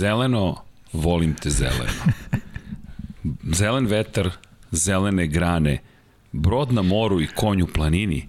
Zeleno, 0.00 0.56
volim 0.92 1.34
te 1.34 1.50
zeleno. 1.50 1.92
Zelen 3.52 3.86
vetar, 3.86 4.30
zelene 4.70 5.26
grane, 5.26 5.78
brod 6.30 6.72
na 6.72 6.82
moru 6.82 7.20
i 7.20 7.26
konju 7.26 7.66
planini, 7.66 8.28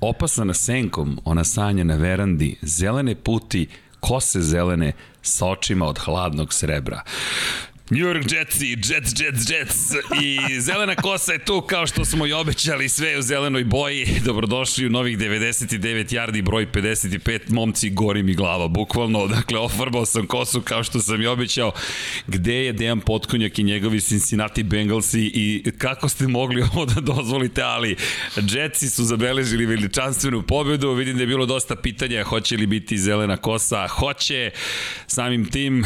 opasana 0.00 0.54
senkom, 0.54 1.18
ona 1.24 1.44
sanja 1.44 1.84
na 1.84 1.96
verandi, 1.96 2.58
zelene 2.62 3.14
puti, 3.14 3.66
kose 4.00 4.40
zelene, 4.40 4.92
sa 5.22 5.46
očima 5.46 5.86
od 5.86 5.98
hladnog 5.98 6.54
srebra. 6.54 7.02
New 7.90 8.06
York 8.06 8.32
Jetsi, 8.32 8.76
Jets, 8.82 9.20
Jets, 9.20 9.50
Jets 9.50 9.92
i 10.22 10.60
zelena 10.60 10.94
kosa 10.94 11.32
je 11.32 11.38
tu 11.38 11.60
kao 11.60 11.86
što 11.86 12.04
smo 12.04 12.26
i 12.26 12.32
obećali 12.32 12.88
sve 12.88 13.18
u 13.18 13.22
zelenoj 13.22 13.64
boji. 13.64 14.06
Dobrodošli 14.24 14.86
u 14.86 14.90
novih 14.90 15.18
99 15.18 16.14
yardi, 16.14 16.42
broj 16.42 16.66
55, 16.66 17.40
momci 17.48 17.90
gori 17.90 18.22
mi 18.22 18.34
glava, 18.34 18.68
bukvalno. 18.68 19.26
Dakle, 19.26 19.58
ofarbao 19.58 20.06
sam 20.06 20.26
kosu 20.26 20.62
kao 20.62 20.84
što 20.84 21.00
sam 21.00 21.22
i 21.22 21.26
obećao. 21.26 21.72
Gde 22.26 22.54
je 22.54 22.72
Dejan 22.72 23.00
Potkonjak 23.00 23.58
i 23.58 23.62
njegovi 23.62 24.00
Cincinnati 24.00 24.62
Bengalsi 24.62 25.30
i 25.34 25.72
kako 25.78 26.08
ste 26.08 26.26
mogli 26.28 26.62
ovo 26.62 26.84
da 26.84 27.00
dozvolite, 27.00 27.62
ali 27.62 27.96
Jetsi 28.36 28.90
su 28.90 29.04
zabeležili 29.04 29.66
veličanstvenu 29.66 30.42
pobedu. 30.42 30.92
Vidim 30.92 31.16
da 31.16 31.22
je 31.22 31.26
bilo 31.26 31.46
dosta 31.46 31.76
pitanja 31.76 32.24
hoće 32.24 32.56
li 32.56 32.66
biti 32.66 32.98
zelena 32.98 33.36
kosa. 33.36 33.88
Hoće, 33.88 34.50
samim 35.06 35.50
tim 35.50 35.84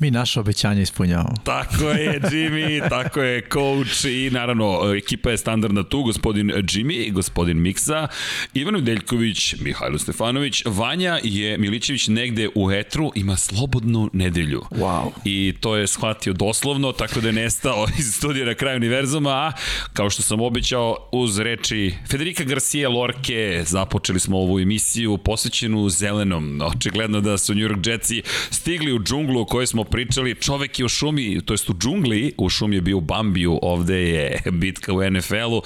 Mi 0.00 0.10
naše 0.10 0.40
obećanje 0.40 0.82
ispunjavamo. 0.82 1.34
Tako 1.44 1.84
je, 1.84 2.20
Jimmy, 2.20 2.88
tako 2.96 3.20
je, 3.20 3.42
coach 3.52 4.04
i 4.04 4.30
naravno 4.30 4.94
ekipa 4.96 5.30
je 5.30 5.36
standardna 5.36 5.82
tu, 5.82 6.02
gospodin 6.02 6.50
Jimmy, 6.50 7.12
gospodin 7.12 7.60
Miksa, 7.62 8.08
Ivan 8.54 8.84
Deljković, 8.84 9.54
Mihajlo 9.60 9.98
Stefanović, 9.98 10.62
Vanja 10.66 11.18
je 11.22 11.58
Milićević 11.58 12.08
negde 12.08 12.48
u 12.54 12.72
etru, 12.72 13.12
ima 13.14 13.36
slobodnu 13.36 14.10
nedelju. 14.12 14.62
Wow. 14.70 15.10
I 15.24 15.54
to 15.60 15.76
je 15.76 15.86
shvatio 15.86 16.32
doslovno, 16.32 16.92
tako 16.92 17.20
da 17.20 17.28
je 17.28 17.32
nestao 17.32 17.86
iz 17.98 18.14
studija 18.14 18.46
na 18.46 18.54
kraju 18.54 18.76
univerzuma, 18.76 19.30
a 19.30 19.52
kao 19.92 20.10
što 20.10 20.22
sam 20.22 20.40
obećao 20.40 20.96
uz 21.12 21.38
reči 21.38 21.94
Federica 22.10 22.44
Garcia 22.44 22.88
Lorke, 22.88 23.62
započeli 23.66 24.20
smo 24.20 24.38
ovu 24.38 24.60
emisiju 24.60 25.18
posvećenu 25.18 25.88
zelenom. 25.88 26.60
Očigledno 26.62 27.20
da 27.20 27.38
su 27.38 27.54
New 27.54 27.68
York 27.68 27.86
Jetsi 27.86 28.22
stigli 28.50 28.92
u 28.92 29.02
džunglu 29.02 29.40
o 29.40 29.44
kojoj 29.44 29.66
smo 29.66 29.87
pričali, 29.90 30.34
čovek 30.34 30.78
je 30.78 30.84
u 30.84 30.88
šumi, 30.88 31.40
to 31.40 31.54
jest 31.54 31.70
u 31.70 31.74
džungli, 31.74 32.32
u 32.38 32.48
šumi 32.48 32.76
je 32.76 32.82
bio 32.82 32.96
u 32.96 33.00
Bambiju, 33.00 33.58
ovde 33.62 34.02
je 34.02 34.42
bitka 34.62 34.92
u 34.92 35.10
NFL-u, 35.10 35.62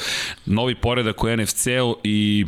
novi 0.47 0.75
poredak 0.75 1.25
u 1.25 1.37
NFC-u 1.37 1.97
i 2.05 2.45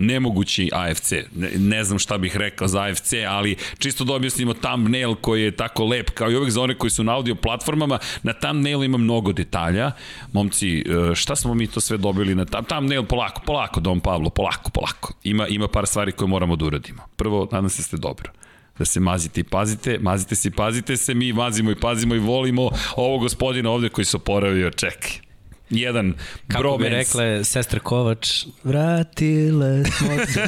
nemogući 0.00 0.70
AFC. 0.72 1.12
Ne, 1.34 1.50
ne 1.56 1.84
znam 1.84 1.98
šta 1.98 2.18
bih 2.18 2.36
rekao 2.36 2.68
za 2.68 2.82
AFC, 2.82 3.12
ali 3.28 3.56
čisto 3.78 4.04
da 4.04 4.14
objasnimo 4.14 4.54
thumbnail 4.54 5.14
koji 5.14 5.42
je 5.42 5.56
tako 5.56 5.84
lep, 5.84 6.10
kao 6.10 6.30
i 6.30 6.36
uvek 6.36 6.50
za 6.50 6.62
one 6.62 6.74
koji 6.74 6.90
su 6.90 7.04
na 7.04 7.14
audio 7.14 7.34
platformama, 7.34 7.98
na 8.22 8.32
thumbnailu 8.32 8.84
ima 8.84 8.98
mnogo 8.98 9.32
detalja. 9.32 9.92
Momci, 10.32 10.78
e, 10.78 11.14
šta 11.14 11.36
smo 11.36 11.54
mi 11.54 11.66
to 11.66 11.80
sve 11.80 11.96
dobili 11.96 12.34
na 12.34 12.44
thumbnail? 12.44 13.04
Polako, 13.04 13.40
polako, 13.46 13.80
Dom 13.80 14.00
Pavlo, 14.00 14.30
polako, 14.30 14.70
polako. 14.70 15.14
Ima, 15.24 15.48
ima 15.48 15.68
par 15.68 15.86
stvari 15.86 16.12
koje 16.12 16.28
moramo 16.28 16.56
da 16.56 16.64
uradimo. 16.64 17.02
Prvo, 17.16 17.48
nadam 17.52 17.70
se 17.70 17.82
da 17.82 17.82
ste 17.82 17.96
dobro 17.96 18.32
da 18.78 18.84
se 18.84 19.00
mazite 19.00 19.40
i 19.40 19.44
pazite, 19.44 19.98
mazite 19.98 20.34
se 20.34 20.48
i 20.48 20.50
pazite 20.50 20.96
se, 20.96 21.14
mi 21.14 21.32
mazimo 21.32 21.70
i 21.70 21.80
pazimo 21.80 22.14
i 22.14 22.18
volimo 22.18 22.70
ovo 22.96 23.18
gospodina 23.18 23.70
ovde 23.70 23.88
koji 23.88 24.04
se 24.04 24.16
oporavio, 24.16 24.70
čekaj. 24.70 25.29
Jedan 25.70 26.14
Kako 26.48 26.62
bromance. 26.62 26.84
bi 26.84 26.96
rekle 26.96 27.44
sestra 27.44 27.80
Kovač, 27.80 28.44
vratile 28.64 29.84
smo 29.84 30.08
se. 30.26 30.46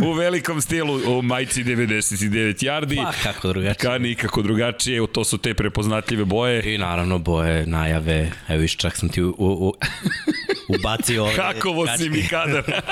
u 0.06 0.12
velikom 0.12 0.60
stilu 0.60 1.18
u 1.18 1.22
majci 1.22 1.64
99 1.64 2.64
yardi. 2.64 2.96
Pa, 2.96 3.12
kako 3.22 3.48
drugačije. 3.48 3.74
Ka 3.74 3.98
nikako 3.98 4.42
drugačije, 4.42 5.06
to 5.06 5.24
su 5.24 5.38
te 5.38 5.54
prepoznatljive 5.54 6.24
boje. 6.24 6.74
I 6.74 6.78
naravno 6.78 7.18
boje, 7.18 7.66
najave, 7.66 8.30
evo 8.48 8.60
viš, 8.60 8.76
čak 8.76 8.96
sam 8.96 9.08
ti 9.08 9.22
u, 9.22 9.28
u, 9.28 9.68
u, 9.68 9.74
ubacio 10.78 11.24
ove 11.24 11.36
Kakovo 11.36 11.86
si 11.88 12.10
mi 12.10 12.28
kadar. 12.28 12.62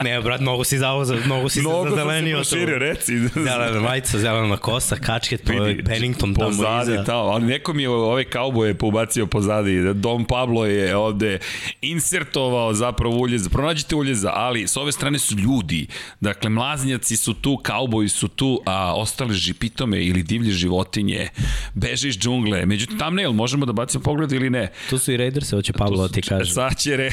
Ne, 0.00 0.20
brat, 0.20 0.40
mnogo 0.40 0.64
si 0.64 0.78
zao 0.78 1.04
za, 1.04 1.16
mnogo 1.26 1.48
si 1.48 1.60
Mnogo 1.60 1.82
za 1.82 1.88
sam 1.88 1.96
se 1.98 2.02
zelenio. 2.02 2.36
proširio, 2.36 2.78
reci. 2.78 3.18
Zelena 3.28 3.80
majica, 3.80 4.18
zelena 4.18 4.56
kosa, 4.56 4.96
kačket, 4.96 5.44
Pennington 5.86 6.34
tamo 6.34 6.48
pozadi, 6.48 6.92
iza. 6.92 7.04
Tamo, 7.04 7.20
ali 7.20 7.46
neko 7.46 7.72
mi 7.72 7.82
je 7.82 7.88
ove 7.88 8.24
kauboje 8.24 8.74
poubacio 8.74 9.15
pozadi. 9.24 9.94
Dom 9.94 10.24
Pablo 10.24 10.66
je 10.66 10.96
ovde 10.96 11.38
insertovao 11.80 12.74
zapravo 12.74 13.16
uljeza. 13.16 13.50
Pronađite 13.50 13.96
uljeza, 13.96 14.30
ali 14.34 14.66
s 14.66 14.76
ove 14.76 14.92
strane 14.92 15.18
su 15.18 15.34
ljudi. 15.34 15.86
Dakle, 16.20 16.50
mlaznjaci 16.50 17.16
su 17.16 17.34
tu, 17.34 17.56
kauboji 17.62 18.08
su 18.08 18.28
tu, 18.28 18.60
a 18.66 18.94
ostale 18.94 19.34
žipitome 19.34 20.04
ili 20.04 20.22
divlje 20.22 20.50
životinje 20.52 21.28
beže 21.74 22.08
iz 22.08 22.18
džungle. 22.18 22.66
Međutim, 22.66 22.98
thumbnail, 22.98 23.32
možemo 23.32 23.66
da 23.66 23.72
bacimo 23.72 24.02
pogled 24.02 24.32
ili 24.32 24.50
ne? 24.50 24.72
Tu 24.90 24.98
su 24.98 25.12
i 25.12 25.16
Raiders, 25.16 25.50
hoće 25.50 25.72
Pablo 25.72 26.08
da 26.08 26.08
ti 26.08 26.22
kaže. 26.22 26.52
Sad 26.52 26.76
će 26.76 26.96
re... 26.96 27.10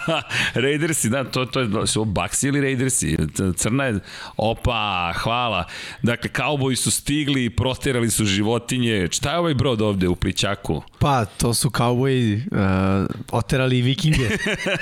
Raidersi, 0.64 1.08
da, 1.08 1.24
to, 1.24 1.44
to 1.44 1.60
je, 1.60 1.86
su 1.86 2.00
ovo 2.00 2.10
Baxi 2.10 2.48
ili 2.48 2.60
Raidersi? 2.60 3.16
Crna 3.56 3.84
je, 3.84 4.00
opa, 4.36 5.12
hvala. 5.16 5.64
Dakle, 6.02 6.30
kauboji 6.30 6.76
su 6.76 6.90
stigli, 6.90 7.50
proterali 7.50 8.10
su 8.10 8.24
životinje. 8.24 9.08
Šta 9.10 9.32
je 9.32 9.38
ovaj 9.38 9.54
brod 9.54 9.82
ovde 9.82 10.08
u 10.08 10.16
Plićaku? 10.16 10.82
Pa, 10.98 11.24
to 11.38 11.54
su 11.54 11.70
kauboji 11.70 12.34
uh, 12.34 12.58
oterali 13.32 13.78
i 13.78 13.82
vikinge. 13.82 14.28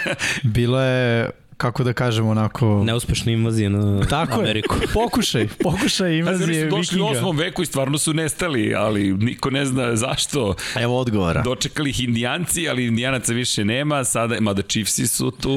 Bilo 0.43 0.81
je 0.83 1.31
kako 1.57 1.85
da 1.85 1.93
kažemo, 1.93 2.31
onako... 2.31 2.85
Neuspešna 2.85 3.33
invazija 3.33 3.71
na 3.71 4.07
Tako 4.07 4.41
Ameriku. 4.41 4.75
je, 4.75 4.87
pokušaj, 4.95 5.49
pokušaj 5.63 6.17
Invazije 6.19 6.45
Oni 6.63 6.71
su 6.71 6.77
došli 6.77 7.03
vikinga. 7.03 7.27
u 7.29 7.33
8. 7.33 7.39
veku 7.39 7.63
i 7.63 7.67
stvarno 7.67 7.99
su 7.99 8.15
nestali, 8.15 8.75
ali 8.75 9.15
niko 9.15 9.51
ne 9.51 9.67
zna 9.67 9.97
zašto. 9.97 10.55
Evo 10.77 10.99
odgovora. 10.99 11.43
Dočekali 11.43 11.91
ih 11.91 12.01
indijanci, 12.05 12.69
ali 12.69 12.87
indijanaca 12.87 13.33
više 13.33 13.65
nema, 13.65 14.05
sada, 14.05 14.41
mada 14.41 14.63
Chiefsi 14.63 15.07
su 15.07 15.31
tu 15.31 15.51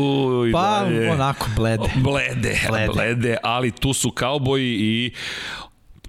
i 0.50 0.52
Pa, 0.52 0.80
dalje. 0.80 1.12
onako, 1.12 1.48
blede. 1.56 1.92
Blede, 1.96 2.60
blede, 2.70 2.88
blede, 2.94 3.38
ali 3.44 3.72
tu 3.72 3.94
su 3.94 4.12
kauboji 4.12 4.78
i 4.80 5.12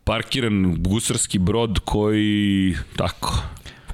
parkiran 0.04 0.74
gusarski 0.78 1.38
brod 1.38 1.78
koji, 1.84 2.74
tako, 2.96 3.42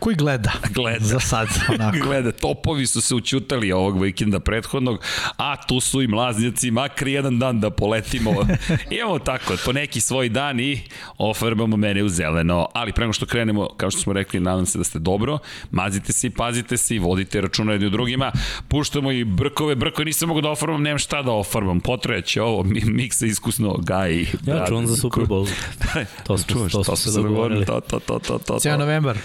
Koji 0.00 0.16
gleda? 0.16 0.52
gleda. 0.76 1.04
Za 1.04 1.20
sad, 1.20 1.48
onako. 1.68 1.98
Gleda, 2.06 2.32
topovi 2.32 2.86
su 2.86 3.00
se 3.00 3.14
učutali 3.14 3.72
ovog 3.72 4.02
vikenda 4.02 4.40
prethodnog, 4.40 5.04
a 5.36 5.56
tu 5.66 5.80
su 5.80 6.02
i 6.02 6.08
mlaznjaci, 6.08 6.70
makar 6.70 7.08
jedan 7.08 7.38
dan 7.38 7.60
da 7.60 7.70
poletimo. 7.70 8.30
Imamo 9.00 9.18
tako, 9.18 9.54
po 9.64 9.72
neki 9.72 10.00
svoj 10.00 10.28
dan 10.28 10.60
i 10.60 10.80
ofarbamo 11.18 11.76
mene 11.76 12.02
u 12.02 12.08
zeleno. 12.08 12.66
Ali 12.74 12.92
pre 12.92 13.04
nego 13.04 13.12
što 13.12 13.26
krenemo, 13.26 13.68
kao 13.76 13.90
što 13.90 14.00
smo 14.00 14.12
rekli, 14.12 14.40
nadam 14.40 14.66
se 14.66 14.78
da 14.78 14.84
ste 14.84 14.98
dobro, 14.98 15.38
mazite 15.70 16.12
se 16.12 16.26
i 16.26 16.30
pazite 16.30 16.76
se 16.76 16.96
i 16.96 16.98
vodite 16.98 17.40
računa 17.40 17.72
jedni 17.72 17.86
u 17.86 17.90
drugima. 17.90 18.32
Puštamo 18.68 19.12
i 19.12 19.24
brkove, 19.24 19.74
brkove 19.74 20.04
nisam 20.04 20.28
mogu 20.28 20.40
da 20.40 20.50
ofarbam, 20.50 20.82
nemam 20.82 20.98
šta 20.98 21.22
da 21.22 21.32
ofarbam, 21.32 21.80
potreće 21.80 22.42
ovo, 22.42 22.62
mi, 22.62 22.80
miksa 22.84 23.26
iskusno, 23.26 23.76
gaj. 23.78 24.20
Ja 24.46 24.66
čuvam 24.68 24.86
za 24.86 24.96
Super 24.96 25.24
Bowl. 25.24 25.48
To 26.24 26.38
smo, 26.38 26.68
to 26.84 26.96
se 26.96 27.10
dogovorili. 27.10 27.66
To, 27.66 27.80
to, 27.80 27.98
to, 27.98 28.18
to, 28.18 28.38
to. 28.38 28.58
Cijel 28.58 28.78
novembar. 28.78 29.18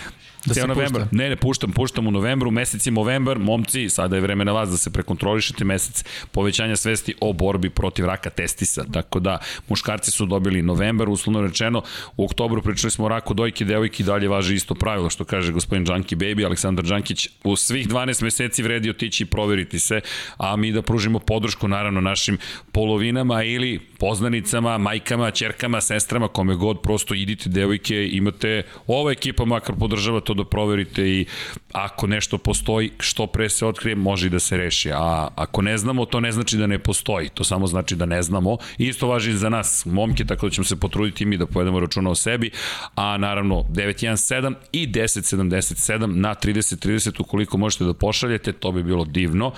Da 0.46 0.54
se 0.54 0.68
novembar. 0.68 1.02
pušta. 1.02 1.16
Ne, 1.16 1.30
ne, 1.30 1.36
puštam, 1.36 1.72
puštam 1.72 2.08
u 2.08 2.12
novembru, 2.12 2.52
mesec 2.52 2.86
je 2.86 2.92
novembar, 2.92 3.40
momci, 3.40 3.90
sada 3.90 4.16
je 4.16 4.22
vreme 4.22 4.46
na 4.46 4.52
vas 4.52 4.70
da 4.70 4.78
se 4.78 4.90
prekontrolišete 4.90 5.66
mesec 5.66 6.04
povećanja 6.32 6.76
svesti 6.76 7.16
o 7.22 7.34
borbi 7.34 7.70
protiv 7.70 8.06
raka 8.06 8.30
testisa, 8.30 8.86
tako 8.94 9.20
da 9.20 9.38
muškarci 9.70 10.12
su 10.12 10.26
dobili 10.26 10.62
novembar, 10.62 11.10
uslovno 11.10 11.42
rečeno, 11.42 11.82
u 12.18 12.26
oktobru 12.26 12.62
pričali 12.62 12.92
smo 12.92 13.06
o 13.06 13.10
raku 13.10 13.34
dojke, 13.34 13.66
devojke 13.66 14.04
i 14.04 14.06
dalje 14.06 14.28
važi 14.28 14.56
isto 14.56 14.76
pravilo, 14.76 15.10
što 15.10 15.26
kaže 15.26 15.52
gospodin 15.52 15.86
Džanki 15.86 16.16
Baby, 16.16 16.46
Aleksandar 16.46 16.86
Džankić, 16.86 17.30
u 17.44 17.56
svih 17.56 17.88
12 17.88 18.24
meseci 18.24 18.64
vredi 18.64 18.90
otići 18.90 19.24
i 19.24 19.28
proveriti 19.28 19.80
se, 19.80 20.02
a 20.38 20.56
mi 20.56 20.72
da 20.72 20.82
pružimo 20.82 21.20
podršku 21.20 21.68
naravno 21.68 22.02
našim 22.02 22.38
polovinama 22.72 23.44
ili 23.44 23.80
poznanicama, 24.00 24.78
majkama, 24.78 25.32
čerkama, 25.32 25.82
sestrama, 25.82 26.28
kome 26.28 26.56
god, 26.56 26.82
prosto 26.82 27.14
idite 27.14 27.50
devojke, 27.50 28.10
imate, 28.12 28.64
ova 28.88 29.12
ekipa 29.12 29.46
makar 29.46 29.76
podržava 29.80 30.20
to 30.20 30.35
da 30.36 30.46
proverite 30.46 31.10
i 31.10 31.26
ako 31.72 32.08
nešto 32.08 32.38
postoji, 32.38 32.92
što 33.00 33.28
pre 33.28 33.50
se 33.50 33.66
otkrije, 33.66 33.96
može 33.96 34.28
i 34.28 34.30
da 34.30 34.40
se 34.40 34.58
reši. 34.58 34.92
A 34.94 35.28
ako 35.36 35.62
ne 35.62 35.78
znamo, 35.78 36.06
to 36.06 36.20
ne 36.20 36.32
znači 36.32 36.58
da 36.58 36.68
ne 36.68 36.80
postoji. 36.80 37.30
To 37.30 37.44
samo 37.44 37.68
znači 37.68 37.96
da 37.96 38.06
ne 38.06 38.22
znamo. 38.22 38.58
Isto 38.78 39.08
važi 39.08 39.34
za 39.34 39.50
nas, 39.50 39.86
momke, 39.86 40.26
tako 40.26 40.48
da 40.48 40.52
ćemo 40.52 40.66
se 40.66 40.76
potruditi 40.76 41.24
i 41.24 41.28
mi 41.28 41.38
da 41.38 41.46
povedemo 41.46 41.80
računa 41.80 42.10
o 42.10 42.16
sebi. 42.16 42.52
A 42.96 43.18
naravno, 43.18 43.56
917 43.56 44.54
i 44.72 44.88
1077 44.88 46.06
na 46.06 46.36
3030 46.36 47.22
ukoliko 47.22 47.58
možete 47.58 47.84
da 47.84 47.94
pošaljete, 47.94 48.54
to 48.54 48.72
bi 48.72 48.84
bilo 48.84 49.06
divno. 49.06 49.52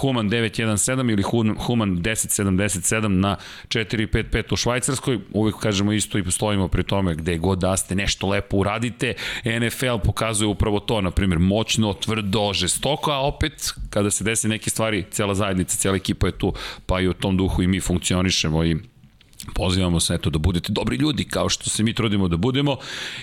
Human 0.00 0.30
917 0.30 1.12
ili 1.12 1.22
Human 1.58 1.96
1077 1.96 3.08
na 3.08 3.36
455 3.68 4.52
u 4.52 4.56
Švajcarskoj. 4.56 5.18
Uvijek 5.32 5.56
kažemo 5.56 5.92
isto 5.92 6.18
i 6.18 6.30
stojimo 6.30 6.68
pri 6.68 6.82
tome 6.82 7.14
gde 7.14 7.38
god 7.38 7.58
da 7.58 7.76
ste 7.76 7.94
nešto 7.94 8.28
lepo 8.28 8.56
uradite. 8.56 9.14
NFL 9.44 9.98
pokazuje 10.04 10.48
upravo 10.48 10.80
to, 10.80 11.00
na 11.00 11.10
primjer, 11.10 11.38
moćno, 11.38 11.94
tvrdo, 11.94 12.52
žestoko, 12.52 13.10
a 13.10 13.20
opet 13.20 13.72
kada 13.90 14.10
se 14.10 14.24
desi 14.24 14.48
neke 14.48 14.70
stvari, 14.70 15.04
cela 15.10 15.34
zajednica, 15.34 15.76
cela 15.76 15.96
ekipa 15.96 16.26
je 16.26 16.38
tu, 16.38 16.52
pa 16.86 17.00
i 17.00 17.08
u 17.08 17.12
tom 17.12 17.36
duhu 17.36 17.62
i 17.62 17.66
mi 17.66 17.80
funkcionišemo 17.80 18.64
i 18.64 18.76
pozivamo 19.54 20.00
se 20.00 20.14
eto 20.14 20.30
da 20.30 20.38
budete 20.38 20.72
dobri 20.72 20.96
ljudi 20.96 21.24
kao 21.24 21.48
što 21.48 21.70
se 21.70 21.82
mi 21.82 21.94
trudimo 21.94 22.28
da 22.28 22.36
budemo 22.36 22.76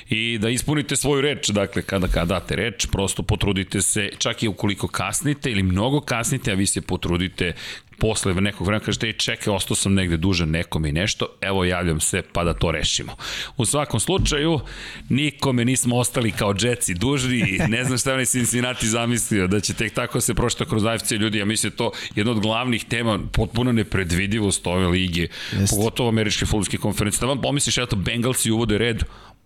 i 0.10 0.38
da 0.38 0.50
ispunite 0.50 0.96
svoju 0.96 1.22
reč, 1.22 1.50
dakle 1.50 1.82
kada, 1.82 2.08
kada 2.08 2.26
date 2.26 2.56
reč, 2.56 2.88
prosto 2.92 3.24
potrudite 3.24 3.82
se, 3.82 4.10
čak 4.18 4.44
i 4.44 4.48
ukoliko 4.48 4.88
kasnite 4.88 5.52
ili 5.52 5.64
mnogo 5.64 6.02
kasnite, 6.02 6.52
a 6.52 6.56
vi 6.56 6.66
se 6.66 6.82
potrudite 6.82 7.54
posle 8.00 8.34
nekog 8.34 8.68
vremena 8.68 8.86
kažete, 8.86 9.14
čekaj, 9.14 9.54
ostao 9.54 9.76
sam 9.76 9.94
negde 9.94 10.18
dužan 10.18 10.50
nekom 10.50 10.86
i 10.86 10.92
nešto, 10.92 11.28
evo 11.42 11.66
javljam 11.66 12.00
se 12.00 12.22
pa 12.34 12.44
da 12.44 12.54
to 12.54 12.72
rešimo. 12.72 13.16
U 13.58 13.66
svakom 13.66 14.00
slučaju, 14.00 14.60
nikome 15.10 15.66
nismo 15.66 15.98
ostali 15.98 16.32
kao 16.32 16.54
džetci 16.54 16.94
dužni, 16.94 17.60
ne 17.68 17.84
znam 17.84 17.98
šta 17.98 18.14
je 18.14 18.26
Cincinnati 18.26 18.88
zamislio, 18.88 19.48
da 19.48 19.60
će 19.60 19.74
tek 19.74 19.94
tako 19.94 20.22
se 20.22 20.34
prošta 20.34 20.66
kroz 20.66 20.86
AFC 20.86 21.12
ljudi, 21.12 21.38
ja 21.38 21.46
mislim 21.46 21.70
da 21.70 21.78
to 21.78 21.92
jedna 22.16 22.32
od 22.32 22.40
glavnih 22.40 22.86
tema, 22.86 23.20
potpuno 23.32 23.72
nepredvidivost 23.72 24.68
ove 24.68 24.88
lige, 24.88 25.28
Jest. 25.60 25.70
pogotovo 25.70 26.10
američke 26.10 26.46
futbolske 26.46 26.78
konferencije. 26.78 27.20
Da 27.20 27.28
vam 27.28 27.42
pomisliš, 27.42 27.78
eto, 27.78 27.96
Bengalsi 27.96 28.52
uvode 28.52 28.78
red, 28.78 29.04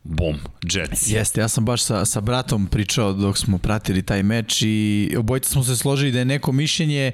bom, 0.10 0.36
Jets. 0.74 1.12
Jeste, 1.12 1.42
ja 1.42 1.48
sam 1.48 1.66
baš 1.66 1.84
sa, 1.84 2.06
sa 2.06 2.22
bratom 2.22 2.68
pričao 2.68 3.14
dok 3.14 3.38
smo 3.38 3.58
pratili 3.58 4.02
taj 4.02 4.24
meč 4.24 4.62
i 4.62 5.16
obojica 5.18 5.50
smo 5.50 5.64
se 5.64 5.76
složili 5.76 6.12
da 6.12 6.20
je 6.20 6.26
neko 6.26 6.52
mišljenje 6.52 7.12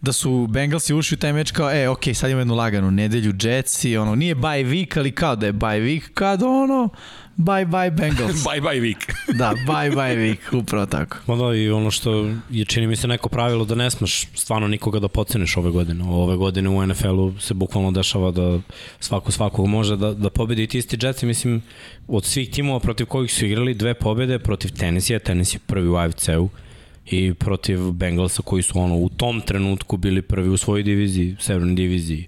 da 0.00 0.12
su 0.12 0.46
Bengalsi 0.46 0.94
ušli 0.94 1.14
u 1.14 1.18
taj 1.18 1.32
meč 1.32 1.50
kao, 1.50 1.72
e, 1.72 1.88
ok, 1.88 2.04
sad 2.14 2.30
imamo 2.30 2.40
jednu 2.40 2.54
laganu 2.54 2.90
nedelju 2.90 3.34
Jets 3.42 3.84
i 3.84 3.96
ono, 3.96 4.14
nije 4.14 4.36
bye 4.36 4.66
week, 4.66 4.98
ali 4.98 5.12
kao 5.12 5.36
da 5.36 5.46
je 5.46 5.52
bye 5.52 5.80
week, 5.80 6.02
kad 6.14 6.42
ono, 6.42 6.88
bye 7.36 7.64
bye 7.64 7.90
Bengals. 7.90 8.44
bye 8.50 8.60
bye 8.60 8.80
week. 8.80 9.12
da, 9.38 9.54
bye 9.66 9.90
bye 9.90 10.16
week, 10.16 10.58
upravo 10.58 10.86
tako. 10.86 11.16
Ma 11.26 11.36
da, 11.36 11.54
i 11.54 11.70
ono 11.70 11.90
što 11.90 12.30
je 12.50 12.64
čini 12.64 12.86
mi 12.86 12.96
se 12.96 13.08
neko 13.08 13.28
pravilo 13.28 13.64
da 13.64 13.74
ne 13.74 13.90
smeš 13.90 14.26
stvarno 14.34 14.68
nikoga 14.68 14.98
da 14.98 15.08
poceniš 15.08 15.56
ove 15.56 15.70
godine. 15.70 16.04
Ove 16.04 16.36
godine 16.36 16.68
u 16.68 16.86
NFL-u 16.86 17.34
se 17.40 17.54
bukvalno 17.54 17.90
dešava 17.90 18.30
da 18.30 18.60
svako 19.00 19.32
svakog 19.32 19.66
može 19.66 19.96
da, 19.96 20.12
da 20.14 20.30
pobedi 20.30 20.62
i 20.62 20.66
ti 20.66 20.78
isti 20.78 20.98
Jets, 21.02 21.22
mislim, 21.22 21.62
od 22.08 22.24
svih 22.24 22.50
timova 22.50 22.80
protiv 22.80 23.06
kojih 23.06 23.32
su 23.32 23.46
igrali 23.46 23.74
dve 23.74 23.94
pobede 23.94 24.38
protiv 24.38 24.70
Tennessee, 24.78 25.18
Tennessee 25.18 25.60
prvi 25.66 25.88
u 25.88 25.96
AFC-u 25.96 26.48
i 27.06 27.34
protiv 27.34 27.90
Bengalsa 27.90 28.42
koji 28.42 28.62
su 28.62 28.78
ono 28.78 28.96
u 28.96 29.08
tom 29.08 29.40
trenutku 29.40 29.96
bili 29.96 30.22
prvi 30.22 30.48
u 30.48 30.56
svojoj 30.56 30.82
diviziji, 30.82 31.36
severnoj 31.40 31.74
diviziji 31.74 32.26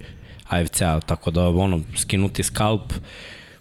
AFC-a, 0.48 1.00
tako 1.00 1.30
da 1.30 1.48
ono, 1.48 1.80
skinuti 1.96 2.42
skalp, 2.42 2.92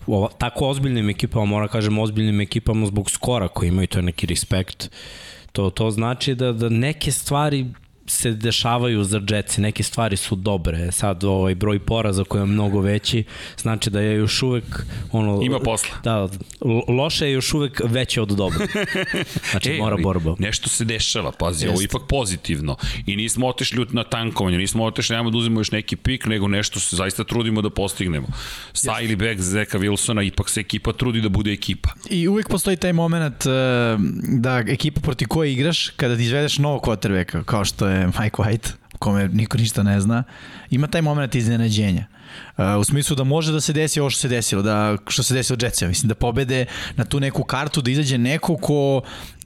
ova, 0.08 0.30
tako 0.38 0.68
ozbiljnim 0.68 1.10
ekipama, 1.10 1.46
mora 1.46 1.68
kažem 1.68 2.00
ozbiljnim 2.00 2.42
ekipama 2.42 2.86
zbog 2.86 3.12
skora 3.12 3.48
koji 3.48 3.70
imaju, 3.70 3.88
to 3.88 4.02
neki 4.02 4.26
respekt. 4.26 4.90
To, 5.52 5.70
to 5.70 5.92
znači 5.92 6.36
da, 6.36 6.52
da 6.52 6.70
neke 6.70 7.12
stvari 7.12 7.66
se 8.08 8.32
dešavaju 8.32 9.04
za 9.04 9.22
Jetsi, 9.30 9.62
neke 9.62 9.84
stvari 9.84 10.18
su 10.18 10.36
dobre. 10.36 10.92
Sad 10.92 11.24
ovaj 11.24 11.56
broj 11.56 11.80
poraza 11.80 12.24
koji 12.24 12.42
je 12.42 12.46
mnogo 12.46 12.82
veći, 12.82 13.24
znači 13.58 13.90
da 13.90 14.02
je 14.02 14.18
još 14.18 14.44
uvek 14.44 14.86
ono 15.12 15.42
ima 15.44 15.60
posla. 15.60 15.96
Da, 16.04 16.30
loše 16.88 17.26
je 17.26 17.32
još 17.32 17.54
uvek 17.54 17.82
veće 17.86 18.22
od 18.22 18.30
dobro. 18.30 18.60
Znači 19.52 19.70
e, 19.72 19.78
mora 19.78 19.98
borba. 19.98 20.36
Nešto 20.40 20.70
se 20.70 20.86
dešava, 20.86 21.32
pazi, 21.32 21.66
Jest. 21.66 21.72
ovo 21.72 21.82
je 21.82 21.86
ipak 21.86 22.02
pozitivno. 22.10 22.78
I 23.06 23.16
nismo 23.16 23.48
otišli 23.48 23.86
na 23.92 24.04
tankovanje, 24.04 24.58
nismo 24.58 24.84
otišli 24.84 25.14
nemamo 25.14 25.30
da 25.30 25.38
uzmemo 25.38 25.60
još 25.60 25.72
neki 25.72 25.96
pik, 25.96 26.26
nego 26.26 26.48
nešto 26.48 26.80
se 26.80 26.96
zaista 26.96 27.24
trudimo 27.24 27.62
da 27.62 27.70
postignemo. 27.70 28.28
Sa 28.74 29.00
ili 29.02 29.16
back 29.16 29.40
Zeka 29.40 29.80
Wilsona 29.80 30.28
ipak 30.28 30.50
se 30.50 30.60
ekipa 30.60 30.94
trudi 30.94 31.22
da 31.22 31.30
bude 31.30 31.52
ekipa. 31.52 31.90
I 32.10 32.28
uvek 32.28 32.50
postoji 32.50 32.78
taj 32.78 32.94
moment 32.94 33.46
uh, 33.46 33.52
da 34.40 34.64
ekipa 34.68 35.02
proti 35.02 35.26
koje 35.26 35.54
igraš 35.54 35.90
kada 35.90 36.18
ti 36.18 36.24
izvedeš 36.24 36.58
novog 36.58 36.82
quarterbacka, 36.82 37.44
kao 37.44 37.66
što 37.66 37.88
je 37.88 37.97
Mike 38.06 38.38
White, 38.38 38.70
kome 39.00 39.28
niko 39.28 39.58
ništa 39.58 39.84
ne 39.84 40.02
zna, 40.02 40.24
ima 40.70 40.88
taj 40.88 41.02
moment 41.02 41.36
iznenađenja. 41.36 42.06
Uh, 42.58 42.64
u 42.80 42.84
smislu 42.84 43.16
da 43.16 43.24
može 43.24 43.52
da 43.52 43.62
se 43.62 43.74
desi 43.74 44.00
ovo 44.00 44.10
što 44.10 44.20
se 44.20 44.28
desilo, 44.28 44.62
da, 44.62 44.98
što 45.08 45.24
se 45.24 45.34
desilo 45.34 45.58
Jetsima, 45.62 45.88
mislim 45.88 46.08
da 46.08 46.16
pobede 46.16 46.66
na 46.96 47.06
tu 47.06 47.20
neku 47.20 47.44
kartu, 47.44 47.82
da 47.82 47.92
izađe 47.92 48.18
neko 48.18 48.58
ko 48.58 49.02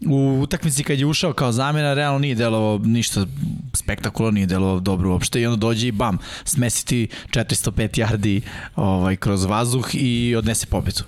u 0.08 0.40
utakmici 0.42 0.84
kad 0.84 1.00
je 1.00 1.06
ušao 1.06 1.34
kao 1.34 1.52
zamena, 1.52 1.94
realno 1.94 2.20
nije 2.20 2.36
delovao 2.36 2.78
ništa 2.78 3.26
spektakularno, 3.74 4.36
nije 4.36 4.48
delovao 4.48 4.80
dobro 4.80 5.12
uopšte 5.12 5.42
i 5.42 5.46
onda 5.46 5.58
dođe 5.58 5.88
i 5.88 5.92
bam, 5.92 6.18
smesiti 6.44 7.08
405 7.30 8.06
yardi 8.06 8.42
ovaj, 8.76 9.16
kroz 9.16 9.46
vazduh 9.46 9.90
i 9.94 10.36
odnese 10.36 10.66
pobedu. 10.66 11.04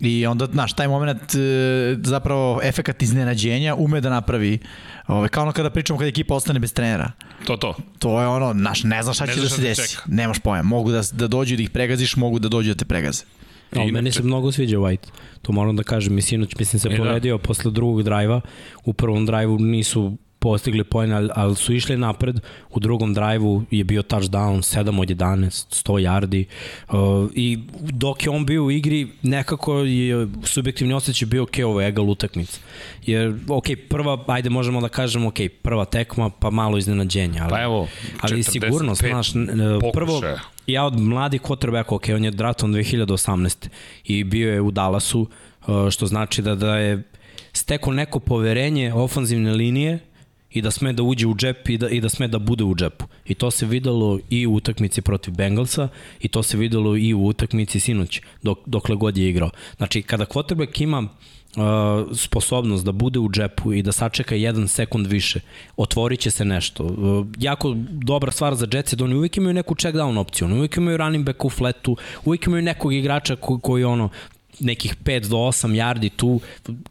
I 0.00 0.26
onda, 0.26 0.46
znaš, 0.52 0.72
taj 0.72 0.88
moment 0.88 1.34
e, 1.34 1.96
zapravo 2.02 2.60
efekat 2.62 3.02
iznenađenja 3.02 3.74
ume 3.74 4.00
da 4.00 4.10
napravi 4.10 4.58
Ove, 5.08 5.28
kao 5.28 5.42
ono 5.42 5.52
kada 5.52 5.70
pričamo 5.70 5.98
kada 5.98 6.08
ekipa 6.08 6.34
ostane 6.34 6.60
bez 6.60 6.72
trenera. 6.72 7.12
To, 7.46 7.56
to. 7.56 7.74
To 7.98 8.20
je 8.20 8.26
ono, 8.26 8.52
naš, 8.52 8.84
ne 8.84 9.02
znaš 9.02 9.16
šta 9.16 9.26
će 9.26 9.40
da 9.40 9.48
se 9.48 9.62
desi. 9.62 9.90
Čeka. 9.90 10.02
Nemaš 10.06 10.38
pojma. 10.38 10.62
Mogu 10.62 10.90
da, 10.90 11.02
da 11.12 11.28
dođu 11.28 11.56
da 11.56 11.62
ih 11.62 11.70
pregaziš, 11.70 12.16
mogu 12.16 12.38
da 12.38 12.48
dođu 12.48 12.70
da 12.70 12.74
te 12.74 12.84
pregaze. 12.84 13.22
Ali 13.76 13.92
meni 13.92 14.12
se 14.12 14.22
mnogo 14.22 14.52
sviđa 14.52 14.76
White. 14.76 15.08
To 15.42 15.52
moram 15.52 15.76
da 15.76 15.82
kažem. 15.82 16.14
Mislim, 16.14 16.46
mislim 16.58 16.80
se 16.80 16.88
e, 16.88 16.90
da. 16.90 16.96
povedio 16.96 17.36
da. 17.36 17.42
posle 17.42 17.70
drugog 17.70 18.02
drajva. 18.02 18.40
U 18.84 18.92
prvom 18.92 19.26
drajvu 19.26 19.58
nisu 19.58 20.16
postigli 20.44 20.84
poen, 20.84 21.12
ali, 21.12 21.28
ali 21.34 21.56
su 21.56 21.72
išli 21.74 21.96
napred. 21.96 22.40
U 22.70 22.80
drugom 22.80 23.14
drajvu 23.14 23.64
je 23.70 23.84
bio 23.84 24.02
touchdown, 24.02 24.60
7 24.60 25.00
od 25.00 25.08
11, 25.08 25.84
100 25.86 26.00
yardi. 26.04 26.44
Uh, 26.88 27.30
I 27.34 27.58
dok 27.80 28.26
je 28.26 28.30
on 28.30 28.46
bio 28.46 28.64
u 28.64 28.70
igri, 28.70 29.08
nekako 29.22 29.78
je 29.78 30.28
subjektivni 30.42 30.94
osjećaj 30.94 31.26
bio 31.26 31.42
ok, 31.42 31.56
ovo 31.64 31.80
je 31.80 31.88
egal 31.88 32.10
utakmica. 32.10 32.60
Jer, 33.06 33.34
ok, 33.48 33.64
prva, 33.88 34.24
ajde 34.26 34.50
možemo 34.50 34.80
da 34.80 34.88
kažemo, 34.88 35.28
ok, 35.28 35.38
prva 35.62 35.84
tekma, 35.84 36.30
pa 36.30 36.50
malo 36.50 36.78
iznenađenja. 36.78 37.42
Ali, 37.42 37.50
pa 37.50 37.62
evo, 37.62 37.88
ali 38.20 38.42
sigurno, 38.42 38.94
znaš, 38.94 39.32
prvo, 39.92 40.22
ja 40.66 40.84
od 40.84 41.00
mladih 41.00 41.40
quarterback, 41.40 41.84
ok, 41.88 42.04
on 42.14 42.24
je 42.24 42.30
drafton 42.30 42.74
2018. 42.74 43.68
i 44.04 44.24
bio 44.24 44.52
je 44.52 44.60
u 44.60 44.70
Dallasu, 44.70 45.20
uh, 45.66 45.90
što 45.90 46.06
znači 46.06 46.42
da, 46.42 46.54
da 46.54 46.76
je 46.76 47.02
steko 47.52 47.92
neko 47.92 48.20
poverenje 48.20 48.94
ofanzivne 48.94 49.52
linije 49.52 49.98
i 50.54 50.62
da 50.62 50.70
sme 50.70 50.92
da 50.92 51.02
uđe 51.02 51.26
u 51.26 51.34
džep 51.34 51.68
i 51.68 51.78
da, 51.78 51.88
i 51.88 52.00
da 52.00 52.08
sme 52.08 52.28
da 52.28 52.38
bude 52.38 52.64
u 52.64 52.74
džepu. 52.74 53.04
I 53.26 53.34
to 53.34 53.50
se 53.50 53.66
videlo 53.66 54.18
i 54.30 54.46
u 54.46 54.54
utakmici 54.54 55.02
protiv 55.02 55.34
Bengalsa 55.34 55.88
i 56.20 56.28
to 56.28 56.42
se 56.42 56.56
videlo 56.56 56.96
i 56.96 57.14
u 57.14 57.26
utakmici 57.26 57.80
sinoć, 57.80 58.20
dok, 58.42 58.58
dokle 58.66 58.96
god 58.96 59.18
je 59.18 59.28
igrao. 59.28 59.50
Znači, 59.76 60.02
kada 60.02 60.24
quarterback 60.24 60.82
ima 60.82 60.98
uh, 61.56 62.16
sposobnost 62.16 62.84
da 62.84 62.92
bude 62.92 63.18
u 63.18 63.30
džepu 63.30 63.72
i 63.72 63.82
da 63.82 63.92
sačeka 63.92 64.34
jedan 64.34 64.68
sekund 64.68 65.06
više, 65.06 65.40
otvorit 65.76 66.20
će 66.20 66.30
se 66.30 66.44
nešto. 66.44 66.84
Uh, 66.84 67.26
jako 67.38 67.74
dobra 67.90 68.30
stvar 68.30 68.54
za 68.54 68.66
Jets 68.72 68.92
je 68.92 68.96
da 68.96 69.04
oni 69.04 69.14
uvijek 69.14 69.36
imaju 69.36 69.54
neku 69.54 69.74
check 69.74 69.96
down 69.96 70.18
opciju, 70.18 70.46
oni 70.46 70.56
uvijek 70.56 70.76
imaju 70.76 70.96
running 70.96 71.26
back 71.26 71.44
u 71.44 71.50
fletu, 71.50 71.96
uvijek 72.24 72.46
imaju 72.46 72.62
nekog 72.62 72.94
igrača 72.94 73.36
koji, 73.36 73.60
koji 73.60 73.84
ono, 73.84 74.08
nekih 74.60 74.96
5 75.04 75.28
do 75.28 75.36
8 75.36 75.74
yardi 75.74 76.10
tu, 76.16 76.40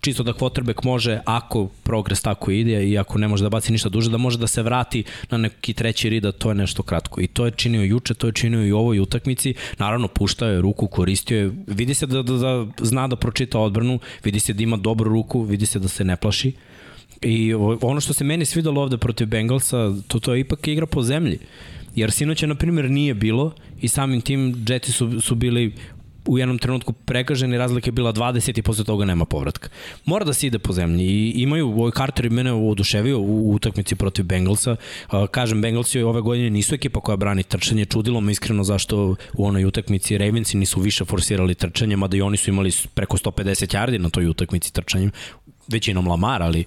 čisto 0.02 0.24
da 0.24 0.34
quarterback 0.34 0.86
može, 0.86 1.20
ako 1.26 1.68
progres 1.84 2.22
tako 2.22 2.52
ide 2.52 2.90
i 2.90 2.98
ako 2.98 3.18
ne 3.18 3.28
može 3.28 3.44
da 3.44 3.50
baci 3.50 3.72
ništa 3.72 3.90
duže, 3.90 4.12
da 4.12 4.18
može 4.18 4.38
da 4.38 4.48
se 4.48 4.64
vrati 4.64 5.04
na 5.30 5.38
neki 5.38 5.74
treći 5.74 6.10
rida, 6.10 6.32
to 6.32 6.50
je 6.50 6.56
nešto 6.56 6.84
kratko. 6.84 7.22
I 7.22 7.28
to 7.28 7.46
je 7.46 7.52
činio 7.52 7.84
juče, 7.84 8.14
to 8.14 8.28
je 8.28 8.34
činio 8.34 8.66
i 8.66 8.72
u 8.72 8.78
ovoj 8.78 9.00
utakmici. 9.00 9.54
Naravno, 9.78 10.08
puštao 10.08 10.50
je 10.50 10.62
ruku, 10.62 10.88
koristio 10.88 11.38
je, 11.38 11.52
vidi 11.68 11.94
se 11.94 12.08
da, 12.08 12.22
da, 12.24 12.38
da 12.38 12.66
zna 12.82 13.08
da 13.08 13.16
pročita 13.16 13.60
odbranu, 13.60 14.00
vidi 14.24 14.40
se 14.40 14.54
da 14.54 14.64
ima 14.64 14.78
dobru 14.78 15.12
ruku, 15.12 15.42
vidi 15.42 15.66
se 15.66 15.80
da 15.80 15.88
se 15.88 16.04
ne 16.04 16.16
plaši. 16.16 16.52
I 17.22 17.54
ono 17.82 18.02
što 18.02 18.14
se 18.14 18.24
meni 18.24 18.46
svidalo 18.46 18.82
ovde 18.82 18.98
protiv 18.98 19.28
Bengalsa, 19.28 19.94
to, 20.08 20.20
to 20.20 20.34
je 20.34 20.40
ipak 20.40 20.68
igra 20.68 20.86
po 20.86 21.04
zemlji. 21.04 21.40
Jer 21.96 22.12
sinoća, 22.12 22.48
na 22.48 22.56
primjer, 22.56 22.90
nije 22.90 23.14
bilo 23.14 23.54
i 23.82 23.88
samim 23.88 24.22
tim 24.22 24.66
Jetsi 24.68 24.92
su, 24.92 25.22
su 25.22 25.36
bili 25.36 25.74
u 26.26 26.38
jednom 26.38 26.58
trenutku 26.58 26.94
pregaženi, 26.94 27.58
razlika 27.58 27.88
je 27.88 27.92
bila 27.92 28.14
20 28.14 28.60
i 28.60 28.62
posle 28.62 28.84
toga 28.84 29.06
nema 29.06 29.26
povratka. 29.26 29.70
Mora 30.06 30.26
da 30.26 30.34
se 30.34 30.48
ide 30.48 30.60
po 30.60 30.74
zemlji 30.74 31.06
i 31.06 31.34
imaju, 31.42 31.68
ovoj 31.68 31.92
Carter 31.92 32.30
mene 32.30 32.54
oduševio 32.54 33.20
u, 33.20 33.54
utakmici 33.54 33.96
protiv 33.96 34.26
Bengalsa. 34.26 34.76
Kažem, 35.32 35.62
Bengalsi 35.62 36.02
ove 36.02 36.22
godine 36.22 36.50
nisu 36.50 36.76
ekipa 36.76 37.00
koja 37.00 37.16
brani 37.16 37.44
trčanje, 37.44 37.86
čudilo 37.86 38.22
me 38.22 38.32
iskreno 38.32 38.64
zašto 38.64 39.16
u 39.34 39.46
onoj 39.46 39.66
utakmici 39.66 40.18
Ravensi 40.18 40.58
nisu 40.58 40.80
više 40.80 41.06
forsirali 41.06 41.56
trčanje, 41.56 41.96
mada 41.96 42.18
i 42.18 42.22
oni 42.22 42.38
su 42.38 42.50
imali 42.50 42.72
preko 42.94 43.18
150 43.18 43.76
yardi 43.76 43.98
na 43.98 44.10
toj 44.10 44.28
utakmici 44.28 44.74
trčanjem 44.74 45.12
većinom 45.68 46.08
Lamar, 46.08 46.44
ali 46.44 46.66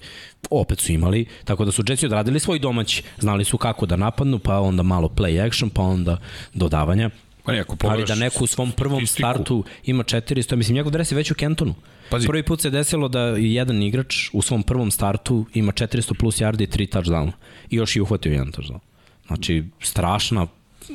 opet 0.49 0.79
su 0.79 0.91
imali, 0.91 1.25
tako 1.45 1.65
da 1.65 1.71
su 1.71 1.83
Jetsi 1.87 2.05
odradili 2.05 2.39
svoj 2.39 2.59
domać, 2.59 3.03
znali 3.19 3.43
su 3.43 3.57
kako 3.57 3.85
da 3.85 3.95
napadnu, 3.95 4.39
pa 4.39 4.59
onda 4.59 4.83
malo 4.83 5.07
play 5.07 5.47
action, 5.47 5.69
pa 5.69 5.81
onda 5.81 6.17
dodavanja. 6.53 7.09
Pa 7.47 7.53
ne, 7.53 7.63
ali 7.79 8.05
da 8.05 8.15
neko 8.15 8.43
u 8.43 8.47
svom 8.47 8.71
prvom 8.71 9.07
statistiku. 9.07 9.29
startu 9.29 9.63
ima 9.83 10.03
400, 10.03 10.55
mislim, 10.55 10.75
njegov 10.75 10.91
dres 10.91 11.11
je 11.11 11.15
već 11.15 11.31
u 11.31 11.35
Kentonu. 11.35 11.75
Pazi. 12.09 12.27
Prvi 12.27 12.43
put 12.43 12.61
se 12.61 12.69
desilo 12.69 13.07
da 13.07 13.19
jedan 13.37 13.83
igrač 13.83 14.29
u 14.33 14.41
svom 14.41 14.63
prvom 14.63 14.91
startu 14.91 15.45
ima 15.53 15.71
400 15.71 16.13
plus 16.19 16.41
yardi 16.41 16.63
i 16.63 16.67
3 16.67 16.97
touchdowna. 16.97 17.31
I 17.69 17.75
još 17.75 17.95
i 17.95 18.01
uhvatio 18.01 18.31
jedan 18.31 18.51
touchdown. 18.51 18.79
Znači, 19.27 19.63
strašna 19.81 20.47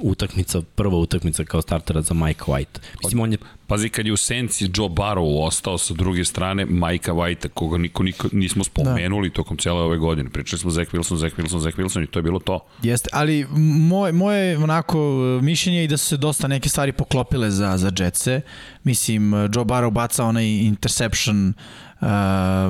utakmica, 0.02 0.62
prva 0.74 0.96
utakmica 0.96 1.44
kao 1.44 1.62
startera 1.62 2.02
za 2.02 2.14
Mike 2.14 2.42
White. 2.46 2.78
Mislim, 3.02 3.20
on 3.20 3.32
je 3.32 3.38
Pazi, 3.72 3.88
kad 3.88 4.06
je 4.06 4.12
u 4.12 4.16
senci 4.16 4.64
Joe 4.74 4.88
Barrow 4.88 5.46
ostao 5.46 5.78
sa 5.78 5.94
druge 5.94 6.24
strane 6.24 6.66
Majka 6.66 7.12
White, 7.12 7.48
koga 7.48 7.78
niko, 7.78 8.02
niko 8.02 8.28
nismo 8.32 8.64
spomenuli 8.64 9.28
da. 9.28 9.34
tokom 9.34 9.56
cijele 9.56 9.80
ove 9.80 9.98
godine. 9.98 10.30
Pričali 10.30 10.60
smo 10.60 10.70
Zach 10.70 10.90
Wilson, 10.94 11.16
Zach 11.16 11.36
Wilson, 11.36 11.58
Zach 11.58 11.76
Wilson 11.78 12.04
i 12.04 12.06
to 12.06 12.18
je 12.18 12.22
bilo 12.22 12.38
to. 12.38 12.60
Jeste, 12.82 13.10
ali 13.12 13.46
moje, 13.78 14.12
moje 14.12 14.58
onako 14.58 14.98
mišljenje 15.42 15.78
je 15.78 15.84
i 15.84 15.88
da 15.88 15.96
su 15.96 16.06
se 16.06 16.16
dosta 16.16 16.48
neke 16.48 16.68
stvari 16.68 16.92
poklopile 16.92 17.50
za, 17.50 17.76
za 17.76 17.92
Jetse. 17.98 18.40
Mislim, 18.84 19.32
Joe 19.32 19.64
Barrow 19.64 19.90
baca 19.90 20.24
onaj 20.24 20.46
interception 20.46 21.54
Uh, 22.02 22.08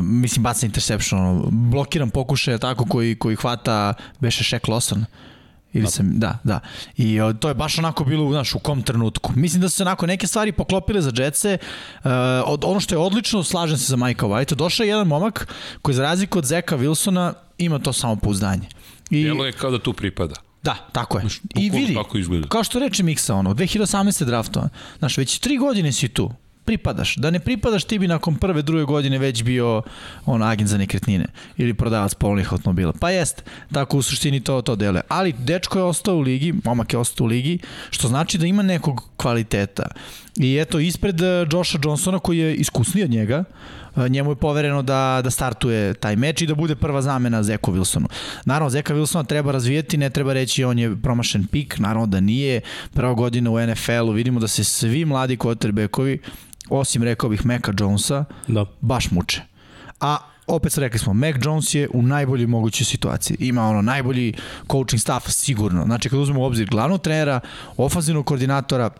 mislim 0.04 0.42
baca 0.42 0.66
interception, 0.66 1.44
blokiran 1.50 2.10
pokušaj 2.10 2.58
tako 2.58 2.84
koji 2.84 3.14
koji 3.14 3.36
hvata 3.36 3.94
beše 4.20 4.44
Shaq 4.44 4.68
Lawson. 4.68 5.04
Ili 5.72 5.86
sam, 5.86 6.18
da, 6.18 6.38
da. 6.44 6.60
I 6.96 7.20
o, 7.20 7.32
to 7.32 7.48
je 7.48 7.54
baš 7.54 7.78
onako 7.78 8.04
bilo, 8.04 8.30
znaš, 8.32 8.54
u 8.54 8.58
kom 8.58 8.82
trenutku. 8.82 9.32
Mislim 9.36 9.62
da 9.62 9.68
su 9.68 9.76
se 9.76 9.82
onako 9.82 10.06
neke 10.06 10.26
stvari 10.26 10.52
poklopile 10.52 11.02
za 11.02 11.12
Jetse. 11.16 11.58
Uh, 12.04 12.10
od, 12.46 12.64
ono 12.64 12.80
što 12.80 12.94
je 12.94 12.98
odlično, 12.98 13.42
slažem 13.42 13.78
se 13.78 13.84
za 13.84 13.96
Majka 13.96 14.26
White. 14.26 14.54
Došao 14.54 14.84
je 14.84 14.88
jedan 14.88 15.06
momak 15.06 15.48
koji 15.82 15.94
za 15.94 16.02
razliku 16.02 16.38
od 16.38 16.44
Zeka 16.44 16.78
Wilsona 16.78 17.32
ima 17.58 17.78
to 17.78 17.92
samo 17.92 18.16
pouzdanje. 18.16 18.68
I, 19.10 19.24
Delo 19.24 19.46
je 19.46 19.52
kao 19.52 19.70
da 19.70 19.78
tu 19.78 19.92
pripada. 19.92 20.34
Da, 20.62 20.76
tako 20.92 21.18
je. 21.18 21.20
Znaš, 21.20 21.40
I 21.54 21.70
vidi, 21.70 21.98
kao 22.48 22.64
što 22.64 22.78
reče 22.78 23.02
Miksa, 23.02 23.34
ono, 23.34 23.54
2018. 23.54 24.24
draftovan. 24.24 24.68
Znaš, 24.98 25.18
već 25.18 25.38
tri 25.38 25.56
godine 25.56 25.92
si 25.92 26.08
tu 26.08 26.30
pripadaš. 26.64 27.16
Da 27.16 27.30
ne 27.30 27.40
pripadaš, 27.40 27.84
ti 27.84 27.98
bi 27.98 28.08
nakon 28.08 28.36
prve, 28.36 28.62
druge 28.62 28.84
godine 28.84 29.18
već 29.18 29.42
bio 29.42 29.82
on 30.26 30.42
agent 30.42 30.70
za 30.70 30.78
nekretnine 30.78 31.26
ili 31.56 31.74
prodavac 31.74 32.14
polnih 32.14 32.52
automobila. 32.52 32.92
Pa 33.00 33.10
jest, 33.10 33.44
tako 33.72 33.98
u 33.98 34.02
suštini 34.02 34.40
to 34.40 34.62
to 34.62 34.76
dele. 34.76 35.00
Ali 35.08 35.32
dečko 35.32 35.78
je 35.78 35.84
ostao 35.84 36.16
u 36.16 36.20
ligi, 36.20 36.54
momak 36.64 36.92
je 36.92 36.98
ostao 36.98 37.24
u 37.24 37.28
ligi, 37.28 37.58
što 37.90 38.08
znači 38.08 38.38
da 38.38 38.46
ima 38.46 38.62
nekog 38.62 39.08
kvaliteta. 39.16 39.86
I 40.36 40.56
eto, 40.56 40.78
ispred 40.78 41.20
eh, 41.20 41.46
Josha 41.52 41.78
Johnsona 41.84 42.18
koji 42.18 42.38
je 42.38 42.54
iskusniji 42.54 43.04
od 43.04 43.10
njega, 43.10 43.44
eh, 43.96 44.08
njemu 44.08 44.30
je 44.30 44.36
povereno 44.36 44.82
da, 44.82 45.20
da 45.24 45.30
startuje 45.30 45.94
taj 45.94 46.16
meč 46.16 46.42
i 46.42 46.46
da 46.46 46.54
bude 46.54 46.74
prva 46.76 47.02
zamena 47.02 47.42
Zeku 47.42 47.72
Wilsonu. 47.72 48.06
Naravno, 48.44 48.70
Zeka 48.70 48.94
Wilsona 48.94 49.26
treba 49.26 49.52
razvijeti, 49.52 49.96
ne 49.96 50.10
treba 50.10 50.32
reći 50.32 50.64
on 50.64 50.78
je 50.78 50.96
promašen 51.02 51.46
pik, 51.46 51.78
naravno 51.78 52.06
da 52.06 52.20
nije. 52.20 52.60
Prva 52.94 53.14
godina 53.14 53.50
u 53.50 53.66
NFL-u 53.66 54.10
vidimo 54.10 54.40
da 54.40 54.48
se 54.48 54.64
svi 54.64 55.04
mladi 55.04 55.36
quarterbackovi 55.36 56.18
osim 56.78 57.02
rekao 57.02 57.30
bih 57.30 57.46
Meka 57.46 57.72
Jonesa, 57.78 58.24
da. 58.48 58.64
baš 58.80 59.10
muče. 59.10 59.42
A 60.00 60.16
opet 60.46 60.78
rekli 60.78 60.98
smo, 60.98 61.12
Mac 61.12 61.34
Jones 61.44 61.74
je 61.74 61.88
u 61.94 62.02
najboljoj 62.02 62.46
mogućoj 62.46 62.84
situaciji. 62.84 63.36
Ima 63.40 63.68
ono 63.68 63.82
najbolji 63.82 64.34
coaching 64.70 65.00
staff 65.00 65.30
sigurno. 65.30 65.84
Znači 65.84 66.08
kad 66.08 66.18
uzmemo 66.18 66.40
u 66.40 66.44
obzir 66.44 66.68
glavnog 66.70 67.00
trenera, 67.00 67.40
ofanzivnog 67.76 68.26
koordinatora, 68.26 68.90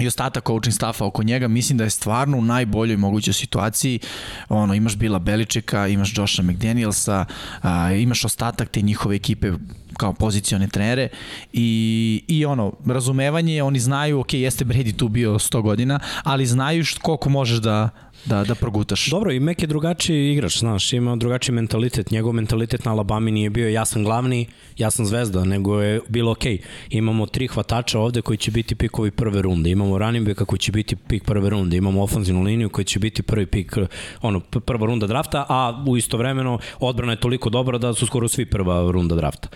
i 0.00 0.06
ostatak 0.06 0.46
coaching 0.46 0.74
staffa 0.74 1.04
oko 1.04 1.22
njega, 1.22 1.48
mislim 1.48 1.78
da 1.78 1.84
je 1.84 1.90
stvarno 1.90 2.38
u 2.38 2.42
najboljoj 2.42 2.96
mogućoj 2.96 3.34
situaciji. 3.34 4.00
Ono, 4.48 4.74
imaš 4.74 4.96
Bila 4.96 5.18
Beličeka, 5.18 5.86
imaš 5.88 6.18
Josha 6.18 6.42
McDanielsa, 6.42 7.24
a, 7.62 7.92
imaš 7.92 8.24
ostatak 8.24 8.68
te 8.68 8.82
njihove 8.82 9.16
ekipe 9.16 9.52
kao 9.96 10.12
pozicione 10.12 10.68
trenere 10.68 11.08
i, 11.52 12.22
i 12.28 12.44
ono, 12.44 12.72
razumevanje, 12.86 13.62
oni 13.62 13.78
znaju, 13.78 14.20
ok, 14.20 14.34
jeste 14.34 14.64
Brady 14.64 14.96
tu 14.96 15.08
bio 15.08 15.34
100 15.34 15.62
godina, 15.62 16.00
ali 16.22 16.46
znaju 16.46 16.84
št, 16.84 16.98
koliko 16.98 17.28
možeš 17.28 17.58
da, 17.58 17.88
da, 18.24 18.44
da 18.44 18.54
progutaš. 18.54 19.06
Dobro, 19.10 19.32
i 19.32 19.40
Mek 19.40 19.62
je 19.62 19.66
drugačiji 19.66 20.32
igrač, 20.32 20.58
znaš, 20.58 20.92
ima 20.92 21.16
drugačiji 21.16 21.54
mentalitet. 21.54 22.10
Njegov 22.10 22.32
mentalitet 22.32 22.84
na 22.84 22.92
Alabami 22.92 23.30
nije 23.30 23.50
bio 23.50 23.68
ja 23.68 23.84
sam 23.84 24.04
glavni, 24.04 24.46
ja 24.78 24.90
sam 24.90 25.06
zvezda, 25.06 25.44
nego 25.44 25.80
je 25.80 26.00
bilo 26.08 26.32
ok. 26.32 26.44
Imamo 26.90 27.26
tri 27.26 27.46
hvatača 27.46 28.00
ovde 28.00 28.22
koji 28.22 28.36
će 28.36 28.50
biti 28.50 28.74
pikovi 28.74 29.10
prve 29.10 29.42
runde. 29.42 29.70
Imamo 29.70 29.98
running 29.98 30.26
backa 30.28 30.44
koji 30.44 30.58
će 30.58 30.72
biti 30.72 30.96
pik 30.96 31.24
prve 31.24 31.50
runde. 31.50 31.76
Imamo 31.76 32.02
ofenzivnu 32.02 32.42
liniju 32.42 32.70
koji 32.70 32.84
će 32.84 32.98
biti 32.98 33.22
prvi 33.22 33.46
pik, 33.46 33.76
ono, 34.22 34.40
prva 34.40 34.86
runda 34.86 35.06
drafta, 35.06 35.46
a 35.48 35.84
u 35.88 35.96
istovremeno 35.96 36.58
odbrana 36.80 37.12
je 37.12 37.20
toliko 37.20 37.50
dobra 37.50 37.78
da 37.78 37.94
su 37.94 38.06
skoro 38.06 38.28
svi 38.28 38.46
prva 38.46 38.90
runda 38.90 39.14
drafta. 39.14 39.48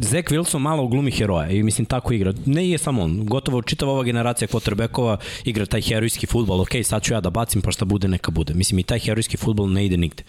Zach 0.00 0.30
Wilson 0.30 0.58
malo 0.58 0.88
glumi 0.88 1.10
heroja 1.10 1.50
i 1.50 1.62
mislim 1.62 1.84
tako 1.84 2.12
igra. 2.12 2.32
Ne 2.46 2.70
je 2.70 2.78
samo 2.78 3.02
on, 3.02 3.24
gotovo 3.26 3.62
čitava 3.62 3.92
ova 3.92 4.04
generacija 4.04 4.48
quarterbackova 4.48 5.16
igra 5.44 5.66
taj 5.66 5.80
herojski 5.80 6.26
futbol. 6.26 6.60
Ok, 6.60 6.70
sad 6.84 7.02
ću 7.02 7.14
ja 7.14 7.20
da 7.20 7.30
bacim 7.30 7.62
pa 7.62 7.70
šta 7.70 7.84
bude, 7.84 8.08
neka 8.08 8.30
bude. 8.30 8.54
Mislim 8.54 8.78
i 8.78 8.82
taj 8.82 8.98
herojski 8.98 9.36
futbol 9.36 9.72
ne 9.72 9.86
ide 9.86 9.96
nigde. 9.96 10.22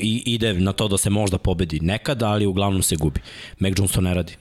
I 0.00 0.22
ide 0.26 0.54
na 0.54 0.72
to 0.72 0.88
da 0.88 0.98
se 0.98 1.10
možda 1.10 1.38
pobedi 1.38 1.80
nekada, 1.80 2.28
ali 2.28 2.46
uglavnom 2.46 2.82
se 2.82 2.96
gubi. 2.96 3.20
Mac 3.58 3.72
Jones 3.76 3.92
to 3.92 4.00
ne 4.00 4.14
radi. 4.14 4.32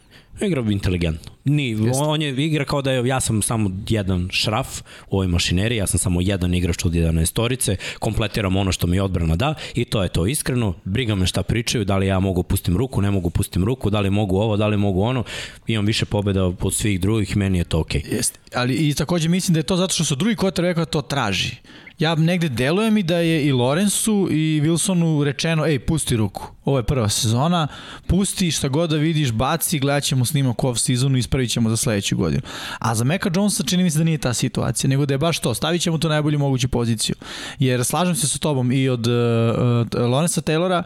Igra 0.41 0.61
inteligentno. 0.71 1.31
Ni, 1.45 1.77
on 1.93 2.21
je 2.21 2.45
igra 2.45 2.65
kao 2.65 2.81
da 2.81 2.91
je, 2.91 3.07
ja 3.07 3.19
sam 3.19 3.41
samo 3.41 3.71
jedan 3.89 4.29
šraf 4.31 4.81
u 5.09 5.15
ovoj 5.15 5.27
mašineriji, 5.27 5.77
ja 5.77 5.87
sam 5.87 5.99
samo 5.99 6.21
jedan 6.21 6.53
igrač 6.53 6.85
od 6.85 6.91
11 6.91 7.33
torice, 7.33 7.75
kompletiram 7.99 8.55
ono 8.55 8.71
što 8.71 8.87
mi 8.87 8.99
odbrana 8.99 9.35
da 9.35 9.53
i 9.75 9.85
to 9.85 10.03
je 10.03 10.09
to 10.09 10.27
iskreno, 10.27 10.73
briga 10.83 11.15
me 11.15 11.25
šta 11.25 11.43
pričaju, 11.43 11.85
da 11.85 11.97
li 11.97 12.07
ja 12.07 12.19
mogu 12.19 12.43
pustim 12.43 12.77
ruku, 12.77 13.01
ne 13.01 13.11
mogu 13.11 13.29
pustim 13.29 13.63
ruku, 13.63 13.89
da 13.89 13.99
li 13.99 14.09
mogu 14.09 14.37
ovo, 14.37 14.57
da 14.57 14.67
li 14.67 14.77
mogu 14.77 15.01
ono, 15.01 15.23
imam 15.67 15.85
više 15.85 16.05
pobeda 16.05 16.45
od 16.45 16.73
svih 16.73 16.99
drugih, 16.99 17.37
meni 17.37 17.57
je 17.57 17.63
to 17.63 17.79
okej. 17.79 18.01
Okay. 18.01 18.15
Jeste, 18.15 18.39
ali 18.55 18.73
i 18.75 18.93
takođe 18.93 19.29
mislim 19.29 19.53
da 19.53 19.59
je 19.59 19.63
to 19.63 19.77
zato 19.77 19.93
što 19.93 20.03
su 20.03 20.15
drugi 20.15 20.35
kotar 20.35 20.65
rekao 20.65 20.85
da 20.85 20.91
to 20.91 21.01
traži 21.01 21.55
ja 22.03 22.15
negde 22.15 22.49
deluje 22.49 22.91
mi 22.91 23.03
da 23.03 23.17
je 23.17 23.45
i 23.45 23.51
Lorenzu 23.51 24.27
i 24.31 24.61
Wilsonu 24.63 25.23
rečeno, 25.23 25.65
ej, 25.65 25.79
pusti 25.79 26.15
ruku, 26.15 26.47
ovo 26.65 26.77
je 26.77 26.83
prva 26.83 27.09
sezona, 27.09 27.67
pusti 28.07 28.51
šta 28.51 28.67
god 28.67 28.89
da 28.89 28.95
vidiš, 28.95 29.31
baci, 29.31 29.79
gledat 29.79 30.03
ćemo 30.03 30.25
snimak 30.25 30.63
off 30.63 30.79
sezonu 30.79 31.17
i 31.17 31.19
ispravit 31.19 31.51
ćemo 31.51 31.69
za 31.69 31.77
sledeću 31.77 32.17
godinu. 32.17 32.41
A 32.79 32.95
za 32.95 33.03
Meka 33.03 33.29
Jonesa 33.35 33.63
čini 33.63 33.83
mi 33.83 33.91
se 33.91 33.97
da 33.97 34.03
nije 34.03 34.17
ta 34.17 34.33
situacija, 34.33 34.89
nego 34.89 35.05
da 35.05 35.13
je 35.13 35.17
baš 35.17 35.39
to, 35.39 35.53
stavit 35.53 35.81
ćemo 35.81 35.97
tu 35.97 36.09
najbolju 36.09 36.39
moguću 36.39 36.67
poziciju. 36.69 37.15
Jer 37.59 37.85
slažem 37.85 38.15
se 38.15 38.27
sa 38.27 38.39
tobom 38.39 38.71
i 38.71 38.89
od, 38.89 39.07
od 39.07 39.95
Lorenza 39.95 40.41
Taylora, 40.41 40.83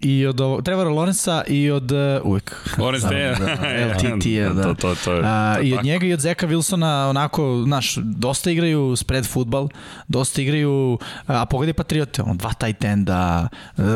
i 0.00 0.26
od 0.26 0.40
ovo, 0.40 0.62
Trevora 0.62 0.90
Lorenza 0.90 1.44
i 1.48 1.70
od 1.70 1.92
uh, 1.92 1.98
uvek. 2.24 2.68
Lorenz 2.78 3.04
Taylor. 3.04 3.38
da, 3.38 3.54
LTT 3.86 4.54
da. 4.56 4.62
to, 4.62 4.74
to, 4.74 4.94
to, 5.04 5.12
je, 5.12 5.22
A, 5.24 5.56
i 5.62 5.72
od 5.72 5.76
tako. 5.76 5.86
njega 5.86 6.06
i 6.06 6.12
od 6.12 6.20
Zeka 6.20 6.46
Wilsona 6.48 7.08
onako 7.10 7.62
znaš 7.66 7.94
dosta 7.96 8.50
igraju 8.50 8.96
spread 8.96 9.26
futbal 9.26 9.68
dosta 10.08 10.42
igraju 10.42 10.98
a 11.26 11.46
pogledaj 11.46 11.72
Patriote 11.74 12.22
on 12.22 12.36
dva 12.36 12.52
tight 12.52 12.84
enda 12.84 13.48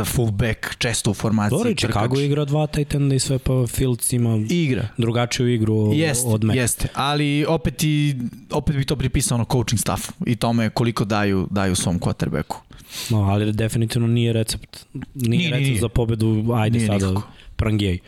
fullback 0.04 0.76
često 0.78 1.10
u 1.10 1.14
formaciji 1.14 1.58
Dobro, 1.58 1.74
Chicago 1.74 2.20
igra 2.20 2.44
dva 2.44 2.66
tight 2.66 2.94
enda 2.94 3.14
i 3.14 3.18
sve 3.18 3.38
pa 3.38 3.52
Fields 3.68 4.12
ima 4.12 4.36
igra. 4.50 4.88
drugačiju 4.98 5.48
igru 5.48 5.92
jest, 5.94 6.26
od 6.26 6.44
Mac 6.44 6.56
jeste 6.56 6.88
ali 6.94 7.44
opet 7.48 7.82
i 7.84 8.16
opet 8.50 8.76
bi 8.76 8.84
to 8.84 8.96
pripisao 8.96 9.34
ono 9.34 9.44
coaching 9.52 9.80
staff 9.80 10.08
i 10.26 10.36
tome 10.36 10.70
koliko 10.70 11.04
daju 11.04 11.48
daju 11.50 11.76
svom 11.76 12.00
quarterbacku 12.00 12.56
No, 13.10 13.22
ali 13.22 13.52
definitivno 13.52 14.08
nije 14.08 14.32
recept. 14.32 14.86
Nije, 15.14 15.38
nije 15.38 15.50
recept 15.50 15.68
nije. 15.68 15.80
za 15.80 15.88
pobedu, 15.88 16.44
ajde 16.54 16.78
nije 16.78 16.86
sada, 16.86 17.08
nikako. 17.08 17.28
prangijaj. 17.56 17.98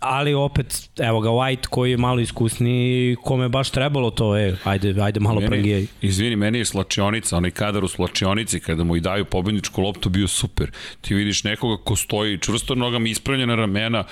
Ali 0.00 0.34
opet, 0.34 0.90
evo 0.98 1.20
ga 1.20 1.28
White 1.28 1.66
koji 1.66 1.90
je 1.90 1.96
malo 1.96 2.20
iskusni, 2.20 3.16
kome 3.22 3.48
baš 3.48 3.70
trebalo 3.70 4.10
to, 4.10 4.38
e, 4.38 4.56
ajde, 4.64 5.02
ajde 5.02 5.20
malo 5.20 5.40
meni, 5.40 5.46
prangijaj. 5.46 5.86
Izvini, 6.00 6.36
meni 6.36 6.58
je 6.58 6.64
slačionica, 6.64 7.36
onaj 7.36 7.50
kadar 7.50 7.84
u 7.84 7.88
slačionici, 7.88 8.60
kada 8.60 8.84
mu 8.84 8.96
i 8.96 9.00
daju 9.00 9.24
pobedničku 9.24 9.82
loptu, 9.82 10.08
bio 10.08 10.28
super. 10.28 10.70
Ti 11.00 11.14
vidiš 11.14 11.44
nekoga 11.44 11.82
ko 11.84 11.96
stoji 11.96 12.38
čvrsto 12.38 12.74
nogama 12.74 13.08
ispravljena 13.08 13.54
ramena, 13.54 14.04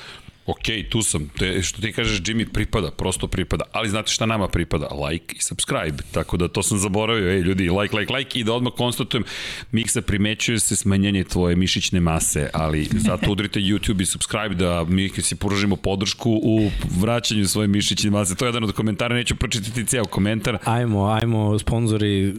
ok, 0.46 0.90
tu 0.90 1.02
sam, 1.02 1.28
te, 1.38 1.62
što 1.62 1.80
ti 1.80 1.92
kažeš 1.92 2.20
Jimmy 2.20 2.52
pripada, 2.52 2.90
prosto 2.90 3.26
pripada, 3.26 3.64
ali 3.72 3.88
znate 3.88 4.12
šta 4.12 4.26
nama 4.26 4.48
pripada? 4.48 4.86
Like 4.86 5.36
i 5.36 5.42
subscribe, 5.42 6.02
tako 6.12 6.36
da 6.36 6.48
to 6.48 6.62
sam 6.62 6.78
zaboravio, 6.78 7.30
ej 7.30 7.40
ljudi, 7.40 7.70
like, 7.70 7.96
like, 7.96 8.14
like 8.14 8.38
i 8.38 8.44
da 8.44 8.52
odmah 8.52 8.72
konstatujem, 8.76 9.24
Miksa 9.72 10.02
primećuje 10.02 10.58
se 10.58 10.76
smanjenje 10.76 11.24
tvoje 11.24 11.56
mišićne 11.56 12.00
mase, 12.00 12.50
ali 12.52 12.88
zato 12.92 13.30
udrite 13.32 13.60
YouTube 13.60 14.02
i 14.02 14.06
subscribe 14.06 14.54
da 14.54 14.84
mi 14.84 15.08
si 15.08 15.36
poružimo 15.36 15.76
podršku 15.76 16.30
u 16.42 16.70
vraćanju 17.00 17.48
svoje 17.48 17.68
mišićne 17.68 18.10
mase, 18.10 18.34
to 18.34 18.44
je 18.44 18.48
jedan 18.48 18.64
od 18.64 18.72
komentara, 18.72 19.14
neću 19.14 19.36
pročitati 19.36 19.86
ceo 19.86 20.04
komentar. 20.04 20.58
Ajmo, 20.64 21.06
ajmo, 21.06 21.58
sponzori, 21.58 22.34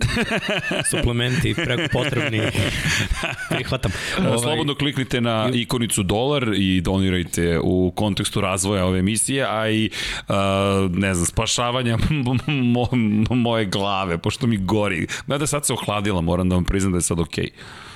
suplementi, 0.91 1.53
preko 1.53 1.83
potrebni, 1.91 2.41
prihvatam. 3.55 3.91
Ovaj... 4.19 4.39
Slobodno 4.39 4.75
kliknite 4.75 5.21
na 5.21 5.49
ikonicu 5.53 6.03
dolar 6.03 6.53
i 6.57 6.81
donirajte 6.81 7.59
u 7.63 7.90
kontekstu 7.91 8.41
razvoja 8.41 8.85
ove 8.85 8.99
emisije, 8.99 9.45
a 9.49 9.69
i, 9.69 9.89
ne 10.89 11.13
znam, 11.13 11.25
spašavanja 11.25 11.97
mo, 12.73 12.87
moje 13.35 13.65
glave, 13.65 14.17
pošto 14.17 14.47
mi 14.47 14.57
gori. 14.57 15.07
Mada 15.27 15.47
sad 15.47 15.65
se 15.65 15.73
ohladila, 15.73 16.21
moram 16.21 16.49
da 16.49 16.55
vam 16.55 16.65
priznam 16.65 16.91
da 16.91 16.97
je 16.97 17.01
sad 17.01 17.19
okej. 17.19 17.45
Okay. 17.45 17.90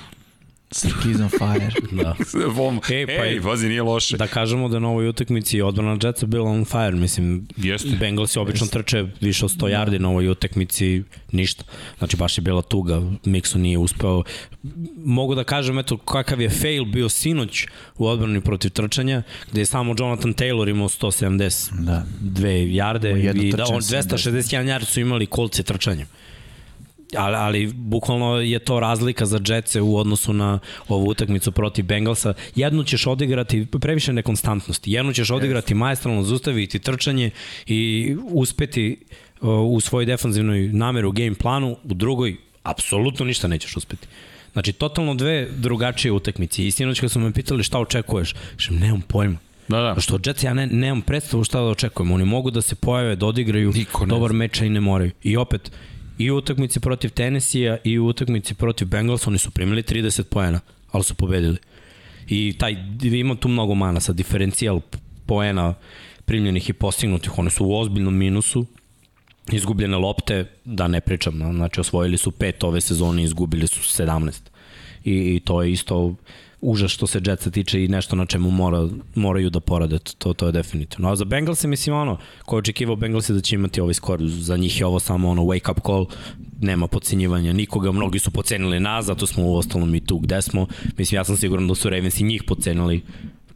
He's 0.74 1.22
on 1.22 1.28
fire. 1.28 1.70
da. 2.02 2.16
Vom, 2.46 2.80
ej, 2.90 3.06
pa 3.06 3.24
ej, 3.26 3.38
vazi, 3.38 3.68
nije 3.68 3.82
loše. 3.82 4.16
Da 4.16 4.26
kažemo 4.26 4.68
da 4.68 4.78
na 4.78 4.88
ovoj 4.88 5.08
utakmici 5.08 5.60
odbrana 5.62 5.98
Jetsa 6.02 6.26
bila 6.26 6.50
on 6.50 6.64
fire. 6.64 6.90
Mislim, 6.90 7.46
Jeste. 7.56 7.96
Bengalsi 8.00 8.38
obično 8.38 8.64
Jeste. 8.64 8.78
trče 8.78 9.06
više 9.20 9.44
od 9.44 9.50
100 9.50 9.70
yardi 9.70 9.98
na 9.98 10.08
ovoj 10.08 10.28
utakmici, 10.28 11.02
ništa. 11.32 11.64
Znači, 11.98 12.16
baš 12.16 12.38
je 12.38 12.42
bila 12.42 12.62
tuga. 12.62 12.96
Mixon 13.24 13.56
nije 13.56 13.78
uspeo. 13.78 14.22
Mogu 15.04 15.34
da 15.34 15.44
kažem, 15.44 15.78
eto, 15.78 15.96
kakav 15.96 16.40
je 16.40 16.50
fail 16.50 16.84
bio 16.84 17.08
sinoć 17.08 17.66
u 17.98 18.06
odbrani 18.06 18.40
protiv 18.40 18.70
trčanja, 18.70 19.22
gde 19.50 19.60
je 19.60 19.66
samo 19.66 19.94
Jonathan 19.98 20.34
Taylor 20.34 20.70
imao 20.70 20.88
170 20.88 21.70
da. 21.80 22.06
dve 22.20 22.74
jarde 22.74 23.32
i 23.34 23.52
da 23.52 23.64
on 23.64 23.80
261 23.80 24.64
yard 24.64 24.84
su 24.84 25.00
imali 25.00 25.26
kolce 25.26 25.62
trčanja 25.62 26.06
ali, 27.14 27.36
ali 27.36 27.72
bukvalno 27.74 28.36
je 28.40 28.58
to 28.58 28.80
razlika 28.80 29.26
za 29.26 29.40
Jetsa 29.48 29.82
u 29.82 29.96
odnosu 29.96 30.32
na 30.32 30.58
ovu 30.88 31.08
utakmicu 31.08 31.52
protiv 31.52 31.84
Bengalsa. 31.84 32.34
Jednu 32.54 32.84
ćeš 32.84 33.06
odigrati, 33.06 33.66
previše 33.66 34.12
nekonstantnosti, 34.12 34.92
jednu 34.92 35.12
ćeš 35.12 35.30
odigrati 35.30 35.74
yes. 35.74 35.78
majestralno, 35.78 36.22
zustaviti 36.22 36.78
trčanje 36.78 37.30
i 37.66 38.16
uspeti 38.24 38.96
uh, 39.40 39.48
u 39.48 39.80
svojoj 39.80 40.06
defanzivnoj 40.06 40.68
nameru 40.72 41.12
game 41.12 41.34
planu, 41.34 41.76
u 41.84 41.94
drugoj 41.94 42.36
apsolutno 42.62 43.26
ništa 43.26 43.48
nećeš 43.48 43.76
uspeti. 43.76 44.06
Znači, 44.52 44.72
totalno 44.72 45.14
dve 45.14 45.48
drugačije 45.56 46.12
utakmice. 46.12 46.66
I 46.66 46.70
sinoć 46.70 47.00
kad 47.00 47.10
su 47.10 47.20
me 47.20 47.32
pitali 47.32 47.62
šta 47.62 47.78
očekuješ, 47.78 48.34
kažem, 48.56 48.78
nemam 48.78 49.00
pojma. 49.00 49.38
Da, 49.68 49.80
da. 49.80 50.00
Što 50.00 50.18
Jets 50.26 50.42
ja 50.42 50.54
ne, 50.54 50.66
nemam 50.66 51.02
predstavu 51.02 51.44
šta 51.44 51.60
da 51.60 51.66
očekujem. 51.66 52.12
Oni 52.12 52.24
mogu 52.24 52.50
da 52.50 52.62
se 52.62 52.74
pojave, 52.74 53.16
da 53.16 53.26
odigraju 53.26 53.72
dobar 54.06 54.32
meč 54.32 54.60
i 54.60 54.68
ne 54.68 54.80
moraju. 54.80 55.10
I 55.22 55.36
opet, 55.36 55.72
i 56.18 56.30
u 56.30 56.36
utakmici 56.36 56.80
protiv 56.80 57.10
Tennessee-a 57.10 57.76
i 57.84 57.98
u 57.98 58.06
utakmici 58.06 58.54
protiv 58.54 58.88
Bengals 58.88 59.26
oni 59.26 59.38
su 59.38 59.50
primili 59.50 59.82
30 59.82 60.22
poena, 60.22 60.60
ali 60.90 61.04
su 61.04 61.14
pobedili. 61.14 61.56
I 62.28 62.54
taj, 62.58 62.76
ima 63.02 63.34
tu 63.34 63.48
mnogo 63.48 63.74
mana 63.74 64.00
sa 64.00 64.12
diferencijal 64.12 64.80
poena 65.26 65.74
primljenih 66.24 66.70
i 66.70 66.72
postignutih, 66.72 67.38
oni 67.38 67.50
su 67.50 67.66
u 67.66 67.74
ozbiljnom 67.74 68.16
minusu, 68.16 68.66
izgubljene 69.52 69.96
lopte, 69.96 70.44
da 70.64 70.88
ne 70.88 71.00
pričam, 71.00 71.38
znači 71.54 71.80
osvojili 71.80 72.18
su 72.18 72.30
pet 72.30 72.64
ove 72.64 72.80
sezone, 72.80 73.22
izgubili 73.22 73.66
su 73.66 74.02
17. 74.02 74.32
I, 75.04 75.36
i 75.36 75.40
to 75.40 75.62
je 75.62 75.72
isto 75.72 76.14
užas 76.60 76.90
što 76.90 77.06
se 77.06 77.20
Jetsa 77.24 77.50
tiče 77.50 77.84
i 77.84 77.88
nešto 77.88 78.16
na 78.16 78.26
čemu 78.26 78.50
mora, 78.50 78.88
moraju 79.14 79.50
da 79.50 79.60
porade, 79.60 79.98
to, 79.98 80.32
to 80.32 80.46
je 80.46 80.52
definitivno. 80.52 81.10
A 81.10 81.16
za 81.16 81.24
Bengals 81.24 81.64
je, 81.64 81.68
mislim, 81.68 81.96
ono, 81.96 82.18
ko 82.44 82.56
je 82.56 82.58
očekivao 82.58 82.96
Bengals 82.96 83.28
je 83.28 83.34
da 83.34 83.40
će 83.40 83.54
imati 83.54 83.80
ovaj 83.80 83.94
skor, 83.94 84.20
za 84.22 84.56
njih 84.56 84.80
je 84.80 84.86
ovo 84.86 85.00
samo 85.00 85.30
ono 85.30 85.42
wake 85.42 85.70
up 85.70 85.78
call, 85.86 86.06
nema 86.60 86.86
podcenjivanja 86.86 87.52
nikoga, 87.52 87.92
mnogi 87.92 88.18
su 88.18 88.30
pocenili 88.30 88.80
nas, 88.80 89.04
zato 89.06 89.26
smo 89.26 89.44
u 89.44 89.56
ostalom 89.56 89.94
i 89.94 90.00
tu 90.00 90.18
gde 90.18 90.42
smo. 90.42 90.66
Mislim, 90.98 91.16
ja 91.16 91.24
sam 91.24 91.36
siguran 91.36 91.68
da 91.68 91.74
su 91.74 91.90
Ravens 91.90 92.20
i 92.20 92.24
njih 92.24 92.42
pocenili, 92.46 93.02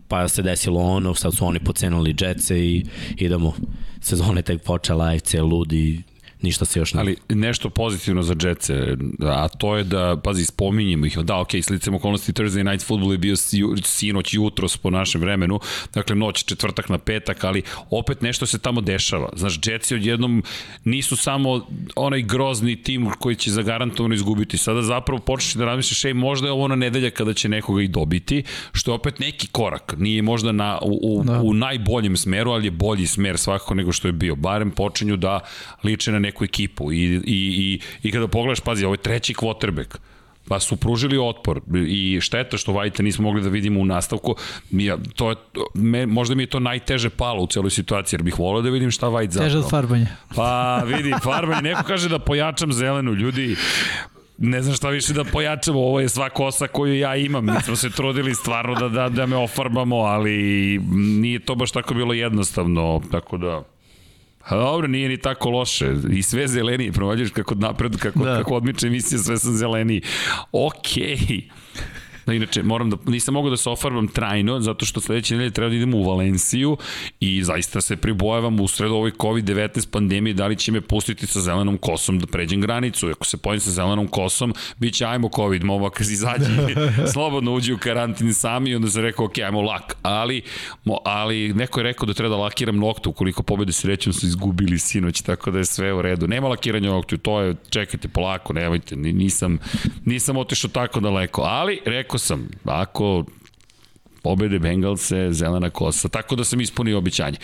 pa 0.08 0.28
se 0.28 0.42
desilo 0.42 0.80
ono, 0.80 1.14
sad 1.14 1.34
su 1.34 1.46
oni 1.46 1.58
pocenili 1.58 2.14
Jetsa 2.20 2.56
i 2.56 2.84
idemo. 3.16 3.52
Sezone 4.00 4.42
tek 4.42 4.62
počela, 4.62 5.04
AFC 5.04 5.34
ludi, 5.34 6.02
ništa 6.42 6.64
se 6.64 6.78
još 6.78 6.94
ne... 6.94 7.00
Ali 7.00 7.16
nešto 7.28 7.70
pozitivno 7.70 8.22
za 8.22 8.34
Jetce, 8.34 8.96
a 9.20 9.48
to 9.48 9.76
je 9.76 9.84
da, 9.84 10.16
pazi, 10.24 10.44
spominjemo 10.44 11.06
ih, 11.06 11.18
da, 11.18 11.40
ok, 11.40 11.50
slicam 11.62 11.94
okolnosti 11.94 12.32
Thursday 12.32 12.70
Night 12.70 12.86
Football 12.86 13.12
je 13.12 13.18
bio 13.18 13.36
sinoć 13.84 14.34
jutros 14.34 14.76
po 14.76 14.90
našem 14.90 15.20
vremenu, 15.20 15.60
dakle 15.94 16.16
noć 16.16 16.44
četvrtak 16.44 16.88
na 16.88 16.98
petak, 16.98 17.44
ali 17.44 17.62
opet 17.90 18.22
nešto 18.22 18.46
se 18.46 18.58
tamo 18.58 18.80
dešava. 18.80 19.28
Znaš, 19.36 19.58
Jetsi 19.66 19.94
odjednom 19.94 20.42
nisu 20.84 21.16
samo 21.16 21.66
onaj 21.96 22.22
grozni 22.22 22.82
tim 22.82 23.10
koji 23.18 23.36
će 23.36 23.50
zagarantovano 23.50 24.14
izgubiti. 24.14 24.58
Sada 24.58 24.82
zapravo 24.82 25.20
počeš 25.20 25.54
da 25.54 25.64
razmišljaš, 25.64 26.04
ej, 26.04 26.14
možda 26.14 26.46
je 26.46 26.52
ovo 26.52 26.68
na 26.68 26.76
nedelja 26.76 27.10
kada 27.10 27.34
će 27.34 27.48
nekoga 27.48 27.82
i 27.82 27.88
dobiti, 27.88 28.42
što 28.72 28.90
je 28.90 28.94
opet 28.94 29.18
neki 29.18 29.46
korak. 29.46 29.94
Nije 29.98 30.22
možda 30.22 30.52
na, 30.52 30.78
u, 30.82 31.00
u, 31.02 31.24
da. 31.24 31.40
u 31.40 31.54
najboljem 31.54 32.16
smeru, 32.16 32.50
ali 32.50 32.66
je 32.66 32.70
bolji 32.70 33.06
smer 33.06 33.38
svakako 33.38 33.74
nego 33.74 33.92
što 33.92 34.08
je 34.08 34.12
bio. 34.12 34.34
Barem 34.34 34.70
počinju 34.70 35.16
da 35.16 35.40
liče 35.84 36.12
na 36.12 36.18
neku 36.30 36.44
ekipu. 36.44 36.92
I, 36.92 36.96
i, 36.96 37.20
i, 37.26 37.80
i 38.02 38.12
kada 38.12 38.28
pogledaš, 38.28 38.60
pazi, 38.60 38.84
ovo 38.84 38.94
je 38.94 39.04
treći 39.04 39.34
quarterback. 39.34 39.98
Pa 40.48 40.60
su 40.60 40.76
pružili 40.76 41.18
otpor. 41.18 41.60
I 41.86 42.18
šteta 42.20 42.58
što 42.58 42.72
Vajta 42.72 43.02
nismo 43.02 43.22
mogli 43.22 43.42
da 43.42 43.48
vidimo 43.48 43.80
u 43.80 43.84
nastavku. 43.84 44.34
Ja, 44.70 44.96
to 45.14 45.30
je, 45.30 45.36
me, 45.74 46.06
možda 46.06 46.34
mi 46.34 46.42
je 46.42 46.46
to 46.46 46.60
najteže 46.60 47.10
palo 47.10 47.42
u 47.42 47.46
celoj 47.46 47.70
situaciji, 47.70 48.18
jer 48.18 48.22
bih 48.22 48.38
volio 48.38 48.62
da 48.62 48.70
vidim 48.70 48.90
šta 48.90 49.08
Vajt 49.08 49.30
zapravo. 49.30 49.48
Teže 49.48 49.58
od 49.58 49.70
farbanja. 49.70 50.06
Pa 50.34 50.82
vidi, 50.86 51.14
farbanje, 51.22 51.62
neko 51.62 51.82
kaže 51.86 52.08
da 52.08 52.18
pojačam 52.18 52.72
zelenu, 52.72 53.12
ljudi, 53.12 53.56
ne 54.38 54.62
znam 54.62 54.74
šta 54.74 54.88
više 54.88 55.12
da 55.12 55.24
pojačamo, 55.24 55.78
ovo 55.78 56.00
je 56.00 56.08
sva 56.08 56.30
kosa 56.30 56.66
koju 56.66 56.98
ja 56.98 57.16
imam, 57.16 57.44
mi 57.46 57.60
smo 57.64 57.76
se 57.76 57.90
trudili 57.90 58.34
stvarno 58.34 58.74
da, 58.74 58.88
da, 58.88 59.08
da 59.08 59.26
me 59.26 59.36
ofarbamo, 59.36 59.96
ali 59.96 60.32
nije 61.20 61.38
to 61.38 61.54
baš 61.54 61.70
tako 61.70 61.94
bilo 61.94 62.12
jednostavno, 62.14 63.02
tako 63.10 63.36
da... 63.36 63.62
A 64.50 64.56
dobro, 64.56 64.88
nije 64.88 65.08
ni 65.08 65.16
tako 65.16 65.50
loše. 65.50 65.92
I 66.12 66.22
sve 66.22 66.48
zelenije, 66.48 66.92
provađaš 66.92 67.30
kako 67.30 67.54
napred, 67.54 67.96
kako, 67.96 68.24
da. 68.24 68.36
kako 68.36 68.54
odmiče 68.54 68.86
emisija, 68.86 69.18
sve 69.18 69.38
sam 69.38 69.52
zeleniji. 69.52 70.02
Okej. 70.52 71.16
Okay. 71.16 71.42
Da, 72.30 72.34
inače, 72.34 72.62
moram 72.62 72.90
da, 72.90 72.96
nisam 73.06 73.34
mogao 73.34 73.50
da 73.50 73.56
se 73.56 73.70
ofarbam 73.70 74.08
trajno, 74.08 74.60
zato 74.60 74.86
što 74.86 75.00
sledeće 75.00 75.34
nedelje 75.34 75.50
treba 75.50 75.68
da 75.68 75.76
idemo 75.76 75.96
u 75.96 76.02
Valenciju 76.02 76.76
i 77.20 77.44
zaista 77.44 77.80
se 77.80 77.96
pribojavam 77.96 78.60
u 78.60 78.68
sredu 78.68 78.94
ovoj 78.94 79.10
COVID-19 79.10 79.90
pandemije, 79.90 80.34
da 80.34 80.46
li 80.46 80.56
će 80.56 80.72
me 80.72 80.80
pustiti 80.80 81.26
sa 81.26 81.40
zelenom 81.40 81.78
kosom 81.78 82.18
da 82.18 82.26
pređem 82.26 82.60
granicu. 82.60 83.08
Ako 83.08 83.26
se 83.26 83.36
pojem 83.36 83.60
sa 83.60 83.70
zelenom 83.70 84.08
kosom, 84.08 84.54
bit 84.78 84.94
će 84.94 85.04
ajmo 85.06 85.30
COVID, 85.34 85.64
momak 85.64 86.00
izađi, 86.10 86.74
slobodno 87.12 87.54
uđi 87.54 87.72
u 87.72 87.78
karantin 87.78 88.34
sami 88.34 88.70
i 88.70 88.74
onda 88.74 88.90
se 88.90 89.00
rekao, 89.00 89.24
ok, 89.24 89.38
ajmo 89.38 89.62
lak. 89.62 89.96
Ali, 90.02 90.42
mo, 90.84 90.98
ali 91.04 91.54
neko 91.54 91.80
je 91.80 91.84
rekao 91.84 92.06
da 92.06 92.14
treba 92.14 92.36
da 92.36 92.42
lakiram 92.42 92.76
nokte, 92.76 93.08
ukoliko 93.08 93.42
pobede 93.42 93.72
srećom 93.72 94.12
su 94.12 94.26
izgubili 94.26 94.78
sinoć, 94.78 95.22
tako 95.22 95.50
da 95.50 95.58
je 95.58 95.64
sve 95.64 95.92
u 95.92 96.02
redu. 96.02 96.26
Nema 96.26 96.48
lakiranja 96.48 96.90
noktu, 96.90 97.18
to 97.18 97.40
je, 97.40 97.54
čekajte 97.70 98.08
polako, 98.08 98.52
nemojte, 98.52 98.96
nisam, 98.96 99.58
nisam 100.04 100.36
otišao 100.36 100.70
tako 100.70 101.00
daleko, 101.00 101.42
ali 101.42 101.80
rekao 101.84 102.18
sam, 102.20 102.48
ako 102.64 103.24
pobede 104.22 104.58
Bengalse, 104.58 105.28
zelena 105.32 105.70
kosa. 105.70 106.08
Tako 106.08 106.36
da 106.36 106.44
sam 106.44 106.60
ispunio 106.60 106.98
običanje. 106.98 107.38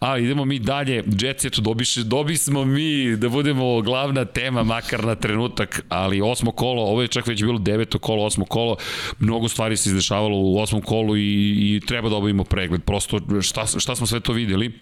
A 0.00 0.18
idemo 0.18 0.44
mi 0.44 0.58
dalje. 0.58 1.04
Jets, 1.20 1.44
eto, 1.44 1.60
dobiše, 1.60 2.02
dobismo 2.02 2.64
mi 2.64 3.16
da 3.16 3.28
budemo 3.28 3.80
glavna 3.82 4.24
tema, 4.24 4.62
makar 4.62 5.04
na 5.04 5.14
trenutak, 5.14 5.84
ali 5.88 6.20
osmo 6.20 6.52
kolo, 6.52 6.82
ovo 6.82 7.02
je 7.02 7.08
čak 7.08 7.26
već 7.26 7.42
bilo 7.42 7.58
deveto 7.58 7.98
kolo, 7.98 8.24
osmo 8.24 8.44
kolo, 8.44 8.76
mnogo 9.18 9.48
stvari 9.48 9.76
se 9.76 9.88
izdešavalo 9.88 10.36
u 10.36 10.58
osmom 10.58 10.82
kolu 10.82 11.16
i, 11.16 11.76
i 11.76 11.80
treba 11.86 12.08
da 12.08 12.16
obavimo 12.16 12.44
pregled. 12.44 12.82
Prosto 12.82 13.20
šta, 13.42 13.66
šta 13.66 13.96
smo 13.96 14.06
sve 14.06 14.20
to 14.20 14.32
videli 14.32 14.72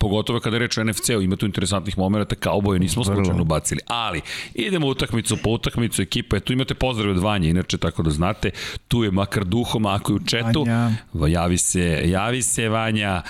Pogotovo 0.00 0.40
kada 0.40 0.58
reč 0.58 0.78
o 0.78 0.84
NFC-u, 0.84 1.22
ima 1.22 1.36
tu 1.36 1.46
interesantnih 1.46 1.98
momenta, 1.98 2.34
kao 2.34 2.58
oboje 2.58 2.80
nismo 2.80 3.04
slučajno 3.04 3.44
bacili. 3.44 3.80
Ali, 3.86 4.20
idemo 4.54 4.86
utakmicu 4.86 5.36
po 5.36 5.50
utakmicu, 5.50 6.02
ekipa, 6.02 6.40
tu 6.40 6.52
imate 6.52 6.74
pozdrav 6.74 7.10
od 7.10 7.18
Vanja, 7.18 7.48
inače 7.48 7.78
tako 7.78 8.02
da 8.02 8.10
znate, 8.10 8.50
tu 8.88 9.04
je 9.04 9.10
makar 9.10 9.44
duhom, 9.44 9.86
ako 9.86 10.12
je 10.12 10.16
u 10.16 10.26
četu, 10.26 10.64
Vanja. 11.12 11.40
javi 11.40 11.58
se, 11.58 12.02
javi 12.04 12.42
se 12.42 12.68
Vanja, 12.68 13.22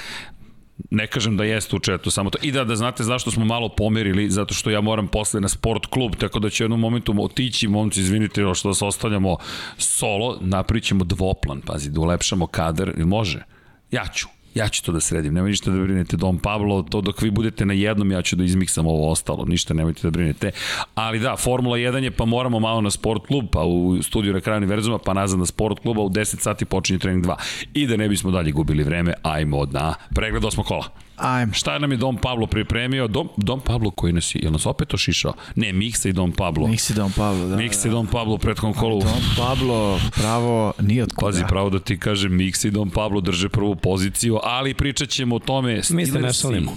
ne 0.91 1.07
kažem 1.07 1.37
da 1.37 1.45
jeste 1.45 1.77
u 1.77 1.79
četu, 1.79 2.11
samo 2.11 2.31
to. 2.31 2.39
I 2.43 2.53
da, 2.53 2.65
da 2.65 2.77
znate 2.77 3.05
zašto 3.05 3.31
smo 3.31 3.45
malo 3.45 3.69
pomerili, 3.69 4.31
zato 4.31 4.55
što 4.55 4.71
ja 4.71 4.81
moram 4.81 5.09
posle 5.09 5.41
na 5.41 5.49
sport 5.49 5.87
klub, 5.87 6.17
tako 6.17 6.39
da 6.39 6.51
će 6.51 6.63
u 6.63 6.65
jednom 6.65 6.81
momentu 6.81 7.15
otići, 7.19 7.69
momci, 7.69 8.01
izvinite 8.01 8.43
što 8.55 8.69
vas 8.69 8.83
ostavljamo 8.83 9.37
solo, 9.79 10.39
napričamo 10.41 11.05
dvoplan, 11.05 11.61
pazi, 11.61 11.91
da 11.91 12.01
ulepšamo 12.01 12.47
kadar, 12.47 12.93
može? 12.97 13.43
Ja 13.91 14.07
ću. 14.15 14.34
Ja 14.55 14.69
ću 14.69 14.83
to 14.85 14.93
da 14.93 15.01
sredim, 15.01 15.35
nema 15.35 15.49
ništa 15.49 15.71
da 15.71 15.83
brinete 15.83 16.17
Dom 16.17 16.39
Pablo, 16.39 16.83
to 16.83 17.01
dok 17.01 17.23
vi 17.23 17.31
budete 17.31 17.67
na 17.67 17.75
jednom 17.75 18.13
ja 18.13 18.23
ću 18.23 18.37
da 18.37 18.45
izmiksam 18.45 18.87
ovo 18.87 19.11
ostalo, 19.11 19.45
ništa 19.45 19.75
nemojte 19.75 20.01
da 20.03 20.11
brinete. 20.11 20.51
Ali 20.95 21.19
da, 21.19 21.37
Formula 21.37 21.77
1 21.77 22.03
je 22.03 22.11
pa 22.11 22.25
moramo 22.25 22.61
malo 22.61 22.81
na 22.81 22.91
sport 22.91 23.27
klub, 23.27 23.45
pa 23.53 23.65
u 23.65 24.03
studiju 24.03 24.33
na 24.33 24.41
kraju 24.41 24.57
univerzuma, 24.57 24.99
pa 24.99 25.15
nazad 25.15 25.39
na 25.39 25.47
sport 25.47 25.81
kluba, 25.81 26.03
u 26.03 26.09
10 26.09 26.41
sati 26.41 26.65
počinje 26.65 26.99
trening 26.99 27.25
2. 27.25 27.35
I 27.75 27.87
da 27.87 27.97
ne 27.97 28.09
bismo 28.09 28.31
dalje 28.31 28.53
gubili 28.53 28.83
vreme, 28.83 29.15
ajmo 29.23 29.65
na 29.65 29.95
pregled 30.15 30.45
osmo 30.45 30.63
kola. 30.63 31.04
Ajmo. 31.17 31.53
Šta 31.53 31.79
nam 31.79 31.91
je 31.91 31.97
Dom 31.97 32.17
Pablo 32.17 32.47
pripremio? 32.47 33.09
Dom, 33.09 33.29
Dom 33.37 33.61
Pablo 33.61 33.91
koji 33.91 34.13
nas 34.13 34.35
je, 34.35 34.41
je 34.43 34.51
nas 34.51 34.67
opet 34.67 34.95
ošišao? 34.95 35.33
Ne, 35.57 35.73
Miksa 35.73 36.09
i 36.09 36.13
Dom 36.13 36.33
Pablo. 36.33 36.67
Miksa 36.67 36.93
i 36.93 36.97
Dom 36.97 37.13
Pablo, 37.13 37.47
da. 37.47 37.57
Miksa 37.57 37.89
i 37.89 37.91
Dom 37.91 38.07
Pablo 38.07 38.35
u 38.35 38.39
prethodnom 38.39 38.75
kolu. 38.75 39.01
Dom 39.01 39.23
Pablo, 39.37 40.01
pravo, 40.15 40.73
nije 40.81 41.03
od 41.03 41.13
koga. 41.13 41.33
Pazi, 41.33 41.45
pravo 41.49 41.71
da 41.71 41.79
ti 41.79 41.99
kažem, 41.99 42.37
Miksa 42.37 42.69
i 42.69 42.71
Dom 42.71 42.91
Pablo 42.91 43.21
drže 43.21 43.49
prvu 43.49 43.77
poziciju, 43.77 44.39
ali 44.43 44.75
pričat 44.75 45.09
ćemo 45.09 45.37
o 45.37 45.39
tome. 45.39 45.81
Mi 45.91 46.07
se 46.07 46.21
ne 46.21 46.33
šalimo. 46.33 46.73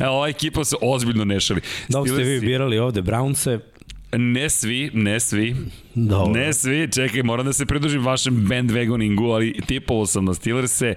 Ova 0.14 0.28
ekipa 0.28 0.64
se 0.64 0.76
ozbiljno 0.82 1.24
ne 1.24 1.40
šali. 1.40 1.60
Da 1.88 2.02
ste 2.04 2.22
vi 2.22 2.40
birali 2.40 2.78
ovde 2.78 3.02
Brownse, 3.02 3.58
Ne 4.12 4.50
svi, 4.50 4.90
ne 4.94 5.20
svi. 5.20 5.56
Dobro. 5.94 6.40
Ne 6.40 6.52
svi, 6.52 6.88
čekaj, 6.92 7.22
moram 7.22 7.46
da 7.46 7.52
se 7.52 7.66
pridružim 7.66 8.04
vašem 8.04 8.46
bandwagoningu, 8.48 9.34
ali 9.34 9.60
tipovo 9.66 10.06
sam 10.06 10.24
na 10.24 10.34
Steelers-e 10.34 10.94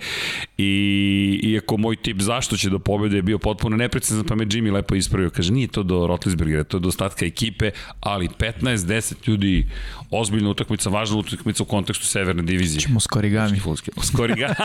i 0.58 1.40
iako 1.44 1.78
moj 1.78 1.96
tip 1.96 2.22
zašto 2.22 2.58
će 2.58 2.70
do 2.70 2.80
pobjede 2.80 3.16
je 3.16 3.22
bio 3.22 3.40
potpuno 3.40 3.78
neprecizan, 3.78 4.24
pa 4.24 4.36
me 4.36 4.46
Jimmy 4.46 4.74
lepo 4.74 4.96
ispravio. 4.96 5.30
Kaže, 5.30 5.54
nije 5.54 5.68
to 5.68 5.84
do 5.84 6.08
Rotlisbergera, 6.08 6.64
to 6.64 6.78
je 6.78 6.82
do 6.82 6.88
ostatka 6.88 7.26
ekipe, 7.26 7.72
ali 8.00 8.28
15-10 8.28 9.14
ljudi, 9.28 9.68
ozbiljna 10.12 10.50
utakmica, 10.50 10.90
važna 10.90 11.18
utakmica 11.18 11.64
u 11.64 11.66
kontekstu 11.66 12.06
severne 12.06 12.44
divizije. 12.44 12.82
Ćemo 12.82 13.00
skorigami. 13.00 13.62
Skorigami. 14.04 14.56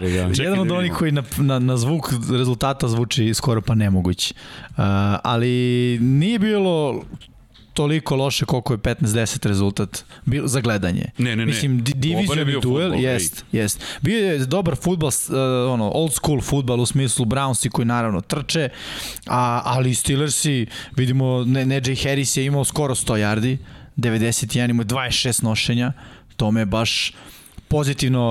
Jedan 0.38 0.58
od 0.58 0.66
da 0.66 0.74
onih 0.74 0.92
koji 0.92 1.12
na, 1.12 1.22
na, 1.38 1.58
na 1.58 1.76
zvuk 1.76 2.12
rezultata 2.38 2.88
zvuči 2.88 3.34
skoro 3.34 3.60
pa 3.60 3.74
nemogući. 3.74 4.34
Uh, 4.68 4.76
ali 5.22 5.48
nije 6.00 6.38
bilo 6.38 7.02
toliko 7.80 8.16
loše 8.16 8.44
koliko 8.44 8.72
je 8.72 8.78
15-10 8.78 9.48
rezultat 9.48 10.04
bio 10.24 10.46
za 10.46 10.60
gledanje. 10.60 11.04
Ne, 11.18 11.30
ne, 11.30 11.36
ne. 11.36 11.46
Mislim, 11.46 11.84
divizioni 11.84 12.60
duel, 12.62 12.94
jest, 12.94 13.44
jest. 13.52 13.80
Bio 14.00 14.18
je 14.18 14.38
dobar 14.38 14.76
futbal, 14.76 15.08
uh, 15.08 15.72
ono, 15.72 15.90
old 15.94 16.12
school 16.12 16.40
futbal 16.40 16.80
u 16.80 16.86
smislu 16.86 17.24
Brownsi 17.24 17.70
koji 17.70 17.86
naravno 17.86 18.20
trče, 18.20 18.68
a, 19.26 19.62
ali 19.64 19.94
Steelersi, 19.94 20.66
vidimo, 20.96 21.44
ne, 21.44 21.66
ne 21.66 21.80
Jay 21.80 22.08
Harris 22.08 22.36
je 22.36 22.44
imao 22.44 22.64
skoro 22.64 22.94
100 22.94 23.16
yardi, 23.16 23.56
91, 23.96 24.70
imao 24.70 24.84
26 24.84 25.42
nošenja, 25.42 25.92
to 26.36 26.50
me 26.50 26.66
baš 26.66 27.12
pozitivno 27.70 28.24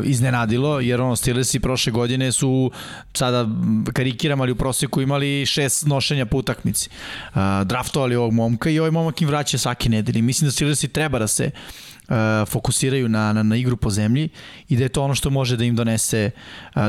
uh, 0.00 0.06
iznenadilo, 0.06 0.80
jer 0.80 1.00
ono 1.00 1.16
Steelersi 1.16 1.60
prošle 1.60 1.92
godine 1.92 2.32
su 2.32 2.70
sada 3.14 3.48
karikiram, 3.92 4.40
ali 4.40 4.52
u 4.52 4.56
proseku 4.56 5.00
imali 5.00 5.46
šest 5.46 5.86
nošenja 5.86 6.26
po 6.26 6.38
utakmici. 6.38 6.88
Uh, 7.28 7.36
draftovali 7.64 8.16
ovog 8.16 8.32
momka 8.32 8.70
i 8.70 8.78
ovaj 8.78 8.90
momak 8.90 9.22
im 9.22 9.28
vraća 9.28 9.58
svake 9.58 9.88
nedelje. 9.88 10.22
Mislim 10.22 10.48
da 10.48 10.52
Steelersi 10.52 10.88
treba 10.88 11.18
da 11.18 11.26
se 11.26 11.50
uh, 12.08 12.14
fokusiraju 12.48 13.08
na, 13.08 13.32
na, 13.32 13.42
na 13.42 13.56
igru 13.56 13.76
po 13.76 13.90
zemlji 13.90 14.28
i 14.68 14.76
da 14.76 14.82
je 14.82 14.88
to 14.88 15.02
ono 15.02 15.14
što 15.14 15.30
može 15.30 15.56
da 15.56 15.64
im 15.64 15.76
donese, 15.76 16.30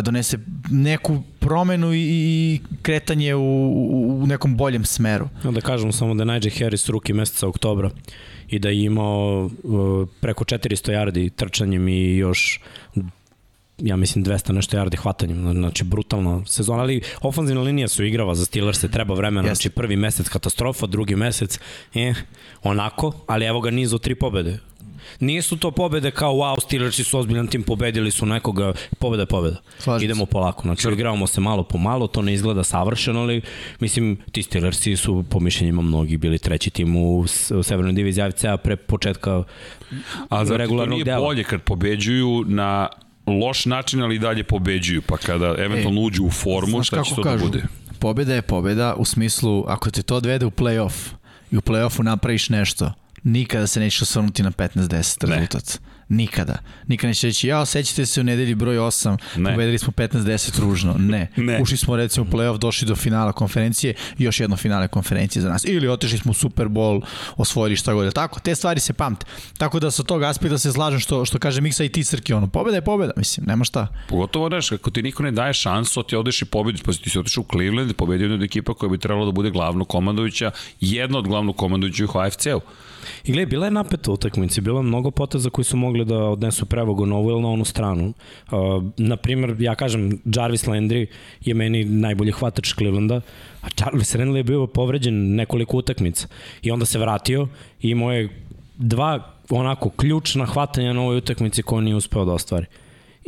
donese 0.02 0.38
neku 0.70 1.24
promenu 1.39 1.93
i, 1.93 2.00
i 2.00 2.60
kretanje 2.82 3.36
u, 3.36 3.41
u, 3.41 4.20
u 4.24 4.28
nekom 4.28 4.58
boljem 4.58 4.86
smeru. 4.86 5.30
Da 5.43 5.62
kažemo 5.62 5.91
samo 5.91 6.15
da 6.15 6.22
je 6.22 6.26
Najee 6.26 6.52
Harris 6.60 6.89
ruki 6.89 7.13
meseca 7.13 7.48
oktobra 7.48 7.91
i 8.50 8.60
da 8.60 8.70
je 8.70 8.84
imao 8.84 9.46
uh, 9.46 10.08
preko 10.22 10.44
400 10.44 10.92
yardi 10.92 11.30
trčanjem 11.36 11.88
i 11.88 12.18
još 12.18 12.60
ja 13.78 13.96
mislim 13.96 14.26
200 14.26 14.52
nešto 14.52 14.78
yardi 14.78 14.98
hvatanjem, 14.98 15.54
znači 15.54 15.84
brutalna 15.84 16.46
sezona, 16.46 16.82
ali 16.82 17.02
ofanzivna 17.22 17.62
linija 17.62 17.88
su 17.88 18.06
igrava 18.06 18.36
za 18.36 18.46
Steelers, 18.46 18.80
se 18.80 18.92
treba 18.92 19.16
vremena, 19.16 19.48
znači 19.48 19.70
prvi 19.70 19.96
mesec 19.96 20.30
katastrofa, 20.30 20.86
drugi 20.86 21.16
mesec, 21.16 21.60
eh, 21.96 22.14
onako, 22.64 23.14
ali 23.28 23.46
evo 23.46 23.62
ga 23.62 23.72
niz 23.72 23.94
od 23.94 24.02
tri 24.02 24.16
pobede. 24.16 24.60
Nisu 25.20 25.58
to 25.58 25.72
pobede 25.72 26.12
kao 26.12 26.34
wow, 26.34 26.62
Steelersi 26.62 27.04
su 27.04 27.20
ozbiljan 27.20 27.48
tim, 27.48 27.64
pobedili 27.64 28.12
su 28.12 28.26
nekoga, 28.26 28.74
pobeda 29.00 29.22
je 29.24 29.26
pobeda. 29.26 29.58
Slažim 29.80 30.06
Idemo 30.06 30.26
se. 30.26 30.32
polako, 30.32 30.62
znači 30.62 30.88
igravamo 30.88 31.28
se 31.28 31.42
malo 31.42 31.64
po 31.64 31.78
malo, 31.78 32.08
to 32.08 32.22
ne 32.22 32.34
izgleda 32.34 32.64
savršeno, 32.64 33.20
ali 33.22 33.42
mislim 33.80 34.18
ti 34.32 34.44
Steelersi 34.44 34.96
su 34.96 35.24
po 35.30 35.40
mišljenjima 35.40 35.82
mnogi 35.82 36.18
bili 36.18 36.40
treći 36.40 36.70
tim 36.70 36.96
u, 36.96 37.20
u 37.56 37.64
Severnoj 37.64 37.94
diviziji 37.94 38.24
AFC-a 38.24 38.58
pre 38.58 38.76
početka 38.76 39.44
A 40.30 40.44
regularnog 40.50 40.90
to 40.90 40.96
nije 40.96 41.04
dela. 41.04 41.20
bolje 41.20 41.44
kad 41.44 41.62
pobeđuju 41.62 42.44
na 42.48 42.88
loš 43.28 43.66
način, 43.66 44.02
ali 44.02 44.20
dalje 44.20 44.44
pobeđuju, 44.44 45.02
pa 45.02 45.18
kada 45.18 45.56
eventualno 45.58 46.02
uđu 46.02 46.24
u 46.24 46.32
formu, 46.32 46.84
šta 46.84 47.04
će 47.04 47.16
to 47.16 47.22
da 47.22 47.30
kažu? 47.30 47.44
da 47.46 47.46
bude? 47.46 47.64
Pobeda 48.00 48.34
je 48.36 48.42
pobeda 48.42 48.96
u 48.98 49.06
smislu, 49.06 49.64
ako 49.68 49.92
te 49.92 50.04
to 50.04 50.16
odvede 50.16 50.46
u 50.46 50.52
play-off 50.52 51.10
i 51.52 51.58
u 51.58 51.62
play-offu 51.62 52.04
napraviš 52.04 52.50
nešto, 52.50 52.92
nikada 53.28 53.68
se 53.68 53.80
neće 53.80 54.04
osvrnuti 54.04 54.44
na 54.44 54.52
15-10 54.52 55.28
rezultat. 55.28 55.80
Nikada. 56.10 56.58
Nikada 56.88 57.08
neće 57.08 57.28
reći, 57.28 57.48
ja, 57.48 57.65
sećate 57.65 58.06
se 58.06 58.22
u 58.22 58.24
nedelji 58.24 58.56
broj 58.56 58.78
8, 58.78 59.17
ne. 59.36 59.52
pobedili 59.52 59.78
smo 59.78 59.93
15-10 59.93 60.60
ružno. 60.60 60.96
Ne. 61.00 61.32
ne. 61.38 61.62
Ušli 61.62 61.78
smo 61.78 61.96
recimo 61.96 62.26
u 62.30 62.34
playoff, 62.34 62.58
došli 62.58 62.88
do 62.88 62.96
finala 62.96 63.32
konferencije 63.32 63.93
i 64.17 64.24
još 64.24 64.39
jedno 64.39 64.58
finale 64.58 64.88
konferencije 64.88 65.41
za 65.41 65.50
nas. 65.50 65.65
Ili 65.65 65.88
otišli 65.88 66.17
smo 66.17 66.32
u 66.32 66.34
Super 66.34 66.67
Bowl, 66.67 67.02
osvojili 67.38 67.76
šta 67.76 67.93
god. 67.93 68.13
Tako, 68.13 68.39
te 68.39 68.56
stvari 68.56 68.80
se 68.80 68.93
pamte. 68.93 69.26
Tako 69.58 69.80
da 69.80 69.91
sa 69.91 70.04
tog 70.04 70.24
aspekta 70.24 70.58
se 70.58 70.72
slažem 70.72 71.00
što, 71.00 71.26
što 71.26 71.39
kaže 71.39 71.62
Miksa 71.62 71.84
i 71.84 71.89
ti 71.89 72.04
Srki, 72.04 72.34
ono, 72.34 72.48
pobeda 72.48 72.78
je 72.78 72.82
pobeda, 72.82 73.12
mislim, 73.17 73.46
nema 73.46 73.63
šta. 73.63 73.88
Pogotovo, 74.10 74.50
daš, 74.50 74.72
ako 74.72 74.91
ti 74.91 75.02
niko 75.02 75.24
ne 75.24 75.32
daje 75.32 75.54
šansu, 75.54 76.04
ti 76.04 76.15
odeš 76.15 76.41
i 76.41 76.46
pobediš, 76.46 76.82
pa 76.82 76.93
ti 76.93 77.10
si 77.10 77.20
otišao 77.20 77.41
u 77.41 77.52
Cleveland, 77.52 77.93
pobedio 77.93 78.26
jedna 78.26 78.36
od 78.36 78.43
ekipa 78.43 78.74
koja 78.74 78.89
bi 78.89 78.98
trebalo 78.98 79.26
da 79.26 79.32
bude 79.32 79.50
glavno 79.50 79.86
komandovića, 79.86 80.52
jedna 80.80 81.17
od 81.17 81.28
glavno 81.28 81.54
komandovića 81.54 82.06
u 82.06 82.17
AFC-u. 82.17 82.62
I 83.24 83.32
gledaj, 83.32 83.46
bila 83.46 83.65
je 83.65 83.72
napeta 83.72 84.12
utakmica, 84.12 84.62
bilo 84.62 84.80
je 84.80 84.84
mnogo 84.84 85.12
poteza 85.12 85.50
koji 85.50 85.65
su 85.65 85.78
mogli 85.78 85.97
da 86.06 86.18
odnesu 86.18 86.66
prevogu 86.66 87.06
na 87.06 87.16
ovu 87.16 87.30
ili 87.30 87.42
na 87.42 87.50
onu 87.50 87.66
stranu. 87.66 88.14
Uh, 88.52 88.84
naprimer, 88.98 89.56
ja 89.60 89.76
kažem, 89.76 90.20
Jarvis 90.26 90.66
Landry 90.66 91.06
je 91.42 91.54
meni 91.54 91.86
najbolji 91.86 92.32
hvatač 92.32 92.74
Clevelanda, 92.74 93.22
a 93.62 93.68
Jarvis 93.80 94.16
Landry 94.16 94.36
je 94.36 94.44
bio 94.44 94.68
povređen 94.68 95.36
nekoliko 95.36 95.78
utakmica 95.78 96.28
i 96.62 96.72
onda 96.72 96.86
se 96.86 97.00
vratio 97.00 97.48
i 97.82 97.90
imao 97.90 98.12
je 98.12 98.30
dva 98.78 99.34
onako 99.50 99.90
ključna 99.90 100.46
hvatanja 100.46 100.94
na 100.94 101.02
ovoj 101.02 101.18
utakmici 101.18 101.64
koje 101.64 101.82
nije 101.82 101.96
uspeo 101.96 102.26
da 102.26 102.34
ostvari 102.34 102.66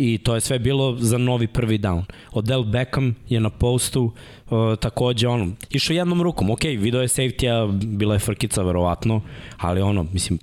i 0.01 0.17
to 0.17 0.35
je 0.35 0.41
sve 0.41 0.59
bilo 0.59 0.95
za 0.99 1.17
novi 1.17 1.47
prvi 1.47 1.79
down. 1.79 2.03
Odell 2.31 2.63
Beckham 2.63 3.15
je 3.29 3.39
na 3.39 3.49
postu 3.49 4.11
uh, 4.49 4.75
takođe 4.79 5.27
ono, 5.27 5.51
išao 5.69 5.93
jednom 5.93 6.21
rukom, 6.21 6.49
ok, 6.49 6.63
video 6.63 7.01
je 7.01 7.07
safety-a, 7.07 7.71
bila 7.71 8.15
je 8.15 8.19
frkica 8.19 8.61
verovatno, 8.61 9.21
ali 9.57 9.81
ono, 9.81 10.03
mislim, 10.13 10.39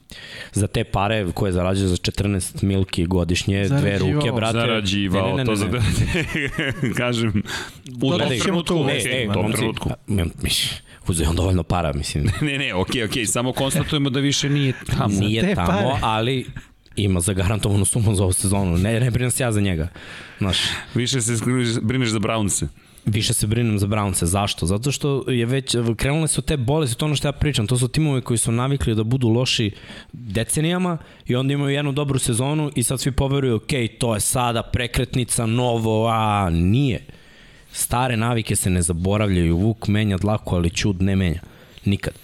za 0.53 0.67
te 0.67 0.85
pare 0.85 1.27
koje 1.35 1.53
zarađuje 1.53 1.89
za 1.89 1.97
14 1.97 2.63
milki 2.63 3.07
godišnje, 3.07 3.69
dve 3.69 3.99
ruke, 3.99 4.33
brate. 4.33 4.59
Zarađivao, 4.59 5.27
ne, 5.27 5.31
ne, 5.31 5.37
ne, 5.37 5.45
ne, 5.45 5.47
to 5.47 5.57
za... 5.57 5.67
kažem, 7.03 7.43
u 8.03 8.11
tom 8.11 8.39
trenutku, 8.43 8.85
ne, 8.85 9.23
e, 9.23 9.29
u 9.31 9.33
tom 9.33 9.53
trenutku. 9.53 9.91
Mislim, 10.43 10.71
uzeo 11.09 11.31
on 11.31 11.37
dovoljno 11.37 11.63
para, 11.63 11.93
mislim. 11.93 12.25
ne, 12.41 12.59
ne, 12.59 12.75
okej, 12.75 13.03
okay, 13.03 13.05
okej, 13.05 13.23
okay, 13.23 13.27
samo 13.27 13.53
konstatujemo 13.53 14.11
da 14.11 14.21
više 14.21 14.51
nije 14.51 14.73
tamo. 14.97 15.21
Nije 15.21 15.55
tamo, 15.55 15.99
ali 16.03 16.47
ima 16.97 17.21
zagarantovanu 17.21 17.85
sumu 17.85 18.15
za 18.15 18.23
ovu 18.23 18.33
sezonu. 18.33 18.79
Ne, 18.79 19.01
ne 19.01 19.11
brinem 19.11 19.31
se 19.31 19.43
ja 19.43 19.53
za 19.53 19.61
njega. 19.61 19.89
Znaš, 20.39 20.59
Više 20.95 21.21
se 21.21 21.33
brineš 21.83 22.09
za 22.09 22.19
Brownse. 22.19 22.67
Više 23.07 23.35
se 23.35 23.47
brinem 23.47 23.79
za 23.79 23.87
Brownse. 23.87 24.25
Zašto? 24.25 24.67
Zato 24.67 24.93
što 24.93 25.25
je 25.31 25.47
već, 25.47 25.77
krenule 25.97 26.29
su 26.29 26.43
te 26.43 26.57
bolesti, 26.57 26.99
to 26.99 27.05
ono 27.05 27.17
što 27.17 27.29
ja 27.29 27.33
pričam, 27.33 27.67
to 27.67 27.79
su 27.79 27.89
timovi 27.89 28.21
koji 28.21 28.39
su 28.39 28.53
navikli 28.53 28.95
da 28.95 29.05
budu 29.05 29.29
loši 29.29 29.71
decenijama 30.13 30.99
i 31.27 31.37
onda 31.37 31.55
imaju 31.55 31.71
jednu 31.71 31.93
dobru 31.93 32.19
sezonu 32.19 32.71
i 32.75 32.83
sad 32.83 33.01
svi 33.01 33.13
poveruju, 33.13 33.57
ok, 33.57 33.71
to 33.99 34.15
je 34.15 34.21
sada 34.21 34.63
prekretnica, 34.63 35.47
novo, 35.47 36.09
a 36.09 36.51
nije. 36.51 37.05
Stare 37.73 38.17
navike 38.17 38.57
se 38.57 38.71
ne 38.71 38.83
zaboravljaju, 38.83 39.57
Vuk 39.57 39.89
menja 39.89 40.17
dlaku, 40.17 40.55
ali 40.55 40.71
čud 40.71 41.03
ne 41.03 41.17
menja. 41.17 41.41
Nikad. 41.85 42.15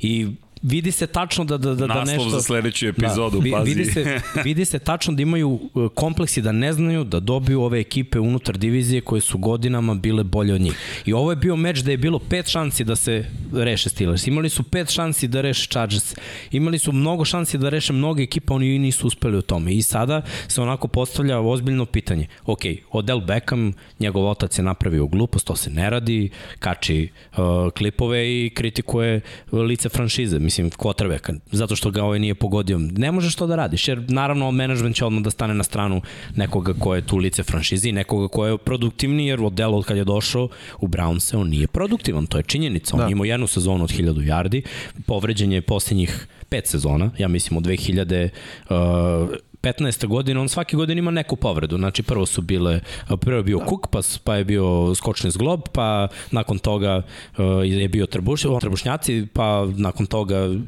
I 0.00 0.28
vidi 0.62 0.92
se 0.92 1.06
tačno 1.06 1.44
da, 1.44 1.58
da, 1.58 1.74
da, 1.74 1.86
da 1.86 2.04
nešto... 2.04 2.30
za 2.30 2.42
sledeću 2.42 2.86
epizodu, 2.86 3.40
da, 3.40 3.50
pazi. 3.50 3.74
Vidi 3.74 3.84
se, 3.84 4.20
vidi 4.44 4.64
se 4.64 4.78
tačno 4.78 5.14
da 5.14 5.22
imaju 5.22 5.48
uh, 5.48 5.90
kompleksi 5.94 6.42
da 6.42 6.52
ne 6.52 6.72
znaju 6.72 7.04
da 7.04 7.20
dobiju 7.20 7.62
ove 7.62 7.80
ekipe 7.80 8.18
unutar 8.20 8.58
divizije 8.58 9.00
koje 9.00 9.20
su 9.20 9.38
godinama 9.38 9.94
bile 9.94 10.24
bolje 10.24 10.54
od 10.54 10.60
njih. 10.60 11.02
I 11.06 11.12
ovo 11.12 11.32
je 11.32 11.36
bio 11.36 11.56
meč 11.56 11.78
da 11.78 11.90
je 11.90 11.96
bilo 11.96 12.18
pet 12.18 12.46
šansi 12.48 12.84
da 12.84 12.96
se 12.96 13.24
reše 13.52 13.88
Steelers. 13.88 14.26
Imali 14.26 14.48
su 14.48 14.62
pet 14.62 14.90
šansi 14.90 15.28
da 15.28 15.40
reše 15.40 15.66
Chargers. 15.66 16.14
Imali 16.50 16.78
su 16.78 16.92
mnogo 16.92 17.24
šansi 17.24 17.58
da 17.58 17.68
reše 17.68 17.92
mnoge 17.92 18.22
ekipa, 18.22 18.54
oni 18.54 18.78
nisu 18.78 19.06
uspeli 19.06 19.38
u 19.38 19.42
tome. 19.42 19.74
I 19.74 19.82
sada 19.82 20.22
se 20.48 20.62
onako 20.62 20.88
postavlja 20.88 21.40
ozbiljno 21.40 21.86
pitanje. 21.86 22.26
Ok, 22.46 22.60
Odell 22.90 23.20
Beckham, 23.20 23.72
njegov 24.00 24.30
otac 24.30 24.58
je 24.58 24.64
napravio 24.64 25.06
glupost, 25.06 25.46
to 25.46 25.56
se 25.56 25.70
ne 25.70 25.90
radi, 25.90 26.30
kači 26.58 27.08
uh, 27.32 27.38
klipove 27.70 28.44
i 28.44 28.50
kritikuje 28.54 29.20
lice 29.52 29.88
franšize 29.88 30.38
mislim, 30.38 30.51
kvotrbeka, 30.76 31.32
zato 31.52 31.76
što 31.76 31.90
ga 31.90 32.04
ovaj 32.04 32.18
nije 32.18 32.34
pogodio. 32.34 32.78
Ne 32.78 33.12
možeš 33.12 33.34
to 33.34 33.46
da 33.46 33.56
radiš, 33.56 33.88
jer 33.88 34.04
naravno 34.08 34.50
menadžment 34.50 34.96
će 34.96 35.04
odmah 35.04 35.22
da 35.22 35.30
stane 35.30 35.54
na 35.54 35.64
stranu 35.64 36.02
nekoga 36.36 36.74
ko 36.78 36.94
je 36.94 37.06
tu 37.06 37.16
lice 37.16 37.42
franšize 37.42 37.88
i 37.88 37.92
nekoga 37.92 38.28
ko 38.28 38.46
je 38.46 38.58
produktivni, 38.58 39.26
jer 39.26 39.42
od 39.42 39.52
dela 39.52 39.76
od 39.76 39.84
kad 39.84 39.96
je 39.96 40.04
došao 40.04 40.48
u 40.80 40.88
Brownse, 40.88 41.36
on 41.36 41.48
nije 41.48 41.66
produktivan, 41.66 42.26
to 42.26 42.36
je 42.36 42.42
činjenica. 42.42 42.96
On 42.96 43.02
da. 43.02 43.08
imao 43.08 43.24
jednu 43.24 43.46
sezonu 43.46 43.84
od 43.84 43.90
1000 43.90 44.26
yardi, 44.26 44.62
povređen 45.06 45.52
je 45.52 45.62
posljednjih 45.62 46.26
pet 46.48 46.66
sezona, 46.66 47.10
ja 47.18 47.28
mislim 47.28 47.56
od 47.56 47.64
2000 47.64 48.28
uh, 48.70 49.36
15. 49.62 50.06
godine, 50.06 50.40
on 50.40 50.48
svake 50.48 50.76
godine 50.76 50.98
ima 50.98 51.10
neku 51.10 51.36
povredu. 51.36 51.76
Znači 51.76 52.02
prvo 52.02 52.26
su 52.26 52.42
bile, 52.42 52.80
prvo 53.20 53.36
je 53.36 53.42
bio 53.42 53.58
da. 53.58 53.66
Cook, 53.66 53.86
pa, 53.90 54.00
pa 54.24 54.36
je 54.36 54.44
bio 54.44 54.94
skočni 54.94 55.30
zglob, 55.30 55.60
pa 55.72 56.08
nakon 56.30 56.58
toga 56.58 57.02
uh, 57.38 57.44
je 57.64 57.88
bio 57.88 58.06
trbuš, 58.06 58.42
trbušnjaci, 58.60 59.26
pa 59.32 59.66
nakon 59.76 60.06
toga 60.06 60.46
uh, 60.48 60.58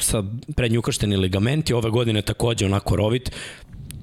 sa 0.00 0.22
prednji 0.56 0.78
ukršteni 0.78 1.16
ligamenti, 1.16 1.74
ove 1.74 1.90
godine 1.90 2.22
takođe 2.22 2.66
onako 2.66 2.96
rovit 2.96 3.30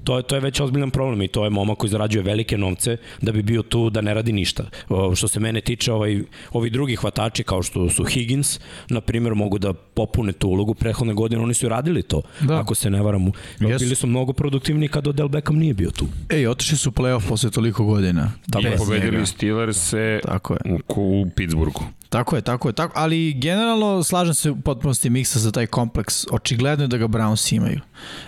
To 0.06 0.16
je, 0.16 0.22
to 0.22 0.34
je 0.34 0.40
već 0.40 0.60
ozbiljan 0.60 0.90
problem 0.90 1.22
i 1.22 1.28
to 1.28 1.44
je 1.44 1.50
momak 1.50 1.78
koji 1.78 1.90
zarađuje 1.90 2.22
velike 2.22 2.58
novce 2.58 2.96
da 3.22 3.32
bi 3.32 3.42
bio 3.42 3.62
tu 3.62 3.90
da 3.90 4.00
ne 4.00 4.14
radi 4.14 4.32
ništa. 4.32 4.64
O, 4.88 5.14
što 5.14 5.28
se 5.28 5.40
mene 5.40 5.60
tiče, 5.60 5.92
ovaj, 5.92 6.22
ovi 6.52 6.70
drugi 6.70 6.96
hvatači 6.96 7.42
kao 7.42 7.62
što 7.62 7.90
su 7.90 8.04
Higgins, 8.04 8.60
na 8.88 9.00
primjer, 9.00 9.34
mogu 9.34 9.58
da 9.58 9.72
popune 9.72 10.32
tu 10.32 10.48
ulogu. 10.48 10.74
Prethodne 10.74 11.14
godine 11.14 11.42
oni 11.42 11.54
su 11.54 11.68
radili 11.68 12.02
to, 12.02 12.22
da. 12.40 12.60
ako 12.60 12.74
se 12.74 12.90
ne 12.90 13.02
varam. 13.02 13.32
Yes. 13.60 13.78
Bili 13.78 13.94
su 13.94 14.06
mnogo 14.06 14.32
produktivni 14.32 14.88
kada 14.88 15.10
Odell 15.10 15.28
Beckham 15.28 15.56
nije 15.56 15.74
bio 15.74 15.90
tu. 15.90 16.06
Ej, 16.28 16.46
otišli 16.46 16.76
su 16.76 16.88
u 16.88 16.92
playoff 16.92 17.28
posle 17.28 17.50
toliko 17.50 17.84
godina. 17.84 18.32
Tako 18.50 18.68
I 18.68 18.76
pobedili 18.78 19.26
Steelers 19.26 19.94
Tako 20.22 20.54
je. 20.54 20.60
U, 20.72 20.78
u 20.96 21.26
Pittsburghu. 21.36 21.84
Tako 22.08 22.36
je, 22.36 22.42
tako 22.42 22.68
je, 22.68 22.72
tako, 22.72 22.92
ali 22.96 23.32
generalno 23.32 24.02
slažem 24.02 24.34
se 24.34 24.50
u 24.50 24.60
potpunosti 24.60 25.10
miksa 25.10 25.38
za 25.38 25.52
taj 25.52 25.66
kompleks. 25.66 26.24
Očigledno 26.30 26.84
je 26.84 26.88
da 26.88 26.96
ga 26.96 27.08
Browns 27.08 27.54
imaju. 27.56 27.80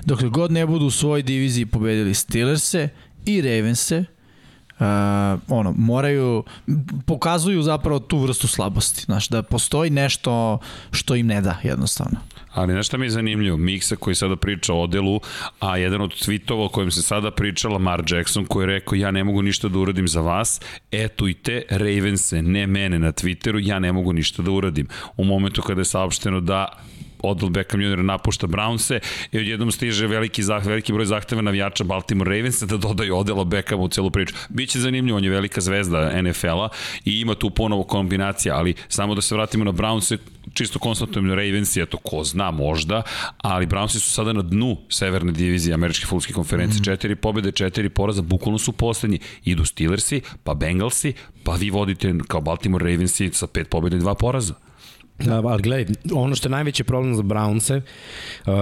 Dok 0.04 0.22
god 0.22 0.52
ne 0.52 0.66
budu 0.66 0.86
u 0.86 0.90
svojoj 0.90 1.22
diviziji 1.22 1.66
pobedili 1.66 2.14
Steelers-e 2.14 2.88
i 3.26 3.40
Ravens-e, 3.42 4.04
uh, 4.80 5.40
ono, 5.48 5.74
moraju, 5.76 6.44
pokazuju 7.06 7.62
zapravo 7.62 7.98
tu 7.98 8.18
vrstu 8.18 8.48
slabosti, 8.48 9.02
znaš, 9.02 9.28
da 9.28 9.42
postoji 9.42 9.90
nešto 9.90 10.58
što 10.90 11.14
im 11.14 11.26
ne 11.26 11.40
da 11.40 11.56
jednostavno. 11.62 12.18
Ali 12.54 12.74
nešto 12.74 12.98
mi 12.98 13.06
je 13.06 13.10
zanimljivo, 13.10 13.56
Miksa 13.56 13.96
koji 13.96 14.14
sada 14.14 14.36
priča 14.36 14.74
o 14.74 14.86
delu, 14.86 15.20
a 15.60 15.76
jedan 15.76 16.00
od 16.00 16.10
tweetova 16.10 16.66
o 16.66 16.68
kojem 16.68 16.90
se 16.90 17.02
sada 17.02 17.30
pričala, 17.30 17.78
Mark 17.78 18.10
Jackson, 18.10 18.44
koji 18.44 18.62
je 18.62 18.66
rekao 18.66 18.96
ja 18.96 19.10
ne 19.10 19.24
mogu 19.24 19.42
ništa 19.42 19.68
da 19.68 19.78
uradim 19.78 20.08
za 20.08 20.20
vas, 20.20 20.60
eto 20.92 21.28
i 21.28 21.34
te 21.34 21.62
Ravense, 21.70 22.42
ne 22.42 22.66
mene 22.66 22.98
na 22.98 23.12
Twitteru, 23.12 23.60
ja 23.68 23.78
ne 23.78 23.92
mogu 23.92 24.12
ništa 24.12 24.42
da 24.42 24.50
uradim. 24.50 24.88
U 25.16 25.24
momentu 25.24 25.62
kada 25.62 25.80
je 25.80 25.84
saopšteno 25.84 26.40
da 26.40 26.68
Odell 27.22 27.50
Beckham 27.50 27.80
Jr. 27.80 28.04
napušta 28.04 28.46
Brownse 28.46 28.98
i 29.32 29.38
odjednom 29.38 29.72
stiže 29.72 30.06
veliki, 30.06 30.42
zah, 30.42 30.66
veliki 30.66 30.92
broj 30.92 31.06
zahteva 31.06 31.42
navijača 31.42 31.84
Baltimore 31.84 32.36
Ravensa 32.36 32.66
da 32.66 32.76
dodaju 32.76 33.16
Odella 33.16 33.44
Beckham 33.44 33.80
u 33.80 33.88
celu 33.88 34.10
priču. 34.10 34.34
Biće 34.48 34.80
zanimljivo, 34.80 35.18
on 35.18 35.24
je 35.24 35.30
velika 35.30 35.60
zvezda 35.60 36.22
NFL-a 36.22 36.68
i 37.04 37.20
ima 37.20 37.34
tu 37.34 37.50
ponovo 37.50 37.84
kombinacija, 37.84 38.56
ali 38.56 38.74
samo 38.88 39.14
da 39.14 39.20
se 39.20 39.34
vratimo 39.34 39.64
na 39.64 39.72
Brownse, 39.72 40.18
čisto 40.54 40.78
konstatujem 40.78 41.28
Ravens 41.28 41.76
je 41.76 41.86
to 41.86 41.96
ko 41.96 42.24
zna 42.24 42.50
možda, 42.50 43.02
ali 43.36 43.66
Brownsi 43.66 43.98
su 43.98 44.10
sada 44.10 44.32
na 44.32 44.42
dnu 44.42 44.76
severne 44.88 45.32
divizije 45.32 45.74
američke 45.74 46.06
futbolske 46.06 46.32
konferencije. 46.32 46.80
Mm. 46.80 46.84
Četiri 46.84 47.16
pobjede, 47.16 47.52
četiri 47.52 47.88
poraza, 47.88 48.22
bukvalno 48.22 48.58
su 48.58 48.72
poslednji. 48.72 49.18
Idu 49.44 49.64
Steelersi, 49.64 50.20
pa 50.44 50.54
Bengalsi, 50.54 51.12
pa 51.44 51.52
vi 51.52 51.70
vodite 51.70 52.14
kao 52.28 52.40
Baltimore 52.40 52.90
Ravensi 52.90 53.30
sa 53.32 53.46
pet 53.46 53.68
pobjede 53.70 53.96
i 53.96 54.00
dva 54.00 54.14
poraza. 54.14 54.67
Da, 55.18 55.42
ali 55.46 55.62
gledaj, 55.62 55.94
ono 56.12 56.34
što 56.34 56.48
je 56.48 56.50
najveći 56.50 56.84
problem 56.84 57.14
za 57.14 57.22
Brownse 57.22 57.76
uh, 57.76 58.52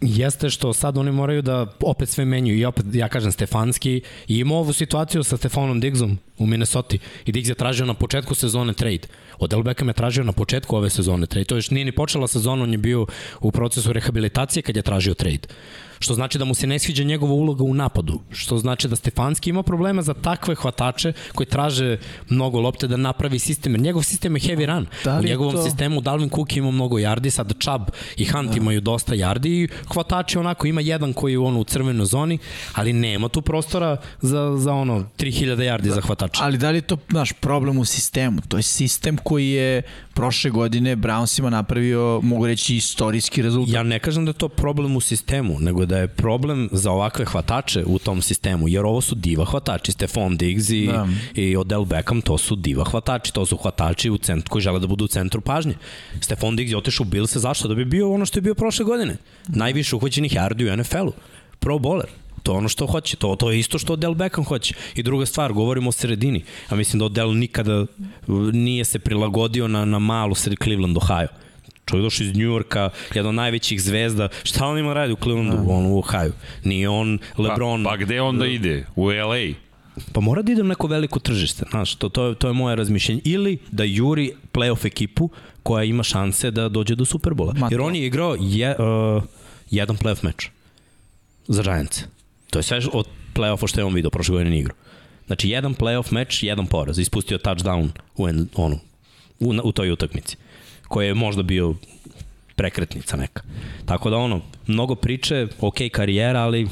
jeste 0.00 0.50
što 0.50 0.72
sad 0.72 0.98
oni 0.98 1.12
moraju 1.12 1.42
da 1.42 1.66
opet 1.80 2.08
sve 2.08 2.24
menjuju 2.24 2.58
i 2.58 2.64
opet, 2.64 2.84
ja 2.92 3.08
kažem, 3.08 3.32
Stefanski 3.32 4.02
i 4.28 4.38
ima 4.38 4.54
ovu 4.54 4.72
situaciju 4.72 5.22
sa 5.22 5.36
Stefanom 5.36 5.80
Diggsom 5.80 6.18
u 6.38 6.46
Minnesota 6.46 6.96
i 7.24 7.32
Diggs 7.32 7.48
je 7.48 7.54
tražio 7.54 7.86
na 7.86 7.94
početku 7.94 8.34
sezone 8.34 8.72
trade. 8.72 9.08
Odell 9.38 9.62
Beckham 9.62 9.88
je 9.88 9.94
tražio 9.94 10.24
na 10.24 10.32
početku 10.32 10.76
ove 10.76 10.90
sezone 10.90 11.26
trade. 11.26 11.44
To 11.44 11.56
još 11.56 11.70
nije 11.70 11.84
ni 11.84 11.92
počela 11.92 12.28
sezona, 12.28 12.62
on 12.62 12.72
je 12.72 12.78
bio 12.78 13.06
u 13.40 13.52
procesu 13.52 13.92
rehabilitacije 13.92 14.62
kad 14.62 14.76
je 14.76 14.82
tražio 14.82 15.14
trade 15.14 15.48
što 15.98 16.14
znači 16.14 16.38
da 16.38 16.44
mu 16.44 16.54
se 16.54 16.66
ne 16.66 16.78
sviđa 16.78 17.04
njegova 17.04 17.32
uloga 17.32 17.64
u 17.64 17.74
napadu, 17.74 18.20
što 18.30 18.58
znači 18.58 18.88
da 18.88 18.96
Stefanski 18.96 19.50
ima 19.50 19.62
problema 19.62 20.02
za 20.02 20.14
takve 20.14 20.54
hvatače 20.54 21.12
koji 21.34 21.46
traže 21.46 21.98
mnogo 22.28 22.60
lopte 22.60 22.86
da 22.86 22.96
napravi 22.96 23.38
sistem, 23.38 23.72
jer 23.72 23.80
njegov 23.80 24.02
sistem 24.02 24.36
je 24.36 24.40
heavy 24.40 24.66
run. 24.66 24.86
Da 25.04 25.18
u 25.18 25.22
njegovom 25.22 25.54
to... 25.54 25.62
sistemu 25.62 26.00
Dalvin 26.00 26.30
Cook 26.30 26.56
ima 26.56 26.70
mnogo 26.70 26.96
yardi, 26.96 27.30
sad 27.30 27.52
Chubb 27.60 27.88
i 28.16 28.24
Hunt 28.24 28.50
da. 28.50 28.56
imaju 28.56 28.80
dosta 28.80 29.14
yardi 29.14 29.48
i 29.48 29.68
hvatači 29.92 30.38
onako 30.38 30.66
ima 30.66 30.80
jedan 30.80 31.12
koji 31.12 31.32
je 31.32 31.38
ono 31.38 31.60
u 31.60 31.64
crvenoj 31.64 32.06
zoni, 32.06 32.38
ali 32.72 32.92
nema 32.92 33.28
tu 33.28 33.42
prostora 33.42 33.96
za, 34.20 34.56
za 34.56 34.72
ono 34.72 35.04
3000 35.18 35.56
yardi 35.56 35.88
da. 35.88 35.94
za 35.94 36.00
hvatača. 36.00 36.44
Ali 36.44 36.58
da 36.58 36.70
li 36.70 36.76
je 36.76 36.82
to 36.82 36.96
naš 37.08 37.32
problem 37.32 37.78
u 37.78 37.84
sistemu? 37.84 38.40
To 38.48 38.56
je 38.56 38.62
sistem 38.62 39.16
koji 39.26 39.48
je 39.48 39.82
prošle 40.14 40.50
godine 40.50 40.96
Brownsima 40.96 41.50
napravio, 41.50 42.20
mogu 42.22 42.46
reći, 42.46 42.76
istorijski 42.76 43.42
rezultat. 43.42 43.74
Ja 43.74 43.82
ne 43.82 43.98
kažem 43.98 44.24
da 44.24 44.30
je 44.30 44.38
to 44.38 44.48
problem 44.48 44.96
u 44.96 45.00
sistemu, 45.00 45.56
nego 45.60 45.86
da 45.86 45.98
je 45.98 46.08
problem 46.08 46.68
za 46.72 46.90
ovakve 46.90 47.24
hvatače 47.24 47.84
u 47.86 47.98
tom 47.98 48.22
sistemu, 48.22 48.68
jer 48.68 48.84
ovo 48.84 49.00
su 49.00 49.14
diva 49.14 49.44
hvatači, 49.44 49.92
Stefan 49.92 50.36
Diggs 50.36 50.70
i, 50.70 50.86
da. 50.86 51.06
i 51.34 51.56
Odell 51.56 51.84
Beckham, 51.84 52.20
to 52.20 52.38
su 52.38 52.56
diva 52.56 52.84
hvatači, 52.84 53.32
to 53.32 53.46
su 53.46 53.56
hvatači 53.56 54.10
u 54.10 54.18
centru, 54.18 54.50
koji 54.50 54.62
žele 54.62 54.80
da 54.80 54.86
budu 54.86 55.04
u 55.04 55.08
centru 55.08 55.40
pažnje. 55.40 55.74
Stefan 56.20 56.56
Diggs 56.56 56.70
je 56.70 56.76
otešao 56.76 57.04
u 57.04 57.10
Bilse, 57.10 57.38
zašto? 57.38 57.68
Da 57.68 57.74
bi 57.74 57.84
bio 57.84 58.12
ono 58.12 58.26
što 58.26 58.38
je 58.38 58.42
bio 58.42 58.54
prošle 58.54 58.84
godine. 58.84 59.16
Najviše 59.48 59.96
uhvaćenih 59.96 60.32
yardi 60.32 60.72
u 60.72 60.76
NFL-u. 60.76 61.12
Pro 61.58 61.78
bowler. 61.78 62.25
To 62.46 62.52
je 62.52 62.58
ono 62.58 62.68
što 62.68 62.86
hoće, 62.86 63.16
to, 63.16 63.36
to 63.36 63.50
je 63.50 63.58
isto 63.58 63.78
što 63.78 63.92
Odell 63.92 64.14
Beckham 64.14 64.44
hoće. 64.44 64.74
I 64.94 65.02
druga 65.02 65.26
stvar, 65.26 65.52
govorimo 65.52 65.88
o 65.88 65.92
sredini. 65.92 66.44
A 66.68 66.74
mislim 66.74 66.98
da 66.98 67.04
Odell 67.04 67.34
nikada 67.34 67.86
nije 68.52 68.84
se 68.84 68.98
prilagodio 68.98 69.68
na, 69.68 69.84
na 69.84 69.98
malu 69.98 70.34
sred 70.34 70.58
Cleveland, 70.62 70.96
Ohio. 70.96 71.28
Čovjek 71.86 72.04
došao 72.04 72.24
iz 72.24 72.36
Njujorka, 72.36 72.90
jedan 73.14 73.28
od 73.28 73.34
najvećih 73.34 73.82
zvezda. 73.82 74.28
Šta 74.42 74.66
on 74.66 74.78
ima 74.78 74.94
radi 74.94 75.12
u 75.12 75.16
Clevelandu, 75.16 75.56
da. 75.56 75.72
on 75.72 75.86
u 75.86 75.98
Ohio? 75.98 76.32
Nije 76.64 76.88
on 76.88 77.18
LeBron. 77.38 77.84
Pa, 77.84 77.90
pa 77.90 77.96
gde 77.96 78.20
onda 78.20 78.44
da. 78.44 78.46
ide? 78.46 78.86
U 78.96 79.06
LA? 79.10 79.54
Pa 80.12 80.20
mora 80.20 80.42
da 80.42 80.52
ide 80.52 80.62
u 80.62 80.64
neko 80.64 80.86
veliko 80.86 81.18
tržište, 81.18 81.64
znaš, 81.70 81.94
to, 81.94 82.08
to, 82.08 82.26
je, 82.26 82.34
to 82.34 82.46
je 82.48 82.52
moje 82.52 82.76
razmišljenje. 82.76 83.20
Ili 83.24 83.58
da 83.70 83.84
juri 83.84 84.32
playoff 84.52 84.86
ekipu 84.86 85.30
koja 85.62 85.84
ima 85.84 86.02
šanse 86.02 86.50
da 86.50 86.68
dođe 86.68 86.94
do 86.94 87.04
Superbola. 87.04 87.54
Jer 87.70 87.80
on 87.80 87.96
je 87.96 88.06
igrao 88.06 88.36
je, 88.40 88.76
uh, 88.78 89.22
jedan 89.70 89.96
playoff 89.96 90.24
meč 90.24 90.48
za 91.48 91.62
Giants. 91.62 92.15
To 92.50 92.58
je 92.58 92.62
sve 92.62 92.80
od 92.92 93.06
play-offa 93.34 93.68
što 93.68 93.80
je 93.80 93.84
on 93.84 93.94
vidio 93.94 94.10
prošle 94.10 94.32
godine 94.32 94.58
igru. 94.58 94.74
Znači, 95.26 95.48
jedan 95.48 95.74
play-off 95.74 96.12
meč, 96.12 96.42
jedan 96.42 96.66
poraz. 96.66 96.98
Ispustio 96.98 97.38
touchdown 97.38 97.88
u, 98.16 98.28
en, 98.28 98.48
onu, 98.54 98.78
u, 99.40 99.54
u 99.64 99.72
toj 99.72 99.90
utakmici. 99.90 100.36
Koja 100.88 101.06
je 101.06 101.14
možda 101.14 101.42
bio 101.42 101.74
prekretnica 102.56 103.16
neka. 103.16 103.42
Tako 103.84 104.10
da 104.10 104.16
ono, 104.16 104.40
mnogo 104.66 104.94
priče, 104.94 105.46
ok 105.60 105.76
karijera, 105.92 106.40
ali 106.40 106.68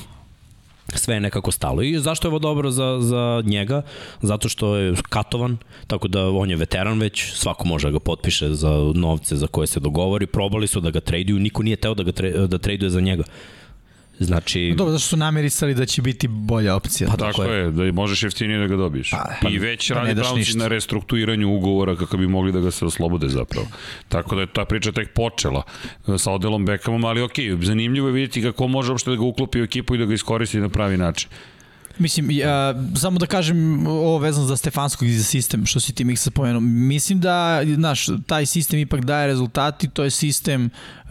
sve 0.95 1.15
je 1.15 1.21
nekako 1.21 1.51
stalo. 1.51 1.83
I 1.83 1.99
zašto 1.99 2.29
je 2.29 2.31
ovo 2.31 2.39
dobro 2.39 2.71
za, 2.71 2.99
za 3.01 3.43
njega? 3.47 3.83
Zato 4.23 4.49
što 4.49 4.77
je 4.77 4.95
katovan, 5.09 5.57
tako 5.87 6.09
da 6.09 6.29
on 6.29 6.51
je 6.51 6.57
veteran 6.57 7.01
već, 7.01 7.33
svako 7.33 7.69
može 7.69 7.89
da 7.89 7.93
ga 7.93 7.99
potpiše 7.99 8.55
za 8.55 8.93
novce 8.95 9.37
za 9.37 9.47
koje 9.47 9.67
se 9.67 9.81
dogovori. 9.81 10.27
Probali 10.27 10.67
su 10.67 10.81
da 10.81 10.91
ga 10.91 11.01
traduju, 11.01 11.39
niko 11.39 11.63
nije 11.63 11.77
teo 11.77 11.95
da 11.95 12.03
ga 12.03 12.13
tra, 12.13 12.31
da 12.47 12.59
traduje 12.59 12.91
za 12.91 13.01
njega. 13.01 13.25
Znači... 14.19 14.75
Dobro, 14.77 14.93
zašto 14.93 15.09
su 15.09 15.17
namerisali 15.17 15.75
da 15.75 15.87
će 15.87 16.03
biti 16.03 16.29
bolja 16.29 16.75
opcija. 16.75 17.09
Pa 17.11 17.17
tako 17.17 17.43
je, 17.43 17.71
da 17.71 17.93
možeš 17.93 18.23
jeftinije 18.23 18.59
da 18.59 18.67
ga 18.67 18.77
dobiješ. 18.77 19.11
Pa, 19.11 19.31
pa, 19.43 19.49
I 19.49 19.59
već 19.59 19.89
pa 19.89 19.95
radi 19.95 20.21
Browns 20.21 20.57
na 20.57 20.69
restrukturiranju 20.69 21.55
ugovora 21.55 21.97
kako 21.97 22.17
bi 22.17 22.27
mogli 22.27 22.53
da 22.53 22.61
ga 22.61 22.71
se 22.71 22.85
oslobode 22.85 23.29
zapravo. 23.29 23.67
Tako 24.09 24.35
da 24.35 24.41
je 24.41 24.47
ta 24.47 24.65
priča 24.65 24.93
tek 24.93 25.13
počela 25.13 25.63
sa 26.19 26.33
Odelom 26.33 26.65
Beckhamom, 26.65 27.05
ali 27.05 27.23
ok, 27.23 27.35
zanimljivo 27.63 28.09
je 28.09 28.13
vidjeti 28.13 28.43
kako 28.43 28.69
može 28.69 28.91
uopšte 28.93 29.11
da 29.11 29.17
ga 29.17 29.23
uklopi 29.23 29.61
u 29.61 29.65
ekipu 29.65 29.95
i 29.95 29.99
da 29.99 30.05
ga 30.05 30.15
iskoristi 30.15 30.61
na 30.61 30.69
pravi 30.69 30.97
način. 30.97 31.31
Mislim, 31.99 32.31
ja, 32.31 32.75
samo 32.97 33.19
da 33.19 33.27
kažem 33.27 33.87
ovo 33.87 34.19
vezano 34.19 34.47
za 34.47 34.57
Stefanskog 34.57 35.09
i 35.09 35.13
za 35.13 35.25
sistem, 35.25 35.67
što 35.67 35.81
si 35.81 35.93
ti 35.93 36.05
Miksa 36.05 36.31
spomenuo. 36.31 36.61
Mislim 36.61 37.21
da, 37.21 37.61
znaš, 37.75 38.07
taj 38.27 38.47
sistem 38.47 38.79
ipak 38.79 39.05
daje 39.05 39.27
rezultati, 39.27 39.89
to 39.89 40.05
je 40.05 40.11
sistem 40.11 40.65
uh, 40.65 41.11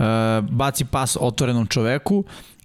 baci 0.50 0.86
pas 0.86 1.18
otvorenom 1.20 1.68
čoveku, 1.68 2.24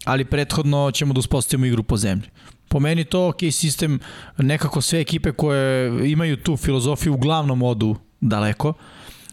ali 0.09 0.25
prethodno 0.25 0.91
ćemo 0.91 1.15
da 1.15 1.19
uspostavimo 1.19 1.67
igru 1.67 1.83
po 1.83 1.97
zemlji. 1.97 2.29
Po 2.69 2.81
meni 2.81 3.05
to 3.05 3.29
ok 3.29 3.39
sistem, 3.53 4.01
nekako 4.39 4.81
sve 4.81 5.01
ekipe 5.01 5.33
koje 5.33 6.11
imaju 6.11 6.37
tu 6.37 6.57
filozofiju 6.57 7.15
uglavnom 7.15 7.63
odu 7.63 7.97
daleko. 8.21 8.73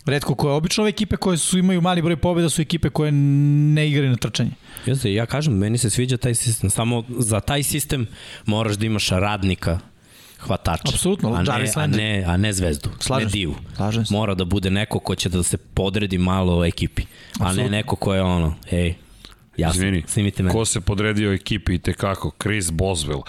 Redko 0.05 0.35
koje, 0.35 0.53
obično 0.53 0.83
ove 0.83 0.89
ekipe 0.89 1.17
koje 1.17 1.37
su 1.37 1.57
imaju 1.57 1.81
mali 1.81 2.01
broj 2.01 2.17
pobjeda 2.17 2.49
su 2.49 2.61
ekipe 2.61 2.89
koje 2.89 3.11
ne 3.11 3.87
igraju 3.89 4.09
na 4.09 4.15
trčanje. 4.17 4.51
Jeste, 4.85 5.13
ja 5.13 5.25
kažem, 5.25 5.53
meni 5.53 5.77
se 5.77 5.89
sviđa 5.89 6.17
taj 6.17 6.35
sistem, 6.35 6.69
samo 6.69 7.03
za 7.19 7.39
taj 7.39 7.63
sistem 7.63 8.07
moraš 8.45 8.75
da 8.75 8.85
imaš 8.85 9.09
radnika 9.09 9.79
hvatača. 10.39 10.83
Apsolutno, 10.93 11.33
a 11.33 11.43
ne, 11.43 11.71
a 11.75 11.87
ne, 11.87 12.23
a 12.27 12.37
ne 12.37 12.53
zvezdu, 12.53 12.89
Slažem 12.99 13.27
ne 13.27 13.31
divu. 13.31 13.55
Slažem. 13.75 14.05
Mora 14.09 14.35
da 14.35 14.45
bude 14.45 14.69
neko 14.69 14.99
ko 14.99 15.15
će 15.15 15.29
da 15.29 15.43
se 15.43 15.57
podredi 15.57 16.17
malo 16.17 16.65
ekipi, 16.65 17.01
a 17.01 17.05
Absolutno. 17.33 17.63
ne 17.63 17.69
neko 17.69 17.95
ko 17.95 18.13
je 18.13 18.21
ono, 18.21 18.53
ej, 18.71 18.93
Ja 19.57 19.69
Izvini, 19.73 20.03
snimite 20.07 20.43
me. 20.43 20.51
Ko 20.51 20.65
se 20.65 20.81
podredio 20.81 21.33
ekipi 21.33 21.73
i 21.73 21.79
tekako? 21.79 22.31
Chris 22.41 22.71
Boswell 22.71 23.21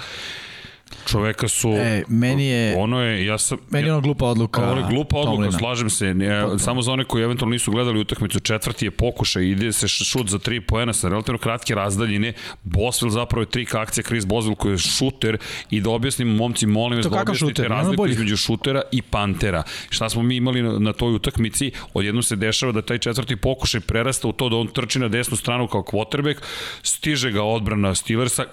čoveka 1.06 1.48
su... 1.48 1.72
E, 1.72 2.02
meni 2.08 2.46
je... 2.46 2.76
Ono 2.78 3.02
je, 3.02 3.26
ja 3.26 3.38
sam... 3.38 3.58
Meni 3.70 3.88
je 3.88 3.92
ono 3.92 4.00
glupa 4.00 4.26
odluka. 4.26 4.70
Ono 4.70 4.80
je 4.80 4.86
glupa 4.90 5.16
odluka, 5.16 5.34
Tomlina. 5.34 5.58
slažem 5.58 5.90
se. 5.90 6.14
Ne, 6.14 6.58
samo 6.58 6.82
za 6.82 6.92
one 6.92 7.04
koji 7.04 7.24
eventualno 7.24 7.52
nisu 7.52 7.70
gledali 7.70 8.00
utakmicu, 8.00 8.40
četvrti 8.40 8.86
je 8.86 8.90
pokušaj, 8.90 9.44
ide 9.44 9.72
se 9.72 9.88
šut 9.88 10.28
za 10.28 10.38
tri 10.38 10.60
poena 10.60 10.92
sa 10.92 11.08
relativno 11.08 11.38
kratke 11.38 11.74
razdaljine. 11.74 12.32
Boswell 12.64 13.10
zapravo 13.10 13.42
je 13.42 13.46
trik 13.46 13.74
akcija, 13.74 14.04
Chris 14.04 14.24
Boswell 14.24 14.54
koji 14.54 14.72
je 14.72 14.78
šuter 14.78 15.38
i 15.70 15.80
da 15.80 15.90
objasnim 15.90 16.28
momci, 16.28 16.66
molim 16.66 16.96
vas 16.96 17.06
da 17.06 17.20
objasnite 17.20 17.68
razliku 17.68 18.06
između 18.06 18.36
šutera 18.36 18.82
i 18.92 19.02
pantera. 19.02 19.62
Šta 19.90 20.08
smo 20.08 20.22
mi 20.22 20.36
imali 20.36 20.62
na, 20.62 20.78
na 20.78 20.92
toj 20.92 21.14
utakmici, 21.14 21.70
odjednom 21.94 22.22
se 22.22 22.36
dešava 22.36 22.72
da 22.72 22.82
taj 22.82 22.98
četvrti 22.98 23.36
pokušaj 23.36 23.80
prerasta 23.80 24.28
u 24.28 24.32
to 24.32 24.48
da 24.48 24.56
on 24.56 24.66
trči 24.66 24.98
na 24.98 25.08
desnu 25.08 25.36
stranu 25.36 25.68
kao 25.68 25.82
quarterback, 25.82 26.36
stiže 26.82 27.30
ga 27.30 27.42
odbrana 27.42 27.94
Steelersa, 27.94 28.44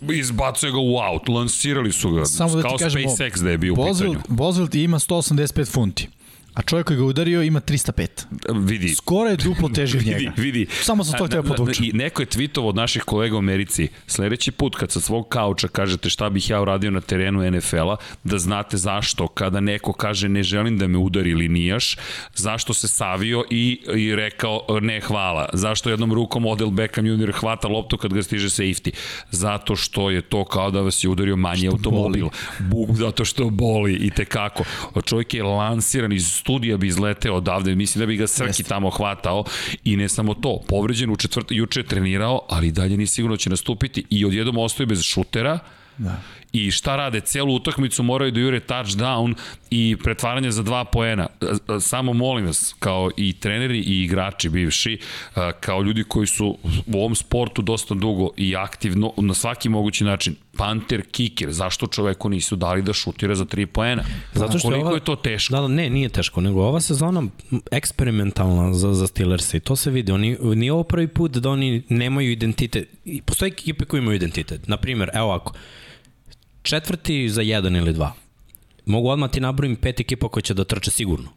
Izbacuje 0.00 0.72
ga 0.72 0.78
u 0.78 0.96
out, 0.96 1.28
lansirali 1.28 1.92
su 1.92 2.10
ga, 2.10 2.24
Samo 2.24 2.56
da 2.56 2.62
kao 2.62 2.76
kažemo, 2.78 3.08
SpaceX 3.08 3.42
da 3.42 3.50
je 3.50 3.58
bio 3.58 3.72
u 3.72 3.76
pitanju. 3.76 4.20
Boswell 4.28 4.76
ima 4.84 4.98
185 4.98 5.72
funti 5.72 6.08
a 6.56 6.62
čovjek 6.62 6.86
koji 6.86 6.96
ga 6.96 7.04
udario 7.04 7.42
ima 7.42 7.60
305. 7.60 8.06
Vidi. 8.54 8.94
Skoro 8.94 9.30
je 9.30 9.36
duplo 9.36 9.68
teži 9.68 9.98
vidi, 9.98 10.10
njega. 10.10 10.32
Vidi. 10.36 10.66
Samo 10.82 11.04
sam 11.04 11.18
to 11.18 11.26
htio 11.26 11.42
podvučiti. 11.42 11.88
I 11.88 11.92
neko 11.92 12.22
je 12.22 12.26
tweetovao 12.26 12.68
od 12.68 12.76
naših 12.76 13.02
kolega 13.02 13.36
u 13.36 13.38
Americi, 13.38 13.88
sledeći 14.06 14.50
put 14.50 14.76
kad 14.76 14.92
sa 14.92 15.00
svog 15.00 15.28
kauča 15.28 15.68
kažete 15.68 16.10
šta 16.10 16.30
bih 16.30 16.50
ja 16.50 16.60
uradio 16.60 16.90
na 16.90 17.00
terenu 17.00 17.50
NFL-a, 17.50 17.96
da 18.24 18.38
znate 18.38 18.76
zašto 18.76 19.28
kada 19.28 19.60
neko 19.60 19.92
kaže 19.92 20.28
ne 20.28 20.42
želim 20.42 20.78
da 20.78 20.86
me 20.86 20.98
udari 20.98 21.34
linijaš, 21.34 21.96
zašto 22.34 22.74
se 22.74 22.88
savio 22.88 23.44
i, 23.50 23.80
i 23.96 24.16
rekao 24.16 24.66
ne 24.80 25.00
hvala. 25.00 25.48
Zašto 25.52 25.90
jednom 25.90 26.12
rukom 26.12 26.46
Odell 26.46 26.70
Beckham 26.70 27.06
Jr. 27.06 27.32
hvata 27.32 27.68
loptu 27.68 27.96
kad 27.96 28.12
ga 28.12 28.22
stiže 28.22 28.48
safety. 28.48 28.90
Zato 29.30 29.76
što 29.76 30.10
je 30.10 30.22
to 30.22 30.44
kao 30.44 30.70
da 30.70 30.80
vas 30.80 31.04
je 31.04 31.08
udario 31.08 31.36
manje 31.36 31.68
automobil. 31.68 32.28
Bug, 32.58 32.96
zato 32.96 33.24
što 33.24 33.50
boli 33.50 33.94
i 33.94 34.10
tekako. 34.10 34.64
Čovjek 35.04 35.34
je 35.34 35.42
lansiran 35.42 36.12
iz 36.12 36.45
studija 36.46 36.76
bi 36.76 36.86
izleteo 36.86 37.34
odavde, 37.34 37.74
mislim 37.74 38.00
da 38.00 38.06
bi 38.06 38.16
ga 38.16 38.26
Srki 38.26 38.48
Jeste. 38.48 38.62
tamo 38.62 38.90
hvatao 38.90 39.44
i 39.84 39.96
ne 39.96 40.08
samo 40.08 40.34
to, 40.34 40.60
povređen 40.68 41.10
u 41.10 41.16
četvrt, 41.16 41.46
juče 41.50 41.80
je 41.80 41.86
trenirao, 41.86 42.40
ali 42.48 42.72
dalje 42.72 42.96
ni 42.96 43.06
sigurno 43.06 43.36
da 43.36 43.40
će 43.40 43.50
nastupiti 43.50 44.04
i 44.10 44.24
odjednom 44.24 44.58
ostaje 44.58 44.86
bez 44.86 45.02
šutera, 45.02 45.58
Da. 45.98 46.20
I 46.52 46.70
šta 46.70 46.96
rade? 46.96 47.20
Celu 47.20 47.54
utakmicu 47.54 48.02
moraju 48.02 48.32
da 48.32 48.40
jure 48.40 48.60
touchdown 48.60 49.34
i 49.70 49.96
pretvaranje 50.02 50.50
za 50.50 50.62
dva 50.62 50.84
poena. 50.84 51.26
Samo 51.80 52.12
molim 52.12 52.46
vas, 52.46 52.74
kao 52.78 53.10
i 53.16 53.32
treneri 53.32 53.78
i 53.78 54.02
igrači 54.02 54.48
bivši, 54.48 54.98
kao 55.60 55.82
ljudi 55.82 56.04
koji 56.04 56.26
su 56.26 56.58
u 56.86 56.98
ovom 56.98 57.14
sportu 57.14 57.62
dosta 57.62 57.94
dugo 57.94 58.30
i 58.36 58.56
aktivno 58.56 59.12
na 59.16 59.34
svaki 59.34 59.68
mogući 59.68 60.04
način, 60.04 60.36
Panter, 60.56 61.02
kiker, 61.10 61.52
zašto 61.52 61.86
čoveku 61.86 62.28
nisu 62.28 62.56
dali 62.56 62.82
da 62.82 62.92
šutira 62.92 63.34
za 63.34 63.44
tri 63.44 63.66
poena? 63.66 64.02
Zato 64.34 64.58
što 64.58 64.68
Koliko 64.68 64.86
ova, 64.86 64.96
je 64.96 65.04
to 65.04 65.16
teško? 65.16 65.54
Da, 65.54 65.60
da, 65.60 65.68
ne, 65.68 65.90
nije 65.90 66.08
teško, 66.08 66.40
nego 66.40 66.62
ova 66.62 66.80
sezona 66.80 67.22
eksperimentalna 67.70 68.74
za, 68.74 68.94
za 68.94 69.06
Steelers 69.06 69.54
i 69.54 69.60
to 69.60 69.76
se 69.76 69.90
vidi. 69.90 70.12
Oni, 70.12 70.36
nije 70.42 70.72
ovo 70.72 70.82
prvi 70.82 71.08
put 71.08 71.32
da 71.32 71.50
oni 71.50 71.82
nemaju 71.88 72.30
identitet. 72.30 72.88
Postoje 73.24 73.48
ekipe 73.48 73.84
koji 73.84 74.00
imaju 74.00 74.16
identitet. 74.16 74.68
Naprimer, 74.68 75.10
evo 75.14 75.32
ako, 75.32 75.52
četvrti 76.66 77.28
za 77.28 77.42
jedan 77.42 77.76
ili 77.76 77.92
dva. 77.92 78.12
Mogu 78.86 79.08
odmah 79.08 79.30
ti 79.30 79.40
nabrojim 79.40 79.76
pet 79.76 80.00
ekipa 80.00 80.28
koja 80.28 80.42
će 80.42 80.54
da 80.54 80.64
trče 80.64 80.90
sigurno. 80.90 81.28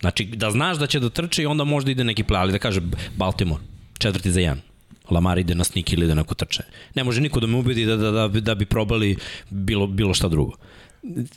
Znači, 0.00 0.24
da 0.24 0.50
znaš 0.50 0.78
da 0.78 0.86
će 0.86 1.00
da 1.00 1.10
trče 1.10 1.42
i 1.42 1.46
onda 1.46 1.64
možda 1.64 1.90
ide 1.90 2.04
neki 2.04 2.24
play, 2.24 2.40
ali 2.40 2.52
da 2.52 2.58
kaže 2.58 2.80
Baltimore, 3.16 3.62
četvrti 3.98 4.32
za 4.32 4.40
jedan. 4.40 4.60
Lamar 5.10 5.38
ide 5.38 5.54
na 5.54 5.64
snik 5.64 5.92
ili 5.92 6.04
ide 6.04 6.14
neko 6.14 6.34
trče. 6.34 6.62
Ne 6.94 7.04
može 7.04 7.20
niko 7.20 7.40
da 7.40 7.46
me 7.46 7.56
ubedi 7.56 7.84
da, 7.84 7.96
da, 7.96 8.10
da, 8.10 8.28
da 8.28 8.54
bi 8.54 8.66
probali 8.66 9.16
bilo, 9.50 9.86
bilo 9.86 10.14
šta 10.14 10.28
drugo. 10.28 10.52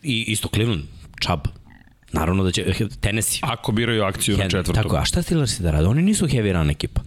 I 0.04 0.26
isto 0.28 0.50
Cleveland, 0.54 0.84
Chubb, 1.24 1.48
Naravno 2.12 2.44
da 2.44 2.52
će 2.52 2.74
Tennessee. 3.02 3.40
Ako 3.44 3.72
biraju 3.72 4.04
akciju 4.04 4.36
Hen, 4.36 4.44
na 4.44 4.50
četvrtom. 4.50 4.84
Tako, 4.84 4.96
a 4.96 5.06
šta 5.06 5.22
Steelers 5.22 5.60
da 5.60 5.72
rade? 5.72 5.88
Oni 5.88 6.02
nisu 6.02 6.28
heavy 6.28 6.54
run 6.54 6.70
ekipa 6.70 7.02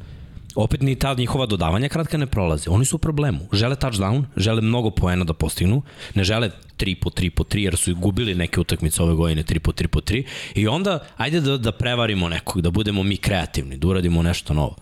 opet 0.54 0.82
ni 0.82 0.94
ta 0.94 1.14
njihova 1.14 1.46
dodavanja 1.46 1.88
kratka 1.88 2.18
ne 2.18 2.26
prolaze. 2.26 2.70
Oni 2.70 2.84
su 2.84 2.96
u 2.96 2.98
problemu. 2.98 3.38
Žele 3.52 3.76
touchdown, 3.76 4.24
žele 4.36 4.60
mnogo 4.60 4.90
poena 4.90 5.24
da 5.24 5.32
postignu, 5.32 5.82
ne 6.14 6.24
žele 6.24 6.50
3 6.78 6.94
po 7.00 7.10
3 7.10 7.30
po 7.30 7.44
3, 7.44 7.58
jer 7.58 7.76
su 7.76 7.94
gubili 7.94 8.34
neke 8.34 8.60
utakmice 8.60 9.02
ove 9.02 9.14
godine 9.14 9.42
3 9.42 9.58
po 9.58 9.72
3 9.72 9.86
po 9.86 10.00
3. 10.00 10.24
I 10.54 10.68
onda, 10.68 10.98
ajde 11.16 11.40
da, 11.40 11.56
da 11.56 11.72
prevarimo 11.72 12.28
nekog, 12.28 12.62
da 12.62 12.70
budemo 12.70 13.02
mi 13.02 13.16
kreativni, 13.16 13.76
da 13.76 13.88
uradimo 13.88 14.22
nešto 14.22 14.54
novo. 14.54 14.76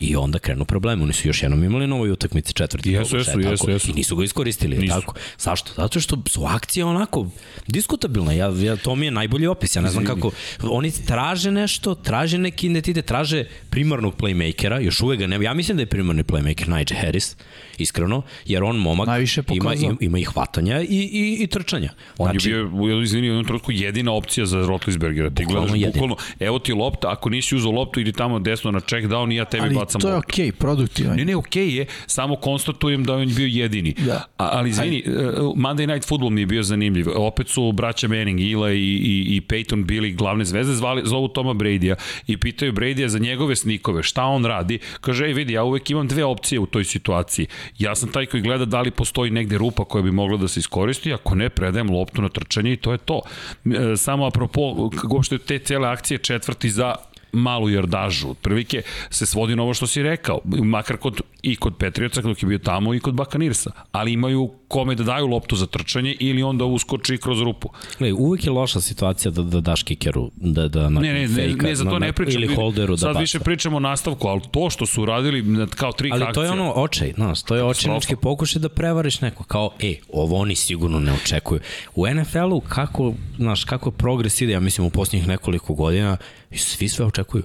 I 0.00 0.16
onda 0.16 0.38
krenu 0.38 0.64
problemi. 0.64 1.02
Oni 1.02 1.12
su 1.12 1.28
još 1.28 1.42
jednom 1.42 1.64
imali 1.64 1.86
novoj 1.86 2.10
utakmici 2.10 2.52
četvrti. 2.52 2.90
Jesu, 2.92 3.16
jesu, 3.16 3.40
jesu, 3.40 3.70
jesu. 3.70 3.90
I 3.90 3.92
nisu 3.92 4.16
ga 4.16 4.24
iskoristili. 4.24 4.78
Nisu. 4.78 4.94
Tako. 4.94 5.14
Zašto? 5.38 5.72
Zato 5.76 6.00
što 6.00 6.22
su 6.28 6.44
akcije 6.44 6.84
onako 6.84 7.26
diskutabilne. 7.66 8.36
Ja, 8.36 8.52
ja, 8.58 8.76
to 8.76 8.94
mi 8.94 9.06
je 9.06 9.10
najbolji 9.10 9.46
opis. 9.46 9.76
Ja 9.76 9.82
ne 9.82 9.90
znam 9.90 10.04
kako. 10.04 10.30
Oni 10.62 10.92
traže 11.06 11.50
nešto, 11.50 11.94
traže 11.94 12.38
neki 12.38 12.66
identitet, 12.66 13.06
traže 13.06 13.44
primarnog 13.70 14.16
playmakera. 14.16 14.80
Još 14.80 15.00
uvek 15.00 15.18
ga 15.18 15.26
nema. 15.26 15.44
Ja 15.44 15.54
mislim 15.54 15.76
da 15.76 15.82
je 15.82 15.86
primarni 15.86 16.24
playmaker 16.24 16.78
Nigel 16.78 16.98
Harris 17.00 17.36
iskreno, 17.78 18.22
jer 18.44 18.64
on 18.64 18.76
momak 18.76 19.06
Najviše 19.06 19.42
ima, 19.48 19.74
ima, 19.74 19.96
ima 20.00 20.18
i 20.18 20.24
hvatanja 20.24 20.82
i, 20.82 20.86
i, 20.88 21.36
i 21.40 21.46
trčanja. 21.46 21.90
On 22.18 22.30
znači, 22.30 22.50
je 22.50 22.64
bio, 22.64 23.02
izvini, 23.02 23.28
u 23.28 23.30
jednom 23.30 23.44
trenutku 23.44 23.72
jedina 23.72 24.12
opcija 24.12 24.46
za 24.46 24.66
Rotlisbergera. 24.66 25.30
Ti 25.30 25.44
gledaš 25.44 25.70
bukvalno, 25.86 26.16
evo 26.40 26.58
ti 26.58 26.72
lopta, 26.72 27.10
ako 27.10 27.30
nisi 27.30 27.56
uzao 27.56 27.72
loptu, 27.72 28.00
ili 28.00 28.12
tamo 28.12 28.38
desno 28.38 28.70
na 28.70 28.80
check 28.80 29.06
down 29.06 29.32
i 29.32 29.36
ja 29.36 29.44
tebi 29.44 29.64
ali 29.64 29.74
bacam 29.74 30.00
to 30.00 30.08
je 30.08 30.16
okej, 30.16 30.46
okay, 30.46 30.52
produktivan. 30.52 31.16
Ne, 31.16 31.24
ne, 31.24 31.36
okej 31.36 31.66
okay 31.66 31.74
je, 31.76 31.86
samo 32.06 32.36
konstatujem 32.36 33.04
da 33.04 33.14
on 33.14 33.34
bio 33.34 33.46
jedini. 33.46 33.94
Da. 34.06 34.24
A, 34.38 34.48
ali 34.52 34.70
izvini, 34.70 35.02
Aj. 35.06 35.12
Uh, 35.12 35.56
Monday 35.56 35.86
Night 35.86 36.08
Football 36.08 36.30
mi 36.30 36.40
je 36.40 36.46
bio 36.46 36.62
zanimljiv. 36.62 37.06
Opet 37.14 37.48
su 37.48 37.72
braća 37.72 38.08
Manning, 38.08 38.40
Ila 38.40 38.72
i, 38.72 38.78
i, 38.78 39.36
i 39.36 39.40
Peyton 39.48 39.84
bili 39.84 40.12
glavne 40.12 40.44
zvezde, 40.44 40.74
zvali, 40.74 41.02
zovu 41.04 41.28
Toma 41.28 41.54
Brady-a 41.54 41.96
i 42.26 42.36
pitaju 42.36 42.72
Brady-a 42.72 43.08
za 43.08 43.18
njegove 43.18 43.56
snikove, 43.56 44.02
šta 44.02 44.24
on 44.24 44.44
radi. 44.44 44.78
Kaže, 45.00 45.26
ej 45.26 45.32
vidi, 45.32 45.52
ja 45.52 45.64
uvek 45.64 45.90
imam 45.90 46.08
dve 46.08 46.24
opcije 46.24 46.60
u 46.60 46.66
toj 46.66 46.84
situaciji. 46.84 47.46
Ja 47.78 47.94
sam 47.94 48.12
taj 48.12 48.26
koji 48.26 48.42
gleda 48.42 48.64
da 48.64 48.80
li 48.80 48.90
postoji 48.90 49.30
negde 49.30 49.58
rupa 49.58 49.84
koja 49.84 50.02
bi 50.02 50.12
mogla 50.12 50.36
da 50.36 50.48
se 50.48 50.60
iskoristi, 50.60 51.12
ako 51.12 51.34
ne, 51.34 51.48
predajem 51.48 51.90
loptu 51.90 52.22
na 52.22 52.28
trčanje 52.28 52.72
i 52.72 52.76
to 52.76 52.92
je 52.92 52.98
to. 52.98 53.20
E, 53.64 53.96
samo 53.96 54.26
apropo, 54.26 54.90
uopšte 55.10 55.38
te 55.38 55.58
cele 55.58 55.88
akcije 55.88 56.18
četvrti 56.18 56.70
za 56.70 56.94
malu 57.32 57.70
jardažu. 57.70 58.30
Otprilike 58.30 58.82
se 59.10 59.26
svodi 59.26 59.56
na 59.56 59.62
ovo 59.62 59.74
što 59.74 59.86
si 59.86 60.02
rekao, 60.02 60.40
makar 60.44 60.96
kod, 60.96 61.20
i 61.42 61.56
kod 61.56 61.76
Petrioca 61.78 62.20
dok 62.20 62.42
je 62.42 62.46
bio 62.46 62.58
tamo 62.58 62.94
i 62.94 63.00
kod 63.00 63.14
Bakanirsa, 63.14 63.70
ali 63.92 64.12
imaju 64.12 64.50
kome 64.68 64.94
da 64.94 65.04
daju 65.04 65.26
loptu 65.26 65.56
za 65.56 65.66
trčanje 65.66 66.16
ili 66.20 66.42
onda 66.42 66.64
uskoči 66.64 67.18
kroz 67.18 67.40
rupu. 67.40 67.68
Ne, 67.98 68.12
uvek 68.12 68.44
je 68.44 68.50
loša 68.50 68.80
situacija 68.80 69.30
da, 69.30 69.42
da 69.42 69.60
daš 69.60 69.82
kikeru, 69.82 70.30
da, 70.36 70.68
da 70.68 70.88
na 70.88 71.00
ne, 71.00 71.12
ne, 71.12 71.28
fejka, 71.28 71.62
ne, 71.62 71.68
ne, 71.68 71.74
za 71.74 71.84
to 71.84 71.98
ne 71.98 72.12
pričam. 72.12 72.42
Ili 72.42 72.54
holderu 72.54 72.96
da 72.96 73.00
Sad 73.00 73.18
više 73.18 73.40
pričamo 73.40 73.76
o 73.76 73.80
nastavku, 73.80 74.28
ali 74.28 74.40
to 74.50 74.70
što 74.70 74.86
su 74.86 75.02
uradili 75.02 75.66
kao 75.76 75.92
tri 75.92 76.10
ali 76.12 76.22
akcija. 76.22 76.26
Ali 76.26 76.34
to 76.34 76.42
je 76.42 76.60
ono 76.60 76.72
očaj, 76.72 77.12
znaš, 77.12 77.42
to 77.42 77.56
je 77.56 77.64
očajnički 77.64 78.16
pokušaj 78.16 78.60
da 78.60 78.68
prevariš 78.68 79.20
neko, 79.20 79.44
kao, 79.44 79.70
e, 79.80 79.94
ovo 80.12 80.36
oni 80.36 80.54
sigurno 80.54 81.00
ne 81.00 81.12
očekuju. 81.12 81.60
U 81.94 82.06
NFL-u 82.06 82.60
kako, 82.60 83.14
znaš, 83.36 83.64
kako 83.64 83.90
progres 83.90 84.40
ide, 84.40 84.52
ja 84.52 84.60
mislim 84.60 84.86
u 84.86 84.90
posljednjih 84.90 85.28
nekoliko 85.28 85.74
godina, 85.74 86.16
svi 86.54 86.88
sve 86.88 87.06
očekuju. 87.06 87.42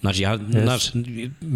Znači, 0.00 0.22
ja, 0.22 0.38
yes. 0.38 0.62
znaš, 0.62 0.90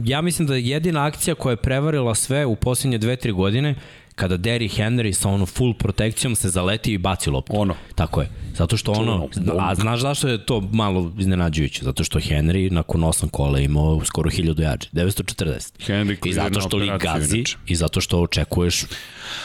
ja 0.05 0.21
mislim 0.21 0.49
da 0.49 0.57
jedina 0.57 1.05
akcija 1.05 1.35
koja 1.35 1.53
je 1.53 1.57
prevarila 1.57 2.15
sve 2.15 2.47
u 2.47 2.57
posljednje 2.57 2.99
dve, 2.99 3.17
tri 3.17 3.33
godine 3.33 3.75
kada 4.19 4.37
Derry 4.37 4.69
Henry 4.69 5.13
sa 5.13 5.29
ono 5.29 5.47
full 5.47 5.75
protekcijom 5.75 6.37
se 6.37 6.49
zaleti 6.49 6.93
i 6.93 6.99
baci 6.99 7.31
loptu. 7.31 7.53
Ono. 7.57 7.75
Tako 7.95 8.21
je. 8.21 8.29
Zato 8.55 8.77
što 8.77 8.93
ono, 8.93 9.29
a 9.59 9.75
znaš 9.75 10.01
zašto 10.01 10.29
je 10.29 10.47
to 10.47 10.61
malo 10.61 11.13
iznenađujuće? 11.19 11.85
Zato 11.85 12.05
što 12.05 12.19
Henry 12.19 12.73
nakon 12.73 13.01
8 13.01 13.31
kola 13.31 13.61
imao 13.61 14.05
skoro 14.05 14.31
1000 14.31 14.55
yardi, 14.55 14.87
940. 14.93 15.71
Henry 15.87 16.29
I 16.29 16.33
zato 16.33 16.61
što 16.61 16.77
li 16.77 16.91
gazi 16.99 17.37
inače. 17.37 17.57
i 17.67 17.75
zato 17.75 18.01
što 18.01 18.21
očekuješ 18.21 18.85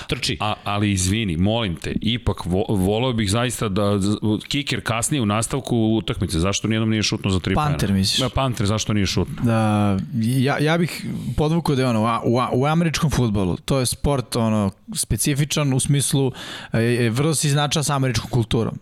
trči. 0.07 0.37
A, 0.39 0.53
ali 0.63 0.91
izvini, 0.91 1.37
molim 1.37 1.75
te, 1.75 1.95
ipak 2.01 2.45
vo, 2.45 2.65
voleo 2.69 3.13
bih 3.13 3.31
zaista 3.31 3.69
da 3.69 3.99
kiker 4.47 4.81
kasnije 4.81 5.21
u 5.21 5.25
nastavku 5.25 5.77
utakmice, 5.77 6.39
zašto 6.39 6.67
nijednom 6.67 6.89
nije 6.89 7.03
šutno 7.03 7.31
za 7.31 7.39
tri 7.39 7.55
Panter, 7.55 7.79
pojena? 7.79 7.97
misliš? 7.97 8.19
Da, 8.19 8.29
Panter, 8.29 8.65
zašto 8.65 8.93
nije 8.93 9.05
šutno? 9.05 9.35
Da, 9.43 9.97
ja, 10.21 10.57
ja 10.59 10.77
bih 10.77 11.05
podvukao 11.37 11.75
da 11.75 11.81
je 11.81 11.87
ono, 11.87 12.21
u, 12.25 12.59
u 12.61 12.65
američkom 12.65 13.09
futbolu, 13.09 13.57
to 13.57 13.79
je 13.79 13.85
sport 13.85 14.35
ono, 14.35 14.71
specifičan 14.95 15.73
u 15.73 15.79
smislu, 15.79 16.31
je, 16.73 17.09
vrlo 17.09 17.35
se 17.35 17.47
iznača 17.47 17.83
sa 17.83 17.95
američkom 17.95 18.29
kulturom 18.29 18.79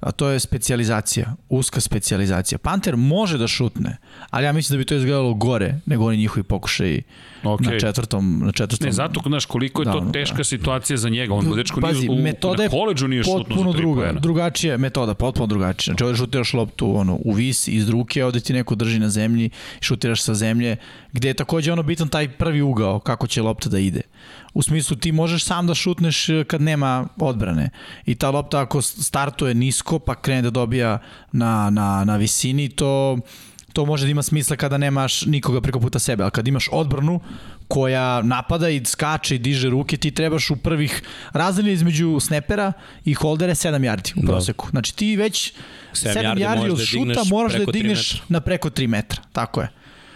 a 0.00 0.12
to 0.12 0.28
je 0.28 0.40
specijalizacija, 0.40 1.34
uska 1.48 1.80
specijalizacija. 1.80 2.58
Panter 2.58 2.96
može 2.96 3.38
da 3.38 3.46
šutne, 3.46 3.96
ali 4.30 4.44
ja 4.44 4.52
mislim 4.52 4.76
da 4.76 4.78
bi 4.78 4.84
to 4.84 4.94
izgledalo 4.94 5.34
gore 5.34 5.80
nego 5.86 6.06
oni 6.06 6.16
njihovi 6.16 6.42
pokušaji 6.42 7.02
okay. 7.42 7.72
na 7.72 7.78
četvrtom 7.78 8.42
na 8.44 8.52
četvrtom. 8.52 8.86
Ne, 8.86 8.92
zato 8.92 9.20
znaš 9.26 9.44
koliko 9.44 9.82
je 9.82 9.92
to 9.92 10.00
da, 10.00 10.12
teška 10.12 10.36
da. 10.36 10.44
situacija 10.44 10.96
za 10.96 11.08
njega. 11.08 11.34
On 11.34 11.52
dečko 11.56 11.80
Pazi, 11.80 11.98
nije 11.98 12.10
u, 12.10 12.22
metoda 12.22 12.62
na 12.62 12.68
koleđžu 12.68 13.08
nije 13.08 13.24
šutno 13.24 13.56
za 13.56 13.78
druga, 13.78 14.00
pojena. 14.00 14.20
drugačija 14.20 14.76
metoda, 14.76 15.14
potpuno 15.14 15.46
drugačija. 15.46 15.92
Znači 15.92 16.04
ovde 16.04 16.16
šutiraš 16.16 16.52
loptu 16.52 16.96
ono 16.96 17.18
u 17.24 17.32
vis 17.32 17.68
iz 17.68 17.88
ruke, 17.88 18.24
ovde 18.24 18.40
ti 18.40 18.52
neko 18.52 18.74
drži 18.74 18.98
na 18.98 19.08
zemlji, 19.08 19.50
šutiraš 19.80 20.22
sa 20.22 20.34
zemlje, 20.34 20.76
gde 21.12 21.28
je 21.28 21.34
takođe 21.34 21.72
ono 21.72 21.82
bitan 21.82 22.08
taj 22.08 22.28
prvi 22.28 22.62
ugao 22.62 22.98
kako 22.98 23.26
će 23.26 23.42
lopta 23.42 23.68
da 23.68 23.78
ide. 23.78 24.00
U 24.54 24.62
smislu 24.62 24.96
ti 24.96 25.12
možeš 25.12 25.44
sam 25.44 25.66
da 25.66 25.74
šutneš 25.74 26.26
kad 26.46 26.62
nema 26.62 27.08
odbrane. 27.16 27.70
I 28.06 28.14
ta 28.14 28.30
lopta 28.30 28.60
ako 28.60 28.82
startuje 28.82 29.54
nisko 29.54 29.98
pa 29.98 30.14
krene 30.14 30.42
da 30.42 30.50
dobija 30.50 30.98
na, 31.32 31.70
na, 31.70 32.04
na 32.04 32.16
visini, 32.16 32.68
to 32.68 33.18
to 33.72 33.84
može 33.84 34.04
da 34.04 34.10
ima 34.10 34.22
smisla 34.22 34.56
kada 34.56 34.78
nemaš 34.78 35.26
nikoga 35.26 35.60
preko 35.60 35.80
puta 35.80 35.98
sebe, 35.98 36.22
ali 36.22 36.30
kad 36.30 36.48
imaš 36.48 36.68
odbranu 36.72 37.20
koja 37.68 38.22
napada 38.22 38.68
i 38.68 38.84
skače 38.84 39.34
i 39.34 39.38
diže 39.38 39.68
ruke, 39.70 39.96
ti 39.96 40.10
trebaš 40.10 40.50
u 40.50 40.56
prvih 40.56 41.02
razdelje 41.32 41.72
između 41.72 42.20
snepera 42.20 42.72
i 43.04 43.14
holdera 43.14 43.54
7 43.54 43.78
yardi 43.78 44.12
u 44.16 44.20
da. 44.20 44.26
proseku. 44.26 44.66
Da. 44.66 44.70
Znači 44.70 44.96
ti 44.96 45.16
već 45.16 45.52
7, 45.92 46.14
7 46.14 46.22
yardi, 46.22 46.38
yardi 46.38 46.72
od 46.72 46.78
da 46.78 46.84
šuta 46.84 47.22
moraš 47.30 47.52
da 47.52 47.72
digneš 47.72 48.22
na 48.28 48.40
preko 48.40 48.70
3 48.70 48.86
metra. 48.86 49.22
Tako 49.32 49.60
je. 49.60 49.68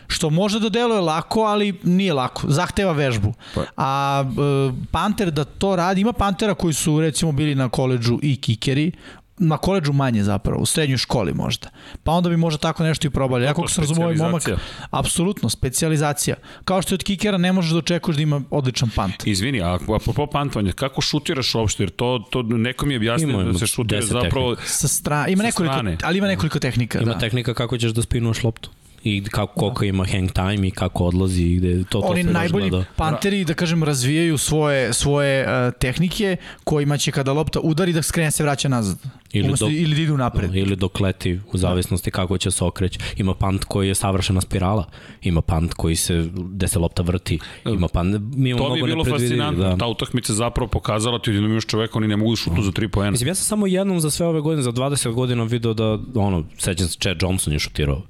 Što 0.07 0.31
može 0.31 0.61
da 0.61 0.69
deluje 0.69 1.01
lako, 1.01 1.41
ali 1.41 1.81
nije 1.83 2.15
lako. 2.15 2.43
Zahteva 2.51 2.93
vežbu. 2.93 3.35
Pa. 3.55 3.65
A 3.77 4.25
e, 4.25 4.73
Panter 4.91 5.31
da 5.31 5.45
to 5.45 5.77
radi, 5.77 6.01
ima 6.01 6.13
Pantera 6.13 6.55
koji 6.55 6.75
su 6.75 7.01
recimo 7.01 7.33
bili 7.33 7.55
na 7.55 7.69
koleđu 7.69 8.19
i 8.23 8.37
kikeri, 8.37 8.93
na 9.39 9.59
koleđu 9.59 9.93
manje 9.93 10.23
zapravo, 10.23 10.63
u 10.63 10.67
srednjoj 10.67 10.99
školi 10.99 11.35
možda. 11.35 11.69
Pa 12.03 12.13
onda 12.13 12.29
bi 12.29 12.37
možda 12.37 12.59
tako 12.59 12.83
nešto 12.83 13.07
i 13.07 13.11
probali. 13.11 13.45
Ja 13.45 13.55
kako 13.55 13.69
sam 13.69 13.83
razumio 13.83 14.05
ovaj 14.05 14.17
momak, 14.17 14.43
apsolutno, 14.91 15.49
specializacija. 15.49 16.37
Kao 16.65 16.83
što 16.83 16.93
je 16.93 16.97
od 16.97 17.05
kikera 17.05 17.39
ne 17.39 17.53
možeš 17.53 17.73
da 17.73 17.79
očekuješ 17.79 18.17
da 18.17 18.23
ima 18.23 18.43
odličan 18.51 18.91
pant. 18.97 19.27
Izvini, 19.27 19.63
a 19.63 19.79
apropo 19.97 20.27
pantovanja, 20.27 20.73
kako 20.73 21.01
šutiraš 21.01 21.55
uopšte? 21.55 21.83
Jer 21.83 21.91
to, 21.91 22.25
to 22.31 22.43
nekom 22.43 22.91
je 22.91 22.97
objasnio 22.97 23.43
da 23.43 23.59
se 23.59 23.67
šutira 23.67 24.03
zapravo... 24.03 24.57
Sa 24.65 24.89
stra... 24.89 25.27
Ima 25.29 25.43
nekoliko, 25.43 25.75
ali 26.03 26.19
ima 26.19 26.27
nekoliko 26.27 26.59
tehnika. 26.59 27.01
Ima 27.01 27.13
da. 27.13 27.19
tehnika 27.19 27.55
kako 27.55 27.79
ćeš 27.79 27.91
da 27.91 28.03
spinuš 28.03 28.43
loptu 28.43 28.71
i 29.05 29.25
kako, 29.31 29.55
koliko 29.55 29.81
da. 29.81 29.87
ima 29.87 30.05
hang 30.05 30.33
time 30.33 30.69
i 30.69 30.71
kako 30.71 31.05
odlazi 31.05 31.43
i 31.43 31.57
gde 31.57 31.85
to, 31.85 32.01
to 32.01 32.07
Oni 32.07 32.23
najbolji 32.23 32.71
da... 32.71 32.85
panteri, 32.97 33.45
da 33.45 33.55
kažem, 33.55 33.85
razvijaju 33.85 34.39
svoje, 34.39 34.93
svoje 34.93 35.47
uh, 35.47 35.75
tehnike 35.79 36.37
kojima 36.65 36.99
će 36.99 37.13
kada 37.13 37.33
lopta 37.33 37.61
udari 37.61 37.93
da 37.93 38.03
skrene 38.03 38.31
se 38.31 38.43
vraća 38.43 38.69
nazad. 38.69 38.97
Ili, 39.33 39.49
Umesto, 39.49 39.67
do, 39.67 39.73
ili 39.73 39.95
da 39.95 40.03
idu 40.03 40.17
napred. 40.17 40.51
Da, 40.51 40.59
ili 40.59 40.77
dok 40.77 41.01
leti, 41.01 41.41
u 41.53 41.59
zavisnosti 41.59 42.11
da. 42.11 42.15
kako 42.15 42.39
će 42.39 42.51
se 42.51 42.65
okreći. 42.65 42.99
Ima 43.17 43.35
pant 43.35 43.65
koji 43.65 43.89
je 43.89 43.95
savršena 43.95 44.41
spirala, 44.41 44.87
ima 45.23 45.43
pant 45.43 45.75
koji 45.75 45.97
se, 45.97 46.29
gde 46.35 46.69
se 46.69 46.79
lopta 46.79 47.03
vrti, 47.03 47.39
ima 47.65 47.89
pant, 47.89 48.17
mi 48.37 48.51
imamo 48.51 48.69
to 48.69 48.75
mi 48.75 48.81
je 48.81 48.85
bilo 48.85 49.05
fascinantno, 49.05 49.65
da. 49.65 49.77
ta 49.77 49.87
utakmica 49.87 50.33
zapravo 50.33 50.69
pokazala 50.69 51.19
ti 51.19 51.33
da 51.33 51.39
još 51.39 51.67
čoveka, 51.67 51.99
oni 51.99 52.09
ne 52.09 52.17
mogu 52.17 52.33
da 52.33 52.37
šutu 52.37 52.63
za 52.63 52.71
3 52.71 52.89
poena. 52.89 53.11
Mislim, 53.11 53.29
ja 53.29 53.35
sam 53.35 53.45
samo 53.45 53.67
jednom 53.67 54.01
za 54.01 54.11
sve 54.11 54.27
ove 54.27 54.41
godine, 54.41 54.63
za 54.63 54.73
20 54.73 55.13
godina 55.13 55.45
video 55.45 55.75
da, 55.75 55.99
ono, 56.15 56.45
sećam 56.59 56.89
se, 56.89 56.99
Chad 56.99 57.23
Johnson 57.23 57.53
je 57.53 57.59
šutirao 57.59 58.03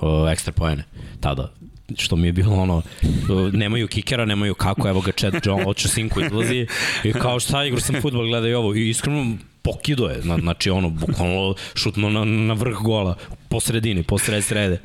uh, 0.00 0.30
ekstra 0.32 0.52
poene 0.52 0.84
tada 1.20 1.52
što 1.98 2.16
mi 2.16 2.28
je 2.28 2.32
bilo 2.32 2.54
ono, 2.54 2.82
nemaju 3.52 3.88
kikera, 3.88 4.24
nemaju 4.24 4.54
kako, 4.54 4.88
evo 4.88 5.00
ga 5.00 5.12
Chad 5.12 5.34
John, 5.44 5.62
oče 5.66 5.88
sinku 5.88 6.20
izlazi 6.20 6.66
i 7.04 7.12
kao 7.12 7.40
šta 7.40 7.64
igra 7.64 7.80
sam 7.80 8.00
futbol, 8.02 8.26
gledaj 8.26 8.54
ovo 8.54 8.74
i 8.74 8.88
iskreno 8.88 9.36
pokido 9.62 10.06
je, 10.06 10.20
znači 10.22 10.70
ono, 10.70 10.90
bukvalno 10.90 11.54
šutno 11.74 12.10
na, 12.10 12.24
na 12.24 12.54
vrh 12.54 12.76
gola, 12.76 13.16
po 13.48 13.60
sredini, 13.60 14.02
po 14.02 14.18
sred 14.18 14.44
srede. 14.44 14.80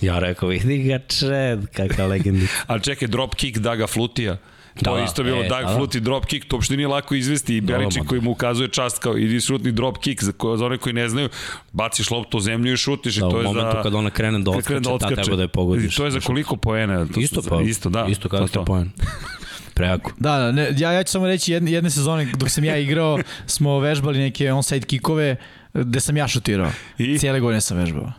Ja 0.00 0.18
rekao, 0.18 0.48
vidi 0.48 0.82
ga 0.82 0.98
Chad, 1.08 1.66
kakav 1.72 2.08
legendica. 2.08 2.52
A 2.66 2.78
čekaj, 2.78 3.08
drop 3.08 3.34
kick 3.34 3.58
Daga 3.58 3.86
Flutija. 3.86 4.36
Da, 4.74 4.90
to 4.90 4.98
je 4.98 5.04
isto 5.04 5.22
bilo 5.22 5.42
e, 5.42 5.48
Doug 5.48 5.62
da. 5.62 5.74
Flutie 5.76 6.00
drop 6.00 6.26
kick, 6.26 6.48
to 6.48 6.56
uopšte 6.56 6.76
nije 6.76 6.88
lako 6.88 7.14
izvesti 7.14 7.56
i 7.56 7.60
Beličić 7.60 8.02
koji 8.06 8.20
mu 8.20 8.30
ukazuje 8.30 8.68
čast 8.68 8.98
kao 8.98 9.16
idi 9.16 9.40
šutni 9.40 9.72
drop 9.72 9.98
kick 9.98 10.22
za, 10.22 10.32
ko, 10.32 10.56
za 10.56 10.66
one 10.66 10.78
koji 10.78 10.92
ne 10.92 11.08
znaju, 11.08 11.28
baciš 11.72 12.10
loptu 12.10 12.36
u 12.36 12.40
zemlju 12.40 12.72
i 12.72 12.76
šutiš 12.76 13.16
da, 13.16 13.26
i 13.26 13.30
to 13.30 13.38
je 13.38 13.42
za... 13.42 13.48
u 13.50 13.52
momentu 13.52 13.76
kad 13.82 13.94
ona 13.94 14.10
krene 14.10 14.38
da 14.38 14.50
odskače, 14.50 14.80
da 14.80 14.92
odskače, 14.92 15.14
treba 15.14 15.36
da 15.36 15.42
je 15.42 15.48
pogodiš. 15.48 15.94
I 15.94 15.96
to 15.96 16.04
je 16.04 16.10
za 16.10 16.20
koliko 16.20 16.56
poena? 16.56 17.06
To 17.06 17.20
isto 17.20 17.42
pa, 17.48 17.62
isto, 17.62 17.90
da. 17.90 18.06
Isto 18.08 18.28
kao 18.28 18.48
to. 18.48 18.64
poen. 18.64 18.90
Prejako. 19.74 20.10
Da, 20.18 20.38
da, 20.38 20.52
ne, 20.52 20.68
ja, 20.76 20.92
ja 20.92 21.02
ću 21.02 21.12
samo 21.12 21.26
reći 21.26 21.52
jedne, 21.52 21.72
jedne 21.72 21.90
sezone 21.90 22.32
dok 22.36 22.50
sam 22.50 22.64
ja 22.64 22.76
igrao, 22.76 23.18
smo 23.46 23.78
vežbali 23.78 24.18
neke 24.18 24.52
onside 24.52 24.86
kikove 24.86 25.36
gde 25.74 26.00
sam 26.00 26.16
ja 26.16 26.28
šutirao. 26.28 26.70
I? 26.98 27.18
Cijele 27.18 27.40
godine 27.40 27.60
sam 27.60 27.76
vežbao 27.76 28.12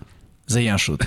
za 0.48 0.60
jedan 0.60 0.78
šut. 0.78 1.04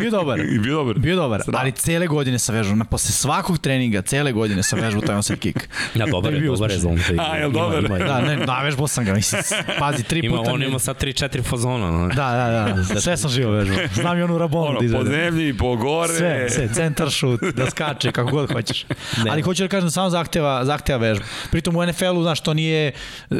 Bio 0.00 0.10
dobar. 0.10 0.40
I 0.54 0.58
bio 0.58 0.76
dobar. 0.76 0.98
Bio 0.98 1.16
dobar, 1.16 1.42
Sra. 1.44 1.58
ali 1.58 1.72
cele 1.72 2.06
godine 2.06 2.38
sa 2.38 2.52
vežbom, 2.52 2.78
na 2.78 2.84
posle 2.84 3.10
svakog 3.10 3.58
treninga, 3.58 4.02
cele 4.02 4.32
godine 4.32 4.62
sa 4.62 4.76
vežbom 4.76 5.02
taj 5.06 5.16
onside 5.16 5.38
kick. 5.38 5.58
Ja, 5.94 6.06
dobar 6.06 6.34
je, 6.34 6.40
dobar 6.40 6.70
je 6.70 6.78
za 6.78 6.88
onside 6.88 7.08
kick. 7.08 7.20
A, 7.20 7.36
je 7.36 7.48
dobar? 7.48 7.84
Ima, 7.84 7.98
ima, 7.98 8.06
da, 8.06 8.20
ne, 8.20 8.36
navežbao 8.36 8.88
sam 8.88 9.04
ga, 9.04 9.14
mislim, 9.14 9.42
pazi, 9.78 10.02
tri 10.02 10.20
ima, 10.24 10.36
puta. 10.36 10.52
On 10.52 10.62
ima 10.62 10.78
sad 10.78 11.02
3-4 11.02 11.42
fazona. 11.42 11.90
No. 11.90 12.08
Da, 12.08 12.14
da, 12.14 12.74
da, 12.94 13.00
sve 13.00 13.16
sam 13.16 13.30
živo 13.30 13.52
vežbao. 13.52 13.78
Znam 13.94 14.18
i 14.18 14.22
onu 14.22 14.38
rabonu 14.38 14.78
ono, 14.78 14.88
da. 14.88 14.98
Po 14.98 15.04
zemlji, 15.04 15.56
po 15.56 15.76
gore. 15.76 16.14
Sve, 16.14 16.50
sve, 16.50 16.68
centar 16.74 17.10
šut, 17.10 17.40
da 17.54 17.70
skače, 17.70 18.12
kako 18.12 18.30
god 18.30 18.52
hoćeš. 18.52 18.84
Ne. 19.24 19.30
Ali 19.30 19.42
hoću 19.42 19.62
da 19.62 19.68
kažem, 19.68 19.90
samo 19.90 20.10
zahteva, 20.10 20.64
zahteva 20.64 20.98
vežbu. 20.98 21.24
Pritom 21.50 21.76
u 21.76 21.86
NFL-u, 21.86 22.22
znaš, 22.22 22.40
to 22.40 22.54
nije 22.54 22.92
uh, 23.30 23.36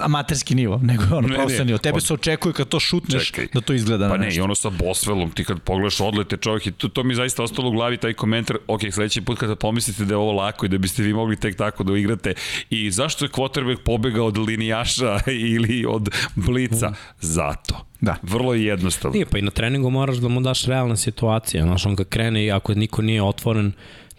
amaterski 0.00 0.54
nivo, 0.54 0.80
nego 0.82 1.02
je 1.02 1.14
ono 1.14 1.28
profesionalni 1.28 1.66
nivo. 1.66 1.78
Tebe 1.78 2.00
se 2.00 2.14
očekuje 2.14 2.52
kad 2.52 2.68
to 2.68 2.80
šutneš 2.80 3.26
Čekaj. 3.26 3.46
da 3.54 3.60
to 3.60 3.72
izgleda 3.72 4.08
pa 4.08 4.16
na 4.16 4.24
nešto. 4.24 4.28
Pa 4.28 4.34
ne, 4.34 4.36
i 4.36 4.44
ono 4.44 4.54
sa 4.54 4.70
Boswellom, 4.86 5.34
ti 5.34 5.44
kad 5.44 5.60
pogledaš 5.60 6.00
odlete 6.00 6.36
čovjek 6.36 6.66
i 6.66 6.72
to, 6.72 6.88
to 6.88 7.02
mi 7.02 7.14
zaista 7.14 7.42
ostalo 7.42 7.68
u 7.68 7.72
glavi 7.72 7.96
taj 7.96 8.12
komentar, 8.12 8.56
ok, 8.66 8.80
sledeći 8.92 9.20
put 9.20 9.38
kada 9.38 9.56
pomislite 9.56 10.04
da 10.04 10.14
je 10.14 10.18
ovo 10.18 10.32
lako 10.32 10.66
i 10.66 10.68
da 10.68 10.78
biste 10.78 11.02
vi 11.02 11.12
mogli 11.12 11.36
tek 11.36 11.56
tako 11.56 11.84
da 11.84 11.98
igrate 11.98 12.34
i 12.70 12.90
zašto 12.90 13.24
je 13.24 13.28
quarterback 13.28 13.78
pobegao 13.84 14.26
od 14.26 14.38
linijaša 14.38 15.20
ili 15.56 15.86
od 15.88 16.08
blica? 16.34 16.92
Zato. 17.20 17.86
Da. 18.00 18.16
Vrlo 18.22 18.54
je 18.54 18.64
jednostavno. 18.64 19.12
Nije, 19.12 19.26
pa 19.26 19.38
i 19.38 19.42
na 19.42 19.50
treningu 19.50 19.90
moraš 19.90 20.16
da 20.16 20.28
mu 20.28 20.40
daš 20.40 20.64
realna 20.64 20.96
situacija. 20.96 21.64
Znaš, 21.64 21.86
on 21.86 21.96
kad 21.96 22.08
krene 22.08 22.44
i 22.44 22.52
ako 22.52 22.74
niko 22.74 23.02
nije 23.02 23.22
otvoren, 23.22 23.72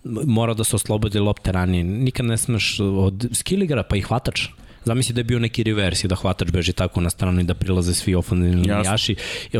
mora 0.03 0.53
da 0.53 0.63
se 0.63 0.75
oslobodi 0.75 1.19
lopte 1.19 1.51
ranije. 1.51 1.83
Nikad 1.83 2.25
ne 2.25 2.37
smeš 2.37 2.79
od 2.79 3.29
skilligera 3.33 3.83
pa 3.83 3.95
i 3.95 4.01
hvatač. 4.01 4.47
Zamisli 4.87 5.13
da 5.13 5.19
je 5.19 5.23
bio 5.23 5.39
neki 5.39 5.63
revers 5.63 6.03
i 6.03 6.07
da 6.07 6.15
hvatač 6.15 6.51
beži 6.51 6.73
tako 6.73 7.01
na 7.01 7.09
stranu 7.09 7.41
i 7.41 7.43
da 7.43 7.53
prilaze 7.53 7.93
svi 7.93 8.15
ofenzivni 8.15 8.55
linijaši, 8.55 9.15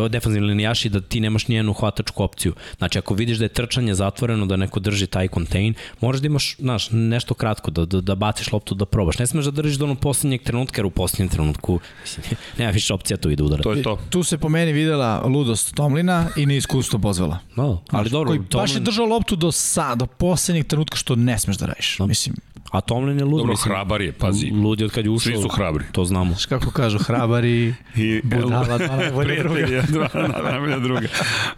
defensivni 0.10 0.48
linijaši, 0.48 0.90
da 0.90 1.02
ti 1.02 1.20
nemaš 1.20 1.48
nijednu 1.48 1.74
hvatačku 1.74 2.24
opciju. 2.24 2.54
Znači, 2.78 3.00
ako 3.00 3.14
vidiš 3.14 3.38
da 3.38 3.46
je 3.46 3.50
trčanje 3.50 3.94
zatvoreno, 3.94 4.46
da 4.46 4.56
neko 4.56 4.80
drži 4.80 5.08
taj 5.08 5.28
kontein, 5.28 5.74
moraš 6.02 6.22
da 6.22 6.28
imaš 6.28 6.56
znaš, 6.60 6.88
nešto 6.92 7.34
kratko, 7.34 7.72
da, 7.72 7.86
da, 7.86 8.02
da 8.02 8.16
baciš 8.16 8.52
loptu 8.52 8.76
da 8.76 8.86
probaš. 8.86 9.20
Ne 9.20 9.28
smeš 9.28 9.46
da 9.46 9.52
držiš 9.52 9.78
do 9.78 9.86
onog 9.86 10.00
poslednjeg 10.00 10.44
trenutka, 10.44 10.80
jer 10.80 10.86
u 10.86 10.90
poslednjem 10.90 11.30
trenutku 11.30 11.80
nema 12.60 12.72
više 12.72 12.94
opcija 12.94 13.18
tu 13.18 13.30
i 13.30 13.36
da 13.36 13.44
udara. 13.44 13.64
To 13.64 13.74
je 13.74 13.84
to. 13.84 14.00
Tu 14.10 14.24
se 14.24 14.38
po 14.38 14.50
meni 14.50 14.72
videla 14.72 15.22
ludost 15.26 15.76
Tomlina 15.76 16.30
i 16.36 16.46
neiskustvo 16.46 17.00
Bozvela. 17.00 17.40
No, 17.56 17.82
ali 17.90 18.10
dobro. 18.10 18.30
Koji 18.30 18.40
Tomlin... 18.40 18.64
baš 18.64 18.76
je 18.76 18.80
držao 18.80 19.06
loptu 19.06 19.36
do, 19.36 19.52
sa, 19.52 19.96
do 19.96 20.06
poslednjeg 20.06 20.68
trenutka 20.68 20.98
što 20.98 21.16
ne 21.16 21.40
smeš 21.40 21.58
da 21.58 21.66
radiš. 21.66 22.00
No. 22.00 22.08
Mislim, 22.08 22.36
A 22.72 22.82
Tomlin 22.82 23.18
je 23.18 23.26
lud. 23.26 23.38
Dobro, 23.38 23.52
mislim, 23.52 23.74
hrabar 23.74 24.02
je, 24.02 24.12
pazi. 24.12 24.52
Lud 24.52 24.80
je 24.80 24.86
od 24.86 24.92
kad 24.92 25.06
je 25.06 25.12
ušao. 25.12 25.32
Svi 25.34 25.42
su 25.42 25.48
hrabri. 25.48 25.86
To 25.92 26.06
znamo. 26.06 26.32
Znaš 26.32 26.46
kako 26.46 26.72
kažu, 26.72 26.98
hrabari, 26.98 27.74
I, 27.96 28.22
budala, 28.24 28.64
dva 28.68 28.78
najbolja 28.78 29.44
druga. 29.44 29.82
dva 29.88 30.50
najbolja 30.52 30.80
druga. 30.80 31.08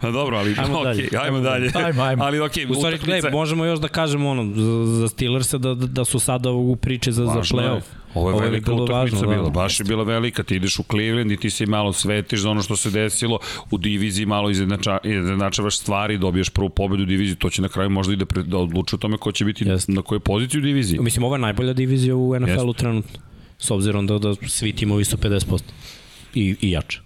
Dobro, 0.02 0.36
ali 0.38 0.54
ajmo 0.58 0.78
okay, 0.78 0.84
dalje. 0.84 1.08
Ajmo 1.22 1.40
dalje. 1.40 1.70
Ajmo, 1.74 2.02
ajmo. 2.02 2.24
Ali 2.24 2.40
okej, 2.40 2.66
okay, 2.66 2.70
u 2.70 2.74
stvari, 2.74 2.96
utakmice... 2.96 3.30
možemo 3.30 3.64
još 3.64 3.78
da 3.78 3.88
kažemo 3.88 4.30
ono, 4.30 4.54
za, 4.54 4.86
za 4.86 5.08
Steelers 5.08 5.54
da, 5.54 5.74
da 5.74 6.04
su 6.04 6.18
sada 6.18 6.50
u 6.50 6.76
priči 6.76 7.12
za, 7.12 7.24
Važno 7.24 7.42
za 7.42 7.54
play-off. 7.54 7.99
Ovo 8.14 8.30
je 8.30 8.34
Ovo 8.34 8.44
velika 8.44 8.72
utakmica 8.72 9.16
važno, 9.16 9.28
bila, 9.28 9.42
da. 9.42 9.50
baš 9.50 9.80
je 9.80 9.84
bila 9.84 10.04
velika, 10.04 10.42
ti 10.42 10.56
ideš 10.56 10.78
u 10.78 10.82
Cleveland 10.90 11.32
i 11.32 11.36
ti 11.36 11.50
se 11.50 11.66
malo 11.66 11.92
svetiš 11.92 12.40
za 12.40 12.50
ono 12.50 12.62
što 12.62 12.76
se 12.76 12.90
desilo, 12.90 13.38
u 13.70 13.78
diviziji 13.78 14.26
malo 14.26 14.50
izjednača, 14.50 14.98
izjednačavaš 15.04 15.78
stvari, 15.78 16.18
dobiješ 16.18 16.50
prvu 16.50 16.68
pobedu 16.68 17.02
u 17.02 17.06
diviziji, 17.06 17.36
to 17.36 17.50
će 17.50 17.62
na 17.62 17.68
kraju 17.68 17.90
možda 17.90 18.12
i 18.12 18.16
da, 18.16 18.26
pre, 18.26 18.42
da 18.42 18.58
odluči 18.58 18.94
o 18.94 18.98
tome 18.98 19.16
ko 19.16 19.32
će 19.32 19.44
biti 19.44 19.64
yes. 19.64 19.94
na 19.94 20.02
kojoj 20.02 20.20
poziciji 20.20 20.58
u 20.58 20.62
diviziji. 20.62 21.00
Mislim, 21.00 21.24
ovo 21.24 21.34
je 21.34 21.38
najbolja 21.38 21.72
divizija 21.72 22.16
u 22.16 22.40
NFL-u 22.40 22.72
trenutno, 22.72 23.20
s 23.58 23.70
obzirom 23.70 24.06
da, 24.06 24.18
da 24.18 24.34
svi 24.48 24.72
timovi 24.72 25.04
su 25.04 25.16
50% 25.16 25.60
i, 26.34 26.56
i 26.60 26.70
jače. 26.70 27.00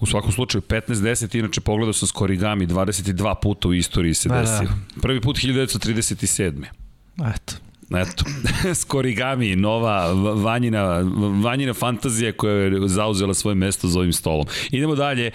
U 0.00 0.06
svakom 0.06 0.32
slučaju, 0.32 0.62
15-10, 0.62 1.38
inače 1.38 1.60
pogledao 1.60 1.92
sam 1.92 2.08
Skorigami, 2.08 2.66
22 2.66 3.34
puta 3.42 3.68
u 3.68 3.74
istoriji 3.74 4.14
se 4.14 4.28
da. 4.28 4.40
desilo. 4.40 4.70
Prvi 5.02 5.20
put 5.20 5.36
1937. 5.36 6.64
Eto. 7.34 7.65
Eto, 7.90 8.24
Skorigami, 8.80 9.56
nova 9.56 10.12
vanjina, 10.34 11.04
vanjina 11.42 11.74
fantazija 11.74 12.32
koja 12.32 12.54
je 12.54 12.88
zauzela 12.88 13.34
svoje 13.34 13.54
mesto 13.54 13.88
za 13.88 13.98
ovim 13.98 14.12
stolom. 14.12 14.46
Idemo 14.70 14.94
dalje, 14.94 15.30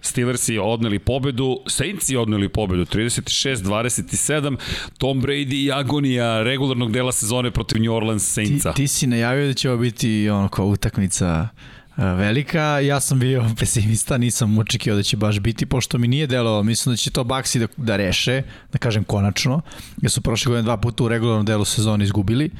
Steelersi 0.00 0.58
odneli 0.58 0.98
pobedu, 0.98 1.58
Saintsi 1.66 2.16
odneli 2.16 2.48
pobedu, 2.48 2.84
36-27, 2.84 4.56
Tom 4.98 5.22
Brady 5.22 5.64
i 5.64 5.72
agonija 5.72 6.42
regularnog 6.42 6.92
dela 6.92 7.12
sezone 7.12 7.50
protiv 7.50 7.82
New 7.82 7.94
Orleans 7.94 8.32
Saintsa. 8.34 8.72
Ti, 8.72 8.82
ti 8.82 8.88
si 8.88 9.06
najavio 9.06 9.46
da 9.46 9.54
će 9.54 9.70
ovo 9.70 9.78
biti 9.78 10.28
ono 10.30 10.48
utakmica 10.58 11.48
velika. 11.96 12.80
Ja 12.80 13.00
sam 13.00 13.18
bio 13.18 13.44
pesimista, 13.58 14.18
nisam 14.18 14.58
očekio 14.58 14.96
da 14.96 15.02
će 15.02 15.16
baš 15.16 15.40
biti, 15.40 15.66
pošto 15.66 15.98
mi 15.98 16.08
nije 16.08 16.26
delovalo. 16.26 16.62
Mislim 16.62 16.92
da 16.92 16.96
će 16.96 17.10
to 17.10 17.24
Baxi 17.24 17.58
da, 17.58 17.66
da 17.76 17.96
reše, 17.96 18.42
da 18.72 18.78
kažem 18.78 19.04
konačno, 19.04 19.60
jer 20.02 20.10
su 20.10 20.20
prošle 20.20 20.50
godine 20.50 20.62
dva 20.62 20.76
puta 20.76 21.04
u 21.04 21.08
regularnom 21.08 21.46
delu 21.46 21.64
sezona 21.64 22.04
izgubili. 22.04 22.50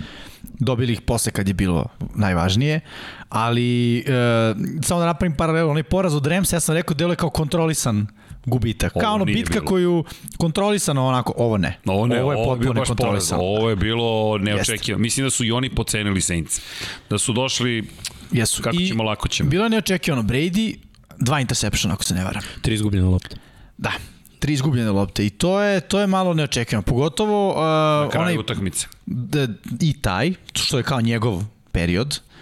Dobili 0.58 0.92
ih 0.92 1.00
posle 1.00 1.32
kad 1.32 1.48
je 1.48 1.54
bilo 1.54 1.86
najvažnije, 2.14 2.80
ali 3.28 3.98
e, 3.98 4.02
samo 4.82 5.00
da 5.00 5.06
napravim 5.06 5.36
paralelu, 5.36 5.70
onaj 5.70 5.82
poraz 5.82 6.14
od 6.14 6.26
Remsa, 6.26 6.56
ja 6.56 6.60
sam 6.60 6.74
rekao 6.74 6.94
deluje 6.94 7.16
kao 7.16 7.30
kontrolisan 7.30 8.06
gubitak. 8.46 8.96
Ovo 8.96 9.02
Kao 9.02 9.14
ono 9.14 9.24
bitka 9.24 9.60
bilo. 9.60 9.66
koju 9.66 10.04
kontrolisano 10.38 11.06
onako, 11.06 11.32
ovo 11.36 11.58
ne. 11.58 11.78
Ovo, 11.86 12.06
ne, 12.06 12.22
ovo 12.22 12.32
je 12.32 12.44
potpuno 12.44 12.72
nekontrolisano. 12.80 13.42
Ovo 13.42 13.70
je 13.70 13.76
bilo 13.76 14.38
neočekivano. 14.38 15.02
Mislim 15.02 15.26
da 15.26 15.30
su 15.30 15.44
i 15.44 15.52
oni 15.52 15.70
pocenili 15.70 16.20
Saints. 16.20 16.60
Da 17.10 17.18
su 17.18 17.32
došli 17.32 17.84
Jesu. 18.32 18.62
Kako 18.62 18.76
I 18.76 18.88
ćemo, 18.88 19.02
lako 19.02 19.28
ćemo. 19.28 19.50
Bilo 19.50 19.64
je 19.64 19.70
neočekivano. 19.70 20.22
Brady, 20.22 20.76
dva 21.18 21.40
interception, 21.40 21.92
ako 21.92 22.04
se 22.04 22.14
ne 22.14 22.24
varam. 22.24 22.42
Tri 22.62 22.74
izgubljene 22.74 23.06
lopte. 23.08 23.36
Da, 23.78 23.92
tri 24.38 24.52
izgubljene 24.52 24.90
lopte 24.90 25.26
i 25.26 25.30
to 25.30 25.60
je 25.60 25.80
to 25.80 26.00
je 26.00 26.06
malo 26.06 26.34
neočekivano. 26.34 26.82
Pogotovo 26.82 27.48
uh, 27.48 27.56
Na 27.56 28.08
kraju 28.10 28.24
onaj 28.24 28.38
utakmice. 28.38 28.86
Da, 29.06 29.48
i 29.80 30.00
taj 30.02 30.32
što 30.54 30.78
je 30.78 30.84
kao 30.84 31.00
njegov 31.00 31.42
period 31.72 32.08
uh, 32.08 32.33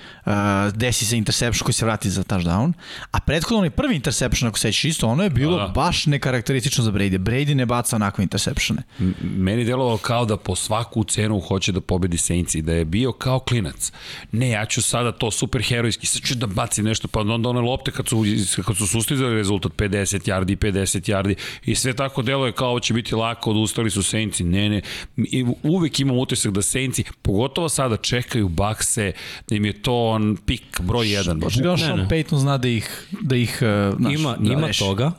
desi 0.74 1.06
se 1.06 1.16
interception 1.16 1.64
koji 1.64 1.74
se 1.74 1.84
vrati 1.84 2.10
za 2.10 2.22
touchdown, 2.22 2.72
a 3.10 3.20
prethodno 3.20 3.58
onaj 3.58 3.70
prvi 3.70 3.94
interception, 3.94 4.48
ako 4.48 4.58
sećaš 4.58 4.84
isto, 4.84 5.08
ono 5.08 5.22
je 5.22 5.30
bilo 5.30 5.58
da. 5.58 5.66
baš 5.66 6.06
nekarakteristično 6.06 6.84
za 6.84 6.90
Brady. 6.90 7.18
Brady 7.18 7.54
ne 7.54 7.66
baca 7.66 7.96
onakve 7.96 8.22
interceptione. 8.22 8.82
Meni 9.20 9.64
delovalo 9.64 9.98
kao 9.98 10.24
da 10.24 10.36
po 10.36 10.56
svaku 10.56 11.04
cenu 11.04 11.40
hoće 11.40 11.72
da 11.72 11.80
pobedi 11.80 12.18
Saints 12.18 12.54
i 12.54 12.62
da 12.62 12.72
je 12.72 12.84
bio 12.84 13.12
kao 13.12 13.38
klinac. 13.38 13.92
Ne, 14.32 14.48
ja 14.48 14.66
ću 14.66 14.82
sada 14.82 15.12
to 15.12 15.30
super 15.30 15.62
herojski, 15.62 16.06
sad 16.06 16.22
ću 16.22 16.34
da 16.34 16.46
bacim 16.46 16.84
nešto, 16.84 17.08
pa 17.08 17.20
onda 17.20 17.48
one 17.48 17.60
lopte 17.60 17.90
kad 17.90 18.08
su, 18.08 18.24
kad 18.66 18.76
su 18.76 18.86
sustizali 18.86 19.34
rezultat 19.34 19.72
50 19.72 20.30
yardi, 20.30 20.56
50 20.56 21.12
yardi 21.12 21.34
i 21.64 21.74
sve 21.74 21.92
tako 21.92 22.22
deluje 22.22 22.52
kao 22.52 22.80
će 22.80 22.94
biti 22.94 23.14
lako, 23.14 23.50
odustali 23.50 23.90
su 23.90 24.02
Saints, 24.02 24.40
ne, 24.40 24.68
ne. 24.68 24.80
I 25.16 25.44
uvek 25.62 26.00
imam 26.00 26.18
utisak 26.18 26.52
da 26.52 26.62
Saints, 26.62 27.00
pogotovo 27.22 27.68
sada 27.68 27.96
čekaju 27.96 28.48
bakse, 28.48 29.12
da 29.48 29.56
im 29.56 29.64
je 29.64 29.82
to 29.82 30.11
on 30.12 30.36
pik 30.46 30.80
broj 30.80 31.06
1. 31.06 31.40
Baš 31.40 31.54
da 31.54 31.76
Sean 31.76 32.08
Payton 32.08 32.38
zna 32.38 32.58
da 32.58 32.68
ih, 32.68 33.08
da 33.20 33.36
ih 33.36 33.58
uh, 33.62 34.00
naš, 34.00 34.14
ima, 34.14 34.36
da 34.36 34.52
ima 34.52 34.66
reši. 34.66 34.78
toga, 34.78 35.12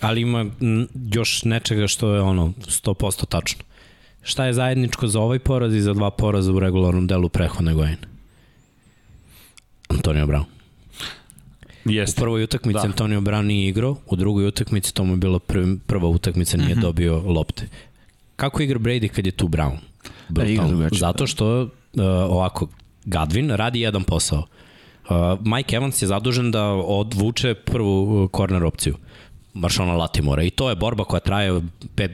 ali 0.00 0.20
ima 0.20 0.46
još 1.12 1.44
nečega 1.44 1.86
što 1.86 2.14
je 2.14 2.20
ono 2.20 2.52
100% 2.66 3.26
tačno. 3.26 3.64
Šta 4.22 4.44
je 4.44 4.52
zajedničko 4.52 5.06
za 5.06 5.20
ovaj 5.20 5.38
poraz 5.38 5.74
i 5.74 5.80
za 5.80 5.92
dva 5.92 6.10
poraza 6.10 6.52
u 6.52 6.60
regularnom 6.60 7.06
delu 7.06 7.28
prehodne 7.28 7.74
godine? 7.74 7.98
Antonio 9.88 10.26
Brown. 10.26 10.44
Jeste. 11.84 12.20
U 12.20 12.22
prvoj 12.22 12.42
utakmici 12.42 12.80
da. 12.82 12.86
Antonio 12.86 13.20
Brown 13.20 13.42
nije 13.42 13.68
igrao, 13.68 13.96
u 14.06 14.16
drugoj 14.16 14.46
utakmici 14.46 14.94
to 14.94 15.04
mu 15.04 15.12
je 15.12 15.16
bilo 15.16 15.38
prv, 15.38 15.76
prva 15.86 16.08
utakmica, 16.08 16.56
nije 16.56 16.74
mm 16.74 16.78
-hmm. 16.78 16.82
dobio 16.82 17.22
lopte. 17.26 17.68
Kako 18.36 18.62
igra 18.62 18.78
Brady 18.78 19.08
kad 19.08 19.26
je 19.26 19.32
tu 19.32 19.48
Brown? 19.48 19.76
Da, 20.28 20.44
igra 20.44 20.66
drugačije. 20.66 20.98
Zato 20.98 21.26
što 21.26 21.62
uh, 21.62 21.68
ovako, 22.30 22.68
Gadvin 23.06 23.50
radi 23.50 23.80
jedan 23.80 24.04
posao. 24.04 24.42
Uh, 25.08 25.16
Mike 25.44 25.76
Evans 25.76 26.02
je 26.02 26.08
zadužen 26.08 26.50
da 26.50 26.64
odvuče 26.72 27.54
prvu 27.54 28.02
uh, 28.02 28.30
corner 28.36 28.64
opciju. 28.64 28.96
Maršona 29.56 29.92
Latimora 29.92 30.42
i 30.42 30.50
to 30.50 30.68
je 30.68 30.74
borba 30.74 31.04
koja 31.04 31.20
traje 31.20 31.60
pet, 31.94 32.10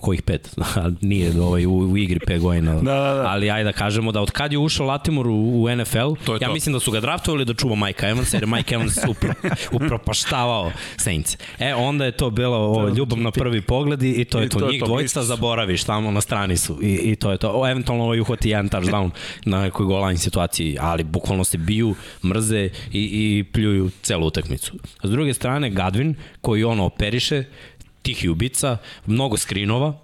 kojih 0.00 0.22
pet, 0.22 0.56
nije 1.00 1.40
ovaj, 1.40 1.66
u, 1.66 1.72
u 1.72 1.96
igri 1.96 2.20
pet 2.26 2.40
godina, 2.40 2.74
da, 2.74 2.80
da, 2.80 3.14
da. 3.14 3.26
ali 3.28 3.50
ajde 3.50 3.64
da 3.64 3.72
kažemo 3.72 4.12
da 4.12 4.20
od 4.20 4.30
kad 4.30 4.52
je 4.52 4.58
ušao 4.58 4.86
Latimor 4.86 5.26
u, 5.26 5.62
u 5.62 5.76
NFL, 5.76 6.14
to 6.24 6.34
ja 6.34 6.46
to. 6.46 6.52
mislim 6.52 6.72
da 6.72 6.80
su 6.80 6.90
ga 6.90 7.00
draftovali 7.00 7.44
da 7.44 7.54
čuva 7.54 7.76
Mike 7.76 8.06
Evans, 8.06 8.34
jer 8.34 8.46
Mike 8.46 8.74
Evans 8.74 8.98
upro, 9.10 9.32
upropaštavao 9.72 10.72
Saints. 10.96 11.36
E, 11.58 11.74
onda 11.74 12.04
je 12.04 12.12
to 12.12 12.30
bilo 12.30 12.58
o, 12.58 12.88
ljubav 12.88 13.18
na 13.18 13.30
prvi 13.30 13.60
pogled 13.60 14.02
i 14.02 14.24
to 14.24 14.40
je 14.40 14.48
to. 14.48 14.58
to 14.58 14.70
Njih 14.70 14.80
to, 14.80 14.86
dvojica 14.86 15.22
zaboraviš, 15.22 15.84
tamo 15.84 16.10
na 16.10 16.20
strani 16.20 16.56
su 16.56 16.78
i, 16.82 16.94
i 16.94 17.16
to 17.16 17.30
je 17.30 17.38
to. 17.38 17.52
O, 17.54 17.70
eventualno 17.70 18.04
ovaj 18.04 18.20
uhvati 18.20 18.50
jedan 18.50 18.68
touchdown 18.68 19.10
na 19.44 19.62
nekoj 19.62 19.86
goal 19.86 20.16
situaciji, 20.16 20.76
ali 20.80 21.04
bukvalno 21.04 21.44
se 21.44 21.58
biju, 21.58 21.94
mrze 22.24 22.64
i, 22.64 22.70
i 22.92 23.44
pljuju 23.52 23.90
celu 24.02 24.26
utakmicu. 24.26 24.72
S 25.02 25.10
druge 25.10 25.34
strane, 25.34 25.70
Gadvin, 25.70 26.14
koji 26.40 26.64
ono 26.64 26.81
operiše, 26.84 27.44
tihi 28.02 28.28
ubica, 28.28 28.76
mnogo 29.06 29.36
skrinova, 29.36 29.94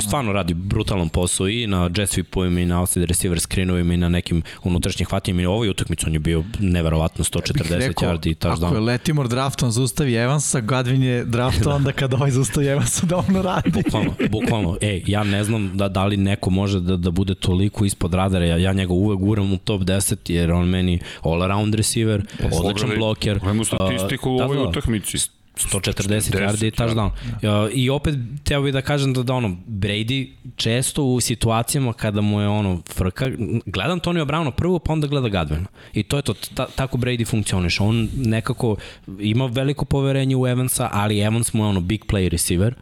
stvarno 0.00 0.32
radi 0.32 0.54
brutalan 0.54 1.08
posao 1.08 1.48
i 1.48 1.66
na 1.66 1.90
jet 1.96 2.10
sweepovima 2.10 2.60
i 2.60 2.66
na 2.66 2.80
outside 2.80 3.06
receiver 3.06 3.40
screenovima 3.40 3.94
i 3.94 3.96
na 3.96 4.08
nekim 4.08 4.42
unutrašnjim 4.62 5.06
hvatima 5.06 5.42
i 5.42 5.46
ovoj 5.46 5.68
utakmici 5.68 6.06
on 6.06 6.12
je 6.12 6.18
bio 6.18 6.44
neverovatno 6.58 7.24
140 7.24 7.92
yardi 7.92 8.30
i 8.30 8.34
touchdown. 8.34 8.66
Ako 8.66 8.74
je 8.74 8.80
Letimor 8.80 9.28
draftom 9.28 9.70
zaustavi 9.70 10.14
Evansa, 10.14 10.60
Godwin 10.60 11.02
je 11.02 11.24
draftom 11.24 11.72
onda 11.78 11.92
kad 11.92 12.14
ovaj 12.14 12.30
zaustavi 12.30 12.66
Evansa 12.66 13.06
da 13.06 13.16
ono 13.16 13.42
radi. 13.42 13.70
Bukvalno, 13.70 14.14
bukvalno. 14.30 14.78
Ej, 14.80 15.02
ja 15.06 15.24
ne 15.24 15.44
znam 15.44 15.76
da, 15.76 15.88
da 15.88 16.04
li 16.04 16.16
neko 16.16 16.50
može 16.50 16.80
da, 16.80 16.96
da 16.96 17.10
bude 17.10 17.34
toliko 17.34 17.84
ispod 17.84 18.14
radara, 18.14 18.44
ja, 18.44 18.56
ja 18.56 18.72
njega 18.72 18.92
uvek 18.92 19.18
guram 19.18 19.52
u 19.52 19.58
top 19.58 19.82
10 19.82 20.30
jer 20.32 20.52
on 20.52 20.68
meni 20.68 21.00
all 21.22 21.42
around 21.42 21.74
receiver, 21.74 22.26
odličan 22.52 22.90
bloker. 22.96 23.40
Hajmo 23.40 23.64
statistiku 23.64 24.30
u 24.30 24.38
da, 24.38 24.44
ovoj 24.44 24.56
da, 24.56 24.62
utakmici 24.62 25.18
140 25.56 26.34
yardi 26.40 26.66
i 26.66 26.70
touchdown. 26.70 27.10
Da. 27.42 27.68
I 27.72 27.90
opet, 27.90 28.14
teo 28.44 28.62
bih 28.62 28.72
da 28.72 28.82
kažem 28.82 29.12
da, 29.12 29.22
da 29.22 29.34
ono, 29.34 29.56
Brady 29.66 30.28
često 30.56 31.04
u 31.04 31.20
situacijama 31.20 31.92
kada 31.92 32.20
mu 32.20 32.40
je 32.40 32.48
ono 32.48 32.80
frka, 32.94 33.26
gleda 33.66 33.92
Antonio 33.92 34.24
Browna 34.24 34.50
prvo, 34.50 34.78
pa 34.78 34.92
onda 34.92 35.06
gleda 35.06 35.28
Gadvena. 35.28 35.66
I 35.92 36.02
to 36.02 36.16
je 36.16 36.22
to, 36.22 36.34
ta, 36.54 36.66
tako 36.76 36.98
Brady 36.98 37.26
funkcioniš. 37.26 37.80
On 37.80 38.08
nekako 38.16 38.76
ima 39.20 39.46
veliko 39.46 39.84
poverenje 39.84 40.36
u 40.36 40.46
Evansa, 40.46 40.88
ali 40.92 41.20
Evans 41.20 41.52
mu 41.52 41.64
je 41.64 41.68
ono 41.68 41.80
big 41.80 42.04
play 42.04 42.28
receiver 42.28 42.74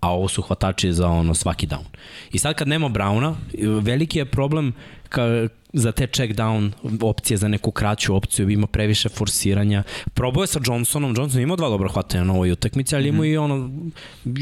a 0.00 0.10
ovo 0.10 0.28
su 0.28 0.42
hvatači 0.42 0.92
za 0.92 1.08
ono 1.08 1.34
svaki 1.34 1.66
down. 1.66 1.84
I 2.32 2.38
sad 2.38 2.54
kad 2.54 2.68
nema 2.68 2.88
Browna, 2.88 3.34
veliki 3.80 4.18
je 4.18 4.24
problem 4.24 4.72
ka, 5.08 5.48
za 5.72 5.92
te 5.92 6.06
check 6.06 6.34
down 6.34 6.72
opcije, 7.00 7.36
za 7.36 7.48
neku 7.48 7.70
kraću 7.70 8.14
opciju, 8.16 8.50
ima 8.50 8.66
previše 8.66 9.08
forsiranja. 9.08 9.82
Probao 10.14 10.42
je 10.42 10.46
sa 10.46 10.60
Johnsonom, 10.66 11.14
Johnson 11.16 11.40
imao 11.40 11.56
dva 11.56 11.68
dobra 11.68 11.88
hvatanja 11.88 12.24
na 12.24 12.32
ovoj 12.32 12.52
utakmici, 12.52 12.96
ali 12.96 13.08
imao 13.08 13.24
mm 13.24 13.28
-hmm. 13.28 13.32
i 13.32 13.36
ono 13.36 13.70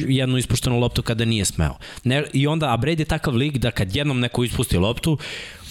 jednu 0.08 0.38
ispuštenu 0.38 0.78
loptu 0.78 1.02
kada 1.02 1.24
nije 1.24 1.44
smeo. 1.44 1.74
Ne, 2.04 2.24
I 2.32 2.46
onda, 2.46 2.72
a 2.72 2.76
Brady 2.76 2.98
je 2.98 3.04
takav 3.04 3.34
lig 3.34 3.58
da 3.58 3.70
kad 3.70 3.96
jednom 3.96 4.20
neko 4.20 4.44
ispusti 4.44 4.78
loptu, 4.78 5.18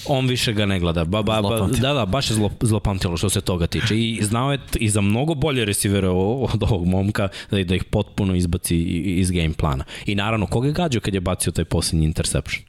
on 0.07 0.27
više 0.27 0.53
ga 0.53 0.65
ne 0.65 0.79
gleda. 0.79 1.05
Ba, 1.05 1.21
ba, 1.21 1.41
ba, 1.41 1.67
da, 1.81 1.93
da, 1.93 2.05
baš 2.05 2.29
je 2.29 2.35
zlo, 2.35 2.51
zlopamtilo 2.61 3.17
što 3.17 3.29
se 3.29 3.41
toga 3.41 3.67
tiče. 3.67 3.99
I 3.99 4.19
znao 4.21 4.51
je 4.51 4.59
i 4.79 4.89
za 4.89 5.01
mnogo 5.01 5.33
bolje 5.33 5.65
resivere 5.65 6.09
od 6.09 6.63
ovog 6.63 6.85
momka 6.87 7.27
da, 7.51 7.63
da 7.63 7.75
ih 7.75 7.83
potpuno 7.83 8.35
izbaci 8.35 8.77
iz 9.03 9.31
game 9.31 9.53
plana. 9.53 9.83
I 10.05 10.15
naravno, 10.15 10.47
koga 10.47 10.67
je 10.67 10.73
gađao 10.73 11.01
kad 11.01 11.13
je 11.13 11.19
bacio 11.19 11.51
taj 11.51 11.65
poslednji 11.65 12.05
interception? 12.05 12.63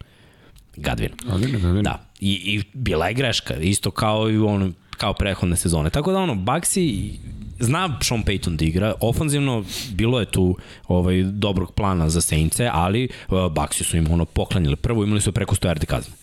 Gadvin. 0.77 1.11
Gadvin, 1.29 1.53
Gadvin. 1.53 1.83
Da. 1.83 2.06
I, 2.21 2.33
I 2.33 2.63
bila 2.73 3.09
je 3.09 3.15
greška, 3.15 3.55
isto 3.55 3.91
kao 3.91 4.31
i 4.31 4.39
on 4.39 4.75
kao 4.97 5.15
prehodne 5.15 5.57
sezone. 5.57 5.91
Tako 5.91 6.13
da 6.13 6.19
ono, 6.19 6.35
Baxi 6.35 7.13
zna 7.59 7.99
Sean 8.03 8.25
Payton 8.25 8.57
da 8.57 8.65
igra, 8.65 8.95
ofanzivno 9.01 9.65
bilo 9.91 10.21
je 10.21 10.31
tu 10.31 10.57
ovaj, 10.89 11.23
dobrog 11.23 11.73
plana 11.75 12.09
za 12.09 12.21
Saintse, 12.21 12.71
ali 12.73 13.09
uh, 13.29 13.53
Baxi 13.53 13.85
su 13.85 13.97
im 13.97 14.11
ono 14.11 14.25
poklanjali. 14.25 14.77
Prvo 14.77 15.05
imali 15.05 15.21
su 15.21 15.33
preko 15.33 15.55
100 15.55 15.69
yardi 15.69 15.87
kazne. 15.87 16.15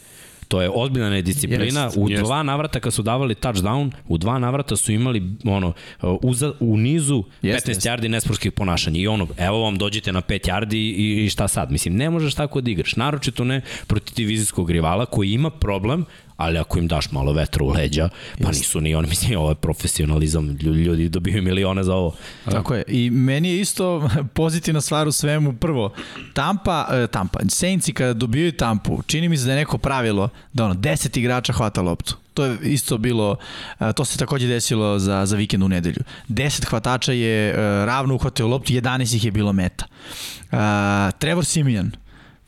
To 0.54 0.62
je 0.62 0.70
ozbiljna 0.74 1.10
nedisciplina. 1.10 1.90
Yes, 1.90 1.98
u 1.98 2.10
yes. 2.10 2.24
dva 2.24 2.44
navrata 2.44 2.80
kad 2.80 2.94
su 2.94 3.02
davali 3.02 3.36
touchdown, 3.36 3.92
u 4.08 4.18
dva 4.18 4.40
navrata 4.40 4.76
su 4.76 4.92
imali 4.92 5.24
ono, 5.46 5.74
uza, 6.22 6.54
u 6.60 6.78
nizu 6.78 7.24
yes, 7.42 7.54
15 7.54 7.70
yes. 7.70 7.90
yardi 7.90 8.08
nesporskih 8.08 8.52
ponašanja. 8.52 9.00
I 9.00 9.08
ono, 9.08 9.28
evo 9.38 9.62
vam 9.62 9.78
dođite 9.78 10.12
na 10.12 10.22
5 10.22 10.50
yardi 10.50 10.76
i, 10.76 11.26
i 11.26 11.30
šta 11.30 11.48
sad? 11.48 11.72
Mislim, 11.72 11.96
ne 11.96 12.10
možeš 12.10 12.36
tako 12.36 12.62
da 12.62 12.72
igraš. 12.72 12.96
Naročito 12.96 13.44
ne 13.44 13.62
protiv 13.88 14.16
divizijskog 14.16 14.72
rivala 14.72 15.06
koji 15.06 15.32
ima 15.32 15.50
problem 15.50 16.06
ali 16.38 16.58
ako 16.58 16.80
im 16.80 16.88
daš 16.88 17.12
malo 17.12 17.34
vetra 17.34 17.64
u 17.64 17.70
leđa, 17.70 18.10
pa 18.42 18.48
Just. 18.48 18.60
nisu 18.60 18.82
ni 18.82 18.96
oni, 18.96 19.08
mislim, 19.14 19.40
ovo 19.40 19.50
je 19.50 19.56
profesionalizam, 19.56 20.50
ljudi 20.62 21.10
dobiju 21.10 21.44
milione 21.44 21.84
za 21.84 21.96
ovo. 21.96 22.16
Tako 22.52 22.76
je, 22.76 22.84
i 22.88 23.10
meni 23.10 23.50
je 23.50 23.60
isto 23.60 24.10
pozitivna 24.34 24.82
stvar 24.82 25.08
u 25.08 25.12
svemu, 25.12 25.54
prvo, 25.54 25.94
Tampa, 26.34 26.88
uh, 26.90 27.10
Tampa, 27.10 27.40
Saintsi 27.50 27.94
kada 27.94 28.14
dobijaju 28.14 28.52
Tampu, 28.52 29.02
čini 29.08 29.30
mi 29.30 29.38
se 29.38 29.46
da 29.46 29.52
je 29.52 29.58
neko 29.58 29.78
pravilo 29.78 30.30
da 30.54 30.66
ono, 30.66 30.74
10 30.74 31.20
igrača 31.20 31.54
hvata 31.54 31.82
loptu. 31.82 32.18
To 32.34 32.46
je 32.46 32.58
isto 32.62 32.98
bilo, 32.98 33.36
uh, 33.80 33.92
to 33.96 34.06
se 34.06 34.18
takođe 34.18 34.48
desilo 34.48 35.00
za, 35.00 35.26
za 35.26 35.36
vikend 35.36 35.64
u 35.64 35.68
nedelju. 35.68 36.04
10 36.30 36.66
hvatača 36.66 37.12
je 37.12 37.54
uh, 37.54 37.58
ravno 37.86 38.16
uhvatio 38.16 38.48
loptu, 38.48 38.74
11 38.74 39.16
ih 39.16 39.26
je 39.26 39.32
bilo 39.32 39.54
meta. 39.54 39.86
Trevor 41.20 41.46
Simijan, 41.46 41.92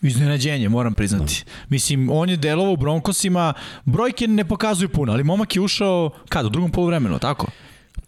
Iznenađenje, 0.08 0.70
moram 0.70 0.94
priznati. 0.94 1.44
Mislim, 1.70 2.10
on 2.12 2.30
je 2.30 2.38
delovao 2.38 2.74
u 2.74 2.78
Broncosima, 2.78 3.54
brojke 3.86 4.28
ne 4.28 4.46
pokazuju 4.46 4.90
puno, 4.90 5.14
ali 5.14 5.24
momak 5.24 5.56
je 5.56 5.62
ušao, 5.62 6.10
kada, 6.30 6.48
u 6.48 6.50
drugom 6.50 6.72
polovremenu, 6.72 7.20
tako? 7.20 7.48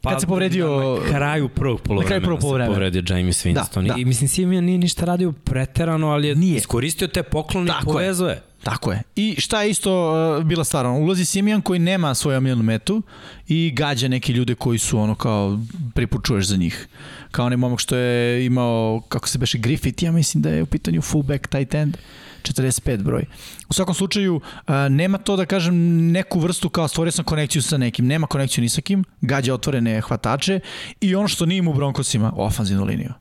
Pa, 0.01 0.09
kad 0.09 0.21
se 0.21 0.27
povredio... 0.27 0.99
Na 1.03 1.09
kraju 1.09 1.49
prvog 1.49 1.81
polovremena, 1.81 2.03
na 2.03 2.07
kraju 2.07 2.21
prvog 2.21 2.39
polovremena. 2.39 2.73
se 2.73 2.75
povredio 2.75 3.15
James 3.15 3.45
Winston. 3.45 3.87
Da, 3.87 3.93
da. 3.93 3.99
I 3.99 4.05
mislim, 4.05 4.27
Simeon 4.27 4.65
nije 4.65 4.77
ništa 4.77 5.05
radio 5.05 5.31
preterano, 5.31 6.07
ali 6.07 6.27
je 6.27 6.35
nije. 6.35 6.57
iskoristio 6.57 7.07
te 7.07 7.23
poklone 7.23 7.71
i 7.81 7.85
povezuje. 7.85 8.41
Tako 8.63 8.91
je. 8.91 9.01
I 9.15 9.35
šta 9.37 9.61
je 9.61 9.69
isto 9.69 10.13
uh, 10.37 10.43
bila 10.43 10.63
stvar? 10.63 10.85
Ulazi 10.85 11.25
Simijan 11.25 11.61
koji 11.61 11.79
nema 11.79 12.15
svoju 12.15 12.37
omiljenu 12.37 12.63
metu 12.63 13.01
i 13.47 13.71
gađa 13.75 14.07
neke 14.07 14.33
ljude 14.33 14.55
koji 14.55 14.79
su 14.79 14.99
ono 14.99 15.15
kao 15.15 15.59
pripučuješ 15.93 16.45
za 16.47 16.57
njih. 16.57 16.87
Kao 17.31 17.45
onaj 17.45 17.57
momak 17.57 17.79
što 17.79 17.95
je 17.95 18.45
imao, 18.45 19.01
kako 19.07 19.27
se 19.27 19.37
beše, 19.37 19.57
Griffith, 19.57 20.03
ja 20.03 20.11
mislim 20.11 20.41
da 20.41 20.49
je 20.49 20.63
u 20.63 20.65
pitanju 20.65 21.01
fullback 21.01 21.47
tight 21.47 21.73
end. 21.73 21.97
45 22.41 23.03
broj. 23.03 23.25
U 23.69 23.73
svakom 23.73 23.95
slučaju, 23.95 24.35
uh, 24.35 24.73
nema 24.89 25.17
to 25.17 25.35
da 25.35 25.45
kažem 25.45 25.75
neku 26.11 26.39
vrstu 26.39 26.69
kao 26.69 26.87
stvorio 26.87 27.11
sam 27.11 27.25
konekciju 27.25 27.61
sa 27.61 27.77
nekim, 27.77 28.07
nema 28.07 28.27
konekciju 28.27 28.61
ni 28.61 28.69
sa 28.69 28.81
kim, 28.81 29.03
gađa 29.21 29.53
otvorene 29.53 30.01
hvatače 30.01 30.59
i 31.01 31.15
ono 31.15 31.27
što 31.27 31.45
nije 31.45 31.59
im 31.59 31.67
u 31.67 31.73
Broncosima, 31.73 32.33
ofanzivnu 32.35 32.85
liniju 32.85 33.13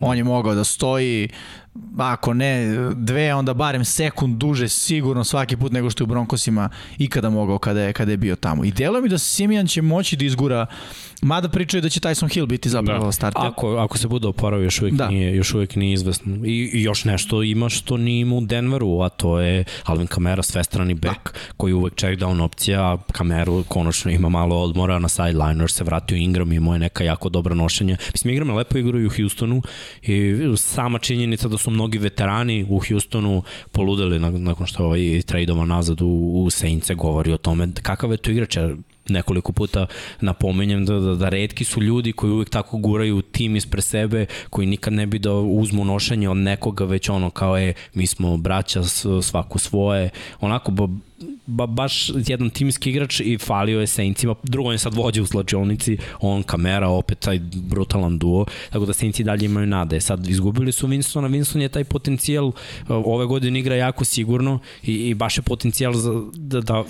On 0.00 0.16
je 0.16 0.24
mogao 0.24 0.54
da 0.54 0.64
stoji, 0.64 1.28
ako 1.98 2.34
ne 2.34 2.76
dve, 2.94 3.34
onda 3.34 3.54
barem 3.54 3.84
sekund 3.84 4.36
duže 4.36 4.68
sigurno 4.68 5.24
svaki 5.24 5.56
put 5.56 5.72
nego 5.72 5.90
što 5.90 6.02
je 6.02 6.04
u 6.04 6.08
Broncosima 6.08 6.68
ikada 6.98 7.30
mogao 7.30 7.58
kada 7.58 7.80
je, 7.80 7.92
kada 7.92 8.10
je 8.10 8.16
bio 8.16 8.36
tamo. 8.36 8.64
I 8.64 8.70
delo 8.70 9.00
mi 9.00 9.08
da 9.08 9.18
Simijan 9.18 9.66
će 9.66 9.82
moći 9.82 10.16
da 10.16 10.24
izgura 10.24 10.66
Mada 11.22 11.48
pričaju 11.48 11.80
da 11.80 11.88
će 11.88 12.00
Tyson 12.00 12.34
Hill 12.34 12.46
biti 12.46 12.68
zapravo 12.68 13.04
da. 13.04 13.12
starter. 13.12 13.42
Ako, 13.46 13.76
ako 13.76 13.98
se 13.98 14.08
bude 14.08 14.28
oporavio, 14.28 14.64
još 14.64 14.80
uvijek, 14.80 14.94
da. 14.94 15.08
nije, 15.08 15.36
još 15.36 15.54
uvijek 15.54 15.76
nije 15.76 15.92
izvesno. 15.92 16.36
I, 16.46 16.70
I 16.72 16.82
još 16.82 17.04
nešto 17.04 17.42
ima 17.42 17.68
što 17.68 17.96
nije 17.96 18.20
ima 18.20 18.34
u 18.34 18.40
Denveru, 18.40 19.00
a 19.00 19.08
to 19.08 19.40
je 19.40 19.64
Alvin 19.84 20.06
Kamara, 20.06 20.42
svestrani 20.42 20.94
back, 20.94 21.24
da. 21.24 21.30
koji 21.56 21.72
uvek 21.72 21.94
check 21.94 22.22
down 22.22 22.42
opcija, 22.42 22.98
Kameru 23.12 23.64
konačno 23.68 24.10
ima 24.10 24.28
malo 24.28 24.62
odmora 24.62 24.98
na 24.98 25.08
sideliner, 25.08 25.70
se 25.70 25.84
vratio 25.84 26.16
Ingram, 26.16 26.52
imao 26.52 26.74
je 26.74 26.78
neka 26.78 27.04
jako 27.04 27.28
dobra 27.28 27.54
nošenja. 27.54 27.96
Mislim, 28.12 28.30
Ingram 28.30 28.48
je 28.48 28.54
lepo 28.54 28.78
igrao 28.78 29.00
i 29.00 29.06
u 29.06 29.10
Houstonu 29.10 29.62
i 30.02 30.34
sama 30.56 30.98
činjenica 30.98 31.48
da 31.48 31.58
su 31.60 31.70
mnogi 31.70 31.98
veterani 31.98 32.66
u 32.68 32.80
Houstonu 32.88 33.42
poludeli 33.72 34.18
nakon 34.18 34.66
što 34.66 34.84
ovaj 34.84 35.22
tradeova 35.26 35.64
nazad 35.64 36.00
u, 36.02 36.06
u 36.44 36.50
Saints 36.50 36.90
govori 36.90 37.32
o 37.32 37.36
tome. 37.36 37.68
Kakav 37.82 38.10
je 38.10 38.16
to 38.16 38.30
igrač, 38.30 38.56
nekoliko 39.08 39.52
puta 39.52 39.86
napomenjem 40.20 40.84
da, 40.84 40.98
da, 41.00 41.14
da 41.14 41.28
redki 41.28 41.64
su 41.64 41.82
ljudi 41.82 42.12
koji 42.12 42.32
uvek 42.32 42.50
tako 42.50 42.78
guraju 42.78 43.22
tim 43.22 43.56
ispred 43.56 43.84
sebe, 43.84 44.26
koji 44.50 44.66
nikad 44.66 44.92
ne 44.92 45.06
bi 45.06 45.18
da 45.18 45.32
uzmu 45.34 45.84
nošenje 45.84 46.28
od 46.28 46.36
nekoga, 46.36 46.84
već 46.84 47.08
ono 47.08 47.30
kao 47.30 47.58
je, 47.58 47.74
mi 47.94 48.06
smo 48.06 48.36
braća 48.36 48.82
svaku 49.22 49.58
svoje, 49.58 50.10
onako 50.40 50.88
ba, 51.46 51.66
ba, 51.66 51.66
baš 51.66 52.10
jedan 52.26 52.50
timski 52.50 52.90
igrač 52.90 53.20
i 53.20 53.38
falio 53.38 53.80
je 53.80 53.86
Saintsima, 53.86 54.34
drugo 54.42 54.72
je 54.72 54.78
sad 54.78 54.94
vođe 54.94 55.22
u 55.22 55.26
slačionici, 55.26 55.96
on 56.20 56.42
kamera, 56.42 56.88
opet 56.88 57.18
taj 57.18 57.40
brutalan 57.54 58.18
duo, 58.18 58.46
tako 58.70 58.86
da 58.86 58.92
Saintsi 58.92 59.24
dalje 59.24 59.44
imaju 59.44 59.66
nade. 59.66 60.00
Sad 60.00 60.28
izgubili 60.28 60.72
su 60.72 60.88
Winstona, 60.88 61.28
Winston 61.28 61.60
je 61.60 61.68
taj 61.68 61.84
potencijal, 61.84 62.52
ove 62.88 63.26
godine 63.26 63.60
igra 63.60 63.76
jako 63.76 64.04
sigurno 64.04 64.58
i, 64.82 64.94
i 64.94 65.14
baš 65.14 65.38
je 65.38 65.42
potencijal 65.42 65.92
za, 65.92 66.12
da, 66.34 66.60
da 66.60 66.84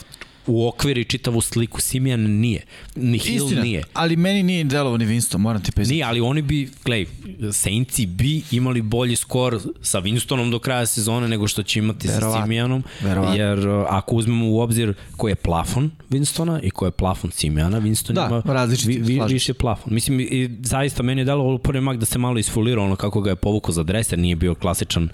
u 0.51 0.69
okviri 0.69 1.05
čitavu 1.05 1.41
sliku. 1.41 1.81
Simijan 1.81 2.21
nije. 2.21 2.65
Ni 2.97 3.19
Hill 3.19 3.45
Istina, 3.45 3.63
nije. 3.63 3.83
ali 3.93 4.17
meni 4.17 4.43
nije 4.43 4.65
delovo 4.65 4.97
ni 4.97 5.07
Winston, 5.07 5.37
moram 5.37 5.63
ti 5.63 5.73
priznati. 5.73 5.95
Nije, 5.95 6.05
ali 6.05 6.21
oni 6.21 6.43
bi, 6.43 6.71
gledaj, 6.85 7.07
Saintsi 7.53 8.07
bi 8.07 8.43
imali 8.51 8.83
bolji 8.83 9.17
skor 9.17 9.61
sa 9.83 10.01
Winstonom 10.01 10.51
do 10.51 10.59
kraja 10.59 10.87
sezone 10.87 11.29
nego 11.29 11.49
što 11.49 11.63
će 11.63 11.79
imati 11.79 12.09
Verovat, 12.09 12.35
sa 12.35 12.43
Simijanom. 12.43 12.85
Verovat. 13.01 13.39
Jer 13.39 13.69
uh, 13.69 13.85
ako 13.89 14.17
uzmemo 14.17 14.51
u 14.51 14.61
obzir 14.61 14.95
ko 15.17 15.29
je 15.29 15.35
plafon 15.35 15.91
Winstona 16.11 16.61
i 16.63 16.71
ko 16.71 16.85
je 16.85 16.91
plafon 16.91 17.31
Simijana, 17.31 17.81
Winston 17.81 18.13
da, 18.13 18.43
ima 18.45 18.65
vi, 18.87 18.99
vi, 18.99 19.21
više 19.29 19.55
plafon. 19.55 19.95
Mislim, 19.95 20.21
i 20.21 20.51
zaista 20.63 21.03
meni 21.03 21.21
je 21.21 21.25
delo 21.25 21.59
prvi 21.59 21.81
mak 21.81 21.99
da 21.99 22.07
se 22.07 22.19
malo 22.19 22.39
isfolirao 22.39 22.85
ono 22.85 22.97
kako 22.97 23.21
ga 23.21 23.31
je 23.31 23.37
povukao 23.37 23.73
za 23.73 23.83
dres, 23.83 24.13
jer 24.13 24.19
nije 24.19 24.37
bio 24.37 24.55
klasičan 24.55 25.09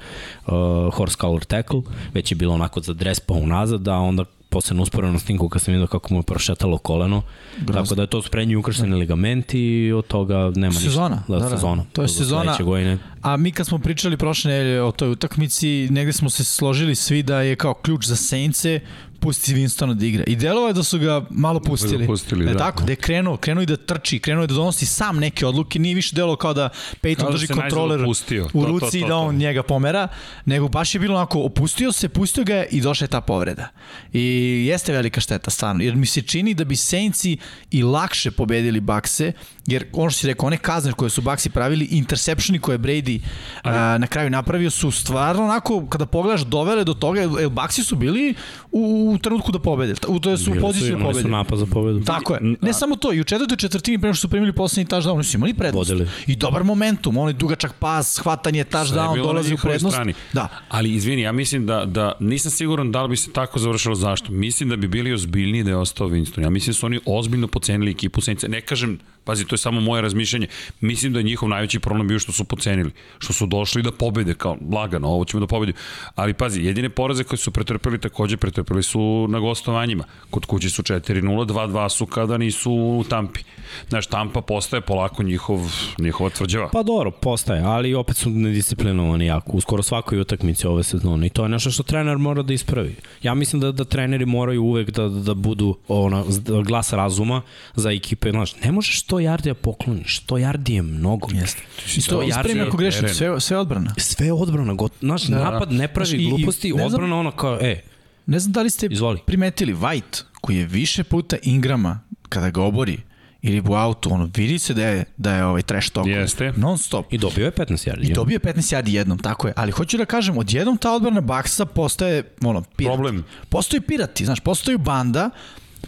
uh, 0.47 0.53
horse 0.95 1.17
collar 1.21 1.45
tackle, 1.45 1.83
već 2.15 2.33
je 2.33 2.37
bilo 2.37 2.55
onako 2.55 2.81
za 2.81 2.93
dres 2.93 3.21
pa 3.21 3.35
unazad, 3.35 3.81
da 3.81 3.95
onda 3.95 4.25
posebno 4.49 4.83
usporeno 4.83 5.19
snimku 5.19 5.49
kad 5.49 5.63
sam 5.63 5.75
vidio 5.75 5.87
kako 5.87 6.15
mu 6.15 6.21
je 6.21 6.23
prošetalo 6.23 6.79
koleno. 6.79 7.23
Grozno. 7.59 7.83
Tako 7.83 7.95
da 7.95 8.03
je 8.03 8.07
to 8.07 8.23
sprednji 8.23 8.57
ukršteni 8.57 8.91
da. 8.91 8.97
ligament 8.97 9.55
i 9.55 9.93
od 9.93 10.07
toga 10.07 10.53
nema 10.55 10.75
sezona, 10.75 11.17
ništa. 11.17 11.33
Da, 11.33 11.39
da, 11.39 11.51
sezona. 11.51 11.85
To 11.93 12.03
je 12.03 12.09
sezona. 12.09 12.57
Godine. 12.61 12.99
A 13.23 13.37
mi 13.37 13.53
kad 13.53 13.67
smo 13.67 13.79
pričali 13.79 14.17
prošle 14.17 14.53
nedelje 14.53 14.83
o 14.83 14.93
toj 14.93 15.11
utakmici, 15.11 15.89
negde 15.91 16.13
smo 16.13 16.31
se 16.31 16.45
složili 16.45 16.95
svi 16.95 17.23
da 17.23 17.41
je 17.41 17.57
kao 17.57 17.75
ključ 17.75 18.07
za 18.07 18.17
Sence 18.17 18.81
pusti 19.21 19.55
Winstona 19.55 19.95
da 19.95 20.07
igra. 20.07 20.25
I 20.27 20.37
delovo 20.37 20.67
je 20.67 20.73
da 20.73 20.83
su 20.83 20.99
ga 20.99 21.27
malo 21.31 21.61
pustili. 21.61 21.99
Da 21.99 22.07
pustili, 22.07 22.45
e, 22.45 22.53
da. 22.53 22.59
Tako, 22.59 22.85
da 22.85 22.93
je 22.93 22.97
krenuo, 22.97 23.37
krenuo 23.37 23.63
i 23.63 23.67
da 23.67 23.77
trči, 23.77 24.19
krenuo 24.19 24.43
je 24.43 24.47
da 24.47 24.55
donosi 24.55 24.87
sam 24.87 25.19
neke 25.19 25.47
odluke, 25.47 25.79
nije 25.79 25.95
više 25.95 26.17
delo 26.17 26.37
kao 26.37 26.55
da 26.55 26.69
Peyton 27.03 27.17
kao 27.17 27.31
da 27.31 27.33
drži 27.33 27.47
da 27.47 27.55
kontroler 27.55 28.05
pustio. 28.05 28.49
u 28.55 28.65
ruci 28.67 28.81
to, 28.81 28.87
to, 28.87 28.91
to, 28.91 28.97
i 28.97 29.09
da 29.09 29.17
on 29.17 29.37
njega 29.37 29.63
pomera, 29.63 30.09
nego 30.45 30.69
baš 30.69 30.95
je 30.95 31.01
bilo 31.01 31.15
onako, 31.15 31.41
opustio 31.41 31.93
se, 31.93 32.09
pustio 32.09 32.45
ga 32.45 32.65
i 32.71 32.81
došla 32.81 33.05
je 33.05 33.09
ta 33.09 33.21
povreda. 33.21 33.69
I 34.13 34.23
jeste 34.69 34.93
velika 34.93 35.21
šteta, 35.21 35.51
stvarno, 35.51 35.85
jer 35.85 35.97
mi 35.97 36.07
se 36.07 36.23
čini 36.23 36.55
da 36.55 36.65
bi 36.65 36.77
Saintsi 36.77 37.37
i 37.71 37.83
lakše 37.83 38.31
pobedili 38.31 38.81
Bakse, 38.81 39.33
jer 39.67 39.85
ono 39.93 40.11
što 40.11 40.21
si 40.21 40.27
rekao, 40.27 40.47
one 40.47 40.57
kazne 40.57 40.93
koje 40.93 41.11
su 41.11 41.23
Baxi 41.23 41.49
pravili, 41.49 41.85
interceptioni 41.85 42.59
koje 42.59 42.79
Brady 42.79 43.21
a, 43.63 43.99
na 43.99 44.07
kraju 44.07 44.31
napravio 44.31 44.71
su 44.71 44.91
stvarno 44.91 45.45
onako, 45.45 45.87
kada 45.87 46.07
pogledaš, 46.07 46.41
dovele 46.41 46.85
do 46.85 46.95
toga, 46.95 47.21
jer 47.21 47.31
Baxi 47.31 47.85
su 47.85 47.97
bili 47.97 48.35
u, 48.73 49.13
u 49.15 49.19
trenutku 49.19 49.53
da 49.53 49.59
pobede, 49.59 49.95
u, 50.09 50.21
to 50.21 50.31
je 50.31 50.39
su 50.39 50.53
u 50.53 50.61
poziciju 50.61 50.97
da 50.97 51.05
pobede. 51.05 51.23
su 51.23 51.29
napad 51.29 51.59
za 51.59 51.67
pobedu. 51.67 52.05
Tako 52.05 52.35
je. 52.35 52.41
Ne 52.61 52.73
samo 52.73 52.97
to, 52.97 53.13
i 53.13 53.21
u 53.21 53.25
četvrtoj 53.25 53.57
četvrtini 53.57 53.99
prema 53.99 54.15
što 54.15 54.21
su 54.21 54.29
primili 54.29 54.53
poslednji 54.53 54.87
touchdown, 54.87 55.15
oni 55.15 55.25
su 55.25 55.37
imali 55.37 55.55
prednost. 55.55 55.91
Vodili. 55.91 56.09
I 56.27 56.37
dobar 56.37 56.65
momentum, 56.65 57.17
oni 57.17 57.33
dugačak 57.33 57.73
pas, 57.79 58.19
hvatanje, 58.19 58.65
touchdown, 58.65 59.23
dolazi 59.23 59.55
u 59.55 59.57
prednost. 59.57 59.95
Strani. 59.95 60.15
Da. 60.33 60.49
Ali 60.69 60.95
izvini, 60.95 61.23
ja 61.23 61.33
mislim 61.33 61.67
da, 61.67 61.85
da 61.85 62.13
nisam 62.21 62.51
siguran 62.51 62.93
da 62.93 63.03
li 63.03 63.09
bi 63.09 63.17
se 63.17 63.33
tako 63.33 63.59
završilo 63.59 63.95
zašto. 63.95 64.33
Mislim 64.33 64.69
da 64.69 64.77
bi 64.77 64.89
bili 64.89 65.13
ozbiljniji 65.13 65.63
da 65.63 65.71
je 65.71 65.77
ostao 65.77 66.09
Winston. 66.09 66.43
Ja 66.43 66.51
mislim 66.51 66.73
da 66.73 66.79
su 66.79 66.87
oni 66.87 67.01
ozbiljno 67.07 67.49
pocenili 67.49 67.91
ekipu 67.91 68.21
Saints. 68.21 68.45
Ne 68.49 68.61
kažem 68.61 68.99
Pazi, 69.27 69.45
to 69.45 69.55
je 69.55 69.59
samo 69.59 69.81
moje 69.81 70.03
razmišljanje. 70.03 70.47
Mislim 70.81 71.13
da 71.13 71.19
je 71.19 71.23
njihov 71.23 71.49
najveći 71.49 71.81
problem 71.81 72.09
bio 72.09 72.19
što 72.19 72.33
su 72.33 72.45
pocenili, 72.45 72.91
što 73.19 73.33
su 73.33 73.47
došli 73.47 73.83
da 73.83 73.93
pobede, 73.93 74.35
kao 74.35 74.57
lagano, 74.73 75.09
ovo 75.09 75.25
ćemo 75.25 75.41
da 75.41 75.47
pobedimo. 75.47 75.79
Ali 76.15 76.35
pazi, 76.35 76.63
jedine 76.63 76.89
poraze 76.89 77.25
koje 77.25 77.39
su 77.39 77.51
pretrpeli 77.51 78.01
takođe 78.01 78.37
pretrpeli 78.37 78.83
su 78.83 79.27
na 79.29 79.39
gostovanjima. 79.39 80.05
Kod 80.31 80.47
kuće 80.47 80.71
su 80.71 80.83
4-0, 80.83 81.47
2-2 81.47 81.89
su 81.89 82.07
kada 82.07 82.39
nisu 82.39 82.73
u 82.73 83.05
Tampi. 83.09 83.41
Znaš, 83.89 84.07
Tampa 84.07 84.41
postaje 84.41 84.81
polako 84.81 85.23
njihov, 85.23 85.61
njihova 85.99 86.31
tvrđava. 86.31 86.69
Pa 86.73 86.83
dobro, 86.83 87.11
postaje, 87.11 87.63
ali 87.63 87.95
opet 87.95 88.17
su 88.17 88.31
nedisciplinovani 88.31 89.27
jako, 89.27 89.53
u 89.53 89.61
skoro 89.61 89.83
svakoj 89.83 90.21
utakmici 90.21 90.67
ove 90.67 90.83
sezone. 90.83 91.27
I 91.27 91.31
to 91.31 91.43
je 91.43 91.49
nešto 91.49 91.71
što 91.71 91.83
trener 91.83 92.19
mora 92.19 92.43
da 92.43 92.55
ispravi. 92.55 92.97
Ja 93.23 93.35
mislim 93.35 93.61
da, 93.61 93.73
da 93.73 93.85
treneri 93.85 94.27
moraju 94.27 94.63
uvek 94.63 94.91
da, 94.91 95.09
da 95.09 95.35
budu 95.35 95.77
ona, 95.89 96.25
glas 96.67 96.93
razuma 96.93 97.43
za 97.75 97.91
ekipe. 97.91 98.31
Znaš, 98.31 98.57
ne 98.65 98.73
možeš 98.73 99.03
to 99.03 99.16
100 99.17 99.21
jardija 99.21 99.55
pokloniš, 99.55 100.23
100 100.27 100.41
yardi 100.41 100.73
je 100.73 100.83
mnogo. 100.83 101.29
Jeste. 101.33 101.63
I 101.97 102.01
100 102.01 102.33
yardi 102.33 102.67
ako 102.67 102.77
grešim, 102.77 103.09
sve, 103.09 103.41
sve 103.41 103.57
odbrana. 103.57 103.95
Sve 103.97 104.33
odbrana, 104.33 104.75
got, 104.75 104.93
znaš, 105.01 105.23
da, 105.23 105.51
napad 105.51 105.73
ne 105.73 105.89
pravi 105.89 106.09
znaš, 106.09 106.21
gluposti, 106.29 106.69
i, 106.69 106.71
i, 106.71 106.73
odbrana 106.73 107.07
znam, 107.07 107.13
ono 107.13 107.31
kao, 107.31 107.59
e, 107.61 107.83
Ne 108.27 108.39
znam 108.39 108.53
da 108.53 108.63
li 108.63 108.71
ste 108.71 108.89
Izvoli. 108.91 109.21
primetili 109.27 109.75
White, 109.75 110.23
koji 110.41 110.57
je 110.57 110.67
više 110.67 111.05
puta 111.05 111.37
Ingrama, 111.43 112.01
kada 112.29 112.51
ga 112.51 112.63
obori, 112.63 112.99
ili 113.43 113.63
u 113.69 113.75
autu, 113.75 114.13
ono, 114.13 114.31
vidi 114.37 114.59
se 114.59 114.75
da 114.75 114.87
je, 114.87 115.05
da 115.17 115.35
je 115.35 115.45
ovaj 115.45 115.63
trash 115.63 115.91
talk. 115.93 116.07
Jeste. 116.07 116.53
Non 116.57 116.79
stop. 116.79 117.13
I 117.13 117.19
dobio 117.19 117.45
je 117.45 117.53
15 117.53 117.91
yardi. 117.91 118.11
I 118.11 118.13
dobio 118.13 118.35
je 118.35 118.41
15 118.41 118.77
yardi 118.77 118.89
jednom, 118.89 119.19
tako 119.19 119.49
je. 119.49 119.53
Ali 119.57 119.73
hoću 119.73 119.97
da 119.97 120.05
kažem, 120.05 120.39
odjednom 120.39 120.77
ta 120.77 120.93
odbrana 120.93 121.21
Baksa 121.21 121.65
postaje, 121.65 122.23
ono, 122.43 122.63
pirat. 122.77 122.95
Problem. 122.95 123.25
Postoji 123.49 123.81
pirati, 123.81 124.25
znaš, 124.25 124.41
postoji 124.41 124.79
banda, 124.79 125.31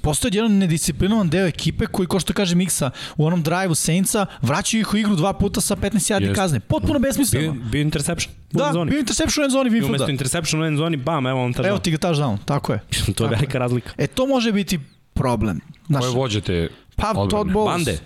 postoje 0.08 0.30
jedan 0.34 0.52
nedisciplinovan 0.58 1.28
deo 1.28 1.46
ekipe 1.46 1.86
koji, 1.86 2.06
ko 2.06 2.20
što 2.20 2.32
kaže 2.32 2.54
Miksa, 2.54 2.90
u 3.16 3.26
onom 3.26 3.42
drive-u 3.42 3.74
Saintsa, 3.74 4.26
vraćaju 4.42 4.80
ih 4.80 4.94
u 4.94 4.96
igru 4.96 5.16
dva 5.16 5.32
puta 5.32 5.60
sa 5.60 5.76
15 5.76 6.12
yardi 6.12 6.34
kazne. 6.34 6.60
Potpuno 6.60 6.98
besmisleno. 6.98 7.52
Bio, 7.52 7.62
bio 7.70 7.80
interception. 7.82 8.34
Da, 8.52 8.70
zoni. 8.72 8.90
bio 8.90 9.00
interception 9.00 9.42
u 9.42 9.44
end 9.44 9.52
zoni 9.52 9.70
Winfielda. 9.70 9.88
Umesto 9.88 10.10
interception 10.10 10.62
u 10.62 10.66
end 10.66 10.78
zoni, 10.78 10.96
bam, 10.96 11.26
evo 11.26 11.44
on 11.44 11.52
touchdown. 11.52 11.68
Evo 11.68 11.78
ti 11.78 11.90
ga 11.90 11.98
touchdown, 11.98 12.38
tako 12.44 12.72
je. 12.72 12.80
to 13.16 13.24
je 13.24 13.30
velika 13.30 13.58
razlika. 13.58 13.90
E, 13.98 14.06
to 14.06 14.26
može 14.26 14.52
biti 14.52 14.80
problem. 15.14 15.60
Znaš, 15.86 16.00
Koje 16.00 16.14
vođete 16.14 16.68
Pa, 16.96 17.14
Todd 17.14 17.50
Bowles. 17.50 17.66
Bande. 17.66 17.98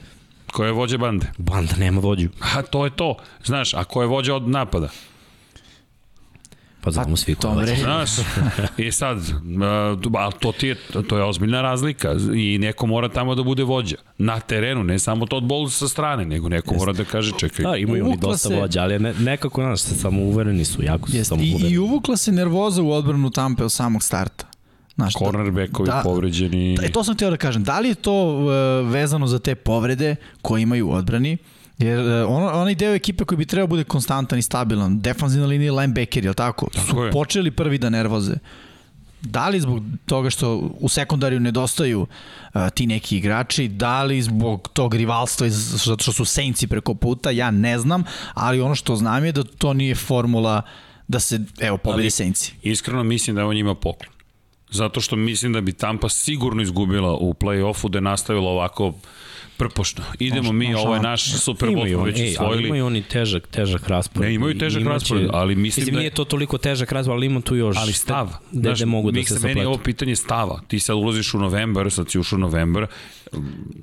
Ko 0.53 0.65
je 0.65 0.73
vođe 0.73 0.99
bande? 0.99 1.27
Banda 1.39 1.77
nema 1.79 2.01
vođu. 2.01 2.29
A 2.57 2.63
to 2.63 2.85
je 2.85 2.91
to. 2.97 3.17
Znaš, 3.45 3.75
a 3.75 3.85
ko 3.85 4.03
je 4.03 4.09
vođa 4.09 4.35
od 4.35 4.49
napada? 4.49 4.89
Pa 6.85 6.91
znamo 6.91 7.17
svi 7.17 7.35
ko 7.35 7.61
je. 7.61 7.77
Znaš, 7.77 8.11
i 8.77 8.93
sad, 8.93 9.19
a 10.19 10.31
to, 10.31 10.53
ti 10.53 10.67
je, 10.67 10.77
to 11.09 11.17
je 11.17 11.25
ozbiljna 11.25 11.63
razlika 11.63 12.15
i 12.35 12.59
neko 12.59 12.87
mora 12.87 13.09
tamo 13.09 13.35
da 13.35 13.43
bude 13.43 13.63
vođa. 13.63 13.97
Na 14.19 14.41
terenu, 14.41 14.85
ne 14.85 14.99
samo 14.99 15.27
to 15.27 15.37
od 15.37 15.45
bol 15.45 15.69
sa 15.69 15.89
strane, 15.89 16.25
nego 16.25 16.49
neko 16.49 16.75
Jest. 16.75 16.81
mora 16.81 16.93
da 16.93 17.05
kaže 17.05 17.33
čekaj. 17.39 17.65
Da, 17.65 17.77
imaju 17.77 18.05
oni 18.07 18.17
dosta 18.17 18.49
se... 18.49 18.61
vođa, 18.61 18.83
ali 18.83 18.99
ne, 18.99 19.15
nekako, 19.19 19.63
znaš, 19.63 19.81
samo 19.81 20.23
uvereni 20.23 20.65
su, 20.65 20.83
jako 20.83 21.11
su 21.11 21.25
samo 21.25 21.43
uvereni. 21.43 21.71
I, 21.71 21.73
I 21.73 21.79
uvukla 21.79 22.17
se 22.17 22.33
nervoza 22.33 22.83
u 22.83 22.93
odbranu 22.93 23.31
Tampe 23.31 23.65
od 23.65 23.73
samog 23.73 24.03
starta. 24.03 24.47
Znaš, 24.95 25.15
Cornerbackovi 25.15 25.87
da, 25.87 26.01
povređeni. 26.05 26.77
Da, 26.77 26.89
to 26.89 27.05
sam 27.05 27.15
htio 27.15 27.31
da 27.31 27.37
kažem. 27.37 27.65
Da 27.65 27.81
li 27.81 27.89
je 27.89 27.95
to 27.95 28.37
uh, 28.37 28.91
vezano 28.91 29.27
za 29.27 29.39
te 29.39 29.55
povrede 29.55 30.17
koje 30.43 30.63
imaju 30.63 30.89
u 30.89 30.93
odbrani? 30.93 31.37
Jer 31.83 31.99
uh, 31.99 32.31
ono, 32.31 32.51
onaj 32.61 32.75
deo 32.75 32.95
ekipe 32.95 33.25
koji 33.25 33.39
bi 33.39 33.47
trebao 33.47 33.67
bude 33.67 33.85
konstantan 33.85 34.39
i 34.39 34.43
stabilan, 34.43 35.01
defanzivna 35.01 35.47
linija 35.47 35.73
linebacker, 35.73 36.25
je 36.25 36.35
tako? 36.35 36.69
tako 36.73 36.87
su 36.87 37.05
je. 37.05 37.11
počeli 37.11 37.51
prvi 37.51 37.79
da 37.79 37.91
nervoze. 37.91 38.35
Da 39.21 39.49
li 39.49 39.61
zbog 39.61 39.83
toga 40.07 40.31
što 40.31 40.71
u 40.81 40.89
sekundariju 40.89 41.41
nedostaju 41.41 42.01
uh, 42.01 42.61
ti 42.75 42.87
neki 42.87 43.17
igrači, 43.17 43.69
da 43.69 44.03
li 44.03 44.23
zbog 44.23 44.69
tog 44.73 44.95
rivalstva 44.95 45.49
zato 45.51 46.03
što 46.03 46.13
su 46.13 46.25
Saintsi 46.25 46.67
preko 46.67 46.95
puta, 46.95 47.31
ja 47.31 47.51
ne 47.51 47.79
znam, 47.79 48.05
ali 48.35 48.61
ono 48.61 48.75
što 48.75 48.97
znam 48.97 49.25
je 49.25 49.33
da 49.33 49.45
to 49.45 49.75
nije 49.75 49.95
formula 49.95 50.63
da 51.09 51.21
se, 51.21 51.41
evo, 51.61 51.77
pobedi 51.77 52.11
Saintsi. 52.11 52.55
Iskreno 52.63 53.05
mislim 53.05 53.37
da 53.37 53.47
on 53.47 53.55
njima 53.55 53.75
poklon. 53.75 54.13
Zato 54.71 55.01
što 55.01 55.17
mislim 55.17 55.53
da 55.53 55.61
bi 55.61 55.73
Tampa 55.73 56.09
sigurno 56.09 56.63
izgubila 56.63 57.13
u 57.13 57.35
play-offu 57.35 57.89
da 57.89 57.99
je 57.99 58.03
nastavila 58.03 58.51
ovako 58.51 58.93
Prpošno. 59.63 60.05
Idemo 60.19 60.53
mi, 60.53 60.75
ovo 60.75 60.95
je 60.95 61.01
naš 61.01 61.33
Super 61.33 61.69
Bowl, 61.69 62.05
već 62.05 62.21
ej, 62.21 62.37
Ali 62.39 62.67
imaju 62.67 62.87
oni 62.87 63.03
težak, 63.03 63.47
težak 63.47 63.89
raspored. 63.89 64.29
Ne, 64.29 64.35
imaju 64.35 64.59
težak 64.59 64.83
raspored, 64.85 65.29
ali 65.33 65.55
mislim, 65.55 65.83
mislim 65.83 65.95
da... 65.95 65.99
nije 65.99 66.11
to 66.11 66.25
toliko 66.25 66.59
težak 66.59 66.93
raspored, 66.93 67.17
ali 67.17 67.27
ima 67.27 67.41
tu 67.41 67.57
još... 67.57 67.77
Ali 67.77 67.93
stav. 67.93 68.29
Da, 68.53 68.75
znaš, 68.75 68.89
mogu 68.89 69.11
da 69.11 69.23
se 69.23 69.39
Meni 69.47 69.61
je 69.61 69.67
ovo 69.67 69.79
pitanje 69.79 70.17
stava. 70.17 70.61
Ti 70.69 70.81
sad 70.81 70.97
ulaziš 70.97 71.35
u 71.35 71.39
novembar, 71.39 71.91
sad 71.91 72.11
si 72.11 72.19
ušao 72.19 72.37
u 72.37 72.41
novembar, 72.41 72.87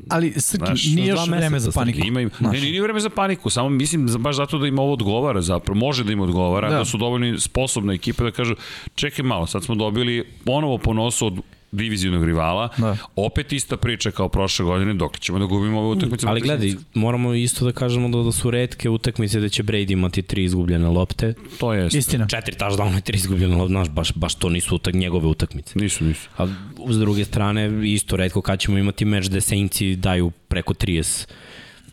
Ali 0.09 0.33
Srki, 0.37 0.65
Znaš, 0.65 0.85
nije 0.85 1.07
još 1.07 1.27
vreme 1.27 1.59
za 1.59 1.71
paniku. 1.71 2.07
Ima, 2.07 2.19
ne, 2.39 2.61
nije 2.61 2.81
vreme 2.81 2.99
za 2.99 3.09
paniku, 3.09 3.49
samo 3.49 3.69
mislim 3.69 4.07
baš 4.19 4.35
zato 4.35 4.57
da 4.57 4.67
im 4.67 4.79
ovo 4.79 4.93
odgovara 4.93 5.41
zapravo, 5.41 5.79
može 5.79 6.03
da 6.03 6.11
im 6.11 6.19
odgovara, 6.19 6.69
da, 6.69 6.77
da 6.77 6.85
su 6.85 6.97
dovoljno 6.97 7.39
sposobna 7.39 7.93
ekipa 7.93 8.23
da 8.23 8.31
kažu 8.31 8.55
čekaj 8.95 9.25
malo, 9.25 9.47
sad 9.47 9.63
smo 9.63 9.75
dobili 9.75 10.25
ponovo 10.45 10.77
po 10.77 10.93
nosu 10.93 11.27
od 11.27 11.41
divizionog 11.71 12.25
rivala. 12.25 12.69
Da. 12.77 12.97
Opet 13.15 13.53
ista 13.53 13.77
priča 13.77 14.11
kao 14.11 14.29
prošle 14.29 14.65
godine, 14.65 14.93
dok 14.93 15.19
ćemo 15.19 15.39
da 15.39 15.45
gubimo 15.45 15.79
ove 15.79 15.87
utakmice. 15.87 16.27
Ali 16.27 16.41
gledaj, 16.41 16.73
moramo 16.93 17.33
isto 17.33 17.65
da 17.65 17.71
kažemo 17.71 18.09
da, 18.09 18.23
da 18.23 18.31
su 18.31 18.51
redke 18.51 18.89
utakmice 18.89 19.39
da 19.39 19.49
će 19.49 19.63
Brady 19.63 19.91
imati 19.91 20.21
tri 20.21 20.43
izgubljene 20.43 20.87
lopte. 20.87 21.33
To 21.59 21.73
je 21.73 21.87
istina. 21.87 22.27
Četiri 22.27 22.55
touchdowna 22.55 22.97
i 22.97 23.01
tri 23.01 23.17
izgubljene 23.17 23.55
lopte, 23.55 23.71
znaš, 23.71 23.89
baš, 23.89 24.13
baš 24.13 24.35
to 24.35 24.49
nisu 24.49 24.75
utak, 24.75 24.93
njegove 24.93 25.27
utakmice. 25.27 25.79
Nisu, 25.79 26.03
nisu. 26.05 26.29
A 26.37 26.47
s 26.89 26.97
druge 26.97 27.25
strane, 27.25 27.89
isto 27.93 28.15
redko 28.15 28.41
kad 28.41 28.59
ćemo 28.59 28.77
imati 28.77 29.05
meč 29.05 29.25
da 29.25 29.41
Saintsi 29.41 29.95
daju 29.95 30.31
preko 30.47 30.73
30 30.73 31.27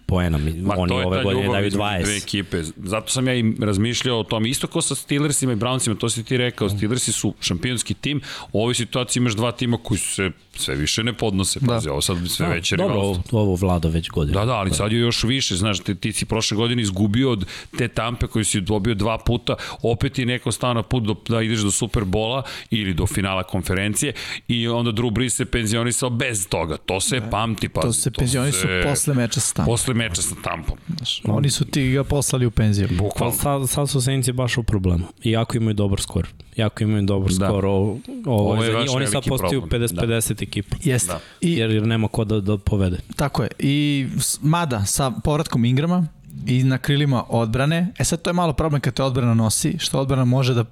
poena. 0.07 0.39
Ma, 0.39 0.75
Oni 0.79 0.93
ove 0.93 1.23
godine 1.23 1.49
daju 1.49 1.71
20. 1.71 2.05
Dve 2.05 2.17
ekipe. 2.17 2.63
Zato 2.77 3.09
sam 3.09 3.29
ja 3.29 3.35
i 3.35 3.55
razmišljao 3.61 4.19
o 4.19 4.23
tom. 4.23 4.47
Isto 4.47 4.67
kao 4.67 4.83
sa 4.83 4.95
Steelersima 4.95 5.53
i 5.53 5.57
Brownsima, 5.57 5.99
to 5.99 6.09
si 6.09 6.25
ti 6.25 6.37
rekao. 6.37 6.69
Steelersi 6.69 7.13
su 7.13 7.35
šampionski 7.41 7.95
tim. 7.95 8.21
U 8.53 8.63
ovoj 8.63 8.75
situaciji 8.75 9.21
imaš 9.21 9.35
dva 9.35 9.53
tima 9.53 9.79
koji 9.83 9.99
su 9.99 10.15
se 10.15 10.31
sve 10.59 10.75
više 10.75 11.05
ne 11.05 11.13
podnose. 11.13 11.61
Da. 11.61 11.67
Pazi, 11.67 11.89
ovo 11.89 12.01
sad 12.01 12.19
sve 12.29 12.47
da, 12.47 12.53
veće 12.53 12.77
dobro, 12.77 12.97
ovo, 12.97 13.23
ovo 13.33 13.55
vlada 13.55 13.89
već 13.89 14.11
godine. 14.11 14.39
Da, 14.39 14.45
da, 14.45 14.53
ali 14.53 14.71
sad 14.71 14.93
je 14.93 14.99
još 14.99 15.25
više. 15.25 15.57
Znaš, 15.57 15.81
ti, 15.81 15.95
ti 15.95 16.13
si 16.13 16.25
prošle 16.25 16.57
godine 16.57 16.83
izgubio 16.83 17.31
od 17.31 17.47
te 17.79 17.89
tampe 17.89 18.27
koju 18.27 18.45
si 18.45 18.61
dobio 18.61 18.95
dva 18.95 19.19
puta. 19.19 19.55
Opet 19.83 20.19
je 20.19 20.27
neko 20.27 20.53
stao 20.53 20.75
na 20.75 20.83
put 20.83 21.03
do, 21.05 21.17
da 21.29 21.43
ideš 21.43 21.61
do 21.61 21.71
Superbola 21.71 22.43
ili 22.71 22.95
do 22.95 23.07
finala 23.07 23.43
konferencije 23.43 24.13
i 24.49 24.69
onda 24.69 24.93
Drew 24.93 25.11
Brees 25.11 25.35
se 25.35 25.45
penzionisao 25.45 26.11
bez 26.11 26.49
toga. 26.49 26.77
To 26.77 27.01
se 27.01 27.21
da. 27.21 27.31
pamti. 27.31 27.69
Pazi, 27.69 27.87
to 27.87 27.93
se 27.93 28.11
penzionisao 28.11 28.61
se... 28.61 28.83
posle 28.85 29.15
meča 29.15 29.41
sa 29.41 29.55
tampom. 29.55 29.73
Posle 29.73 29.95
meča 29.95 30.23
sa 30.23 30.35
tampom. 30.45 30.77
Znaš, 30.97 31.21
oni 31.25 31.51
su 31.51 31.65
ti 31.65 31.91
ga 31.91 32.05
poslali 32.05 32.47
u 32.47 32.51
penziju. 32.51 32.89
Bukvalno. 32.91 33.37
Sad, 33.37 33.69
sad 33.69 33.91
su 33.91 34.01
Saints 34.01 34.31
baš 34.31 34.59
u 34.59 34.63
problemu. 34.63 35.05
Iako 35.25 35.57
imaju 35.57 35.75
dobar 35.75 36.01
skor. 36.01 36.29
Jako 36.57 36.85
imaju 36.85 37.03
dobar 37.03 37.31
da. 37.31 37.49
skor. 37.49 37.67
Ovo, 37.67 37.99
ovo, 38.27 38.53
ovo 38.53 38.65
je 38.65 38.91
oni 38.91 39.07
sad 39.07 39.25
postaju 39.29 39.63
50-50 39.63 40.33
da. 40.33 40.46
Ekipa. 40.47 40.77
Jeste. 40.85 41.13
Da. 41.13 41.21
I, 41.41 41.53
jer, 41.53 41.71
jer 41.71 41.87
nema 41.87 42.09
ko 42.09 42.25
da, 42.25 42.41
da 42.41 42.59
povede. 42.59 42.99
Tako 43.17 43.43
je. 43.43 43.49
I 43.59 44.07
mada 44.43 44.85
sa 44.85 45.11
povratkom 45.11 45.65
Ingrama 45.65 46.07
i 46.47 46.65
na 46.65 46.79
krilima 46.79 47.25
odbrane, 47.29 47.93
e 47.99 48.05
sad 48.05 48.23
to 48.23 48.31
je 48.31 48.35
malo 48.35 48.53
problem 48.53 48.81
kad 48.81 48.95
te 48.95 49.03
odbrana 49.03 49.35
nosi, 49.35 49.77
što 49.79 50.01
odbrana 50.01 50.25
može 50.25 50.55
da 50.55 50.65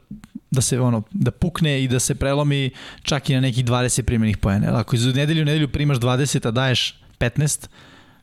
da 0.54 0.60
se 0.60 0.80
ono 0.80 1.02
da 1.10 1.30
pukne 1.30 1.84
i 1.84 1.88
da 1.88 2.00
se 2.00 2.14
prelomi 2.14 2.70
čak 3.02 3.30
i 3.30 3.34
na 3.34 3.40
nekih 3.40 3.64
20 3.64 4.02
primjenih 4.02 4.36
poena. 4.36 4.78
Ako 4.78 4.96
iz 4.96 5.06
nedelju 5.14 5.42
u 5.42 5.44
nedelju 5.44 5.68
primaš 5.68 5.98
20, 5.98 6.48
a 6.48 6.50
daješ 6.50 6.94
15, 7.18 7.68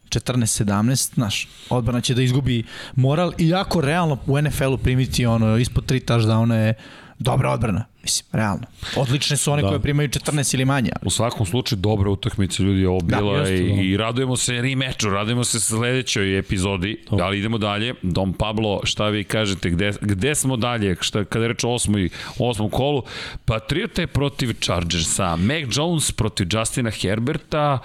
14, 0.09 0.63
17, 0.63 1.13
znaš, 1.13 1.47
odbrana 1.69 2.01
će 2.01 2.13
da 2.13 2.21
izgubi 2.21 2.63
moral 2.95 3.33
i 3.37 3.49
jako 3.49 3.81
realno 3.81 4.17
u 4.27 4.41
NFL-u 4.41 4.77
primiti 4.77 5.25
ono 5.25 5.57
ispod 5.57 5.91
3 5.91 6.05
touchdowna 6.05 6.53
je 6.53 6.73
dobra 7.21 7.51
odbrana. 7.51 7.85
Mislim, 8.03 8.25
realno. 8.31 8.63
Odlične 8.95 9.37
su 9.37 9.51
one 9.51 9.61
da. 9.61 9.67
koje 9.67 9.79
primaju 9.79 10.09
14 10.09 10.53
ili 10.55 10.65
manje. 10.65 10.91
U 11.01 11.09
svakom 11.09 11.45
slučaju 11.45 11.79
dobra 11.79 12.09
utakmica 12.09 12.63
ljudi 12.63 12.81
je 12.81 12.89
ovo 12.89 13.01
da, 13.01 13.17
bila 13.17 13.37
jeste, 13.37 13.65
i, 13.65 13.75
da. 13.75 13.81
i 13.81 13.97
radujemo 13.97 14.37
se 14.37 14.53
remeču, 14.53 15.09
radujemo 15.09 15.43
se 15.43 15.59
sledećoj 15.59 16.39
epizodi. 16.39 17.05
Da 17.11 17.27
li 17.27 17.39
idemo 17.39 17.57
dalje? 17.57 17.93
Dom 18.01 18.33
Pablo, 18.33 18.81
šta 18.83 19.07
vi 19.07 19.23
kažete, 19.23 19.69
gde, 19.69 19.91
gde 20.01 20.35
smo 20.35 20.57
dalje? 20.57 20.95
Šta, 20.99 21.25
kada 21.25 21.47
reče 21.47 21.67
o 21.67 21.73
osmoj, 21.73 22.09
osmom 22.39 22.69
kolu, 22.69 23.03
Patriote 23.45 24.07
protiv 24.07 24.53
Chargersa, 24.61 25.35
Mac 25.35 25.77
Jones 25.77 26.11
protiv 26.11 26.47
Justina 26.51 26.91
Herberta, 26.91 27.79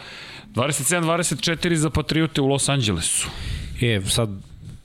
27-24 0.55 1.75
za 1.75 1.91
Patriote 1.91 2.41
u 2.41 2.47
Los 2.47 2.69
Angelesu. 2.69 3.29
Je, 3.81 4.07
sad 4.07 4.29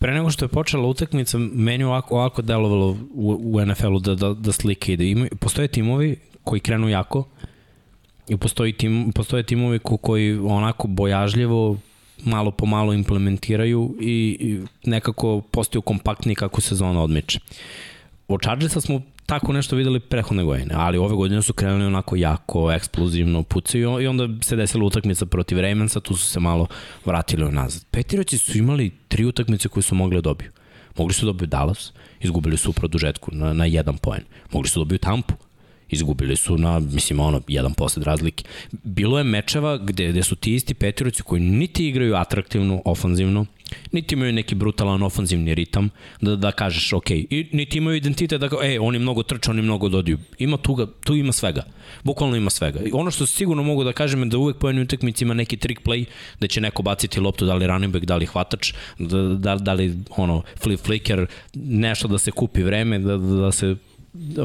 pre 0.02 0.14
nego 0.14 0.32
što 0.32 0.46
je 0.46 0.50
počela 0.50 0.88
utakmica, 0.88 1.38
meni 1.38 1.84
ovako, 1.84 2.16
ovako 2.16 2.42
delovalo 2.42 2.98
u, 3.14 3.40
u 3.44 3.66
NFL-u 3.66 4.00
da, 4.00 4.16
da, 4.16 4.34
da 4.34 4.52
slike 4.52 4.94
ide. 4.94 5.10
Ima, 5.10 5.28
postoje 5.40 5.68
timovi 5.68 6.16
koji 6.44 6.60
krenu 6.60 6.90
jako 6.90 7.28
i 8.28 8.38
postoji 8.38 8.74
tim, 8.74 9.12
postoje 9.16 9.44
timovi 9.44 9.80
ko, 9.80 9.98
koji 9.98 10.38
onako 10.38 10.88
bojažljivo 10.88 11.78
malo 12.24 12.52
po 12.52 12.66
malo 12.66 12.94
implementiraju 12.94 13.98
i, 14.02 14.38
i 14.40 14.60
nekako 14.90 15.42
postaju 15.42 15.82
kompaktni 15.82 16.36
kako 16.36 16.62
sezona 16.62 17.04
odmiče. 17.04 17.40
Od 18.28 18.42
Chargersa 18.42 18.82
smo 18.82 19.02
tako 19.26 19.54
nešto 19.54 19.76
videli 19.76 20.00
prehodne 20.00 20.44
godine, 20.44 20.74
ali 20.78 20.98
ove 20.98 21.16
godine 21.16 21.42
su 21.42 21.54
krenuli 21.54 21.86
onako 21.86 22.16
jako 22.16 22.72
eksplozivno 22.72 23.44
pucaju 23.44 24.02
i 24.02 24.08
onda 24.08 24.28
se 24.44 24.56
desila 24.56 24.86
utakmica 24.86 25.26
protiv 25.26 25.58
Raymansa, 25.58 26.02
tu 26.02 26.16
su 26.16 26.28
se 26.28 26.40
malo 26.40 26.68
vratili 27.06 27.52
nazad. 27.52 27.86
Petiroci 27.92 28.38
su 28.38 28.58
imali 28.58 28.92
tri 29.08 29.26
utakmice 29.26 29.70
koje 29.70 29.84
su 29.84 29.96
mogli 29.96 30.18
da 30.18 30.22
dobiju. 30.22 30.52
Mogli 30.98 31.14
su 31.14 31.26
da 31.26 31.32
dobiju 31.32 31.48
Dallas, 31.48 31.94
izgubili 32.20 32.58
su 32.58 32.70
u 32.70 32.74
produžetku 32.74 33.32
na, 33.34 33.54
na 33.54 33.66
jedan 33.66 33.98
poen. 33.98 34.24
Mogli 34.52 34.70
su 34.70 34.80
da 34.80 34.82
dobiju 34.82 35.00
Tampu, 35.00 35.34
izgubili 35.92 36.36
su 36.36 36.58
na, 36.58 36.80
mislim, 36.80 37.20
ono, 37.20 37.42
jedan 37.48 37.74
posled 37.74 38.06
razlike. 38.06 38.44
Bilo 38.72 39.18
je 39.18 39.24
mečeva 39.24 39.78
gde, 39.78 40.10
gde 40.10 40.24
su 40.24 40.36
ti 40.36 40.56
isti 40.56 40.74
petiroci 40.74 41.24
koji 41.24 41.42
niti 41.42 41.88
igraju 41.88 42.16
atraktivno, 42.16 42.82
ofanzivno, 42.86 43.46
niti 43.92 44.16
imaju 44.16 44.34
neki 44.34 44.56
brutalan 44.56 45.04
ofanzivni 45.04 45.56
ritam, 45.56 45.90
da, 46.22 46.36
da 46.36 46.52
kažeš, 46.52 46.94
ok, 46.94 47.12
i 47.12 47.48
niti 47.52 47.78
imaju 47.78 47.98
identitet 47.98 48.42
da 48.42 48.50
kao, 48.50 48.64
e, 48.64 48.80
oni 48.80 49.00
mnogo 49.00 49.24
trče, 49.24 49.52
oni 49.52 49.62
mnogo 49.62 49.90
dodiju. 49.90 50.18
Ima 50.40 50.58
tu, 50.58 50.76
ga, 50.76 50.88
tu 51.04 51.16
ima 51.16 51.32
svega. 51.32 51.64
Bukvalno 52.04 52.36
ima 52.36 52.50
svega. 52.50 52.80
I 52.80 52.92
ono 52.94 53.12
što 53.12 53.26
sigurno 53.26 53.64
mogu 53.64 53.84
da 53.84 53.94
kažem 53.94 54.20
je 54.20 54.26
da 54.26 54.38
uvek 54.38 54.58
po 54.58 54.70
jednoj 54.70 54.84
utakmici 54.84 55.24
ima 55.24 55.34
neki 55.34 55.58
trick 55.58 55.82
play, 55.82 56.06
da 56.40 56.48
će 56.48 56.62
neko 56.62 56.84
baciti 56.84 57.20
loptu, 57.20 57.46
da 57.46 57.56
li 57.56 57.68
running 57.68 57.94
back, 57.94 58.06
da 58.06 58.16
li 58.16 58.26
hvatač, 58.26 58.74
da, 59.00 59.22
da, 59.22 59.56
da 59.56 59.74
li 59.74 59.98
ono, 60.18 60.42
flip 60.64 60.80
flicker, 60.80 61.26
nešto 61.56 62.08
da 62.08 62.18
se 62.18 62.32
kupi 62.32 62.64
vreme, 62.64 63.00
da, 63.00 63.18
da 63.18 63.52
se 63.52 63.76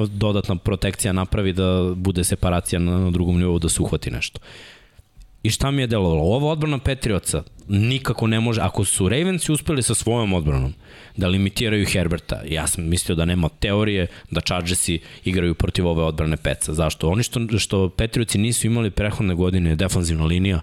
dodatna 0.09 0.57
protekcija 0.57 1.12
napravi 1.12 1.53
da 1.53 1.93
bude 1.97 2.25
separacija 2.25 2.79
na, 2.79 2.99
na 2.99 3.11
drugom 3.11 3.39
nivou 3.39 3.59
da 3.59 3.69
se 3.69 3.83
uhvati 3.83 4.11
nešto. 4.11 4.41
I 5.43 5.51
šta 5.51 5.71
mi 5.71 5.83
je 5.83 5.87
delovalo? 5.87 6.23
Ova 6.23 6.49
odbrana 6.53 6.79
Petrioca 6.79 7.43
nikako 7.69 8.27
ne 8.27 8.41
može, 8.41 8.61
ako 8.61 8.85
su 8.85 9.09
Ravensi 9.09 9.53
uspeli 9.53 9.83
sa 9.83 9.95
svojom 9.95 10.33
odbranom 10.33 10.75
da 11.17 11.29
limitiraju 11.29 11.87
Herberta, 11.87 12.43
ja 12.49 12.67
sam 12.67 12.89
mislio 12.89 13.17
da 13.17 13.25
nema 13.25 13.49
teorije 13.49 14.07
da 14.31 14.41
Chargersi 14.41 14.99
igraju 15.25 15.55
protiv 15.55 15.87
ove 15.87 16.03
odbrane 16.03 16.37
Peca. 16.37 16.75
Zašto? 16.75 17.09
Oni 17.09 17.23
što, 17.23 17.59
što 17.59 17.89
Petrioci 17.89 18.39
nisu 18.39 18.67
imali 18.67 18.91
prehodne 18.91 19.35
godine 19.35 19.77
defanzivna 19.77 20.25
linija, 20.25 20.61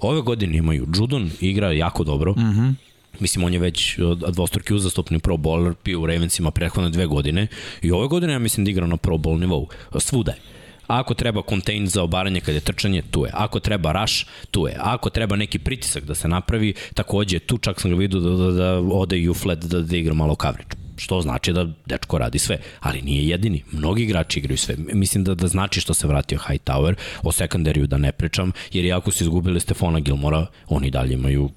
ove 0.00 0.20
godine 0.20 0.56
imaju. 0.56 0.86
Judon 0.96 1.30
igra 1.40 1.72
jako 1.72 2.04
dobro. 2.04 2.32
Mm 2.32 2.36
-hmm. 2.36 2.74
Mislim, 3.20 3.44
on 3.44 3.52
je 3.52 3.58
već 3.58 3.98
dvostruki 4.32 4.74
uzastopni 4.74 5.18
pro 5.18 5.36
bowler, 5.36 5.74
pio 5.82 6.00
u 6.00 6.06
Ravensima 6.06 6.50
prethodne 6.50 6.90
dve 6.90 7.06
godine 7.06 7.46
i 7.82 7.90
ove 7.90 8.08
godine 8.08 8.32
ja 8.32 8.38
mislim 8.38 8.64
da 8.64 8.70
igra 8.70 8.86
na 8.86 8.96
pro 8.96 9.16
bowl 9.16 9.40
nivou. 9.40 9.68
Svuda 9.98 10.32
je. 10.32 10.38
Ako 10.86 11.14
treba 11.14 11.42
contain 11.48 11.86
za 11.86 12.02
obaranje 12.02 12.40
kada 12.40 12.52
je 12.52 12.60
trčanje, 12.60 13.02
tu 13.10 13.24
je. 13.24 13.30
Ako 13.34 13.60
treba 13.60 13.92
rush, 13.92 14.26
tu 14.50 14.66
je. 14.66 14.76
Ako 14.78 15.10
treba 15.10 15.36
neki 15.36 15.58
pritisak 15.58 16.04
da 16.04 16.14
se 16.14 16.28
napravi, 16.28 16.74
takođe 16.94 17.38
tu 17.38 17.58
čak 17.58 17.80
sam 17.80 17.90
ga 17.90 17.96
vidio 17.96 18.20
da, 18.20 18.30
da, 18.30 18.50
da 18.50 18.80
ode 18.92 19.18
i 19.18 19.28
u 19.28 19.34
flat 19.34 19.58
da, 19.58 19.80
da 19.80 19.96
igra 19.96 20.14
malo 20.14 20.36
coverage 20.42 20.84
što 20.96 21.20
znači 21.20 21.52
da 21.52 21.66
dečko 21.86 22.18
radi 22.18 22.38
sve, 22.38 22.58
ali 22.80 23.02
nije 23.02 23.28
jedini. 23.28 23.62
Mnogi 23.72 24.02
igrači 24.02 24.38
igraju 24.38 24.58
sve. 24.58 24.76
Mislim 24.78 25.24
da, 25.24 25.34
da 25.34 25.48
znači 25.48 25.80
što 25.80 25.94
se 25.94 26.06
vratio 26.06 26.38
Hightower, 26.38 26.94
o 27.22 27.32
sekundariju 27.32 27.86
da 27.86 27.98
ne 27.98 28.12
pričam, 28.12 28.52
jer 28.72 28.84
iako 28.84 29.10
su 29.10 29.24
izgubili 29.24 29.60
Stefana 29.60 30.00
Gilmora, 30.00 30.46
oni 30.68 30.90
dalje 30.90 31.14
imaju 31.14 31.50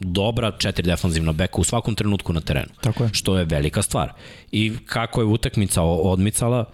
dobra 0.00 0.52
četiri 0.58 0.82
defanzivna 0.82 1.32
beka 1.32 1.56
u 1.56 1.64
svakom 1.64 1.94
trenutku 1.94 2.32
na 2.32 2.40
terenu. 2.40 2.68
Tako 2.80 3.04
je. 3.04 3.10
Što 3.12 3.38
je 3.38 3.44
velika 3.44 3.82
stvar. 3.82 4.12
I 4.52 4.72
kako 4.86 5.20
je 5.20 5.26
utakmica 5.26 5.82
odmicala, 5.82 6.64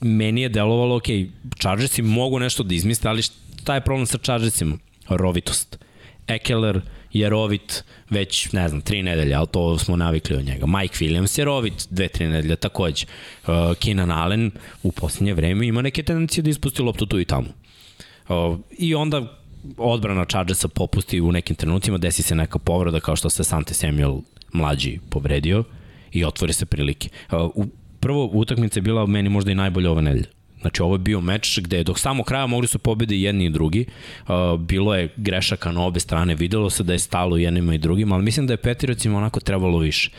meni 0.00 0.42
je 0.42 0.48
delovalo, 0.48 0.96
ok, 0.96 1.06
Chargersi 1.60 2.02
mogu 2.02 2.38
nešto 2.38 2.62
da 2.62 2.74
izmisle, 2.74 3.10
ali 3.10 3.22
šta 3.22 3.74
je 3.74 3.80
problem 3.80 4.06
sa 4.06 4.18
Chargersima? 4.18 4.78
Rovitost. 5.08 5.78
Ekeler 6.26 6.80
je 7.12 7.28
rovit 7.28 7.84
već, 8.10 8.52
ne 8.52 8.68
znam, 8.68 8.80
tri 8.80 9.02
nedelje, 9.02 9.34
ali 9.34 9.46
to 9.46 9.78
smo 9.78 9.96
navikli 9.96 10.36
od 10.36 10.44
njega. 10.44 10.66
Mike 10.66 11.04
Williams 11.04 11.38
je 11.38 11.44
rovit 11.44 11.86
dve, 11.90 12.08
tri 12.08 12.28
nedelje 12.28 12.56
takođe. 12.56 13.06
Uh, 13.46 13.52
Keenan 13.80 14.10
Allen 14.10 14.50
u 14.82 14.92
poslednje 14.92 15.34
vreme 15.34 15.66
ima 15.66 15.82
neke 15.82 16.02
tendencije 16.02 16.42
da 16.42 16.50
ispusti 16.50 16.82
loptu 16.82 17.06
tu 17.06 17.20
i 17.20 17.24
tamo. 17.24 17.48
Uh, 18.28 18.58
I 18.78 18.94
onda 18.94 19.41
odbrana 19.76 20.24
Chargersa 20.24 20.68
popusti 20.68 21.20
u 21.20 21.32
nekim 21.32 21.56
trenucima, 21.56 21.98
desi 21.98 22.22
se 22.22 22.34
neka 22.34 22.58
povreda 22.58 23.00
kao 23.00 23.16
što 23.16 23.30
se 23.30 23.44
Sante 23.44 23.74
Samuel 23.74 24.20
mlađi 24.52 24.98
povredio 25.10 25.64
i 26.12 26.24
otvori 26.24 26.52
se 26.52 26.66
prilike. 26.66 27.08
Uh, 27.32 27.38
u 27.54 27.66
prvo 28.00 28.30
utakmica 28.32 28.78
je 28.78 28.82
bila 28.82 29.06
meni 29.06 29.28
možda 29.28 29.52
i 29.52 29.54
najbolja 29.54 29.90
ove 29.90 30.02
nedelje. 30.02 30.26
Znači 30.60 30.82
ovo 30.82 30.94
je 30.94 30.98
bio 30.98 31.20
meč 31.20 31.58
gde 31.58 31.84
dok 31.84 31.98
samo 31.98 32.22
kraja 32.22 32.46
mogli 32.46 32.68
su 32.68 32.78
pobedi 32.78 33.22
jedni 33.22 33.44
i 33.44 33.50
drugi. 33.50 33.84
Uh, 34.28 34.60
bilo 34.60 34.94
je 34.94 35.08
grešaka 35.16 35.72
na 35.72 35.82
obe 35.82 36.00
strane, 36.00 36.34
videlo 36.34 36.70
se 36.70 36.82
da 36.82 36.92
je 36.92 36.98
stalo 36.98 37.36
jednima 37.36 37.74
i 37.74 37.78
drugima, 37.78 38.14
ali 38.14 38.24
mislim 38.24 38.46
da 38.46 38.52
je 38.52 38.56
Petirocima 38.56 39.18
onako 39.18 39.40
trebalo 39.40 39.78
više. 39.78 40.10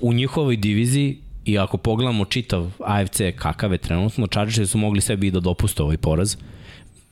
U 0.00 0.12
njihovoj 0.12 0.56
diviziji 0.56 1.18
i 1.44 1.58
ako 1.58 1.76
pogledamo 1.76 2.24
čitav 2.24 2.70
AFC 2.84 3.20
kakav 3.36 3.72
je 3.72 3.78
trenutno, 3.78 4.26
Chargersi 4.26 4.66
su 4.66 4.78
mogli 4.78 5.00
sebi 5.00 5.26
i 5.26 5.30
da 5.30 5.40
dopuste 5.40 5.82
ovaj 5.82 5.96
poraz 5.96 6.36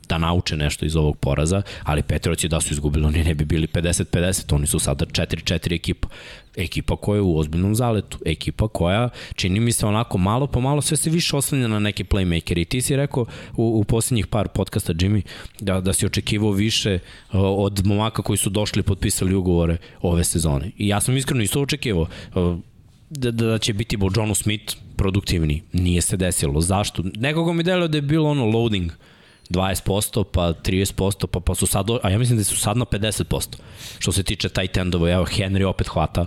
da 0.08 0.18
nauče 0.18 0.56
nešto 0.56 0.86
iz 0.86 0.96
ovog 0.96 1.16
poraza, 1.16 1.62
ali 1.82 2.02
Petrovići 2.02 2.48
da 2.48 2.60
su 2.60 2.72
izgubili, 2.72 3.06
oni 3.06 3.24
ne 3.24 3.34
bi 3.34 3.44
bili 3.44 3.66
50-50, 3.66 4.54
oni 4.54 4.66
su 4.66 4.78
sada 4.78 5.04
4-4 5.04 5.74
ekipa. 5.74 6.08
Ekipa 6.56 6.96
koja 6.96 7.16
je 7.16 7.22
u 7.22 7.38
ozbiljnom 7.38 7.74
zaletu, 7.74 8.18
ekipa 8.26 8.68
koja 8.68 9.08
čini 9.34 9.60
mi 9.60 9.72
se 9.72 9.86
onako 9.86 10.18
malo 10.18 10.46
po 10.46 10.60
malo 10.60 10.82
sve 10.82 10.96
se 10.96 11.10
više 11.10 11.36
oslanja 11.36 11.68
na 11.68 11.78
neke 11.78 12.04
playmakere. 12.04 12.60
I 12.60 12.64
ti 12.64 12.82
si 12.82 12.96
rekao 12.96 13.26
u, 13.56 13.80
u 13.80 13.84
posljednjih 13.84 14.26
par 14.26 14.48
podcasta, 14.48 14.94
Jimmy, 14.94 15.22
da, 15.60 15.80
da 15.80 15.92
si 15.92 16.06
očekivao 16.06 16.50
više 16.50 16.98
od 17.32 17.86
momaka 17.86 18.22
koji 18.22 18.36
su 18.36 18.50
došli 18.50 18.80
i 18.80 18.82
potpisali 18.82 19.34
ugovore 19.34 19.76
ove 20.02 20.24
sezone. 20.24 20.70
I 20.78 20.88
ja 20.88 21.00
sam 21.00 21.16
iskreno 21.16 21.42
isto 21.42 21.62
očekivao 21.62 22.06
uh, 22.34 22.58
da, 23.10 23.30
da 23.30 23.58
će 23.58 23.72
biti 23.72 23.96
Bojonu 23.96 24.34
Smith 24.34 24.76
produktivni. 24.96 25.62
Nije 25.72 26.02
se 26.02 26.16
desilo. 26.16 26.60
Zašto? 26.60 27.02
Nekoga 27.16 27.52
mi 27.52 27.62
delio 27.62 27.88
da 27.88 27.98
je 27.98 28.02
bilo 28.02 28.30
ono 28.30 28.44
loading 28.44 28.92
20%, 29.50 30.24
pa 30.24 30.52
30%, 30.52 31.26
pa, 31.26 31.40
pa 31.40 31.54
su 31.54 31.66
sad, 31.66 31.86
a 32.02 32.10
ja 32.10 32.18
mislim 32.18 32.38
da 32.38 32.44
su 32.44 32.56
sad 32.56 32.76
na 32.76 32.84
50%. 32.84 33.56
Što 33.98 34.12
se 34.12 34.22
tiče 34.22 34.48
tight 34.48 34.76
endova, 34.76 35.10
evo 35.10 35.24
Henry 35.24 35.64
opet 35.64 35.88
hvata, 35.88 36.26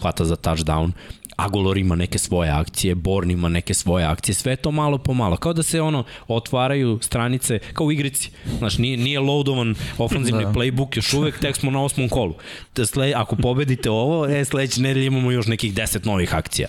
hvata 0.00 0.24
za 0.24 0.36
touchdown, 0.36 0.92
Agolor 1.36 1.78
ima 1.78 1.96
neke 1.96 2.18
svoje 2.18 2.50
akcije, 2.50 2.94
Born 2.94 3.30
ima 3.30 3.48
neke 3.48 3.74
svoje 3.74 4.04
akcije, 4.04 4.34
sve 4.34 4.56
to 4.56 4.70
malo 4.70 4.98
po 4.98 5.14
malo. 5.14 5.36
Kao 5.36 5.52
da 5.52 5.62
se 5.62 5.80
ono 5.80 6.04
otvaraju 6.28 6.98
stranice 7.02 7.58
kao 7.72 7.86
u 7.86 7.92
igrici. 7.92 8.30
Znaš, 8.58 8.78
nije, 8.78 8.96
nije 8.96 9.20
loadovan 9.20 9.74
ofenzivni 9.98 10.44
da. 10.44 10.52
playbook 10.52 10.96
još 10.96 11.14
uvek, 11.14 11.38
tek 11.38 11.56
smo 11.56 11.70
na 11.70 11.82
osmom 11.82 12.08
kolu. 12.08 12.34
Da 12.76 12.86
sle, 12.86 13.12
ako 13.16 13.36
pobedite 13.36 13.90
ovo, 13.90 14.26
e, 14.26 14.44
sledeće 14.44 14.80
nedelje 14.80 15.06
imamo 15.06 15.30
još 15.30 15.46
nekih 15.46 15.74
10 15.74 16.06
novih 16.06 16.34
akcija. 16.34 16.68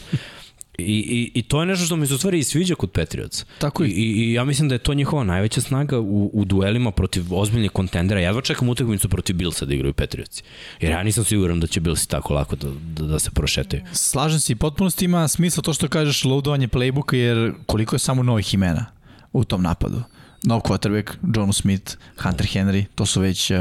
I, 0.77 0.83
i, 0.83 1.39
I 1.39 1.41
to 1.41 1.59
je 1.59 1.65
nešto 1.65 1.85
što 1.85 1.95
mi 1.95 2.07
se 2.07 2.13
u 2.13 2.17
stvari 2.17 2.39
i 2.39 2.43
sviđa 2.43 2.75
kod 2.75 2.91
Patriots. 2.91 3.45
Tako 3.57 3.83
I, 3.83 3.87
i, 3.87 4.29
I 4.29 4.33
ja 4.33 4.43
mislim 4.45 4.69
da 4.69 4.75
je 4.75 4.79
to 4.79 4.93
njihova 4.93 5.23
najveća 5.23 5.61
snaga 5.61 5.99
u, 5.99 6.31
u 6.33 6.45
duelima 6.45 6.91
protiv 6.91 7.33
ozbiljnih 7.33 7.71
kontendera. 7.71 8.21
Ja 8.21 8.31
dva 8.31 8.41
čekam 8.41 8.69
utakmicu 8.69 9.09
protiv 9.09 9.35
Billsa 9.35 9.65
da 9.65 9.73
igraju 9.73 9.93
Patriots. 9.93 10.43
Jer 10.81 10.91
ja 10.91 11.03
nisam 11.03 11.23
siguran 11.23 11.59
da 11.59 11.67
će 11.67 11.79
Billsi 11.79 12.07
tako 12.09 12.33
lako 12.33 12.55
da, 12.55 12.67
da, 12.95 13.07
da 13.07 13.19
se 13.19 13.31
prošetaju. 13.31 13.81
Slažem 13.93 14.39
se 14.39 14.53
i 14.53 14.55
potpunosti 14.55 15.05
ima 15.05 15.27
smisla 15.27 15.63
to 15.63 15.73
što 15.73 15.87
kažeš 15.87 16.25
loadovanje 16.25 16.67
playbooka 16.67 17.15
jer 17.15 17.53
koliko 17.65 17.95
je 17.95 17.99
samo 17.99 18.23
novih 18.23 18.53
imena 18.53 18.85
u 19.33 19.43
tom 19.43 19.61
napadu. 19.61 20.01
Nov 20.43 20.61
quarterback, 20.61 21.11
John 21.35 21.53
Smith, 21.53 21.97
Hunter 22.17 22.47
Henry, 22.47 22.85
to 22.95 23.05
su 23.05 23.21
već 23.21 23.51
uh, 23.51 23.57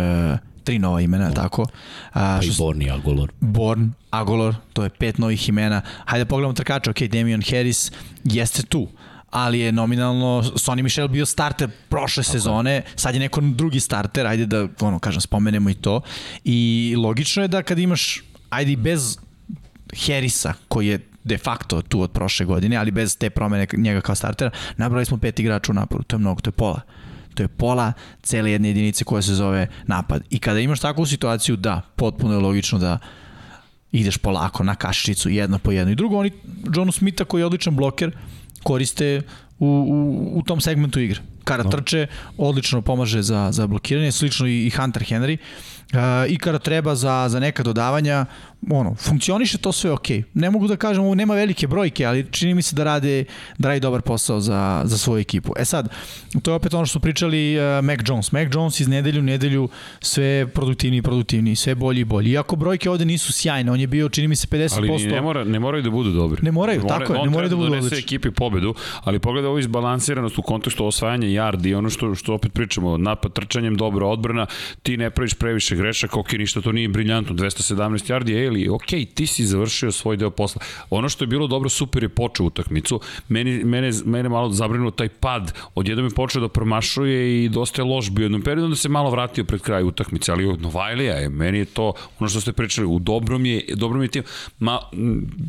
tri 0.71 0.79
nova 0.79 1.01
imena, 1.01 1.29
oh. 1.29 1.35
tako? 1.35 1.67
A, 2.13 2.39
pa 2.39 2.45
i 2.47 2.51
Born 2.59 2.83
i 2.83 2.91
Agolor. 2.91 3.33
Born, 3.41 3.93
Agolor, 4.11 4.55
to 4.73 4.85
je 4.87 4.91
pet 4.91 5.19
novih 5.19 5.49
imena. 5.49 5.83
Hajde 6.05 6.25
da 6.25 6.29
pogledamo 6.29 6.55
trkača, 6.55 6.91
ok, 6.91 7.03
Damian 7.11 7.43
Harris 7.43 7.91
jeste 8.25 8.63
tu, 8.63 8.87
ali 9.31 9.61
je 9.61 9.73
nominalno 9.73 10.43
Sonny 10.55 10.83
Michel 10.83 11.09
bio 11.09 11.27
starter 11.27 11.71
prošle 11.89 12.23
Tako 12.23 12.33
sezone, 12.33 12.83
sad 12.97 13.15
je 13.15 13.21
neko 13.21 13.41
drugi 13.41 13.81
starter, 13.81 14.27
ajde 14.27 14.47
da, 14.47 14.67
ono, 14.81 14.99
kažem, 14.99 15.21
spomenemo 15.21 15.71
i 15.71 15.75
to. 15.75 16.01
I 16.45 16.95
logično 16.99 17.43
je 17.43 17.49
da 17.49 17.63
kad 17.63 17.79
imaš, 17.79 18.23
ajde 18.51 18.73
i 18.73 18.77
bez 18.77 19.19
Harrisa, 20.07 20.55
koji 20.69 20.87
je 20.87 21.01
de 21.25 21.39
facto 21.39 21.83
tu 21.83 22.01
od 22.01 22.11
prošle 22.11 22.47
godine, 22.47 22.77
ali 22.77 22.91
bez 22.91 23.17
te 23.19 23.31
promene 23.31 23.67
njega 23.77 24.01
kao 24.01 24.15
startera, 24.15 24.51
nabrali 24.77 25.05
smo 25.05 25.19
pet 25.19 25.41
igrača 25.41 25.73
u 25.73 25.75
naporu, 25.75 26.03
to 26.03 26.17
je 26.17 26.21
mnogo, 26.21 26.41
to 26.41 26.49
je 26.49 26.53
pola. 26.53 26.81
To 27.35 27.43
je 27.43 27.49
pola 27.49 27.93
cele 28.23 28.51
jedne 28.51 28.69
jedinice 28.69 29.05
koja 29.05 29.23
se 29.23 29.35
zove 29.35 29.67
napad. 29.87 30.23
I 30.31 30.39
kada 30.39 30.61
imaš 30.61 30.81
takvu 30.81 31.07
situaciju, 31.07 31.57
da, 31.57 31.81
potpuno 31.97 32.35
je 32.35 32.41
logično 32.41 32.79
da 32.79 32.99
ideš 33.93 34.17
polako 34.17 34.65
na 34.65 34.75
kašičicu 34.75 35.31
jedno 35.31 35.59
po 35.59 35.73
jedno. 35.73 35.93
I 35.93 35.97
drugo, 35.97 36.19
oni 36.19 36.31
Johnu 36.75 36.93
Smitha 36.93 37.25
koji 37.25 37.41
je 37.41 37.47
odličan 37.47 37.77
bloker 37.77 38.17
koriste 38.63 39.23
u, 39.59 39.67
u, 39.67 40.39
u 40.39 40.43
tom 40.43 40.61
segmentu 40.61 41.01
igre. 41.01 41.21
Kada 41.45 41.63
no. 41.63 41.71
trče, 41.71 42.07
odlično 42.39 42.83
pomaže 42.83 43.23
za, 43.23 43.49
za 43.53 43.67
blokiranje, 43.67 44.13
slično 44.13 44.47
i, 44.47 44.67
i 44.67 44.71
Hunter 44.71 45.03
Henry. 45.03 45.39
Uh, 45.39 45.80
I 46.29 46.39
kada 46.39 46.59
treba 46.59 46.95
za, 46.95 47.27
za 47.29 47.41
neka 47.41 47.63
dodavanja, 47.63 48.27
ono, 48.71 48.95
funkcioniše 48.95 49.59
to 49.59 49.73
sve 49.73 49.91
ok. 49.91 50.09
Ne 50.35 50.51
mogu 50.51 50.69
da 50.69 50.77
kažem, 50.77 51.05
ovo 51.05 51.15
nema 51.15 51.35
velike 51.35 51.67
brojke, 51.67 52.05
ali 52.05 52.27
čini 52.31 52.55
mi 52.55 52.63
se 52.63 52.77
da 52.77 52.85
rade, 52.85 53.25
da 53.59 53.69
radi 53.69 53.81
dobar 53.81 54.03
posao 54.03 54.41
za, 54.41 54.83
za 54.85 54.99
svoju 54.99 55.21
ekipu. 55.21 55.53
E 55.59 55.65
sad, 55.65 55.89
to 56.43 56.51
je 56.51 56.55
opet 56.55 56.75
ono 56.75 56.87
što 56.87 56.93
su 56.93 57.01
pričali 57.01 57.57
uh, 57.59 57.85
Mac 57.85 57.99
Jones. 58.07 58.33
Mac 58.33 58.49
Jones 58.55 58.81
iz 58.81 58.89
nedelju 58.89 59.21
u 59.21 59.23
nedelju 59.23 59.69
sve 60.01 60.47
produktivniji 60.55 60.99
i 60.99 61.03
produktivniji, 61.03 61.57
sve 61.57 61.75
bolji 61.75 62.01
i 62.01 62.05
bolji. 62.05 62.31
Iako 62.31 62.57
brojke 62.57 62.91
ovde 62.91 63.05
nisu 63.05 63.33
sjajne, 63.33 63.73
on 63.73 63.81
je 63.81 63.87
bio, 63.87 64.09
čini 64.09 64.29
mi 64.29 64.37
se, 64.37 64.47
50%. 64.47 64.77
Ali 64.77 65.07
ne, 65.07 65.21
mora, 65.21 65.45
ne 65.45 65.59
moraju 65.59 65.83
da 65.83 65.91
budu 65.91 66.11
dobri. 66.11 66.43
Ne 66.43 66.53
moraju, 66.53 66.79
ne 66.79 66.85
mora, 66.85 66.99
tako 66.99 67.15
je, 67.15 67.23
ne 67.23 67.31
moraju 67.31 67.49
da 67.49 67.57
budu 67.57 67.73
odlični. 67.73 67.99
ekipi 67.99 68.31
pobedu, 68.31 68.75
ali 69.05 69.19
pogleda 69.19 69.49
ovo 69.49 69.59
izbalansiranost 69.59 70.39
u 70.39 70.43
kontekstu 70.43 70.87
osvajanja 70.87 71.27
yardi 71.27 71.69
i 71.69 71.75
ono 71.75 71.91
što, 71.91 72.15
što 72.15 72.35
opet 72.35 72.53
pričamo, 72.53 72.97
napad 72.97 73.33
trčanjem, 73.33 73.77
dobra 73.77 74.07
odbrana, 74.07 74.47
ti 74.83 74.97
ne 74.97 75.11
praviš 75.11 75.35
previše 75.35 75.80
grešaka, 75.81 76.21
ok, 76.21 76.33
ništa 76.33 76.61
to 76.61 76.73
nije 76.73 76.89
briljantno, 76.89 77.35
217 77.35 78.13
yardi, 78.13 78.47
ali 78.49 78.69
ok, 78.69 78.87
ti 79.15 79.27
si 79.27 79.47
završio 79.47 79.93
svoj 79.93 80.17
deo 80.17 80.31
posla. 80.31 80.63
Ono 80.91 81.09
što 81.09 81.25
je 81.25 81.29
bilo 81.29 81.47
dobro, 81.47 81.69
super 81.69 82.03
je 82.03 82.09
počeo 82.09 82.47
utakmicu. 82.47 83.01
Meni, 83.29 83.65
mene, 83.65 83.91
mene 84.05 84.29
malo 84.29 84.51
zabrinuo 84.51 84.91
taj 84.91 85.09
pad. 85.09 85.53
Odjednom 85.75 86.07
je 86.07 86.15
počeo 86.15 86.41
da 86.41 86.49
promašuje 86.49 87.45
i 87.45 87.49
dosta 87.49 87.83
je 87.83 87.87
loš 87.87 88.11
bio 88.11 88.25
jednom 88.25 88.43
periodu, 88.43 88.65
onda 88.65 88.77
se 88.77 88.89
malo 88.89 89.11
vratio 89.11 89.45
pred 89.45 89.61
kraj 89.61 89.85
utakmice, 89.85 90.33
ali 90.33 90.57
Novajlija 90.59 91.15
je, 91.15 91.29
meni 91.29 91.59
je 91.59 91.65
to, 91.65 91.93
ono 92.19 92.29
što 92.29 92.41
ste 92.41 92.53
pričali, 92.53 92.87
u 92.87 92.99
dobrom 92.99 93.47
je, 93.47 93.65
dobrom 93.75 94.03
je 94.03 94.09
tim. 94.09 94.23
Ma, 94.59 94.79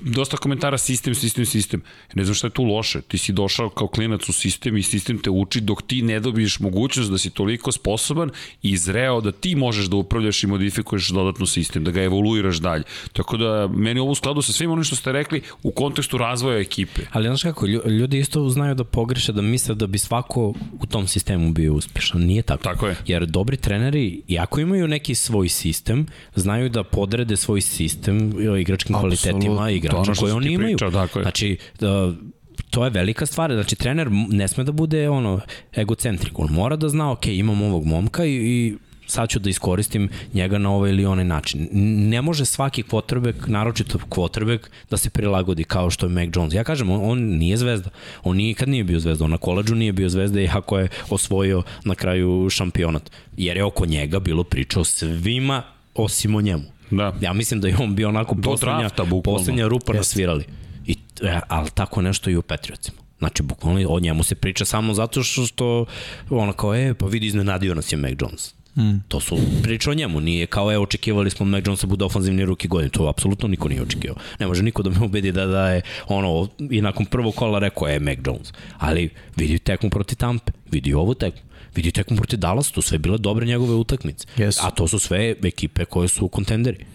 dosta 0.05 0.37
komentara 0.37 0.77
sistem, 0.77 1.15
sistem, 1.15 1.45
sistem. 1.45 1.81
Ne 2.13 2.23
znam 2.23 2.35
šta 2.35 2.47
je 2.47 2.51
tu 2.51 2.63
loše. 2.63 3.01
Ti 3.01 3.17
si 3.17 3.33
došao 3.33 3.69
kao 3.69 3.87
klinac 3.87 4.29
u 4.29 4.33
sistem 4.33 4.77
i 4.77 4.83
sistem 4.83 5.17
te 5.17 5.29
uči 5.29 5.61
dok 5.61 5.81
ti 5.81 6.01
ne 6.01 6.19
dobiješ 6.19 6.59
mogućnost 6.59 7.11
da 7.11 7.17
si 7.17 7.29
toliko 7.29 7.71
sposoban 7.71 8.29
i 8.61 8.77
zreo 8.77 9.21
da 9.21 9.31
ti 9.31 9.55
možeš 9.55 9.85
da 9.85 9.95
upravljaš 9.95 10.20
i 10.43 10.47
modifikuješ 10.47 11.09
dodatno 11.09 11.45
sistem, 11.45 11.83
da 11.83 11.91
ga 11.91 12.03
evoluiraš 12.03 12.57
dalje. 12.57 12.83
Tako 13.13 13.37
da, 13.37 13.67
meni 13.67 13.99
ovo 13.99 14.11
u 14.11 14.15
skladu 14.15 14.41
sa 14.41 14.53
svim 14.53 14.71
onim 14.71 14.83
što 14.83 14.95
ste 14.95 15.11
rekli 15.11 15.41
u 15.63 15.71
kontekstu 15.71 16.17
razvoja 16.17 16.59
ekipe. 16.59 17.01
Ali 17.11 17.27
znaš 17.27 17.43
kako, 17.43 17.65
ljudi 17.67 18.19
isto 18.19 18.49
znaju 18.49 18.75
da 18.75 18.83
pogreše, 18.83 19.33
da 19.33 19.41
misle 19.41 19.75
da 19.75 19.87
bi 19.87 19.97
svako 19.97 20.53
u 20.79 20.85
tom 20.89 21.07
sistemu 21.07 21.51
bio 21.51 21.73
uspešan. 21.73 22.21
Nije 22.21 22.41
tako. 22.41 22.63
Tako 22.63 22.87
je. 22.87 22.95
Jer 23.07 23.25
dobri 23.25 23.57
treneri, 23.57 24.21
iako 24.27 24.59
imaju 24.59 24.87
neki 24.87 25.15
svoj 25.15 25.49
sistem, 25.49 26.05
znaju 26.35 26.69
da 26.69 26.83
podrede 26.83 27.37
svoj 27.37 27.61
sistem 27.61 28.33
igračkim 28.59 28.95
Absolut. 28.95 29.21
kvalitetima 29.21 29.69
igrača 29.69 30.13
koje 30.13 30.33
oni 30.33 30.51
imaju. 30.53 30.77
Priča, 30.77 30.91
tako 30.91 31.19
je. 31.19 31.23
Znači, 31.23 31.57
da, 31.79 32.13
to 32.69 32.83
je 32.83 32.89
velika 32.89 33.25
stvar. 33.25 33.53
Znači, 33.53 33.75
trener 33.75 34.07
ne 34.11 34.47
sme 34.47 34.63
da 34.63 34.71
bude 34.71 35.09
ono 35.09 35.39
egocentrik. 35.77 36.39
On 36.39 36.49
mora 36.51 36.75
da 36.75 36.89
zna, 36.89 37.11
ok, 37.11 37.27
imam 37.27 37.61
ovog 37.61 37.85
momka 37.85 38.25
i, 38.25 38.35
i 38.35 38.75
sad 39.11 39.29
ću 39.29 39.39
da 39.39 39.49
iskoristim 39.49 40.09
njega 40.33 40.57
na 40.57 40.71
ovaj 40.71 40.89
ili 40.89 41.05
onaj 41.05 41.25
način. 41.25 41.67
Ne 42.09 42.21
može 42.21 42.45
svaki 42.45 42.83
quarterback, 42.83 43.47
naročito 43.47 43.97
quarterback, 44.09 44.59
da 44.89 44.97
se 44.97 45.09
prilagodi 45.09 45.63
kao 45.63 45.89
što 45.89 46.05
je 46.05 46.09
Mac 46.09 46.29
Jones. 46.35 46.53
Ja 46.53 46.63
kažem, 46.63 46.89
on, 46.89 46.99
on 47.03 47.19
nije 47.19 47.57
zvezda. 47.57 47.89
On 48.23 48.37
nikad 48.37 48.69
nije 48.69 48.83
bio 48.83 48.99
zvezda. 48.99 49.25
On 49.25 49.31
na 49.31 49.37
koleđu 49.37 49.75
nije 49.75 49.93
bio 49.93 50.09
zvezda 50.09 50.41
iako 50.41 50.79
je 50.79 50.87
osvojio 51.09 51.63
na 51.85 51.95
kraju 51.95 52.49
šampionat. 52.49 53.11
Jer 53.37 53.57
je 53.57 53.63
oko 53.63 53.85
njega 53.85 54.19
bilo 54.19 54.43
priča 54.43 54.79
o 54.79 54.83
svima 54.83 55.63
osim 55.95 56.35
o 56.35 56.41
njemu. 56.41 56.63
Da. 56.91 57.13
Ja 57.21 57.33
mislim 57.33 57.61
da 57.61 57.67
je 57.67 57.77
on 57.79 57.95
bio 57.95 58.09
onako 58.09 58.35
poslednja, 58.35 58.79
drafta, 58.79 59.05
poslednja 59.23 59.67
rupa 59.67 59.93
na 59.93 60.03
svirali. 60.03 60.43
I, 60.87 60.97
e, 61.21 61.39
ali 61.47 61.69
tako 61.69 62.01
nešto 62.01 62.29
i 62.29 62.35
u 62.35 62.41
Patriotsima. 62.41 62.97
Znači, 63.19 63.43
bukvalno 63.43 63.89
o 63.89 63.99
njemu 63.99 64.23
se 64.23 64.35
priča 64.35 64.65
samo 64.65 64.93
zato 64.93 65.23
što, 65.23 65.45
što 65.45 65.85
ono 66.29 66.53
kao, 66.53 66.75
e, 66.75 66.93
pa 66.93 67.05
vidi, 67.05 67.27
iznenadio 67.27 67.75
nas 67.75 67.91
je 67.91 67.97
Mac 67.97 68.11
Jones. 68.19 68.53
Mm. 68.77 68.97
To 69.07 69.19
su 69.19 69.37
priče 69.63 69.89
o 69.89 69.93
njemu, 69.93 70.19
nije 70.19 70.45
kao 70.45 70.71
je 70.71 70.79
očekivali 70.79 71.29
smo 71.29 71.45
Mac 71.45 71.63
Jones 71.65 71.81
da 71.81 71.87
bude 71.87 72.05
ofanzivni 72.05 72.45
ruki 72.45 72.67
godine, 72.67 72.89
to 72.89 73.07
apsolutno 73.07 73.47
niko 73.47 73.69
nije 73.69 73.81
očekivao. 73.81 74.17
Ne 74.39 74.47
može 74.47 74.63
niko 74.63 74.83
da 74.83 74.89
me 74.89 75.05
ubedi 75.05 75.31
da, 75.31 75.45
da 75.45 75.69
je 75.69 75.81
ono, 76.07 76.47
i 76.69 76.81
nakon 76.81 77.05
prvog 77.05 77.35
kola 77.35 77.59
rekao 77.59 77.87
je 77.87 77.99
Mac 77.99 78.17
Jones. 78.25 78.53
Ali 78.77 79.09
vidi 79.35 79.59
tekmu 79.59 79.89
proti 79.89 80.15
Tampe, 80.15 80.51
vidi 80.71 80.93
ovu 80.93 81.13
tekmu, 81.13 81.41
vidi 81.75 81.91
tekmu 81.91 82.17
proti 82.17 82.37
Dallas, 82.37 82.71
to 82.71 82.81
sve 82.81 82.97
bile 82.97 83.17
dobre 83.17 83.45
njegove 83.45 83.73
utakmice. 83.73 84.27
Yes. 84.37 84.59
A 84.61 84.71
to 84.71 84.87
su 84.87 84.99
sve 84.99 85.35
ekipe 85.43 85.85
koje 85.85 86.07
su 86.07 86.27
kontenderi 86.27 86.85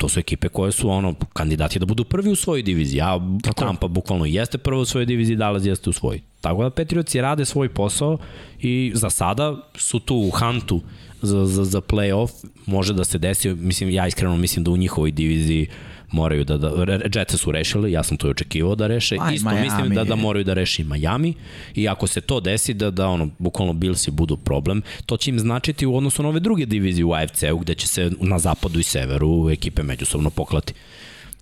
to 0.00 0.08
su 0.08 0.20
ekipe 0.20 0.48
koje 0.48 0.72
su 0.72 0.90
ono 0.90 1.14
kandidati 1.32 1.78
da 1.78 1.86
budu 1.86 2.04
prvi 2.04 2.30
u 2.30 2.36
svojoj 2.36 2.62
diviziji. 2.62 3.00
A 3.00 3.20
Tako. 3.42 3.64
Tampa 3.64 3.88
bukvalno 3.88 4.26
jeste 4.26 4.58
prvo 4.58 4.80
u 4.80 4.84
svojoj 4.84 5.06
diviziji, 5.06 5.36
Dallas 5.36 5.64
jeste 5.64 5.90
u 5.90 5.92
svojoj. 5.92 6.20
Tako 6.40 6.62
da 6.62 6.70
Patriotsi 6.70 7.20
rade 7.20 7.44
svoj 7.44 7.68
posao 7.68 8.18
i 8.60 8.92
za 8.94 9.10
sada 9.10 9.56
su 9.74 10.00
tu 10.00 10.16
u 10.16 10.30
hantu 10.30 10.80
za, 11.22 11.46
za, 11.46 11.64
za 11.64 11.80
playoff, 11.80 12.30
može 12.66 12.94
da 12.94 13.04
se 13.04 13.18
desi, 13.18 13.54
mislim, 13.54 13.90
ja 13.90 14.06
iskreno 14.06 14.36
mislim 14.36 14.64
da 14.64 14.70
u 14.70 14.76
njihovoj 14.76 15.10
diviziji 15.10 15.66
moraju 16.12 16.44
da, 16.44 16.58
da 16.58 17.20
Jetsa 17.20 17.36
su 17.36 17.52
rešili, 17.52 17.92
ja 17.92 18.02
sam 18.02 18.16
to 18.16 18.26
i 18.28 18.30
očekivao 18.30 18.74
da 18.74 18.86
reše, 18.86 19.16
Aj, 19.20 19.34
isto 19.34 19.48
Miami. 19.50 19.64
mislim 19.64 19.94
da, 19.94 20.04
da 20.04 20.16
moraju 20.16 20.44
da 20.44 20.54
reši 20.54 20.84
Miami 20.84 21.34
i 21.74 21.88
ako 21.88 22.06
se 22.06 22.20
to 22.20 22.40
desi 22.40 22.74
da, 22.74 22.90
da 22.90 23.08
ono, 23.08 23.30
bukvalno 23.38 23.72
Billsi 23.72 24.10
budu 24.10 24.36
problem, 24.36 24.82
to 25.06 25.16
će 25.16 25.30
im 25.30 25.38
značiti 25.38 25.86
u 25.86 25.96
odnosu 25.96 26.22
na 26.22 26.28
ove 26.28 26.40
druge 26.40 26.66
divizije 26.66 27.04
u 27.04 27.12
AFC-u 27.12 27.58
gde 27.58 27.74
će 27.74 27.86
se 27.86 28.10
na 28.20 28.38
zapadu 28.38 28.80
i 28.80 28.82
severu 28.82 29.50
ekipe 29.50 29.82
međusobno 29.82 30.30
poklati. 30.30 30.74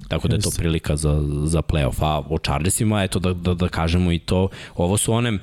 Tako 0.08 0.28
da 0.28 0.34
je 0.34 0.40
to 0.40 0.50
prilika 0.56 0.96
za, 0.96 1.22
za 1.44 1.62
playoff. 1.62 1.96
A 2.00 2.22
o 2.30 2.38
Chargersima, 2.38 3.02
eto 3.02 3.18
da, 3.18 3.32
da, 3.32 3.54
da 3.54 3.68
kažemo 3.68 4.12
i 4.12 4.18
to, 4.18 4.48
ovo 4.76 4.98
su 4.98 5.12
one 5.12 5.38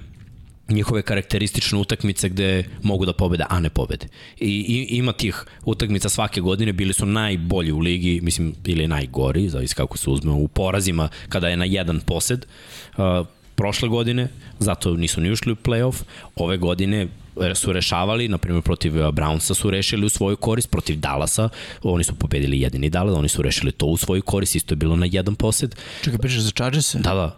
njihove 0.70 1.02
karakteristične 1.02 1.80
utakmice 1.80 2.30
gde 2.30 2.64
mogu 2.84 3.06
da 3.06 3.14
pobede, 3.14 3.44
a 3.50 3.60
ne 3.60 3.70
pobede. 3.70 4.08
I, 4.40 4.50
i 4.50 4.98
ima 4.98 5.14
tih 5.14 5.46
utakmica 5.66 6.10
svake 6.10 6.42
godine, 6.42 6.74
bili 6.74 6.94
su 6.94 7.06
najbolji 7.06 7.72
u 7.72 7.80
ligi, 7.80 8.20
mislim, 8.24 8.54
ili 8.66 8.88
najgori, 8.88 9.50
zavis 9.50 9.74
kako 9.74 9.98
se 9.98 10.10
uzme, 10.10 10.32
u 10.32 10.48
porazima 10.48 11.10
kada 11.30 11.48
je 11.48 11.58
na 11.58 11.66
jedan 11.66 12.00
posed. 12.00 12.46
Uh, 12.98 13.28
prošle 13.56 13.90
godine, 13.90 14.28
zato 14.60 14.94
nisu 14.94 15.22
ni 15.22 15.32
ušli 15.32 15.52
u 15.52 15.56
playoff. 15.56 16.04
Ove 16.36 16.58
godine 16.58 17.08
su 17.56 17.74
rešavali, 17.74 18.28
na 18.28 18.38
primjer 18.38 18.64
protiv 18.64 18.98
uh, 18.98 19.14
Brownsa 19.14 19.54
su 19.54 19.70
rešili 19.70 20.06
u 20.06 20.10
svoju 20.10 20.38
korist, 20.38 20.70
protiv 20.70 21.00
Dallasa, 21.00 21.50
oni 21.84 22.04
su 22.04 22.16
pobedili 22.16 22.62
jedini 22.62 22.90
Dallas, 22.90 23.18
oni 23.18 23.30
su 23.30 23.42
rešili 23.42 23.72
to 23.72 23.86
u 23.86 23.98
svoju 23.98 24.22
korist, 24.22 24.56
isto 24.56 24.72
je 24.74 24.76
bilo 24.76 24.96
na 24.96 25.06
jedan 25.12 25.36
posed. 25.36 25.76
Čekaj, 26.04 26.20
pričaš 26.20 26.40
za 26.40 26.52
Chargers-e? 26.52 27.00
Da, 27.00 27.14
da. 27.14 27.38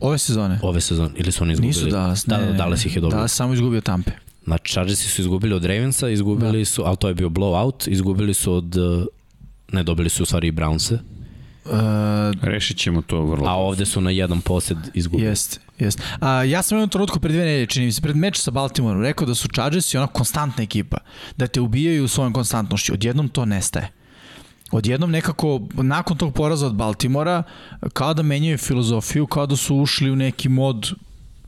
Ove 0.00 0.18
sezone? 0.18 0.58
Ove 0.62 0.80
sezone, 0.80 1.10
ili 1.16 1.32
su 1.32 1.44
oni 1.44 1.52
izgubili? 1.52 1.68
Nisu 1.68 1.86
Dallas, 1.86 2.26
ne, 2.26 2.38
da, 2.38 2.46
da, 2.46 2.52
Dallas 2.52 2.84
ih 2.84 2.96
je 2.96 3.00
dobio. 3.00 3.16
Dallas 3.16 3.34
samo 3.34 3.54
izgubio 3.54 3.80
Tampe. 3.80 4.10
Znači, 4.44 4.72
Chargersi 4.72 5.08
su 5.08 5.20
izgubili 5.22 5.54
od 5.54 5.64
Ravensa, 5.64 6.08
izgubili 6.08 6.58
da. 6.58 6.64
su, 6.64 6.82
ali 6.86 6.96
to 6.96 7.08
je 7.08 7.14
bio 7.14 7.28
blowout, 7.28 7.88
izgubili 7.88 8.34
su 8.34 8.52
od, 8.52 8.76
uh, 8.76 9.04
ne 9.72 9.82
dobili 9.82 10.08
su 10.08 10.22
u 10.22 10.26
stvari 10.26 10.48
i 10.48 10.52
Brownse. 10.52 10.98
Uh, 11.64 11.72
Rešit 12.42 12.76
ćemo 12.78 13.02
to 13.02 13.24
vrlo. 13.24 13.48
A 13.48 13.54
ovde 13.54 13.86
su 13.86 14.00
na 14.00 14.10
jedan 14.10 14.40
posed 14.40 14.78
izgubili. 14.94 15.28
Jeste, 15.28 15.58
jeste. 15.78 16.02
A, 16.20 16.42
ja 16.44 16.62
sam 16.62 16.78
jednom 16.78 16.90
trenutku 16.90 17.20
pred 17.20 17.32
dve 17.32 17.44
nedelje, 17.44 17.66
čini 17.66 17.86
mi 17.86 17.92
se, 17.92 18.00
pred 18.00 18.16
meč 18.16 18.38
sa 18.38 18.50
Baltimoreom, 18.50 19.02
rekao 19.02 19.26
da 19.26 19.34
su 19.34 19.48
Chargersi 19.48 19.98
ona 19.98 20.06
konstantna 20.06 20.64
ekipa, 20.64 20.96
da 21.36 21.46
te 21.46 21.60
ubijaju 21.60 22.08
svojom 22.08 22.32
konstantnošću. 22.32 22.92
Odjednom 22.92 23.28
to 23.28 23.44
nestaje 23.44 23.98
odjednom 24.70 25.10
nekako 25.10 25.60
nakon 25.74 26.16
tog 26.16 26.34
poraza 26.34 26.66
od 26.66 26.74
Baltimora 26.74 27.42
kao 27.92 28.14
da 28.14 28.22
menjaju 28.22 28.58
filozofiju, 28.58 29.26
kao 29.26 29.46
da 29.46 29.56
su 29.56 29.76
ušli 29.76 30.10
u 30.10 30.16
neki 30.16 30.48
mod 30.48 30.90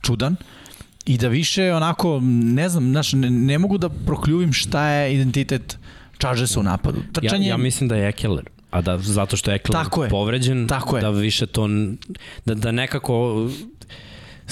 čudan 0.03 0.37
i 1.07 1.19
da 1.19 1.29
više 1.29 1.75
onako, 1.75 2.21
ne 2.23 2.69
znam, 2.69 2.91
znaš, 2.91 3.13
ne, 3.13 3.31
ne 3.31 3.59
mogu 3.59 3.79
da 3.79 3.89
prokljuvim 3.89 4.53
šta 4.53 4.87
je 4.87 5.15
identitet 5.15 5.79
Chargersa 6.19 6.61
u 6.61 6.63
napadu. 6.63 7.01
Trčanje... 7.13 7.47
Ja, 7.47 7.51
ja 7.51 7.57
mislim 7.57 7.89
da 7.89 7.97
je 7.97 8.09
Ekeler 8.09 8.45
a 8.71 8.81
da 8.81 8.99
zato 8.99 9.37
što 9.37 9.51
je 9.51 9.55
Ekeler 9.55 9.85
tako 9.85 10.05
je, 10.05 10.11
povređen, 10.11 10.69
tako 10.69 10.97
je. 10.97 11.03
da 11.03 11.11
više 11.11 11.47
to 11.47 11.69
da, 12.45 12.55
da 12.55 12.73
nekako 12.73 13.49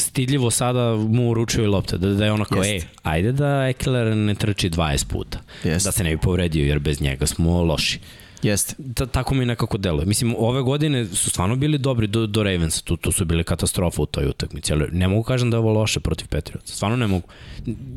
stidljivo 0.01 0.51
sada 0.51 0.97
mu 0.97 1.31
uručuju 1.31 1.71
lopte, 1.71 1.99
da, 1.99 2.09
da 2.09 2.25
je 2.25 2.33
ono 2.33 2.45
kao, 2.45 2.65
ej, 2.65 2.83
ajde 3.03 3.33
da 3.33 3.69
Ekeler 3.69 4.17
ne 4.17 4.35
trči 4.35 4.71
20 4.71 5.07
puta, 5.07 5.39
Jest. 5.65 5.87
da 5.87 5.93
se 5.93 6.05
ne 6.05 6.11
bi 6.11 6.19
povredio, 6.19 6.67
jer 6.67 6.79
bez 6.79 7.01
njega 7.01 7.27
smo 7.27 7.63
loši. 7.63 8.01
Jeste. 8.43 8.75
Ta, 8.95 9.07
tako 9.07 9.35
mi 9.35 9.47
nekako 9.47 9.79
deluje. 9.79 10.07
Mislim, 10.07 10.35
ove 10.39 10.63
godine 10.63 11.07
su 11.07 11.31
stvarno 11.31 11.57
bili 11.57 11.79
dobri 11.79 12.07
do, 12.07 12.27
do 12.27 12.43
Ravensa, 12.43 12.83
tu, 12.83 12.97
tu 12.97 13.13
su 13.13 13.25
bili 13.25 13.45
katastrofa 13.45 14.03
u 14.03 14.07
toj 14.07 14.27
utakmici, 14.27 14.73
ali 14.73 14.89
ne 14.93 15.09
mogu 15.09 15.23
kažem 15.23 15.51
da 15.51 15.57
je 15.57 15.59
ovo 15.59 15.73
loše 15.73 16.01
protiv 16.01 16.27
Patriotsa. 16.29 16.75
Stvarno 16.75 16.97
ne 16.97 17.07
mogu, 17.07 17.29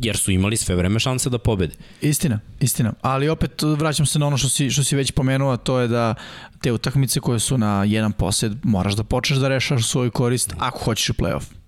jer 0.01 0.17
su 0.17 0.31
imali 0.31 0.57
sve 0.57 0.75
vreme 0.75 0.99
šanse 0.99 1.29
da 1.29 1.37
pobede. 1.37 1.75
Istina, 2.01 2.39
istina. 2.59 2.93
Ali 3.01 3.29
opet 3.29 3.61
vraćam 3.61 4.05
se 4.05 4.19
na 4.19 4.27
ono 4.27 4.37
što 4.37 4.49
si, 4.49 4.69
što 4.69 4.83
si 4.83 4.95
već 4.95 5.11
pomenuo, 5.11 5.57
to 5.57 5.79
je 5.79 5.87
da 5.87 6.15
te 6.61 6.71
utakmice 6.71 7.19
koje 7.19 7.39
su 7.39 7.57
na 7.57 7.83
jedan 7.83 8.11
posed, 8.11 8.53
moraš 8.63 8.93
da 8.93 9.03
počneš 9.03 9.39
da 9.39 9.47
rešaš 9.47 9.87
svoj 9.87 10.09
korist 10.09 10.53
ako 10.59 10.79
hoćeš 10.79 11.09
u 11.09 11.13
playoff. 11.13 11.60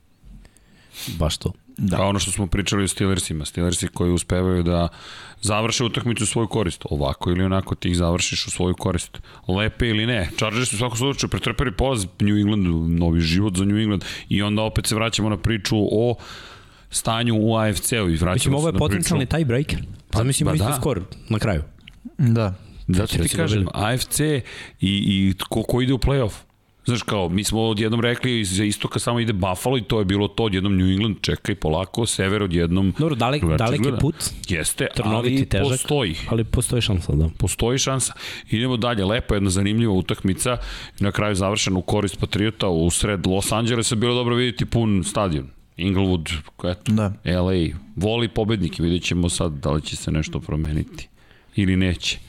Baš 1.19 1.37
to. 1.37 1.51
Da. 1.77 1.97
Kao 1.97 2.09
ono 2.09 2.19
što 2.19 2.31
smo 2.31 2.47
pričali 2.47 2.83
o 2.83 2.87
Steelersima. 2.87 3.45
Steelersi 3.45 3.87
koji 3.87 4.11
uspevaju 4.11 4.63
da 4.63 4.87
završe 5.41 5.83
utakmicu 5.83 6.23
u 6.23 6.27
svoju 6.27 6.47
korist. 6.47 6.85
Ovako 6.89 7.29
ili 7.29 7.43
onako 7.43 7.75
ti 7.75 7.89
ih 7.89 7.97
završiš 7.97 8.47
u 8.47 8.51
svoju 8.51 8.75
korist. 8.75 9.17
Lepe 9.47 9.87
ili 9.87 10.05
ne. 10.05 10.29
Chargers 10.37 10.69
su 10.69 10.75
u 10.75 10.79
svakom 10.79 10.97
slučaju 10.97 11.29
pretrpeli 11.29 11.71
poraz 11.71 12.05
New 12.19 12.37
Englandu, 12.37 12.87
novi 12.87 13.19
život 13.19 13.57
za 13.57 13.65
New 13.65 13.77
England 13.77 14.05
i 14.29 14.41
onda 14.41 14.61
opet 14.61 14.87
se 14.87 14.95
vraćamo 14.95 15.29
na 15.29 15.37
priču 15.37 15.75
o 15.77 16.15
stanju 16.89 17.35
u 17.39 17.57
AFC-u 17.57 18.09
i 18.09 18.15
vraćamo 18.15 18.33
Mislim, 18.33 18.55
ovo 18.55 18.67
je 18.67 18.73
potencijalni 18.73 19.25
priču... 19.25 19.37
tiebreaker. 19.37 19.83
Pa, 20.11 20.17
Zamislimo 20.17 20.51
pa, 20.51 20.55
isto 20.55 20.67
da. 20.67 20.75
skor 20.75 21.01
na 21.29 21.39
kraju. 21.39 21.63
Da. 22.17 22.53
Zato 22.87 23.17
ti 23.17 23.29
kažem, 23.29 23.67
AFC 23.73 24.19
i, 24.19 24.43
i 24.81 25.33
ko, 25.49 25.63
ko 25.63 25.81
ide 25.81 25.93
u 25.93 25.97
playoff? 25.97 26.33
Znaš 26.85 27.01
kao, 27.01 27.29
mi 27.29 27.43
smo 27.43 27.61
odjednom 27.61 28.01
rekli 28.01 28.39
iz 28.39 28.59
istoka 28.59 28.99
samo 28.99 29.19
ide 29.19 29.33
Buffalo 29.33 29.77
i 29.77 29.81
to 29.81 29.99
je 29.99 30.05
bilo 30.05 30.27
to, 30.27 30.43
odjednom 30.43 30.77
New 30.77 30.87
England, 30.87 31.17
čekaj 31.21 31.55
polako, 31.55 32.05
sever 32.05 32.43
odjednom... 32.43 32.93
Dobro, 32.99 33.15
dalek, 33.15 33.43
daleki 33.43 33.89
put. 33.99 34.15
Jeste, 34.49 34.87
ali 35.03 35.45
težak, 35.45 35.67
postoji. 35.69 36.15
Ali 36.29 36.43
postoji 36.43 36.81
šansa, 36.81 37.13
da. 37.13 37.29
Postoji 37.37 37.79
šansa. 37.79 38.13
Idemo 38.49 38.77
dalje, 38.77 39.05
lepo, 39.05 39.33
jedna 39.33 39.49
zanimljiva 39.49 39.93
utakmica, 39.93 40.57
na 40.99 41.11
kraju 41.11 41.35
završena 41.35 41.79
u 41.79 41.81
korist 41.81 42.19
Patriota 42.19 42.67
u 42.67 42.89
sred 42.89 43.27
Los 43.27 43.51
Angelesa, 43.51 43.95
bilo 43.95 44.15
dobro 44.15 44.35
vidjeti 44.35 44.65
pun 44.65 45.03
stadion. 45.03 45.47
Inglewood, 45.77 46.33
eto, 46.63 46.91
da. 46.91 47.13
LA, 47.25 47.77
voli 47.95 48.27
pobednike, 48.27 48.83
vidjet 48.83 49.03
ćemo 49.03 49.29
sad 49.29 49.51
da 49.51 49.71
li 49.71 49.81
će 49.81 49.95
se 49.95 50.11
nešto 50.11 50.39
promeniti 50.39 51.07
ili 51.55 51.75
neće. 51.75 52.19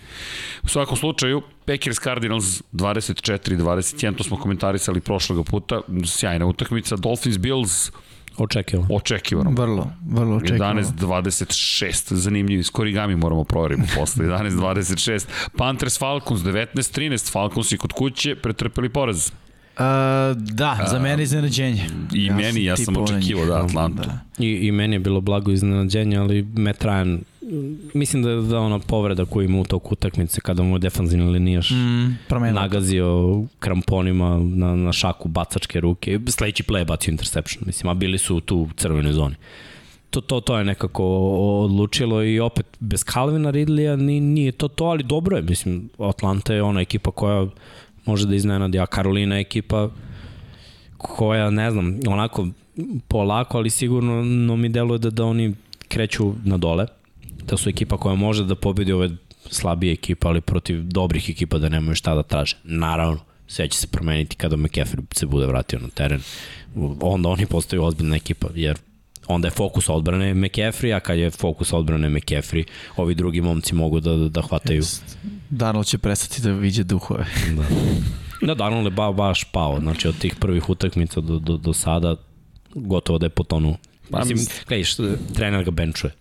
U 0.62 0.68
svakom 0.68 0.96
slučaju, 0.96 1.42
Packers 1.66 2.00
Cardinals 2.00 2.62
24-21, 2.72 4.16
to 4.16 4.24
smo 4.24 4.36
komentarisali 4.36 5.00
prošloga 5.00 5.42
puta, 5.42 5.80
sjajna 6.06 6.46
utakmica, 6.46 6.96
Dolphins 6.96 7.38
Bills 7.38 7.90
Očekivano. 8.38 8.88
Očekivano. 8.90 9.50
Vrlo, 9.50 9.90
vrlo 10.08 10.36
očekivano. 10.36 10.80
11-26, 10.80 12.14
zanimljivi, 12.14 12.62
skorigami 12.62 13.16
moramo 13.16 13.44
proverimo 13.44 13.84
posle, 13.96 14.24
11-26. 14.26 15.26
Panthers 15.56 15.98
Falcons 15.98 16.40
19-13, 16.40 17.32
Falcons 17.32 17.72
i 17.72 17.76
kod 17.78 17.92
kuće 17.92 18.34
pretrpeli 18.36 18.88
poraz. 18.88 19.30
Uh, 19.78 19.80
da, 20.36 20.86
za 20.90 20.98
mene 20.98 21.22
iznenađenje. 21.22 21.86
I 22.12 22.26
ja 22.26 22.34
meni, 22.34 22.64
ja 22.64 22.76
sam 22.76 22.96
očekivao 22.96 23.46
da 23.46 23.64
Atlantu. 23.64 24.02
Da. 24.02 24.20
I, 24.38 24.48
I 24.48 24.72
meni 24.72 24.94
je 24.94 25.00
bilo 25.00 25.20
blago 25.20 25.50
iznenađenje, 25.50 26.16
ali 26.16 26.42
Matt 26.42 26.84
Ryan 26.84 27.18
mislim 27.94 28.22
da 28.22 28.34
da 28.34 28.58
ona 28.58 28.78
povreda 28.78 29.24
koju 29.24 29.44
ima 29.44 29.60
u 29.60 29.64
toku 29.64 29.92
utakmice 29.92 30.40
kada 30.40 30.62
mu 30.62 30.74
je 30.74 30.78
defanzivni 30.78 31.30
linijaš 31.30 31.70
mm, 31.70 32.34
nagazio 32.52 33.40
kramponima 33.58 34.38
na, 34.38 34.76
na 34.76 34.92
šaku 34.92 35.28
bacačke 35.28 35.80
ruke. 35.80 36.20
Sledeći 36.26 36.62
play 36.62 36.78
je 36.78 36.84
bacio 36.84 37.12
interception, 37.12 37.62
mislim, 37.66 37.90
a 37.90 37.94
bili 37.94 38.18
su 38.18 38.40
tu 38.40 38.56
u 38.56 38.68
crvenoj 38.76 39.12
zoni. 39.12 39.34
To, 40.10 40.20
to, 40.20 40.40
to 40.40 40.58
je 40.58 40.64
nekako 40.64 41.04
odlučilo 41.64 42.24
i 42.24 42.40
opet 42.40 42.66
bez 42.80 43.04
Calvina 43.04 43.50
Ridleya 43.50 43.96
nije 43.96 44.52
to 44.52 44.68
to, 44.68 44.84
ali 44.84 45.02
dobro 45.02 45.36
je. 45.36 45.42
Mislim, 45.42 45.90
Atlanta 45.98 46.54
je 46.54 46.62
ona 46.62 46.80
ekipa 46.80 47.10
koja 47.10 47.46
može 48.06 48.26
da 48.26 48.34
iznenadi, 48.34 48.78
a 48.78 48.86
Karolina 48.86 49.34
je 49.34 49.40
ekipa 49.40 49.90
koja, 50.96 51.50
ne 51.50 51.70
znam, 51.70 51.98
onako 52.08 52.48
polako, 53.08 53.58
ali 53.58 53.70
sigurno 53.70 54.24
no 54.24 54.56
mi 54.56 54.68
deluje 54.68 54.98
da, 54.98 55.10
da 55.10 55.24
oni 55.24 55.54
kreću 55.88 56.32
na 56.44 56.56
dole 56.56 56.86
da 57.48 57.56
su 57.56 57.68
ekipa 57.68 57.96
koja 57.96 58.14
može 58.14 58.44
da 58.44 58.54
pobedi 58.54 58.92
ove 58.92 59.10
slabije 59.50 59.92
ekipa, 59.92 60.28
ali 60.28 60.40
protiv 60.40 60.82
dobrih 60.82 61.30
ekipa 61.30 61.58
da 61.58 61.68
nemaju 61.68 61.94
šta 61.94 62.14
da 62.14 62.22
traže. 62.22 62.56
Naravno, 62.64 63.20
sve 63.46 63.68
će 63.68 63.78
se 63.78 63.86
promeniti 63.86 64.36
kada 64.36 64.56
McCaffrey 64.56 65.02
se 65.14 65.26
bude 65.26 65.46
vratio 65.46 65.78
na 65.78 65.88
teren. 65.88 66.20
Onda 67.00 67.28
oni 67.28 67.46
postaju 67.46 67.84
ozbiljna 67.84 68.16
ekipa, 68.16 68.48
jer 68.54 68.78
onda 69.26 69.46
je 69.48 69.52
fokus 69.52 69.88
odbrane 69.88 70.34
McCaffrey, 70.34 70.96
a 70.96 71.00
kad 71.00 71.18
je 71.18 71.30
fokus 71.30 71.72
odbrane 71.72 72.08
McCaffrey, 72.08 72.64
ovi 72.96 73.14
drugi 73.14 73.40
momci 73.40 73.74
mogu 73.74 74.00
da, 74.00 74.16
da 74.16 74.42
hvataju. 74.42 74.82
Darnold 75.50 75.86
će 75.86 75.98
prestati 75.98 76.42
da 76.42 76.52
viđe 76.52 76.84
duhove. 76.84 77.26
da. 77.56 77.64
Da, 78.46 78.54
Darnold 78.54 78.84
je 78.84 78.90
ba, 78.90 79.12
baš 79.12 79.44
pao. 79.44 79.80
Znači, 79.80 80.08
od 80.08 80.18
tih 80.18 80.36
prvih 80.36 80.70
utakmica 80.70 81.20
do, 81.20 81.38
do, 81.38 81.56
do 81.56 81.72
sada 81.72 82.16
gotovo 82.74 83.18
da 83.18 83.26
je 83.26 83.30
potonuo. 83.30 83.76
Pa, 84.10 84.24
Mislim, 84.24 84.46
gledaš, 84.68 84.96
trener 85.34 85.64
ga 85.64 85.70
benčuje. 85.70 86.12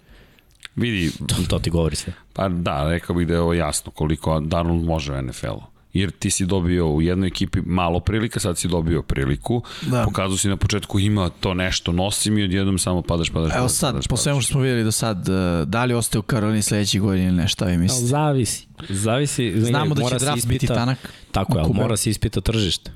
Vidi, 0.76 1.12
to, 1.28 1.36
to 1.48 1.60
ti 1.60 1.70
govori 1.70 1.96
sve. 1.96 2.14
Pa 2.34 2.50
da, 2.50 2.90
rekao 2.90 3.16
bih 3.16 3.28
da 3.28 3.34
je 3.34 3.40
ovo 3.40 3.54
jasno 3.54 3.92
koliko 3.92 4.40
Darnold 4.40 4.84
može 4.84 5.14
u 5.14 5.22
NFL-u 5.22 5.74
jer 5.94 6.12
ti 6.12 6.30
si 6.30 6.46
dobio 6.46 6.90
u 6.90 7.02
jednoj 7.02 7.28
ekipi 7.28 7.60
malo 7.66 8.00
prilika, 8.00 8.40
sad 8.40 8.58
si 8.58 8.68
dobio 8.68 9.02
priliku, 9.02 9.64
da. 9.82 10.04
pokazao 10.06 10.38
si 10.38 10.48
na 10.48 10.58
početku 10.58 11.00
ima 11.00 11.30
to 11.30 11.54
nešto, 11.54 11.92
nosim 11.92 12.38
i 12.38 12.44
odjednom 12.44 12.80
samo 12.80 13.02
padaš, 13.02 13.30
padaš, 13.30 13.52
Evo 13.52 13.60
padaš, 13.60 13.72
sad, 13.72 13.94
padaš, 13.94 14.08
po 14.08 14.18
svemu 14.18 14.42
što 14.42 14.52
smo 14.52 14.62
videli 14.62 14.84
do 14.84 14.92
sad, 14.92 15.30
e, 15.30 15.66
da 15.66 15.86
li 15.86 15.94
ostaje 15.94 16.20
u 16.20 16.24
Karolini 16.24 16.62
sledeći 16.62 17.00
godin 17.00 17.24
ili 17.24 17.36
nešto, 17.36 17.66
vi 17.66 17.78
mislite? 17.78 18.06
Zavisi. 18.06 18.68
Zavisi. 18.90 19.62
Znamo 19.62 19.96
da 19.96 20.10
će 20.10 20.16
draft 20.18 20.38
ispita, 20.38 20.54
biti 20.54 20.68
tanak. 20.68 21.14
Tako 21.32 21.58
je, 21.58 21.64
ali 21.64 21.74
mora 21.74 21.98
se 21.98 22.10
ispita 22.10 22.42
tržište. 22.42 22.92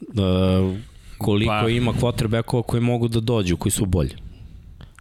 Uh, 0.00 0.76
koliko 1.18 1.50
pa, 1.50 1.68
ima 1.68 1.92
quarterbackova 1.92 2.62
koji 2.62 2.80
mogu 2.80 3.08
da 3.08 3.20
dođu, 3.20 3.56
koji 3.56 3.72
su 3.72 3.86
bolji. 3.86 4.16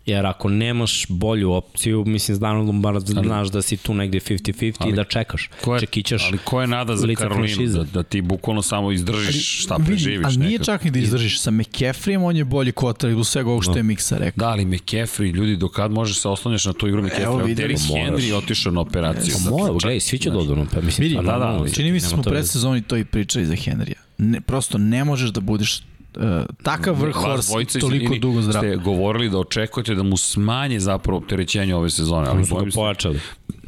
Jer 0.09 0.25
ako 0.25 0.49
nemaš 0.49 1.05
bolju 1.09 1.51
opciju, 1.51 2.03
mislim, 2.05 2.35
s 2.35 2.39
Donaldom 2.39 2.81
bar 2.81 2.99
znaš 2.99 3.47
da 3.47 3.61
si 3.61 3.77
tu 3.77 3.93
negde 3.93 4.19
50-50 4.19 4.89
i 4.89 4.93
da 4.93 5.03
čekaš. 5.03 5.49
Ko 5.63 5.75
je, 5.75 5.79
Čekićaš 5.79 6.23
ali 6.27 6.37
ko 6.37 6.61
je 6.61 6.67
nada 6.67 6.95
za 6.95 7.07
Karolinu? 7.15 7.67
Da, 7.73 7.83
da 7.83 8.03
ti 8.03 8.21
bukvalno 8.21 8.61
samo 8.61 8.91
izdržiš 8.91 9.63
šta 9.63 9.77
preživiš. 9.85 10.25
Ali 10.25 10.37
nije 10.37 10.51
nekad. 10.51 10.65
čak 10.65 10.83
ni 10.83 10.91
da 10.91 10.99
izdržiš. 10.99 11.41
Sa 11.41 11.51
McCaffreyem 11.51 12.23
on 12.23 12.35
je 12.35 12.43
bolji 12.43 12.71
kotar 12.71 13.11
u 13.11 13.23
svega 13.23 13.49
ovog 13.49 13.63
što 13.63 13.77
je 13.77 13.83
Miksa 13.83 14.17
rekao. 14.17 14.39
Da, 14.45 14.47
ali 14.47 14.65
McCaffrey, 14.65 15.33
ljudi, 15.33 15.55
do 15.55 15.69
kad 15.69 15.91
možeš 15.91 16.19
se 16.19 16.27
oslonjaš 16.27 16.65
na 16.65 16.73
tu 16.73 16.87
igru 16.87 17.03
McCaffrey? 17.03 17.55
Derrick 17.55 17.81
Henry 17.81 18.33
otišao 18.33 18.71
na 18.71 18.81
operaciju. 18.81 19.35
Pa 19.45 19.51
mora, 19.51 19.73
gledaj, 19.73 19.99
svi 19.99 20.19
će 20.19 20.29
da 20.29 20.37
odu 20.37 20.55
na 20.55 20.65
pa 20.73 20.81
mislim. 20.81 21.07
Vidi, 21.07 21.15
da, 21.15 21.21
da, 21.21 21.37
da, 21.63 21.69
čini 21.69 21.91
mi 21.91 21.99
se 21.99 22.07
smo 22.07 22.23
predsezoni 22.23 22.81
to 22.81 22.97
i 22.97 23.05
pričali 23.05 23.45
za 23.45 23.53
Henrya. 23.53 23.95
Ne, 24.17 24.41
prosto 24.41 24.77
ne 24.77 25.03
možeš 25.03 25.29
da 25.29 25.41
budeš 25.41 25.81
uh, 26.17 26.45
takav 26.63 26.95
workhorse 26.95 27.79
toliko 27.79 28.15
dugo 28.15 28.41
zdrav. 28.41 28.63
Ste 28.63 28.75
govorili 28.75 29.29
da 29.29 29.37
očekujete 29.37 29.95
da 29.95 30.03
mu 30.03 30.17
smanje 30.17 30.79
zapravo 30.79 31.17
opterećenje 31.17 31.75
ove 31.75 31.89
sezone, 31.89 32.27
ali 32.27 32.45
bojim 32.49 32.71
se. 32.71 32.75
Pojačali. 32.75 33.19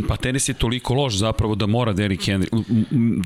Pa 0.07 0.17
tenis 0.17 0.49
je 0.49 0.53
toliko 0.53 0.93
loš 0.93 1.15
zapravo 1.15 1.55
da 1.55 1.65
mora 1.65 1.93
Derrick 1.93 2.23
Henry. 2.23 2.47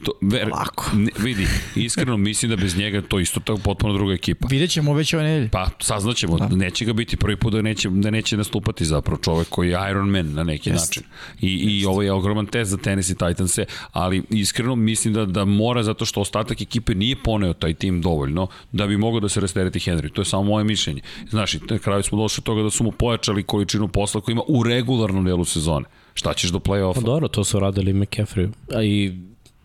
To, 0.03 0.11
ver, 0.21 0.47
Lako. 0.51 0.85
Ne, 0.93 1.11
vidi, 1.17 1.47
iskreno 1.75 2.17
mislim 2.17 2.49
da 2.49 2.55
bez 2.55 2.77
njega 2.77 3.01
to 3.01 3.19
isto 3.19 3.39
tako 3.39 3.59
potpuno 3.59 3.93
druga 3.93 4.13
ekipa. 4.13 4.47
Vidjet 4.49 4.69
ćemo 4.69 4.93
već 4.93 5.13
ove 5.13 5.23
nedelje. 5.23 5.49
Pa 5.49 5.69
saznaćemo, 5.79 6.37
da. 6.37 6.47
neće 6.47 6.85
ga 6.85 6.93
biti 6.93 7.17
prvi 7.17 7.37
put 7.37 7.53
da 7.53 7.61
neće, 7.61 7.89
da 7.89 8.11
neće 8.11 8.37
nastupati 8.37 8.85
zapravo 8.85 9.21
čovek 9.21 9.49
koji 9.49 9.69
je 9.69 9.79
Iron 9.89 10.09
Man 10.09 10.33
na 10.33 10.43
neki 10.43 10.69
Jest. 10.69 10.85
način. 10.87 11.03
I, 11.41 11.53
Jest. 11.53 11.83
I 11.83 11.85
ovo 11.85 12.01
je 12.01 12.11
ogroman 12.11 12.45
test 12.45 12.71
za 12.71 12.77
tenis 12.77 13.09
i 13.09 13.15
Titanse, 13.15 13.65
ali 13.91 14.23
iskreno 14.29 14.75
mislim 14.75 15.13
da, 15.13 15.25
da 15.25 15.45
mora 15.45 15.83
zato 15.83 16.05
što 16.05 16.21
ostatak 16.21 16.61
ekipe 16.61 16.95
nije 16.95 17.15
poneo 17.23 17.53
taj 17.53 17.73
tim 17.73 18.01
dovoljno 18.01 18.47
da 18.71 18.87
bi 18.87 18.97
mogao 18.97 19.19
da 19.19 19.29
se 19.29 19.41
rastereti 19.41 19.79
Henry. 19.79 20.11
To 20.13 20.21
je 20.21 20.25
samo 20.25 20.43
moje 20.43 20.63
mišljenje. 20.63 21.01
Znaš, 21.29 21.53
na 21.69 21.77
kraju 21.79 22.03
smo 22.03 22.17
došli 22.17 22.41
od 22.41 22.45
toga 22.45 22.63
da 22.63 22.69
su 22.69 22.83
mu 22.83 22.91
pojačali 22.91 23.43
količinu 23.43 23.87
posla 23.87 24.21
koji 24.21 24.33
ima 24.33 24.41
u 24.47 24.63
regularnom 24.63 25.25
delu 25.25 25.45
sezone. 25.45 25.85
Šta 26.15 26.33
ćeš 26.33 26.49
do 26.49 26.59
play-offa? 26.59 26.93
Pa 26.93 27.01
dobro, 27.01 27.27
to 27.27 27.43
su 27.43 27.59
radili 27.59 27.93
McCaffrey. 27.93 28.49
A 28.75 28.83
i 28.83 29.13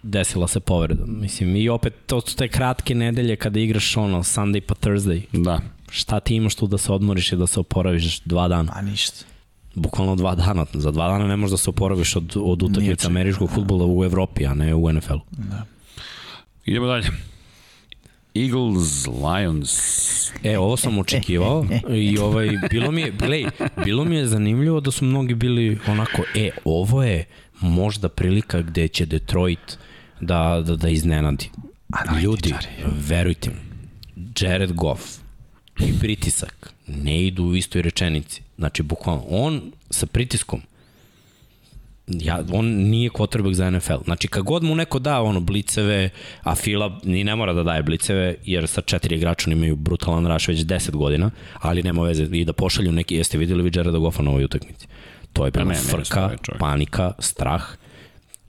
desila 0.02 0.48
se 0.48 0.60
povreda. 0.60 1.06
Mislim, 1.06 1.56
i 1.56 1.68
opet 1.68 1.94
to 2.06 2.20
su 2.20 2.36
te 2.36 2.48
kratke 2.48 2.94
nedelje 2.94 3.36
kada 3.36 3.60
igraš 3.60 3.96
ono, 3.96 4.22
Sunday 4.22 4.60
pa 4.60 4.74
Thursday. 4.74 5.22
Da. 5.32 5.60
Šta 5.90 6.20
ti 6.20 6.34
imaš 6.34 6.54
tu 6.54 6.66
da 6.66 6.78
se 6.78 6.92
odmoriš 6.92 7.32
i 7.32 7.36
da 7.36 7.46
se 7.46 7.60
oporaviš 7.60 8.20
dva 8.20 8.48
dana? 8.48 8.72
Pa 8.72 8.82
ništa. 8.82 9.24
Bukvalno 9.74 10.16
dva 10.16 10.34
dana. 10.34 10.66
Za 10.72 10.90
dva 10.90 11.08
dana 11.08 11.26
ne 11.26 11.36
možeš 11.36 11.50
da 11.50 11.56
se 11.56 11.70
oporaviš 11.70 12.16
od, 12.16 12.36
od 12.36 12.62
utakmica 12.62 13.06
američkog 13.06 13.50
futbola 13.50 13.86
u 13.86 14.04
Evropi, 14.04 14.46
a 14.46 14.54
ne 14.54 14.74
u 14.74 14.92
NFL-u. 14.92 15.20
Da. 15.30 15.64
Idemo 16.64 16.86
dalje. 16.86 17.06
Eagles, 18.34 19.06
Lions. 19.06 20.30
E, 20.42 20.58
ovo 20.58 20.76
sam 20.76 20.98
očekivao 20.98 21.66
i 21.94 22.18
ovaj, 22.18 22.48
bilo 22.70 22.90
mi 22.90 23.00
je, 23.00 23.10
glej, 23.10 23.44
bilo 23.84 24.04
mi 24.04 24.16
je 24.16 24.26
zanimljivo 24.26 24.80
da 24.80 24.90
su 24.90 25.04
mnogi 25.04 25.34
bili 25.34 25.78
onako, 25.86 26.22
e, 26.34 26.50
ovo 26.64 27.02
je 27.02 27.24
možda 27.60 28.08
prilika 28.08 28.62
gde 28.62 28.88
će 28.88 29.06
Detroit 29.06 29.78
da, 30.20 30.62
da, 30.66 30.76
da 30.76 30.88
iznenadi. 30.88 31.50
Ljudi, 32.22 32.54
verujte 33.08 33.50
mi, 33.50 33.56
Jared 34.40 34.72
Goff 34.72 35.02
i 35.80 35.98
pritisak 36.00 36.74
ne 36.86 37.26
idu 37.26 37.44
u 37.44 37.56
istoj 37.56 37.82
rečenici. 37.82 38.42
Znači, 38.58 38.82
bukvalno, 38.82 39.24
on 39.28 39.72
sa 39.90 40.06
pritiskom 40.06 40.62
ja, 42.10 42.40
on 42.52 42.66
nije 42.66 43.10
quarterback 43.10 43.52
za 43.52 43.70
NFL. 43.70 44.04
Znači, 44.04 44.28
kad 44.28 44.42
god 44.42 44.62
mu 44.62 44.74
neko 44.74 44.98
da 44.98 45.22
ono 45.22 45.40
bliceve, 45.40 46.10
a 46.42 46.54
Fila 46.54 47.00
ni 47.04 47.24
ne 47.24 47.36
mora 47.36 47.52
da 47.52 47.62
daje 47.62 47.82
bliceve, 47.82 48.34
jer 48.44 48.68
sa 48.68 48.80
četiri 48.80 49.16
igrača 49.16 49.50
oni 49.50 49.56
imaju 49.56 49.76
brutalan 49.76 50.26
raš 50.26 50.48
već 50.48 50.60
10 50.60 50.90
godina, 50.90 51.30
ali 51.60 51.82
nema 51.82 52.02
veze 52.02 52.28
i 52.32 52.44
da 52.44 52.52
pošalju 52.52 52.92
neki, 52.92 53.14
jeste 53.14 53.38
videli 53.38 53.62
vi 53.62 53.70
Jareda 53.74 53.98
Goffa 53.98 54.22
na 54.22 54.30
ovoj 54.30 54.44
utakmici. 54.44 54.86
To 55.32 55.46
je 55.46 55.52
ne, 55.64 55.74
frka, 55.74 56.30
panika, 56.58 57.12
strah. 57.18 57.62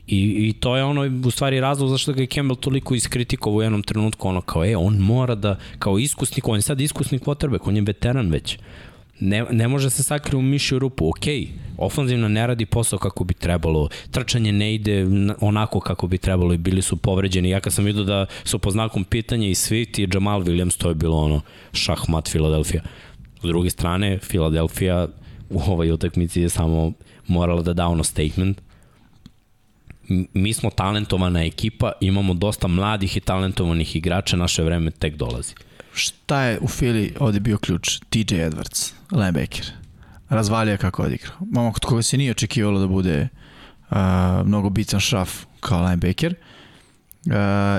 I, 0.07 0.47
I 0.47 0.53
to 0.53 0.77
je 0.77 0.83
ono, 0.83 1.01
u 1.27 1.31
stvari, 1.31 1.59
razlog 1.59 1.89
zašto 1.89 2.13
ga 2.13 2.21
je 2.21 2.27
Campbell 2.27 2.59
toliko 2.59 2.95
iskritikovao 2.95 3.57
u 3.57 3.61
jednom 3.61 3.83
trenutku, 3.83 4.27
ono 4.27 4.41
kao, 4.41 4.65
e, 4.65 4.75
on 4.75 4.97
mora 4.97 5.35
da, 5.35 5.55
kao 5.79 5.99
iskusnik, 5.99 6.47
on 6.47 6.55
je 6.55 6.61
sad 6.61 6.81
iskusni 6.81 7.19
quarterback, 7.19 7.67
on 7.67 7.75
je 7.75 7.81
veteran 7.81 8.29
već 8.29 8.57
ne, 9.21 9.45
ne 9.51 9.67
može 9.67 9.89
se 9.89 10.03
sakri 10.03 10.35
u 10.37 10.41
mišju 10.41 10.79
rupu. 10.79 11.09
Ok, 11.09 11.25
ofanzivno 11.81 12.27
ne 12.27 12.47
radi 12.47 12.65
posao 12.65 12.99
kako 12.99 13.23
bi 13.23 13.33
trebalo, 13.33 13.89
trčanje 14.11 14.51
ne 14.51 14.75
ide 14.75 15.05
onako 15.41 15.79
kako 15.79 16.07
bi 16.07 16.17
trebalo 16.17 16.53
i 16.53 16.57
bili 16.57 16.81
su 16.81 16.97
povređeni. 16.97 17.49
Ja 17.49 17.59
kad 17.59 17.73
sam 17.73 17.85
vidio 17.85 18.03
da 18.03 18.25
su 18.43 18.59
po 18.59 18.71
znakom 18.71 19.03
pitanja 19.03 19.47
i 19.47 19.55
Swift 19.55 19.99
i 19.99 20.07
Jamal 20.13 20.41
Williams, 20.41 20.77
to 20.77 20.89
je 20.89 20.95
bilo 20.95 21.17
ono 21.17 21.41
šahmat 21.73 22.29
Filadelfija. 22.29 22.81
S 23.43 23.47
druge 23.47 23.69
strane, 23.69 24.19
Filadelfija 24.19 25.07
u 25.49 25.59
ovoj 25.59 25.91
utakmici 25.91 26.41
je 26.41 26.49
samo 26.49 26.93
morala 27.27 27.61
da 27.61 27.73
da 27.73 27.87
ono 27.87 28.03
statement. 28.03 28.61
Mi 30.33 30.53
smo 30.53 30.69
talentovana 30.69 31.43
ekipa, 31.43 31.91
imamo 32.01 32.33
dosta 32.33 32.67
mladih 32.67 33.17
i 33.17 33.19
talentovanih 33.19 33.95
igrača, 33.95 34.37
naše 34.37 34.63
vreme 34.63 34.91
tek 34.91 35.15
dolazi. 35.15 35.53
Šta 35.93 36.41
je 36.41 36.59
u 36.61 36.67
Fili 36.67 37.13
ovde 37.19 37.39
bio 37.39 37.57
ključ? 37.57 37.99
TJ 38.09 38.35
Edwards, 38.35 38.93
linebacker. 39.11 39.80
Razvalio 40.31 40.77
kako 40.77 41.03
odigrao. 41.03 41.37
Momak 41.51 41.75
od 41.75 41.85
koga 41.85 42.01
se 42.01 42.17
nije 42.17 42.31
očekivalo 42.31 42.79
da 42.79 42.87
bude 42.87 43.27
uh, 43.89 43.97
mnogo 44.45 44.69
bitan 44.69 44.99
šraf 44.99 45.31
kao 45.59 45.83
linebacker. 45.83 46.35
Uh, 47.25 47.33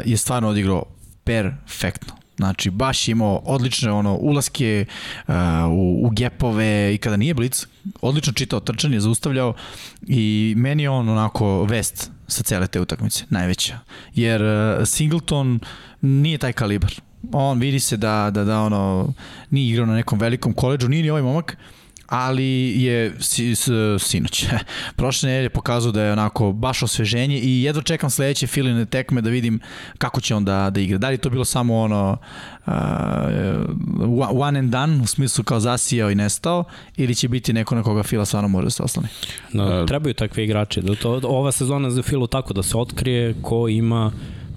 je 0.05 0.17
stvarno 0.17 0.49
odigrao 0.49 0.85
perfektno. 1.25 2.15
Znači, 2.37 2.71
baš 2.71 3.09
imao 3.09 3.37
odlične 3.45 3.93
ono, 3.93 4.15
ulaske 4.15 4.85
uh, 5.29 5.35
u, 5.71 6.07
u 6.07 6.11
gepove 6.11 6.95
i 6.95 6.99
kada 6.99 7.17
nije 7.17 7.35
blic, 7.35 7.67
odlično 8.01 8.33
čitao 8.33 8.61
trčanje, 8.61 9.01
zaustavljao 9.01 9.55
i 10.07 10.55
meni 10.57 10.83
je 10.83 10.91
on 10.91 11.09
onako 11.09 11.65
vest 11.65 12.11
sa 12.27 12.43
cele 12.43 12.67
te 12.67 12.81
utakmice, 12.81 13.25
najveća. 13.31 13.79
Jer 14.15 14.43
uh, 14.43 14.87
Singleton 14.87 15.61
nije 16.01 16.39
taj 16.39 16.53
kalibar 16.53 16.93
on 17.33 17.59
vidi 17.59 17.81
se 17.81 17.97
da, 17.97 18.31
da, 18.31 18.45
da 18.45 18.61
ono, 18.61 19.13
nije 19.51 19.71
igrao 19.71 19.87
na 19.87 19.95
nekom 19.95 20.19
velikom 20.19 20.53
koleđu, 20.53 20.89
nije 20.89 21.03
ni 21.03 21.11
ovaj 21.11 21.23
momak, 21.23 21.57
ali 22.13 22.83
je 22.83 23.15
si, 23.21 23.55
s, 23.55 23.69
sinoć. 23.99 24.47
Prošle 24.97 25.29
nedelje 25.29 25.49
pokazao 25.49 25.93
da 25.93 26.03
je 26.03 26.13
onako 26.13 26.53
baš 26.53 26.83
osveženje 26.83 27.39
i 27.39 27.63
jedva 27.63 27.83
čekam 27.83 28.11
sledeće 28.11 28.47
filine 28.47 28.87
tekme 28.87 29.21
da 29.21 29.31
vidim 29.31 29.61
kako 29.99 30.21
će 30.21 30.35
on 30.35 30.45
da, 30.45 30.71
da 30.71 30.81
igra. 30.81 30.99
Da 30.99 31.09
li 31.09 31.19
to 31.19 31.31
bilo 31.31 31.45
samo 31.45 31.79
ono 31.79 32.17
uh, 32.67 32.73
one 34.31 34.59
and 34.59 34.73
done, 34.73 35.03
u 35.03 35.07
smislu 35.07 35.45
kao 35.45 35.61
zasijao 35.61 36.11
i 36.11 36.15
nestao, 36.15 36.65
ili 36.97 37.15
će 37.15 37.29
biti 37.29 37.53
neko 37.53 37.75
na 37.75 37.83
koga 37.83 38.03
Fila 38.03 38.25
stvarno 38.25 38.49
može 38.49 38.65
da 38.65 38.71
se 38.71 38.83
oslane? 38.83 39.09
No, 39.53 39.85
trebaju 39.87 40.15
takve 40.15 40.45
igrače. 40.45 40.81
Da 40.81 40.95
to, 40.95 41.21
ova 41.25 41.53
sezona 41.53 41.91
za 41.91 42.03
Filu 42.03 42.27
tako 42.27 42.55
da 42.55 42.63
se 42.63 42.77
otkrije 42.77 43.35
ko 43.43 43.69
ima 43.69 44.13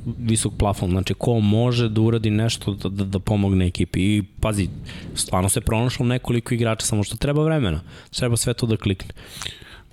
visok 0.06 0.54
plafon, 0.58 0.90
znači 0.90 1.14
ko 1.14 1.40
može 1.40 1.90
da 1.90 2.02
uradi 2.02 2.30
nešto 2.30 2.74
da, 2.74 2.90
da, 2.90 3.04
da 3.04 3.20
pomogne 3.20 3.68
ekipi? 3.68 4.00
I 4.02 4.24
pazi, 4.40 4.70
stvarno 5.16 5.50
se 5.50 5.62
pronašlo 5.62 6.06
nekoliko 6.06 6.54
igrača, 6.54 6.86
samo 6.86 7.04
što 7.04 7.18
treba 7.18 7.44
vremena, 7.44 7.82
treba 8.20 8.38
sve 8.38 8.54
to 8.54 8.66
da 8.66 8.78
klikne. 8.78 9.14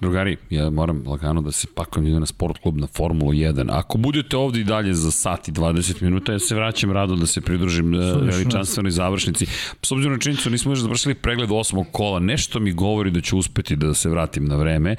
Drugari, 0.03 0.37
ja 0.51 0.71
moram 0.71 1.03
lagano 1.07 1.41
da 1.41 1.53
se 1.53 1.67
pakujem 1.75 2.21
na 2.21 2.27
sport 2.27 2.59
klub 2.63 2.77
na 2.77 2.87
Formulu 2.87 3.33
1. 3.33 3.69
Ako 3.71 3.99
budete 3.99 4.37
ovde 4.37 4.61
i 4.61 4.65
dalje 4.65 4.95
za 4.95 5.11
sat 5.11 5.49
i 5.49 5.53
20 5.53 6.03
minuta, 6.03 6.33
ja 6.33 6.39
se 6.39 6.55
vraćam 6.55 6.93
rado 6.93 7.17
da 7.17 7.27
se 7.27 7.41
pridružim 7.41 7.95
e, 7.95 7.99
veličanstvenoj 8.21 8.91
završnici. 8.91 9.47
S 9.83 9.93
obzirom 9.93 10.13
na 10.13 10.19
činjenicu, 10.19 10.51
nismo 10.51 10.73
još 10.73 10.79
završili 10.79 11.15
pregled 11.15 11.51
osmog 11.53 11.87
kola, 11.93 12.19
nešto 12.19 12.61
mi 12.61 12.73
govori 12.73 13.11
da 13.11 13.21
ću 13.21 13.39
uspeti 13.39 13.77
da 13.77 13.95
se 13.95 14.09
vratim 14.09 14.45
na 14.45 14.57
vreme, 14.57 14.97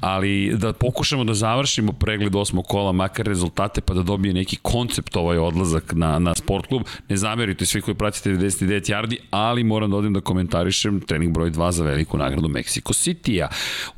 ali 0.00 0.52
da 0.56 0.72
pokušamo 0.72 1.24
da 1.24 1.34
završimo 1.34 1.92
pregled 1.92 2.36
osmog 2.36 2.64
kola, 2.66 2.92
makar 2.92 3.26
rezultate, 3.26 3.80
pa 3.80 3.94
da 3.94 4.02
dobije 4.02 4.34
neki 4.34 4.56
koncept 4.56 5.16
ovaj 5.16 5.38
odlazak 5.38 5.92
na, 5.92 6.18
na 6.18 6.34
sport 6.34 6.66
klub. 6.66 6.82
Ne 7.08 7.16
zamerite 7.16 7.66
svi 7.66 7.80
koji 7.80 7.94
pratite 7.94 8.30
99 8.30 8.92
yardi, 8.92 9.16
ali 9.30 9.64
moram 9.64 9.90
da 9.90 9.96
odim 9.96 10.12
da 10.12 10.20
komentarišem 10.20 11.00
trening 11.00 11.34
broj 11.34 11.50
2 11.50 11.70
za 11.70 11.84
veliku 11.84 12.18
nagradu 12.18 12.48
Mexico 12.48 12.92
City-a. 12.92 13.48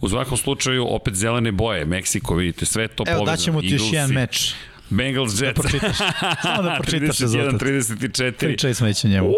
U 0.01 0.09
svakom 0.09 0.42
slučaju 0.43 0.87
opet 0.89 1.15
zelene 1.15 1.53
boje, 1.53 1.85
Meksiko, 1.85 2.35
vidite, 2.35 2.67
sve 2.67 2.89
to 2.89 3.05
povezano. 3.05 3.17
Evo, 3.17 3.27
daćemo 3.27 3.61
ti 3.61 3.69
još 3.69 3.93
jedan 3.93 4.11
meč. 4.11 4.55
Bengals 4.91 5.41
Jets. 5.41 5.57
Da 5.57 5.63
pročitaš. 5.63 5.97
Samo 6.43 6.63
da 6.63 6.79
pročitaš 6.83 7.17
31, 7.19 7.59
34. 7.59 8.33
Pričaj 8.33 8.75
smeće 8.75 9.09
njemu. 9.09 9.29
Uh, 9.29 9.35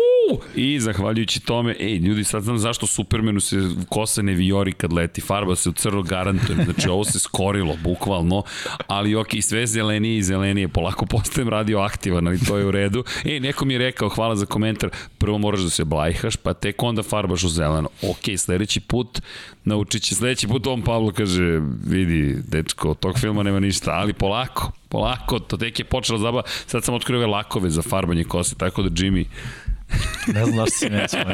I 0.57 0.81
zahvaljujući 0.81 1.41
tome, 1.41 1.77
ej, 1.81 1.97
ljudi, 1.97 2.25
sad 2.25 2.43
znam 2.43 2.59
zašto 2.59 2.87
Supermanu 2.87 3.41
se 3.41 3.57
kosa 3.89 4.23
ne 4.23 4.35
viori 4.35 4.73
kad 4.73 4.93
leti, 4.93 5.21
farba 5.21 5.57
se 5.57 5.69
u 5.69 5.73
crno 5.73 6.03
garantujem, 6.03 6.65
znači 6.65 6.89
ovo 6.89 7.05
se 7.05 7.19
skorilo, 7.19 7.77
bukvalno, 7.83 8.43
ali 8.87 9.15
ok, 9.15 9.29
sve 9.43 9.67
zelenije 9.67 10.19
i 10.19 10.23
zelenije, 10.23 10.69
polako 10.69 11.07
postajem 11.07 11.49
radioaktivan, 11.49 12.27
ali 12.27 12.39
to 12.39 12.57
je 12.57 12.67
u 12.67 12.71
redu. 12.71 13.05
Ej, 13.25 13.41
neko 13.41 13.65
mi 13.65 13.75
je 13.75 13.79
rekao, 13.79 14.09
hvala 14.09 14.37
za 14.37 14.47
komentar, 14.47 14.91
prvo 15.19 15.39
moraš 15.39 15.61
da 15.61 15.71
se 15.71 15.85
blajhaš, 15.85 16.37
pa 16.37 16.55
tek 16.55 16.83
onda 16.83 17.03
farbaš 17.03 17.45
u 17.45 17.49
zeleno. 17.49 17.89
Ok, 18.03 18.39
sledeći 18.39 18.81
put 18.81 19.21
naučit 19.65 20.03
će, 20.03 20.15
sledeći 20.15 20.49
put 20.49 20.67
on 20.67 20.83
Pavlo 20.83 21.13
kaže, 21.13 21.61
vidi, 21.87 22.37
dečko, 22.49 22.91
od 22.91 22.99
tog 22.99 23.19
filma 23.19 23.43
nema 23.43 23.61
ništa, 23.61 23.91
ali 23.91 24.13
polako, 24.13 24.73
polako, 24.89 25.39
to 25.39 25.57
tek 25.57 25.79
je 25.79 25.85
počela 25.85 26.19
zaba, 26.19 26.43
sad 26.67 26.85
sam 26.85 26.95
otkrio 26.95 27.19
ove 27.19 27.27
lakove 27.27 27.71
za 27.71 27.83
farbanje 27.83 28.25
kose, 28.25 28.55
tako 28.55 28.83
da 28.83 28.91
Jimmy, 28.91 29.25
ne 30.27 30.45
znam 30.45 30.67
što 30.67 30.77
si 30.77 30.91
nećemo. 30.91 31.25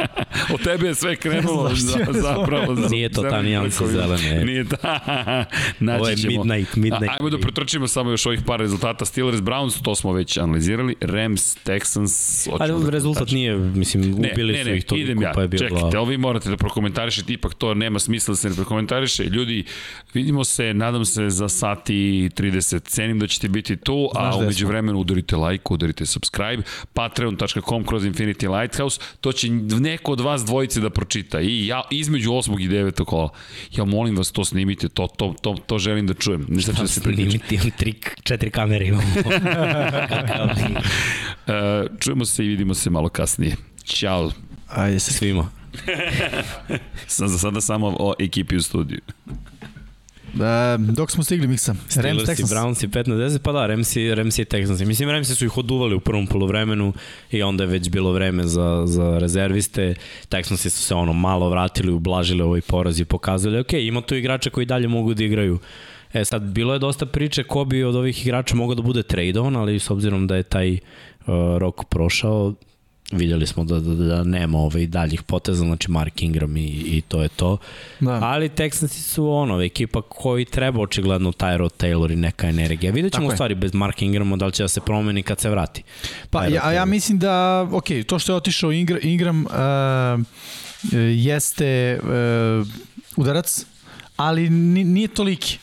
Od 0.54 0.64
tebe 0.64 0.86
je 0.86 0.94
sve 0.94 1.16
krenulo 1.16 1.70
za, 1.74 1.98
zapravo. 2.12 2.74
Za, 2.74 2.88
Nije 2.88 3.08
to 3.08 3.22
ta 3.22 3.42
nijansa 3.42 3.86
zelene. 3.86 4.44
Nije 4.44 4.64
ta. 4.64 5.00
Naći 5.80 6.00
Ovo 6.00 6.08
je 6.08 6.16
ćemo. 6.16 6.44
midnight, 6.44 6.76
midnight. 6.76 7.08
A, 7.08 7.16
ajmo 7.20 7.30
da 7.30 7.38
pretrčimo 7.38 7.88
samo 7.88 8.10
još 8.10 8.26
ovih 8.26 8.40
par 8.46 8.60
rezultata. 8.60 9.04
Steelers, 9.04 9.38
Browns, 9.38 9.82
to 9.82 9.94
smo 9.94 10.12
već 10.12 10.36
analizirali. 10.36 10.96
Rams, 11.00 11.56
Texans. 11.64 12.48
Ali 12.60 12.84
da 12.84 12.90
rezultat 12.90 13.30
nije, 13.30 13.56
mislim, 13.56 14.14
ubili 14.14 14.52
ne, 14.52 14.64
su 14.64 14.70
ne, 14.70 14.76
ih 14.76 14.84
toliko 14.84 15.04
idem 15.04 15.22
ja. 15.22 15.32
pa 15.34 15.42
je 15.42 15.48
bilo... 15.48 15.68
Čekajte, 15.68 15.96
ali 15.96 16.08
vi 16.08 16.16
morate 16.16 16.50
da 16.50 16.56
prokomentarišete, 16.56 17.32
ipak 17.32 17.54
to 17.54 17.74
nema 17.74 17.98
smisla 17.98 18.32
da 18.32 18.36
se 18.36 18.48
ne 18.48 18.54
prokomentariše. 18.54 19.24
Ljudi, 19.24 19.64
vidimo 20.14 20.44
se, 20.44 20.74
nadam 20.74 21.04
se 21.04 21.30
za 21.30 21.48
sati 21.48 22.30
30. 22.36 22.82
Cenim 22.82 23.18
da 23.18 23.26
ćete 23.26 23.48
biti 23.48 23.76
tu, 23.76 24.08
Znaš 24.12 24.34
a 24.34 24.38
umeđu 24.38 24.66
vremenu 24.66 24.98
udarite 24.98 25.36
like, 25.36 25.64
udarite 25.70 26.06
subscribe, 26.06 26.62
patreon.com 26.94 27.84
kroz 27.84 27.97
Infinity 28.04 28.60
Lighthouse, 28.60 29.00
to 29.20 29.32
će 29.32 29.50
neko 29.50 30.12
od 30.12 30.20
vas 30.20 30.44
dvojice 30.44 30.80
da 30.80 30.90
pročita 30.90 31.40
i 31.40 31.66
ja 31.66 31.82
između 31.90 32.30
8. 32.30 32.64
i 32.64 32.68
9. 32.68 33.04
kola. 33.04 33.28
Ja 33.76 33.84
molim 33.84 34.16
vas 34.16 34.32
to 34.32 34.44
snimite, 34.44 34.88
to, 34.88 35.06
to, 35.06 35.34
to, 35.42 35.54
to 35.66 35.78
želim 35.78 36.06
da 36.06 36.14
čujem. 36.14 36.46
Ne 36.48 36.60
znači 36.60 36.80
da 36.80 36.88
se 36.88 37.00
priključim. 37.00 37.30
Snimiti, 37.30 37.54
imam 37.54 37.70
tri, 37.70 37.94
četiri 38.22 38.50
kamere 38.50 38.86
imamo. 38.86 39.02
E, 41.46 41.86
čujemo 42.00 42.24
se 42.24 42.44
i 42.44 42.48
vidimo 42.48 42.74
se 42.74 42.90
malo 42.90 43.08
kasnije. 43.08 43.56
Ćao. 43.84 44.30
Ajde 44.68 44.98
se. 44.98 45.12
Svima. 45.12 45.50
Sam 47.06 47.28
za 47.28 47.38
sada 47.38 47.60
samo 47.60 47.96
o 47.98 48.14
ekipi 48.18 48.56
u 48.56 48.62
studiju. 48.62 49.00
Da, 50.34 50.76
dok 50.78 51.10
smo 51.10 51.24
stigli 51.24 51.46
miksa. 51.46 51.72
Rams, 51.72 51.92
Steelers 51.92 52.22
i 52.22 52.26
Texans. 52.26 52.50
Browns 52.50 52.84
i 52.84 52.88
5 52.88 53.08
na 53.08 53.14
10, 53.14 53.38
pa 53.38 53.52
da, 53.52 53.66
Ramsi, 53.66 54.14
Ramsi 54.14 54.42
i 54.42 54.44
Texans. 54.44 54.86
Mislim, 54.86 55.10
Ramsi 55.10 55.34
su 55.34 55.44
ih 55.44 55.58
oduvali 55.58 55.94
u 55.94 56.00
prvom 56.00 56.26
polovremenu 56.26 56.92
i 57.30 57.42
onda 57.42 57.64
je 57.64 57.68
već 57.68 57.90
bilo 57.90 58.12
vreme 58.12 58.46
za, 58.46 58.82
za 58.86 59.18
rezerviste. 59.18 59.94
Texansi 60.28 60.70
su 60.70 60.82
se 60.82 60.94
ono 60.94 61.12
malo 61.12 61.50
vratili, 61.50 61.92
ublažili 61.92 62.42
ovaj 62.42 62.60
poraz 62.60 63.00
i 63.00 63.04
pokazali, 63.04 63.58
ok, 63.58 63.72
ima 63.72 64.00
tu 64.00 64.14
igrača 64.14 64.50
koji 64.50 64.66
dalje 64.66 64.88
mogu 64.88 65.14
da 65.14 65.24
igraju. 65.24 65.58
E 66.12 66.24
sad, 66.24 66.42
bilo 66.42 66.72
je 66.72 66.78
dosta 66.78 67.06
priče 67.06 67.42
ko 67.42 67.64
bi 67.64 67.84
od 67.84 67.96
ovih 67.96 68.22
igrača 68.22 68.54
mogao 68.54 68.74
da 68.74 68.82
bude 68.82 69.02
trade-on, 69.02 69.56
ali 69.56 69.78
s 69.78 69.90
obzirom 69.90 70.26
da 70.26 70.36
je 70.36 70.42
taj 70.42 70.72
uh, 70.72 70.78
rok 71.58 71.84
prošao, 71.84 72.54
vidjeli 73.12 73.46
smo 73.46 73.64
da, 73.64 73.80
da, 73.80 73.94
da 73.94 74.24
nema 74.24 74.58
ovaj 74.58 74.86
daljih 74.86 75.22
poteza, 75.22 75.64
znači 75.64 75.90
Mark 75.90 76.22
Ingram 76.22 76.56
i, 76.56 76.66
i 76.66 77.02
to 77.08 77.22
je 77.22 77.28
to. 77.28 77.56
Da. 78.00 78.20
Ali 78.22 78.48
Texansi 78.48 79.02
su 79.02 79.30
ono, 79.30 79.62
ekipa 79.62 80.02
koji 80.02 80.44
treba 80.44 80.80
očigledno 80.80 81.32
Tyrod 81.32 81.84
Taylor 81.84 82.12
i 82.12 82.16
neka 82.16 82.48
energija. 82.48 82.92
Vidjet 82.92 83.12
ćemo 83.14 83.28
u 83.28 83.30
stvari 83.30 83.54
bez 83.54 83.74
Mark 83.74 84.02
Ingrama 84.02 84.36
da 84.36 84.46
li 84.46 84.52
će 84.52 84.62
da 84.62 84.68
se 84.68 84.80
promeni 84.80 85.22
kad 85.22 85.40
se 85.40 85.50
vrati. 85.50 85.82
Pa 86.30 86.38
Tyrod 86.40 86.54
ja, 86.54 86.72
ja 86.72 86.84
mislim 86.84 87.18
da, 87.18 87.68
ok, 87.72 87.84
to 88.06 88.18
što 88.18 88.32
je 88.32 88.36
otišao 88.36 88.72
Ingram, 88.72 88.98
Ingram 89.02 89.46
uh, 89.46 89.52
jeste 91.16 92.00
uh, 92.02 92.66
udarac, 93.16 93.66
ali 94.16 94.50
ni- 94.50 94.84
nije 94.84 95.08
toliki. 95.08 95.58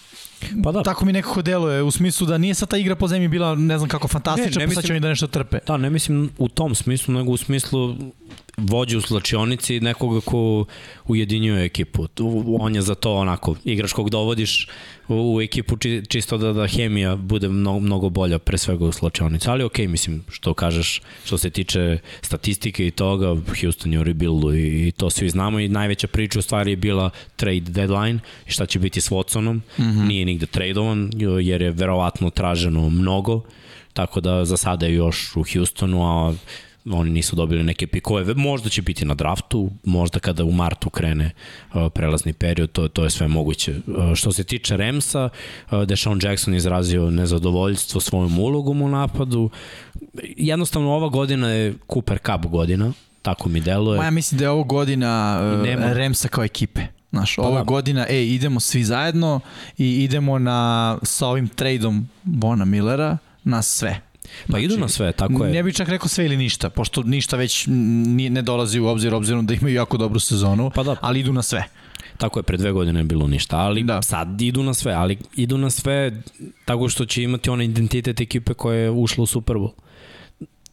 Pa 0.64 0.72
da, 0.72 0.84
Tako 0.84 1.06
mi 1.06 1.14
nekako 1.14 1.42
deluje, 1.42 1.84
u 1.84 1.92
smislu 1.92 2.28
da 2.28 2.38
nije 2.38 2.54
sad 2.54 2.70
ta 2.70 2.78
igra 2.78 2.96
po 2.96 3.08
zemlji 3.08 3.28
bila 3.28 3.56
ne 3.56 3.78
znam 3.78 3.90
kako 3.90 4.08
fantastična, 4.08 4.60
Ne, 4.60 4.66
ne 4.66 4.68
pa 4.68 4.76
sad 4.76 4.86
će 4.86 4.94
oni 4.94 5.00
da 5.00 5.08
nešto 5.10 5.28
trpe. 5.28 5.60
da, 5.68 5.78
ne 5.78 5.90
mislim 5.90 6.30
u 6.38 6.48
tom 6.50 6.76
smislu, 6.76 7.14
nego 7.14 7.32
u 7.32 7.38
smislu 7.38 7.96
vođe 8.58 8.98
u 8.98 9.02
slačionici 9.02 9.80
nekoga 9.80 10.22
ko 10.22 10.66
ujedinjuje 11.08 11.66
ekipu. 11.66 12.08
On 12.60 12.76
je 12.76 12.82
za 12.82 12.96
to 12.96 13.16
onako, 13.16 13.56
igrač 13.64 13.94
kog 13.94 14.10
dovodiš 14.10 14.68
u, 15.08 15.42
ekipu 15.42 15.78
či, 15.78 16.04
čisto 16.10 16.38
da, 16.38 16.54
da 16.54 16.68
hemija 16.68 17.16
bude 17.16 17.50
mnogo, 17.50 17.80
mnogo 17.80 18.10
bolja, 18.10 18.40
pre 18.40 18.58
svega 18.58 18.86
u 18.86 18.92
slačionici. 18.92 19.50
Ali 19.50 19.64
okej, 19.64 19.88
mislim, 19.88 20.24
što 20.30 20.54
kažeš, 20.54 21.02
što 21.26 21.38
se 21.38 21.50
tiče 21.50 21.98
statistike 22.22 22.88
i 22.88 22.92
toga, 22.92 23.36
Houston 23.62 23.94
je 23.94 24.00
u 24.00 24.04
rebuildu 24.04 24.54
i, 24.54 24.88
i 24.88 24.92
to 24.92 25.10
svi 25.10 25.30
znamo 25.30 25.60
i 25.60 25.68
najveća 25.68 26.08
priča 26.08 26.40
u 26.40 26.42
stvari 26.42 26.72
je 26.72 26.76
bila 26.76 27.10
trade 27.36 27.60
deadline 27.60 28.20
i 28.48 28.52
šta 28.52 28.66
će 28.66 28.80
biti 28.80 29.02
s 29.02 29.10
Watsonom. 29.10 29.54
Mm 29.54 29.84
-hmm. 29.84 30.08
Nije 30.08 30.26
nigde 30.26 30.46
tradovan 30.46 31.12
jer 31.42 31.62
je 31.62 31.72
verovatno 31.72 32.30
traženo 32.30 32.90
mnogo, 32.90 33.42
tako 33.94 34.22
da 34.22 34.46
za 34.46 34.58
sada 34.58 34.86
je 34.86 34.94
još 34.94 35.36
u 35.36 35.44
Houstonu, 35.54 36.04
a 36.04 36.34
oni 36.92 37.10
nisu 37.10 37.36
dobili 37.36 37.64
neke 37.64 37.88
pikove. 37.88 38.34
Možda 38.34 38.70
će 38.70 38.82
biti 38.82 39.06
na 39.06 39.14
draftu, 39.14 39.70
možda 39.84 40.20
kada 40.20 40.44
u 40.44 40.52
martu 40.52 40.90
krene 40.90 41.32
uh, 41.74 41.92
prelazni 41.94 42.34
period, 42.34 42.72
to, 42.72 42.88
to 42.88 43.04
je 43.04 43.10
sve 43.10 43.28
moguće. 43.28 43.76
Uh, 43.88 44.16
što 44.16 44.32
se 44.32 44.44
tiče 44.44 44.78
Remsa, 44.78 45.30
uh, 45.72 45.84
Deshaun 45.84 46.20
Jackson 46.24 46.54
izrazio 46.56 47.10
nezadovoljstvo 47.12 48.02
svojom 48.02 48.40
ulogom 48.40 48.82
u 48.82 48.90
napadu. 48.90 49.50
Jednostavno, 50.38 50.92
ova 50.92 51.10
godina 51.10 51.50
je 51.50 51.74
Cooper 51.94 52.18
Cup 52.26 52.52
godina, 52.52 52.92
tako 53.22 53.50
mi 53.50 53.62
deluje. 53.62 53.98
Ma 53.98 54.04
ja 54.06 54.12
mislim 54.12 54.38
da 54.40 54.46
je 54.46 54.50
ovo 54.50 54.64
godina 54.64 55.40
nema- 55.64 55.94
Remsa 55.94 56.28
kao 56.28 56.44
ekipe. 56.44 56.82
Znaš, 57.12 57.38
ovo 57.38 57.52
da. 57.52 57.58
je 57.58 57.64
godina, 57.66 58.06
ej, 58.10 58.34
idemo 58.34 58.60
svi 58.60 58.84
zajedno 58.84 59.40
i 59.78 60.04
idemo 60.04 60.40
na, 60.40 60.98
sa 61.04 61.28
ovim 61.28 61.48
tradeom 61.48 62.10
Bona 62.24 62.66
Millera 62.66 63.18
na 63.44 63.62
sve. 63.62 64.02
Pa 64.52 64.60
idu 64.60 64.78
na 64.78 64.88
sve, 64.88 65.12
tako 65.12 65.46
je. 65.46 65.54
Ne 65.54 65.64
bih 65.64 65.76
čak 65.76 65.90
rekao 65.90 66.08
sve 66.08 66.26
ili 66.26 66.38
ništa, 66.38 66.70
pošto 66.70 67.04
ništa 67.04 67.38
već 67.38 67.66
ne 67.68 68.42
dolazi 68.42 68.80
u 68.80 68.88
obzir, 68.88 69.14
obzirom 69.14 69.46
da 69.46 69.54
imaju 69.54 69.76
jako 69.76 69.98
dobru 69.98 70.20
sezonu, 70.20 70.72
Pa 70.76 70.84
da. 70.84 70.96
ali 71.02 71.20
idu 71.20 71.34
na 71.34 71.42
sve. 71.42 71.64
Tako 72.18 72.40
je, 72.40 72.44
pre 72.44 72.58
dve 72.58 72.72
godine 72.72 73.00
je 73.00 73.04
bilo 73.04 73.28
ništa, 73.28 73.58
ali 73.58 73.84
da. 73.84 74.02
Sad 74.02 74.42
idu 74.42 74.64
na 74.64 74.74
sve, 74.74 74.94
ali 74.94 75.18
idu 75.36 75.58
na 75.58 75.70
sve 75.70 76.22
tako 76.66 76.90
što 76.90 77.06
će 77.06 77.24
imati 77.24 77.50
onaj 77.50 77.66
identitet 77.66 78.22
ekipe 78.22 78.54
koja 78.54 78.80
je 78.80 78.90
ušla 78.92 79.24
u 79.24 79.28
Super 79.28 79.56
Bowl. 79.56 79.72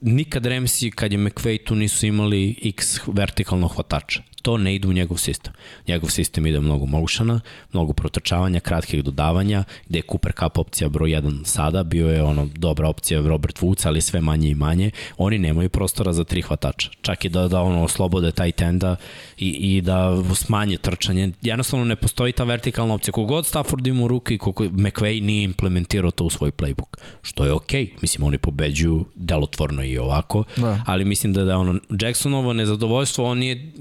Nikad 0.00 0.44
Ramsey, 0.44 0.90
kad 0.90 1.12
je 1.12 1.18
McVay 1.18 1.64
tu, 1.64 1.74
nisu 1.74 2.06
imali 2.06 2.58
x 2.64 3.00
vertikalnog 3.06 3.72
hvatača. 3.74 4.22
To 4.42 4.56
ne 4.56 4.74
ide 4.74 4.88
u 4.88 4.92
njegov 4.92 5.16
sistem. 5.16 5.52
Njegov 5.88 6.10
sistem 6.10 6.46
ide 6.46 6.60
mnogo 6.60 6.86
motiona, 6.86 7.40
mnogo 7.72 7.92
protrčavanja, 7.92 8.60
kratkih 8.60 9.04
dodavanja, 9.04 9.64
gde 9.88 9.98
je 9.98 10.02
Cooper 10.10 10.32
Cup 10.38 10.58
opcija 10.58 10.88
broj 10.88 11.10
1 11.10 11.44
sada, 11.44 11.82
bio 11.82 12.08
je 12.08 12.22
ono 12.22 12.48
dobra 12.54 12.88
opcija 12.88 13.20
Robert 13.20 13.60
Woods, 13.60 13.86
ali 13.86 14.00
sve 14.00 14.20
manje 14.20 14.48
i 14.48 14.54
manje. 14.54 14.90
Oni 15.16 15.38
nemaju 15.38 15.68
prostora 15.68 16.12
za 16.12 16.24
tri 16.24 16.42
hvatača. 16.42 16.90
Čak 17.02 17.24
i 17.24 17.28
da, 17.28 17.48
da 17.48 17.60
ono 17.60 17.84
oslobode 17.84 18.32
taj 18.32 18.52
tenda 18.52 18.96
i, 19.38 19.48
i 19.48 19.80
da 19.80 20.22
smanje 20.34 20.76
trčanje. 20.76 21.30
Jednostavno 21.42 21.84
ne 21.84 21.96
postoji 21.96 22.32
ta 22.32 22.44
vertikalna 22.44 22.94
opcija. 22.94 23.12
Kogod 23.12 23.46
Stafford 23.46 23.86
ima 23.86 24.04
u 24.04 24.08
ruke 24.08 24.34
i 24.34 24.38
koliko 24.38 24.64
McVay 24.64 25.22
nije 25.22 25.44
implementirao 25.44 26.10
to 26.10 26.24
u 26.24 26.30
svoj 26.30 26.50
playbook. 26.50 26.96
Što 27.22 27.44
je 27.44 27.52
okej. 27.52 27.86
Okay. 27.86 28.02
Mislim, 28.02 28.26
oni 28.26 28.38
pobeđuju 28.38 29.04
delotvorno 29.14 29.84
i 29.84 29.98
ovako. 29.98 30.44
Da. 30.56 30.82
Ali 30.86 31.04
mislim 31.04 31.32
da 31.32 31.44
da 31.44 31.58
ono 31.58 31.80
Jacksonovo 32.00 32.52
nezadovoljstvo, 32.52 33.24
on 33.24 33.42
je 33.42 33.72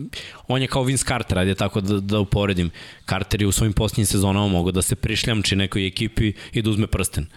on 0.52 0.62
je 0.62 0.68
kao 0.68 0.84
Vince 0.84 1.06
Carter, 1.06 1.40
ajde 1.40 1.56
tako 1.56 1.82
da, 1.82 2.00
da 2.00 2.20
uporedim. 2.20 2.70
Carter 3.10 3.42
je 3.42 3.48
u 3.48 3.52
svojim 3.52 3.74
posljednjim 3.74 4.06
sezonama 4.06 4.48
mogao 4.48 4.72
da 4.72 4.82
se 4.82 4.96
prišljamči 4.96 5.56
nekoj 5.56 5.88
ekipi 5.88 6.34
i 6.54 6.62
da 6.62 6.70
uzme 6.70 6.88
prsten 6.88 7.28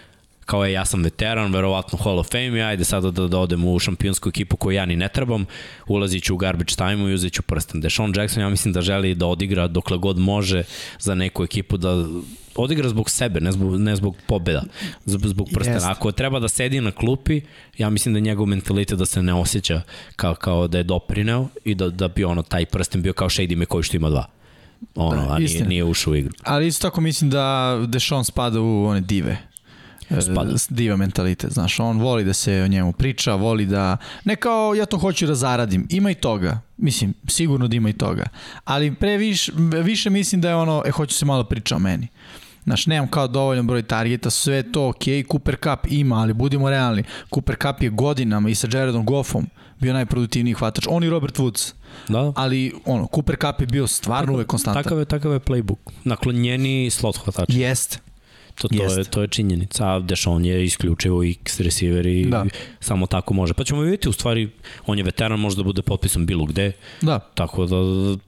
kao 0.45 0.65
je 0.65 0.73
ja 0.73 0.85
sam 0.85 1.03
veteran, 1.03 1.53
verovatno 1.53 1.97
Hall 2.03 2.19
of 2.19 2.29
Fame, 2.31 2.61
ajde 2.61 2.83
sada 2.83 3.11
da, 3.11 3.27
da 3.27 3.39
odem 3.39 3.65
u 3.65 3.79
šampionsku 3.79 4.29
ekipu 4.29 4.57
koju 4.57 4.75
ja 4.75 4.85
ni 4.85 4.95
ne 4.95 5.09
trebam, 5.09 5.45
ulazit 5.87 6.23
ću 6.23 6.33
u 6.33 6.37
garbage 6.37 6.73
time 6.75 7.11
i 7.11 7.13
uzet 7.13 7.33
ću 7.33 7.41
prsten. 7.41 7.81
Deshaun 7.81 8.13
Jackson 8.15 8.43
ja 8.43 8.49
mislim 8.49 8.73
da 8.73 8.81
želi 8.81 9.15
da 9.15 9.25
odigra 9.25 9.67
dokle 9.67 9.97
god 9.97 10.17
može 10.17 10.63
za 10.99 11.15
neku 11.15 11.43
ekipu 11.43 11.77
da 11.77 12.05
odigra 12.55 12.89
zbog 12.89 13.09
sebe, 13.09 13.41
ne 13.41 13.51
zbog, 13.51 13.79
ne 13.79 13.95
zbog 13.95 14.15
pobeda, 14.27 14.63
zbog, 15.05 15.49
prstena. 15.53 15.75
Jest. 15.75 15.85
Ako 15.85 16.11
treba 16.11 16.39
da 16.39 16.47
sedi 16.47 16.81
na 16.81 16.91
klupi, 16.91 17.41
ja 17.77 17.89
mislim 17.89 18.13
da 18.13 18.17
je 18.17 18.21
njegov 18.21 18.45
mentalitet 18.45 18.99
da 18.99 19.05
se 19.05 19.23
ne 19.23 19.33
osjeća 19.33 19.81
kao, 20.15 20.35
kao 20.35 20.67
da 20.67 20.77
je 20.77 20.83
doprineo 20.83 21.47
i 21.63 21.75
da, 21.75 21.89
da 21.89 22.07
bi 22.07 22.23
ono 22.23 22.41
taj 22.41 22.65
prsten 22.65 23.01
bio 23.01 23.13
kao 23.13 23.29
Shady 23.29 23.55
McCoy 23.57 23.83
što 23.83 23.97
ima 23.97 24.09
dva. 24.09 24.25
Ono, 24.95 25.21
Da, 25.21 25.33
a 25.33 25.39
nije, 25.39 25.65
nije 25.65 25.83
ušao 25.83 26.11
u 26.11 26.15
igru. 26.15 26.33
Ali 26.43 26.67
isto 26.67 26.87
tako 26.87 27.01
mislim 27.01 27.29
da 27.29 27.77
Deshaun 27.87 28.25
spada 28.25 28.61
u 28.61 28.85
one 28.85 29.01
dive. 29.01 29.37
E, 30.09 30.21
Spada. 30.21 30.53
Diva 30.69 30.95
mentalitet, 30.97 31.51
znaš, 31.51 31.79
on 31.79 31.99
voli 31.99 32.23
da 32.23 32.33
se 32.33 32.61
o 32.61 32.67
njemu 32.67 32.91
priča, 32.91 33.35
voli 33.35 33.65
da, 33.65 33.97
ne 34.25 34.35
kao 34.35 34.75
ja 34.75 34.85
to 34.85 34.97
hoću 34.97 35.27
da 35.27 35.35
zaradim, 35.35 35.87
ima 35.89 36.11
i 36.11 36.15
toga, 36.15 36.59
mislim, 36.77 37.13
sigurno 37.27 37.67
da 37.67 37.75
ima 37.75 37.89
i 37.89 37.93
toga, 37.93 38.23
ali 38.63 38.95
pre 38.95 39.17
viš, 39.17 39.49
više 39.83 40.09
mislim 40.09 40.41
da 40.41 40.49
je 40.49 40.55
ono, 40.55 40.83
e, 40.85 40.91
hoću 40.91 41.15
se 41.15 41.25
malo 41.25 41.43
priča 41.43 41.75
o 41.75 41.79
meni. 41.79 42.07
Znaš, 42.65 42.85
nemam 42.85 43.07
kao 43.07 43.27
dovoljan 43.27 43.67
broj 43.67 43.83
targeta, 43.83 44.29
sve 44.29 44.71
to 44.71 44.87
ok, 44.87 45.03
Cooper 45.31 45.55
Cup 45.63 45.79
ima, 45.89 46.15
ali 46.15 46.33
budimo 46.33 46.69
realni, 46.69 47.03
Cooper 47.33 47.55
Cup 47.61 47.81
je 47.81 47.89
godinama 47.89 48.49
i 48.49 48.55
sa 48.55 48.67
Jaredom 48.71 49.05
Goffom 49.05 49.47
bio 49.79 49.93
najproduktivniji 49.93 50.53
hvatač, 50.53 50.85
on 50.89 51.03
i 51.03 51.09
Robert 51.09 51.37
Woods, 51.37 51.73
Da, 52.09 52.31
ali 52.35 52.73
ono, 52.85 53.07
Cooper 53.15 53.35
Cup 53.35 53.61
je 53.61 53.67
bio 53.67 53.87
stvarno 53.87 54.33
uvek 54.33 54.47
konstantan. 54.47 54.83
Takav 54.83 54.99
je, 54.99 55.05
takav 55.05 55.31
je 55.31 55.39
playbook. 55.39 55.91
Naklonjeni 56.03 56.89
slot 56.89 57.17
hvatač. 57.17 57.49
Jest. 57.49 58.04
To, 58.55 58.67
to, 58.67 58.83
je, 58.89 59.03
to 59.03 59.21
je 59.21 59.27
činjenica. 59.27 59.87
A 59.87 59.99
Deshaun 59.99 60.45
je 60.45 60.63
isključivo 60.65 61.23
X 61.23 61.59
receiver 61.59 62.05
i 62.05 62.25
Da. 62.25 62.45
samo 62.79 63.07
tako 63.07 63.33
može. 63.33 63.53
Pa 63.53 63.63
ćemo 63.63 63.81
vidjeti, 63.81 64.09
u 64.09 64.13
stvari, 64.13 64.49
on 64.85 64.97
je 64.97 65.03
veteran, 65.03 65.39
može 65.39 65.55
da 65.55 65.63
bude 65.63 65.81
potpisan 65.81 66.25
bilo 66.25 66.45
gde. 66.45 66.71
Da. 67.01 67.19
Tako 67.19 67.65
da 67.65 67.75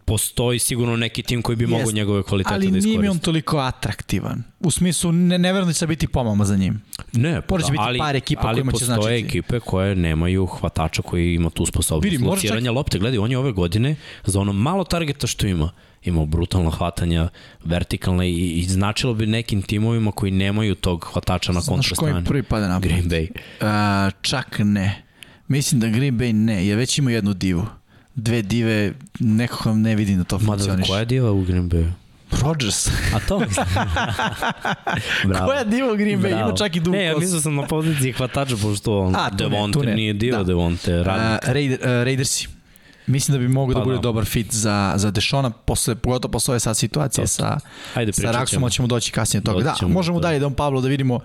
postoji 0.06 0.60
sigurno 0.60 0.96
neki 0.98 1.24
tim 1.24 1.42
koji 1.42 1.56
bi 1.56 1.68
mogao 1.68 1.82
Jest. 1.82 1.94
njegove 1.94 2.24
kvalitete 2.24 2.56
ali 2.56 2.62
da 2.62 2.68
iskoristi. 2.68 2.88
nije 2.90 3.00
mi 3.00 3.08
on 3.08 3.20
toliko 3.20 3.58
atraktivan. 3.58 4.44
u 4.60 4.72
smislu 4.72 5.12
ne, 5.12 5.38
ne 5.38 5.54
verujem 5.54 5.68
da 5.68 5.74
će 5.74 5.88
biti 5.88 6.08
pomama 6.08 6.46
za 6.46 6.56
njim. 6.58 6.82
Ne, 7.14 7.42
Pored 7.42 7.66
će 7.66 7.72
biti 7.72 7.84
ali, 7.84 8.00
par 8.00 8.16
ekipa 8.16 8.42
ali 8.44 8.56
kojima 8.56 8.72
će 8.72 8.86
značiti. 8.86 8.96
postoje 8.98 9.20
ekipe 9.20 9.60
koje 9.60 9.96
nemaju 9.96 10.46
hvatača 10.48 11.02
koji 11.02 11.34
ima 11.34 11.50
tu 11.50 11.66
sposobnost 11.66 12.04
Vidi, 12.06 12.18
može 12.18 12.30
lociranja 12.30 12.62
čak- 12.64 12.76
lopte. 12.76 13.00
Gledaj, 13.00 13.18
on 13.20 13.32
je 13.32 13.38
ove 13.38 13.52
godine 13.52 13.96
za 14.26 14.40
ono 14.40 14.54
malo 14.54 14.84
targeta 14.84 15.28
što 15.28 15.48
ima, 15.48 15.70
imao 16.08 16.26
brutalno 16.26 16.70
hvatanja, 16.70 17.30
vertikalne 17.64 18.30
i, 18.30 18.52
i 18.52 18.64
značilo 18.64 19.14
bi 19.14 19.26
nekim 19.26 19.62
timovima 19.62 20.12
koji 20.12 20.32
nemaju 20.32 20.76
tog 20.76 21.06
hvatača 21.06 21.52
na 21.52 21.60
Znaš 21.60 21.68
koji 21.68 21.76
kontrastrani. 21.78 22.26
prvi 22.26 22.44
pada 22.44 22.68
na 22.68 22.80
Green 22.80 23.04
Bay. 23.04 23.28
Uh, 23.30 24.14
čak 24.22 24.56
ne. 24.60 25.04
Mislim 25.48 25.82
da 25.82 25.88
Green 25.88 26.18
Bay 26.18 26.34
ne, 26.34 26.68
jer 26.68 26.78
već 26.78 26.98
ima 26.98 27.12
jednu 27.12 27.34
divu. 27.34 27.66
Dve 28.16 28.42
dive, 28.42 28.94
nekako 29.20 29.74
ne 29.74 29.96
vidim 29.96 30.18
da 30.18 30.24
to 30.24 30.36
Mada, 30.36 30.46
funkcioniš. 30.48 30.88
koja 30.88 31.00
je 31.00 31.06
diva 31.06 31.32
u 31.32 31.42
Green 31.42 31.70
Bayu? 31.70 31.92
Rodgers. 32.34 32.88
A 32.88 33.20
to. 33.20 33.42
Bravo. 35.26 35.46
koja 35.46 35.64
diva 35.64 35.94
u 35.94 35.96
Green 35.96 36.22
Bay? 36.22 36.42
Ima 36.42 36.56
čak 36.56 36.76
i 36.76 36.80
duvu 36.80 36.96
Ne, 36.96 37.04
ja 37.04 37.18
mislio 37.18 37.42
sam 37.42 37.56
na 37.56 37.64
poziciji 37.64 38.12
hvatača, 38.12 38.56
pošto 38.58 39.00
on, 39.00 39.16
A, 39.16 39.30
tu 39.30 39.36
ne, 39.36 39.38
Devonte 39.40 39.80
tu 39.80 39.86
ne. 39.86 39.96
nije 39.96 40.14
diva, 40.14 40.38
Da. 40.38 40.44
Devonte, 40.44 41.04
radnik. 41.04 41.42
Uh, 41.44 41.50
Raider, 41.50 41.80
uh, 41.80 41.86
Raidersi. 41.86 42.48
Mislim 43.08 43.34
da 43.34 43.40
bi 43.40 43.48
mogao 43.48 43.74
Pa 43.74 43.80
da 43.80 43.86
bude 43.86 43.96
da. 43.96 44.02
dobar 44.02 44.26
fit 44.26 44.54
za, 44.54 44.94
za 44.96 45.12
Dešona, 45.12 45.50
posle, 45.50 45.96
pogotovo 45.96 46.32
posle 46.32 46.52
ove 46.52 46.60
sad 46.60 46.78
situacije 46.78 47.24
To. 47.24 47.28
sa, 47.28 47.60
Ajde, 47.94 48.14
sa 48.14 48.32
Raksom, 48.32 48.46
ćemo. 48.50 48.70
ćemo 48.70 48.88
doći 48.88 49.12
kasnije 49.12 49.42
toga. 49.44 49.54
Doći 49.56 49.66
Da, 49.66 49.76
ćemo 49.76 49.90
možemo 49.92 50.18
do 50.18 50.20
toga. 50.20 50.28
dalje 50.28 50.40
Don 50.40 50.54
Pablo 50.54 50.82
da 50.82 50.88
vidimo 50.88 51.16
uh, 51.16 51.22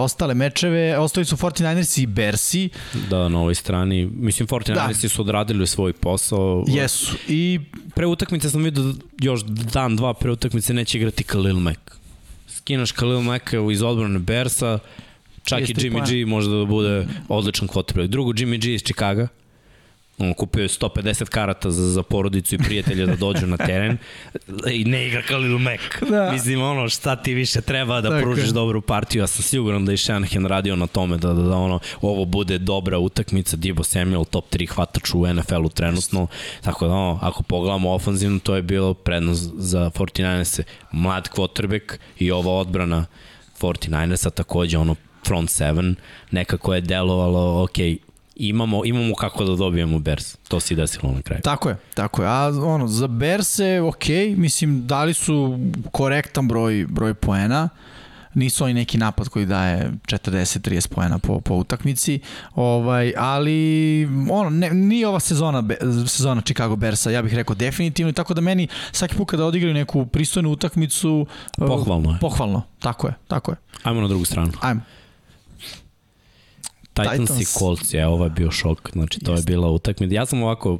ostale 0.00 0.34
mečeve. 0.34 0.98
Ostali 0.98 1.26
su 1.26 1.36
49ersi 1.36 2.02
i 2.02 2.06
Bersi. 2.06 2.68
Da, 3.10 3.28
na 3.28 3.40
ovoj 3.40 3.54
strani. 3.54 4.06
Mislim, 4.06 4.48
49ersi 4.48 4.74
da. 5.02 5.08
su 5.08 5.22
odradili 5.22 5.66
svoj 5.66 5.92
posao. 5.92 6.64
Jesu. 6.68 7.16
I 7.28 7.60
Pre 7.94 8.06
utakmice 8.06 8.50
sam 8.50 8.62
vidio 8.62 8.82
da 8.82 8.92
još 9.18 9.42
dan, 9.44 9.96
dva 9.96 10.14
pre 10.14 10.30
utakmice 10.30 10.74
neće 10.74 10.98
igrati 10.98 11.24
Khalil 11.24 11.56
Mack. 11.56 11.80
Skinaš 12.48 12.92
Khalil 12.92 13.20
Macka 13.20 13.56
iz 13.72 13.82
odbrane 13.82 14.18
Bersa, 14.18 14.78
čak 15.44 15.60
Jeste 15.60 15.72
i 15.76 15.90
Jimmy. 15.90 16.10
G 16.10 16.26
možda 16.26 16.52
da 16.52 16.64
bude 16.64 17.06
odličan 17.28 17.68
quarterback. 17.68 18.06
Drugo, 18.06 18.32
Jimmy 18.32 18.60
G 18.60 18.74
iz 18.74 18.82
Chicaga. 18.82 19.28
On 20.18 20.34
kupio 20.34 20.62
je 20.62 20.68
150 20.68 21.24
karata 21.24 21.70
za, 21.70 21.90
za 21.90 22.02
porodicu 22.02 22.54
i 22.54 22.58
prijatelja 22.58 23.06
da 23.06 23.16
dođu 23.16 23.46
na 23.46 23.56
teren 23.56 23.98
i 24.72 24.84
ne 24.84 25.06
igra 25.06 25.22
Khalil 25.22 25.58
Mack. 25.58 26.02
Da. 26.10 26.32
Mislim, 26.32 26.62
ono, 26.62 26.88
šta 26.88 27.16
ti 27.16 27.34
više 27.34 27.60
treba 27.60 28.00
da 28.00 28.08
Tako 28.08 28.22
pružiš 28.22 28.48
dobru 28.48 28.80
partiju. 28.80 29.22
Ja 29.22 29.26
sam 29.26 29.42
siguran 29.42 29.84
da 29.84 29.92
je 29.92 29.96
Shanahan 29.96 30.46
radio 30.46 30.76
na 30.76 30.86
tome 30.86 31.16
da, 31.16 31.32
da, 31.32 31.42
da 31.42 31.56
ono, 31.56 31.78
ovo 32.00 32.24
bude 32.24 32.58
dobra 32.58 32.98
utakmica. 32.98 33.56
Dibo 33.56 33.82
Samuel, 33.82 34.24
top 34.24 34.44
3 34.52 34.68
hvatač 34.68 35.14
u 35.14 35.26
NFL-u 35.34 35.68
trenutno. 35.68 36.26
Tako 36.60 36.86
da, 36.86 36.92
ono, 36.92 37.18
ako 37.22 37.42
pogledamo 37.42 37.92
ofanzivno, 37.92 38.38
to 38.38 38.56
je 38.56 38.62
bilo 38.62 38.94
prednost 38.94 39.50
za 39.56 39.90
49ers. 39.90 40.62
Mlad 40.92 41.28
quarterback 41.36 41.98
i 42.18 42.30
ova 42.30 42.52
odbrana 42.52 43.06
49ersa 43.60 44.30
takođe 44.30 44.78
ono 44.78 44.96
front 45.26 45.50
seven, 45.50 45.96
nekako 46.30 46.74
je 46.74 46.80
delovalo, 46.80 47.62
ok, 47.62 47.78
imamo, 48.36 48.84
imamo 48.84 49.14
kako 49.14 49.44
da 49.44 49.56
dobijemo 49.56 49.98
Bears. 49.98 50.36
To 50.48 50.60
se 50.60 50.74
i 50.74 50.76
desilo 50.76 51.12
na 51.12 51.22
kraju. 51.22 51.42
Tako 51.42 51.68
je, 51.68 51.76
tako 51.94 52.22
je. 52.22 52.28
A 52.28 52.50
ono, 52.64 52.86
za 52.88 53.06
Berse, 53.06 53.80
ok, 53.80 54.04
mislim, 54.36 54.86
dali 54.86 55.14
su 55.14 55.58
korektan 55.92 56.48
broj, 56.48 56.86
broj 56.88 57.14
poena. 57.14 57.68
Nisu 58.34 58.64
oni 58.64 58.74
neki 58.74 58.98
napad 58.98 59.28
koji 59.28 59.46
daje 59.46 59.92
40-30 60.06 60.88
poena 60.88 61.18
po, 61.18 61.40
po 61.40 61.54
utakmici, 61.54 62.20
ovaj, 62.54 63.12
ali 63.16 64.04
ono, 64.30 64.50
ne, 64.50 64.70
nije 64.70 65.08
ova 65.08 65.20
sezona, 65.20 65.62
Be- 65.62 65.78
sezona 66.06 66.40
Chicago 66.40 66.76
Bersa, 66.76 67.10
ja 67.10 67.22
bih 67.22 67.34
rekao 67.34 67.54
definitivno, 67.56 68.12
tako 68.12 68.34
da 68.34 68.40
meni 68.40 68.68
svaki 68.92 69.16
put 69.16 69.30
kada 69.30 69.44
odigraju 69.44 69.74
neku 69.74 70.06
pristojnu 70.06 70.50
utakmicu, 70.50 71.26
uh, 71.58 71.66
Pohvalno 71.66 72.10
je. 72.10 72.18
Pohvalno, 72.20 72.62
tako 72.78 73.06
je, 73.06 73.14
tako 73.28 73.50
je. 73.52 73.56
Ajmo 73.82 74.00
na 74.00 74.08
drugu 74.08 74.24
stranu. 74.24 74.52
Ajmo. 74.60 74.80
Titans, 76.94 77.20
Titans. 77.20 77.40
i 77.40 77.58
Colts, 77.58 77.94
je, 77.94 78.06
ovo 78.06 78.24
je 78.24 78.30
bio 78.30 78.50
šok. 78.50 78.90
Znači, 78.92 79.20
to 79.20 79.32
Jeste. 79.32 79.52
je 79.52 79.54
bila 79.54 79.70
utakmica. 79.70 80.14
Ja 80.14 80.26
sam 80.26 80.42
ovako, 80.42 80.78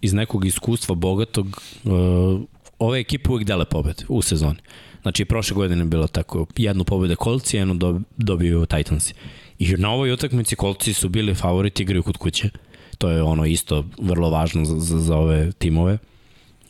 iz 0.00 0.12
nekog 0.12 0.44
iskustva 0.44 0.94
bogatog, 0.94 1.60
uh, 1.84 2.40
ove 2.78 3.00
ekipe 3.00 3.30
uvijek 3.30 3.46
dele 3.46 3.64
pobede 3.64 4.04
u 4.08 4.22
sezoni. 4.22 4.58
Znači, 5.02 5.24
prošle 5.24 5.54
godine 5.54 5.82
je 5.82 5.86
bilo 5.86 6.06
tako, 6.06 6.46
jednu 6.56 6.84
pobede 6.84 7.16
Colts 7.24 7.54
i 7.54 7.56
jednu 7.56 7.74
dob- 7.74 8.02
dobiju 8.16 8.66
Titans. 8.66 9.12
I 9.58 9.72
na 9.72 9.90
ovoj 9.90 10.12
utakmici 10.12 10.56
Coltsi 10.56 10.94
su 10.94 11.08
bili 11.08 11.34
favoriti, 11.34 11.82
igraju 11.82 12.02
kod 12.02 12.16
kuće. 12.16 12.50
To 12.98 13.10
je 13.10 13.22
ono 13.22 13.44
isto 13.46 13.84
vrlo 13.98 14.30
važno 14.30 14.64
za, 14.64 14.80
za, 14.80 14.98
za 14.98 15.16
ove 15.16 15.52
timove. 15.52 15.98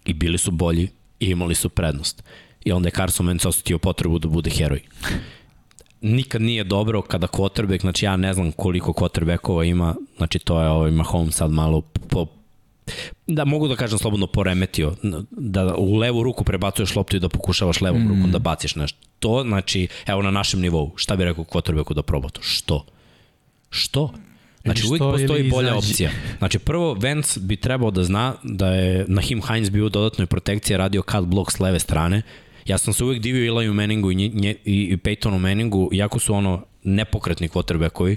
I 0.05 0.13
bili 0.13 0.39
su 0.39 0.51
bolji 0.51 0.89
i 1.21 1.27
imali 1.31 1.55
su 1.55 1.69
prednost. 1.69 2.23
I 2.65 2.73
onda 2.73 2.89
je 2.89 2.93
Carson 2.93 3.27
Wentz 3.27 3.49
osetio 3.49 3.79
potrebu 3.79 4.19
da 4.19 4.29
bude 4.29 4.51
heroj 4.51 4.81
nikad 6.07 6.43
nije 6.43 6.65
dobro 6.65 7.03
kada 7.03 7.27
quarterback, 7.27 7.81
znači 7.81 8.05
ja 8.05 8.17
ne 8.17 8.35
znam 8.35 8.53
koliko 8.53 8.93
quarterbackova 8.93 9.65
ima, 9.65 9.95
znači 10.17 10.39
to 10.39 10.63
je 10.63 10.69
ovaj 10.69 10.91
Mahomes 10.91 11.35
sad 11.35 11.51
malo 11.51 11.81
po, 11.81 12.27
da 13.27 13.45
mogu 13.45 13.69
da 13.69 13.77
kažem 13.77 13.99
slobodno 13.99 14.27
poremetio, 14.27 14.95
da 15.31 15.75
u 15.77 15.97
levu 15.97 16.23
ruku 16.23 16.45
prebacuješ 16.45 16.97
loptu 16.97 17.17
i 17.17 17.21
da 17.21 17.29
pokušavaš 17.29 17.81
levom 17.81 18.03
mm. 18.03 18.09
rukom 18.09 18.31
da 18.31 18.39
baciš 18.39 18.77
nešto. 18.77 18.99
To 19.19 19.43
znači, 19.43 19.89
evo 20.07 20.23
na 20.23 20.31
našem 20.31 20.61
nivou, 20.61 20.93
šta 20.97 21.17
bi 21.17 21.25
rekao 21.25 21.45
quarterbacku 21.45 21.95
da 21.95 22.03
proba 22.03 22.29
to? 22.29 22.43
Što? 22.43 22.85
Što? 23.71 24.13
Znači 24.65 24.87
uvijek 24.87 25.01
postoji 25.01 25.51
bolja 25.51 25.69
izađi. 25.69 25.93
opcija. 25.93 26.11
Znači 26.39 26.59
prvo, 26.59 26.95
Vance 26.95 27.41
bi 27.41 27.57
trebao 27.57 27.91
da 27.91 28.05
zna 28.05 28.35
da 28.43 28.69
je 28.69 29.05
Nahim 29.09 29.43
Hines 29.43 29.71
bio 29.71 29.87
u 29.87 29.89
dodatnoj 29.89 30.27
protekciji, 30.27 30.77
radio 30.77 31.03
cut 31.13 31.25
block 31.25 31.53
s 31.53 31.61
leve 31.61 31.79
strane. 31.79 32.23
Ja 32.67 32.79
sam 32.79 32.95
se 32.95 33.05
uvijek 33.05 33.23
divio 33.23 33.45
Ilaju 33.45 33.75
Manningu 33.75 34.11
i, 34.11 34.15
nje, 34.15 34.55
i 34.65 34.97
Peytonu 34.97 35.39
Manningu, 35.39 35.89
jako 35.93 36.19
su 36.19 36.35
ono 36.35 36.65
nepokretni 36.83 37.49
quarterbackovi, 37.49 38.17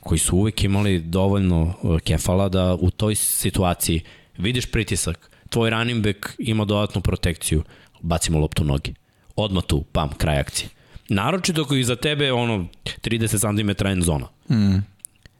koji 0.00 0.18
su 0.18 0.36
uvijek 0.36 0.64
imali 0.64 0.98
dovoljno 0.98 1.74
uh, 1.82 2.00
kefala 2.00 2.48
da 2.48 2.74
u 2.74 2.90
toj 2.90 3.14
situaciji 3.14 4.00
vidiš 4.38 4.66
pritisak, 4.66 5.30
tvoj 5.48 5.70
running 5.70 6.04
back 6.04 6.18
ima 6.38 6.64
dodatnu 6.64 7.00
protekciju, 7.00 7.62
bacimo 8.00 8.38
loptu 8.38 8.64
noge. 8.64 8.92
Odmah 9.36 9.64
tu, 9.66 9.82
pam, 9.92 10.10
kraj 10.16 10.38
akcije. 10.38 10.68
Naročito 11.08 11.62
ako 11.62 11.74
iza 11.74 11.96
tebe 11.96 12.32
ono 12.32 12.66
30 12.84 13.40
cm 13.40 13.86
end 13.86 14.02
zona. 14.02 14.26
Mm. 14.50 14.78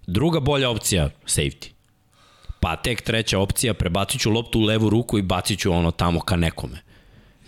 Druga 0.07 0.41
bolja 0.41 0.71
opcija, 0.71 1.11
safety. 1.27 1.69
Pa 2.61 2.77
tek 2.77 3.03
treća 3.03 3.39
opcija, 3.39 3.75
prebacit 3.75 4.21
ću 4.21 4.31
loptu 4.31 4.59
u 4.59 4.63
levu 4.63 4.91
ruku 4.91 5.19
i 5.19 5.23
bacit 5.23 5.59
ću 5.59 5.73
ono 5.73 5.91
tamo 5.91 6.21
ka 6.21 6.37
nekome. 6.37 6.83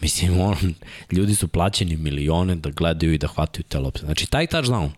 Mislim, 0.00 0.40
on, 0.40 0.74
ljudi 1.12 1.34
su 1.34 1.48
plaćeni 1.48 1.96
milione 1.96 2.54
da 2.54 2.70
gledaju 2.70 3.12
i 3.12 3.18
da 3.18 3.26
hvataju 3.26 3.62
te 3.62 3.78
lopte. 3.78 4.00
Znači, 4.00 4.26
taj 4.26 4.46
touchdown 4.46 4.90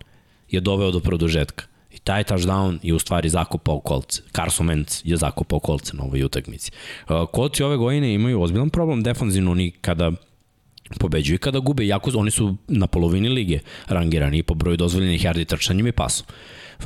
je 0.50 0.60
doveo 0.60 0.90
do 0.90 1.00
produžetka. 1.00 1.64
I 1.92 1.98
taj 1.98 2.24
touchdown 2.24 2.78
je 2.82 2.94
u 2.94 2.98
stvari 2.98 3.28
zakopao 3.28 3.80
kolce. 3.80 4.22
Carson 4.36 4.68
Wentz 4.68 5.00
je 5.04 5.16
zakopao 5.16 5.58
kolce 5.58 5.96
na 5.96 6.04
ovoj 6.04 6.22
utakmici. 6.22 6.70
Uh, 7.08 7.28
kolci 7.32 7.62
ove 7.62 7.76
godine 7.76 8.14
imaju 8.14 8.42
ozbiljan 8.42 8.70
problem 8.70 9.02
defanzivno 9.02 9.50
oni 9.50 9.70
kada 9.70 10.12
pobeđuju 10.98 11.34
i 11.34 11.38
kada 11.38 11.58
gube, 11.58 11.86
jako 11.86 12.10
oni 12.14 12.30
su 12.30 12.56
na 12.68 12.86
polovini 12.86 13.28
lige 13.28 13.58
rangirani 13.86 14.42
po 14.42 14.54
broju 14.54 14.76
dozvoljenih 14.76 15.24
yardi 15.24 15.44
trčanjem 15.44 15.86
i 15.86 15.92
pasom. 15.92 16.26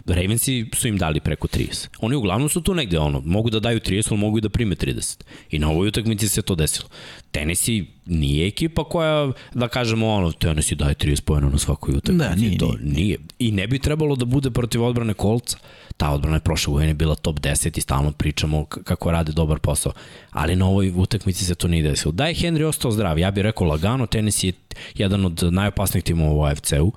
Ravensi 0.06 0.66
su 0.74 0.88
im 0.88 0.98
dali 0.98 1.20
preko 1.20 1.48
30. 1.48 1.88
Oni 2.00 2.16
uglavnom 2.16 2.48
su 2.48 2.60
tu 2.60 2.74
negde, 2.74 2.98
ono, 2.98 3.20
mogu 3.20 3.50
da 3.50 3.60
daju 3.60 3.80
30, 3.80 4.06
ali 4.10 4.20
mogu 4.20 4.38
i 4.38 4.40
da 4.40 4.48
prime 4.48 4.74
30. 4.74 5.22
I 5.50 5.58
na 5.58 5.70
ovoj 5.70 5.88
utakmici 5.88 6.28
se 6.28 6.42
to 6.42 6.54
desilo. 6.54 6.88
Tennessee 7.30 7.84
nije 8.06 8.46
ekipa 8.46 8.84
koja, 8.84 9.32
da 9.54 9.68
kažemo, 9.68 10.08
ono, 10.08 10.32
Tennessee 10.32 10.76
daje 10.76 10.94
30 10.94 11.20
pojena 11.20 11.48
na 11.48 11.58
svakoj 11.58 11.94
utakmici. 11.94 12.28
Da, 12.28 12.34
nije, 12.34 12.58
to 12.58 12.76
nije. 12.80 12.94
nije. 12.94 13.18
I 13.38 13.50
ne 13.50 13.66
bi 13.66 13.78
trebalo 13.78 14.16
da 14.16 14.24
bude 14.24 14.50
protiv 14.50 14.84
odbrane 14.84 15.14
kolca. 15.14 15.58
Ta 15.96 16.10
odbrana 16.10 16.36
je 16.36 16.40
prošle 16.40 16.72
godine 16.72 16.94
bila 16.94 17.14
top 17.14 17.40
10 17.40 17.78
i 17.78 17.80
stalno 17.80 18.12
pričamo 18.12 18.64
kako 18.64 19.10
rade 19.10 19.32
dobar 19.32 19.58
posao. 19.58 19.92
Ali 20.30 20.56
na 20.56 20.66
ovoj 20.66 20.92
utakmici 20.96 21.44
se 21.44 21.54
to 21.54 21.68
nije 21.68 21.82
desilo. 21.82 22.12
Da 22.12 22.26
je 22.26 22.34
Henry 22.34 22.64
ostao 22.64 22.90
zdrav, 22.90 23.18
ja 23.18 23.30
bih 23.30 23.42
rekao 23.42 23.66
lagano, 23.66 24.06
Tennessee 24.06 24.48
je 24.48 24.54
jedan 24.94 25.24
od 25.24 25.52
najopasnijih 25.52 26.04
timova 26.04 26.32
u 26.32 26.44
AFC-u 26.44 26.92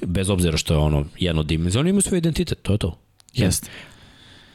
bez 0.00 0.30
obzira 0.30 0.56
što 0.56 0.74
je 0.74 0.78
ono 0.78 1.04
jedno 1.18 1.42
dimenzija, 1.42 1.80
oni 1.80 1.90
imaju 1.90 2.02
svoj 2.02 2.18
identitet, 2.18 2.62
to 2.62 2.72
je 2.72 2.78
to. 2.78 2.98
Jeste. 3.32 3.70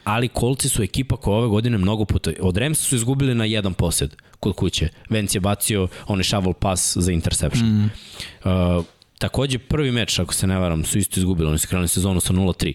Ali 0.04 0.28
kolci 0.28 0.68
su 0.68 0.82
ekipa 0.82 1.16
koja 1.16 1.36
ove 1.36 1.48
godine 1.48 1.78
mnogo 1.78 2.04
puta, 2.04 2.30
od 2.40 2.56
Remsa 2.56 2.82
su 2.82 2.96
izgubili 2.96 3.34
na 3.34 3.44
jedan 3.44 3.74
posjed 3.74 4.14
kod 4.40 4.54
kuće. 4.54 4.88
Vence 5.10 5.36
je 5.36 5.40
bacio 5.40 5.88
onaj 6.06 6.24
shovel 6.24 6.52
pass 6.52 6.96
za 6.96 7.12
interception. 7.12 7.68
Mm. 7.68 7.90
Uh, 8.44 8.84
takođe 9.18 9.58
prvi 9.58 9.90
meč, 9.90 10.18
ako 10.18 10.34
se 10.34 10.46
ne 10.46 10.58
varam, 10.58 10.84
su 10.84 10.98
isto 10.98 11.20
izgubili, 11.20 11.48
oni 11.48 11.58
su 11.58 11.68
krenuli 11.68 11.88
sezonu 11.88 12.20
sa 12.20 12.32
0-3. 12.32 12.72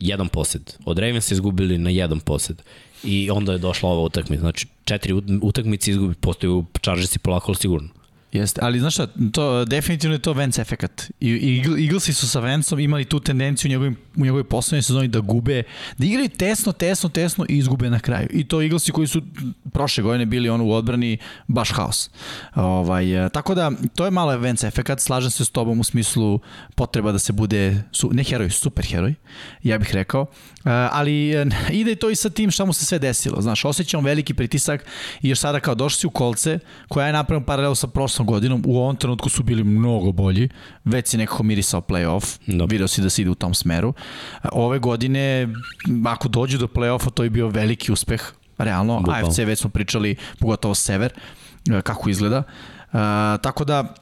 Jedan 0.00 0.28
posjed. 0.28 0.72
Od 0.84 0.98
Ravensa 0.98 1.34
izgubili 1.34 1.78
na 1.78 1.90
jedan 1.90 2.20
posjed. 2.20 2.62
I 3.04 3.30
onda 3.30 3.52
je 3.52 3.58
došla 3.58 3.90
ova 3.90 4.02
utakmica. 4.02 4.40
Znači, 4.40 4.66
četiri 4.84 5.12
ut- 5.12 5.38
utakmice 5.42 5.90
izgubi, 5.90 6.14
postoji 6.14 6.50
u 6.50 6.64
Chargersi 6.82 7.18
polako, 7.18 7.50
ali 7.50 7.56
sigurno. 7.56 7.88
Jeste, 8.32 8.60
ali 8.62 8.80
znaš 8.80 8.94
šta, 8.94 9.06
to, 9.32 9.64
definitivno 9.64 10.14
je 10.14 10.18
to 10.18 10.32
Vance 10.32 10.62
efekat. 10.62 11.10
I, 11.20 11.30
i 11.30 11.84
Eaglesi 11.84 12.12
su 12.12 12.28
sa 12.28 12.40
Vanceom 12.40 12.80
imali 12.80 13.04
tu 13.04 13.20
tendenciju 13.20 13.68
u 13.68 13.70
njegovim, 13.70 13.96
u 14.16 14.20
njegovoj 14.20 14.44
poslednjoj 14.44 14.82
sezoni 14.82 15.08
da 15.08 15.20
gube, 15.20 15.62
da 15.98 16.06
igraju 16.06 16.28
tesno, 16.28 16.72
tesno, 16.72 17.08
tesno 17.08 17.46
i 17.48 17.58
izgube 17.58 17.90
na 17.90 17.98
kraju. 17.98 18.28
I 18.30 18.44
to 18.44 18.62
Eaglesi 18.62 18.92
koji 18.92 19.06
su 19.06 19.22
prošle 19.72 20.02
godine 20.02 20.26
bili 20.26 20.48
ono 20.48 20.64
u 20.64 20.72
odbrani 20.72 21.18
baš 21.46 21.70
haos. 21.70 22.10
Ovaj, 22.54 23.26
e, 23.26 23.28
tako 23.28 23.54
da, 23.54 23.72
to 23.94 24.04
je 24.04 24.10
malo 24.10 24.38
Vance 24.38 24.66
efekat, 24.66 25.00
slažem 25.00 25.30
se 25.30 25.44
s 25.44 25.50
tobom 25.50 25.80
u 25.80 25.84
smislu 25.84 26.40
potreba 26.74 27.12
da 27.12 27.18
se 27.18 27.32
bude, 27.32 27.82
su, 27.92 28.10
ne 28.12 28.24
heroj, 28.24 28.50
super 28.50 28.84
heroj, 28.84 29.14
ja 29.62 29.78
bih 29.78 29.94
rekao, 29.94 30.26
e, 30.64 30.70
ali 30.92 31.30
e, 31.30 31.46
ide 31.70 31.94
to 31.94 32.10
i 32.10 32.16
sa 32.16 32.30
tim 32.30 32.50
šta 32.50 32.64
mu 32.64 32.72
se 32.72 32.84
sve 32.84 32.98
desilo. 32.98 33.40
Znaš, 33.40 33.64
osjećam 33.64 34.04
veliki 34.04 34.34
pritisak 34.34 34.86
i 35.22 35.28
još 35.28 35.38
sada 35.38 35.60
kao 35.60 35.74
došli 35.74 36.06
u 36.06 36.10
kolce, 36.10 36.58
koja 36.88 37.06
je 37.06 37.12
napravljena 37.12 37.46
paralelu 37.46 37.74
sa 37.74 37.86
prošlom 37.86 38.19
godinom, 38.24 38.62
u 38.66 38.78
ovom 38.78 38.96
trenutku 38.96 39.28
su 39.28 39.42
bili 39.42 39.64
mnogo 39.64 40.12
bolji, 40.12 40.48
već 40.84 41.08
si 41.08 41.16
nekako 41.16 41.42
mirisao 41.42 41.80
playoff, 41.80 42.38
no. 42.46 42.66
video 42.66 42.88
si 42.88 43.02
da 43.02 43.10
se 43.10 43.22
ide 43.22 43.30
u 43.30 43.34
tom 43.34 43.54
smeru. 43.54 43.94
Ove 44.52 44.78
godine, 44.78 45.48
ako 46.06 46.28
dođu 46.28 46.58
do 46.58 46.66
playoffa, 46.66 47.10
to 47.10 47.24
je 47.24 47.30
bio 47.30 47.48
veliki 47.48 47.92
uspeh, 47.92 48.32
realno. 48.58 48.98
Bukal. 49.00 49.14
AFC 49.14 49.38
već 49.38 49.60
smo 49.60 49.70
pričali, 49.70 50.16
pogotovo 50.38 50.74
sever, 50.74 51.12
e, 51.70 51.82
kako 51.82 52.10
izgleda. 52.10 52.38
Uh, 52.38 53.00
tako 53.42 53.64
da, 53.64 53.94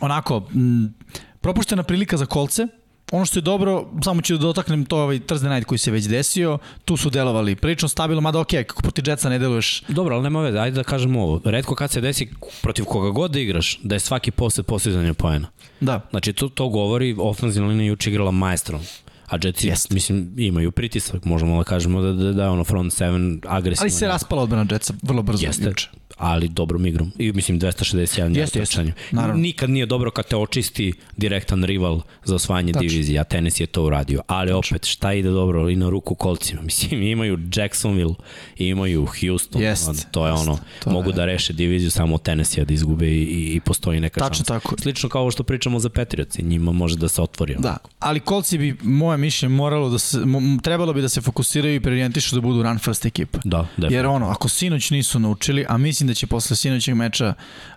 onako, 0.00 0.46
m, 0.54 0.94
propuštena 1.40 1.82
prilika 1.82 2.16
za 2.16 2.26
kolce, 2.26 2.66
Ono 3.14 3.24
što 3.24 3.38
je 3.38 3.42
dobro, 3.42 3.86
samo 4.04 4.22
ću 4.22 4.36
da 4.36 4.42
dotaknem 4.42 4.84
to 4.84 4.96
ovaj 4.96 5.18
Thursday 5.18 5.54
night 5.54 5.68
koji 5.68 5.78
se 5.78 5.90
već 5.90 6.04
desio, 6.04 6.58
tu 6.84 6.96
su 6.96 7.10
delovali 7.10 7.56
prilično 7.56 7.88
stabilno, 7.88 8.20
mada 8.20 8.40
ok, 8.40 8.48
kako 8.48 8.82
protiv 8.82 9.08
Jetsa 9.08 9.28
ne 9.28 9.38
deluješ. 9.38 9.82
Dobro, 9.88 10.14
ali 10.14 10.22
nema 10.22 10.40
veze, 10.40 10.58
ajde 10.58 10.76
da 10.76 10.82
kažemo 10.82 11.22
ovo. 11.22 11.40
Redko 11.44 11.74
kad 11.74 11.90
se 11.90 12.00
desi 12.00 12.28
protiv 12.62 12.84
koga 12.84 13.10
god 13.10 13.30
da 13.30 13.40
igraš, 13.40 13.78
da 13.82 13.94
je 13.94 14.00
svaki 14.00 14.30
posle 14.30 14.62
postizanja 14.62 15.14
poena. 15.14 15.48
Da. 15.80 16.00
Znači, 16.10 16.32
to, 16.32 16.48
to 16.48 16.68
govori, 16.68 17.16
ofenzivna 17.18 17.68
linija 17.68 17.86
juče 17.86 18.10
igrala 18.10 18.30
majstrom. 18.30 18.80
A 19.26 19.38
Jetsi, 19.42 19.70
yes. 19.70 19.94
mislim, 19.94 20.34
imaju 20.36 20.72
pritisak, 20.72 21.24
možemo 21.24 21.58
da 21.58 21.64
kažemo 21.64 22.00
da, 22.00 22.12
da, 22.12 22.32
da 22.32 22.50
ono 22.50 22.64
front 22.64 22.92
7 22.92 23.38
agresivno. 23.48 23.84
Ali 23.84 23.90
se 23.90 24.08
raspala 24.08 24.42
odbrana 24.42 24.66
Jetsa 24.70 24.94
vrlo 25.02 25.22
brzo. 25.22 25.46
Jeste, 25.46 25.64
juče 25.64 25.88
ali 26.16 26.48
dobrom 26.48 26.86
igrom. 26.86 27.12
I 27.18 27.32
mislim 27.32 27.60
261 27.60 28.36
jeste, 28.36 28.58
jeste. 28.58 28.92
Nikad 29.34 29.70
nije 29.70 29.86
dobro 29.86 30.10
kad 30.10 30.26
te 30.28 30.36
očisti 30.36 30.92
direktan 31.16 31.64
rival 31.64 32.00
za 32.24 32.34
osvajanje 32.34 32.72
Tačno. 32.72 32.88
divizije, 32.88 33.20
a 33.20 33.24
tenis 33.24 33.60
je 33.60 33.66
to 33.66 33.84
uradio. 33.84 34.22
Ali 34.26 34.48
Tačno. 34.48 34.58
opet, 34.58 34.86
šta 34.86 35.12
ide 35.12 35.30
dobro 35.30 35.70
i 35.70 35.76
na 35.76 35.88
ruku 35.88 36.14
kolcima? 36.14 36.62
Mislim, 36.68 37.02
imaju 37.02 37.38
Jacksonville, 37.56 38.14
imaju 38.56 39.06
Houston, 39.20 39.62
jest, 39.62 40.06
to 40.10 40.26
je 40.26 40.32
jest, 40.32 40.42
ono, 40.48 40.58
to 40.84 40.90
mogu 40.90 41.10
je. 41.10 41.14
da 41.14 41.24
reše 41.24 41.52
diviziju 41.52 41.90
samo 41.90 42.18
Tennessee 42.18 42.64
da 42.64 42.74
izgube 42.74 43.08
i, 43.08 43.54
i 43.54 43.60
postoji 43.60 44.00
neka 44.00 44.20
Tačno 44.20 44.34
šansa. 44.34 44.54
Tako. 44.54 44.74
Slično 44.82 45.08
kao 45.08 45.30
što 45.30 45.42
pričamo 45.42 45.78
za 45.78 45.88
Patriots, 45.88 46.38
njima 46.38 46.72
može 46.72 46.96
da 46.96 47.08
se 47.08 47.22
otvori. 47.22 47.56
Da, 47.58 47.76
ali 47.98 48.20
kolci 48.20 48.58
bi, 48.58 48.76
moje 48.82 49.18
mišljenje, 49.18 49.54
moralo 49.54 49.90
da 49.90 49.98
se, 49.98 50.18
trebalo 50.62 50.92
bi 50.92 51.02
da 51.02 51.08
se 51.08 51.20
fokusiraju 51.20 51.74
i 51.74 51.80
preorijentišu 51.80 52.34
da 52.34 52.40
budu 52.40 52.62
run 52.62 52.78
first 52.78 53.06
ekipa. 53.06 53.38
Da, 53.44 53.58
definitivno. 53.58 53.96
Jer 53.96 54.06
ono, 54.06 54.26
ako 54.26 54.48
sinoć 54.48 54.90
nisu 54.90 55.18
naučili, 55.18 55.66
a 55.68 55.78
mislim 55.78 56.03
da 56.06 56.14
će 56.14 56.26
posle 56.26 56.56
sinoćeg 56.56 56.94
meča 56.94 57.34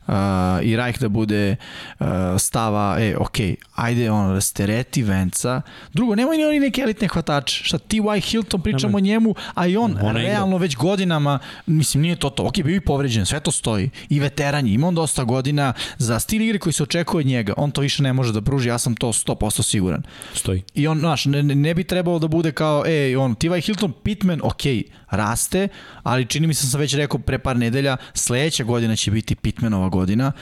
uh, 0.08 0.14
i 0.64 0.76
Rajk 0.76 1.00
da 1.00 1.10
bude 1.10 1.56
uh, 2.00 2.08
stava, 2.38 2.98
e, 3.00 3.16
ok, 3.18 3.38
ajde, 3.76 4.12
ono, 4.12 4.34
rastereti 4.34 5.04
Venca. 5.04 5.62
Drugo, 5.94 6.16
nemoj 6.16 6.38
ni 6.38 6.46
oni 6.46 6.60
neke 6.60 6.82
elitne 6.82 7.08
hvatače. 7.08 7.64
Šta, 7.64 7.78
T.Y. 7.78 8.22
Hilton, 8.22 8.62
pričamo 8.62 8.98
o 8.98 9.00
njemu, 9.00 9.36
a 9.54 9.68
i 9.68 9.78
on, 9.78 9.98
Ona 10.02 10.12
realno 10.12 10.56
igra. 10.56 10.62
već 10.62 10.76
godinama, 10.76 11.40
mislim, 11.66 12.02
nije 12.02 12.16
to 12.16 12.30
to. 12.30 12.44
Ok, 12.44 12.64
bio 12.64 12.76
i 12.76 12.82
povređen, 12.82 13.26
sve 13.26 13.40
to 13.40 13.52
stoji. 13.52 13.90
I 14.10 14.20
veteran 14.20 14.68
je, 14.68 14.74
ima 14.74 14.88
on 14.88 14.96
dosta 14.96 15.24
godina 15.24 15.74
za 15.98 16.20
stil 16.20 16.42
igre 16.42 16.60
koji 16.60 16.74
se 16.74 16.84
očekuje 16.84 17.20
od 17.20 17.26
njega. 17.26 17.54
On 17.58 17.72
to 17.72 17.82
više 17.82 18.04
ne 18.04 18.14
može 18.14 18.34
da 18.34 18.42
pruži, 18.42 18.70
ja 18.70 18.78
sam 18.78 18.96
to 18.96 19.08
100% 19.08 19.64
siguran. 19.64 20.04
Stoji. 20.34 20.64
I 20.74 20.88
on, 20.88 21.00
znaš, 21.00 21.26
ne, 21.26 21.44
ne 21.44 21.74
bi 21.74 21.84
trebalo 21.84 22.20
da 22.20 22.28
bude 22.28 22.52
kao, 22.52 22.84
e, 22.86 23.18
on, 23.18 23.36
T.Y. 23.36 23.62
Hilton, 23.62 23.94
Pitman, 24.04 24.40
ok, 24.44 24.62
raste, 25.10 25.68
ali 26.04 26.26
čini 26.26 26.48
mi 26.48 26.54
se 26.54 26.68
sam 26.68 26.80
već 26.80 26.94
rekao 26.94 27.20
pre 27.20 27.40
par 27.40 27.58
nedelja, 27.58 27.98
sledeća 28.14 28.64
godina 28.64 28.96
će 28.96 29.12
biti 29.12 29.36
Pitmanova 29.36 29.90
godina, 29.90 29.97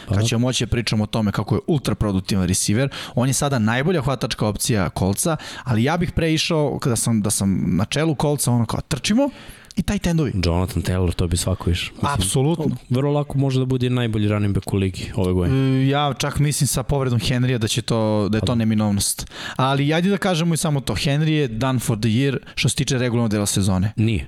kad 0.09 0.27
ćemo 0.27 0.39
moći 0.39 0.65
da 0.65 0.69
pričamo 0.69 1.03
o 1.03 1.07
tome 1.07 1.31
kako 1.31 1.55
je 1.55 1.61
ultra 1.67 1.95
produktivan 1.95 2.47
receiver. 2.47 2.89
On 3.15 3.27
je 3.27 3.33
sada 3.33 3.59
najbolja 3.59 4.01
hvatačka 4.01 4.47
opcija 4.47 4.89
kolca, 4.89 5.37
ali 5.63 5.83
ja 5.83 5.97
bih 5.97 6.11
preišao 6.11 6.79
kada 6.79 6.95
sam, 6.95 7.21
da 7.21 7.29
sam 7.29 7.75
na 7.75 7.85
čelu 7.85 8.15
kolca, 8.15 8.51
ono 8.51 8.65
kao 8.65 8.81
trčimo, 8.81 9.29
i 9.75 9.81
taj 9.81 9.99
tendovi. 9.99 10.31
Jonathan 10.45 10.83
Taylor, 10.83 11.13
to 11.13 11.27
bi 11.27 11.37
svako 11.37 11.69
iš. 11.69 11.91
Apsolutno. 12.01 12.77
Vrlo 12.89 13.11
lako 13.11 13.37
može 13.37 13.59
da 13.59 13.65
bude 13.65 13.89
najbolji 13.89 14.27
running 14.27 14.55
back 14.55 14.73
u 14.73 14.77
ligi 14.77 15.11
ove 15.15 15.33
godine. 15.33 15.83
E, 15.83 15.87
ja 15.87 16.13
čak 16.17 16.39
mislim 16.39 16.67
sa 16.67 16.83
povredom 16.83 17.19
Henrya 17.19 17.57
da 17.57 17.67
će 17.67 17.81
to, 17.81 18.29
da 18.29 18.37
je 18.37 18.41
to 18.41 18.45
pa 18.45 18.51
da. 18.51 18.55
neminovnost. 18.55 19.31
Ali 19.55 19.93
ajde 19.93 20.09
da 20.09 20.17
kažemo 20.17 20.53
i 20.53 20.57
samo 20.57 20.81
to. 20.81 20.93
Henry 20.93 21.29
je 21.29 21.47
done 21.47 21.79
for 21.79 21.99
the 21.99 22.09
year 22.09 22.37
što 22.55 22.69
se 22.69 22.75
tiče 22.75 22.97
regularnog 22.97 23.31
dela 23.31 23.45
sezone. 23.45 23.93
Nije. 23.95 24.27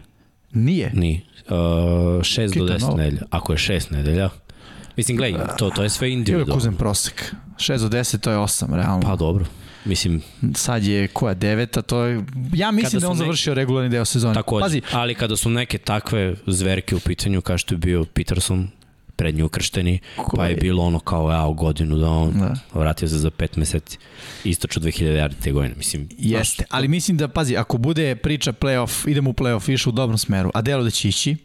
Nije? 0.52 0.91
Nije. 0.94 1.22
Uh, 1.49 1.54
6 1.54 2.58
do 2.58 2.66
10 2.66 2.98
nedelja. 2.98 3.22
Ako 3.30 3.54
je 3.54 3.58
6 3.58 3.91
nedelja, 3.91 4.30
Mislim, 4.98 5.18
gledaj, 5.18 5.41
to, 5.57 5.69
to 5.69 5.84
je 5.84 5.90
sve 5.90 6.11
individualno. 6.11 6.53
Kuzem 6.53 6.76
prosek. 6.76 7.34
6 7.57 7.78
do 7.78 7.98
10, 7.98 8.19
to 8.19 8.32
je 8.32 8.38
8, 8.38 8.76
realno. 8.76 9.02
Pa 9.02 9.15
dobro. 9.15 9.45
Mislim, 9.86 10.22
sad 10.56 10.84
je 10.84 11.07
koja 11.07 11.34
deveta, 11.34 11.82
to 11.82 12.03
je 12.03 12.24
ja 12.53 12.72
mislim 12.72 13.02
da 13.02 13.10
on 13.10 13.18
završio 13.18 13.52
neki... 13.52 13.60
regularni 13.60 13.90
deo 13.90 14.06
sezone. 14.06 14.34
Takođe, 14.34 14.64
Pazi. 14.64 14.82
ali 14.91 15.15
kada 15.15 15.36
su 15.36 15.49
neke 15.49 15.78
takve 15.78 16.36
zverke 16.48 16.95
u 16.95 16.99
pitanju 16.99 17.41
kao 17.41 17.57
što 17.57 17.74
je 17.74 17.78
bio 17.78 18.06
Peterson 18.06 18.68
pred 19.15 19.36
nju 19.36 19.49
kršteni, 19.49 19.99
pa 20.36 20.45
je 20.45 20.56
bilo 20.56 20.84
ono 20.84 20.99
kao 20.99 21.32
ja 21.32 21.45
u 21.45 21.53
godinu 21.53 21.98
da 21.98 22.10
on 22.10 22.34
da. 22.34 22.53
vratio 22.74 23.07
se 23.07 23.18
za 23.18 23.32
pet 23.32 23.56
meseci. 23.56 23.98
Istočno 24.44 24.82
2000 24.82 25.32
te 25.44 25.52
godine, 25.52 25.76
mislim. 25.78 26.10
Jeste, 26.18 26.64
ali 26.69 26.88
mislim 26.88 27.18
da, 27.18 27.28
pazi, 27.28 27.57
ako 27.57 27.78
bude 27.78 28.15
priča 28.15 28.53
playoff, 28.53 29.10
idemo 29.10 29.30
u 29.30 29.34
playoff, 29.34 29.72
išao 29.74 29.91
u 29.91 29.94
dobrom 29.94 30.18
smeru, 30.18 30.52
a 30.53 30.61
delo 30.61 30.84
da 30.84 30.90
će 30.90 31.10
ići, 31.10 31.36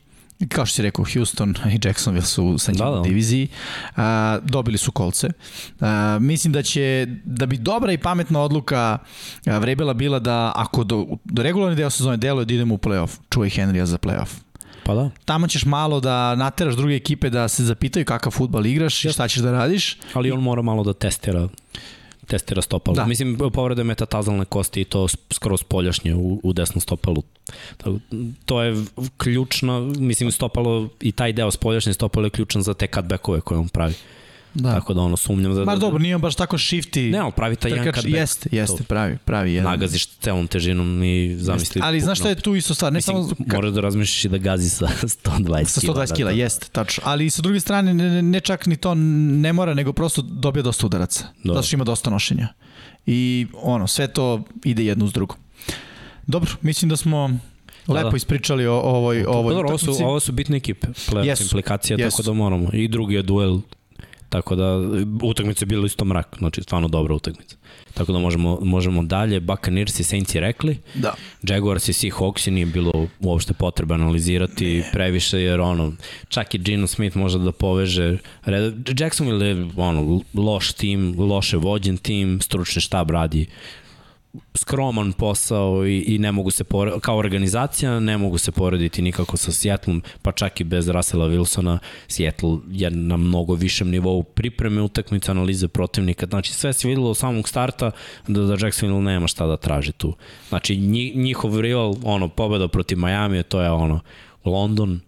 kao 0.49 0.67
što 0.67 0.75
si 0.75 0.83
rekao, 0.83 1.05
Houston 1.15 1.55
i 1.73 1.79
Jacksonville 1.85 2.27
su 2.27 2.59
sa 2.59 2.73
njim 2.73 2.79
da, 2.79 2.85
da. 2.85 3.01
u 3.01 3.03
diviziji, 3.03 3.49
a, 3.97 4.39
dobili 4.43 4.79
su 4.79 4.93
kolce. 4.93 5.29
A, 5.81 6.19
mislim 6.21 6.53
da 6.53 6.63
će, 6.63 7.07
da 7.25 7.47
bi 7.47 7.57
dobra 7.57 7.93
i 7.93 7.99
pametna 7.99 8.41
odluka 8.41 8.99
a, 9.47 9.59
Vrebela 9.59 9.95
bila 9.95 10.19
da 10.19 10.53
ako 10.57 10.85
do, 10.85 11.07
do 11.25 11.43
regularni 11.43 11.77
deo 11.77 11.91
sezone 11.91 12.17
deluje 12.17 12.45
da 12.45 12.55
idemo 12.55 12.75
u 12.75 12.79
playoff, 12.79 13.19
čuvaj 13.31 13.51
Henrya 13.51 13.85
za 13.85 13.99
playoff. 13.99 14.29
Pa 14.85 14.95
da. 14.95 15.11
Tamo 15.25 15.49
ćeš 15.49 15.65
malo 15.65 16.01
da 16.01 16.35
nateraš 16.35 16.75
druge 16.75 16.95
ekipe 16.95 17.31
da 17.31 17.49
se 17.49 17.65
zapitaju 17.65 18.05
kakav 18.05 18.33
futbal 18.33 18.67
igraš 18.67 19.05
i 19.05 19.13
šta 19.13 19.29
ćeš 19.29 19.43
da 19.43 19.53
radiš. 19.53 19.99
Ali 20.15 20.31
on 20.31 20.41
mora 20.41 20.63
malo 20.63 20.85
da 20.85 20.93
testira 20.93 21.49
testira 22.33 22.63
stopalo. 22.63 22.95
Da. 22.95 23.07
Mislim, 23.07 23.37
povreda 23.53 23.85
metatarzalne 23.85 24.45
kosti 24.45 24.81
i 24.81 24.85
to 24.85 25.09
skroz 25.31 25.63
poljašnje 25.63 26.15
u, 26.15 26.41
u 26.43 26.53
desnom 26.53 26.81
stopalu. 26.81 27.23
To 28.45 28.63
je 28.63 28.85
ključno, 29.17 29.81
mislim, 29.81 30.33
stopalo 30.33 30.89
i 31.01 31.13
taj 31.13 31.33
deo 31.33 31.51
spoljašnje 31.51 31.93
stopalo 31.93 32.27
je 32.27 32.31
ključan 32.31 32.63
za 32.63 32.75
te 32.75 32.87
cutbackove 32.87 33.41
koje 33.41 33.59
on 33.59 33.69
pravi. 33.69 33.95
Da. 34.55 34.73
Tako 34.73 34.95
da 34.95 35.01
ono 35.01 35.17
sumnjam 35.17 35.55
da... 35.55 35.65
Mar 35.65 35.79
dobro, 35.79 35.99
nije 35.99 36.15
on 36.15 36.21
baš 36.21 36.35
tako 36.35 36.59
shifty. 36.59 37.11
Ne, 37.11 37.23
on 37.23 37.33
pravi 37.33 37.57
taj 37.57 37.71
jedan 37.71 37.85
cutback. 37.85 38.09
Jeste, 38.09 38.49
jeste, 38.53 38.83
pravi, 38.83 39.19
pravi 39.25 39.53
jedan. 39.53 39.71
Nagaziš 39.71 40.07
celom 40.07 40.47
težinom 40.47 41.05
i 41.05 41.37
zamisli... 41.39 41.81
Ali 41.85 42.01
znaš 42.01 42.19
šta 42.19 42.29
je 42.29 42.35
tu 42.35 42.57
isto 42.57 42.75
stvar? 42.75 42.93
Ne 42.93 42.97
Mislim, 42.97 43.17
samo... 43.17 43.35
Moraš 43.55 43.71
da 43.73 43.81
razmišljaš 43.81 44.25
i 44.25 44.29
da 44.29 44.39
gazi 44.39 44.71
sa 44.71 44.87
120 45.25 45.45
kila. 45.45 45.65
Sa 45.65 45.81
120 45.81 46.17
kila, 46.17 46.31
da, 46.31 46.37
da. 46.37 46.43
jeste, 46.43 46.67
tačno. 46.73 47.03
Ali 47.07 47.31
sa 47.31 47.43
druge 47.43 47.61
strane, 47.61 47.95
ne, 47.95 48.23
ne 48.23 48.41
čak 48.41 48.67
ni 48.67 48.77
to 48.77 48.95
ne 48.95 49.53
mora, 49.53 49.75
nego 49.75 49.93
prosto 49.93 50.23
dobija 50.23 50.63
dosta 50.63 50.87
udaraca. 50.87 51.25
Da. 51.45 51.55
Zato 51.55 51.67
što 51.67 51.77
ima 51.77 51.85
dosta 51.85 52.11
nošenja. 52.11 52.49
I 53.07 53.47
ono, 53.55 53.87
sve 53.87 54.09
to 54.09 54.43
ide 54.65 54.85
jedno 54.85 55.05
uz 55.05 55.13
drugo. 55.13 55.37
Dobro, 56.27 56.51
mislim 56.63 56.89
da 56.89 56.97
smo 56.97 57.31
da, 57.87 57.93
lepo 57.93 58.11
da. 58.11 58.17
ispričali 58.17 58.67
o 58.67 58.75
ovoj 58.75 59.25
ovoj 59.25 59.55
Dobro, 59.55 59.69
ovo 59.69 59.79
su 59.79 59.93
ovo 60.05 60.21
su 60.21 60.33
bitne 60.33 60.57
ekipe, 60.57 60.87
playoff 60.87 61.25
yes. 61.25 61.43
implikacija 61.43 61.97
yes. 61.97 62.11
tako 62.11 62.23
da 62.23 62.33
moramo. 62.33 62.69
I 62.73 62.89
drugi 62.89 63.15
je 63.15 63.23
duel 63.23 63.61
Tako 64.33 64.55
da 64.55 64.81
utakmica 65.23 65.63
je 65.63 65.67
bila 65.67 65.87
isto 65.87 66.05
mrak, 66.05 66.37
znači 66.39 66.63
stvarno 66.63 66.89
dobra 66.89 67.15
utakmica. 67.15 67.57
Tako 67.95 68.13
da 68.13 68.19
možemo, 68.19 68.59
možemo 68.63 69.03
dalje. 69.03 69.41
Buccaneers 69.41 70.01
i 70.01 70.05
Saints 70.05 70.35
i 70.35 70.41
rekli. 70.41 70.79
Da. 70.95 71.15
Jaguars 71.43 71.89
i 71.89 71.93
Seahawks 71.93 72.51
nije 72.51 72.67
bilo 72.67 73.09
uopšte 73.21 73.53
potreba 73.53 73.95
analizirati 73.95 74.67
ne. 74.67 74.91
previše 74.93 75.41
jer 75.41 75.61
ono, 75.61 75.93
čak 76.29 76.55
i 76.55 76.59
Gino 76.59 76.87
Smith 76.87 77.17
može 77.17 77.39
da 77.39 77.53
poveže. 77.53 78.19
Jacksonville 78.99 79.47
je 79.47 79.69
ono, 79.77 80.21
loš 80.35 80.73
tim, 80.73 81.15
loše 81.19 81.57
vođen 81.57 81.97
tim, 81.97 82.41
stručni 82.41 82.83
štab 82.83 83.11
radi 83.11 83.47
skroman 84.55 85.13
posao 85.13 85.87
i, 85.87 85.99
i 85.99 86.19
ne 86.19 86.33
mogu 86.33 86.51
se 86.51 86.65
porediti, 86.65 87.01
kao 87.01 87.17
organizacija 87.17 88.01
ne 88.01 88.19
mogu 88.19 88.39
se 88.39 88.53
porediti 88.53 89.03
nikako 89.03 89.37
sa 89.37 89.53
Seattlom, 89.53 90.03
pa 90.23 90.33
čak 90.33 90.61
i 90.61 90.65
bez 90.65 90.89
Russella 90.89 91.27
Wilsona, 91.27 91.79
Seattle 92.09 92.57
je 92.71 92.91
na 92.91 93.17
mnogo 93.17 93.55
višem 93.55 93.91
nivou 93.91 94.23
pripreme 94.23 94.83
utakmice, 94.83 95.31
analize 95.31 95.69
protivnika, 95.69 96.27
znači 96.27 96.53
sve 96.53 96.73
se 96.73 96.89
videlo 96.89 97.11
od 97.11 97.17
samog 97.17 97.49
starta 97.49 97.91
da, 98.29 98.43
da 98.43 98.57
Jacksonville 98.61 99.03
nema 99.03 99.27
šta 99.27 99.47
da 99.47 99.57
traži 99.57 99.93
tu. 99.93 100.15
Znači 100.49 100.77
njihov 101.15 101.61
rival, 101.61 101.95
ono, 102.03 102.29
pobeda 102.29 102.69
protiv 102.69 102.99
Miami, 102.99 103.43
to 103.43 103.61
je 103.61 103.71
ono, 103.71 104.01
London, 104.45 105.01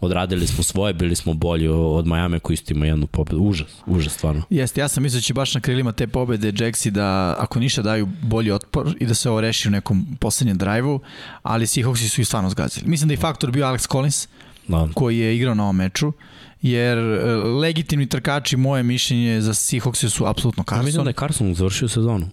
odradili 0.00 0.46
smo 0.46 0.64
svoje, 0.64 0.94
bili 0.94 1.14
smo 1.16 1.34
bolji 1.34 1.68
od 1.68 2.06
Majame 2.06 2.38
koji 2.38 2.54
isto 2.54 2.74
ima 2.74 2.86
jednu 2.86 3.06
pobedu. 3.06 3.38
Užas, 3.38 3.68
užas 3.86 4.12
stvarno. 4.12 4.42
Jeste, 4.50 4.80
ja 4.80 4.88
sam 4.88 5.02
mislio 5.02 5.18
da 5.18 5.22
će 5.22 5.34
baš 5.34 5.54
na 5.54 5.60
krilima 5.60 5.92
te 5.92 6.06
pobede 6.06 6.52
Jaxi 6.52 6.90
da 6.90 7.36
ako 7.38 7.60
ništa 7.60 7.82
daju 7.82 8.08
bolji 8.22 8.50
otpor 8.50 8.96
i 9.00 9.06
da 9.06 9.14
se 9.14 9.30
ovo 9.30 9.40
reši 9.40 9.68
u 9.68 9.70
nekom 9.70 10.06
poslednjem 10.20 10.58
drajvu, 10.58 11.00
ali 11.42 11.66
Seahawksi 11.66 12.08
su 12.08 12.20
i 12.20 12.24
stvarno 12.24 12.50
zgazili. 12.50 12.88
Mislim 12.88 13.08
da 13.08 13.12
je 13.12 13.18
faktor 13.18 13.50
bio 13.50 13.66
Alex 13.66 13.92
Collins, 13.92 14.28
da. 14.68 14.88
koji 14.94 15.18
je 15.18 15.36
igrao 15.36 15.54
na 15.54 15.62
ovom 15.62 15.76
meču 15.76 16.12
jer 16.62 16.98
e, 16.98 17.34
legitimni 17.34 18.06
trkači, 18.06 18.56
moje 18.56 18.82
mišljenje 18.82 19.40
za 19.40 19.52
Seahawks 19.52 20.08
su 20.08 20.26
apsolutno 20.26 20.64
Carson. 20.64 20.78
Ja 20.78 20.84
mislim 20.84 21.04
da 21.04 21.10
je 21.10 21.14
Carson 21.14 21.54
završio 21.54 21.88
sezonu. 21.88 22.28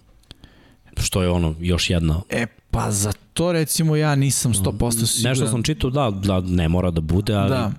Što 0.96 1.22
je 1.22 1.28
ono, 1.28 1.54
još 1.60 1.90
jedna. 1.90 2.20
E, 2.30 2.46
pa 2.70 2.90
za 2.90 3.12
to 3.32 3.52
recimo 3.52 3.96
ja 3.96 4.14
nisam 4.14 4.54
100% 4.54 5.06
siguran. 5.06 5.30
Nešto 5.30 5.48
sam 5.48 5.62
čitao, 5.62 5.90
da, 5.90 6.10
da 6.10 6.40
ne 6.40 6.68
mora 6.68 6.90
da 6.90 7.00
bude, 7.00 7.34
ali 7.34 7.50
da. 7.50 7.72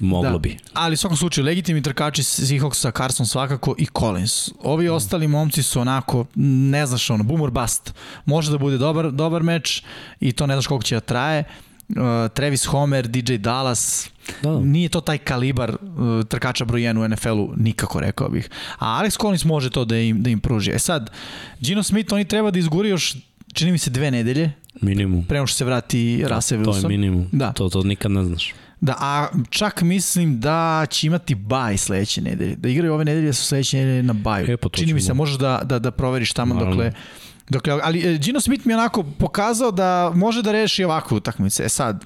moglo 0.00 0.30
da. 0.30 0.38
bi. 0.38 0.56
Ali 0.72 0.94
u 0.94 0.96
svakom 0.96 1.16
slučaju, 1.16 1.44
legitimni 1.44 1.82
trkači 1.82 2.22
Seahawksa, 2.22 2.96
Carson 2.96 3.26
svakako 3.26 3.74
i 3.78 3.86
Collins. 3.98 4.50
Ovi 4.62 4.88
mm. 4.88 4.92
ostali 4.92 5.28
momci 5.28 5.62
su 5.62 5.80
onako, 5.80 6.24
ne 6.34 6.86
znaš 6.86 7.10
ono, 7.10 7.24
boomer 7.24 7.50
bust. 7.50 7.94
Može 8.24 8.50
da 8.50 8.58
bude 8.58 8.78
dobar, 8.78 9.10
dobar 9.10 9.42
meč 9.42 9.82
i 10.20 10.32
to 10.32 10.46
ne 10.46 10.54
znaš 10.54 10.66
koliko 10.66 10.84
će 10.84 10.94
da 10.94 11.00
traje. 11.00 11.44
Uh, 11.88 11.96
Travis 12.34 12.64
Homer, 12.64 13.08
DJ 13.08 13.34
Dallas, 13.34 14.10
Da. 14.42 14.60
Nije 14.60 14.88
to 14.88 15.00
taj 15.00 15.18
kalibar 15.18 15.70
uh, 15.70 16.24
trkača 16.28 16.64
broj 16.64 16.80
1 16.80 17.04
u 17.04 17.08
NFL-u, 17.08 17.54
nikako 17.56 18.00
rekao 18.00 18.28
bih. 18.28 18.50
A 18.78 19.02
Alex 19.02 19.20
Collins 19.20 19.44
može 19.44 19.70
to 19.70 19.84
da 19.84 19.98
im, 19.98 20.22
da 20.22 20.30
im 20.30 20.40
pruži. 20.40 20.70
E 20.70 20.78
sad, 20.78 21.10
Gino 21.60 21.82
Smith, 21.82 22.12
oni 22.12 22.24
treba 22.24 22.50
da 22.50 22.58
izguri 22.58 22.88
još, 22.88 23.16
čini 23.56 23.72
mi 23.72 23.78
se, 23.78 23.90
dve 23.90 24.10
nedelje. 24.10 24.52
Minimum. 24.80 25.24
Prema 25.24 25.46
što 25.46 25.56
se 25.56 25.64
vrati 25.64 26.24
Russell 26.28 26.62
Wilson. 26.62 26.80
To 26.80 26.88
je 26.88 26.98
minimum. 26.98 27.28
Da. 27.32 27.52
To, 27.52 27.68
to 27.68 27.82
nikad 27.82 28.10
ne 28.10 28.24
znaš. 28.24 28.54
Da, 28.80 28.94
a 29.00 29.28
čak 29.50 29.82
mislim 29.82 30.40
da 30.40 30.86
će 30.90 31.06
imati 31.06 31.34
baj 31.34 31.76
sledeće 31.76 32.22
nedelje. 32.22 32.56
Da 32.56 32.68
igraju 32.68 32.94
ove 32.94 33.04
nedelje 33.04 33.32
su 33.32 33.44
sledeće 33.44 33.76
nedelje 33.76 34.02
na 34.02 34.12
baju. 34.12 34.50
E, 34.50 34.56
pa 34.56 34.68
Čini 34.68 34.94
mi 34.94 35.00
se, 35.00 35.14
možeš 35.14 35.38
da, 35.38 35.60
da, 35.64 35.78
da 35.78 35.90
proveriš 35.90 36.32
tamo 36.32 36.54
Naravno. 36.54 36.76
dokle... 36.76 36.92
Dokle, 37.48 37.78
ali 37.82 38.14
e, 38.14 38.18
Gino 38.18 38.40
Smith 38.40 38.66
mi 38.66 38.72
je 38.72 38.76
onako 38.76 39.02
pokazao 39.02 39.70
da 39.70 40.12
može 40.14 40.42
da 40.42 40.52
reši 40.52 40.84
ovakvu 40.84 41.16
utakmice. 41.16 41.64
E 41.64 41.68
sad, 41.68 42.04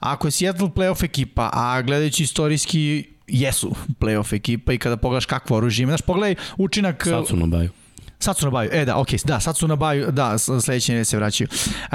Ako 0.00 0.26
je 0.26 0.30
Seattle 0.30 0.68
playoff 0.68 1.04
ekipa, 1.04 1.50
a 1.52 1.82
gledajući 1.82 2.22
istorijski 2.22 3.04
jesu 3.26 3.74
playoff 4.00 4.34
ekipa 4.34 4.72
i 4.72 4.78
kada 4.78 4.96
pogledaš 4.96 5.26
kakvo 5.26 5.56
oružje 5.56 5.82
ima, 5.82 5.90
znaš, 5.90 6.02
pogledaj 6.02 6.34
učinak... 6.56 7.04
Sad 7.04 7.26
su 7.26 7.36
na 7.36 7.46
baju. 7.46 7.70
Sad 8.20 8.38
su 8.38 8.44
na 8.44 8.50
baju, 8.50 8.70
e 8.72 8.84
da, 8.84 8.96
ok, 8.96 9.08
da, 9.24 9.40
sad 9.40 9.56
su 9.56 9.68
na 9.68 9.76
baju, 9.76 10.10
da, 10.10 10.38
sledeće 10.38 10.92
nedelje 10.92 11.04
se 11.04 11.16
vraćaju. 11.16 11.48
Uh, 11.50 11.92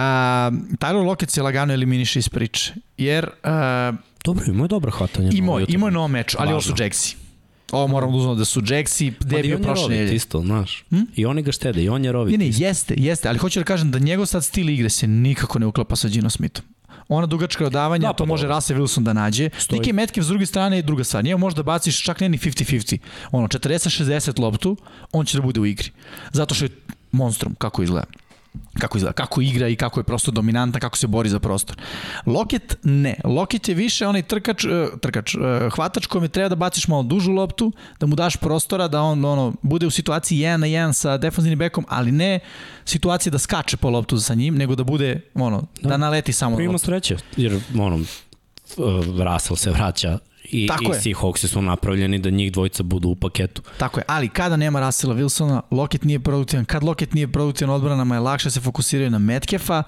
Tyler 0.79 1.05
Lockett 1.05 1.31
se 1.31 1.41
lagano 1.41 1.73
eliminiše 1.73 2.19
iz 2.19 2.29
priče, 2.29 2.73
jer... 2.97 3.25
Uh, 3.25 3.95
Dobro, 4.23 4.45
ima 4.47 4.63
je 4.63 4.67
dobro 4.67 4.91
hvatanje. 4.91 5.29
Ima, 5.33 5.65
ima 5.67 5.87
je 5.87 5.91
novo 5.91 6.07
meč, 6.07 6.35
ali 6.39 6.51
ovo 6.51 6.61
su 6.61 6.73
Jaxi. 6.73 7.15
Ovo 7.71 7.87
moram 7.87 8.11
da 8.11 8.17
uzmano 8.17 8.35
da 8.35 8.45
su 8.45 8.61
Jaxi, 8.61 9.13
gde 9.19 9.37
je 9.37 9.43
bio 9.43 9.57
prošle 9.57 9.89
nedelje. 9.89 10.15
isto, 10.15 10.41
znaš. 10.41 10.83
Hm? 10.89 11.01
I 11.15 11.25
oni 11.25 11.41
ga 11.41 11.51
štede, 11.51 11.83
i 11.83 11.89
on 11.89 12.05
je 12.05 12.11
rovit. 12.11 12.39
Ne, 12.39 12.45
ne, 12.45 12.51
jeste, 12.55 12.93
jeste, 12.97 13.29
ali 13.29 13.37
hoću 13.37 13.59
da 13.59 13.63
kažem 13.63 13.91
da 13.91 13.99
njegov 13.99 14.25
sad 14.25 14.43
stil 14.43 14.69
igre 14.69 14.89
se 14.89 15.07
nikako 15.07 15.59
ne 15.59 15.65
uklapa 15.65 15.95
sa 15.95 16.07
Gino 16.07 16.29
Smithom 16.29 16.65
ona 17.07 17.25
dugačka 17.25 17.65
odavanja, 17.65 18.07
da, 18.07 18.13
to 18.13 18.23
pa 18.23 18.27
može 18.27 18.47
Russell 18.47 18.81
Wilson 18.81 19.03
da 19.03 19.13
nađe. 19.13 19.49
Stoji. 19.57 19.79
Nike 19.79 19.93
Metcalf 19.93 20.25
s 20.25 20.27
druge 20.27 20.45
strane 20.45 20.77
je 20.77 20.81
druga 20.81 21.03
stvar. 21.03 21.23
Njemu 21.23 21.37
možda 21.37 21.63
baciš 21.63 22.03
čak 22.03 22.19
ne 22.19 22.29
ni 22.29 22.37
50-50. 22.37 22.97
Ono, 23.31 23.47
40-60 23.47 24.39
loptu, 24.39 24.77
on 25.11 25.25
će 25.25 25.37
da 25.37 25.41
bude 25.41 25.59
u 25.59 25.65
igri. 25.65 25.91
Zato 26.31 26.55
što 26.55 26.65
je 26.65 26.69
monstrum, 27.11 27.55
kako 27.55 27.83
izgleda 27.83 28.22
kako 28.79 28.97
izgleda, 28.97 29.13
kako 29.13 29.41
igra 29.41 29.67
i 29.67 29.75
kako 29.75 29.99
je 29.99 30.03
prosto 30.03 30.31
dominanta, 30.31 30.79
kako 30.79 30.97
se 30.97 31.07
bori 31.07 31.29
za 31.29 31.39
prostor. 31.39 31.77
Loket 32.25 32.77
ne. 32.83 33.15
Loket 33.23 33.69
je 33.69 33.75
više 33.75 34.07
onaj 34.07 34.21
trkač, 34.21 34.65
e, 34.65 34.87
trkač, 35.01 35.35
e, 35.35 35.69
hvatač 35.75 36.07
je 36.21 36.27
treba 36.27 36.49
da 36.49 36.55
baciš 36.55 36.87
malo 36.87 37.03
dužu 37.03 37.31
loptu, 37.31 37.71
da 37.99 38.05
mu 38.05 38.15
daš 38.15 38.35
prostora, 38.37 38.87
da 38.87 39.01
on 39.01 39.25
ono, 39.25 39.53
bude 39.61 39.87
u 39.87 39.91
situaciji 39.91 40.37
1 40.37 40.57
na 40.57 40.67
1 40.67 40.93
sa 40.93 41.17
defensivnim 41.17 41.59
bekom, 41.59 41.85
ali 41.89 42.11
ne 42.11 42.39
situacija 42.85 43.31
da 43.31 43.39
skače 43.39 43.77
po 43.77 43.89
loptu 43.89 44.19
sa 44.19 44.33
njim, 44.33 44.55
nego 44.55 44.75
da 44.75 44.83
bude 44.83 45.21
ono, 45.33 45.67
da, 45.81 45.89
da 45.89 45.97
naleti 45.97 46.33
samo 46.33 46.55
Prima 46.55 46.77
sreće, 46.77 47.17
jer 47.37 47.59
ono, 47.79 47.99
Russell 49.23 49.55
se 49.55 49.71
vraća 49.71 50.19
i, 50.53 50.67
Tako 50.67 50.83
i 50.83 50.95
Seahawksi 50.95 51.47
su 51.47 51.61
napravljeni 51.61 52.19
da 52.19 52.29
njih 52.29 52.51
dvojica 52.51 52.83
budu 52.83 53.09
u 53.09 53.15
paketu. 53.15 53.61
Tako 53.77 53.99
je, 53.99 54.03
ali 54.07 54.29
kada 54.29 54.55
nema 54.55 54.85
Russella 54.85 55.15
Wilsona, 55.15 55.61
Lockett 55.71 56.03
nije 56.03 56.19
produktivan, 56.19 56.65
kad 56.65 56.83
Lockett 56.83 57.13
nije 57.13 57.27
produktivan 57.27 57.75
odbranama 57.75 58.15
je 58.15 58.21
lakše 58.21 58.51
se 58.51 58.61
fokusiraju 58.61 59.09
na 59.09 59.19
Metcalfa, 59.19 59.83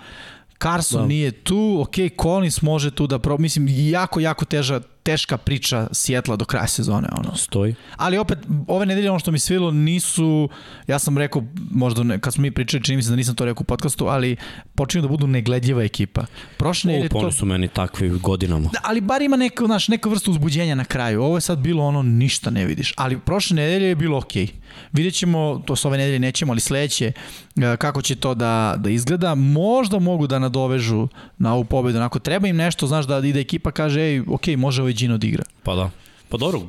Carson 0.61 1.01
da. 1.01 1.07
nije 1.07 1.31
tu, 1.31 1.77
ok, 1.81 1.95
Collins 2.21 2.61
može 2.61 2.91
tu 2.91 3.07
da 3.07 3.19
pro... 3.19 3.37
Mislim, 3.37 3.67
jako, 3.69 4.19
jako 4.19 4.45
teža, 4.45 4.81
teška 5.05 5.37
priča 5.37 5.87
Sjetla 5.91 6.35
do 6.35 6.45
kraja 6.45 6.67
sezone. 6.67 7.07
Ono. 7.17 7.35
Stoji. 7.35 7.75
Ali 7.95 8.17
opet, 8.17 8.39
ove 8.67 8.85
nedelje 8.85 9.09
ono 9.09 9.19
što 9.19 9.31
mi 9.31 9.39
svilo 9.39 9.71
nisu, 9.71 10.49
ja 10.87 10.99
sam 10.99 11.17
rekao, 11.17 11.43
možda 11.71 12.03
ne, 12.03 12.19
kad 12.19 12.33
smo 12.33 12.41
mi 12.41 12.51
pričali, 12.51 12.83
čini 12.83 12.95
mi 12.95 13.03
se 13.03 13.09
da 13.09 13.15
nisam 13.15 13.35
to 13.35 13.45
rekao 13.45 13.61
u 13.61 13.63
podcastu, 13.63 14.07
ali 14.07 14.35
počinju 14.75 15.01
da 15.01 15.07
budu 15.07 15.27
negledljiva 15.27 15.83
ekipa. 15.83 16.25
Prošle 16.57 16.91
nedelje 16.91 17.09
to... 17.09 17.31
su 17.31 17.45
meni 17.45 17.67
takvi 17.67 18.09
godinama. 18.09 18.69
Da, 18.73 18.79
ali 18.83 19.01
bar 19.01 19.21
ima 19.21 19.37
neka, 19.37 19.65
znaš, 19.65 19.87
neka 19.87 20.09
vrsta 20.09 20.31
uzbuđenja 20.31 20.75
na 20.75 20.85
kraju. 20.85 21.23
Ovo 21.23 21.37
je 21.37 21.41
sad 21.41 21.59
bilo 21.59 21.83
ono, 21.83 22.03
ništa 22.03 22.49
ne 22.49 22.65
vidiš. 22.65 22.93
Ali 22.97 23.19
prošle 23.19 23.55
nedelje 23.55 23.87
je 23.87 23.95
bilo 23.95 24.17
okej. 24.17 24.45
Okay. 24.45 24.51
Vidjet 24.91 25.13
ćemo, 25.13 25.63
to 25.65 25.75
s 25.75 25.85
ove 25.85 25.97
nedelje 25.97 26.19
nećemo, 26.19 26.53
ali 26.53 26.61
sledeće, 26.61 27.11
e, 27.55 27.77
kako 27.77 28.01
će 28.01 28.15
to 28.15 28.33
da, 28.33 28.75
da 28.77 28.89
izgleda. 28.89 29.35
Možda 29.35 29.99
mogu 29.99 30.27
da 30.27 30.39
nadovežu 30.39 31.07
na 31.37 31.53
ovu 31.53 31.63
pobedu. 31.63 31.99
Ako 31.99 32.19
treba 32.19 32.47
im 32.47 32.55
nešto, 32.55 32.87
znaš, 32.87 33.05
da, 33.05 33.21
da 33.21 33.39
ekipa 33.39 33.71
kaže, 33.71 34.01
ej, 34.01 34.21
okej, 34.27 34.55
može 34.55 34.81
ovaj 34.81 34.93
Gino 34.95 35.17
da 35.17 35.27
igra. 35.27 35.43
Pa 35.63 35.75
da. 35.75 35.89
Pa 36.29 36.37
dobro, 36.37 36.61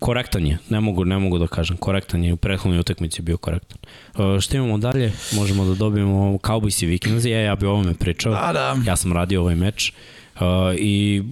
korektan 0.00 0.46
je, 0.46 0.58
ne 0.68 0.80
mogu, 0.80 1.04
ne 1.04 1.18
mogu 1.18 1.38
da 1.38 1.46
kažem, 1.46 1.76
korektan 1.76 2.24
je, 2.24 2.32
u 2.32 2.36
prethodnoj 2.36 2.78
utakmici 2.78 3.22
bio 3.22 3.36
korektan. 3.36 3.78
Uh, 4.14 4.40
šta 4.40 4.56
imamo 4.56 4.78
dalje? 4.78 5.12
Možemo 5.32 5.64
da 5.64 5.74
dobijemo 5.74 6.38
Cowboys 6.38 6.82
i 6.82 6.86
Vikings, 6.86 7.24
ja, 7.24 7.40
ja 7.40 7.56
bi 7.56 7.66
o 7.66 7.70
ovome 7.70 7.94
pričao, 7.94 8.32
da, 8.32 8.52
da. 8.52 8.76
ja 8.86 8.96
sam 8.96 9.12
radio 9.12 9.40
ovaj 9.40 9.54
meč 9.54 9.92
uh, 10.34 10.40
i 10.78 11.22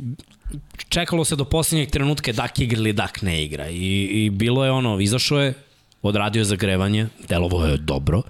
čekalo 0.88 1.24
se 1.24 1.36
do 1.36 1.44
poslednjeg 1.44 1.90
trenutka 1.90 2.32
Dak 2.32 2.58
igra 2.58 2.78
ili 2.78 2.92
Dak 2.92 3.22
ne 3.22 3.44
igra 3.44 3.68
i, 3.68 4.08
i 4.12 4.30
bilo 4.30 4.64
je 4.64 4.70
ono, 4.70 5.00
izašao 5.00 5.40
je, 5.40 5.54
odradio 6.02 6.40
je 6.40 6.44
zagrevanje, 6.44 7.06
delovo 7.28 7.66
je 7.66 7.76
dobro, 7.76 8.22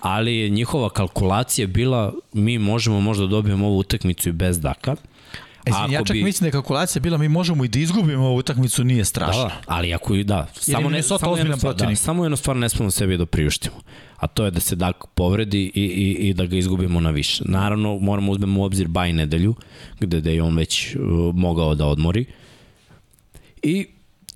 ali 0.00 0.50
njihova 0.50 0.90
kalkulacija 0.90 1.66
bila 1.66 2.12
mi 2.32 2.58
možemo 2.58 3.00
možda 3.00 3.26
dobijemo 3.26 3.66
ovu 3.66 3.78
utakmicu 3.78 4.28
i 4.28 4.32
bez 4.32 4.60
Daka, 4.60 4.96
E, 5.66 5.92
ja 5.92 6.04
čak 6.04 6.16
bi... 6.16 6.24
mislim 6.24 6.44
da 6.44 6.48
je 6.48 6.52
kalkulacija 6.52 7.02
bila 7.02 7.18
mi 7.18 7.28
možemo 7.28 7.64
i 7.64 7.68
da 7.68 7.78
izgubimo 7.78 8.26
ovu 8.26 8.36
utakmicu, 8.36 8.84
nije 8.84 9.04
strašno. 9.04 9.42
Da, 9.42 9.60
ali 9.66 9.94
ako 9.94 10.14
i 10.14 10.24
da, 10.24 10.46
samo 10.52 10.90
ne, 10.90 11.02
samo 11.02 11.36
jedno, 11.36 11.56
stvar, 11.56 11.74
da, 11.74 11.96
samo 11.96 12.24
jedno 12.24 12.36
stvar 12.36 12.56
ne 12.56 12.68
smemo 12.68 12.90
sebi 12.90 13.16
da 13.16 13.26
priuštimo. 13.26 13.76
A 14.16 14.26
to 14.26 14.44
je 14.44 14.50
da 14.50 14.60
se 14.60 14.76
Dak 14.76 15.04
povredi 15.14 15.72
i, 15.74 15.82
i, 15.82 16.28
i 16.28 16.34
da 16.34 16.46
ga 16.46 16.56
izgubimo 16.56 17.00
na 17.00 17.10
više. 17.10 17.44
Naravno, 17.46 17.98
moramo 17.98 18.32
uzmemo 18.32 18.60
u 18.60 18.64
obzir 18.64 18.88
baj 18.88 19.12
nedelju, 19.12 19.54
gde 20.00 20.20
da 20.20 20.30
je 20.30 20.42
on 20.42 20.56
već 20.56 20.96
uh, 20.96 21.34
mogao 21.34 21.74
da 21.74 21.86
odmori. 21.86 22.24
I 23.62 23.86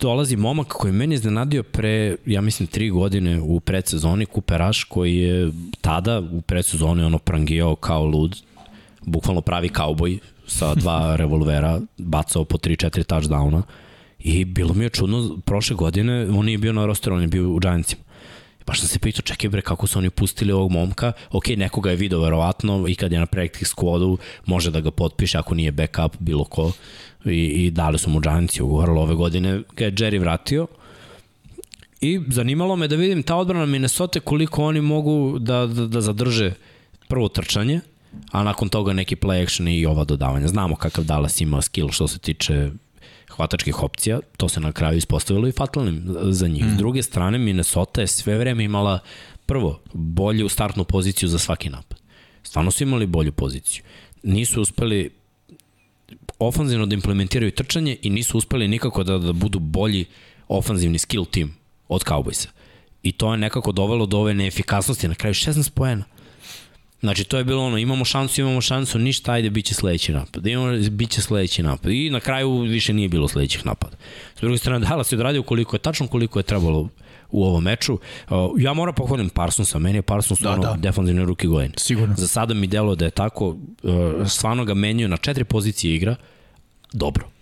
dolazi 0.00 0.36
momak 0.36 0.66
koji 0.66 0.92
meni 0.92 1.14
iznenadio 1.14 1.62
pre, 1.62 2.16
ja 2.26 2.40
mislim, 2.40 2.66
tri 2.66 2.90
godine 2.90 3.40
u 3.40 3.60
predsezoni, 3.60 4.26
Kuperaš, 4.26 4.84
koji 4.84 5.16
je 5.16 5.50
tada 5.80 6.20
u 6.32 6.40
predsezoni 6.40 7.02
ono 7.02 7.18
prangijao 7.18 7.76
kao 7.76 8.04
lud, 8.04 8.36
bukvalno 9.02 9.40
pravi 9.40 9.68
kauboj, 9.68 10.18
sa 10.48 10.74
dva 10.74 11.14
revolvera, 11.20 11.80
bacao 11.98 12.44
po 12.44 12.58
3-4 12.58 13.04
touchdowna. 13.04 13.62
I 14.18 14.44
bilo 14.44 14.74
mi 14.74 14.84
je 14.84 14.90
čudno, 14.90 15.38
prošle 15.44 15.76
godine 15.76 16.28
on 16.30 16.46
nije 16.46 16.58
bio 16.58 16.72
na 16.72 16.86
rosteru, 16.86 17.16
on 17.16 17.22
je 17.22 17.28
bio 17.28 17.50
u 17.50 17.58
Giantsima. 17.58 18.02
Baš 18.66 18.80
sam 18.80 18.88
se 18.88 18.98
pitao, 18.98 19.22
čekaj 19.22 19.50
bre, 19.50 19.60
kako 19.60 19.86
su 19.86 19.98
oni 19.98 20.10
pustili 20.10 20.52
ovog 20.52 20.70
momka, 20.70 21.12
ok, 21.30 21.48
nekoga 21.48 21.90
je 21.90 21.96
video 21.96 22.20
verovatno 22.20 22.84
i 22.88 22.94
kad 22.94 23.12
je 23.12 23.18
na 23.18 23.26
practice 23.26 23.74
squadu, 23.76 24.16
može 24.46 24.70
da 24.70 24.80
ga 24.80 24.90
potpiše 24.90 25.38
ako 25.38 25.54
nije 25.54 25.72
backup, 25.72 26.16
bilo 26.18 26.44
ko, 26.44 26.72
i, 27.24 27.44
i 27.44 27.70
dali 27.70 27.98
su 27.98 28.10
mu 28.10 28.20
Giantsi 28.20 28.62
ugovor, 28.62 28.90
ove 28.90 29.14
godine 29.14 29.62
ga 29.76 29.84
je 29.84 29.92
Jerry 29.92 30.20
vratio, 30.20 30.66
I 32.00 32.20
zanimalo 32.28 32.76
me 32.76 32.88
da 32.88 32.96
vidim 32.96 33.22
ta 33.22 33.36
odbrana 33.36 33.66
Minnesota 33.66 34.20
koliko 34.20 34.64
oni 34.64 34.80
mogu 34.80 35.38
da, 35.38 35.66
da, 35.66 35.86
da 35.86 36.00
zadrže 36.00 36.52
prvo 37.08 37.28
trčanje, 37.28 37.80
a 38.32 38.42
nakon 38.42 38.68
toga 38.68 38.92
neki 38.92 39.16
play 39.16 39.42
action 39.42 39.68
i 39.68 39.86
ova 39.86 40.04
dodavanja. 40.04 40.48
Znamo 40.48 40.76
kakav 40.76 41.04
Dallas 41.04 41.40
ima 41.40 41.62
skill 41.62 41.88
što 41.90 42.08
se 42.08 42.18
tiče 42.18 42.70
hvatačkih 43.30 43.82
opcija, 43.82 44.20
to 44.36 44.48
se 44.48 44.60
na 44.60 44.72
kraju 44.72 44.98
ispostavilo 44.98 45.48
i 45.48 45.52
fatalnim 45.52 46.16
za 46.22 46.48
njih. 46.48 46.64
Mm. 46.64 46.74
S 46.74 46.76
druge 46.76 47.02
strane, 47.02 47.38
Minnesota 47.38 48.00
je 48.00 48.06
sve 48.06 48.38
vreme 48.38 48.64
imala 48.64 48.98
prvo, 49.46 49.80
bolju 49.92 50.48
startnu 50.48 50.84
poziciju 50.84 51.28
za 51.28 51.38
svaki 51.38 51.70
napad. 51.70 51.98
Stvarno 52.42 52.70
su 52.70 52.82
imali 52.82 53.06
bolju 53.06 53.32
poziciju. 53.32 53.82
Nisu 54.22 54.62
uspeli 54.62 55.10
ofanzivno 56.38 56.86
da 56.86 56.94
implementiraju 56.94 57.50
trčanje 57.50 57.96
i 58.02 58.10
nisu 58.10 58.38
uspeli 58.38 58.68
nikako 58.68 59.04
da, 59.04 59.18
da 59.18 59.32
budu 59.32 59.58
bolji 59.58 60.04
ofanzivni 60.48 60.98
skill 60.98 61.24
team 61.24 61.56
od 61.88 62.04
Cowboysa. 62.04 62.48
I 63.02 63.12
to 63.12 63.32
je 63.32 63.38
nekako 63.38 63.72
dovelo 63.72 64.06
do 64.06 64.18
ove 64.18 64.34
neefikasnosti 64.34 65.08
na 65.08 65.14
kraju 65.14 65.34
16 65.34 65.70
poena. 65.70 66.04
Znači, 67.00 67.24
to 67.24 67.38
je 67.38 67.44
bilo 67.44 67.64
ono, 67.64 67.78
imamo 67.78 68.04
šansu, 68.04 68.40
imamo 68.40 68.60
šansu, 68.60 68.98
ništa, 68.98 69.32
ajde, 69.32 69.50
bit 69.50 69.66
će 69.66 69.74
sledeći 69.74 70.12
napad. 70.12 70.46
Imamo, 70.46 70.78
bit 70.90 71.10
će 71.10 71.22
sledeći 71.22 71.62
napad. 71.62 71.92
I 71.92 72.10
na 72.10 72.20
kraju 72.20 72.60
više 72.60 72.92
nije 72.92 73.08
bilo 73.08 73.28
sledećih 73.28 73.66
napada. 73.66 73.96
S 74.36 74.40
druge 74.40 74.58
strane, 74.58 74.78
Dallas 74.88 75.12
je 75.12 75.16
odradio 75.16 75.42
koliko 75.42 75.76
je 75.76 75.80
tačno, 75.80 76.06
koliko 76.06 76.38
je 76.38 76.42
trebalo 76.42 76.88
u 77.30 77.44
ovom 77.44 77.64
meču. 77.64 77.92
Uh, 77.92 78.36
ja 78.58 78.72
moram 78.72 78.94
pohvalim 78.94 79.28
Parsonsa, 79.28 79.78
meni 79.78 79.98
je 79.98 80.02
Parsons 80.02 80.40
da, 80.40 80.50
ono 80.50 80.62
da. 80.62 80.76
defensivne 80.78 81.24
ruke 81.24 81.46
godin. 81.46 81.72
Sigurno. 81.76 82.14
Za 82.16 82.28
sada 82.28 82.54
mi 82.54 82.66
delo 82.66 82.94
da 82.94 83.04
je 83.04 83.10
tako, 83.10 83.48
uh, 83.48 83.56
stvarno 84.28 84.64
ga 84.64 84.74
menjaju 84.74 85.08
na 85.08 85.16
četiri 85.16 85.44
pozicije 85.44 85.94
igra, 85.94 86.16
dobro. 86.92 87.37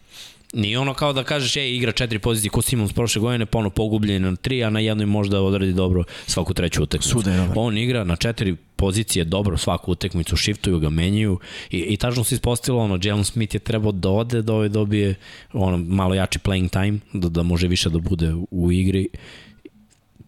Nije 0.56 0.78
ono 0.78 0.94
kao 0.94 1.12
da 1.12 1.24
kažeš, 1.24 1.56
ej, 1.56 1.76
igra 1.76 1.92
četiri 1.92 2.18
pozicije 2.18 2.50
ko 2.50 2.62
Simons 2.62 2.92
prošle 2.92 3.20
godine, 3.20 3.46
pa 3.46 3.58
ono 3.58 3.70
pogubljen 3.70 4.22
na 4.22 4.36
tri, 4.36 4.64
a 4.64 4.70
na 4.70 4.80
jednoj 4.80 5.06
možda 5.06 5.40
odradi 5.40 5.72
dobro 5.72 6.04
svaku 6.26 6.54
treću 6.54 6.82
utakmicu. 6.82 7.08
Sude 7.08 7.30
je. 7.30 7.48
On 7.54 7.78
igra 7.78 8.04
na 8.04 8.16
četiri 8.16 8.56
pozicije 8.76 9.24
dobro 9.24 9.56
svaku 9.56 9.92
utakmicu, 9.92 10.36
shiftuju 10.36 10.78
ga, 10.78 10.90
menjaju 10.90 11.38
i, 11.70 11.78
i 11.78 11.96
tačno 11.96 12.24
se 12.24 12.34
ispostavilo 12.34 12.84
ono, 12.84 12.98
Jalen 13.02 13.24
Smith 13.24 13.54
je 13.54 13.58
trebao 13.58 13.92
da 13.92 14.10
ode, 14.10 14.42
da 14.42 14.52
ovaj 14.52 14.68
dobije 14.68 15.14
ono, 15.52 15.76
malo 15.76 16.14
jači 16.14 16.38
playing 16.38 16.70
time, 16.70 16.98
da, 17.12 17.28
da 17.28 17.42
može 17.42 17.68
više 17.68 17.90
da 17.90 17.98
bude 17.98 18.34
u 18.50 18.72
igri 18.72 19.08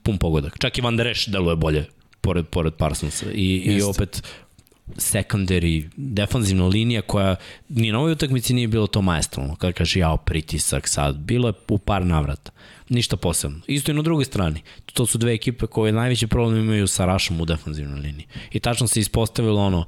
pun 0.03 0.19
pogodak. 0.19 0.59
Čak 0.59 0.79
i 0.79 0.81
Van 0.81 0.97
Der 0.97 1.07
Esch 1.07 1.29
deluje 1.29 1.57
bolje 1.57 1.85
pored, 2.21 2.47
pored 2.47 2.75
Parsonsa. 2.75 3.27
I, 3.35 3.57
i 3.57 3.83
opet 3.83 4.23
secondary, 4.97 5.89
defanzivna 5.97 6.67
linija 6.67 7.03
koja 7.03 7.37
ni 7.69 7.93
na 7.93 7.99
ovoj 7.99 8.13
utakmici 8.13 8.55
nije 8.55 8.69
bilo 8.69 8.87
to 8.87 9.03
majestralno. 9.03 9.57
Kada 9.57 9.73
kaže 9.73 10.01
jao 10.01 10.17
pritisak 10.17 10.89
sad, 10.89 11.17
bilo 11.17 11.49
je 11.49 11.53
u 11.69 11.79
par 11.79 12.07
navrata. 12.07 12.51
Ništa 12.89 13.17
posebno. 13.17 13.61
Isto 13.67 13.91
i 13.91 13.95
na 13.95 14.03
drugoj 14.03 14.25
strani. 14.25 14.63
To 14.93 15.07
su 15.07 15.19
dve 15.19 15.33
ekipe 15.33 15.67
koje 15.67 15.93
najveći 15.93 16.27
problem 16.27 16.59
imaju 16.65 16.87
sa 16.87 17.05
Rašom 17.05 17.41
u 17.41 17.45
defanzivnoj 17.45 18.01
liniji. 18.01 18.27
I 18.53 18.61
tačno 18.61 18.87
se 18.87 19.01
ispostavilo 19.01 19.63
ono, 19.63 19.85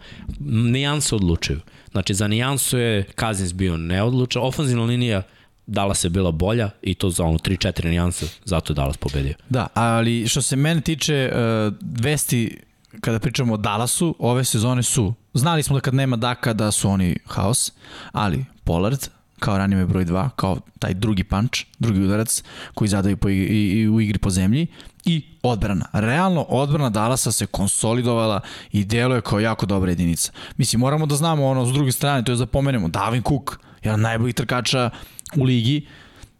nijanse 0.50 1.14
odlučuju. 1.14 1.60
Znači 1.90 2.14
za 2.14 2.28
nijansu 2.28 2.78
je 2.78 3.04
Kazins 3.14 3.52
bio 3.54 3.76
neodlučan, 3.76 4.42
ofanzivna 4.42 4.84
linija 4.84 5.22
Dallas 5.66 6.04
je 6.04 6.10
bila 6.10 6.30
bolja 6.30 6.70
i 6.82 6.94
to 6.94 7.10
za 7.10 7.24
ono 7.24 7.38
3-4 7.38 7.88
nijanse, 7.88 8.26
zato 8.44 8.72
je 8.72 8.74
Dallas 8.74 8.96
pobedio. 8.96 9.34
Da, 9.48 9.66
ali 9.74 10.28
što 10.28 10.42
se 10.42 10.56
mene 10.56 10.80
tiče, 10.80 11.32
uh, 11.32 11.74
vesti 12.00 12.58
kada 13.00 13.18
pričamo 13.18 13.54
o 13.54 13.56
Dallasu, 13.56 14.16
ove 14.18 14.44
sezone 14.44 14.82
su, 14.82 15.14
znali 15.34 15.62
smo 15.62 15.76
da 15.76 15.80
kad 15.80 15.94
nema 15.94 16.16
Daka 16.16 16.52
da 16.52 16.70
su 16.70 16.90
oni 16.90 17.16
haos, 17.26 17.72
ali 18.12 18.44
Pollard, 18.64 19.08
kao 19.38 19.58
ranime 19.58 19.86
broj 19.86 20.04
2, 20.04 20.28
kao 20.36 20.58
taj 20.78 20.94
drugi 20.94 21.24
punch, 21.24 21.60
drugi 21.78 22.00
udarac 22.00 22.42
koji 22.74 22.88
zadaju 22.88 23.16
po, 23.16 23.28
i, 23.28 23.34
i, 23.34 23.88
u 23.88 24.00
igri 24.00 24.18
po 24.18 24.30
zemlji 24.30 24.66
i 25.04 25.22
odbrana. 25.42 25.86
Realno, 25.92 26.42
odbrana 26.42 26.90
Dallasa 26.90 27.32
se 27.32 27.46
konsolidovala 27.46 28.40
i 28.72 28.84
deluje 28.84 29.20
kao 29.20 29.40
jako 29.40 29.66
dobra 29.66 29.90
jedinica. 29.90 30.32
Mislim, 30.56 30.80
moramo 30.80 31.06
da 31.06 31.16
znamo 31.16 31.46
ono 31.46 31.66
s 31.66 31.72
druge 31.72 31.92
strane, 31.92 32.24
to 32.24 32.32
je 32.32 32.36
da 32.36 32.46
pomenemo, 32.46 32.88
Davin 32.88 33.22
Cook, 33.22 33.58
jedan 33.82 34.00
najboljih 34.00 34.34
trkača 34.34 34.90
u 35.36 35.44
ligi, 35.44 35.86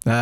uh, 0.05 0.13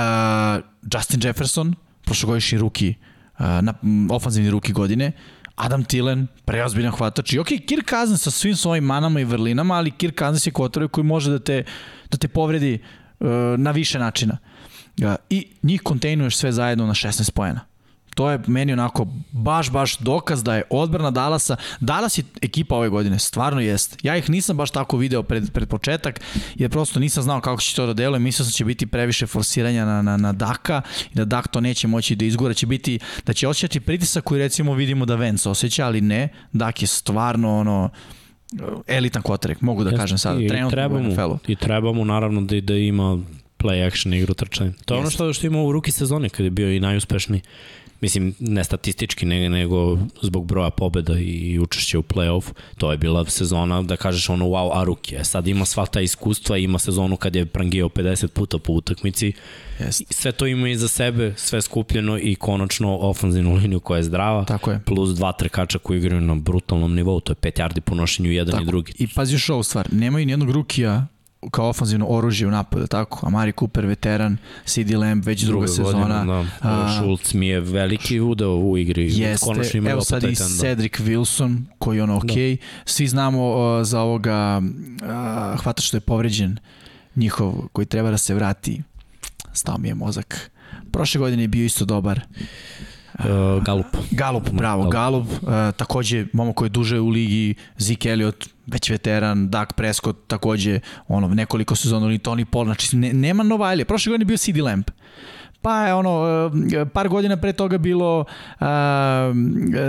Justin 0.94 1.20
Jefferson, 1.22 1.74
prošlogodišnji 2.04 2.58
ruki, 2.58 2.94
uh, 3.38 3.40
na, 3.40 3.74
ofanzivni 4.10 4.50
ruki 4.50 4.72
godine, 4.72 5.12
Adam 5.58 5.84
Tillen, 5.84 6.26
preozbiljan 6.44 6.92
hvatač. 6.94 7.32
I 7.32 7.38
ok, 7.38 7.48
Kirk 7.66 7.90
Cousins 7.90 8.22
sa 8.22 8.30
svim 8.30 8.56
svojim 8.56 8.84
manama 8.84 9.20
i 9.20 9.24
vrlinama, 9.24 9.74
ali 9.74 9.90
Kirk 9.90 10.18
Cousins 10.18 10.46
je 10.46 10.52
kvotar 10.52 10.88
koji 10.88 11.04
može 11.04 11.30
da 11.30 11.38
te, 11.38 11.64
da 12.10 12.18
te 12.18 12.28
povredi 12.28 12.78
uh, 12.78 13.28
na 13.58 13.70
više 13.70 13.98
načina. 13.98 14.38
Uh, 15.02 15.14
I 15.30 15.46
njih 15.62 15.82
kontejnuješ 15.82 16.36
sve 16.36 16.52
zajedno 16.52 16.86
na 16.86 16.94
16 16.94 17.30
pojena 17.30 17.67
to 18.18 18.30
je 18.30 18.38
meni 18.46 18.72
onako 18.72 19.06
baš, 19.32 19.70
baš 19.70 19.98
dokaz 19.98 20.42
da 20.42 20.54
je 20.54 20.62
odbrana 20.70 21.10
Dalasa, 21.10 21.56
Dalas 21.80 22.18
je 22.18 22.24
ekipa 22.42 22.76
ove 22.76 22.88
godine, 22.88 23.18
stvarno 23.18 23.60
jeste. 23.60 23.96
Ja 24.02 24.16
ih 24.16 24.30
nisam 24.30 24.56
baš 24.56 24.70
tako 24.70 24.96
video 24.96 25.22
pred, 25.22 25.50
pred 25.52 25.68
početak, 25.68 26.20
jer 26.54 26.70
prosto 26.70 27.00
nisam 27.00 27.22
znao 27.22 27.40
kako 27.40 27.60
će 27.60 27.76
to 27.76 27.86
da 27.86 27.94
deluje, 27.94 28.18
mislio 28.18 28.44
sam 28.44 28.50
da 28.50 28.54
će 28.54 28.64
biti 28.64 28.86
previše 28.86 29.26
forsiranja 29.26 29.84
na, 29.84 30.02
na, 30.02 30.16
na 30.16 30.32
Daka 30.32 30.82
i 31.12 31.14
da 31.14 31.24
Dak 31.24 31.48
to 31.48 31.60
neće 31.60 31.88
moći 31.88 32.16
da 32.16 32.24
izgura, 32.24 32.54
će 32.54 32.66
biti, 32.66 32.98
da 33.26 33.32
će 33.32 33.48
osjećati 33.48 33.80
pritisak 33.80 34.24
koji 34.24 34.38
recimo 34.38 34.74
vidimo 34.74 35.06
da 35.06 35.14
Vance 35.14 35.48
osjeća, 35.48 35.86
ali 35.86 36.00
ne, 36.00 36.28
Dak 36.52 36.82
je 36.82 36.86
stvarno 36.86 37.58
ono, 37.58 37.90
elitan 38.86 39.22
kvotarek, 39.22 39.60
mogu 39.60 39.84
da 39.84 39.90
Jeste, 39.90 40.00
kažem 40.00 40.18
sada, 40.18 40.38
trenutno 40.48 40.70
treba 40.70 40.98
mu, 40.98 41.38
I 41.48 41.56
treba 41.56 41.92
mu 41.92 42.04
naravno 42.04 42.40
da, 42.40 42.60
da 42.60 42.74
ima 42.74 43.18
play 43.58 43.86
action 43.86 44.14
igru 44.14 44.34
trčanja. 44.34 44.72
To 44.84 44.94
je 44.94 45.00
ono 45.00 45.10
što, 45.10 45.32
što 45.32 45.46
ima 45.46 45.62
u 45.62 45.72
ruki 45.72 45.92
sezone 45.92 46.28
kad 46.28 46.44
je 46.44 46.50
bio 46.50 46.72
i 46.72 46.80
najuspešniji. 46.80 47.42
Mislim, 48.00 48.34
ne 48.38 48.64
statistički, 48.64 49.26
nego, 49.26 49.48
nego 49.48 49.98
zbog 50.22 50.46
broja 50.46 50.70
pobeda 50.70 51.18
i 51.18 51.58
učešća 51.58 51.98
u 51.98 52.02
play-off. 52.02 52.52
To 52.78 52.92
je 52.92 52.98
bila 52.98 53.24
sezona, 53.24 53.82
da 53.82 53.96
kažeš 53.96 54.28
ono, 54.28 54.44
wow, 54.44 54.80
Aruki. 54.80 55.16
E 55.16 55.24
sad 55.24 55.46
ima 55.46 55.64
sva 55.64 55.86
ta 55.86 56.00
iskustva, 56.00 56.56
ima 56.56 56.78
sezonu 56.78 57.16
kad 57.16 57.36
je 57.36 57.46
prangio 57.46 57.88
50 57.88 58.26
puta 58.26 58.58
po 58.58 58.72
utakmici. 58.72 59.32
Yes. 59.78 60.02
Sve 60.10 60.32
to 60.32 60.46
ima 60.46 60.68
iza 60.68 60.88
sebe, 60.88 61.34
sve 61.36 61.62
skupljeno 61.62 62.18
i 62.18 62.34
konačno 62.34 62.96
ofanzivnu 62.96 63.54
liniju 63.54 63.80
koja 63.80 63.96
je 63.96 64.02
zdrava. 64.02 64.44
Tako 64.44 64.70
je. 64.70 64.80
Plus 64.86 65.10
dva 65.10 65.32
trkača 65.32 65.78
koji 65.78 65.98
igraju 65.98 66.20
na 66.20 66.34
brutalnom 66.34 66.94
nivou. 66.94 67.20
To 67.20 67.32
je 67.32 67.36
5 67.36 67.60
yardi 67.60 67.80
po 67.80 67.94
nošenju 67.94 68.30
jedan 68.30 68.52
Tako. 68.52 68.62
i 68.62 68.66
drugi. 68.66 68.92
I 68.98 69.08
pazi 69.14 69.34
još 69.34 69.50
ovu 69.50 69.62
stvar, 69.62 69.88
nemaju 69.92 70.26
nijednog 70.26 70.50
rukija 70.50 71.06
kao 71.50 71.68
ofanzivno 71.68 72.06
oružje 72.08 72.46
u 72.46 72.50
napadu, 72.50 72.86
tako? 72.86 73.26
Amari 73.26 73.52
Cooper, 73.58 73.86
veteran, 73.86 74.36
CD 74.64 74.90
Lamb, 74.94 75.24
već 75.24 75.42
druga, 75.42 75.66
druga 75.66 75.90
sezona. 75.90 76.24
Godina, 76.24 76.46
da. 76.62 76.96
Schultz 76.96 77.34
mi 77.34 77.48
je 77.48 77.60
veliki 77.60 78.20
udeo 78.20 78.56
u 78.56 78.78
igri. 78.78 79.18
Jeste, 79.18 79.78
evo 79.90 80.00
sad 80.00 80.24
i 80.24 80.34
Cedric 80.34 80.92
Wilson, 80.92 81.62
koji 81.78 81.96
je 81.96 82.02
ono 82.02 82.16
ok. 82.16 82.26
Da. 82.26 82.56
Svi 82.84 83.06
znamo 83.06 83.50
uh, 83.50 83.86
za 83.86 84.00
ovoga 84.00 84.62
uh, 84.62 85.60
hvata 85.60 85.82
što 85.82 85.96
je 85.96 86.00
povređen 86.00 86.58
njihov, 87.16 87.54
koji 87.72 87.86
treba 87.86 88.10
da 88.10 88.18
se 88.18 88.34
vrati. 88.34 88.82
Stao 89.52 89.78
mi 89.78 89.88
je 89.88 89.94
mozak. 89.94 90.50
Prošle 90.92 91.18
godine 91.18 91.42
je 91.42 91.48
bio 91.48 91.64
isto 91.64 91.84
dobar. 91.84 92.20
Uh, 92.30 92.46
Galup. 93.64 93.86
Galup, 94.10 94.50
bravo, 94.50 94.88
Galup. 94.88 95.26
Galup 95.28 95.42
uh, 95.42 95.76
takođe, 95.76 96.26
momo 96.32 96.52
koji 96.52 96.66
je 96.66 96.70
duže 96.70 97.00
u 97.00 97.08
ligi, 97.08 97.54
Zeke 97.78 98.10
Elliot, 98.10 98.48
već 98.66 98.90
veteran, 98.90 99.48
Dak 99.50 99.72
Prescott 99.72 100.18
takođe, 100.26 100.80
ono, 101.08 101.28
nekoliko 101.28 101.76
sezona, 101.76 102.06
ili 102.06 102.18
Tony 102.18 102.44
Paul, 102.44 102.64
znači 102.64 102.96
ne, 102.96 103.12
nema 103.12 103.42
Novajlije. 103.42 103.84
Prošle 103.84 104.10
godine 104.10 104.22
je 104.22 104.26
bio 104.26 104.36
CD 104.36 104.56
Lamp. 104.56 104.90
Pa 105.68 105.86
je 105.86 105.94
ono, 105.94 106.24
e, 106.72 106.84
par 106.84 107.08
godina 107.08 107.36
pre 107.36 107.52
toga 107.52 107.78
bilo 107.78 108.24
uh, 108.60 108.66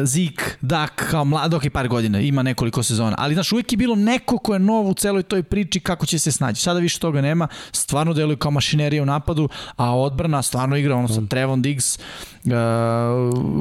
Zik, 0.04 0.58
Dak, 0.62 1.08
kao 1.12 1.26
mlad, 1.26 1.54
ok, 1.54 1.64
par 1.74 1.88
godina, 1.88 2.20
ima 2.20 2.44
nekoliko 2.44 2.84
sezona. 2.84 3.16
Ali, 3.18 3.34
znaš, 3.34 3.52
uvijek 3.52 3.72
je 3.72 3.78
bilo 3.78 3.96
neko 3.96 4.38
ko 4.38 4.54
je 4.54 4.60
nov 4.60 4.90
u 4.90 4.94
celoj 4.94 5.24
toj 5.24 5.44
priči 5.44 5.80
kako 5.80 6.06
će 6.06 6.20
se 6.20 6.32
snaći. 6.32 6.62
Sada 6.62 6.80
više 6.80 7.00
toga 7.00 7.22
nema, 7.22 7.48
stvarno 7.72 8.14
deluju 8.14 8.38
kao 8.38 8.52
mašinerija 8.52 9.04
u 9.04 9.06
napadu, 9.06 9.50
a 9.76 9.98
odbrana 9.98 10.42
stvarno 10.42 10.76
igra 10.78 10.96
ono 10.96 11.08
sa 11.08 11.22
mm. 11.22 11.28
Trevon 11.28 11.62
Diggs 11.62 11.98
uh, 11.98 12.02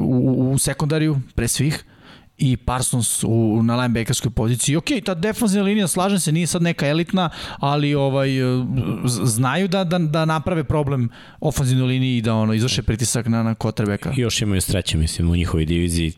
u, 0.03 0.51
u 0.51 0.57
sekundariju, 0.57 1.19
pre 1.35 1.47
svih 1.47 1.85
i 2.39 2.57
Parsons 2.57 3.23
u, 3.23 3.63
na 3.63 3.75
linebackerskoj 3.75 4.31
poziciji. 4.31 4.75
Ok, 4.75 4.85
ta 5.05 5.13
defanzivna 5.13 5.65
linija, 5.65 5.87
slažem 5.87 6.19
se, 6.19 6.31
nije 6.31 6.47
sad 6.47 6.61
neka 6.61 6.87
elitna, 6.87 7.29
ali 7.57 7.95
ovaj 7.95 8.29
znaju 9.05 9.67
da, 9.67 9.83
da, 9.83 9.97
da 9.97 10.25
naprave 10.25 10.63
problem 10.63 11.09
ofanzivnoj 11.39 11.87
liniji 11.87 12.17
i 12.17 12.21
da 12.21 12.33
ono 12.33 12.53
izvrše 12.53 12.83
pritisak 12.83 13.27
na, 13.27 13.43
na 13.43 13.55
quarterbacka. 13.55 14.17
I 14.17 14.21
još 14.21 14.41
imaju 14.41 14.61
sreće, 14.61 14.97
mislim, 14.97 15.29
u 15.29 15.35
njihovoj 15.35 15.65
diviziji 15.65 16.13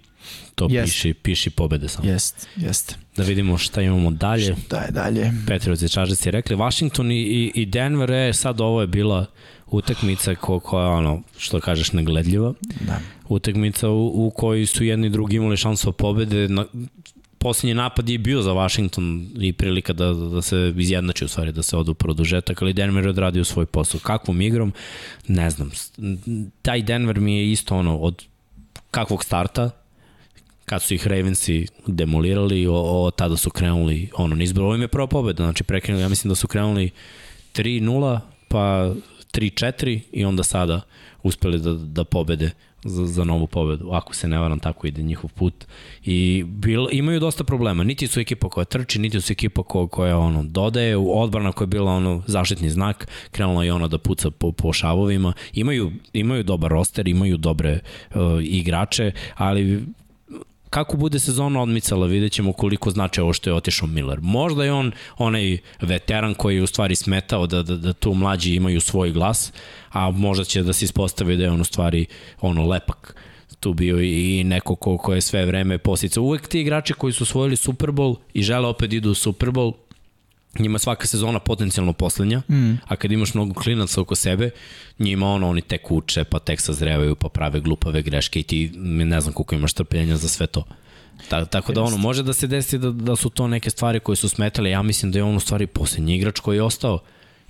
to 0.55 0.67
jest. 0.71 0.85
piši, 0.85 1.13
piši 1.13 1.49
pobede 1.49 1.87
samo. 1.87 2.09
Jest, 2.09 2.47
jest. 2.55 2.97
Da 3.17 3.23
vidimo 3.23 3.57
šta 3.57 3.81
imamo 3.81 4.11
dalje. 4.11 4.55
Šta 4.65 4.81
je 4.81 4.91
dalje? 4.91 5.31
Petrovic 5.47 5.81
i 5.81 5.89
Chargers 5.89 6.25
je 6.25 6.31
rekli, 6.31 6.55
Washington 6.55 7.11
i, 7.11 7.51
i 7.55 7.65
Denver, 7.65 8.09
je, 8.09 8.33
sad 8.33 8.61
ovo 8.61 8.81
je 8.81 8.87
bila 8.87 9.25
utakmica 9.71 10.35
ko, 10.35 10.59
koja 10.59 10.85
je 10.85 10.91
ono, 10.91 11.21
što 11.37 11.59
kažeš, 11.59 11.91
negledljiva. 11.91 12.53
Da. 12.79 12.99
Utakmica 13.29 13.89
u, 13.89 14.27
u 14.27 14.29
kojoj 14.29 14.65
su 14.65 14.83
jedni 14.83 15.07
i 15.07 15.09
drugi 15.09 15.35
imali 15.35 15.57
šansu 15.57 15.89
o 15.89 15.91
pobede. 15.91 16.47
Na, 16.47 16.65
posljednji 17.37 17.73
napad 17.73 18.09
je 18.09 18.17
bio 18.17 18.41
za 18.41 18.51
Washington 18.51 19.27
i 19.39 19.53
prilika 19.53 19.93
da, 19.93 20.13
da 20.13 20.41
se 20.41 20.73
izjednači 20.77 21.25
u 21.25 21.27
stvari, 21.27 21.51
da 21.51 21.63
se 21.63 21.77
odu 21.77 21.91
u 21.91 21.95
produžetak, 21.95 22.61
ali 22.61 22.73
Denver 22.73 23.03
je 23.03 23.09
odradio 23.09 23.43
svoj 23.43 23.65
posao. 23.65 23.99
Kakvom 23.99 24.41
igrom? 24.41 24.73
Ne 25.27 25.49
znam. 25.49 25.71
Taj 26.61 26.81
Denver 26.81 27.19
mi 27.19 27.37
je 27.37 27.51
isto 27.51 27.75
ono, 27.75 27.97
od 27.97 28.25
kakvog 28.91 29.23
starta, 29.23 29.69
kad 30.65 30.81
su 30.81 30.93
ih 30.93 31.07
Ravensi 31.07 31.67
demolirali, 31.87 32.67
o, 32.67 32.73
o, 32.73 33.11
tada 33.11 33.37
su 33.37 33.49
krenuli 33.49 34.09
ono, 34.15 34.35
nizbro. 34.35 34.63
Ovo 34.63 34.75
im 34.75 34.81
je 34.81 34.87
prva 34.87 35.07
pobeda, 35.07 35.43
znači 35.43 35.63
prekrenuli, 35.63 36.03
ja 36.03 36.09
mislim 36.09 36.29
da 36.29 36.35
su 36.35 36.47
krenuli 36.47 36.89
3-0, 37.53 38.19
pa 38.47 38.93
3-4 39.31 39.99
i 40.11 40.25
onda 40.25 40.43
sada 40.43 40.81
uspeli 41.23 41.59
da, 41.59 41.73
da 41.73 42.03
pobede 42.03 42.51
za, 42.83 43.05
za 43.05 43.23
novu 43.23 43.47
pobedu. 43.47 43.89
Ako 43.91 44.15
se 44.15 44.27
ne 44.27 44.37
varam, 44.37 44.59
tako 44.59 44.87
ide 44.87 45.03
njihov 45.03 45.29
put. 45.29 45.65
I 46.05 46.43
bil, 46.47 46.87
imaju 46.91 47.19
dosta 47.19 47.43
problema. 47.43 47.83
Niti 47.83 48.07
su 48.07 48.19
ekipa 48.19 48.49
koja 48.49 48.65
trči, 48.65 48.99
niti 48.99 49.21
su 49.21 49.33
ekipa 49.33 49.63
koja, 49.63 49.87
koja 49.87 50.17
ono, 50.17 50.43
dodaje. 50.43 50.97
Odbrana 50.97 51.51
koja 51.51 51.63
je 51.65 51.67
bila 51.67 51.91
ono, 51.91 52.23
zaštitni 52.27 52.69
znak, 52.69 53.07
krenula 53.31 53.63
je 53.63 53.73
ona 53.73 53.87
da 53.87 53.97
puca 53.97 54.31
po, 54.31 54.51
po 54.51 54.73
šavovima. 54.73 55.33
Imaju, 55.53 55.91
imaju 56.13 56.43
dobar 56.43 56.71
roster, 56.71 57.07
imaju 57.07 57.37
dobre 57.37 57.79
uh, 58.15 58.21
igrače, 58.41 59.11
ali 59.35 59.85
kako 60.71 60.97
bude 60.97 61.19
sezona 61.19 61.61
odmicala, 61.61 62.07
vidjet 62.07 62.31
ćemo 62.31 62.53
koliko 62.53 62.91
znači 62.91 63.21
ovo 63.21 63.33
što 63.33 63.49
je 63.49 63.53
otišao 63.53 63.87
Miller. 63.87 64.19
Možda 64.21 64.63
je 64.63 64.73
on 64.73 64.91
onaj 65.17 65.57
veteran 65.81 66.33
koji 66.33 66.55
je 66.55 66.63
u 66.63 66.67
stvari 66.67 66.95
smetao 66.95 67.47
da, 67.47 67.63
da, 67.63 67.75
da 67.75 67.93
tu 67.93 68.13
mlađi 68.13 68.55
imaju 68.55 68.81
svoj 68.81 69.11
glas, 69.11 69.53
a 69.91 70.11
možda 70.11 70.43
će 70.43 70.63
da 70.63 70.73
se 70.73 70.85
ispostavi 70.85 71.37
da 71.37 71.43
je 71.43 71.51
on 71.51 71.61
u 71.61 71.63
stvari 71.63 72.05
ono 72.41 72.67
lepak 72.67 73.15
tu 73.59 73.73
bio 73.73 74.01
i 74.01 74.43
neko 74.43 74.75
ko, 74.75 74.97
ko 74.97 75.13
je 75.13 75.21
sve 75.21 75.45
vreme 75.45 75.77
posica. 75.77 76.21
Uvek 76.21 76.47
ti 76.47 76.61
igrači 76.61 76.93
koji 76.93 77.13
su 77.13 77.23
osvojili 77.23 77.55
Super 77.55 77.89
Bowl 77.89 78.15
i 78.33 78.43
žele 78.43 78.67
opet 78.67 78.93
idu 78.93 79.11
u 79.11 79.13
Super 79.15 79.49
Bowl, 79.49 79.73
njima 80.59 80.79
svaka 80.79 81.07
sezona 81.07 81.39
potencijalno 81.39 81.93
poslednja, 81.93 82.41
mm. 82.49 82.73
a 82.85 82.95
kad 82.95 83.11
imaš 83.11 83.33
mnogo 83.33 83.53
klinaca 83.53 84.01
oko 84.01 84.15
sebe, 84.15 84.49
njima 84.99 85.27
ono, 85.27 85.49
oni 85.49 85.61
tek 85.61 85.91
uče, 85.91 86.23
pa 86.23 86.39
tek 86.39 86.61
sazrevaju, 86.61 87.15
pa 87.15 87.29
prave 87.29 87.59
glupave 87.59 88.01
greške 88.01 88.39
i 88.39 88.43
ti 88.43 88.71
ne 88.75 89.21
znam 89.21 89.33
koliko 89.33 89.55
imaš 89.55 89.73
trpljenja 89.73 90.17
za 90.17 90.27
sve 90.27 90.47
to. 90.47 90.63
Ta, 91.29 91.45
tako 91.45 91.73
da 91.73 91.81
ono, 91.81 91.97
može 91.97 92.23
da 92.23 92.33
se 92.33 92.47
desi 92.47 92.77
da, 92.77 92.91
da 92.91 93.15
su 93.15 93.29
to 93.29 93.47
neke 93.47 93.69
stvari 93.69 93.99
koje 93.99 94.15
su 94.15 94.29
smetale, 94.29 94.69
ja 94.69 94.81
mislim 94.81 95.11
da 95.11 95.19
je 95.19 95.23
on 95.23 95.35
u 95.35 95.39
stvari 95.39 95.67
poslednji 95.67 96.15
igrač 96.15 96.39
koji 96.39 96.57
je 96.57 96.63
ostao 96.63 96.99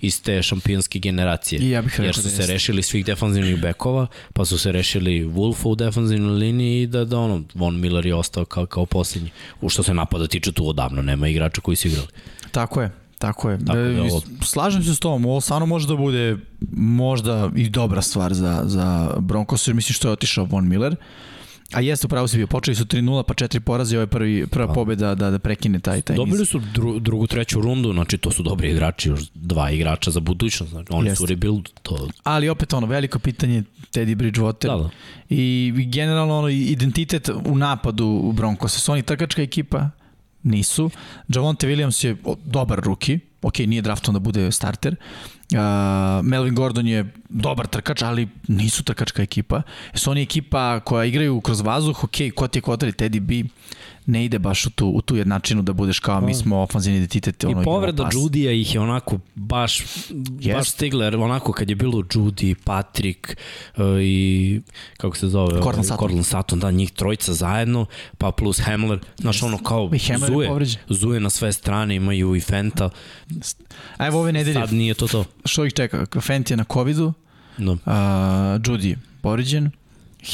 iz 0.02 0.22
te 0.22 0.42
šampionske 0.42 0.98
generacije. 0.98 1.60
I 1.60 1.70
ja 1.70 1.82
bih 1.82 2.00
Jer 2.02 2.14
su 2.14 2.22
da 2.22 2.30
se 2.30 2.46
rešili 2.46 2.82
svih 2.82 3.04
defanzivnih 3.04 3.60
bekova, 3.60 4.06
pa 4.32 4.44
su 4.44 4.58
se 4.58 4.72
rešili 4.72 5.24
Wolfa 5.24 5.66
u 5.66 5.74
defanzivnoj 5.74 6.32
liniji 6.32 6.82
i 6.82 6.86
da, 6.86 7.04
da 7.04 7.18
ono, 7.18 7.42
Von 7.54 7.80
Miller 7.80 8.06
je 8.06 8.14
ostao 8.14 8.44
kao, 8.44 8.66
kao 8.66 8.86
posljednji. 8.86 9.30
U 9.60 9.68
što 9.68 9.82
se 9.82 9.94
napada 9.94 10.26
tiče 10.26 10.52
tu 10.52 10.68
odavno, 10.68 11.02
nema 11.02 11.28
igrača 11.28 11.60
koji 11.60 11.76
su 11.76 11.88
igrali. 11.88 12.08
Tako 12.52 12.82
je. 12.82 12.90
Tako 13.18 13.50
je. 13.50 13.58
Tako 13.64 13.78
da, 13.78 14.02
ovo... 14.02 14.22
Slažem 14.42 14.82
se 14.82 14.94
s 14.94 15.00
tom, 15.00 15.26
ovo 15.26 15.40
stvarno 15.40 15.66
može 15.66 15.88
da 15.88 15.96
bude 15.96 16.36
možda 16.72 17.50
i 17.56 17.70
dobra 17.70 18.02
stvar 18.02 18.34
za, 18.34 18.62
za 18.64 19.14
Broncos, 19.18 19.66
jer 19.68 19.74
mislim 19.74 19.94
što 19.94 20.08
je 20.08 20.12
otišao 20.12 20.44
Von 20.44 20.68
Miller. 20.68 20.96
A 21.72 21.80
jeste, 21.80 22.06
upravo 22.06 22.28
si 22.28 22.36
bio, 22.36 22.46
počeli 22.46 22.74
su 22.74 22.84
3-0, 22.84 23.22
pa 23.22 23.34
4 23.34 23.60
poraze, 23.60 23.96
ovo 23.96 24.02
je 24.02 24.06
prvi, 24.06 24.46
prva 24.46 24.66
pa. 24.66 24.72
pobjeda 24.72 25.14
da, 25.14 25.30
da 25.30 25.38
prekine 25.38 25.78
taj, 25.78 26.02
taj 26.02 26.16
Dobili 26.16 26.46
su 26.46 26.60
dru, 26.74 26.98
drugu, 26.98 27.26
treću 27.26 27.60
rundu, 27.60 27.92
znači 27.92 28.18
to 28.18 28.30
su 28.30 28.42
dobri 28.42 28.70
igrači, 28.70 29.08
još 29.08 29.20
dva 29.34 29.70
igrača 29.70 30.10
za 30.10 30.20
budućnost, 30.20 30.72
znači 30.72 30.92
oni 30.92 31.08
jeste. 31.08 31.16
su 31.16 31.26
rebuild. 31.26 31.68
To... 31.82 32.08
Ali 32.22 32.48
opet 32.48 32.72
ono, 32.72 32.86
veliko 32.86 33.18
pitanje 33.18 33.62
Teddy 33.92 34.16
Bridgewater 34.16 34.66
da, 34.66 34.76
da. 34.76 34.90
i 35.28 35.72
generalno 35.92 36.38
ono, 36.38 36.48
identitet 36.48 37.30
u 37.46 37.56
napadu 37.56 38.06
u 38.06 38.32
Broncosa, 38.32 38.78
su 38.78 38.92
oni 38.92 39.02
trkačka 39.02 39.42
ekipa, 39.42 39.90
nisu. 40.42 40.90
Javonte 41.28 41.66
Williams 41.66 42.04
je 42.04 42.16
dobar 42.44 42.80
ruki, 42.80 43.18
ok, 43.42 43.58
nije 43.58 43.82
draftom 43.82 44.14
da 44.14 44.20
bude 44.20 44.52
starter. 44.52 44.96
Uh, 45.52 45.58
Melvin 46.22 46.54
Gordon 46.54 46.86
je 46.86 47.14
dobar 47.32 47.66
trkač, 47.66 48.02
ali 48.02 48.28
nisu 48.48 48.82
trkačka 48.82 49.22
ekipa. 49.22 49.62
Su 49.94 50.10
oni 50.10 50.22
ekipa 50.22 50.80
koja 50.80 51.04
igraju 51.04 51.40
kroz 51.40 51.60
vazduh, 51.60 52.04
ok, 52.04 52.16
ko 52.34 52.48
ti 52.48 52.58
je 52.58 52.62
kvotari, 52.62 52.92
Teddy 52.92 53.20
B, 53.20 53.48
ne 54.06 54.24
ide 54.24 54.38
baš 54.38 54.66
u 54.66 54.70
tu, 54.70 54.88
u 54.88 55.00
tu 55.00 55.16
jednačinu 55.16 55.62
da 55.62 55.72
budeš 55.72 55.98
kao 55.98 56.20
mi 56.20 56.32
da. 56.32 56.38
smo 56.38 56.60
ofanzivni 56.60 56.98
identitet. 56.98 57.44
Ono, 57.44 57.62
I 57.62 57.64
povreda 57.64 58.08
Judija 58.12 58.52
ih 58.52 58.74
je 58.74 58.80
onako 58.80 59.18
baš, 59.34 59.80
yes. 60.10 60.54
baš 60.54 60.70
stigler, 60.70 61.16
onako 61.16 61.52
kad 61.52 61.70
je 61.70 61.76
bilo 61.76 61.98
Judy, 61.98 62.54
Patrick 62.64 63.36
uh, 63.76 63.82
i 64.00 64.60
kako 64.96 65.16
se 65.16 65.28
zove? 65.28 65.50
Cortland 65.50 65.74
ovaj, 65.74 65.84
Sutton. 65.84 65.98
Cortland 65.98 66.26
Sutton, 66.26 66.60
da, 66.60 66.70
njih 66.70 66.90
trojica 66.90 67.32
zajedno, 67.32 67.86
pa 68.18 68.30
plus 68.30 68.60
Hamler, 68.60 68.98
znaš 69.18 69.42
ono 69.42 69.58
kao 69.58 69.90
zuje, 70.26 70.48
zuje 70.88 71.20
na 71.20 71.30
sve 71.30 71.52
strane, 71.52 71.96
imaju 71.96 72.36
i 72.36 72.40
Fenta. 72.40 72.90
A 73.96 74.06
evo 74.06 74.20
ove 74.20 74.32
nedelje. 74.32 74.54
Sad 74.54 74.72
nije 74.72 74.94
to 74.94 75.08
to. 75.08 75.24
Što 75.44 75.64
ih 75.64 75.72
čeka? 75.72 76.06
Fent 76.20 76.50
je 76.50 76.56
na 76.56 76.64
COVID-u, 76.72 77.12
no. 77.58 77.74
Da. 77.74 77.92
uh, 78.56 78.62
Judy 78.62 78.96
povređen, 79.20 79.70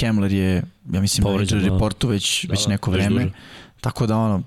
Hamler 0.01 0.33
je, 0.33 0.63
ja 0.93 1.01
mislim, 1.01 1.23
Povređen, 1.23 1.59
na 1.59 1.65
da. 1.65 1.71
reportu 1.75 2.09
već, 2.09 2.45
da, 2.45 2.53
već 2.53 2.65
da, 2.65 2.71
neko 2.71 2.91
vreme. 2.91 3.23
Duže. 3.23 3.35
Tako 3.81 4.07
da 4.07 4.17
ono, 4.17 4.43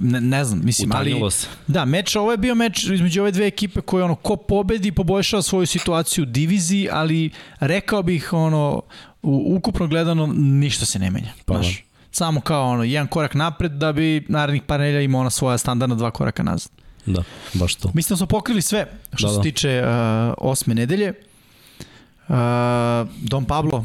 ne, 0.00 0.20
ne 0.20 0.44
znam, 0.44 0.60
mislim, 0.64 0.90
Utanjilo 0.90 1.22
ali... 1.22 1.30
Se. 1.30 1.46
Da, 1.66 1.84
meč, 1.84 2.16
ovo 2.16 2.30
je 2.30 2.36
bio 2.36 2.54
meč 2.54 2.84
između 2.84 3.20
ove 3.20 3.30
dve 3.30 3.46
ekipe 3.46 3.80
koje 3.80 4.04
ono, 4.04 4.14
ko 4.14 4.36
pobedi 4.36 4.92
poboljšava 4.92 5.42
svoju 5.42 5.66
situaciju 5.66 6.22
u 6.22 6.26
diviziji, 6.26 6.88
ali 6.92 7.30
rekao 7.60 8.02
bih 8.02 8.32
ono, 8.32 8.82
u, 9.22 9.56
ukupno 9.56 9.86
gledano 9.86 10.26
ništa 10.36 10.86
se 10.86 10.98
ne 10.98 11.10
menja. 11.10 11.32
Pa, 11.44 11.54
znaš, 11.54 11.78
da. 11.78 11.84
Samo 12.10 12.40
kao 12.40 12.70
ono, 12.70 12.84
jedan 12.84 13.06
korak 13.06 13.34
napred 13.34 13.72
da 13.72 13.92
bi 13.92 14.26
narednih 14.28 14.62
par 14.62 14.80
nedelja 14.80 15.00
imao 15.00 15.20
ona 15.20 15.30
svoja 15.30 15.58
standardna 15.58 15.96
dva 15.96 16.10
koraka 16.10 16.42
nazad. 16.42 16.72
Da, 17.06 17.22
baš 17.52 17.74
to. 17.74 17.90
Mislim 17.94 18.14
da 18.14 18.16
smo 18.16 18.26
pokrili 18.26 18.62
sve 18.62 18.86
što 19.14 19.26
da, 19.26 19.32
se 19.32 19.36
da. 19.36 19.42
tiče 19.42 19.82
uh, 19.82 20.34
osme 20.38 20.74
nedelje. 20.74 21.12
Uh, 22.28 22.34
Don 23.22 23.44
Pablo, 23.44 23.84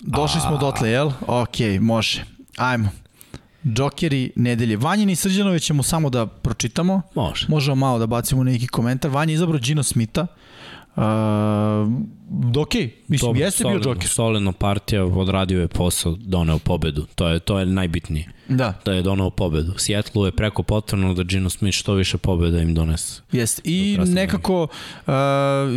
Došli 0.00 0.40
smo 0.40 0.56
dotle, 0.56 0.90
jel? 0.90 1.10
Ok, 1.26 1.56
može. 1.80 2.24
Ajmo. 2.56 2.88
Džokeri 3.66 4.32
nedelje. 4.36 4.76
Vanjini 4.76 5.12
i 5.12 5.16
Srđanove 5.16 5.58
ćemo 5.58 5.82
samo 5.82 6.10
da 6.10 6.26
pročitamo. 6.26 7.02
Može. 7.14 7.46
Možemo 7.48 7.74
malo 7.74 7.98
da 7.98 8.06
bacimo 8.06 8.44
neki 8.44 8.66
komentar. 8.66 9.10
Vanja 9.10 9.32
izabrao 9.32 9.58
Gino 9.58 9.82
Smitha. 9.82 10.22
Uh, 10.22 10.28
ok, 12.56 12.74
mislim, 13.08 13.28
Dobar, 13.28 13.40
jeste 13.40 13.62
solidno, 13.62 13.80
bio 13.80 13.90
Joker. 13.90 14.08
Solidno 14.08 14.52
partija, 14.52 15.04
odradio 15.04 15.60
je 15.60 15.68
posao, 15.68 16.16
doneo 16.20 16.58
pobedu. 16.58 17.06
To 17.14 17.28
je, 17.28 17.38
to 17.40 17.58
je 17.58 17.66
najbitnije. 17.66 18.28
Da. 18.48 18.80
Da 18.84 18.92
je 18.92 19.02
doneo 19.02 19.30
pobedu. 19.30 19.74
Seattle 19.78 20.28
je 20.28 20.32
preko 20.32 20.62
potrebno 20.62 21.14
da 21.14 21.22
Gino 21.22 21.50
Smith 21.50 21.78
što 21.78 21.94
više 21.94 22.18
pobeda 22.18 22.62
im 22.62 22.74
donese. 22.74 23.22
Jeste. 23.32 23.62
I 23.64 23.98
nekako, 24.06 24.62
uh, 24.62 24.68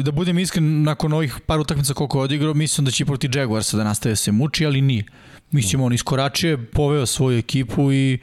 da 0.04 0.12
budem 0.14 0.40
iskren, 0.40 0.84
nakon 0.84 1.14
ovih 1.14 1.40
par 1.46 1.60
utakmica 1.60 1.94
koliko 1.94 2.20
je 2.20 2.24
odigrao, 2.24 2.54
mislim 2.54 2.86
da 2.86 2.92
će 2.92 3.06
proti 3.06 3.30
Jaguarsa 3.34 3.78
da 3.78 3.84
nastave 3.84 4.16
se 4.16 4.32
muči, 4.32 4.66
ali 4.66 4.82
nije. 4.82 5.04
Mislim, 5.52 5.82
on 5.82 5.94
iskoračuje, 5.94 6.66
poveo 6.66 7.06
svoju 7.06 7.38
ekipu 7.38 7.92
i 7.92 8.20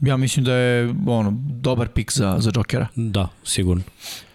ja 0.00 0.16
mislim 0.16 0.44
da 0.44 0.54
je 0.54 0.94
ono, 1.06 1.32
dobar 1.48 1.88
pik 1.88 2.12
za, 2.12 2.36
za 2.38 2.50
Jokera. 2.54 2.86
Da, 2.94 3.28
sigurno. 3.44 3.82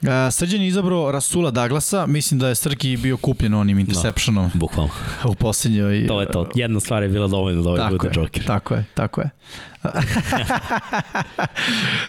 Uh, 0.02 0.08
Srđan 0.32 0.62
je 0.62 0.68
izabrao 0.68 1.12
Rasula 1.12 1.52
Daglasa, 1.52 2.06
mislim 2.06 2.40
da 2.40 2.48
je 2.48 2.56
Srki 2.56 2.98
bio 2.98 3.18
kupljen 3.18 3.54
onim 3.54 3.78
da, 3.78 3.82
interceptionom. 3.82 4.50
Da, 4.54 4.60
bukvalno. 4.60 4.92
U 5.32 5.36
poslednjoj... 5.36 6.08
To 6.08 6.22
je 6.22 6.32
to. 6.32 6.50
Jedna 6.56 6.80
stvar 6.80 7.04
je 7.04 7.10
bila 7.10 7.28
dovoljna 7.28 7.62
da 7.62 7.70
ovaj 7.70 7.92
bude 7.92 8.10
Joker. 8.16 8.46
Tako 8.46 8.74
je, 8.74 8.86
tako 8.94 9.22
je. 9.22 9.30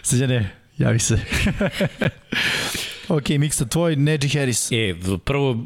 Srđane, 0.03 0.49
javi 0.77 0.99
se. 0.99 1.19
ok, 3.09 3.29
Miksa, 3.29 3.65
tvoj, 3.65 3.95
Neji 3.95 4.29
Harris. 4.29 4.71
E, 4.71 4.95
prvo, 5.25 5.65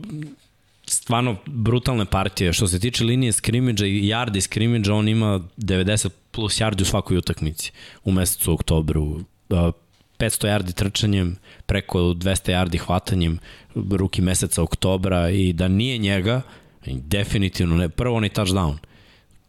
stvarno 0.86 1.36
brutalne 1.46 2.06
partije. 2.06 2.54
Što 2.54 2.68
se 2.68 2.80
tiče 2.80 3.04
linije 3.04 3.32
skrimidža 3.32 3.86
i 3.86 4.02
yardi 4.02 4.42
skrimidža, 4.42 4.94
on 4.94 5.08
ima 5.08 5.40
90 5.58 6.10
plus 6.38 6.60
yardi 6.62 6.82
u 6.82 6.86
svakoj 6.86 7.18
utakmici 7.18 7.72
u 8.04 8.12
mesecu 8.12 8.54
oktobru. 8.54 9.22
500 9.50 9.80
yardi 10.20 10.74
trčanjem, 10.74 11.36
preko 11.66 12.00
200 12.00 12.54
yardi 12.54 12.78
hvatanjem 12.78 13.40
ruki 13.76 14.22
meseca 14.22 14.62
oktobra 14.64 15.30
i 15.30 15.54
da 15.54 15.68
nije 15.68 15.98
njega, 15.98 16.42
definitivno 16.86 17.78
ne, 17.78 17.90
prvo 17.90 18.18
onaj 18.18 18.30
touchdown. 18.30 18.78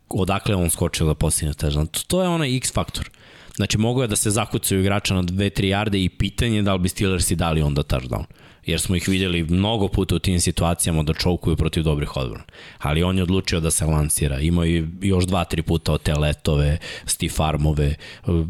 Odakle 0.09 0.55
on 0.55 0.71
skočio 0.71 1.07
da 1.07 1.15
postigne 1.15 1.53
touchdown? 1.53 2.07
To 2.07 2.23
je 2.23 2.29
onaj 2.29 2.57
X 2.57 2.73
faktor. 2.73 3.11
Znači, 3.57 3.79
mogo 3.79 4.03
je 4.03 4.09
da 4.09 4.17
se 4.17 4.31
zakucaju 4.31 4.81
igrača 4.81 5.15
na 5.15 5.23
2-3 5.23 5.51
yarde 5.75 6.05
i 6.05 6.09
pitanje 6.09 6.63
da 6.63 6.73
li 6.73 6.79
bi 6.79 6.89
Steelersi 6.89 7.37
dali 7.37 7.63
onda 7.63 7.83
touchdown 7.83 8.25
jer 8.69 8.81
smo 8.81 8.97
ih 8.97 9.09
videli 9.09 9.43
mnogo 9.43 9.89
puta 9.89 10.15
u 10.15 10.19
tim 10.19 10.41
situacijama 10.41 11.03
da 11.03 11.15
čovkuju 11.15 11.57
protiv 11.57 11.83
dobrih 11.83 12.17
odbrana. 12.17 12.45
Ali 12.79 13.03
on 13.03 13.17
je 13.17 13.23
odlučio 13.23 13.61
da 13.61 13.71
se 13.71 13.85
lansira. 13.85 14.41
Imao 14.41 14.65
je 14.65 14.89
još 15.01 15.25
dva, 15.25 15.45
tri 15.45 15.63
puta 15.63 15.93
od 15.93 16.03
te 16.03 16.15
letove, 16.15 16.79
stiff 17.05 17.41
armove, 17.41 17.95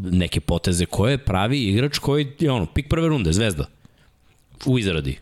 neke 0.02 0.40
poteze 0.40 0.86
koje 0.86 1.18
pravi 1.18 1.62
igrač 1.62 1.98
koji 1.98 2.26
je 2.38 2.50
ono, 2.50 2.66
pik 2.66 2.88
prve 2.88 3.08
runde, 3.08 3.32
zvezda. 3.32 3.66
U 4.66 4.78
izradi 4.78 5.18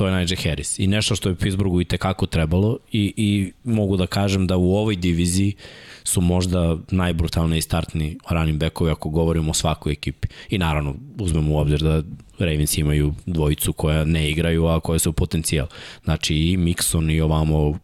to 0.00 0.06
je 0.06 0.12
Najee 0.12 0.36
Harris. 0.36 0.78
I 0.78 0.86
nešto 0.86 1.16
što 1.16 1.28
je 1.28 1.34
Pittsburghu 1.34 1.80
i 1.80 1.84
tekako 1.84 2.26
trebalo 2.26 2.78
i, 2.92 3.12
i 3.16 3.52
mogu 3.64 3.96
da 3.96 4.06
kažem 4.06 4.46
da 4.46 4.56
u 4.56 4.76
ovoj 4.76 4.96
diviziji 4.96 5.54
su 6.10 6.20
možda 6.20 6.76
najbrutalniji 6.90 7.62
startni 7.62 8.18
running 8.30 8.60
backovi 8.60 8.90
ako 8.90 9.08
govorimo 9.08 9.50
o 9.50 9.54
svakoj 9.54 9.92
ekipi. 9.92 10.28
I 10.50 10.58
naravno 10.58 10.94
uzmemo 11.18 11.54
u 11.54 11.58
obzir 11.58 11.80
da 11.80 12.02
Ravens 12.38 12.78
imaju 12.78 13.14
dvojicu 13.26 13.72
koja 13.72 14.04
ne 14.04 14.30
igraju, 14.30 14.66
a 14.66 14.80
koje 14.80 14.98
su 14.98 15.12
potencijal. 15.12 15.66
Znači 16.04 16.34
i 16.34 16.56
Mixon 16.56 17.12
i 17.14 17.20
ovamo 17.20 17.68
uh, 17.68 17.78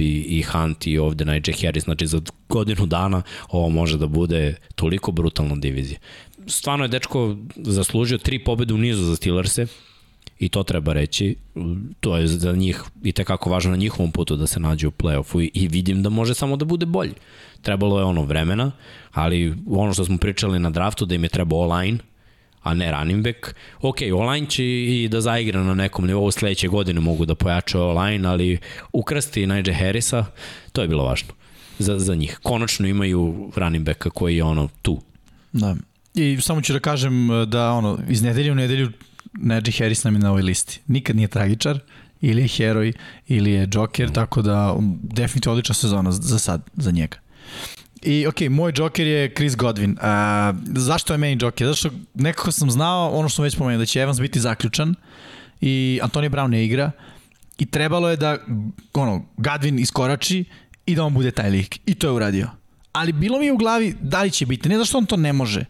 i 0.00 0.42
Hunt 0.42 0.86
i 0.86 0.98
ovde 0.98 1.24
Najee 1.24 1.54
Harris, 1.62 1.84
znači 1.84 2.06
za 2.06 2.20
godinu 2.48 2.86
dana 2.86 3.22
ovo 3.50 3.68
može 3.68 3.98
da 3.98 4.06
bude 4.06 4.54
toliko 4.74 5.12
brutalna 5.12 5.56
divizija. 5.56 5.98
Stvarno 6.46 6.84
je 6.84 6.88
dečko 6.88 7.36
zaslužio 7.56 8.18
tri 8.18 8.44
pobede 8.44 8.74
u 8.74 8.78
nizu 8.78 9.02
za 9.02 9.16
Steelers-e, 9.16 9.66
i 10.38 10.48
to 10.48 10.62
treba 10.62 10.92
reći, 10.92 11.36
to 12.00 12.16
je 12.16 12.26
za 12.26 12.52
njih 12.52 12.82
i 13.02 13.12
tekako 13.12 13.50
važno 13.50 13.70
na 13.70 13.76
njihovom 13.76 14.12
putu 14.12 14.36
da 14.36 14.46
se 14.46 14.60
nađe 14.60 14.86
u 14.86 14.90
play-offu 14.90 15.42
i, 15.42 15.50
i 15.54 15.68
vidim 15.68 16.02
da 16.02 16.08
može 16.08 16.34
samo 16.34 16.56
da 16.56 16.64
bude 16.64 16.86
bolji. 16.86 17.14
Trebalo 17.62 17.98
je 17.98 18.04
ono 18.04 18.22
vremena, 18.22 18.72
ali 19.12 19.54
ono 19.66 19.92
što 19.92 20.04
smo 20.04 20.18
pričali 20.18 20.58
na 20.58 20.70
draftu 20.70 21.06
da 21.06 21.14
im 21.14 21.22
je 21.22 21.28
trebao 21.28 21.58
online, 21.58 21.98
a 22.62 22.74
ne 22.74 22.92
running 22.92 23.24
back. 23.24 23.54
Ok, 23.80 23.96
online 24.14 24.46
će 24.46 24.64
i 24.64 25.08
da 25.08 25.20
zaigra 25.20 25.62
na 25.62 25.74
nekom 25.74 26.06
nivou 26.06 26.30
sledeće 26.30 26.68
godine 26.68 27.00
mogu 27.00 27.26
da 27.26 27.34
pojačaju 27.34 27.84
online, 27.84 28.28
ali 28.28 28.58
ukrsti 28.92 29.46
Najee 29.46 29.74
Harrisa, 29.74 30.24
to 30.72 30.82
je 30.82 30.88
bilo 30.88 31.04
važno 31.04 31.34
za, 31.78 31.98
za 31.98 32.14
njih. 32.14 32.38
Konačno 32.42 32.88
imaju 32.88 33.50
running 33.56 33.86
backa 33.86 34.10
koji 34.10 34.36
je 34.36 34.44
ono 34.44 34.68
tu. 34.82 35.00
Da. 35.52 35.76
I 36.14 36.38
samo 36.40 36.62
ću 36.62 36.72
da 36.72 36.80
kažem 36.80 37.28
da 37.46 37.72
ono, 37.72 37.98
iz 38.08 38.22
nedelje 38.22 38.52
u 38.52 38.54
nedelju 38.54 38.92
Najee 39.32 39.72
Harris 39.78 40.04
nam 40.04 40.14
je 40.14 40.20
na 40.20 40.30
ovoj 40.30 40.42
listi. 40.42 40.80
Nikad 40.86 41.16
nije 41.16 41.28
tragičar, 41.28 41.78
ili 42.20 42.42
je 42.42 42.48
heroj, 42.48 42.92
ili 43.26 43.50
je 43.52 43.68
Joker, 43.72 44.12
tako 44.12 44.42
da 44.42 44.72
um, 44.72 44.98
definitivno 45.02 45.52
odlična 45.52 45.74
sezona 45.74 46.12
za 46.12 46.38
sad, 46.38 46.62
za 46.76 46.90
njega. 46.90 47.16
I 48.02 48.26
ok, 48.26 48.40
moj 48.50 48.72
Joker 48.76 49.06
je 49.06 49.34
Chris 49.34 49.56
Godwin. 49.56 49.96
A, 50.00 50.52
zašto 50.66 51.14
je 51.14 51.18
meni 51.18 51.38
Joker? 51.40 51.66
Zašto 51.66 51.90
nekako 52.14 52.52
sam 52.52 52.70
znao 52.70 53.10
ono 53.10 53.28
što 53.28 53.36
sam 53.36 53.42
već 53.42 53.56
pomenuo, 53.56 53.78
da 53.78 53.86
će 53.86 54.00
Evans 54.00 54.20
biti 54.20 54.40
zaključan 54.40 54.94
i 55.60 56.00
Antonio 56.02 56.30
Brown 56.30 56.50
ne 56.50 56.64
igra 56.64 56.90
i 57.58 57.66
trebalo 57.66 58.10
je 58.10 58.16
da 58.16 58.38
ono, 58.94 59.24
Godwin 59.36 59.80
iskorači 59.80 60.44
i 60.86 60.94
da 60.94 61.04
on 61.04 61.14
bude 61.14 61.30
taj 61.30 61.50
lik. 61.50 61.80
I 61.86 61.94
to 61.94 62.06
je 62.06 62.12
uradio 62.12 62.50
ali 62.98 63.12
bilo 63.12 63.38
mi 63.38 63.46
je 63.46 63.52
u 63.52 63.56
glavi 63.56 63.94
da 64.00 64.22
li 64.22 64.30
će 64.30 64.46
biti, 64.46 64.68
ne 64.68 64.78
zašto 64.78 64.98
on 64.98 65.06
to 65.06 65.16
ne 65.16 65.32
može, 65.32 65.64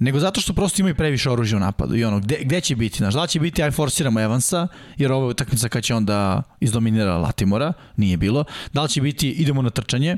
nego 0.00 0.18
zato 0.18 0.40
što 0.40 0.52
prosto 0.52 0.82
imaju 0.82 0.94
previše 0.94 1.30
oružja 1.30 1.56
u 1.56 1.60
napadu 1.60 1.96
i 1.96 2.04
ono, 2.04 2.20
gde, 2.20 2.38
gde 2.42 2.60
će 2.60 2.76
biti, 2.76 2.98
znaš, 2.98 3.14
da 3.14 3.22
li 3.22 3.28
će 3.28 3.40
biti 3.40 3.62
aj 3.62 3.70
forsiramo 3.70 4.20
Evansa, 4.20 4.68
jer 4.96 5.12
ovo 5.12 5.26
je 5.26 5.30
utakmica 5.30 5.68
kad 5.68 5.82
će 5.82 5.94
onda 5.94 6.42
izdominira 6.60 7.16
Latimora, 7.16 7.72
nije 7.96 8.16
bilo, 8.16 8.44
da 8.72 8.82
li 8.82 8.88
će 8.88 9.00
biti 9.02 9.30
idemo 9.30 9.62
na 9.62 9.70
trčanje, 9.70 10.16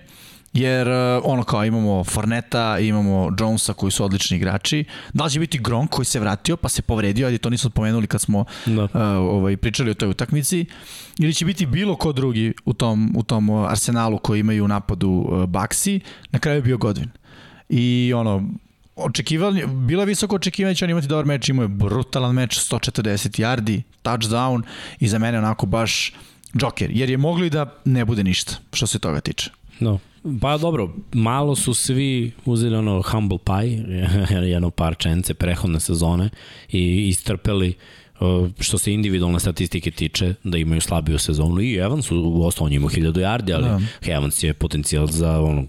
jer 0.53 0.89
uh, 0.89 1.23
ono 1.25 1.43
kao 1.43 1.65
imamo 1.65 2.05
Forneta, 2.05 2.79
imamo 2.79 3.31
Jonesa 3.39 3.73
koji 3.73 3.91
su 3.91 4.05
odlični 4.05 4.37
igrači. 4.37 4.85
Da 5.15 5.25
li 5.25 5.31
će 5.31 5.41
biti 5.41 5.59
Gronk 5.59 5.91
koji 5.91 6.07
se 6.07 6.21
vratio 6.21 6.57
pa 6.57 6.69
se 6.69 6.83
povredio, 6.83 7.27
ali 7.27 7.39
to 7.39 7.51
nismo 7.51 7.71
spomenuli 7.71 8.07
kad 8.07 8.21
smo 8.21 8.45
da. 8.67 8.85
uh, 8.85 8.91
ovaj, 9.17 9.57
pričali 9.57 9.91
o 9.91 9.95
toj 9.95 10.09
utakmici. 10.09 10.67
Ili 11.19 11.35
će 11.35 11.45
biti 11.45 11.67
bilo 11.67 11.97
ko 11.97 12.13
drugi 12.13 12.53
u 12.65 12.73
tom, 12.73 13.15
u 13.17 13.23
tom 13.23 13.51
arsenalu 13.51 14.19
koji 14.19 14.41
imaju 14.41 14.65
u 14.65 14.69
napadu 14.69 15.11
uh, 15.11 15.45
Baxi. 15.45 16.01
Na 16.31 16.39
kraju 16.39 16.59
je 16.59 16.63
bio 16.63 16.79
Godwin. 16.79 17.09
I 17.69 18.13
ono, 18.17 18.49
očekivali, 18.97 19.67
bilo 19.67 20.03
je 20.03 20.07
visoko 20.07 20.37
očekivanje 20.37 20.73
da 20.73 20.77
će 20.77 20.85
on 20.85 20.91
imati 20.91 21.07
dobar 21.07 21.25
meč, 21.25 21.49
imao 21.49 21.63
je 21.63 21.69
brutalan 21.69 22.35
meč, 22.35 22.59
140 22.59 23.41
yardi, 23.41 23.83
touchdown 24.03 24.63
i 25.01 25.09
za 25.09 25.19
mene 25.19 25.39
onako 25.39 25.67
baš 25.67 26.13
Joker, 26.55 26.91
jer 26.91 27.11
je 27.11 27.17
moglo 27.17 27.45
i 27.45 27.51
da 27.51 27.75
ne 27.85 28.05
bude 28.05 28.25
ništa 28.25 28.55
što 28.73 28.87
se 28.87 28.99
toga 28.99 29.21
tiče. 29.21 29.51
No. 29.81 29.99
Pa 30.41 30.59
dobro, 30.59 30.95
malo 31.13 31.57
su 31.57 31.75
svi 31.75 32.33
uzeli 32.45 32.77
ono 32.77 33.03
humble 33.03 33.39
pie, 33.39 33.85
jedno 34.53 34.71
parčence 34.71 35.35
prehodne 35.35 35.81
sezone 35.81 36.31
i 36.73 37.09
istrpeli 37.09 37.75
što 38.59 38.79
se 38.79 38.93
individualne 38.93 39.41
statistike 39.41 39.91
tiče, 39.91 40.35
da 40.45 40.59
imaju 40.59 40.81
slabiju 40.81 41.19
sezonu 41.19 41.61
i 41.61 41.75
Evans 41.75 42.11
u 42.11 42.43
osnovu 42.45 42.71
njima 42.71 42.89
1000 42.89 43.13
yardi, 43.13 43.55
ali 43.55 43.65
da. 43.65 43.81
Evans 44.13 44.43
je 44.43 44.55
potencijal 44.55 45.07
za 45.07 45.41
ono 45.41 45.67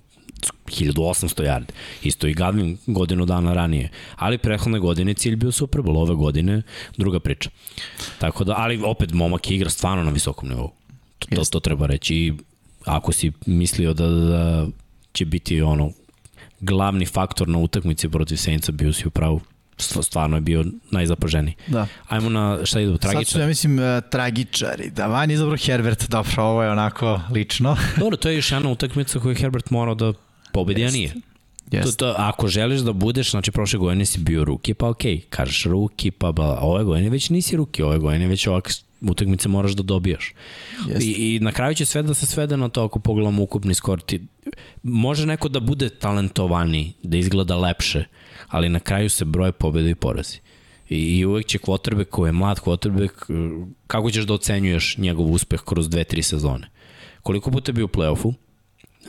1800 0.66 1.44
yardi. 1.44 1.72
Isto 2.04 2.28
i 2.28 2.34
Gadvin 2.34 2.78
godinu 2.86 3.26
dana 3.26 3.54
ranije. 3.54 3.90
Ali 4.16 4.38
prethodne 4.38 4.80
godine 4.80 5.14
cilj 5.14 5.36
bio 5.36 5.52
Super 5.52 5.82
Bowl, 5.82 5.98
ove 5.98 6.16
godine 6.16 6.62
druga 6.98 7.20
priča. 7.20 7.50
Tako 8.20 8.44
da, 8.44 8.56
ali 8.58 8.82
opet 8.84 9.12
momak 9.14 9.52
igra 9.52 9.70
stvarno 9.70 10.04
na 10.04 10.12
visokom 10.12 10.50
nivou. 10.50 10.72
To, 11.20 11.36
to, 11.36 11.46
to 11.46 11.60
treba 11.60 11.86
reći. 11.86 12.16
I 12.16 12.34
ako 12.86 13.12
si 13.12 13.32
mislio 13.46 13.94
da, 13.94 14.08
da 14.08 14.68
će 15.14 15.26
biti 15.26 15.62
ono 15.62 15.92
glavni 16.60 17.06
faktor 17.06 17.48
na 17.48 17.58
utakmici 17.58 18.10
protiv 18.10 18.36
Saintsa, 18.36 18.72
bio 18.72 18.94
si 18.94 19.08
u 19.08 19.12
pravu 19.12 19.42
stvarno 19.82 20.38
je 20.38 20.42
bio 20.42 20.66
najzapaženiji. 20.92 21.56
Da. 21.68 21.88
Ajmo 22.08 22.30
na 22.30 22.60
šta 22.64 22.80
idu, 22.80 22.98
tragičar? 22.98 23.26
Sad 23.26 23.34
su, 23.34 23.40
ja 23.40 23.48
mislim, 23.48 23.80
uh, 23.80 23.86
tragičari. 24.12 24.90
Da, 24.90 25.08
van 25.08 25.32
izabro 25.32 25.58
Herbert, 25.58 26.10
dobro, 26.10 26.44
ovo 26.44 26.64
je 26.64 26.72
onako 26.72 27.22
lično. 27.32 27.78
dobro, 28.00 28.18
to 28.18 28.30
je 28.30 28.36
još 28.36 28.52
jedna 28.52 28.70
utakmica 28.70 29.20
koju 29.20 29.36
Herbert 29.36 29.70
morao 29.70 29.96
da 29.96 30.14
pobedi, 30.54 30.86
a 30.86 30.92
nije. 30.92 31.14
Yes. 31.72 31.84
To, 31.84 31.92
to, 31.92 32.16
ako 32.18 32.48
želiš 32.48 32.82
da 32.82 32.94
budeš, 32.94 33.32
znači 33.32 33.52
prošle 33.52 33.80
godine 33.80 34.06
si 34.06 34.20
bio 34.20 34.44
ruki, 34.44 34.74
pa 34.74 34.90
okej, 34.90 35.16
okay, 35.16 35.22
kažeš 35.30 35.66
ruki, 35.66 36.12
pa 36.12 36.32
ba, 36.32 36.58
ove 36.62 36.84
godine 36.84 37.10
već 37.10 37.30
nisi 37.30 37.56
ruki, 37.56 37.84
ove 37.84 37.98
godine 37.98 38.28
već 38.28 38.48
ovak 38.48 38.72
utakmice 39.02 39.50
moraš 39.50 39.72
da 39.72 39.84
dobijaš. 39.84 40.34
Yes. 40.88 41.02
I, 41.02 41.36
I 41.36 41.40
na 41.40 41.52
kraju 41.52 41.76
će 41.76 41.86
sve 41.86 42.04
da 42.04 42.14
se 42.14 42.26
svede 42.26 42.58
na 42.58 42.70
to 42.70 42.84
ako 42.84 43.00
pogledamo 43.00 43.44
ukupni 43.44 43.74
skor. 43.74 44.02
Ti, 44.02 44.22
može 44.84 45.26
neko 45.26 45.50
da 45.50 45.60
bude 45.60 45.90
talentovani, 45.90 46.94
da 47.04 47.18
izgleda 47.18 47.56
lepše, 47.56 48.04
ali 48.48 48.70
na 48.70 48.80
kraju 48.80 49.10
se 49.10 49.26
broje 49.26 49.52
pobjede 49.52 49.90
i 49.90 49.96
porazi. 49.96 50.40
I, 50.90 51.18
i 51.18 51.26
uvek 51.26 51.46
će 51.46 51.58
quarterback 51.58 52.10
koji 52.10 52.28
je 52.28 52.34
mlad 52.34 52.60
quarterback, 52.60 53.12
kako 53.88 54.12
ćeš 54.12 54.24
da 54.24 54.34
ocenjuješ 54.34 54.98
njegov 54.98 55.32
uspeh 55.32 55.62
kroz 55.66 55.90
dve, 55.90 56.04
tri 56.04 56.24
sezone? 56.24 56.70
Koliko 57.22 57.52
puta 57.52 57.70
je 57.70 57.74
bio 57.74 57.86
u 57.86 57.88
playoffu, 57.88 58.34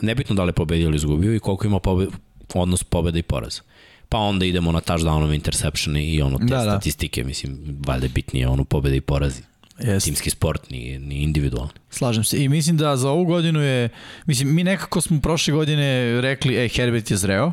nebitno 0.01 0.35
da 0.35 0.43
li 0.43 0.49
je 0.49 0.53
pobedio 0.53 0.87
ili 0.87 0.95
izgubio 0.95 1.35
i 1.35 1.39
koliko 1.39 1.67
ima 1.67 1.79
pobed, 1.79 2.09
odnos 2.53 2.83
pobeda 2.83 3.19
i 3.19 3.23
poraza. 3.23 3.61
Pa 4.09 4.17
onda 4.17 4.45
idemo 4.45 4.71
na 4.71 4.81
touchdownove 4.81 5.35
interception 5.35 5.97
i 5.97 6.21
ono 6.21 6.37
te 6.37 6.45
da, 6.45 6.55
da. 6.55 6.61
statistike, 6.61 7.21
da. 7.21 7.27
mislim, 7.27 7.77
valjda 7.87 8.07
bitnije 8.07 8.47
ono 8.47 8.63
pobeda 8.63 8.95
i 8.95 9.01
porazi. 9.01 9.41
Jest. 9.83 10.05
Timski 10.05 10.29
sport, 10.29 10.69
ni, 10.69 10.99
ni 10.99 11.23
individualni. 11.23 11.71
Slažem 11.89 12.23
se. 12.23 12.43
I 12.43 12.49
mislim 12.49 12.77
da 12.77 12.97
za 12.97 13.09
ovu 13.09 13.25
godinu 13.25 13.61
je, 13.61 13.89
mislim, 14.25 14.55
mi 14.55 14.63
nekako 14.63 15.01
smo 15.01 15.21
prošle 15.21 15.53
godine 15.53 16.21
rekli, 16.21 16.65
e, 16.65 16.67
Herbert 16.67 17.11
je 17.11 17.17
zreo 17.17 17.51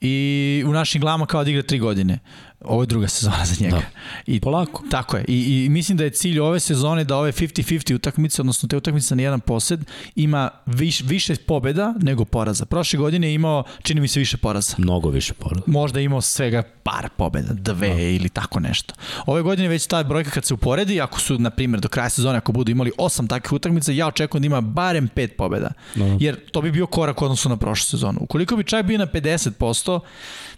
i 0.00 0.64
u 0.66 0.72
našim 0.72 1.00
glavama 1.00 1.26
kao 1.26 1.44
da 1.44 1.50
igra 1.50 1.62
tri 1.62 1.78
godine. 1.78 2.18
Ovo 2.60 2.82
je 2.82 2.86
druga 2.86 3.08
sezona 3.08 3.44
za 3.44 3.64
njega. 3.64 3.76
Da. 3.76 3.82
I, 4.26 4.40
Polako. 4.40 4.82
Tako 4.90 5.16
je. 5.16 5.24
I, 5.28 5.64
I 5.64 5.68
mislim 5.68 5.98
da 5.98 6.04
je 6.04 6.10
cilj 6.10 6.40
ove 6.40 6.60
sezone 6.60 7.04
da 7.04 7.16
ove 7.16 7.32
50-50 7.32 7.94
utakmice, 7.94 8.42
odnosno 8.42 8.68
te 8.68 8.76
utakmice 8.76 9.16
na 9.16 9.22
jedan 9.22 9.40
posed, 9.40 9.80
ima 10.14 10.50
viš, 10.66 11.00
više 11.00 11.36
pobeda 11.36 11.94
nego 12.02 12.24
poraza. 12.24 12.64
Prošle 12.64 12.98
godine 12.98 13.28
je 13.28 13.34
imao, 13.34 13.64
čini 13.82 14.00
mi 14.00 14.08
se, 14.08 14.20
više 14.20 14.36
poraza. 14.36 14.74
Mnogo 14.78 15.10
više 15.10 15.34
poraza. 15.34 15.62
Možda 15.66 15.98
je 15.98 16.04
imao 16.04 16.20
svega 16.20 16.62
par 16.82 17.08
pobeda, 17.16 17.52
dve 17.52 17.88
da. 17.88 18.00
ili 18.00 18.28
tako 18.28 18.60
nešto. 18.60 18.94
Ove 19.26 19.42
godine 19.42 19.68
već 19.68 19.86
ta 19.86 20.02
brojka 20.02 20.30
kad 20.30 20.44
se 20.44 20.54
uporedi, 20.54 21.00
ako 21.00 21.20
su, 21.20 21.38
na 21.38 21.50
primjer, 21.50 21.80
do 21.80 21.88
kraja 21.88 22.08
sezone, 22.08 22.38
ako 22.38 22.52
budu 22.52 22.70
imali 22.70 22.92
osam 22.98 23.28
takvih 23.28 23.52
utakmica, 23.52 23.92
ja 23.92 24.06
očekujem 24.06 24.42
da 24.42 24.46
ima 24.46 24.60
barem 24.60 25.08
pet 25.08 25.36
pobeda. 25.36 25.70
Da. 25.94 26.16
Jer 26.20 26.50
to 26.50 26.62
bi 26.62 26.72
bio 26.72 26.86
korak 26.86 27.22
odnosno 27.22 27.48
na 27.48 27.56
prošlu 27.56 27.84
sezonu. 27.84 28.18
Ukoliko 28.22 28.56
bi 28.56 28.64
čak 28.64 28.86
bio 28.86 28.98
na 28.98 29.06
50%, 29.06 30.00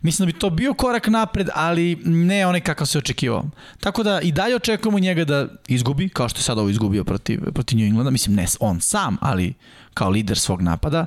mislim 0.02 0.26
da 0.26 0.32
bi 0.32 0.38
to 0.38 0.50
bio 0.50 0.74
korak 0.74 1.06
napred, 1.06 1.48
ali 1.54 1.87
ne 2.04 2.46
onaj 2.46 2.60
kakav 2.60 2.86
se 2.86 2.98
očekivao. 2.98 3.44
Tako 3.80 4.02
da 4.02 4.20
i 4.20 4.32
dalje 4.32 4.56
očekujemo 4.56 4.98
njega 4.98 5.24
da 5.24 5.46
izgubi, 5.68 6.08
kao 6.08 6.28
što 6.28 6.38
je 6.38 6.42
sad 6.42 6.58
ovo 6.58 6.68
izgubio 6.68 7.04
protiv, 7.04 7.40
protiv 7.54 7.78
New 7.78 7.86
Englanda, 7.86 8.10
mislim 8.10 8.36
ne 8.36 8.46
on 8.60 8.80
sam, 8.80 9.16
ali 9.20 9.54
kao 9.94 10.10
lider 10.10 10.38
svog 10.38 10.62
napada, 10.62 11.06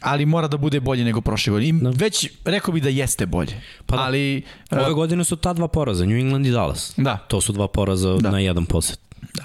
ali 0.00 0.26
mora 0.26 0.48
da 0.48 0.56
bude 0.56 0.80
bolje 0.80 1.04
nego 1.04 1.20
prošle 1.20 1.50
godine. 1.50 1.68
I 1.68 1.82
da. 1.82 1.90
već 1.90 2.30
rekao 2.44 2.74
bi 2.74 2.80
da 2.80 2.88
jeste 2.88 3.26
bolje. 3.26 3.60
Pa 3.86 3.96
da. 3.96 4.02
ali, 4.02 4.42
Ove 4.70 4.90
uh, 4.90 4.94
godine 4.94 5.24
su 5.24 5.36
ta 5.36 5.52
dva 5.52 5.68
poraza, 5.68 6.06
New 6.06 6.18
England 6.18 6.46
i 6.46 6.50
Dallas. 6.50 6.92
Da. 6.96 7.16
To 7.16 7.40
su 7.40 7.52
dva 7.52 7.68
poraza 7.68 8.16
da. 8.16 8.30
na 8.30 8.38
jedan 8.38 8.66
posjet. 8.66 9.00
Da. 9.34 9.44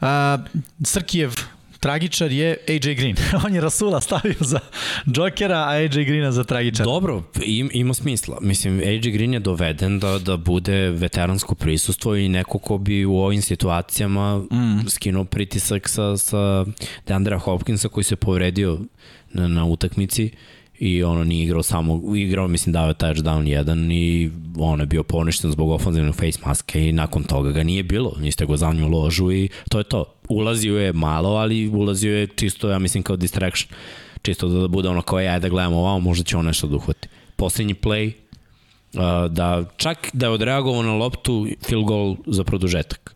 Uh, 0.00 0.60
Srkijev 0.84 1.34
tragičar 1.80 2.32
je 2.32 2.56
AJ 2.68 2.94
Green. 2.94 3.16
On 3.46 3.54
je 3.54 3.60
Rasula 3.60 4.00
stavio 4.00 4.34
za 4.40 4.58
Jokera, 5.06 5.58
a 5.58 5.68
AJ 5.68 6.04
Greena 6.04 6.32
za 6.32 6.44
tragičara. 6.44 6.84
Dobro, 6.84 7.22
im, 7.44 7.70
ima 7.72 7.94
smisla. 7.94 8.38
Mislim, 8.40 8.80
AJ 8.80 9.10
Green 9.10 9.34
je 9.34 9.40
doveden 9.40 9.98
da, 9.98 10.18
da 10.18 10.36
bude 10.36 10.90
veteransko 10.90 11.54
prisustvo 11.54 12.16
i 12.16 12.28
neko 12.28 12.58
ko 12.58 12.78
bi 12.78 13.04
u 13.04 13.16
ovim 13.16 13.42
situacijama 13.42 14.38
mm. 14.38 14.88
skinuo 14.88 15.24
pritisak 15.24 15.88
sa, 15.88 16.16
sa 16.16 16.64
Deandra 17.06 17.38
Hopkinsa 17.38 17.88
koji 17.88 18.04
se 18.04 18.16
povredio 18.16 18.78
na, 19.32 19.48
na 19.48 19.64
utakmici 19.64 20.30
i 20.78 21.04
ono 21.04 21.24
nije 21.24 21.44
igrao 21.44 21.62
samo, 21.62 22.16
igrao 22.16 22.48
mislim 22.48 22.72
dao 22.72 22.88
je 22.88 22.94
touchdown 22.94 23.46
jedan 23.46 23.92
i 23.92 24.30
on 24.58 24.80
je 24.80 24.86
bio 24.86 25.02
poništen 25.02 25.50
zbog 25.50 25.70
ofanzivnog 25.70 26.14
face 26.14 26.38
maske 26.46 26.88
i 26.88 26.92
nakon 26.92 27.24
toga 27.24 27.52
ga 27.52 27.62
nije 27.62 27.82
bilo, 27.82 28.16
niste 28.20 28.46
go 28.46 28.56
za 28.56 28.72
nju 28.72 28.88
ložu 28.88 29.32
i 29.32 29.48
to 29.68 29.78
je 29.78 29.84
to. 29.84 30.19
Ulazio 30.30 30.78
je 30.78 30.92
malo, 30.92 31.28
ali 31.28 31.68
ulazio 31.68 32.16
je 32.16 32.26
čisto, 32.26 32.70
ja 32.70 32.78
mislim 32.78 33.02
kao 33.02 33.16
distraction, 33.16 33.78
čisto 34.22 34.48
da, 34.48 34.60
da 34.60 34.68
bude 34.68 34.88
ono 34.88 35.02
kao 35.02 35.20
ja 35.20 35.38
da 35.38 35.48
gledamo 35.48 35.78
ovamo, 35.78 36.00
možda 36.00 36.24
će 36.24 36.36
on 36.36 36.46
nešto 36.46 36.66
da 36.66 36.76
uhvati. 36.76 37.08
Poslednji 37.36 37.74
play, 37.74 38.12
uh, 38.94 39.32
da 39.32 39.64
čak 39.76 40.10
da 40.12 40.26
je 40.26 40.30
odreagovao 40.30 40.82
na 40.82 40.94
loptu 40.94 41.46
field 41.62 41.84
goal 41.84 42.16
za 42.26 42.44
produžetak. 42.44 43.14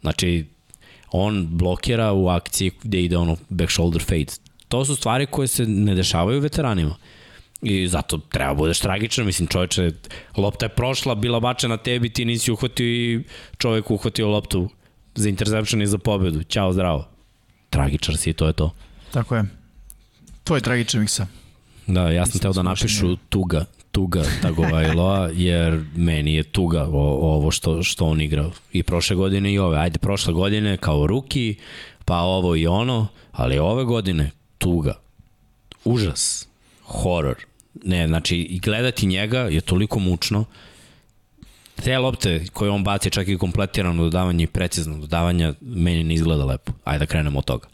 Znači, 0.00 0.44
on 1.10 1.46
blokira 1.50 2.12
u 2.12 2.28
akciji 2.28 2.70
gde 2.82 3.02
ide 3.02 3.16
ono 3.16 3.36
back 3.48 3.70
shoulder 3.70 4.02
fade 4.02 4.32
to 4.74 4.84
su 4.84 4.96
stvari 4.96 5.26
koje 5.26 5.48
se 5.48 5.66
ne 5.66 5.94
dešavaju 5.94 6.40
veteranima. 6.40 6.96
I 7.62 7.88
zato 7.88 8.18
treba 8.18 8.54
budeš 8.54 8.80
tragičan, 8.80 9.26
mislim 9.26 9.48
čoveče, 9.48 9.90
lopta 10.36 10.66
je 10.66 10.68
prošla, 10.68 11.14
bila 11.14 11.40
bačena 11.40 11.76
tebi, 11.76 12.10
ti 12.10 12.24
nisi 12.24 12.52
uhvatio 12.52 12.86
i 12.86 13.22
čovek 13.58 13.90
uhvatio 13.90 14.28
loptu 14.28 14.68
za 15.14 15.28
interception 15.28 15.82
i 15.82 15.86
za 15.86 15.98
pobedu. 15.98 16.42
Ćao, 16.42 16.72
zdravo. 16.72 17.08
Tragičar 17.70 18.16
si 18.16 18.30
i 18.30 18.32
to 18.32 18.46
je 18.46 18.52
to. 18.52 18.74
Tako 19.10 19.36
je. 19.36 19.44
To 20.44 20.54
je 20.54 20.60
tragičan 20.60 21.00
miksa. 21.00 21.26
Da, 21.86 22.10
ja 22.10 22.26
sam 22.26 22.40
teo 22.40 22.52
da 22.52 22.62
napišu 22.62 23.16
tuga, 23.16 23.64
tuga 23.92 24.22
Tagovailoa, 24.42 25.30
jer 25.34 25.84
meni 25.96 26.34
je 26.34 26.42
tuga 26.42 26.88
o, 26.92 27.34
ovo 27.36 27.50
što, 27.50 27.82
što 27.82 28.06
on 28.06 28.20
igrao. 28.20 28.50
I 28.72 28.82
prošle 28.82 29.16
godine 29.16 29.52
i 29.52 29.58
ove. 29.58 29.78
Ajde, 29.78 29.98
prošle 29.98 30.32
godine 30.32 30.76
kao 30.76 31.06
ruki, 31.06 31.56
pa 32.04 32.16
ovo 32.16 32.56
i 32.56 32.66
ono, 32.66 33.06
ali 33.32 33.58
ove 33.58 33.84
godine 33.84 34.30
tuga, 34.58 34.94
užas, 35.84 36.48
horor. 36.82 37.36
Ne, 37.84 38.08
znači, 38.08 38.60
gledati 38.62 39.06
njega 39.06 39.38
je 39.38 39.60
toliko 39.60 39.98
mučno. 39.98 40.44
Te 41.82 41.98
lopte 41.98 42.44
koje 42.52 42.70
on 42.70 42.84
baci, 42.84 43.10
čak 43.10 43.28
i 43.28 43.38
kompletirano 43.38 44.02
dodavanje 44.02 44.44
i 44.44 44.46
precizno 44.46 44.98
dodavanje, 44.98 45.52
meni 45.60 46.04
ne 46.04 46.14
izgleda 46.14 46.44
lepo. 46.44 46.72
Ajde 46.84 46.98
da 46.98 47.06
krenemo 47.06 47.38
od 47.38 47.44
toga. 47.44 47.68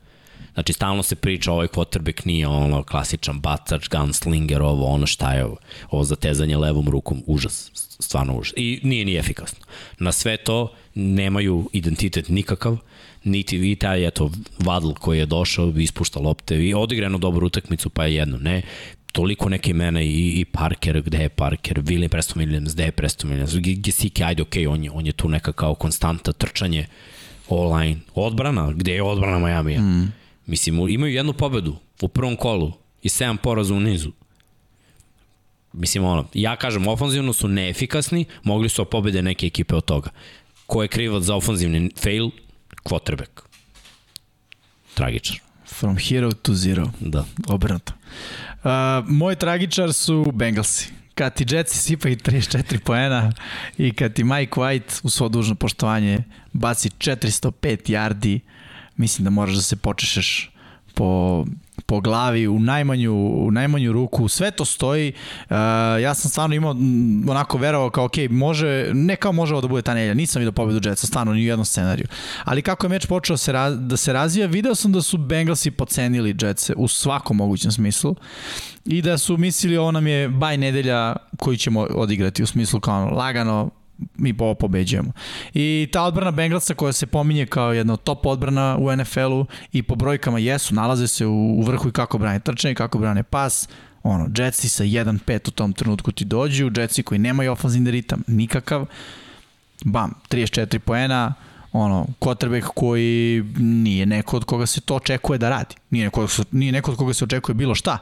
Znači, 0.55 0.72
stalno 0.72 1.02
se 1.02 1.16
priča, 1.16 1.52
ovaj 1.52 1.66
quarterback 1.66 2.27
nije 2.27 2.48
ono 2.48 2.82
klasičan 2.82 3.40
bacač, 3.40 3.89
gunslinger, 3.89 4.62
ovo, 4.62 4.86
ono 4.86 5.06
šta 5.06 5.32
je 5.32 5.44
ovo, 5.44 5.56
ovo 5.90 6.05
zatezanje 6.05 6.56
levom 6.56 6.89
rukom, 6.89 7.22
užas, 7.27 7.70
stvarno 8.01 8.36
užas. 8.39 8.55
I 8.56 8.81
nije 8.82 9.05
ni 9.05 9.16
efikasno. 9.16 9.66
Na 9.98 10.12
sve 10.12 10.36
to 10.36 10.72
nemaju 10.94 11.70
identitet 11.72 12.28
nikakav, 12.28 12.77
niti 13.24 13.70
i 13.72 13.77
taj, 13.77 14.06
eto, 14.06 14.31
Vadl 14.59 14.90
koji 14.93 15.18
je 15.18 15.27
došao, 15.27 15.68
ispušta 15.68 16.20
lopte 16.20 16.56
i 16.66 16.74
odigra 16.74 17.05
jednu 17.05 17.18
dobru 17.18 17.47
utakmicu, 17.47 17.90
pa 17.90 18.05
je 18.05 18.14
jedno, 18.14 18.39
ne 18.39 18.62
toliko 19.12 19.49
neke 19.49 19.70
imena 19.70 20.03
i, 20.03 20.41
i 20.41 20.45
Parker, 20.45 21.03
gde 21.03 21.19
je 21.19 21.28
Parker, 21.28 21.81
William 21.81 22.09
Preston 22.09 22.43
Williams, 22.43 22.74
gde 22.74 22.85
je 22.85 22.93
Preston 22.93 23.31
Williams, 23.31 23.81
Gesicki, 23.81 24.24
ajde, 24.24 24.43
okej, 24.43 24.66
okay, 24.66 24.73
on, 24.73 24.85
je, 24.85 24.91
on 24.91 25.07
je 25.07 25.12
tu 25.12 25.28
neka 25.28 25.53
kao 25.53 25.74
konstanta 25.74 26.32
trčanje 26.32 26.87
online. 27.49 28.01
Odbrana, 28.15 28.73
gde 28.73 28.95
je 28.95 29.03
odbrana 29.03 29.39
Miami? 29.39 29.78
Mm. 29.78 30.12
Mislim, 30.47 30.89
imaju 30.89 31.15
jednu 31.15 31.32
pobedu 31.32 31.77
u 32.03 32.09
prvom 32.09 32.37
kolu 32.37 32.73
i 33.03 33.09
7 33.09 33.37
poraza 33.37 33.74
u 33.74 33.81
nizu. 33.81 34.12
Mislim, 35.73 36.05
ono, 36.05 36.27
ja 36.35 36.57
kažem, 36.57 36.89
ofanzivno 36.89 37.32
su 37.32 37.49
neefikasni, 37.49 38.24
mogli 38.43 38.69
su 38.69 38.85
pobede 38.85 39.23
neke 39.23 39.47
ekipe 39.47 39.74
od 39.74 39.85
toga. 39.85 40.11
Ko 40.66 40.82
je 40.82 40.89
krivac 40.89 41.23
za 41.23 41.37
ofanzivni 41.37 41.91
fail? 41.97 42.31
Quarterback. 42.85 43.43
Tragičar. 44.95 45.49
From 45.73 45.97
hero 45.97 46.33
to 46.33 46.55
zero. 46.55 46.91
Da. 47.01 47.25
Obrnuto. 47.49 47.93
Uh, 48.65 48.71
moj 49.09 49.35
tragičar 49.37 49.93
su 49.93 50.33
Bengalsi. 50.33 50.89
Kad 51.15 51.35
ti 51.35 51.47
Jetsi 51.49 51.79
sipaju 51.79 52.17
34 52.17 52.79
poena 52.79 53.33
i 53.79 53.93
kad 53.93 54.13
ti 54.13 54.25
Mike 54.25 54.61
White 54.61 55.01
u 55.03 55.11
svo 55.11 55.29
dužno 55.29 55.55
poštovanje 55.55 56.19
baci 56.53 56.91
405 56.91 57.53
yardi, 57.91 58.41
mislim 58.97 59.25
da 59.25 59.31
moraš 59.31 59.55
da 59.55 59.63
se 59.63 59.77
počešeš 59.77 60.51
po 61.01 61.44
po 61.86 62.01
glavi 62.01 62.48
u 62.48 62.59
najmanju, 62.59 63.14
u 63.14 63.51
najmanju 63.51 63.93
ruku, 63.93 64.28
sve 64.28 64.51
to 64.51 64.64
stoji. 64.64 65.12
Uh, 65.12 65.56
ja 66.02 66.14
sam 66.14 66.31
stvarno 66.31 66.55
imao 66.55 66.70
onako 67.28 67.59
verovao 67.59 67.90
kao, 67.90 68.05
ok, 68.05 68.12
može, 68.31 68.90
ne 68.94 69.16
kao 69.16 69.32
može 69.32 69.55
ovo 69.55 69.60
da 69.60 69.68
bude 69.68 69.82
ta 69.82 69.94
nelja, 69.94 70.14
nisam 70.14 70.40
vidio 70.40 70.52
pobedu 70.52 70.89
Jetsa, 70.89 71.06
stvarno 71.06 71.32
ni 71.32 71.40
u 71.40 71.44
jednom 71.44 71.64
scenariju. 71.64 72.06
Ali 72.44 72.62
kako 72.62 72.86
je 72.86 72.90
meč 72.90 73.06
počeo 73.06 73.36
se 73.36 73.52
raz, 73.52 73.74
da 73.78 73.97
se 73.97 74.12
razvija, 74.12 74.47
video 74.47 74.74
sam 74.74 74.93
da 74.93 75.02
su 75.02 75.18
Bengalsi 75.18 75.70
pocenili 75.70 76.36
Jetsa 76.40 76.74
u 76.77 76.89
svakom 76.89 77.36
mogućem 77.36 77.72
smislu 77.72 78.14
i 78.85 79.02
da 79.02 79.18
su 79.18 79.36
mislili 79.36 79.77
ovo 79.77 79.93
nam 79.93 80.06
je 80.06 80.28
baj 80.28 80.56
nedelja 80.56 81.16
koju 81.39 81.56
ćemo 81.56 81.81
odigrati 81.81 82.43
u 82.43 82.47
smislu 82.47 82.81
kao 82.81 83.10
lagano, 83.10 83.70
mi 84.16 84.36
po 84.36 84.55
pobeđujemo. 84.55 85.12
I 85.55 85.89
ta 85.93 86.02
odbrana 86.02 86.31
Bengalsa 86.31 86.74
koja 86.74 86.93
se 86.93 87.06
pominje 87.06 87.47
kao 87.47 87.72
jedna 87.72 87.93
od 87.93 88.02
top 88.02 88.27
odbrana 88.27 88.77
u 88.81 88.97
NFL-u 88.97 89.47
i 89.72 89.82
po 89.82 89.94
brojkama 89.94 90.39
jesu, 90.39 90.74
nalaze 90.74 91.09
se 91.09 91.27
u, 91.27 91.59
u 91.59 91.62
vrhu 91.62 91.89
i 91.89 91.93
kako 91.93 92.18
brane 92.18 92.40
trčanje, 92.40 92.74
kako 92.74 92.98
brane 92.98 93.22
pas, 93.22 93.68
ono, 94.02 94.28
Jetsi 94.36 94.68
sa 94.68 94.85
1-5 94.85 95.48
u 95.48 95.51
tom 95.51 95.72
trenutku 95.72 96.12
ti 96.12 96.24
dođu, 96.24 96.70
Jetsi 96.77 97.02
koji 97.02 97.18
nemaju 97.18 97.52
ofanzivni 97.52 97.90
ritam, 97.90 98.22
nikakav, 98.27 98.86
bam, 99.85 100.14
34 100.31 100.78
poena, 100.78 101.35
ono, 101.72 102.06
quarterback 102.20 102.68
koji 102.74 103.44
nije 103.59 104.06
neko 104.06 104.36
od 104.36 104.44
koga 104.44 104.66
se 104.66 104.81
to 104.81 104.94
očekuje 104.94 105.39
da 105.39 105.48
radi. 105.48 105.74
Nije 105.90 106.05
neko, 106.05 106.27
nije 106.51 106.72
neko 106.72 106.90
od 106.90 106.97
koga 106.97 107.14
se 107.14 107.24
očekuje 107.24 107.55
bilo 107.55 107.74
šta. 107.74 107.98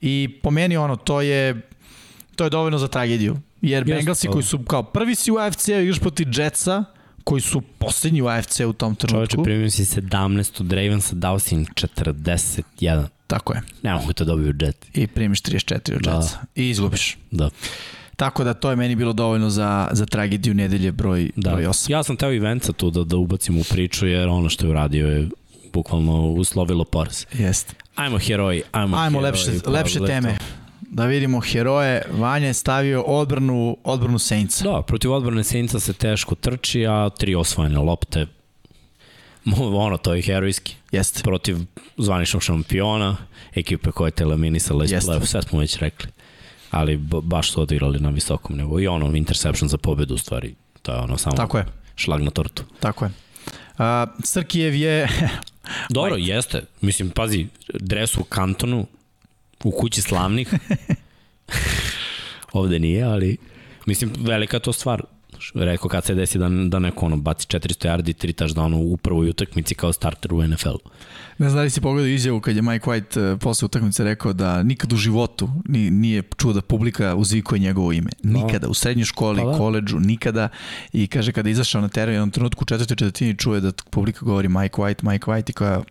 I 0.00 0.40
po 0.42 0.50
meni 0.50 0.76
ono, 0.76 0.96
to 0.96 1.20
je 1.20 1.62
to 2.36 2.44
je 2.44 2.50
dovoljno 2.50 2.78
za 2.78 2.88
tragediju. 2.88 3.36
Jer 3.66 3.84
yes, 3.84 3.96
Bengalsi 3.96 4.28
koji 4.28 4.44
su 4.44 4.58
kao 4.58 4.82
prvi 4.82 5.14
si 5.14 5.30
u 5.30 5.36
AFC-u 5.36 5.80
igraš 5.80 5.98
proti 5.98 6.26
Jetsa, 6.34 6.84
koji 7.24 7.40
su 7.40 7.60
poslednji 7.60 8.22
u 8.22 8.26
AFC 8.26 8.60
u 8.60 8.72
tom 8.72 8.94
trenutku. 8.94 9.36
Čovječe, 9.36 9.36
primio 9.44 9.70
si 9.70 9.84
17 9.84 10.60
od 10.60 10.72
Ravensa, 10.72 11.14
dao 11.14 11.38
si 11.38 11.54
im 11.54 11.66
41. 11.66 13.06
Tako 13.26 13.54
je. 13.54 13.62
Ne 13.82 13.94
mogu 13.94 14.12
to 14.12 14.24
dobiju 14.24 14.54
Jet. 14.60 14.86
I 14.94 15.06
primiš 15.06 15.42
34 15.42 15.96
od 15.96 16.02
da. 16.02 16.10
Jetsa. 16.10 16.38
I 16.54 16.68
izgubiš. 16.70 17.16
Da. 17.30 17.50
Tako 18.16 18.44
da 18.44 18.54
to 18.54 18.70
je 18.70 18.76
meni 18.76 18.96
bilo 18.96 19.12
dovoljno 19.12 19.50
za, 19.50 19.88
za 19.92 20.06
tragediju 20.06 20.54
nedelje 20.54 20.92
broj, 20.92 21.30
da. 21.36 21.50
broj 21.50 21.64
8. 21.64 21.90
Ja 21.90 22.02
sam 22.02 22.16
teo 22.16 22.32
i 22.32 22.38
Venca 22.38 22.72
tu 22.72 22.90
da, 22.90 23.04
da 23.04 23.16
ubacim 23.16 23.58
u 23.58 23.64
priču, 23.64 24.06
jer 24.06 24.28
ono 24.28 24.48
što 24.48 24.66
je 24.66 24.70
uradio 24.70 25.06
je 25.06 25.28
bukvalno 25.72 26.28
uslovilo 26.28 26.84
poraz. 26.84 27.24
Jeste. 27.32 27.74
Ajmo 27.94 28.18
heroji, 28.18 28.62
ajmo, 28.72 28.96
ajmo 28.96 29.18
heroji, 29.18 29.32
lepše, 29.32 29.64
pa, 29.64 29.70
lepše 29.70 30.00
teme 30.06 30.38
da 30.96 31.04
vidimo 31.04 31.40
heroje. 31.40 32.02
Vanja 32.10 32.46
je 32.46 32.54
stavio 32.54 33.02
odbranu, 33.02 33.76
odbranu 33.84 34.18
Saintsa. 34.18 34.64
Da, 34.64 34.82
protiv 34.82 35.12
odbrane 35.12 35.44
Saintsa 35.44 35.80
se 35.80 35.92
teško 35.92 36.34
trči, 36.34 36.86
a 36.86 37.10
tri 37.18 37.34
osvojene 37.34 37.78
lopte. 37.78 38.26
Ono, 39.86 39.96
to 39.96 40.14
je 40.14 40.22
herojski. 40.22 40.74
Jeste. 40.92 41.22
Protiv 41.22 41.56
zvaničnog 41.96 42.42
šampiona, 42.42 43.16
ekipe 43.54 43.90
koja 43.90 44.08
je 44.08 44.10
teleminisala 44.10 44.84
iz 44.84 44.90
play 44.90 45.24
sve 45.24 45.42
smo 45.42 45.58
već 45.58 45.76
rekli. 45.76 46.08
Ali 46.70 46.96
baš 47.22 47.52
su 47.52 47.62
odigrali 47.62 48.00
na 48.00 48.10
visokom 48.10 48.56
nivou. 48.56 48.80
I 48.80 48.86
ono, 48.86 49.16
interception 49.16 49.68
za 49.68 49.76
pobedu 49.76 50.14
u 50.14 50.18
stvari. 50.18 50.54
To 50.82 50.92
je 50.92 50.98
ono 50.98 51.18
samo 51.18 51.36
Tako 51.36 51.58
je. 51.58 51.66
šlag 51.96 52.22
na 52.22 52.30
tortu. 52.30 52.62
Tako 52.80 53.04
je. 53.04 53.10
Uh, 53.78 53.84
Srkijev 54.24 54.74
je... 54.74 55.08
Dobro, 55.94 56.16
jeste. 56.16 56.64
Mislim, 56.80 57.10
pazi, 57.10 57.46
dres 57.80 58.16
u 58.16 58.24
kantonu, 58.24 58.86
u 59.64 59.70
kući 59.70 60.02
slavnih. 60.02 60.54
Ovde 62.52 62.78
nije, 62.78 63.02
ali 63.02 63.36
mislim, 63.86 64.12
velika 64.18 64.58
to 64.58 64.72
stvar. 64.72 65.02
Rekao 65.54 65.88
kad 65.88 66.04
se 66.04 66.14
desi 66.14 66.38
da, 66.38 66.48
da 66.48 66.78
neko 66.78 67.06
ono, 67.06 67.16
baci 67.16 67.46
400 67.46 67.88
yardi 67.88 68.10
i 68.10 68.32
3 68.32 68.44
touchdowna 68.44 68.76
u 68.76 68.96
prvoj 68.96 69.28
utakmici 69.28 69.74
kao 69.74 69.92
starter 69.92 70.34
u 70.34 70.46
NFL-u. 70.46 70.90
Ne 71.38 71.48
znam 71.48 71.56
da 71.56 71.62
li 71.62 71.70
si 71.70 71.80
pogledao 71.80 72.08
izjavu 72.08 72.40
kad 72.40 72.56
je 72.56 72.62
Mike 72.62 72.86
White 72.86 73.32
uh, 73.32 73.38
posle 73.40 73.66
utakmice 73.66 74.04
rekao 74.04 74.32
da 74.32 74.62
nikad 74.62 74.92
u 74.92 74.96
životu 74.96 75.48
nije 75.90 76.22
čuo 76.36 76.52
da 76.52 76.60
publika 76.60 77.14
uzvikuje 77.14 77.58
njegovo 77.58 77.92
ime. 77.92 78.10
Da. 78.22 78.38
Nikada. 78.38 78.68
U 78.68 78.74
srednjoj 78.74 79.04
školi, 79.04 79.42
pa 79.42 79.50
da. 79.50 79.58
koleđu, 79.58 80.00
nikada. 80.00 80.48
I 80.92 81.06
kaže 81.06 81.32
kada 81.32 81.48
je 81.48 81.52
izašao 81.52 81.80
na 81.80 81.88
teren, 81.88 82.14
jednom 82.14 82.30
trenutku 82.30 82.62
u 82.62 82.66
četvrtoj 82.66 82.96
četvrtini 82.96 83.36
čuje 83.36 83.60
da 83.60 83.72
publika 83.90 84.24
govori 84.24 84.48
Mike 84.48 84.76
White, 84.76 85.12
Mike 85.12 85.26
White 85.26 85.50
i 85.50 85.52
koja 85.52 85.82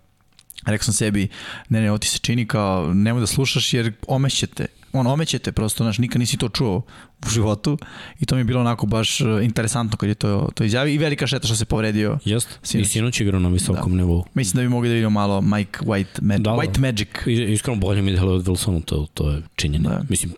rekao 0.66 0.84
sam 0.84 0.94
sebi, 0.94 1.28
ne, 1.70 1.82
ne, 1.82 1.90
ovo 1.90 1.98
ti 1.98 2.08
se 2.08 2.18
čini 2.18 2.48
kao, 2.48 2.94
nemoj 2.94 3.20
da 3.20 3.28
slušaš 3.28 3.74
jer 3.74 3.94
omećete, 4.08 4.66
on 4.94 5.08
omećete 5.08 5.52
prosto, 5.52 5.84
znaš, 5.84 5.98
nikad 5.98 6.20
nisi 6.20 6.38
to 6.38 6.50
čuo 6.50 6.82
u 7.26 7.30
životu 7.30 7.78
i 8.20 8.26
to 8.26 8.36
mi 8.36 8.42
je 8.42 8.46
bilo 8.46 8.62
onako 8.62 8.86
baš 8.86 9.22
e, 9.22 9.26
interesantno 9.44 9.98
kad 9.98 10.10
je 10.10 10.16
to, 10.16 10.50
to 10.54 10.64
izjavi 10.64 10.94
i 10.94 10.98
velika 10.98 11.28
šteta 11.28 11.48
što 11.48 11.56
se 11.56 11.66
povredio. 11.66 12.20
Jest, 12.26 12.60
sinoć. 12.64 12.88
i 12.88 12.90
sinoć 12.90 13.20
igrao 13.20 13.40
na 13.40 13.50
visokom 13.50 13.92
da. 13.92 13.98
nivou. 13.98 14.26
Mislim 14.34 14.56
da 14.56 14.62
bi 14.62 14.70
mogli 14.70 14.90
da 14.90 14.94
vidimo 14.94 15.10
malo 15.10 15.42
Mike 15.42 15.80
White, 15.80 16.22
Mag 16.22 16.40
da, 16.40 16.52
White 16.52 16.80
Magic. 16.80 17.08
Iskreno 17.54 17.80
bolje 17.80 18.02
mi 18.02 18.12
delo 18.12 18.34
od 18.34 18.46
Wilsonu, 18.46 18.84
to, 18.86 19.08
to 19.14 19.32
je 19.32 19.42
činjenje. 19.56 19.90
Da. 19.90 20.02
Mislim, 20.10 20.34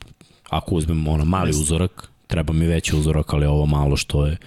ako 0.50 0.76
uzmem 0.76 1.08
ono 1.08 1.26
mali 1.26 1.50
Jest. 1.50 1.62
uzorak, 1.62 2.10
treba 2.28 2.54
mi 2.54 2.66
veći 2.66 2.96
uzorak, 2.96 3.34
ali 3.34 3.46
ovo 3.46 3.66
malo 3.66 3.98
što 3.98 4.26
je 4.26 4.38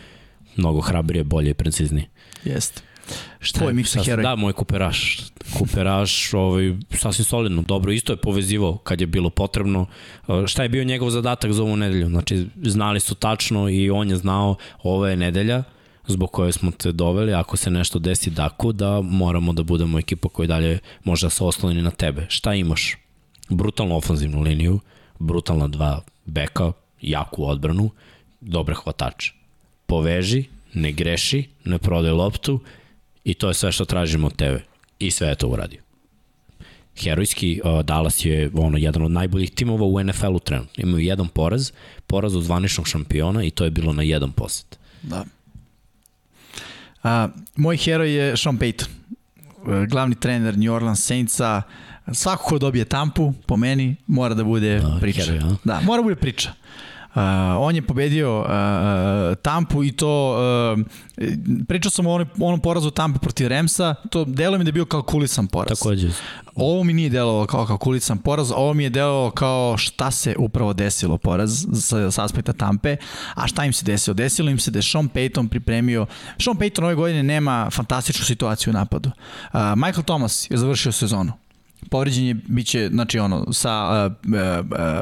mnogo 0.57 0.81
hrabrije, 0.81 1.25
bolje 1.25 1.51
i 1.51 1.55
preciznije. 1.55 2.09
Jeste. 2.45 2.83
Šta 3.41 3.59
Tvoj 3.59 3.73
Miksa 3.73 4.03
heroj? 4.05 4.23
Da, 4.23 4.37
moj 4.37 4.53
kuperaš. 4.53 5.19
Kuperaš, 5.59 6.35
ovaj, 6.35 6.75
sasvim 6.91 7.25
solidno, 7.25 7.63
dobro, 7.63 7.93
isto 7.93 8.13
je 8.13 8.17
povezivao 8.17 8.77
kad 8.77 9.01
je 9.01 9.07
bilo 9.07 9.31
potrebno. 9.31 9.87
Šta 10.47 10.63
je 10.63 10.69
bio 10.69 10.85
njegov 10.85 11.11
zadatak 11.11 11.53
za 11.53 11.63
ovu 11.63 11.77
nedelju? 11.77 12.09
Znači, 12.09 12.47
znali 12.63 13.01
su 13.01 13.15
tačno 13.15 13.69
i 13.69 13.91
on 13.91 14.11
je 14.11 14.17
znao 14.17 14.57
ovo 14.83 15.07
je 15.07 15.17
nedelja 15.17 15.63
zbog 16.07 16.31
koje 16.31 16.53
smo 16.53 16.71
te 16.71 16.93
doveli, 16.93 17.35
ako 17.35 17.57
se 17.57 17.71
nešto 17.71 17.99
desi 17.99 18.31
daku, 18.31 18.73
da 18.73 19.01
moramo 19.01 19.53
da 19.53 19.63
budemo 19.63 19.99
ekipa 19.99 20.29
koja 20.29 20.47
dalje 20.47 20.79
može 21.05 21.27
da 21.27 21.31
se 21.31 21.45
osloni 21.45 21.83
na 21.83 21.91
tebe. 21.91 22.27
Šta 22.29 22.55
imaš? 22.55 22.97
Brutalnu 23.49 23.97
ofanzivnu 23.97 24.41
liniju, 24.41 24.81
brutalna 25.19 25.69
dva 25.69 26.01
beka, 26.25 26.73
jaku 27.01 27.45
odbranu, 27.45 27.91
dobre 28.41 28.75
hvatače. 28.75 29.33
Poveži, 29.87 30.45
ne 30.75 30.93
greši, 30.93 31.49
ne 31.65 31.79
prodaj 31.79 32.13
loptu 32.13 32.61
I 33.25 33.35
to 33.35 33.49
je 33.49 33.55
sve 33.55 33.73
što 33.73 33.85
tražimo 33.85 34.27
od 34.27 34.37
tebe. 34.37 34.65
I 34.99 35.11
sve 35.11 35.29
je 35.29 35.35
to 35.35 35.49
uradio. 35.49 35.81
Herojski 36.97 37.61
uh, 37.65 37.85
Dallas 37.85 38.25
je 38.25 38.51
ono 38.55 38.79
jedan 38.79 39.03
od 39.03 39.11
najboljih 39.11 39.51
timova 39.51 39.87
u 39.87 40.03
NFL-u 40.05 40.39
trenutno. 40.39 40.83
Imaju 40.83 41.05
jedan 41.05 41.29
poraz, 41.29 41.73
poraz 42.07 42.37
od 42.37 42.43
zvaničnog 42.43 42.89
šampiona 42.89 43.45
i 43.45 43.51
to 43.51 43.65
je 43.65 43.71
bilo 43.71 43.93
na 43.93 44.03
jedan 44.03 44.33
posjet. 44.33 44.79
Da. 45.03 45.25
A, 47.03 47.29
moj 47.57 47.77
heroj 47.77 48.15
je 48.15 48.37
Sean 48.37 48.59
Payton, 48.59 48.89
uh, 48.89 49.87
glavni 49.89 50.21
trener 50.21 50.59
New 50.59 50.75
Orleans 50.75 51.05
Saintsa. 51.05 51.63
Svako 52.13 52.45
ko 52.45 52.59
dobije 52.59 52.85
tampu, 52.85 53.33
po 53.47 53.57
meni, 53.57 53.97
mora 54.07 54.35
da 54.35 54.45
bude 54.45 54.81
da, 54.81 54.99
priča. 55.01 55.25
Heroj, 55.25 55.37
ja? 55.37 55.57
Da, 55.65 55.81
mora 55.81 56.03
da 56.03 56.03
bude 56.03 56.17
priča. 56.17 56.53
On 57.59 57.75
je 57.75 57.83
pobedio 57.83 58.41
uh, 58.41 58.47
Tampu 59.43 59.85
i 59.85 59.93
to 59.93 60.37
uh, 60.77 60.79
pričao 61.69 61.91
sam 61.91 62.07
o 62.07 62.11
onom, 62.11 62.29
onom 62.41 62.61
porazu 62.61 62.91
Tampe 62.91 63.19
protiv 63.19 63.49
Remsa, 63.49 63.95
to 64.11 64.25
delo 64.25 64.59
mi 64.59 64.65
da 64.65 64.69
je 64.69 64.73
bio 64.73 64.85
kalkulisan 64.85 65.47
poraz. 65.47 65.79
Takođe. 65.79 66.09
Ovo 66.55 66.85
mi 66.85 66.93
nije 66.93 67.11
delovalo 67.11 67.47
kao 67.47 67.67
kalkulisan 67.67 68.19
poraz, 68.19 68.53
ovo 68.57 68.75
mi 68.75 68.85
je 68.85 68.91
delovalo 68.91 69.31
kao 69.31 69.77
šta 69.79 70.11
se 70.11 70.35
upravo 70.39 70.73
desilo 70.73 71.19
poraz 71.19 71.67
sa, 71.75 72.11
sa 72.11 72.25
aspekta 72.25 72.53
Tampe, 72.53 72.97
a 73.35 73.47
šta 73.47 73.65
im 73.65 73.73
se 73.73 73.85
desilo? 73.85 74.15
Desilo 74.15 74.51
im 74.51 74.59
se 74.59 74.71
da 74.71 74.79
je 74.79 74.83
Sean 74.83 75.09
Payton 75.09 75.49
pripremio, 75.49 76.07
Sean 76.39 76.57
Payton 76.57 76.85
ove 76.85 76.95
godine 76.95 77.23
nema 77.23 77.71
fantastičnu 77.71 78.25
situaciju 78.25 78.71
u 78.71 78.75
napadu. 78.75 79.11
Uh, 79.53 79.61
Michael 79.77 80.03
Thomas 80.03 80.51
je 80.51 80.59
završio 80.59 80.93
sezonu. 80.93 81.33
Povređen 81.91 82.25
je, 82.25 82.35
bit 82.35 82.67
će, 82.67 82.89
znači 82.93 83.19
ono, 83.19 83.53
sa 83.53 84.07
uh, 84.07 84.13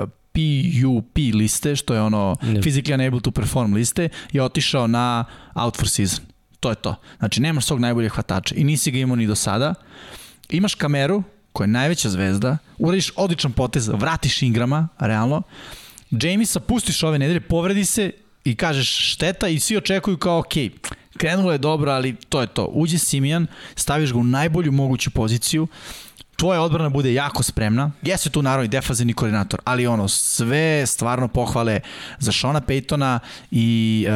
uh, 0.02 0.08
PUP 0.38 1.16
liste, 1.34 1.76
što 1.76 1.94
je 1.94 2.02
ono 2.02 2.36
ne. 2.42 2.60
physically 2.60 2.94
unable 2.94 3.20
to 3.20 3.30
perform 3.30 3.74
liste, 3.74 4.08
je 4.32 4.42
otišao 4.42 4.86
na 4.86 5.24
out 5.54 5.76
for 5.76 5.88
season. 5.88 6.24
To 6.60 6.70
je 6.70 6.74
to. 6.74 6.94
Znači, 7.18 7.40
nemaš 7.40 7.66
svog 7.66 7.80
najboljeg 7.80 8.12
hvatača 8.12 8.54
i 8.54 8.64
nisi 8.64 8.90
ga 8.90 8.98
imao 8.98 9.16
ni 9.16 9.26
do 9.26 9.34
sada. 9.34 9.74
Imaš 10.50 10.74
kameru, 10.74 11.22
koja 11.52 11.64
je 11.64 11.68
najveća 11.68 12.08
zvezda, 12.08 12.58
uradiš 12.78 13.12
odličan 13.16 13.52
potez, 13.52 13.88
vratiš 13.88 14.42
Ingrama, 14.42 14.88
realno, 14.98 15.42
Jamisa 16.10 16.60
pustiš 16.60 17.02
ove 17.02 17.18
nedelje, 17.18 17.40
povredi 17.40 17.84
se 17.84 18.12
i 18.44 18.54
kažeš 18.56 19.12
šteta 19.12 19.48
i 19.48 19.58
svi 19.58 19.76
očekuju 19.76 20.16
kao 20.16 20.38
ok, 20.38 20.52
krenulo 21.16 21.52
je 21.52 21.58
dobro, 21.58 21.90
ali 21.90 22.16
to 22.28 22.40
je 22.40 22.46
to. 22.46 22.64
Uđe 22.64 22.98
Simijan, 22.98 23.46
staviš 23.74 24.12
ga 24.12 24.18
u 24.18 24.24
najbolju 24.24 24.72
moguću 24.72 25.10
poziciju, 25.10 25.66
tvoja 26.38 26.62
odbrana 26.62 26.88
bude 26.88 27.12
jako 27.12 27.42
spremna. 27.42 27.90
Jeste 28.02 28.30
tu 28.30 28.42
naravno 28.42 28.64
i 28.64 28.68
defazivni 28.68 29.12
koordinator, 29.12 29.60
ali 29.64 29.86
ono, 29.86 30.08
sve 30.08 30.86
stvarno 30.86 31.28
pohvale 31.28 31.80
za 32.18 32.32
Shona 32.32 32.60
Paytona 32.60 33.18
i 33.50 34.06
uh, 34.06 34.12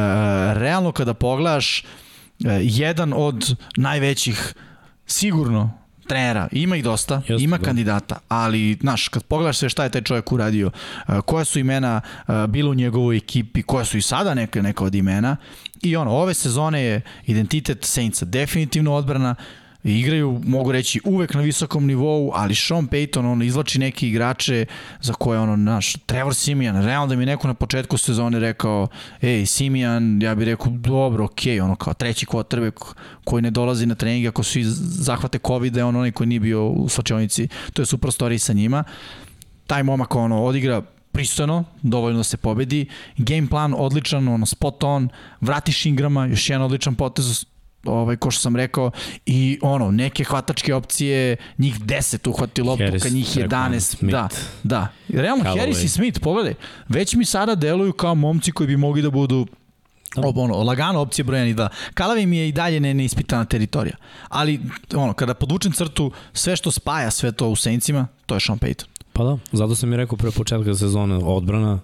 realno 0.57 0.91
kada 0.91 1.13
pogledaš 1.13 1.83
uh, 1.83 2.51
jedan 2.61 3.13
od 3.15 3.55
najvećih 3.77 4.53
sigurno 5.05 5.71
trenera, 6.07 6.47
ima 6.51 6.75
ih 6.75 6.83
dosta, 6.83 7.21
Just, 7.27 7.43
ima 7.43 7.57
da. 7.57 7.63
kandidata, 7.65 8.19
ali, 8.27 8.77
znaš, 8.81 9.07
kad 9.07 9.23
pogledaš 9.23 9.57
sve 9.57 9.69
šta 9.69 9.83
je 9.83 9.89
taj 9.89 10.01
čovjek 10.01 10.31
uradio, 10.31 10.71
uh, 11.07 11.19
koja 11.19 11.45
su 11.45 11.59
imena 11.59 12.01
uh, 12.27 12.45
bilo 12.47 12.71
u 12.71 12.75
njegovoj 12.75 13.17
ekipi, 13.17 13.63
koja 13.63 13.85
su 13.85 13.97
i 13.97 14.01
sada 14.01 14.33
neka, 14.33 14.61
neka 14.61 14.83
od 14.83 14.95
imena, 14.95 15.37
i 15.81 15.95
ono, 15.95 16.11
ove 16.11 16.33
sezone 16.33 16.81
je 16.81 17.01
identitet 17.25 17.85
Saintsa 17.85 18.25
definitivno 18.25 18.93
odbrana, 18.93 19.35
igraju, 19.83 20.41
mogu 20.45 20.71
reći, 20.71 21.01
uvek 21.05 21.33
na 21.33 21.41
visokom 21.41 21.85
nivou, 21.85 22.31
ali 22.33 22.55
Sean 22.55 22.87
Payton, 22.87 23.31
on 23.31 23.43
izlači 23.43 23.79
neke 23.79 24.07
igrače 24.07 24.65
za 25.01 25.13
koje, 25.13 25.39
ono, 25.39 25.55
naš, 25.55 25.93
Trevor 26.05 26.35
Simijan, 26.35 26.85
realno 26.85 27.07
da 27.07 27.15
mi 27.15 27.25
neko 27.25 27.47
na 27.47 27.53
početku 27.53 27.97
sezone 27.97 28.39
rekao, 28.39 28.87
ej, 29.21 29.45
Simijan, 29.45 30.21
ja 30.21 30.35
bih 30.35 30.45
rekao, 30.45 30.71
dobro, 30.71 31.25
okej, 31.25 31.53
okay, 31.53 31.63
ono, 31.63 31.75
kao 31.75 31.93
treći 31.93 32.25
quarterback 32.25 32.93
koji 33.23 33.41
ne 33.41 33.51
dolazi 33.51 33.85
na 33.85 33.95
trening, 33.95 34.27
ako 34.27 34.43
svi 34.43 34.63
zahvate 34.63 35.39
COVID, 35.47 35.75
je 35.75 35.83
on 35.83 35.95
onaj 35.95 36.11
koji 36.11 36.27
nije 36.27 36.39
bio 36.39 36.67
u 36.67 36.89
slačionici, 36.89 37.47
to 37.73 37.81
je 37.81 37.85
super 37.85 38.11
story 38.11 38.37
sa 38.37 38.53
njima. 38.53 38.83
Taj 39.67 39.83
momak, 39.83 40.15
ono, 40.15 40.43
odigra 40.43 40.81
pristojno, 41.11 41.63
dovoljno 41.81 42.17
da 42.17 42.23
se 42.23 42.37
pobedi. 42.37 42.85
Game 43.17 43.47
plan 43.49 43.73
odličan, 43.77 44.27
ono, 44.27 44.45
spot 44.45 44.83
on, 44.83 45.09
vratiš 45.41 45.85
Ingrama, 45.85 46.25
još 46.25 46.49
jedan 46.49 46.61
odličan 46.61 46.95
potez, 46.95 47.45
ovaj, 47.85 48.15
ko 48.15 48.31
što 48.31 48.41
sam 48.41 48.55
rekao, 48.55 48.91
i 49.25 49.59
ono, 49.61 49.91
neke 49.91 50.23
hvatačke 50.23 50.73
opcije, 50.73 51.35
njih 51.57 51.79
10 51.79 52.29
uhvati 52.29 52.61
loptu, 52.61 52.99
kad 53.03 53.11
njih 53.11 53.37
11, 53.37 53.79
Smith. 53.79 54.11
da, 54.11 54.29
da. 54.63 54.87
Realno, 55.09 55.43
Callaway. 55.43 55.59
Harris 55.59 55.83
i 55.83 55.89
Smith, 55.89 56.19
pogledaj, 56.19 56.53
već 56.89 57.15
mi 57.15 57.25
sada 57.25 57.55
deluju 57.55 57.93
kao 57.93 58.15
momci 58.15 58.51
koji 58.51 58.67
bi 58.67 58.77
mogli 58.77 59.01
da 59.01 59.09
budu 59.09 59.47
Ob, 60.15 60.37
ono, 60.37 60.63
lagano 60.63 60.99
opcije 60.99 61.25
brojani 61.25 61.53
da. 61.53 61.69
Kalavi 61.93 62.25
mi 62.25 62.37
je 62.37 62.47
i 62.47 62.51
dalje 62.51 62.79
ne, 62.79 62.93
neispitana 62.93 63.45
teritorija. 63.45 63.95
Ali, 64.29 64.59
ono, 64.95 65.13
kada 65.13 65.33
podvučem 65.33 65.71
crtu, 65.71 66.11
sve 66.33 66.55
što 66.55 66.71
spaja 66.71 67.11
sve 67.11 67.31
to 67.31 67.49
u 67.49 67.55
Saintsima, 67.55 68.07
to 68.25 68.35
je 68.35 68.39
Sean 68.39 68.59
Payton. 68.59 68.85
Pa 69.13 69.23
da, 69.23 69.37
zato 69.51 69.75
sam 69.75 69.93
i 69.93 69.97
rekao 69.97 70.17
pre 70.17 70.31
početka 70.31 70.75
sezone 70.75 71.15
odbrana, 71.15 71.79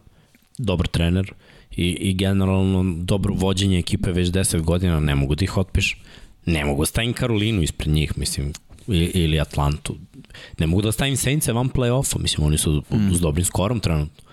dobar 0.58 0.88
trener, 0.88 1.34
i, 1.80 1.98
i 2.10 2.14
generalno 2.14 2.96
dobro 2.98 3.34
vođenje 3.34 3.80
ekipe 3.80 4.12
već 4.12 4.30
10 4.30 4.62
godina, 4.62 5.00
ne 5.00 5.16
mogu 5.16 5.36
da 5.36 5.44
ih 5.44 5.58
otpiš. 5.58 5.98
Ne 6.46 6.66
mogu 6.66 6.82
da 6.82 6.86
stavim 6.86 7.14
Karolinu 7.14 7.62
ispred 7.62 7.94
njih, 7.94 8.18
mislim, 8.18 8.54
ili 8.88 9.40
Atlantu. 9.40 9.96
Ne 10.58 10.68
mogu 10.68 10.82
da 10.82 10.92
stavim 10.92 11.18
Senice 11.18 11.54
van 11.54 11.70
play-offa, 11.70 12.20
mislim, 12.20 12.48
oni 12.48 12.58
su 12.58 12.84
mm. 12.92 13.14
s 13.14 13.20
dobrim 13.20 13.46
skorom 13.46 13.80
trenutno. 13.80 14.24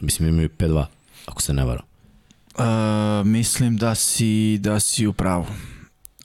Mislim, 0.00 0.28
imaju 0.28 0.48
5-2, 0.58 0.84
ako 1.26 1.42
se 1.42 1.54
ne 1.54 1.64
varam. 1.64 1.84
Uh, 2.58 3.26
mislim 3.26 3.76
da 3.76 3.94
si, 3.94 4.58
da 4.58 4.80
si 4.80 5.06
u 5.06 5.12
pravu. 5.12 5.46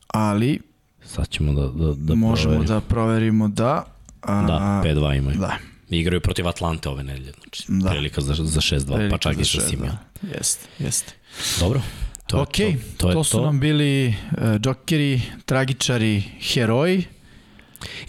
Ali... 0.08 0.60
Sad 1.06 1.30
ćemo 1.30 1.54
da, 1.54 1.68
da, 1.68 1.94
da 1.94 2.16
možemo 2.16 2.54
proverimo. 2.54 2.74
da 2.74 2.82
proverimo 2.82 3.48
da... 3.48 3.84
A, 4.22 4.42
da, 4.48 4.82
5-2 4.86 5.18
imaju. 5.18 5.38
Da. 5.38 5.58
Igraju 5.90 6.22
protiv 6.22 6.48
Atlante 6.48 6.90
ove 6.90 7.04
nedelje, 7.04 7.32
znači 7.32 7.64
da. 7.68 7.90
prilika 7.90 8.22
za, 8.22 8.34
za 8.34 8.62
6-2, 8.62 9.10
pa 9.10 9.18
čak 9.18 9.40
i 9.40 9.46
sa 9.46 9.62
Simija. 9.62 9.98
Da. 10.22 10.38
Jeste, 10.38 10.68
jeste. 10.80 11.14
Dobro, 11.60 11.82
to 12.28 12.42
ok, 12.42 12.52
to, 12.52 12.64
to, 12.98 13.08
to, 13.08 13.14
to 13.14 13.24
su 13.24 13.38
to. 13.38 13.46
nam 13.46 13.60
bili 13.60 14.08
uh, 14.08 14.56
džokeri, 14.60 15.22
tragičari, 15.46 16.24
heroji. 16.54 17.04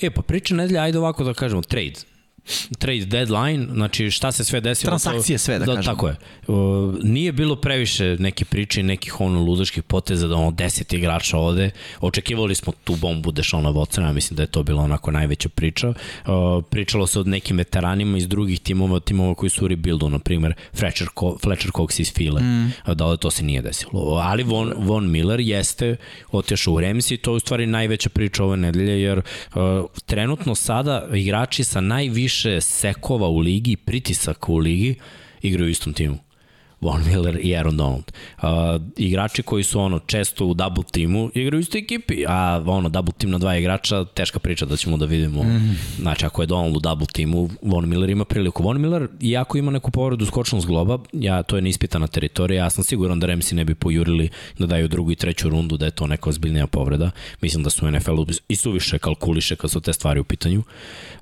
E, 0.03 0.11
pa 0.11 0.23
priča 0.23 0.55
nedelje, 0.55 0.79
ajde 0.81 0.99
ovako 0.99 1.25
da 1.25 1.35
kažemo, 1.35 1.63
trade 1.63 2.10
trade 2.79 3.05
deadline, 3.05 3.67
znači 3.73 4.11
šta 4.11 4.33
se 4.33 4.45
sve 4.45 4.61
desilo. 4.61 4.91
Transakcije 4.91 5.39
sve, 5.39 5.59
da, 5.59 5.65
da 5.65 5.75
kažem. 5.75 5.95
Tako 5.95 6.09
je. 6.09 6.17
Uh, 6.47 6.95
nije 7.03 7.33
bilo 7.33 7.57
previše 7.57 8.17
neke 8.19 8.45
priče, 8.45 8.83
nekih 8.83 9.21
ono 9.21 9.41
ludačkih 9.41 9.83
poteza 9.83 10.29
da 10.29 10.37
ono 10.37 10.51
10 10.51 10.95
igrača 10.97 11.39
ode. 11.39 11.71
Očekivali 12.01 12.55
smo 12.55 12.73
tu 12.85 12.97
bombu 12.97 13.33
Dešona 13.33 13.71
Vocena, 13.71 14.13
mislim 14.13 14.37
da 14.37 14.43
je 14.43 14.47
to 14.47 14.63
bila 14.63 14.83
onako 14.83 15.11
najveća 15.11 15.49
priča. 15.49 15.89
Uh, 15.89 15.95
pričalo 16.71 17.07
se 17.07 17.21
od 17.21 17.27
nekim 17.27 17.57
veteranima 17.57 18.19
iz 18.19 18.29
drugih 18.29 18.61
timova, 18.61 19.01
timova 19.01 19.35
koji 19.35 19.51
su 19.51 19.65
u 19.65 19.69
rebuildu, 19.69 20.09
na 20.09 20.19
primer 20.19 20.55
Fletcher, 20.75 21.09
Ko 21.15 21.39
Fletcher 21.43 21.71
Cox 21.71 22.01
iz 22.01 22.13
File, 22.13 22.43
mm. 22.43 22.73
da 22.95 23.17
to 23.17 23.31
se 23.31 23.45
nije 23.45 23.63
desilo. 23.63 24.21
Ali 24.23 24.43
Von, 24.43 24.73
Von 24.77 25.11
Miller 25.11 25.41
jeste 25.41 25.97
otešao 26.33 26.75
u 26.75 26.81
Remsi 26.81 27.15
i 27.15 27.17
to 27.17 27.31
je 27.31 27.37
u 27.37 27.41
stvari 27.41 27.67
najveća 27.67 28.09
priča 28.09 28.45
ove 28.45 28.57
nedelje, 28.57 29.03
jer 29.03 29.19
uh, 29.19 29.25
trenutno 30.07 30.55
sada 30.55 31.09
igrači 31.15 31.65
sa 31.65 31.81
najviše 31.81 32.40
više 32.41 32.61
sekova 32.61 33.29
u 33.29 33.39
ligi, 33.39 33.77
pritisaka 33.77 34.53
u 34.53 34.59
ligi, 34.59 34.95
igraju 35.43 35.67
u 35.67 35.71
istom 35.71 35.93
timu. 35.93 36.19
Von 36.81 37.03
Miller 37.07 37.39
i 37.43 37.57
Aaron 37.57 37.77
Donald. 37.77 38.13
Uh, 38.43 38.49
igrači 38.97 39.43
koji 39.43 39.65
su 39.65 39.81
ono 39.81 39.99
često 39.99 40.47
u 40.47 40.55
double 40.55 40.85
timu 40.93 41.31
igraju 41.35 41.59
u 41.59 41.61
istoj 41.61 41.79
ekipi, 41.79 42.25
a 42.29 42.63
ono 42.67 42.89
double 42.89 43.13
tim 43.19 43.31
na 43.31 43.39
dva 43.39 43.57
igrača, 43.57 44.05
teška 44.05 44.39
priča 44.39 44.67
da 44.67 44.77
ćemo 44.77 44.97
da 44.97 45.07
vidimo. 45.07 45.43
Mm. 45.43 45.77
Znači, 45.99 46.27
ako 46.27 46.43
je 46.43 46.47
Donald 46.47 46.77
u 46.77 46.81
double 46.81 47.07
timu, 47.13 47.51
Von 47.63 47.89
Miller 47.89 48.11
ima 48.11 48.25
priliku. 48.25 48.63
Von 48.63 48.81
Miller, 48.81 49.09
iako 49.21 49.59
ima 49.59 49.71
neku 49.71 49.91
povredu 49.91 50.27
skočnog 50.27 50.63
zgloba, 50.63 50.99
ja, 51.13 51.43
to 51.43 51.57
je 51.57 51.63
neispitana 51.63 52.07
teritorija, 52.07 52.65
ja 52.65 52.71
sam 52.71 52.85
siguran 52.85 53.21
da 53.21 53.27
Remsi 53.27 53.55
ne 53.55 53.65
bi 53.65 53.75
pojurili 53.75 54.29
da 54.59 54.67
daju 54.67 54.89
drugu 54.89 55.13
i 55.13 55.17
treću 55.17 55.49
rundu, 55.49 55.77
da 55.77 55.85
je 55.85 55.91
to 55.91 56.07
neka 56.07 56.31
ozbiljnija 56.31 56.67
povreda. 56.67 57.11
Mislim 57.41 57.63
da 57.63 57.71
su 57.71 57.91
NFL-u 57.91 58.27
i 58.49 58.57
suviše 58.57 58.99
kalkuliše 58.99 59.57
kad 59.57 59.71
su 59.71 59.81
te 59.81 59.93
stvari 59.93 60.21
u 60.21 60.25
pitanju. 60.25 60.63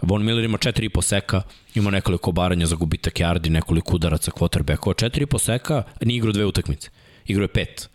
Von 0.02 0.24
Miller 0.24 0.44
ima 0.44 0.58
4,5 0.58 1.02
seka, 1.02 1.42
ima 1.74 1.90
nekoliko 1.90 2.30
obaranja 2.30 2.66
za 2.66 2.76
gubitak 2.76 3.20
yardi, 3.20 3.48
nekoliko 3.48 3.96
udaraca 3.96 4.30
quarterbackova, 4.30 4.94
4,5 4.94 5.38
seka, 5.38 5.82
nije 6.00 6.16
igrao 6.16 6.32
dve 6.32 6.44
utakmice. 6.44 6.90
Igrao 7.26 7.44
je 7.44 7.48
pet. 7.48 7.88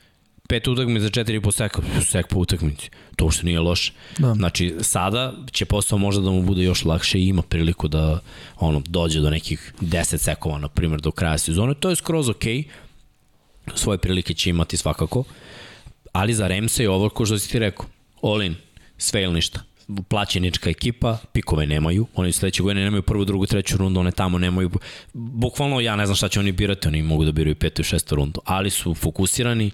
Pet 0.47 0.67
utakmice 0.67 1.03
za 1.03 1.09
4,5 1.09 1.51
seka, 1.51 1.81
sek 2.11 2.27
po 2.27 2.39
utakmici. 2.39 2.89
To 3.15 3.25
uopšte 3.25 3.45
nije 3.45 3.59
loše. 3.59 3.93
Da. 4.17 4.33
Znači, 4.33 4.75
sada 4.81 5.33
će 5.51 5.65
posao 5.65 5.97
možda 5.97 6.21
da 6.21 6.31
mu 6.31 6.41
bude 6.43 6.63
još 6.63 6.85
lakše 6.85 7.19
i 7.19 7.27
ima 7.27 7.41
priliku 7.41 7.87
da 7.87 8.19
ono, 8.55 8.81
dođe 8.87 9.19
do 9.19 9.29
nekih 9.29 9.73
10 9.81 10.17
sekova, 10.17 10.57
na 10.57 10.67
primjer, 10.67 11.01
do 11.01 11.11
kraja 11.11 11.37
sezone. 11.37 11.73
To 11.73 11.89
je 11.89 11.95
skroz 11.95 12.29
okej. 12.29 12.57
Okay. 12.57 12.65
Svoje 13.75 13.97
prilike 13.97 14.33
će 14.33 14.49
imati 14.49 14.77
svakako. 14.77 15.23
Ali 16.11 16.33
za 16.33 16.47
Remse 16.47 16.83
je 16.83 16.89
ovo, 16.89 17.09
ko 17.09 17.25
što 17.25 17.39
si 17.39 17.49
ti 17.49 17.59
rekao, 17.59 17.85
all 18.21 18.43
in, 18.43 18.55
sve 18.97 19.23
ili 19.23 19.33
ništa 19.33 19.72
plaćenička 20.07 20.69
ekipa, 20.69 21.17
pikove 21.33 21.65
nemaju, 21.65 22.07
oni 22.15 22.31
sledeće 22.31 22.63
godine 22.63 22.83
nemaju 22.83 23.01
prvu, 23.01 23.25
drugu, 23.25 23.45
treću 23.45 23.77
rundu, 23.77 23.99
one 23.99 24.11
tamo 24.11 24.37
nemaju, 24.37 24.69
bukvalno 25.13 25.79
ja 25.79 25.95
ne 25.95 26.05
znam 26.05 26.15
šta 26.15 26.27
će 26.27 26.39
oni 26.39 26.51
birati, 26.51 26.87
oni 26.87 27.01
mogu 27.01 27.25
da 27.25 27.31
biraju 27.31 27.55
petu 27.55 27.81
i 27.81 27.85
šestu 27.85 28.15
rundu, 28.15 28.41
ali 28.45 28.69
su 28.69 28.93
fokusirani 28.93 29.71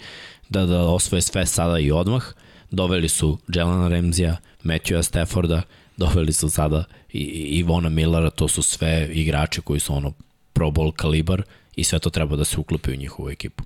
da, 0.50 0.66
da 0.66 0.82
osvoje 0.82 1.22
sve 1.22 1.46
sada 1.46 1.80
i 1.80 1.92
odmah, 1.92 2.24
doveli 2.72 3.10
su 3.10 3.38
Jelena 3.48 3.88
Remzija, 3.88 4.38
Matthewa 4.64 5.04
Stafforda, 5.04 5.62
doveli 5.98 6.34
su 6.34 6.50
sada 6.50 6.84
i 7.14 7.22
Ivona 7.60 7.90
Millera, 7.90 8.30
to 8.30 8.48
su 8.48 8.62
sve 8.62 9.10
igrači 9.14 9.62
koji 9.62 9.80
su 9.80 9.94
ono 9.94 10.14
pro 10.54 10.68
bowl 10.68 10.92
kalibar 10.92 11.44
i 11.80 11.84
sve 11.84 12.00
to 12.00 12.10
treba 12.10 12.36
da 12.36 12.46
se 12.46 12.60
uklopi 12.60 12.92
u 12.92 12.96
njihovu 12.96 13.30
ekipu. 13.30 13.64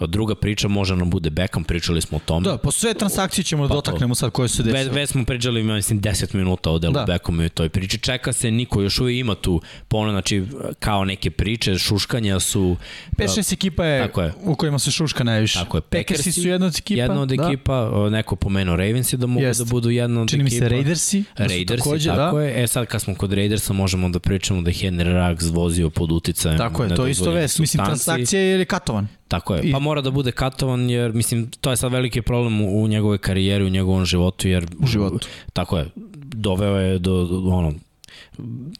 Druga 0.00 0.34
priča 0.34 0.68
može 0.68 0.96
nam 0.96 1.10
bude 1.10 1.30
Beckham, 1.30 1.64
pričali 1.64 2.00
smo 2.00 2.16
o 2.16 2.20
tome. 2.20 2.44
Da, 2.44 2.58
po 2.58 2.70
sve 2.70 2.94
transakcije 2.94 3.44
ćemo 3.44 3.62
da 3.62 3.68
pa 3.68 3.74
dotaknemo 3.74 4.14
sad 4.14 4.30
koje 4.30 4.48
su 4.48 4.62
desile. 4.62 4.84
Već 4.84 4.92
ve 4.94 5.06
smo 5.06 5.24
pričali, 5.24 5.62
mislim, 5.62 6.00
10 6.00 6.34
minuta 6.34 6.70
o 6.70 6.78
delu 6.78 6.92
da. 6.92 7.04
Beckhamu 7.04 7.42
i 7.42 7.48
toj 7.48 7.68
priči. 7.68 7.98
Čeka 7.98 8.32
se, 8.32 8.50
niko 8.50 8.82
još 8.82 9.00
uvijek 9.00 9.20
ima 9.20 9.34
tu 9.34 9.60
ponovno, 9.88 10.12
znači, 10.12 10.44
kao 10.78 11.04
neke 11.04 11.30
priče, 11.30 11.78
šuškanja 11.78 12.40
su... 12.40 12.76
5-6 13.16 13.52
ekipa 13.52 13.84
je, 13.84 14.10
je 14.16 14.32
u 14.42 14.54
kojima 14.54 14.78
se 14.78 14.90
šuška 14.90 15.24
najviše. 15.24 15.58
Tako 15.58 15.76
je. 15.76 15.80
Packersi 15.80 16.32
su 16.32 16.48
jedna 16.48 16.66
od 16.66 16.76
ekipa. 16.78 17.00
Jedna 17.00 17.20
od 17.20 17.28
da. 17.28 17.46
ekipa, 17.46 18.08
neko 18.10 18.36
pomenuo 18.36 18.76
Ravensi 18.76 19.16
da 19.16 19.26
mogu 19.26 19.46
Jest. 19.46 19.60
da 19.60 19.64
budu 19.64 19.90
jedna 19.90 20.20
od 20.20 20.28
Čini 20.28 20.42
ekipa. 20.42 20.50
Čini 20.50 20.64
mi 20.64 20.68
se 20.68 20.74
Raidersi. 20.74 21.24
Da 21.38 21.46
Raidersi, 21.46 21.84
takođe, 21.84 22.10
tako 22.10 22.36
da. 22.36 22.44
je. 22.44 22.62
E 22.62 22.66
sad 22.66 22.86
kad 22.86 23.02
smo 23.02 23.14
kod 23.14 23.32
Raidersa 23.32 23.72
možemo 23.72 24.08
da 24.08 24.18
pričamo 24.18 24.62
da 24.62 24.70
je 24.70 24.74
Henry 24.74 25.28
Ruggs 25.28 25.44
vozio 25.50 25.90
pod 25.90 26.12
uticajem. 26.12 26.58
Tako 26.58 26.84
je, 26.84 26.94
to 26.94 27.06
isto 27.06 27.30
ves. 27.62 27.74
Mislim, 27.74 27.84
transakcija 27.84 28.42
je 28.42 28.64
katovan. 28.64 29.08
Tako 29.28 29.54
je, 29.54 29.72
pa 29.72 29.78
mora 29.78 30.00
da 30.00 30.10
bude 30.10 30.32
katovan 30.32 30.90
jer, 30.90 31.12
mislim, 31.12 31.50
to 31.60 31.70
je 31.70 31.76
sad 31.76 31.92
veliki 31.92 32.22
problem 32.22 32.60
u, 32.60 32.82
u 32.82 32.88
njegovoj 32.88 33.18
karijeri, 33.18 33.64
u 33.64 33.68
njegovom 33.68 34.04
životu, 34.04 34.48
jer... 34.48 34.66
U 34.78 34.86
životu. 34.86 35.28
Tako 35.52 35.78
je, 35.78 35.88
doveo 36.34 36.76
je 36.76 36.98
do, 36.98 37.24
do 37.24 37.38
ono, 37.38 37.72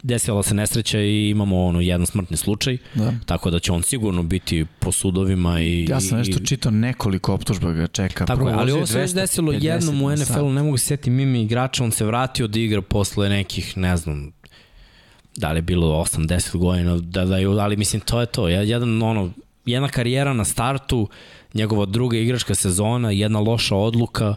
desila 0.02 0.42
se 0.42 0.54
nesreća 0.54 1.00
i 1.00 1.28
imamo 1.30 1.64
ono 1.64 1.80
jedan 1.80 2.06
smrtni 2.06 2.36
slučaj, 2.36 2.78
da. 2.94 3.12
tako 3.26 3.50
da 3.50 3.58
će 3.58 3.72
on 3.72 3.82
sigurno 3.82 4.22
biti 4.22 4.66
po 4.78 4.92
sudovima 4.92 5.60
i... 5.60 5.86
Ja 5.88 6.00
sam 6.00 6.18
nešto 6.18 6.38
čitao, 6.38 6.72
nekoliko 6.72 7.34
optužba 7.34 7.72
ga 7.72 7.86
čeka. 7.86 8.24
Tako 8.24 8.48
je, 8.48 8.54
ali 8.54 8.72
ovo 8.72 8.86
se 8.86 8.98
već 8.98 9.12
desilo 9.12 9.52
jednom 9.52 10.02
u 10.02 10.10
NFL-u, 10.10 10.52
ne 10.52 10.62
mogu 10.62 10.76
se 10.76 10.86
setiti 10.86 11.10
mimi 11.10 11.42
igrača, 11.42 11.84
on 11.84 11.92
se 11.92 12.04
vratio 12.04 12.46
da 12.46 12.58
igra 12.58 12.82
posle 12.82 13.28
nekih, 13.28 13.76
ne 13.76 13.96
znam, 13.96 14.32
da 15.36 15.52
li 15.52 15.58
je 15.58 15.62
bilo 15.62 15.86
8-10 15.86 16.56
godina, 16.56 16.96
da, 16.96 17.24
da, 17.24 17.36
ali 17.36 17.76
mislim 17.76 18.00
to 18.00 18.20
je 18.20 18.26
to, 18.26 18.48
jedan 18.48 19.02
ono, 19.02 19.30
jedna 19.66 19.88
karijera 19.88 20.32
na 20.32 20.44
startu, 20.44 21.08
njegova 21.54 21.86
druga 21.86 22.18
igračka 22.18 22.54
sezona, 22.54 23.10
jedna 23.10 23.40
loša 23.40 23.76
odluka 23.76 24.34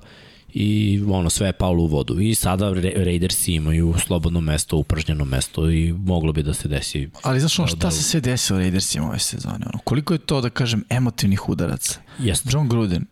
i 0.53 1.01
ono 1.09 1.29
sve 1.29 1.47
je 1.47 1.53
palo 1.53 1.83
u 1.83 1.87
vodu. 1.87 2.19
I 2.19 2.35
sada 2.35 2.73
Raidersi 2.95 3.53
imaju 3.53 3.93
slobodno 4.05 4.41
mesto, 4.41 4.77
upražnjeno 4.77 5.25
mesto 5.25 5.71
i 5.71 5.93
moglo 5.93 6.33
bi 6.33 6.43
da 6.43 6.53
se 6.53 6.67
desi. 6.67 7.09
Ali 7.23 7.39
znaš 7.39 7.59
ono 7.59 7.67
šta 7.67 7.77
da... 7.77 7.91
se 7.91 8.03
sve 8.03 8.21
desilo 8.21 8.59
Raidersima 8.59 9.07
ove 9.07 9.19
sezone? 9.19 9.65
Ono, 9.73 9.79
koliko 9.83 10.13
je 10.13 10.17
to, 10.17 10.41
da 10.41 10.49
kažem, 10.49 10.83
emotivnih 10.89 11.49
udaraca? 11.49 11.99
Jest. 12.19 12.53
John 12.53 12.69
Gruden, 12.69 13.05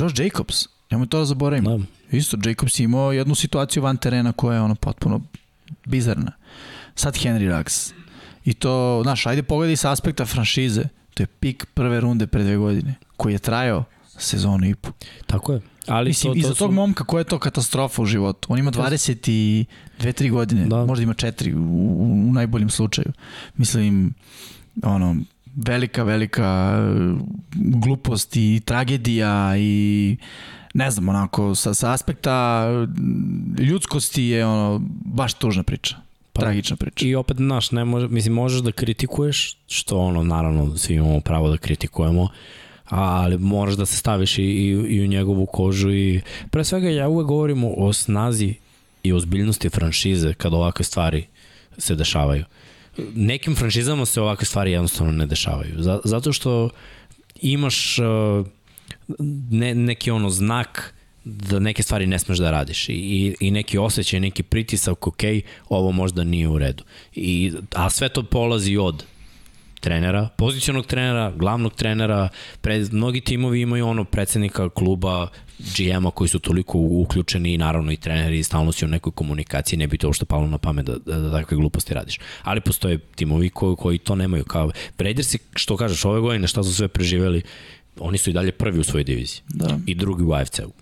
Josh 0.00 0.20
Jacobs, 0.20 0.66
nemoj 0.90 1.06
to 1.06 1.18
da 1.18 1.24
zaboravim. 1.24 1.64
Da. 1.64 1.78
Isto, 2.16 2.36
Jacobs 2.44 2.80
imao 2.80 3.12
jednu 3.12 3.34
situaciju 3.34 3.82
van 3.82 3.96
terena 3.96 4.32
koja 4.32 4.54
je 4.54 4.60
ono 4.60 4.74
potpuno 4.74 5.20
bizarna. 5.84 6.32
Sad 6.94 7.14
Henry 7.16 7.56
Ruggs. 7.56 7.92
I 8.44 8.54
to, 8.54 9.00
znaš, 9.02 9.26
ajde 9.26 9.42
pogledaj 9.42 9.76
sa 9.76 9.92
aspekta 9.92 10.26
franšize 10.26 10.84
To 11.14 11.22
je 11.22 11.26
pik 11.26 11.66
prve 11.74 12.00
runde 12.00 12.26
pre 12.26 12.42
dve 12.42 12.56
godine, 12.56 12.94
koji 13.16 13.32
je 13.32 13.38
trajao 13.38 13.84
sezonu 14.18 14.66
i 14.66 14.74
po. 14.74 14.90
Tako 15.26 15.52
je. 15.52 15.60
Ali 15.86 16.10
Mislim, 16.10 16.30
to, 16.30 16.34
to 16.34 16.38
iza 16.38 16.48
tog 16.48 16.70
su... 16.70 16.72
momka 16.72 17.04
koja 17.04 17.20
je 17.20 17.24
to 17.24 17.38
katastrofa 17.38 18.02
u 18.02 18.06
životu. 18.06 18.52
On 18.52 18.58
ima 18.58 18.70
22 18.70 19.64
3 19.98 20.30
godine, 20.30 20.66
da. 20.66 20.84
možda 20.86 21.02
ima 21.02 21.14
4 21.14 21.54
u, 21.54 21.58
u, 21.58 22.28
u 22.28 22.32
najboljem 22.32 22.70
slučaju. 22.70 23.12
Mislim, 23.56 24.14
ono, 24.82 25.16
velika, 25.56 26.02
velika 26.02 26.78
glupost 27.54 28.36
i 28.36 28.62
tragedija 28.64 29.56
i 29.58 30.16
ne 30.74 30.90
znam, 30.90 31.08
onako, 31.08 31.54
sa, 31.54 31.74
sa 31.74 31.92
aspekta 31.92 32.66
ljudskosti 33.58 34.24
je 34.24 34.46
ono, 34.46 34.80
baš 35.04 35.34
tužna 35.34 35.62
priča. 35.62 35.96
Pa, 36.32 36.40
tragična 36.40 36.76
priča. 36.76 37.06
I 37.06 37.14
opet, 37.14 37.36
znaš, 37.36 37.70
ne 37.70 37.84
može, 37.84 38.08
mislim, 38.08 38.34
možeš 38.34 38.60
da 38.60 38.72
kritikuješ, 38.72 39.56
što 39.68 39.98
ono, 39.98 40.22
naravno, 40.22 40.76
svi 40.76 40.94
imamo 40.94 41.20
pravo 41.20 41.50
da 41.50 41.56
kritikujemo, 41.56 42.28
ali 42.84 43.38
moraš 43.38 43.74
da 43.74 43.86
se 43.86 43.96
staviš 43.96 44.38
i, 44.38 44.42
i, 44.42 44.68
i 44.68 45.04
u 45.04 45.06
njegovu 45.06 45.46
kožu 45.46 45.92
i 45.92 46.20
pre 46.50 46.64
svega 46.64 46.88
ja 46.90 47.08
uvek 47.08 47.26
govorim 47.26 47.64
o 47.64 47.92
snazi 47.92 48.54
i 49.02 49.12
ozbiljnosti 49.12 49.68
franšize 49.68 50.34
kada 50.34 50.56
ovakve 50.56 50.84
stvari 50.84 51.26
se 51.78 51.94
dešavaju. 51.94 52.44
Nekim 53.14 53.56
franšizama 53.56 54.06
se 54.06 54.20
ovakve 54.20 54.44
stvari 54.44 54.72
jednostavno 54.72 55.12
ne 55.12 55.26
dešavaju. 55.26 55.74
Zato 56.04 56.32
što 56.32 56.70
imaš 57.42 57.98
uh, 57.98 58.46
ne, 59.50 59.74
neki 59.74 60.10
ono 60.10 60.30
znak 60.30 60.94
da 61.24 61.58
neke 61.58 61.82
stvari 61.82 62.06
ne 62.06 62.18
smeš 62.18 62.38
da 62.38 62.50
radiš 62.50 62.88
i, 62.88 63.36
i 63.40 63.50
neki 63.50 63.78
osjećaj, 63.78 64.20
neki 64.20 64.42
pritisak, 64.42 65.06
ok, 65.06 65.22
ovo 65.68 65.92
možda 65.92 66.24
nije 66.24 66.48
u 66.48 66.58
redu. 66.58 66.84
I, 67.14 67.52
a 67.74 67.90
sve 67.90 68.08
to 68.08 68.22
polazi 68.22 68.76
od 68.76 69.04
trenera, 69.80 70.28
pozicionog 70.36 70.86
trenera, 70.86 71.32
glavnog 71.36 71.74
trenera, 71.74 72.28
pred, 72.60 72.92
mnogi 72.92 73.20
timovi 73.20 73.60
imaju 73.60 73.86
ono 73.86 74.04
predsednika 74.04 74.68
kluba, 74.68 75.28
GM-a 75.58 76.10
koji 76.10 76.28
su 76.28 76.38
toliko 76.38 76.78
uključeni 76.78 77.54
i 77.54 77.58
naravno 77.58 77.92
i 77.92 77.96
treneri 77.96 78.38
i 78.38 78.42
stalno 78.42 78.72
si 78.72 78.84
u 78.84 78.88
nekoj 78.88 79.12
komunikaciji, 79.12 79.78
ne 79.78 79.86
bi 79.86 79.98
to 79.98 80.06
uopšte 80.06 80.24
palo 80.24 80.46
na 80.46 80.58
pamet 80.58 80.86
da, 80.86 80.96
da, 81.06 81.18
da 81.18 81.30
takve 81.30 81.56
gluposti 81.56 81.94
radiš. 81.94 82.18
Ali 82.42 82.60
postoje 82.60 82.98
timovi 82.98 83.50
koji, 83.50 83.76
koji 83.76 83.98
to 83.98 84.14
nemaju. 84.14 84.44
Kao 84.44 84.70
Raidersi, 84.98 85.38
što 85.54 85.76
kažeš, 85.76 86.04
ove 86.04 86.20
godine 86.20 86.48
šta 86.48 86.62
su 86.62 86.74
sve 86.74 86.88
preživeli, 86.88 87.42
oni 87.98 88.18
su 88.18 88.30
i 88.30 88.32
dalje 88.32 88.52
prvi 88.52 88.78
u 88.78 88.84
svojoj 88.84 89.04
diviziji. 89.04 89.42
Da. 89.48 89.78
I 89.86 89.94
drugi 89.94 90.24
u 90.24 90.32
AFC-u. 90.32 90.72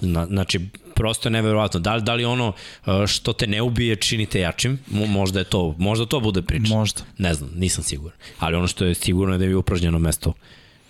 Na, 0.00 0.26
znači, 0.26 0.60
prosto 0.94 1.28
je 1.28 1.30
neverovatno. 1.30 1.80
Da 1.80 1.98
da 1.98 2.14
li 2.14 2.24
ono 2.24 2.48
uh, 2.48 3.06
što 3.06 3.32
te 3.32 3.46
ne 3.46 3.62
ubije 3.62 3.96
čini 3.96 4.26
te 4.26 4.40
jačim? 4.40 4.78
Možda 4.90 5.38
je 5.38 5.44
to, 5.44 5.74
možda 5.78 6.06
to 6.06 6.20
bude 6.20 6.42
priča. 6.42 6.74
Možda. 6.74 7.00
Ne 7.18 7.34
znam, 7.34 7.50
nisam 7.54 7.84
siguran. 7.84 8.18
Ali 8.38 8.56
ono 8.56 8.66
što 8.66 8.84
je 8.84 8.94
sigurno 8.94 9.34
je 9.34 9.38
da 9.38 9.44
je 9.44 9.56
upražnjeno 9.56 9.98
mesto 9.98 10.32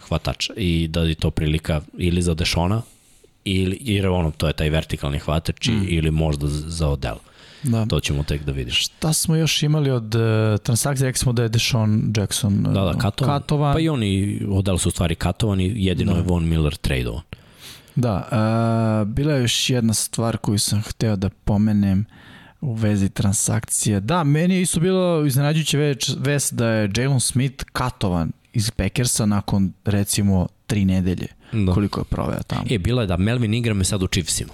hvatača 0.08 0.52
i 0.56 0.88
da 0.88 1.00
je 1.00 1.14
to 1.14 1.30
prilika 1.30 1.80
ili 1.98 2.22
za 2.22 2.34
Dešona 2.34 2.82
ili, 3.44 3.78
jer 3.80 4.06
ono, 4.06 4.30
to 4.30 4.46
je 4.46 4.52
taj 4.52 4.70
vertikalni 4.70 5.18
hvatač 5.18 5.68
mm. 5.68 5.84
ili 5.88 6.10
možda 6.10 6.46
za 6.48 6.88
Odell. 6.88 7.18
Da. 7.62 7.86
To 7.86 8.00
ćemo 8.00 8.22
tek 8.22 8.44
da 8.44 8.52
vidiš. 8.52 8.84
Šta 8.84 9.12
smo 9.12 9.36
još 9.36 9.62
imali 9.62 9.90
od 9.90 10.14
uh, 10.14 10.22
transakcije? 10.62 11.06
Rekli 11.06 11.18
smo 11.18 11.32
da 11.32 11.42
je 11.42 11.48
Deshaun 11.48 12.12
Jackson 12.16 12.66
uh, 12.66 12.72
da, 12.72 12.80
da, 12.80 12.92
katovan. 12.98 13.40
katovan. 13.40 13.74
Pa 13.74 13.80
i 13.80 13.88
oni, 13.88 14.40
Odell 14.50 14.78
su 14.78 14.88
u 14.88 14.92
stvari 14.92 15.14
katovani, 15.14 15.72
jedino 15.76 16.12
da. 16.12 16.18
je 16.18 16.24
Von 16.24 16.48
Miller 16.48 16.76
tradeovan. 16.76 17.22
Da, 17.94 18.28
uh, 19.04 19.08
bila 19.08 19.32
je 19.32 19.40
još 19.40 19.70
jedna 19.70 19.94
stvar 19.94 20.36
koju 20.36 20.58
sam 20.58 20.82
hteo 20.82 21.16
da 21.16 21.28
pomenem 21.28 22.06
u 22.60 22.74
vezi 22.74 23.08
transakcije. 23.08 24.00
Da, 24.00 24.24
meni 24.24 24.54
je 24.54 24.62
isto 24.62 24.80
bilo 24.80 25.26
iznenađujuće 25.26 25.96
vest 26.18 26.54
da 26.54 26.68
je 26.68 26.90
Jalen 26.96 27.20
Smith 27.20 27.64
katovan 27.72 28.32
iz 28.52 28.70
Packersa 28.70 29.26
nakon 29.26 29.72
recimo 29.84 30.46
tri 30.66 30.84
nedelje 30.84 31.26
da. 31.52 31.72
koliko 31.72 32.00
je 32.00 32.04
proveo 32.04 32.42
tamo. 32.46 32.62
E, 32.70 32.78
bila 32.78 33.02
je 33.02 33.06
da 33.06 33.16
Melvin 33.16 33.54
Ingram 33.54 33.78
je 33.78 33.84
sad 33.84 34.02
u 34.02 34.06
Chiefsima. 34.06 34.52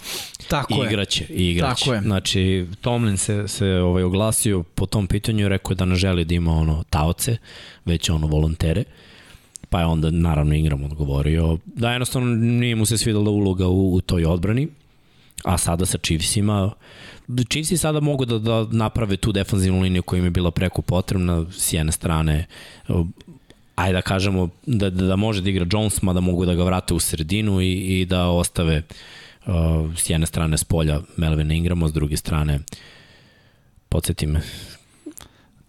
Tako 0.48 0.74
I 0.74 0.86
igraće, 0.86 1.26
je. 1.28 1.36
I 1.36 1.50
igraće. 1.50 1.84
Tako 1.84 1.94
je. 1.94 2.00
Znači, 2.00 2.66
Tomlin 2.80 3.16
se, 3.16 3.48
se 3.48 3.66
ovaj, 3.66 4.02
oglasio 4.02 4.62
po 4.62 4.86
tom 4.86 5.06
pitanju 5.06 5.44
i 5.44 5.48
rekao 5.48 5.74
da 5.74 5.84
ne 5.84 5.94
želi 5.94 6.24
da 6.24 6.34
ima 6.34 6.52
ono 6.52 6.84
taoce, 6.90 7.36
već 7.84 8.10
ono 8.10 8.26
volontere. 8.26 8.80
Uh, 8.80 9.09
pa 9.70 9.80
je 9.80 9.86
onda 9.86 10.10
naravno 10.10 10.54
Ingram 10.54 10.84
odgovorio 10.84 11.58
da 11.64 11.92
jednostavno 11.92 12.34
nije 12.34 12.76
mu 12.76 12.86
se 12.86 12.98
svidala 12.98 13.30
uloga 13.30 13.66
u, 13.66 13.94
u 13.94 14.00
toj 14.00 14.24
odbrani, 14.24 14.68
a 15.44 15.58
sada 15.58 15.86
sa 15.86 15.98
Chiefsima 15.98 16.70
Chiefsi 17.50 17.76
sada 17.76 18.00
mogu 18.00 18.24
da, 18.24 18.38
da 18.38 18.66
naprave 18.70 19.16
tu 19.16 19.32
defanzivnu 19.32 19.80
liniju 19.80 20.02
koja 20.02 20.18
im 20.18 20.24
je 20.24 20.30
bila 20.30 20.50
preko 20.50 20.82
potrebna 20.82 21.46
s 21.52 21.72
jedne 21.72 21.92
strane 21.92 22.46
ajde 23.74 23.92
da 23.92 24.02
kažemo 24.02 24.48
da, 24.66 24.90
da, 24.90 25.06
da 25.06 25.16
može 25.16 25.42
da 25.42 25.50
igra 25.50 25.66
Jones, 25.72 26.00
da 26.02 26.20
mogu 26.20 26.46
da 26.46 26.54
ga 26.54 26.64
vrate 26.64 26.94
u 26.94 27.00
sredinu 27.00 27.60
i, 27.60 28.00
i 28.00 28.04
da 28.04 28.26
ostave 28.26 28.82
uh, 29.46 29.52
s 29.96 30.10
jedne 30.10 30.26
strane 30.26 30.58
s 30.58 30.64
polja 30.64 31.00
Melvin 31.16 31.50
Ingrama, 31.50 31.88
s 31.88 31.92
druge 31.92 32.16
strane 32.16 32.60
podsjeti 33.88 34.26
me 34.26 34.40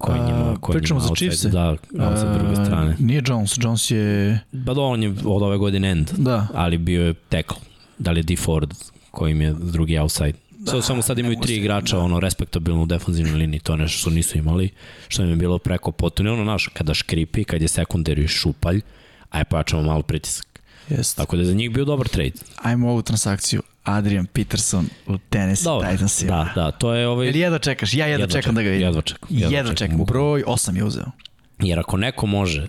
Ko 0.02 0.12
je 0.12 0.20
njima, 0.20 0.58
ko 0.62 0.72
Pričamo 0.72 1.00
za 1.00 1.10
Chiefs. 1.16 1.44
Da, 1.44 1.68
ali 2.00 2.18
sa 2.18 2.38
druge 2.38 2.56
strane. 2.56 2.96
Nije 3.00 3.24
Jones, 3.28 3.58
Jones 3.58 3.92
je... 3.92 4.40
Pa 4.66 4.74
da, 4.74 4.82
on 4.82 5.04
je 5.04 5.10
od 5.10 5.44
ove 5.44 5.58
godine 5.58 5.92
end, 5.92 6.12
da. 6.18 6.48
ali 6.54 6.78
bio 6.78 7.06
je 7.06 7.14
tackle. 7.14 7.58
Da 7.98 8.12
li 8.12 8.20
je 8.20 8.24
D. 8.24 8.36
Ford, 8.36 8.74
kojim 9.12 9.42
je 9.42 9.54
drugi 9.54 9.98
outside. 9.98 10.34
Da, 10.60 10.72
so, 10.72 10.82
samo 10.82 11.02
sad 11.02 11.20
imaju 11.20 11.40
tri 11.42 11.56
igrača, 11.56 11.96
da. 11.96 12.04
ono, 12.04 12.20
respektabilnu 12.20 12.86
defensivnu 12.86 13.38
liniju, 13.38 13.60
to 13.60 13.76
nešto 13.76 13.98
što 13.98 14.10
nisu 14.10 14.38
imali, 14.38 14.70
što 15.08 15.24
im 15.24 15.30
je 15.30 15.36
bilo 15.36 15.58
preko 15.58 15.92
potpuno. 15.92 16.34
Ono, 16.34 16.44
naš, 16.44 16.68
kada 16.74 16.94
škripi, 16.94 17.44
kad 17.44 17.62
je 17.62 17.68
sekundari 17.68 18.28
šupalj, 18.28 18.82
aj 19.30 19.44
pojačamo 19.44 19.84
malo 19.84 20.02
pritisak. 20.02 20.62
Jest. 20.90 21.18
Tako 21.18 21.36
da 21.36 21.42
je 21.42 21.46
za 21.46 21.54
njih 21.54 21.72
bio 21.72 21.86
dobar 21.86 22.08
trade. 22.08 22.34
Ajmo 22.56 22.90
ovu 22.90 23.02
transakciju. 23.02 23.62
Adrian 23.84 24.26
Peterson 24.26 24.86
u 25.08 25.18
Tennessee 25.18 25.64
Dobro, 25.64 25.92
Titansima. 25.92 26.52
Da, 26.56 26.62
da, 26.62 26.72
to 26.72 26.94
je 26.94 27.08
ovaj... 27.08 27.28
Ili 27.28 27.40
jedva 27.40 27.60
čekaš? 27.60 27.94
Ja 27.94 28.06
jedva, 28.06 28.12
jedva 28.12 28.28
čekam, 28.28 28.42
čekam 28.42 28.56
da 28.56 28.62
ga 28.62 28.70
vidim. 28.70 28.88
Jedva 28.88 29.02
čekam. 29.02 29.30
Jedva, 29.32 29.58
jedva 29.58 29.74
čekam. 29.74 29.98
čekam. 29.98 30.06
Broj 30.06 30.44
8 30.44 30.76
je 30.76 30.84
uzeo. 30.84 31.12
Jer 31.60 31.80
ako 31.80 31.98
neko 31.98 32.26
može 32.26 32.68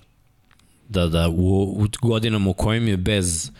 da, 0.88 1.06
da 1.06 1.28
u, 1.28 1.62
u 1.62 1.86
godinama 2.02 2.50
u 2.50 2.54
kojim 2.54 2.88
je 2.88 2.96
bez 2.96 3.50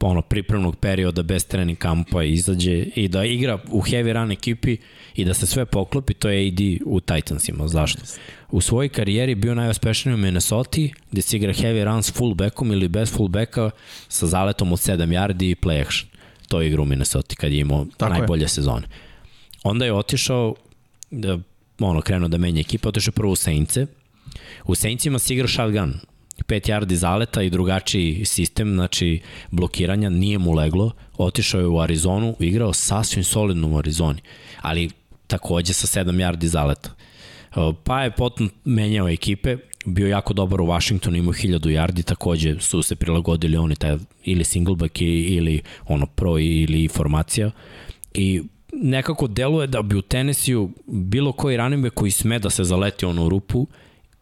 ono 0.00 0.22
pripremnog 0.22 0.76
perioda 0.76 1.22
bez 1.22 1.46
trening 1.46 1.78
kampa 1.78 2.22
izađe 2.22 2.72
i 2.96 3.08
da 3.08 3.24
igra 3.24 3.58
u 3.70 3.82
heavy 3.82 4.12
run 4.12 4.32
ekipi 4.32 4.76
i 5.14 5.24
da 5.24 5.34
se 5.34 5.46
sve 5.46 5.66
poklopi, 5.66 6.14
to 6.14 6.28
je 6.28 6.48
AD 6.48 6.60
u 6.86 7.00
Titansima. 7.00 7.68
Zašto? 7.68 8.02
U 8.50 8.60
svojoj 8.60 8.88
karijeri 8.88 9.34
bio 9.34 9.54
najuspešniji 9.54 10.14
u 10.14 10.18
Minnesota 10.18 10.80
gde 11.10 11.22
se 11.22 11.36
igra 11.36 11.52
heavy 11.52 11.84
run 11.84 12.02
s 12.02 12.12
fullbackom 12.12 12.72
ili 12.72 12.88
bez 12.88 13.12
fullbacka 13.12 13.70
sa 14.08 14.26
zaletom 14.26 14.72
od 14.72 14.78
7 14.78 14.96
yardi 14.96 15.50
i 15.50 15.54
play 15.54 15.80
action. 15.86 16.10
To 16.48 16.60
je 16.60 16.68
igra 16.68 16.82
u 16.82 16.84
Minnesota 16.84 17.34
kad 17.36 17.52
je 17.52 17.60
imao 17.60 17.86
Tako 17.96 18.12
najbolje 18.12 18.42
je. 18.42 18.48
sezone. 18.48 18.86
Onda 19.62 19.84
je 19.84 19.92
otišao 19.92 20.54
da 21.10 21.38
ono, 21.80 22.00
krenuo 22.00 22.28
da 22.28 22.38
menja 22.38 22.60
ekipa, 22.60 22.88
otišao 22.88 23.12
prvo 23.12 23.32
u 23.32 23.36
Saintse. 23.36 23.86
U 24.64 24.74
Saintsima 24.74 25.18
se 25.18 25.34
igra 25.34 25.48
shotgun, 25.48 25.94
5 26.46 26.70
yardi 26.70 26.94
zaleta 26.94 27.42
i 27.42 27.50
drugačiji 27.50 28.24
sistem, 28.24 28.74
znači 28.74 29.20
blokiranja, 29.50 30.08
nije 30.08 30.38
mu 30.38 30.52
leglo, 30.52 30.92
otišao 31.16 31.60
je 31.60 31.66
u 31.66 31.80
Arizonu, 31.80 32.36
igrao 32.40 32.72
sasvim 32.72 33.24
solidno 33.24 33.68
u 33.68 33.78
Arizoni, 33.78 34.20
ali 34.60 34.90
takođe 35.26 35.72
sa 35.72 36.04
7 36.04 36.10
yardi 36.10 36.44
zaleta. 36.44 36.90
Pa 37.84 38.02
je 38.02 38.10
potom 38.10 38.50
menjao 38.64 39.08
ekipe, 39.08 39.56
bio 39.86 40.08
jako 40.08 40.34
dobar 40.34 40.60
u 40.60 40.66
Washingtonu, 40.66 41.16
imao 41.16 41.32
1000 41.32 41.58
yardi, 41.58 42.02
takođe 42.02 42.60
su 42.60 42.82
se 42.82 42.96
prilagodili 42.96 43.56
oni 43.56 43.76
taj 43.76 43.96
ili 44.24 44.44
singleback 44.44 45.00
ili 45.00 45.62
ono 45.86 46.06
pro 46.06 46.38
ili 46.38 46.88
formacija 46.88 47.50
i 48.14 48.42
nekako 48.72 49.26
deluje 49.26 49.66
da 49.66 49.82
bi 49.82 49.96
u 49.96 50.02
Tennessee 50.02 50.54
bilo 50.86 51.32
koji 51.32 51.56
back 51.56 51.90
koji 51.90 52.10
sme 52.10 52.38
da 52.38 52.50
se 52.50 52.64
zaleti 52.64 53.06
ono 53.06 53.26
u 53.26 53.28
rupu 53.28 53.66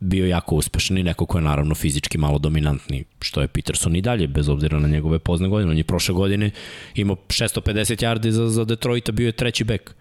bio 0.00 0.26
jako 0.26 0.56
uspešan 0.56 0.98
i 0.98 1.02
neko 1.02 1.26
ko 1.26 1.38
je 1.38 1.42
naravno 1.42 1.74
fizički 1.74 2.18
malo 2.18 2.38
dominantni, 2.38 3.04
što 3.20 3.40
je 3.40 3.48
Peterson 3.48 3.96
i 3.96 4.00
dalje, 4.00 4.26
bez 4.26 4.48
obzira 4.48 4.80
na 4.80 4.88
njegove 4.88 5.18
pozne 5.18 5.48
godine. 5.48 5.70
On 5.70 5.78
je 5.78 5.84
prošle 5.84 6.14
godine 6.14 6.50
imao 6.94 7.16
650 7.16 8.04
yardi 8.04 8.28
za, 8.28 8.48
za 8.48 8.64
Detroita, 8.64 9.12
bio 9.12 9.26
je 9.26 9.32
treći 9.32 9.64
bek. 9.64 9.94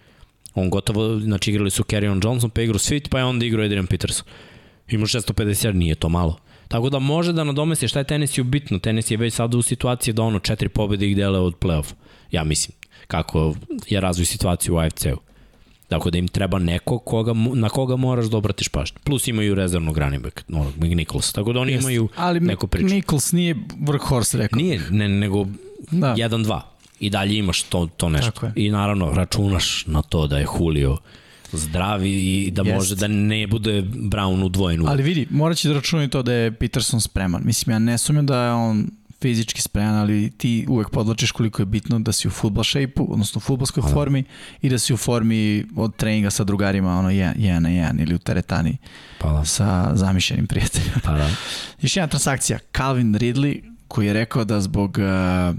On 0.56 0.70
gotovo, 0.70 1.20
znači 1.20 1.52
igrali 1.52 1.72
su 1.72 1.84
Carrion 1.84 2.22
Johnson, 2.24 2.50
pa 2.50 2.62
igrao 2.62 2.80
Sweet, 2.80 3.10
pa 3.10 3.20
je 3.20 3.26
onda 3.26 3.46
igrao 3.46 3.66
Adrian 3.66 3.88
Peterson. 3.88 4.26
Imao 4.90 5.08
650 5.08 5.68
yardi, 5.68 5.74
nije 5.74 5.96
to 5.96 6.10
malo. 6.10 6.38
Tako 6.68 6.90
da 6.90 7.00
može 7.00 7.34
da 7.34 7.44
nadomesti 7.44 7.88
šta 7.88 8.00
je 8.00 8.06
tenis 8.06 8.38
je 8.38 8.44
bitno. 8.44 8.80
Tenis 8.80 9.12
je 9.12 9.18
već 9.18 9.34
sada 9.34 9.58
u 9.58 9.62
situaciji 9.62 10.14
da 10.14 10.24
ono 10.24 10.40
četiri 10.40 10.70
pobjede 10.70 11.10
ih 11.10 11.16
dele 11.16 11.40
od 11.40 11.56
playoff. 11.60 11.94
Ja 12.32 12.44
mislim, 12.44 12.78
kako 13.08 13.56
je 13.88 14.00
razvoj 14.00 14.26
situacije 14.26 14.72
u 14.72 14.78
AFC-u. 14.78 15.18
Dakle, 15.90 16.12
da 16.12 16.18
im 16.18 16.28
treba 16.28 16.60
neko 16.60 17.00
koga, 17.00 17.34
na 17.54 17.70
koga 17.70 17.96
moraš 17.96 18.26
da 18.26 18.38
obratiš 18.38 18.68
pažnju. 18.68 18.98
Plus 19.04 19.28
imaju 19.28 19.56
rezervnog 19.56 19.98
running 19.98 20.24
back, 20.24 20.42
no, 20.48 20.72
Nichols. 20.78 21.34
Tako 21.34 21.54
da 21.54 21.60
oni 21.60 21.72
Jest, 21.72 21.84
imaju 21.84 22.10
ali 22.16 22.40
neku 22.40 22.68
priču. 22.68 22.86
Ali 22.86 22.96
Nichols 22.96 23.32
nije 23.32 23.56
workhorse, 23.80 24.38
rekao. 24.38 24.58
Nije, 24.58 24.82
ne, 24.90 25.08
nego 25.08 25.46
da. 25.92 26.16
1-2. 26.16 26.62
I 27.00 27.10
dalje 27.10 27.38
imaš 27.38 27.64
to, 27.64 27.88
to 27.98 28.10
nešto. 28.10 28.52
I 28.56 28.70
naravno, 28.70 29.12
računaš 29.14 29.84
na 29.88 30.02
to 30.02 30.28
da 30.28 30.38
je 30.38 30.48
Julio 30.60 30.98
zdravi 31.56 32.12
i 32.12 32.52
da 32.52 32.62
Jest. 32.62 32.76
može 32.76 32.96
da 32.96 33.08
ne 33.08 33.48
bude 33.48 33.82
Brown 33.82 34.44
u 34.44 34.50
dvojenu. 34.50 34.86
Ali 34.88 35.04
vidi, 35.04 35.28
morat 35.30 35.58
će 35.58 35.68
da 35.68 35.74
računati 35.74 36.12
to 36.12 36.24
da 36.24 36.34
je 36.34 36.52
Peterson 36.52 37.02
spreman. 37.02 37.42
Mislim, 37.46 37.74
ja 37.74 37.80
ne 37.80 37.98
sumnjam 37.98 38.26
da 38.26 38.44
je 38.44 38.52
on 38.52 38.88
fizički 39.22 39.62
spreman, 39.62 39.96
ali 39.96 40.32
ti 40.38 40.66
uvek 40.70 40.90
podlačiš 40.90 41.32
koliko 41.32 41.62
je 41.62 41.66
bitno 41.66 42.00
da 42.00 42.12
si 42.12 42.28
u 42.28 42.32
futbol 42.32 42.64
shape-u, 42.64 43.14
odnosno 43.14 43.38
u 43.38 43.42
futbolskoj 43.42 43.84
da. 43.84 43.90
formi 43.90 44.24
i 44.62 44.70
da 44.70 44.80
si 44.80 44.94
u 44.94 44.98
formi 44.98 45.66
od 45.76 45.96
treninga 45.96 46.30
sa 46.30 46.44
drugarima, 46.44 47.00
ono, 47.00 47.10
jedan, 47.10 47.34
jedan 47.38 47.64
na 47.64 47.70
jedan 47.70 48.00
ili 48.00 48.16
u 48.16 48.20
teretani 48.20 48.78
pa 49.20 49.32
da. 49.32 49.46
sa 49.46 49.92
zamišljenim 49.94 50.48
prijateljima. 50.48 50.98
Pa 51.04 51.12
da. 51.12 51.30
Još 51.82 51.98
jedna 51.98 52.08
transakcija, 52.08 52.60
Calvin 52.78 53.16
Ridley, 53.16 53.62
koji 53.88 54.08
je 54.08 54.14
rekao 54.14 54.44
da 54.44 54.62
zbog 54.62 54.98
uh, 54.98 55.56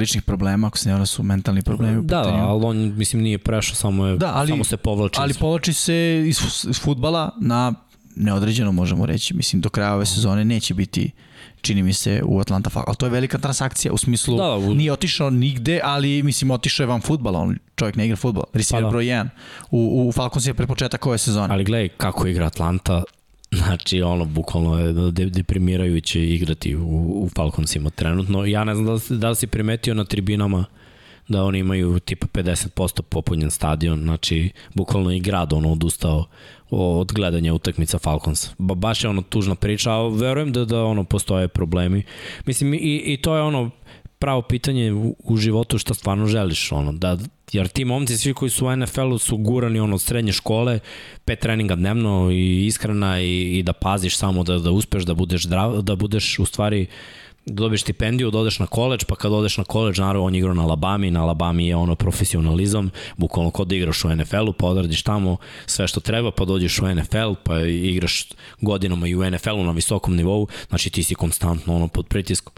ličnih 0.00 0.22
problema, 0.22 0.66
ako 0.66 0.78
se 0.78 0.90
ne 0.90 1.06
su 1.06 1.22
mentalni 1.22 1.62
problemi. 1.62 2.02
Da, 2.02 2.22
da, 2.22 2.28
ali 2.28 2.64
on, 2.64 2.92
mislim, 2.96 3.22
nije 3.22 3.38
prešao, 3.38 3.74
samo, 3.74 4.06
je, 4.06 4.16
da, 4.16 4.32
ali, 4.34 4.48
samo 4.48 4.64
se 4.64 4.76
povlači. 4.76 5.16
Ali 5.18 5.34
povlači 5.34 5.72
se 5.72 6.24
iz, 6.26 6.40
iz 6.68 6.80
futbala 6.80 7.30
na 7.40 7.74
neodređeno, 8.16 8.72
možemo 8.72 9.06
reći. 9.06 9.34
Mislim, 9.34 9.62
do 9.62 9.68
kraja 9.68 9.94
ove 9.94 10.06
sezone 10.06 10.44
neće 10.44 10.74
biti 10.74 11.10
čini 11.60 11.82
mi 11.82 11.92
se 11.92 12.22
u 12.24 12.40
Atlanta 12.40 12.70
Falcons. 12.70 12.88
Ali 12.88 12.96
to 12.96 13.06
je 13.06 13.10
velika 13.10 13.38
transakcija 13.38 13.92
u 13.92 13.98
smislu 13.98 14.36
da, 14.36 14.56
u... 14.56 14.74
nije 14.74 14.92
otišao 14.92 15.30
nigde, 15.30 15.80
ali 15.84 16.22
mislim 16.22 16.50
otišao 16.50 16.84
je 16.84 16.88
van 16.88 17.00
futbala, 17.00 17.38
on 17.38 17.58
čovjek 17.76 17.96
ne 17.96 18.04
igra 18.04 18.16
futbol. 18.16 18.44
Receiver 18.52 18.82
pa 18.82 18.86
da. 18.86 18.90
broj 18.90 19.04
1 19.04 19.28
u, 19.70 20.08
u 20.08 20.12
Falcons 20.12 20.46
je 20.46 20.54
pre 20.54 20.66
početak 20.66 21.06
ove 21.06 21.18
sezone. 21.18 21.54
Ali 21.54 21.64
gledaj 21.64 21.88
kako 21.88 22.26
igra 22.26 22.46
Atlanta, 22.46 23.02
Znači, 23.52 24.02
ono, 24.02 24.24
bukvalno 24.24 24.78
je 24.78 24.92
deprimirajuće 25.30 26.28
igrati 26.28 26.76
u, 26.76 26.80
u 27.24 27.28
Falconsima 27.36 27.90
trenutno. 27.90 28.44
Ja 28.46 28.64
ne 28.64 28.74
znam 28.74 28.86
da 28.86 28.92
li, 28.92 29.00
da 29.08 29.28
li 29.28 29.36
si 29.36 29.46
primetio 29.46 29.94
na 29.94 30.04
tribinama 30.04 30.64
da 31.28 31.44
oni 31.44 31.58
imaju 31.58 31.98
tipa 31.98 32.26
50% 32.26 33.02
popunjen 33.02 33.50
stadion, 33.50 34.02
znači 34.02 34.50
bukvalno 34.74 35.12
i 35.12 35.20
grad 35.20 35.52
ono 35.52 35.72
odustao 35.72 36.24
od 36.70 37.12
gledanja 37.12 37.54
utakmica 37.54 37.98
Falcons. 37.98 38.50
Ba, 38.58 38.74
baš 38.74 39.04
je 39.04 39.10
ono 39.10 39.22
tužna 39.22 39.54
priča, 39.54 39.92
a 39.92 40.08
verujem 40.08 40.52
da, 40.52 40.64
da 40.64 40.84
ono 40.84 41.04
postoje 41.04 41.48
problemi. 41.48 42.02
Mislim, 42.46 42.74
i, 42.74 43.02
i 43.06 43.18
to 43.22 43.36
je 43.36 43.42
ono 43.42 43.70
pravo 44.20 44.42
pitanje 44.42 44.92
u, 44.92 45.16
u 45.24 45.36
životu 45.36 45.78
šta 45.78 45.94
stvarno 45.94 46.26
želiš, 46.26 46.72
ono, 46.72 46.92
da, 46.92 47.16
jer 47.52 47.68
ti 47.68 47.84
momci 47.84 48.18
svi 48.18 48.34
koji 48.34 48.50
su 48.50 48.66
u 48.66 48.76
NFL-u 48.76 49.18
su 49.18 49.36
gurani 49.36 49.80
ono, 49.80 49.94
od 49.94 50.02
srednje 50.02 50.32
škole, 50.32 50.78
pet 51.24 51.40
treninga 51.40 51.74
dnevno 51.74 52.30
i 52.30 52.66
ishrana 52.66 53.20
i, 53.20 53.58
i 53.58 53.62
da 53.62 53.72
paziš 53.72 54.16
samo 54.16 54.44
da, 54.44 54.58
da 54.58 54.70
uspeš 54.70 55.04
da 55.04 55.14
budeš 55.14 55.44
zdrav, 55.44 55.82
da 55.82 55.96
budeš 55.96 56.38
u 56.38 56.44
stvari 56.44 56.86
da 57.46 57.54
dobiješ 57.54 57.82
stipendiju, 57.82 58.30
da 58.30 58.38
odeš 58.38 58.58
na 58.58 58.66
koleđ, 58.66 59.04
pa 59.04 59.16
kad 59.16 59.32
odeš 59.32 59.56
na 59.56 59.64
koleđ, 59.64 59.98
naravno 59.98 60.26
on 60.26 60.34
igra 60.34 60.54
na 60.54 60.62
Alabami, 60.62 61.10
na 61.10 61.22
Alabami 61.22 61.66
je 61.66 61.76
ono 61.76 61.94
profesionalizam, 61.94 62.90
bukvalno 63.16 63.50
kod 63.50 63.68
da 63.68 63.74
igraš 63.74 64.04
u 64.04 64.16
NFL-u, 64.16 64.52
pa 64.52 64.66
odradiš 64.66 65.02
tamo 65.02 65.36
sve 65.66 65.88
što 65.88 66.00
treba, 66.00 66.30
pa 66.30 66.44
dođeš 66.44 66.78
u 66.78 66.94
NFL, 66.94 67.32
pa 67.42 67.60
igraš 67.60 68.26
godinama 68.60 69.08
i 69.08 69.14
u 69.14 69.30
NFL-u 69.30 69.64
na 69.64 69.72
visokom 69.72 70.16
nivou, 70.16 70.48
znači 70.68 70.90
ti 70.90 71.02
si 71.02 71.14
konstantno 71.14 71.76
ono 71.76 71.88
pod 71.88 72.06
pritiskom 72.06 72.52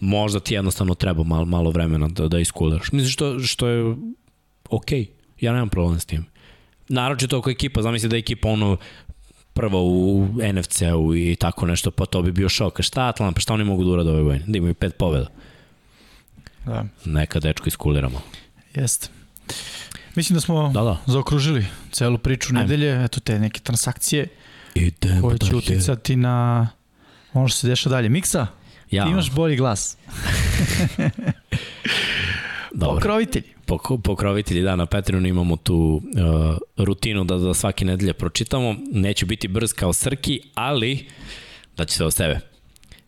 možda 0.00 0.40
ti 0.40 0.54
jednostavno 0.54 0.94
treba 0.94 1.24
malo, 1.24 1.44
malo 1.44 1.70
vremena 1.70 2.08
da, 2.08 2.28
da 2.28 2.38
iskuliraš. 2.38 2.92
Mislim 2.92 3.10
što, 3.10 3.40
što 3.40 3.68
je 3.68 3.96
okej, 4.70 5.00
okay. 5.00 5.06
ja 5.40 5.52
nemam 5.52 5.68
problem 5.68 6.00
s 6.00 6.04
tim. 6.04 6.26
Naročito 6.88 7.38
ako 7.38 7.50
ekipa, 7.50 7.82
zamisli 7.82 8.08
da 8.08 8.16
je 8.16 8.20
ekipa 8.20 8.48
ono 8.48 8.76
prva 9.52 9.78
u 9.78 10.28
NFC-u 10.52 11.16
i 11.16 11.36
tako 11.36 11.66
nešto, 11.66 11.90
pa 11.90 12.06
to 12.06 12.22
bi 12.22 12.32
bio 12.32 12.48
šok. 12.48 12.82
Šta 12.82 13.08
Atlanta, 13.08 13.34
pa 13.34 13.40
šta 13.40 13.54
oni 13.54 13.64
mogu 13.64 13.84
da 13.84 13.90
urade 13.90 14.10
ove 14.10 14.22
godine? 14.22 14.44
Da 14.46 14.58
imaju 14.58 14.74
pet 14.74 14.96
pobjeda. 14.96 15.26
Da. 16.66 16.84
Neka 17.04 17.40
dečko 17.40 17.68
iskuliramo. 17.68 18.20
Jeste. 18.74 19.08
Mislim 20.14 20.34
da 20.34 20.40
smo 20.40 20.70
da, 20.74 20.82
da. 20.82 20.96
zaokružili 21.06 21.66
celu 21.92 22.18
priču 22.18 22.54
nedelje, 22.54 23.04
eto 23.04 23.20
te 23.20 23.38
neke 23.38 23.60
transakcije 23.60 24.28
Idemo 24.74 25.22
koje 25.22 25.38
će 25.38 25.56
uticati 25.56 26.16
na 26.16 26.68
ono 27.32 27.48
što 27.48 27.58
se 27.58 27.68
deša 27.68 27.88
dalje. 27.88 28.08
Miksa, 28.08 28.46
ja. 28.90 29.04
ti 29.04 29.10
imaš 29.10 29.30
bolji 29.30 29.56
glas. 29.56 29.96
Dobro. 32.74 32.94
Pokrovitelji. 32.94 33.44
Pok, 33.66 33.88
pokrovitelji, 34.04 34.62
da, 34.62 34.76
na 34.76 34.86
Patreonu 34.86 35.28
imamo 35.28 35.56
tu 35.56 35.76
uh, 35.76 36.56
rutinu 36.76 37.24
da, 37.24 37.36
da 37.36 37.54
svake 37.54 37.84
nedelje 37.84 38.12
pročitamo. 38.12 38.74
Neću 38.92 39.26
biti 39.26 39.48
brz 39.48 39.72
kao 39.72 39.92
Srki, 39.92 40.40
ali 40.54 41.06
da 41.76 41.84
će 41.84 41.96
se 41.96 42.04
od 42.04 42.14
sebe. 42.14 42.40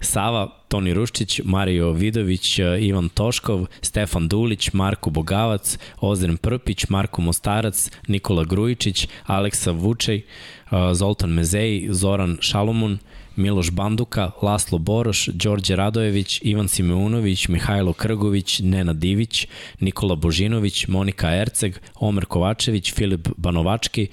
Sava, 0.00 0.48
Toni 0.68 0.94
Ruščić, 0.94 1.40
Mario 1.44 1.92
Vidović, 1.92 2.58
uh, 2.58 2.66
Ivan 2.82 3.08
Toškov, 3.08 3.66
Stefan 3.82 4.28
Dulić, 4.28 4.72
Marko 4.72 5.10
Bogavac, 5.10 5.78
Ozren 6.00 6.36
Prpić, 6.36 6.88
Marko 6.88 7.22
Mostarac, 7.22 7.90
Nikola 8.08 8.44
Grujičić, 8.44 9.08
Aleksa 9.26 9.70
Vučej, 9.70 10.22
uh, 10.70 10.78
Zoltan 10.92 11.30
Mezej, 11.30 11.88
Zoran 11.90 12.38
Šalomun, 12.40 12.98
Miloš 13.40 13.70
Banduka, 13.70 14.30
Laslo 14.42 14.78
Boroš, 14.78 15.26
Đorđe 15.26 15.76
Radojević, 15.76 16.40
Ivan 16.42 16.68
Simeunović, 16.68 17.48
Mihajlo 17.48 17.92
Krgović, 17.92 18.60
Nena 18.60 18.92
Divić, 18.92 19.46
Nikola 19.80 20.14
Božinović, 20.14 20.86
Monika 20.88 21.36
Erceg, 21.36 21.78
Omer 21.94 22.24
Kovačević, 22.24 22.92
Filip 22.94 23.28
Banovački, 23.36 24.08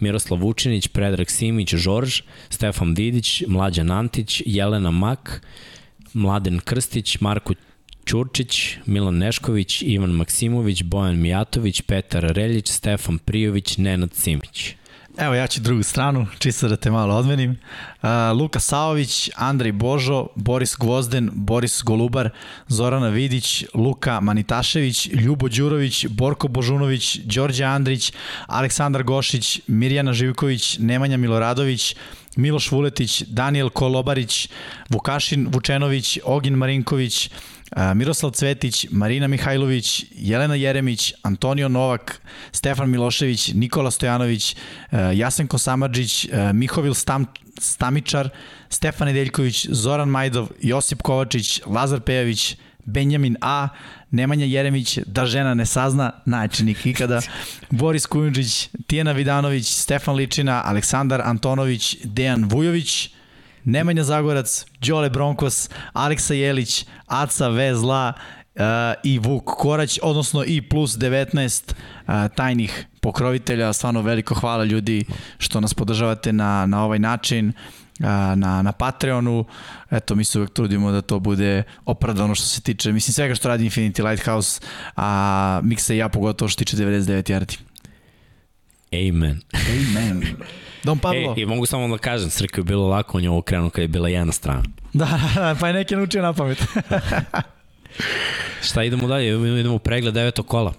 Miroslav 0.00 0.40
Vučinić, 0.40 0.88
Predrag 0.88 1.30
Simić, 1.30 1.74
Žorž, 1.74 2.22
Stefan 2.50 2.94
Didić, 2.94 3.42
Mlađan 3.48 3.90
Antić, 3.90 4.42
Jelena 4.46 4.90
Mak, 4.90 5.46
Mladen 6.12 6.60
Krstić, 6.60 7.20
Marko 7.20 7.54
Ćurčić, 8.06 8.76
Milan 8.86 9.18
Nešković, 9.18 9.82
Ivan 9.82 10.10
Maksimović, 10.10 10.82
Bojan 10.82 11.20
Mijatović, 11.20 11.80
Petar 11.80 12.22
Reljić, 12.22 12.68
Stefan 12.68 13.18
Prijović, 13.18 13.76
Nenad 13.76 14.14
Simić. 14.14 14.74
Evo 15.18 15.34
ja 15.34 15.46
ću 15.46 15.60
drugu 15.60 15.82
stranu, 15.82 16.26
čisto 16.38 16.68
da 16.68 16.76
te 16.76 16.90
malo 16.90 17.14
odmenim. 17.14 17.50
Uh, 17.50 18.08
Luka 18.38 18.60
Saović, 18.60 19.30
Andrej 19.36 19.72
Božo, 19.72 20.26
Boris 20.34 20.76
Gvozden, 20.78 21.30
Boris 21.32 21.82
Golubar, 21.82 22.30
Zorana 22.68 23.08
Vidić, 23.08 23.64
Luka 23.74 24.20
Manitašević, 24.20 25.06
Ljubo 25.06 25.48
Đurović, 25.48 26.06
Borko 26.06 26.48
Božunović, 26.48 27.16
Đorđe 27.16 27.64
Andrić, 27.64 28.12
Aleksandar 28.46 29.02
Gošić, 29.02 29.60
Mirjana 29.66 30.12
Živković, 30.12 30.78
Nemanja 30.78 31.16
Miloradović, 31.16 31.96
Miloš 32.36 32.70
Vuletić, 32.70 33.22
Daniel 33.22 33.70
Kolobarić, 33.70 34.48
Vukašin 34.88 35.48
Vučenović, 35.52 36.18
Ogin 36.24 36.54
Marinković, 36.54 37.30
Miroslav 37.94 38.32
Cvetić, 38.32 38.86
Marina 38.90 39.28
Mihajlović, 39.28 40.04
Jelena 40.10 40.54
Jeremić, 40.54 41.12
Antonio 41.22 41.68
Novak, 41.68 42.20
Stefan 42.52 42.90
Milošević, 42.90 43.52
Nikola 43.54 43.90
Stojanović, 43.90 44.56
Jasenko 45.14 45.58
Samadžić, 45.58 46.28
Mihovil 46.52 46.94
Stam, 46.94 47.26
Stamičar, 47.58 48.28
Stefan 48.68 49.06
Nedeljković, 49.06 49.66
Zoran 49.70 50.08
Majdov, 50.08 50.48
Josip 50.62 51.02
Kovačić, 51.02 51.60
Lazar 51.66 52.00
Pejavić, 52.00 52.56
Benjamin 52.84 53.36
A, 53.40 53.68
Nemanja 54.10 54.46
Jeremić, 54.46 54.98
da 55.06 55.26
žena 55.26 55.54
ne 55.54 55.66
sazna, 55.66 56.12
najčenik 56.26 56.86
ikada, 56.86 57.20
Boris 57.70 58.06
Kujundžić, 58.06 58.68
Tijena 58.86 59.12
Vidanović, 59.12 59.66
Stefan 59.66 60.14
Ličina, 60.14 60.62
Aleksandar 60.64 61.20
Antonović, 61.24 61.96
Dejan 62.04 62.44
Vujović, 62.44 63.10
Nemanja 63.64 64.04
Zagorac, 64.04 64.64
Đole 64.80 65.10
Bronkos, 65.10 65.70
Aleksa 65.92 66.34
Jelić, 66.34 66.86
Aca 67.06 67.48
Vezla 67.48 68.12
uh, 68.54 68.62
i 69.02 69.18
Vuk 69.18 69.44
Korać, 69.44 69.98
odnosno 70.02 70.44
i 70.44 70.62
plus 70.62 70.96
19 70.96 71.72
uh, 71.72 72.14
tajnih 72.36 72.86
pokrovitelja. 73.00 73.72
Stvarno 73.72 74.02
veliko 74.02 74.34
hvala 74.34 74.64
ljudi 74.64 75.04
što 75.38 75.60
nas 75.60 75.74
podržavate 75.74 76.32
na, 76.32 76.66
na 76.66 76.84
ovaj 76.84 76.98
način 76.98 77.52
na, 78.36 78.62
na 78.62 78.72
Patreonu. 78.72 79.44
Eto, 79.90 80.14
mi 80.14 80.24
se 80.24 80.38
uvek 80.38 80.50
trudimo 80.50 80.90
da 80.90 81.00
to 81.00 81.18
bude 81.18 81.62
opravdano 81.84 82.34
što 82.34 82.46
se 82.46 82.60
tiče, 82.60 82.92
mislim, 82.92 83.12
svega 83.12 83.34
što 83.34 83.48
radi 83.48 83.64
Infinity 83.64 84.10
Lighthouse, 84.10 84.60
a 84.96 85.60
Miksa 85.62 85.94
i 85.94 85.96
ja 85.96 86.08
pogotovo 86.08 86.48
što 86.48 86.58
tiče 86.58 86.76
99 86.76 87.32
yardi. 87.32 87.58
Amen. 89.08 89.40
Amen. 89.98 90.36
Don 90.84 90.98
Pablo. 90.98 91.34
E, 91.36 91.40
I 91.40 91.46
mogu 91.46 91.66
samo 91.66 91.88
da 91.88 91.98
kažem, 91.98 92.30
Srka 92.30 92.60
je 92.60 92.64
bilo 92.64 92.88
lako, 92.88 93.18
on 93.18 93.24
je 93.24 93.30
ovo 93.30 93.42
krenuo 93.42 93.70
kada 93.70 93.82
je 93.82 93.88
bila 93.88 94.08
jedna 94.08 94.32
strana. 94.32 94.62
Da, 94.92 95.20
da, 95.34 95.56
pa 95.60 95.68
je 95.68 95.74
neki 95.74 95.96
naučio 95.96 96.22
na 96.22 96.32
pamet. 96.32 96.62
Šta 98.62 98.82
idemo 98.84 99.08
dalje? 99.08 99.58
Idemo 99.60 99.74
u 99.74 99.78
pregled 99.78 100.14
devetog 100.14 100.46
kola. 100.46 100.72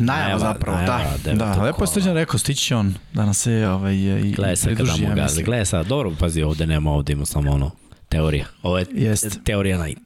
Najava, 0.00 0.22
najava 0.22 0.38
zapravo, 0.38 0.76
najava, 0.78 1.14
da. 1.24 1.32
Da, 1.34 1.62
lepo 1.62 1.82
je 1.82 1.88
Srđan 1.88 2.14
rekao, 2.14 2.38
stići 2.38 2.62
će 2.64 2.76
on 2.76 2.94
da 3.12 3.24
nas 3.26 3.38
se 3.38 3.68
ovaj, 3.68 3.94
i 3.94 4.32
Gle 4.36 4.56
sad 4.56 4.76
kada 4.76 4.96
mu 4.96 5.14
gaze. 5.14 5.42
Gle 5.42 5.64
sad, 5.64 5.86
dobro, 5.86 6.12
pazi, 6.18 6.42
ovde 6.42 6.66
nema, 6.66 6.90
ovde 6.92 7.12
ima 7.12 7.26
samo 7.26 7.52
ono, 7.52 7.70
teorija. 8.08 8.44
Ovo 8.62 8.78
je 8.78 8.86
Jest. 8.94 9.38
teorija 9.44 9.84
night. 9.84 10.02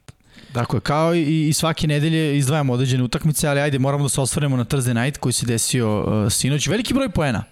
Dakle, 0.53 0.79
kao 0.79 1.15
i, 1.15 1.47
i 1.47 1.53
svake 1.53 1.87
nedelje 1.87 2.37
izdvajamo 2.37 2.73
određene 2.73 3.03
utakmice, 3.03 3.47
ali 3.47 3.59
ajde, 3.59 3.79
moramo 3.79 4.03
da 4.03 4.09
se 4.09 4.21
osvaremo 4.21 4.57
na 4.57 4.65
Thursday 4.65 5.03
night 5.03 5.17
koji 5.17 5.33
se 5.33 5.45
desio 5.45 5.99
uh, 5.99 6.31
sinoć. 6.31 6.67
Veliki 6.67 6.93
broj 6.93 7.09
poena. 7.09 7.43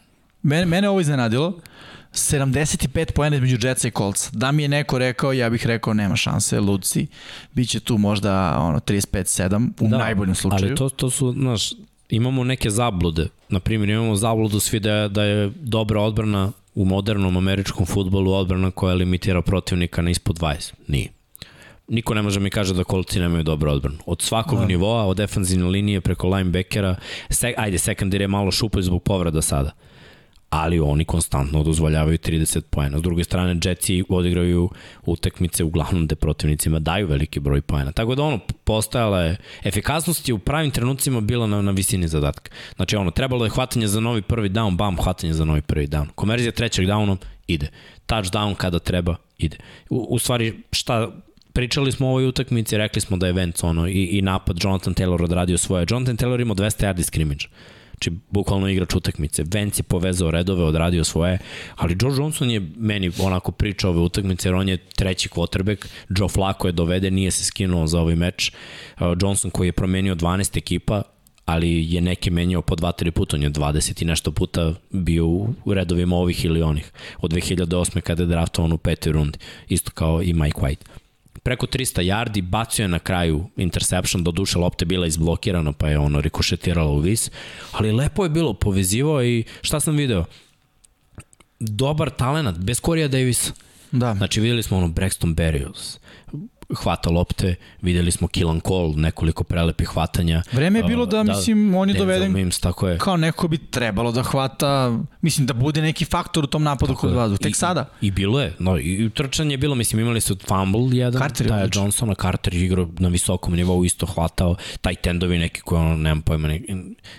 Mene, 0.44 0.66
mene 0.66 0.90
ovo 0.90 1.00
iznenadilo. 1.00 1.60
75 2.14 3.12
poena 3.12 3.36
između 3.36 3.68
Jetsa 3.68 3.88
i 3.88 3.92
Colts. 3.92 4.30
Da 4.32 4.52
mi 4.52 4.62
je 4.62 4.68
neko 4.70 4.98
rekao, 4.98 5.34
ja 5.34 5.50
bih 5.50 5.66
rekao 5.66 5.94
nema 5.94 6.16
šanse, 6.16 6.60
Luci. 6.60 7.08
Biće 7.54 7.80
tu 7.80 7.98
možda 7.98 8.58
ono 8.60 8.80
35-7 8.80 9.70
u 9.80 9.88
da, 9.88 9.98
najboljem 9.98 10.36
slučaju. 10.36 10.66
Ali 10.66 10.76
to, 10.76 10.90
to 10.90 11.10
su, 11.10 11.34
znaš, 11.34 11.74
imamo 12.10 12.44
neke 12.44 12.70
zablude. 12.70 13.28
Na 13.50 13.60
primjer, 13.60 13.90
imamo 13.90 14.16
zabludu 14.16 14.60
svi 14.60 14.80
da 14.80 14.92
je, 14.92 15.10
da 15.10 15.24
je 15.24 15.52
dobra 15.56 16.02
odbrana 16.02 16.52
u 16.76 16.86
modernom 16.86 17.38
američkom 17.38 17.86
futbolu 17.86 18.34
odbrana 18.34 18.72
koja 18.72 18.94
limitira 18.94 19.42
protivnika 19.42 20.02
na 20.02 20.10
ispod 20.10 20.40
20. 20.40 20.74
Nije. 20.88 21.08
Niko 21.88 22.14
ne 22.14 22.22
može 22.22 22.40
mi 22.40 22.50
kaže 22.50 22.74
da 22.74 22.84
kolci 22.84 23.20
nemaju 23.20 23.44
dobro 23.44 23.72
odbranu. 23.72 23.98
Od 24.06 24.22
svakog 24.22 24.60
da. 24.60 24.66
nivoa, 24.66 25.06
od 25.06 25.18
defanzivne 25.18 25.66
linije 25.66 26.02
preko 26.02 26.28
linebackera, 26.28 26.96
se, 27.30 27.54
ajde, 27.58 27.78
secondary 27.78 28.22
je 28.22 28.28
malo 28.28 28.52
šupaj 28.52 28.82
zbog 28.82 29.04
povreda 29.04 29.42
sada 29.42 29.72
ali 30.54 30.80
oni 30.80 31.06
konstantno 31.06 31.64
dozvoljavaju 31.64 32.18
30 32.18 32.62
poena. 32.62 33.00
S 33.00 33.02
druge 33.02 33.24
strane, 33.24 33.60
Jetsi 33.64 34.04
odigraju 34.10 34.70
utakmice 35.06 35.64
uglavnom 35.64 36.06
gde 36.06 36.16
protivnicima 36.16 36.80
daju 36.80 37.08
veliki 37.08 37.40
broj 37.40 37.62
poena. 37.62 37.92
Tako 37.92 38.16
da 38.16 38.24
ono, 38.24 38.40
postojala 38.64 39.22
je, 39.22 39.38
efikasnost 39.64 40.30
je 40.30 40.34
u 40.34 40.40
pravim 40.40 40.72
trenucima 40.72 41.22
bila 41.22 41.48
na, 41.48 41.62
na 41.62 41.72
visini 41.72 42.08
zadatka. 42.08 42.52
Znači 42.76 42.96
ono, 42.96 43.12
trebalo 43.12 43.46
je 43.46 43.50
hvatanje 43.50 43.88
za 43.88 44.00
novi 44.00 44.22
prvi 44.22 44.50
down, 44.50 44.76
bam, 44.76 44.98
hvatanje 44.98 45.34
za 45.34 45.46
novi 45.46 45.62
prvi 45.62 45.88
down. 45.88 46.08
Komerzija 46.16 46.52
trećeg 46.52 46.86
downom, 46.86 47.18
ide. 47.48 47.68
Touchdown 48.08 48.56
kada 48.56 48.80
treba, 48.80 49.16
ide. 49.38 49.58
U, 49.90 50.08
u 50.10 50.20
stvari, 50.20 50.54
šta 50.72 51.12
pričali 51.54 51.92
smo 51.92 52.08
o 52.08 52.10
ovoj 52.10 52.28
utakmici, 52.28 52.78
rekli 52.78 53.02
smo 53.02 53.18
da 53.18 53.28
je 53.28 53.34
Vance 53.34 53.66
ono 53.66 53.88
i, 53.88 54.10
i 54.12 54.22
napad 54.22 54.58
Jonathan 54.64 54.94
Taylor 54.94 55.24
odradio 55.24 55.58
svoje. 55.58 55.86
Jonathan 55.90 56.18
Taylor 56.18 56.42
ima 56.42 56.56
200 56.56 56.88
yardi 56.88 57.04
scrimmage. 57.04 57.46
Znači, 58.04 58.20
bukvalno 58.30 58.70
igrač 58.70 58.96
utakmice. 58.96 59.44
Vance 59.54 59.80
je 59.80 59.84
povezao 59.84 60.32
redove, 60.32 60.64
odradio 60.64 61.04
svoje, 61.04 61.40
ali 61.76 61.98
Joe 62.02 62.12
Johnson 62.18 62.52
je 62.52 62.62
meni 62.78 63.12
onako 63.20 63.52
pričao 63.52 63.92
ove 63.92 64.00
utakmice, 64.00 64.48
jer 64.48 64.56
on 64.56 64.70
je 64.70 64.78
treći 64.78 65.30
quarterback, 65.30 65.86
Joe 66.10 66.30
Flacco 66.30 66.68
je 66.68 66.72
doveden, 66.72 67.14
nije 67.14 67.32
se 67.32 67.44
skinuo 67.44 67.88
za 67.88 68.00
ovaj 68.00 68.16
meč. 68.16 68.52
Uh, 68.52 69.08
Johnson 69.22 69.52
koji 69.52 69.68
je 69.68 69.72
promenio 69.72 70.16
12 70.16 70.58
ekipa, 70.58 71.02
ali 71.46 71.94
je 71.94 72.02
neke 72.02 72.32
menjao 72.32 72.62
po 72.62 72.76
2-3 72.76 73.12
puta, 73.12 73.38
on 73.38 73.44
je 73.44 73.52
20 73.52 74.02
i 74.02 74.06
nešto 74.06 74.32
puta 74.32 74.74
bio 74.90 75.28
u 75.28 75.74
redovima 75.74 76.16
ovih 76.16 76.46
ili 76.46 76.62
onih. 76.62 76.92
Od 77.22 77.32
2008. 77.32 78.02
kada 78.02 78.24
je 78.24 78.28
draftovan 78.28 78.72
u 78.72 78.78
petoj 78.78 79.12
rundi, 79.12 79.40
isto 79.70 79.92
kao 79.92 80.24
i 80.24 80.34
Mike 80.34 80.60
White 80.62 81.03
preko 81.44 81.66
300 81.66 82.02
yardi, 82.02 82.42
bacio 82.42 82.84
je 82.84 82.88
na 82.88 83.00
kraju 83.00 83.50
interception, 83.58 84.24
do 84.24 84.32
duše 84.32 84.60
lopte 84.60 84.86
bila 84.86 85.08
izblokirana, 85.08 85.72
pa 85.72 85.90
je 85.90 86.00
ono 86.00 86.22
rikošetirala 86.22 86.92
u 86.92 87.00
vis, 87.00 87.32
ali 87.72 87.92
lepo 87.92 88.24
je 88.24 88.30
bilo, 88.30 88.54
povezivao 88.54 89.24
i 89.24 89.44
šta 89.62 89.80
sam 89.80 89.96
video? 89.96 90.26
Dobar 91.60 92.10
talenat, 92.10 92.58
bez 92.58 92.82
Corija 92.82 93.08
Davisa. 93.08 93.52
Da. 93.92 94.16
Znači 94.16 94.42
videli 94.42 94.64
smo 94.64 94.78
ono 94.78 94.88
Braxton 94.88 95.34
Berrios, 95.34 96.00
hvata 96.70 97.10
lopte, 97.10 97.56
videli 97.82 98.12
smo 98.12 98.28
Killan 98.28 98.62
Cole, 98.68 98.94
nekoliko 98.96 99.44
prelepih 99.44 99.88
hvatanja. 99.88 100.42
Vreme 100.52 100.80
je 100.80 100.84
bilo 100.84 101.06
da, 101.06 101.24
da 101.24 101.34
mislim, 101.34 101.76
on 101.76 101.90
je 101.90 101.96
doveden 101.96 102.34
Mims, 102.34 102.60
tako 102.60 102.88
je. 102.88 102.98
kao 102.98 103.18
neko 103.18 103.48
bi 103.48 103.58
trebalo 103.58 104.12
da 104.12 104.24
hvata, 104.24 105.00
mislim, 105.22 105.48
da 105.48 105.54
bude 105.54 105.82
neki 105.82 106.06
faktor 106.06 106.44
u 106.44 106.48
tom 106.48 106.64
napadu 106.64 106.96
kod 106.96 107.12
vladu. 107.12 107.38
Tek 107.38 107.52
I, 107.52 107.54
sada. 107.54 107.90
I 108.02 108.12
bilo 108.12 108.42
je, 108.42 108.54
no, 108.60 108.80
i 108.80 109.10
trčanje 109.14 109.54
je 109.54 109.58
bilo, 109.58 109.76
mislim, 109.76 110.02
imali 110.02 110.22
su 110.22 110.38
fumble 110.48 110.98
jedan, 110.98 111.22
Carter 111.22 111.48
Taja 111.48 111.68
Johnsona, 111.74 112.16
Carter 112.16 112.54
igrao 112.54 112.88
na 113.00 113.10
visokom 113.10 113.56
nivou, 113.56 113.86
isto 113.86 114.06
hvatao, 114.06 114.56
taj 114.82 114.96
tendovi 114.96 115.38
neki 115.38 115.62
koji 115.62 115.82
ono, 115.82 115.96
nemam 115.98 116.22
pojma, 116.22 116.48
ne, 116.48 116.62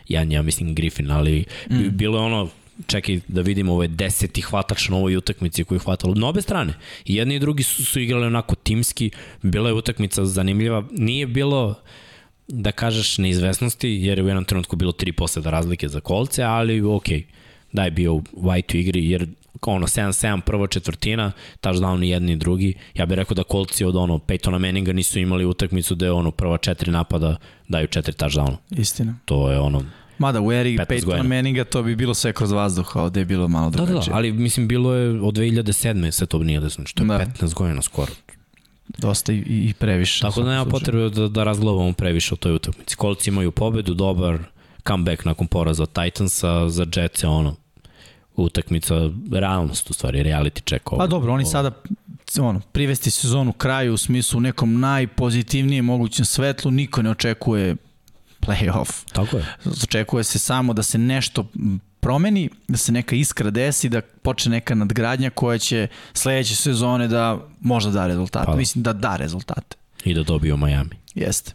ja, 0.08 0.22
ja 0.22 0.42
mislim 0.42 0.74
Griffin, 0.74 1.10
ali 1.10 1.44
mm. 1.70 1.96
bilo 1.96 2.18
je 2.18 2.24
ono, 2.24 2.48
čekaj 2.86 3.20
da 3.28 3.40
vidimo 3.40 3.72
ovo 3.72 3.82
je 3.82 3.88
deseti 3.88 4.40
hvatač 4.40 4.88
na 4.88 4.96
ovoj 4.96 5.16
utakmici 5.16 5.64
koji 5.64 5.76
je 5.76 5.80
hvatalo 5.84 6.14
na 6.14 6.28
obe 6.28 6.42
strane. 6.42 6.74
I 7.04 7.14
jedni 7.14 7.34
i 7.34 7.38
drugi 7.38 7.62
su, 7.62 7.84
su 7.84 8.00
igrali 8.00 8.26
onako 8.26 8.54
timski, 8.54 9.10
bila 9.42 9.68
je 9.68 9.74
utakmica 9.74 10.24
zanimljiva, 10.24 10.84
nije 10.90 11.26
bilo 11.26 11.74
da 12.48 12.72
kažeš 12.72 13.18
neizvesnosti, 13.18 13.88
jer 13.88 14.18
je 14.18 14.24
u 14.24 14.28
jednom 14.28 14.44
trenutku 14.44 14.76
bilo 14.76 14.92
tri 14.92 15.12
posljeda 15.12 15.50
razlike 15.50 15.88
za 15.88 16.00
kolce, 16.00 16.42
ali 16.42 16.82
ok, 16.82 17.06
da 17.72 17.84
je 17.84 17.90
bio 17.90 18.12
White 18.12 18.74
u 18.74 18.78
igri, 18.78 19.10
jer 19.10 19.26
ono 19.62 19.86
7-7 19.86 20.40
prva 20.40 20.66
četvrtina, 20.66 21.32
touchdown 21.60 22.04
i 22.04 22.08
jedni 22.08 22.32
i 22.32 22.36
drugi. 22.36 22.74
Ja 22.94 23.06
bih 23.06 23.16
rekao 23.16 23.34
da 23.34 23.42
kolci 23.42 23.84
od 23.84 23.96
ono 23.96 24.18
Peytona 24.18 24.58
Manninga 24.58 24.92
nisu 24.92 25.18
imali 25.18 25.44
utakmicu 25.44 25.94
da 25.94 26.04
je 26.04 26.12
ono 26.12 26.30
prva 26.30 26.58
četiri 26.58 26.90
napada 26.90 27.36
daju 27.68 27.86
četiri 27.86 28.14
touchdowna. 28.14 28.56
Istina. 28.70 29.14
To 29.24 29.50
je 29.50 29.60
ono 29.60 29.84
Mada 30.18 30.40
u 30.40 30.52
eri 30.52 30.78
Peytona 30.78 31.22
Manninga 31.22 31.64
to 31.64 31.82
bi 31.82 31.96
bilo 31.96 32.14
sve 32.14 32.32
kroz 32.32 32.52
vazduh, 32.52 32.96
a 32.96 33.02
ovde 33.02 33.20
je 33.20 33.24
bilo 33.24 33.48
malo 33.48 33.70
drugačije. 33.70 34.00
Da, 34.00 34.10
da, 34.10 34.16
ali 34.16 34.32
mislim 34.32 34.68
bilo 34.68 34.94
je 34.94 35.20
od 35.20 35.34
2007. 35.34 36.10
se 36.10 36.26
to 36.26 36.38
nije 36.38 36.60
desno, 36.60 36.86
što 36.86 37.02
je 37.02 37.06
da. 37.06 37.26
15 37.40 37.54
godina 37.54 37.82
skoro. 37.82 38.12
Dosta 38.88 39.32
i, 39.32 39.36
i 39.46 39.74
previše. 39.78 40.20
Tako 40.20 40.42
da 40.42 40.50
nema 40.50 40.64
potrebe 40.64 41.10
da, 41.10 41.28
da 41.28 41.44
razgledamo 41.44 41.92
previše 41.92 42.34
o 42.34 42.36
toj 42.36 42.54
utakmici. 42.54 42.96
Kolci 42.96 43.30
imaju 43.30 43.50
pobedu, 43.50 43.94
dobar 43.94 44.38
comeback 44.86 45.24
nakon 45.24 45.46
poraza 45.46 45.82
od 45.82 45.92
Titansa, 45.92 46.68
za 46.68 46.86
Jets 46.96 47.22
je 47.22 47.28
ono, 47.28 47.56
utakmica, 48.36 49.10
realnost 49.32 49.90
u 49.90 49.92
stvari, 49.92 50.22
reality 50.22 50.68
check. 50.68 50.92
Ovo, 50.92 50.98
pa 50.98 51.06
dobro, 51.06 51.32
oni 51.32 51.42
ovo. 51.42 51.50
sada 51.50 51.70
ono, 52.40 52.60
privesti 52.72 53.10
sezonu 53.10 53.52
kraju 53.52 53.94
u 53.94 53.96
smislu 53.96 54.40
nekom 54.40 54.80
najpozitivnijem 54.80 55.84
mogućem 55.84 56.24
svetlu, 56.24 56.70
niko 56.70 57.02
ne 57.02 57.10
očekuje 57.10 57.76
playoff. 58.46 59.04
Tako 59.12 59.36
je. 59.36 59.44
Očekuje 59.82 60.24
se 60.24 60.38
samo 60.38 60.72
da 60.72 60.82
se 60.82 60.98
nešto 60.98 61.46
promeni, 62.00 62.50
da 62.68 62.76
se 62.76 62.92
neka 62.92 63.16
iskra 63.16 63.50
desi, 63.50 63.88
da 63.88 64.00
počne 64.00 64.50
neka 64.50 64.74
nadgradnja 64.74 65.30
koja 65.30 65.58
će 65.58 65.88
sledeće 66.12 66.56
sezone 66.56 67.08
da 67.08 67.38
možda 67.60 67.90
da 67.90 68.06
rezultate. 68.06 68.46
Pa. 68.46 68.56
Mislim 68.56 68.82
da 68.82 68.92
da 68.92 69.16
rezultate. 69.16 69.76
I 70.04 70.14
da 70.14 70.22
dobiju 70.22 70.56
Miami. 70.56 71.04
Jeste. 71.14 71.52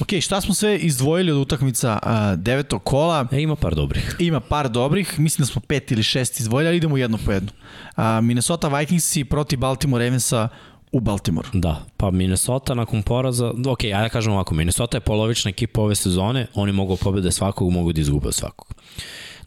Ok, 0.00 0.08
šta 0.20 0.40
smo 0.40 0.54
sve 0.54 0.78
izdvojili 0.78 1.32
od 1.32 1.38
utakmica 1.38 1.98
uh, 2.02 2.42
devetog 2.42 2.84
kola? 2.84 3.26
E, 3.32 3.40
ima 3.40 3.56
par 3.56 3.74
dobrih. 3.74 4.16
Ima 4.18 4.40
par 4.40 4.68
dobrih, 4.68 5.18
mislim 5.18 5.46
da 5.46 5.52
smo 5.52 5.60
pet 5.60 5.90
ili 5.90 6.02
šest 6.02 6.40
izdvojili, 6.40 6.68
ali 6.68 6.76
idemo 6.76 6.96
jedno 6.96 7.18
po 7.24 7.32
jedno. 7.32 7.50
Uh, 7.96 8.04
Minnesota 8.22 8.68
Vikings 8.68 9.16
i 9.16 9.24
proti 9.24 9.56
Baltimore 9.56 10.04
Ravensa 10.04 10.48
u 10.96 11.00
Baltimore. 11.00 11.48
Da, 11.52 11.84
pa 11.96 12.10
Minnesota 12.10 12.74
nakon 12.74 13.02
poraza, 13.02 13.52
ok, 13.68 13.84
ajde 13.84 14.02
da 14.02 14.08
kažem 14.08 14.32
ovako, 14.32 14.54
Minnesota 14.54 14.96
je 14.96 15.00
polovična 15.00 15.48
ekipa 15.48 15.80
ove 15.80 15.94
sezone, 15.94 16.46
oni 16.54 16.72
mogu 16.72 16.96
pobede 16.96 17.32
svakog, 17.32 17.70
mogu 17.72 17.92
da 17.92 18.00
izgube 18.00 18.32
svakog. 18.32 18.74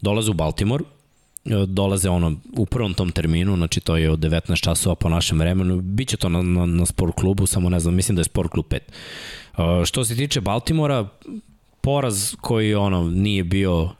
Dolaze 0.00 0.30
u 0.30 0.34
Baltimore, 0.34 0.84
dolaze 1.66 2.10
ono 2.10 2.36
u 2.56 2.66
prvom 2.66 2.94
tom 2.94 3.12
terminu, 3.12 3.56
znači 3.56 3.80
to 3.80 3.96
je 3.96 4.10
od 4.10 4.18
19 4.18 4.62
časova 4.62 4.94
po 4.94 5.08
našem 5.08 5.38
vremenu, 5.38 5.80
biće 5.80 6.16
to 6.16 6.28
na, 6.28 6.42
na, 6.42 6.66
na 6.66 6.86
sport 6.86 7.14
klubu, 7.14 7.46
samo 7.46 7.68
ne 7.68 7.80
znam, 7.80 7.94
mislim 7.94 8.16
da 8.16 8.20
je 8.20 8.24
sport 8.24 8.50
klub 8.50 8.66
5. 8.68 8.78
Uh, 9.80 9.84
što 9.84 10.04
se 10.04 10.16
tiče 10.16 10.40
Baltimora, 10.40 11.08
poraz 11.80 12.34
koji 12.40 12.74
ono 12.74 13.10
nije 13.10 13.44
bio 13.44 13.90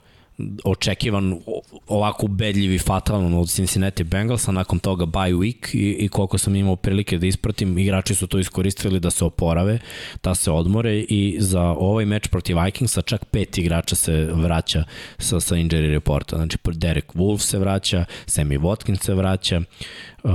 očekivan 0.63 1.39
ovako 1.87 2.25
ubedljiv 2.25 2.73
i 2.73 2.79
fatalan 2.79 3.33
od 3.33 3.49
Cincinnati 3.49 4.03
Bengalsa, 4.03 4.51
nakon 4.51 4.79
toga 4.79 5.05
bye 5.05 5.35
week 5.35 5.75
i, 5.75 6.05
i 6.05 6.07
koliko 6.07 6.37
sam 6.37 6.55
imao 6.55 6.75
prilike 6.75 7.17
da 7.17 7.27
ispratim, 7.27 7.77
igrači 7.77 8.15
su 8.15 8.27
to 8.27 8.39
iskoristili 8.39 8.99
da 8.99 9.11
se 9.11 9.25
oporave, 9.25 9.79
da 10.23 10.35
se 10.35 10.51
odmore 10.51 10.99
i 10.99 11.37
za 11.39 11.61
ovaj 11.61 12.05
meč 12.05 12.27
protiv 12.27 12.57
Vikingsa 12.63 13.01
čak 13.01 13.25
pet 13.25 13.57
igrača 13.57 13.95
se 13.95 14.29
vraća 14.33 14.83
sa, 15.17 15.39
sa 15.39 15.55
injury 15.55 15.91
reporta. 15.91 16.35
Znači, 16.35 16.57
Derek 16.73 17.13
Wolf 17.13 17.37
se 17.37 17.59
vraća, 17.59 18.05
Sammy 18.25 18.59
Watkins 18.59 19.03
se 19.03 19.13
vraća, 19.13 19.61
uh, 20.23 20.31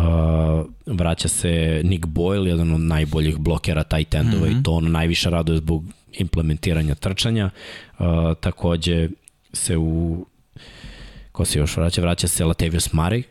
vraća 0.87 1.29
se 1.29 1.81
Nick 1.85 2.07
Boyle, 2.07 2.47
jedan 2.47 2.73
od 2.73 2.81
najboljih 2.81 3.39
blokera 3.39 3.85
tight 3.85 4.15
endova 4.15 4.47
mm 4.47 4.51
-hmm. 4.51 4.61
i 4.61 4.63
to 4.63 4.73
ono 4.73 4.89
najviše 4.89 5.31
raduje 5.31 5.59
zbog 5.59 5.85
implementiranja 6.13 6.95
trčanja. 6.95 7.51
Uh, 7.99 8.07
takođe, 8.41 9.09
se 9.53 9.77
u 9.77 10.27
ko 11.33 11.45
se 11.45 11.59
još 11.59 11.77
vraća, 11.77 12.01
vraća 12.01 12.29
se 12.29 12.45
Latavius 12.45 12.89
Murray, 12.93 13.23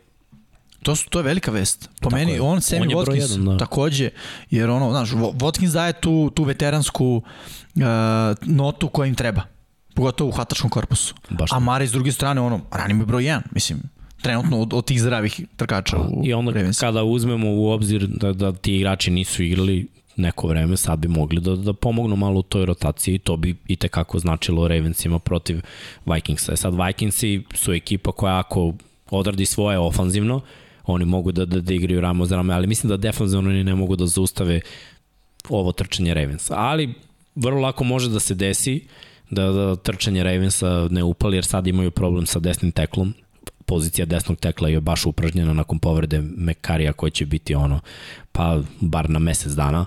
To, 0.86 0.96
su, 0.96 1.10
to 1.10 1.20
je 1.20 1.24
velika 1.24 1.52
vest. 1.52 1.90
Po 2.02 2.10
Tako 2.10 2.16
meni, 2.16 2.32
je. 2.32 2.42
on, 2.42 2.58
Sammy 2.60 2.96
on 2.96 3.06
Watkins, 3.06 3.32
jedan, 3.32 3.46
da. 3.46 3.58
takođe, 3.58 4.10
jer 4.52 4.70
ono, 4.70 4.92
znaš, 4.92 5.10
Watkins 5.12 5.74
daje 5.74 5.94
tu, 5.94 6.30
tu 6.36 6.44
veteransku 6.44 7.16
uh, 7.16 7.82
notu 8.42 8.88
koja 8.90 9.08
im 9.08 9.16
treba. 9.16 9.42
Pogotovo 9.96 10.30
u 10.30 10.32
hvatačkom 10.32 10.70
korpusu. 10.70 11.16
Baš 11.30 11.52
A 11.54 11.60
Mare 11.60 11.88
s 11.88 11.92
druge 11.92 12.12
strane, 12.12 12.42
ono, 12.42 12.62
ranim 12.72 13.00
je 13.00 13.06
broj 13.06 13.24
1, 13.24 13.42
mislim, 13.52 13.80
trenutno 14.22 14.62
od, 14.62 14.74
od 14.74 14.86
tih 14.86 15.02
zdravih 15.02 15.42
trkača 15.56 15.98
u 15.98 16.22
I 16.26 16.34
onda 16.34 16.52
Ravens. 16.52 16.80
kada 16.80 17.04
uzmemo 17.04 17.48
u 17.52 17.68
obzir 17.70 18.08
da, 18.08 18.34
da 18.34 18.52
ti 18.54 18.76
igrači 18.76 19.12
nisu 19.12 19.44
igrali, 19.44 19.88
neko 20.16 20.48
vreme, 20.48 20.78
sad 20.78 21.00
bi 21.00 21.08
mogli 21.08 21.42
da, 21.42 21.56
da 21.56 21.74
pomognu 21.74 22.16
malo 22.16 22.40
u 22.40 22.44
toj 22.44 22.66
rotaciji 22.66 23.16
i 23.16 23.20
to 23.20 23.38
bi 23.38 23.56
i 23.68 23.76
tekako 23.76 24.20
značilo 24.20 24.68
Ravensima 24.68 25.20
protiv 25.20 25.62
Vikingsa. 26.06 26.54
E 26.54 26.58
sad 26.58 26.74
Vikingsi 26.86 27.44
su 27.54 27.74
ekipa 27.74 28.12
koja 28.12 28.40
ako 28.40 28.74
odradi 29.12 29.46
svoje 29.46 29.80
ofanzivno, 29.80 30.42
oni 30.86 31.06
mogu 31.06 31.32
da, 31.32 31.46
da, 31.46 31.62
da 31.62 31.74
igraju 31.74 32.02
ramo 32.02 32.26
za 32.26 32.36
rame, 32.36 32.54
ali 32.54 32.68
mislim 32.68 32.90
da 32.90 32.98
defanzivno 32.98 33.50
oni 33.50 33.64
ne 33.64 33.76
mogu 33.76 33.96
da 33.96 34.06
zaustave 34.06 34.62
ovo 35.50 35.72
trčanje 35.72 36.14
Ravensa. 36.14 36.54
Ali 36.58 36.94
vrlo 37.36 37.62
lako 37.62 37.84
može 37.84 38.10
da 38.10 38.20
se 38.20 38.36
desi 38.36 38.88
da, 39.30 39.52
da 39.52 39.76
trčanje 39.76 40.24
Ravensa 40.24 40.88
ne 40.92 41.04
upali, 41.04 41.38
jer 41.38 41.46
sad 41.46 41.68
imaju 41.68 41.92
problem 41.92 42.26
sa 42.26 42.40
desnim 42.40 42.72
teklom, 42.72 43.14
pozicija 43.66 44.06
desnog 44.06 44.38
tekla 44.38 44.70
je 44.70 44.82
baš 44.82 45.06
upražnjena 45.06 45.54
nakon 45.54 45.80
povrede 45.80 46.22
Mekarija 46.22 46.94
koja 46.94 47.10
će 47.10 47.26
biti 47.26 47.56
ono, 47.56 47.80
pa 48.32 48.62
bar 48.80 49.10
na 49.10 49.20
mesec 49.20 49.52
dana. 49.52 49.86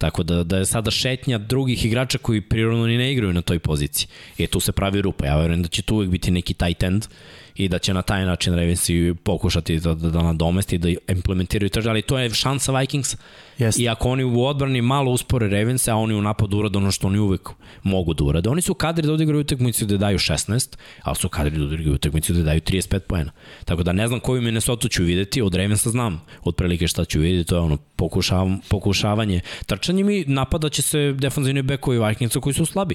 Tako 0.00 0.22
da, 0.22 0.44
da 0.44 0.58
je 0.58 0.66
sada 0.66 0.90
šetnja 0.90 1.38
drugih 1.38 1.84
igrača 1.84 2.18
koji 2.18 2.40
prirodno 2.40 2.86
ni 2.86 2.96
ne 2.96 3.12
igraju 3.12 3.32
na 3.32 3.42
toj 3.42 3.58
poziciji. 3.58 4.08
I 4.38 4.46
tu 4.46 4.60
se 4.60 4.72
pravi 4.72 5.02
rupa. 5.02 5.26
Ja 5.26 5.36
verujem 5.36 5.62
da 5.62 5.68
će 5.68 5.82
tu 5.82 5.94
uvek 5.94 6.08
biti 6.10 6.30
neki 6.30 6.54
tight 6.54 6.82
end 6.82 7.06
i 7.54 7.68
da 7.68 7.78
će 7.78 7.94
na 7.94 8.02
taj 8.02 8.24
način 8.24 8.54
Ravensi 8.54 9.14
pokušati 9.24 9.80
da, 9.80 9.94
da, 9.94 10.10
da 10.10 10.22
nadomesti, 10.22 10.78
da 10.78 10.88
implementiraju 11.08 11.70
trže, 11.70 11.90
ali 11.90 12.02
to 12.02 12.18
je 12.18 12.30
šansa 12.30 12.78
Vikings. 12.78 13.16
Yes. 13.58 13.80
I 13.80 13.88
ako 13.88 14.10
oni 14.10 14.24
u 14.24 14.44
odbrani 14.44 14.82
malo 14.82 15.12
uspore 15.12 15.48
Ravens, 15.48 15.88
a 15.88 15.96
oni 15.96 16.14
u 16.14 16.22
napadu 16.22 16.58
urade 16.58 16.78
ono 16.78 16.90
što 16.90 17.06
oni 17.06 17.18
uvek 17.18 17.48
mogu 17.82 18.14
da 18.14 18.24
urade. 18.24 18.48
Oni 18.48 18.62
su 18.62 18.74
kadri 18.74 19.06
da 19.06 19.12
odigraju 19.12 19.40
utakmicu 19.40 19.86
da 19.86 19.96
daju 19.96 20.18
16, 20.18 20.76
ali 21.02 21.16
su 21.16 21.28
kadri 21.28 21.58
da 21.58 21.64
odigraju 21.64 21.94
utakmicu 21.94 22.32
da 22.32 22.42
daju 22.42 22.60
35 22.60 22.98
poena. 22.98 23.32
Tako 23.64 23.82
da 23.82 23.92
ne 23.92 24.08
znam 24.08 24.20
koju 24.20 24.42
Minnesota 24.42 24.88
ću 24.88 25.02
videti, 25.02 25.42
od 25.42 25.54
Ravensa 25.54 25.90
znam 25.90 26.22
otprilike 26.44 26.88
šta 26.88 27.04
ću 27.04 27.20
videti, 27.20 27.48
to 27.48 27.56
je 27.56 27.60
ono 27.60 27.76
pokušav, 27.76 28.48
pokušavanje 28.68 29.40
trčanjem 29.66 30.10
i 30.10 30.24
napada 30.26 30.68
će 30.68 30.82
se 30.82 31.12
defanzivni 31.12 31.62
bekovi 31.62 31.98
Vikingsa 31.98 32.40
koji 32.40 32.54
su 32.54 32.66
slabi. 32.66 32.94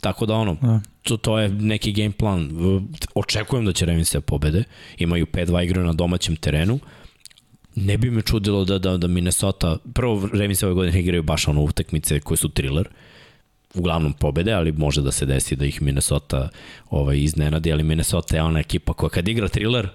Tako 0.00 0.26
da 0.26 0.34
ono, 0.34 0.56
da. 0.62 0.80
To, 1.02 1.16
to 1.16 1.38
je 1.38 1.48
neki 1.48 1.92
game 1.92 2.10
plan. 2.10 2.50
Očekujem 3.14 3.64
da 3.64 3.72
će 3.72 3.86
Ravens 3.86 4.12
da 4.12 4.20
pobede. 4.20 4.64
Imaju 4.98 5.26
5-2 5.26 5.64
igre 5.64 5.82
na 5.82 5.92
domaćem 5.92 6.36
terenu. 6.36 6.78
Ne 7.74 7.98
bi 7.98 8.10
me 8.10 8.22
čudilo 8.22 8.64
da, 8.64 8.78
da, 8.78 8.96
da 8.96 9.06
Minnesota, 9.06 9.78
prvo 9.94 10.28
Ravens 10.32 10.62
ove 10.62 10.74
godine 10.74 11.00
igraju 11.00 11.22
baš 11.22 11.48
ono 11.48 11.62
utakmice 11.62 12.20
koje 12.20 12.36
su 12.36 12.48
thriller, 12.48 12.88
uglavnom 13.74 14.12
pobede, 14.12 14.52
ali 14.52 14.72
može 14.72 15.02
da 15.02 15.12
se 15.12 15.26
desi 15.26 15.56
da 15.56 15.64
ih 15.64 15.82
Minnesota 15.82 16.48
ovaj, 16.90 17.18
iznenadi, 17.18 17.72
ali 17.72 17.82
Minnesota 17.82 18.36
je 18.36 18.42
ona 18.42 18.60
ekipa 18.60 18.92
koja 18.92 19.10
kad 19.10 19.28
igra 19.28 19.48
thriller, 19.48 19.88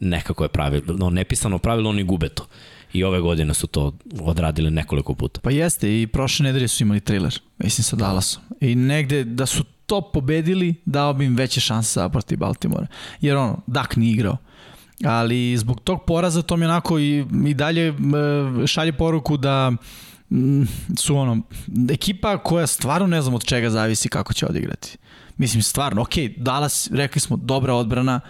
nekako 0.00 0.44
je 0.44 0.48
pravilo, 0.48 0.96
no, 0.98 1.10
nepisano 1.10 1.58
pravilo, 1.58 1.90
oni 1.90 2.04
gube 2.04 2.28
to. 2.28 2.46
I 2.92 3.04
ove 3.04 3.20
godine 3.20 3.54
su 3.54 3.66
to 3.66 3.92
odradili 4.20 4.70
nekoliko 4.70 5.14
puta. 5.14 5.40
Pa 5.40 5.50
jeste, 5.50 6.02
i 6.02 6.06
prošle 6.06 6.44
nedelje 6.44 6.68
su 6.68 6.82
imali 6.82 7.00
thriller, 7.00 7.40
mislim 7.58 7.82
sa 7.82 7.96
Dallasom. 7.96 8.42
I 8.60 8.74
negde 8.74 9.24
da 9.24 9.46
su 9.46 9.64
to 9.86 10.00
pobedili, 10.00 10.74
dao 10.84 11.12
bi 11.12 11.24
im 11.24 11.36
veće 11.36 11.60
šanse 11.60 12.08
protiv 12.12 12.38
Baltimora. 12.38 12.86
Jer 13.20 13.36
ono, 13.36 13.62
Dak 13.66 13.96
nije 13.96 14.12
igrao. 14.12 14.36
Ali 15.04 15.56
zbog 15.56 15.80
tog 15.80 16.04
poraza 16.06 16.42
to 16.42 16.56
mi 16.56 16.64
onako 16.64 16.98
i, 16.98 17.24
i 17.46 17.54
dalje 17.54 17.94
šalje 18.66 18.92
poruku 18.92 19.36
da 19.36 19.72
su 20.96 21.16
ono, 21.16 21.42
ekipa 21.90 22.38
koja 22.38 22.66
stvarno 22.66 23.06
ne 23.06 23.22
znam 23.22 23.34
od 23.34 23.44
čega 23.44 23.70
zavisi 23.70 24.08
kako 24.08 24.32
će 24.32 24.46
odigrati. 24.46 24.98
Mislim, 25.36 25.62
stvarno, 25.62 26.02
ok, 26.02 26.14
Dallas, 26.36 26.90
rekli 26.92 27.20
smo, 27.20 27.36
dobra 27.36 27.74
odbrana 27.74 28.20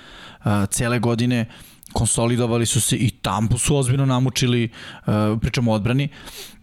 uh, 0.45 0.53
cele 0.71 0.99
godine, 0.99 1.47
konsolidovali 1.93 2.67
su 2.67 2.81
se 2.81 2.97
i 2.97 3.11
Tampu 3.11 3.59
su 3.59 3.77
ozbiljno 3.77 4.07
namučili, 4.07 4.69
uh, 5.07 5.13
pričamo 5.41 5.73
o 5.73 5.75
odbrani. 5.75 6.09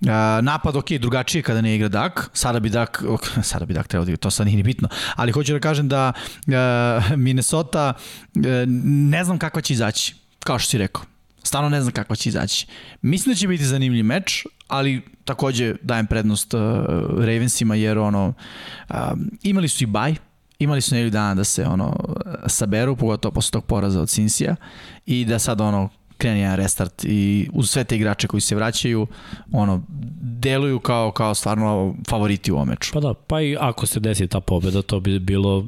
Uh, 0.01 0.07
napad, 0.41 0.75
ok, 0.75 0.91
drugačije 0.91 1.41
kada 1.41 1.61
ne 1.61 1.75
igra 1.75 1.87
Dak, 1.87 2.29
sada 2.33 2.59
bi 2.59 2.69
Dak, 2.69 3.03
ok, 3.07 3.21
sada 3.49 3.65
bi 3.65 3.73
Dak 3.73 3.87
trebao 3.87 4.05
da 4.05 4.11
igra, 4.11 4.19
to 4.19 4.31
sad 4.31 4.45
nije 4.45 4.57
ni 4.57 4.63
bitno, 4.63 4.87
ali 5.15 5.31
hoću 5.31 5.53
da 5.53 5.59
kažem 5.59 5.87
da 5.87 6.13
uh, 6.13 7.17
Minnesota, 7.17 7.93
ne 8.83 9.23
znam 9.23 9.37
kakva 9.39 9.61
će 9.61 9.73
izaći, 9.73 10.15
kao 10.39 10.59
što 10.59 10.69
si 10.69 10.77
rekao. 10.77 11.03
Stvarno 11.43 11.69
ne 11.69 11.81
znam 11.81 11.93
kakva 11.93 12.15
će 12.15 12.29
izaći. 12.29 12.67
Mislim 13.01 13.33
da 13.33 13.39
će 13.39 13.47
biti 13.47 13.65
zanimljiv 13.65 14.05
meč, 14.05 14.45
ali 14.67 15.01
takođe 15.25 15.75
dajem 15.81 16.07
prednost 16.07 16.53
uh, 16.53 16.61
Ravensima 17.17 17.75
jer 17.75 17.97
ono 17.97 18.33
uh, 18.89 18.95
imali 19.43 19.67
su 19.67 19.83
i 19.83 19.87
baj, 19.87 20.15
imali 20.63 20.81
su 20.81 20.95
nedelju 20.95 21.11
dana 21.11 21.35
da 21.35 21.43
se 21.43 21.65
ono 21.65 21.95
saberu, 22.47 22.95
pogotovo 22.95 23.31
posle 23.31 23.51
tog 23.51 23.65
poraza 23.65 24.01
od 24.01 24.09
Cinsija 24.09 24.55
i 25.05 25.25
da 25.25 25.39
sad 25.39 25.61
ono 25.61 25.89
krene 26.17 26.39
jedan 26.39 26.55
restart 26.55 27.05
i 27.05 27.49
uz 27.53 27.69
sve 27.69 27.83
te 27.83 27.95
igrače 27.95 28.27
koji 28.27 28.41
se 28.41 28.55
vraćaju, 28.55 29.07
ono, 29.51 29.83
deluju 30.21 30.79
kao, 30.79 31.11
kao 31.11 31.35
stvarno 31.35 31.95
favoriti 32.09 32.51
u 32.51 32.55
ovom 32.55 32.67
meču. 32.67 32.93
Pa 32.93 32.99
da, 32.99 33.13
pa 33.13 33.41
i 33.41 33.57
ako 33.59 33.85
se 33.85 33.99
desi 33.99 34.27
ta 34.27 34.39
pobeda, 34.39 34.81
to 34.81 34.99
bi 34.99 35.19
bilo 35.19 35.65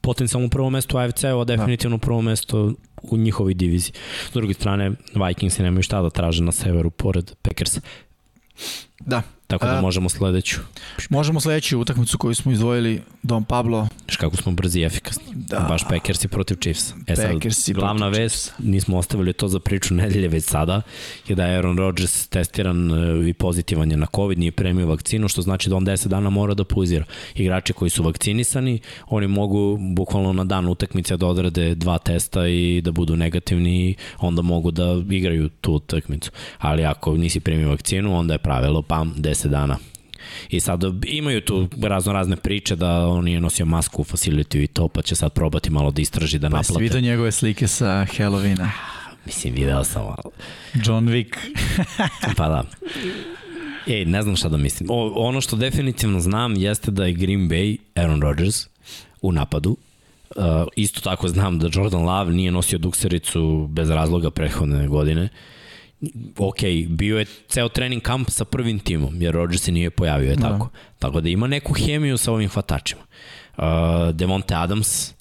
potencijalno 0.00 0.48
prvo 0.48 0.70
mesto 0.70 0.96
u 0.96 1.00
AFC-u, 1.00 1.40
a 1.40 1.44
definitivno 1.44 1.96
da. 1.96 2.00
prvo 2.00 2.22
mesto 2.22 2.72
u 3.02 3.16
njihovoj 3.16 3.54
diviziji. 3.54 3.92
S 4.30 4.32
druge 4.32 4.54
strane, 4.54 4.92
Vikingsi 5.14 5.62
nemaju 5.62 5.82
šta 5.82 6.02
da 6.02 6.10
traže 6.10 6.42
na 6.42 6.52
severu 6.52 6.90
pored 6.90 7.32
Packers. 7.42 7.78
Da, 9.00 9.22
Tako 9.58 9.66
da 9.66 9.80
možemo 9.80 10.08
sledeću. 10.08 10.60
Možemo 11.10 11.40
sledeću 11.40 11.80
utakmicu 11.80 12.18
koju 12.18 12.34
smo 12.34 12.52
izdvojili, 12.52 13.02
Don 13.22 13.44
Pablo. 13.44 13.88
Šš 14.08 14.16
kako 14.16 14.36
smo 14.36 14.52
brzi 14.52 14.80
i 14.80 14.84
efikasni. 14.84 15.24
Da. 15.34 15.66
Baš 15.68 15.82
Packersi 15.88 16.28
protiv 16.28 16.56
Chiefs. 16.56 16.92
E 17.06 17.16
sad, 17.16 17.74
glavna 17.74 18.08
vest, 18.08 18.52
nismo 18.58 18.98
ostavili 18.98 19.32
to 19.32 19.48
za 19.48 19.60
priču 19.60 19.94
nedelje 19.94 20.28
već 20.28 20.44
sada, 20.44 20.82
je 21.28 21.36
da 21.36 21.46
je 21.46 21.56
Aaron 21.56 21.78
Rodgers 21.78 22.26
testiran 22.28 22.90
e, 22.90 23.28
i 23.28 23.32
pozitivan 23.32 23.90
je 23.90 23.96
na 23.96 24.06
COVID, 24.14 24.38
nije 24.38 24.52
premio 24.52 24.86
vakcinu, 24.86 25.28
što 25.28 25.42
znači 25.42 25.70
da 25.70 25.76
on 25.76 25.86
10 25.86 26.08
dana 26.08 26.30
mora 26.30 26.54
da 26.54 26.64
puzira. 26.64 27.04
Igrači 27.34 27.72
koji 27.72 27.90
su 27.90 28.02
vakcinisani, 28.02 28.80
oni 29.06 29.26
mogu 29.26 29.78
bukvalno 29.80 30.32
na 30.32 30.44
dan 30.44 30.68
utakmice 30.68 31.16
da 31.16 31.26
odrade 31.26 31.74
dva 31.74 31.98
testa 31.98 32.46
i 32.46 32.80
da 32.84 32.92
budu 32.92 33.16
negativni 33.16 33.90
i 33.90 33.94
onda 34.18 34.42
mogu 34.42 34.70
da 34.70 35.02
igraju 35.10 35.48
tu 35.48 35.72
utakmicu. 35.72 36.30
Ali 36.58 36.84
ako 36.84 37.16
nisi 37.16 37.40
premio 37.40 37.68
vakcinu, 37.68 38.18
onda 38.18 38.34
je 38.34 38.38
pravilo 38.38 38.82
pam 38.82 39.14
10 39.16 39.41
10 39.42 39.48
dana. 39.48 39.78
I 40.50 40.60
sad 40.60 40.82
imaju 41.06 41.40
tu 41.40 41.68
razno 41.82 42.12
razne 42.12 42.36
priče 42.36 42.76
da 42.76 43.06
on 43.06 43.28
je 43.28 43.40
nosio 43.40 43.66
masku 43.66 44.02
u 44.02 44.04
facility 44.04 44.64
i 44.64 44.66
to, 44.66 44.88
pa 44.88 45.02
će 45.02 45.14
sad 45.14 45.32
probati 45.32 45.70
malo 45.70 45.90
da 45.90 46.02
istraži, 46.02 46.38
da 46.38 46.48
naplate. 46.48 46.68
Pa 46.68 46.74
si 46.74 46.82
vidio 46.82 47.00
njegove 47.00 47.32
slike 47.32 47.68
sa 47.68 48.06
Halloweena? 48.16 48.68
Mislim, 49.26 49.54
video 49.54 49.84
sam 49.84 50.02
malo. 50.02 50.30
John 50.86 51.08
Wick. 51.08 51.36
pa 52.36 52.48
da. 52.48 52.64
Ej, 53.86 54.04
ne 54.04 54.22
znam 54.22 54.36
šta 54.36 54.48
da 54.48 54.56
mislim. 54.56 54.88
O, 54.90 55.12
ono 55.16 55.40
što 55.40 55.56
definitivno 55.56 56.20
znam 56.20 56.56
jeste 56.56 56.90
da 56.90 57.06
je 57.06 57.12
Green 57.12 57.48
Bay 57.48 57.76
Aaron 57.94 58.22
Rodgers 58.22 58.68
u 59.22 59.32
napadu. 59.32 59.76
Uh, 60.36 60.44
isto 60.76 61.00
tako 61.00 61.28
znam 61.28 61.58
da 61.58 61.68
Jordan 61.72 62.02
Love 62.02 62.32
nije 62.32 62.52
nosio 62.52 62.78
duksericu 62.78 63.66
bez 63.70 63.90
razloga 63.90 64.30
prethodne 64.30 64.88
godine. 64.88 65.22
Uh, 65.22 65.30
ok, 66.38 66.58
bio 66.88 67.18
je 67.18 67.26
ceo 67.48 67.68
trening 67.68 68.02
kamp 68.02 68.30
sa 68.30 68.44
prvim 68.44 68.78
timom, 68.78 69.22
jer 69.22 69.34
Rodgers 69.34 69.62
se 69.62 69.72
nije 69.72 69.90
pojavio, 69.90 70.30
je 70.30 70.36
da. 70.36 70.48
tako. 70.48 70.68
Tako 70.98 71.20
da 71.20 71.28
ima 71.28 71.46
neku 71.46 71.74
hemiju 71.74 72.18
sa 72.18 72.32
ovim 72.32 72.48
hvatačima. 72.48 73.02
Uh, 73.56 73.64
Devonte 74.12 74.54
Adams 74.54 75.14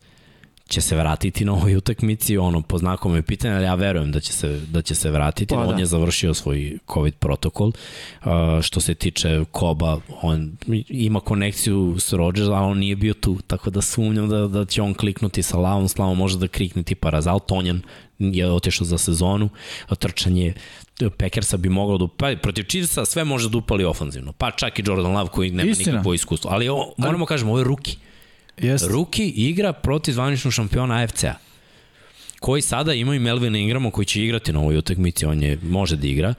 će 0.72 0.81
se 0.81 0.95
vratiti 0.95 1.45
na 1.45 1.53
ovoj 1.53 1.76
utakmici, 1.76 2.38
ono, 2.38 2.61
po 2.61 2.77
znakom 2.77 3.15
je 3.15 3.22
pitanje, 3.22 3.56
ali 3.56 3.65
ja 3.65 3.76
verujem 3.76 4.11
da 4.11 4.19
će 4.19 4.34
se, 4.34 4.61
da 4.72 4.81
će 4.81 4.95
se 4.95 5.11
vratiti. 5.11 5.56
Pa, 5.56 5.61
On 5.61 5.76
da. 5.76 5.80
je 5.80 5.85
završio 5.85 6.34
svoj 6.34 6.77
COVID 6.93 7.15
protokol. 7.15 7.68
Uh, 7.68 8.61
što 8.61 8.81
se 8.81 8.93
tiče 8.95 9.43
Koba, 9.52 9.99
on 10.22 10.52
ima 10.89 11.19
konekciju 11.19 11.95
s 11.99 12.14
Rodgers, 12.14 12.48
ali 12.48 12.72
on 12.72 12.77
nije 12.77 12.95
bio 12.95 13.14
tu, 13.14 13.38
tako 13.48 13.69
da 13.69 13.81
sumnjam 13.81 14.30
da, 14.30 14.48
da 14.48 14.65
će 14.65 14.81
on 14.81 14.93
kliknuti 14.93 15.43
sa 15.43 15.57
Lavom, 15.57 15.88
Slavom 15.88 16.18
može 16.18 16.38
da 16.38 16.48
klikne 16.48 16.84
tipa 16.84 17.10
Razal, 17.10 17.39
Tonjan 17.39 17.81
je 18.19 18.52
otišao 18.52 18.85
za 18.85 18.98
sezonu, 18.98 19.49
trčanje 19.99 20.53
Packersa 21.18 21.57
bi 21.57 21.69
mogao 21.69 21.98
da 21.98 22.07
pa 22.18 22.35
protiv 22.41 22.64
Chiefsa 22.64 23.06
sve 23.06 23.23
može 23.23 23.49
da 23.49 23.57
upali 23.57 23.85
ofanzivno. 23.85 24.34
Pa 24.34 24.52
čak 24.52 24.80
i 24.80 24.84
Jordan 24.85 25.11
Love 25.11 25.30
koji 25.30 25.52
nema 25.52 25.72
Istina. 25.72 25.91
nikakvo 25.91 26.14
iskustvo. 26.14 26.52
Ali 26.52 26.69
o, 26.69 26.93
moramo 26.98 27.26
kažemo, 27.26 27.52
ovo 27.52 27.60
je 27.60 27.64
ruki. 27.64 27.98
Jest. 28.61 28.88
Ruki 28.89 29.27
igra 29.29 29.73
protiv 29.73 30.13
zvaničnog 30.13 30.53
šampiona 30.53 30.95
AFC-a 30.95 31.35
koji 32.41 32.61
sada 32.61 32.93
ima 32.93 33.15
i 33.15 33.19
Melvina 33.19 33.57
Ingrama 33.57 33.91
koji 33.91 34.05
će 34.05 34.23
igrati 34.23 34.53
na 34.53 34.59
ovoj 34.59 34.77
utakmici, 34.77 35.25
on 35.25 35.43
je, 35.43 35.57
može 35.63 35.95
da 35.95 36.07
igra. 36.07 36.33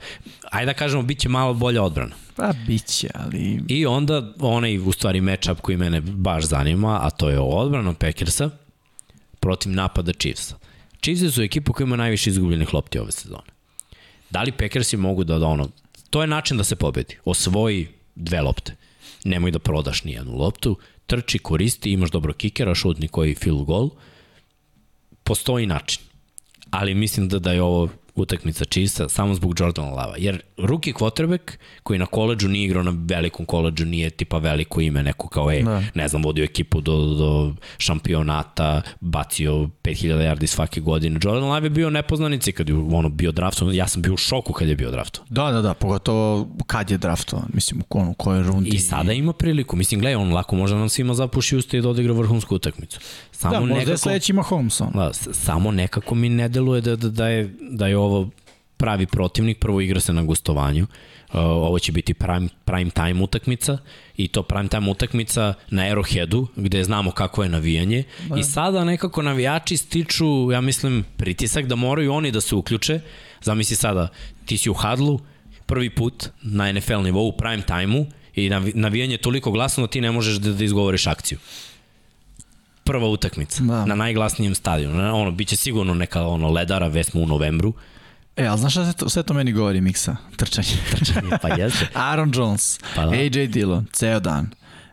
Ajde 0.51 0.65
da 0.65 0.73
kažemo, 0.73 1.03
bit 1.03 1.19
će 1.19 1.29
malo 1.29 1.53
bolja 1.53 1.83
odbrana. 1.83 2.15
Pa 2.35 2.53
biće, 2.67 3.09
ali... 3.13 3.59
I 3.67 3.85
onda 3.85 4.33
onaj, 4.39 4.77
u 4.77 4.91
stvari, 4.91 5.21
matchup 5.21 5.61
koji 5.61 5.77
mene 5.77 6.01
baš 6.01 6.43
zanima, 6.43 6.99
a 7.01 7.09
to 7.09 7.29
je 7.29 7.39
odbrana 7.39 7.93
Packersa 7.93 8.49
protiv 9.39 9.71
napada 9.71 10.13
Chiefsa. 10.13 10.55
Chiefs 11.01 11.35
su 11.35 11.41
ekipa 11.43 11.73
koja 11.73 11.85
ima 11.85 11.95
najviše 11.95 12.29
izgubljenih 12.29 12.73
lopti 12.73 12.99
ove 12.99 13.11
sezone. 13.11 13.53
Da 14.29 14.41
li 14.41 14.51
Packersi 14.51 14.97
mogu 14.97 15.23
da, 15.23 15.39
da 15.39 15.47
ono, 15.47 15.69
to 16.09 16.21
je 16.21 16.27
način 16.27 16.57
da 16.57 16.63
se 16.63 16.75
pobedi. 16.75 17.17
Osvoji 17.25 17.87
dve 18.15 18.41
lopte. 18.41 18.75
Nemoj 19.23 19.51
da 19.51 19.59
prodaš 19.59 20.03
ni 20.03 20.11
jednu 20.11 20.37
loptu, 20.37 20.77
trči, 21.05 21.39
koristi, 21.39 21.91
imaš 21.91 22.11
dobro 22.11 22.33
kikera, 22.33 22.75
šutni 22.75 23.07
koji 23.07 23.35
field 23.35 23.65
goal. 23.65 23.89
Postoji 25.23 25.65
način. 25.65 26.01
Ali 26.69 26.95
mislim 26.95 27.27
da, 27.29 27.39
da 27.39 27.51
je 27.51 27.61
ovo 27.61 27.89
utakmica 28.15 28.65
čista 28.65 29.09
samo 29.09 29.33
zbog 29.35 29.59
Jordana 29.59 29.89
Lava. 29.89 30.15
Jer 30.17 30.41
ruki 30.57 30.93
quarterback 30.93 31.57
koji 31.83 31.99
na 31.99 32.05
koleđu 32.05 32.47
nije 32.47 32.65
igrao 32.65 32.83
na 32.83 32.93
velikom 33.07 33.45
koleđu, 33.45 33.85
nije 33.85 34.09
tipa 34.09 34.37
veliko 34.37 34.81
ime, 34.81 35.03
neko 35.03 35.27
kao, 35.27 35.51
ej, 35.51 35.63
da. 35.63 35.83
ne 35.93 36.07
znam, 36.07 36.23
vodio 36.23 36.43
ekipu 36.43 36.81
do, 36.81 36.97
do 36.97 37.53
šampionata, 37.77 38.81
bacio 38.99 39.53
5000 39.53 39.69
yardi 40.07 40.47
svake 40.47 40.81
godine. 40.81 41.19
Jordan 41.23 41.49
Love 41.49 41.65
je 41.65 41.69
bio 41.69 41.89
nepoznanici 41.89 42.51
kad 42.51 42.69
je 42.69 42.75
ono 42.75 43.09
bio 43.09 43.31
draftovan. 43.31 43.75
Ja 43.75 43.87
sam 43.87 44.01
bio 44.01 44.13
u 44.13 44.17
šoku 44.17 44.53
kad 44.53 44.67
je 44.67 44.75
bio 44.75 44.91
draftovan. 44.91 45.27
Da, 45.29 45.51
da, 45.51 45.61
da, 45.61 45.73
pogotovo 45.73 46.47
kad 46.67 46.91
je 46.91 46.97
draftovan, 46.97 47.45
mislim, 47.53 47.81
u 47.81 47.83
konu, 47.83 48.13
kojoj 48.13 48.43
rundi. 48.43 48.69
I 48.69 48.79
sada 48.79 49.13
ima 49.13 49.33
priliku. 49.33 49.75
Mislim, 49.75 49.99
gledaj, 49.99 50.15
on 50.15 50.33
lako 50.33 50.55
može 50.55 50.75
nam 50.75 50.89
svima 50.89 51.13
zapuši 51.13 51.57
usta 51.57 51.77
i 51.77 51.81
da 51.81 51.89
odigra 51.89 52.13
vrhunsku 52.13 52.55
utakmicu. 52.55 52.99
Samo 53.31 53.53
da, 53.53 53.59
možda 53.59 53.75
nekako, 53.75 53.91
je 53.91 53.97
sledeći 53.97 54.33
Mahomes. 54.33 54.81
Da, 54.93 55.13
samo 55.13 55.71
nekako 55.71 56.15
mi 56.15 56.29
ne 56.29 56.49
deluje 56.49 56.81
da, 56.81 56.95
da, 56.95 57.09
da, 57.09 57.27
je, 57.27 57.53
da 57.71 57.87
je 57.87 57.97
ovo 58.03 58.29
pravi 58.77 59.05
protivnik, 59.05 59.59
prvo 59.59 59.81
igra 59.81 59.99
se 59.99 60.13
na 60.13 60.23
gostovanju, 60.23 60.87
Uh, 61.33 61.39
ovo 61.39 61.79
će 61.79 61.91
biti 61.91 62.13
prime, 62.13 62.47
prime 62.65 62.89
time 62.89 63.23
utakmica 63.23 63.77
i 64.17 64.27
to 64.27 64.43
prime 64.43 64.67
time 64.67 64.91
utakmica 64.91 65.53
na 65.69 65.81
Arrowheadu 65.83 66.47
gde 66.55 66.83
znamo 66.83 67.11
kako 67.11 67.43
je 67.43 67.49
navijanje. 67.49 68.03
Da. 68.29 68.39
i 68.39 68.43
sada 68.43 68.83
nekako 68.83 69.21
navijači 69.21 69.77
stiču 69.77 70.51
ja 70.51 70.61
mislim 70.61 71.05
pritisak 71.17 71.65
da 71.65 71.75
moraju 71.75 72.13
oni 72.13 72.31
da 72.31 72.41
se 72.41 72.55
uključe. 72.55 72.99
Zamisli 73.41 73.75
sada 73.75 74.07
ti 74.45 74.57
si 74.57 74.69
u 74.69 74.73
hadlu 74.73 75.19
prvi 75.65 75.89
put 75.89 76.29
na 76.41 76.71
NFL 76.71 77.01
nivou 77.01 77.31
prime 77.31 77.61
time-u 77.61 78.05
i 78.35 78.49
navijanje 78.73 79.13
je 79.13 79.21
toliko 79.21 79.51
glasno 79.51 79.83
da 79.83 79.91
ti 79.91 80.01
ne 80.01 80.11
možeš 80.11 80.35
da, 80.35 80.53
da 80.53 80.63
izgovoriš 80.63 81.07
akciju. 81.07 81.37
Prva 82.83 83.07
utakmica 83.07 83.63
da. 83.63 83.85
na 83.85 83.95
najglasnijem 83.95 84.55
stadionu. 84.55 85.15
Ono 85.15 85.31
biće 85.31 85.55
sigurno 85.55 85.93
neka 85.93 86.25
ono 86.25 86.49
ledara 86.49 86.87
vesmo 86.87 87.21
u 87.21 87.27
novembru 87.27 87.73
E, 88.35 88.45
ali 88.45 88.59
znaš 88.59 88.73
šta 88.73 88.93
to, 88.93 89.09
sve 89.09 89.23
to 89.23 89.33
meni 89.33 89.51
govori 89.51 89.81
Miksa? 89.81 90.15
Trčanje. 90.35 90.77
Trčanje, 90.91 91.29
pa 91.41 91.47
jeste. 91.47 91.87
Aaron 92.09 92.31
Jones, 92.35 92.79
pa 92.95 93.05
da. 93.05 93.11
AJ 93.11 93.47
Dillon, 93.47 93.85
ceo 93.93 94.19
dan. 94.19 94.49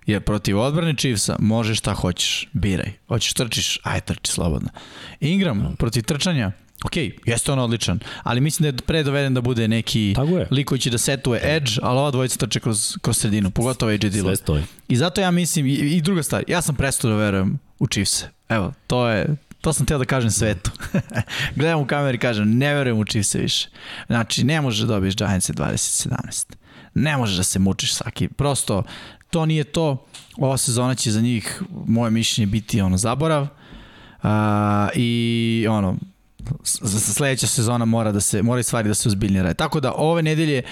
Je 0.06 0.20
protiv 0.20 0.58
odbrane 0.58 0.94
Chiefsa, 0.96 1.36
možeš 1.38 1.78
šta 1.78 1.94
hoćeš, 1.94 2.48
biraj. 2.52 2.92
Hoćeš 3.08 3.32
trčiš, 3.32 3.78
aj 3.82 4.00
trči 4.00 4.32
slobodno. 4.32 4.68
Ingram, 5.20 5.76
protiv 5.78 6.02
trčanja, 6.02 6.52
Ok, 6.84 6.96
jeste 7.26 7.52
on 7.52 7.58
odličan, 7.58 8.00
ali 8.22 8.40
mislim 8.40 8.62
da 8.62 8.68
je 8.68 8.86
pre 8.86 9.02
doveden 9.02 9.34
da 9.34 9.40
bude 9.40 9.68
neki 9.68 10.14
lik 10.50 10.68
koji 10.68 10.78
će 10.78 10.90
da 10.90 10.98
setuje 10.98 11.40
edge, 11.56 11.70
ali 11.82 11.98
ova 11.98 12.10
dvojica 12.10 12.38
trče 12.38 12.60
kroz, 12.60 12.96
kroz 13.02 13.16
sredinu, 13.18 13.50
pogotovo 13.50 13.90
AJ 13.90 13.98
Dillon. 13.98 14.28
Sve 14.28 14.36
stoji. 14.36 14.62
I 14.88 14.96
zato 14.96 15.20
ja 15.20 15.30
mislim, 15.30 15.66
i, 15.66 15.72
i 15.72 16.00
druga 16.00 16.22
stvar, 16.22 16.44
ja 16.48 16.62
sam 16.62 16.74
prestao 16.74 17.10
da 17.10 17.16
verujem 17.16 17.58
u 17.78 17.86
Chiefs. 17.86 18.24
Evo, 18.48 18.72
to 18.86 19.08
je, 19.08 19.36
To 19.60 19.72
sam 19.72 19.86
teo 19.86 19.98
da 19.98 20.04
kažem 20.04 20.30
svetu. 20.30 20.70
Gledam 21.56 21.80
u 21.80 21.86
kameru 21.86 22.14
i 22.14 22.18
kažem, 22.18 22.58
ne 22.58 22.74
verujem 22.74 22.98
u 22.98 23.04
Chiefs 23.04 23.34
više. 23.34 23.68
Znači, 24.06 24.44
ne 24.44 24.60
možeš 24.60 24.80
da 24.80 24.86
dobiješ 24.86 25.16
Giants 25.16 25.50
2017. 25.50 26.54
Ne 26.94 27.16
možeš 27.16 27.36
da 27.36 27.42
se 27.42 27.58
mučiš 27.58 27.94
svaki. 27.94 28.28
Prosto, 28.28 28.82
to 29.30 29.46
nije 29.46 29.64
to. 29.64 30.06
Ova 30.36 30.56
sezona 30.56 30.94
će 30.94 31.10
za 31.10 31.20
njih, 31.20 31.62
moje 31.86 32.10
mišljenje, 32.10 32.46
biti 32.46 32.80
ono 32.80 32.96
zaborav. 32.96 33.42
Uh, 33.42 34.28
I 34.94 35.66
ono, 35.70 35.96
sledeća 36.64 37.46
sezona 37.46 37.84
mora 37.84 38.12
da 38.12 38.20
se 38.20 38.42
mora 38.42 38.62
stvari 38.62 38.88
da 38.88 38.94
se 38.94 39.08
ozbiljnije 39.08 39.42
rade. 39.42 39.54
Tako 39.54 39.80
da 39.80 39.92
ove 39.96 40.22
nedelje 40.22 40.62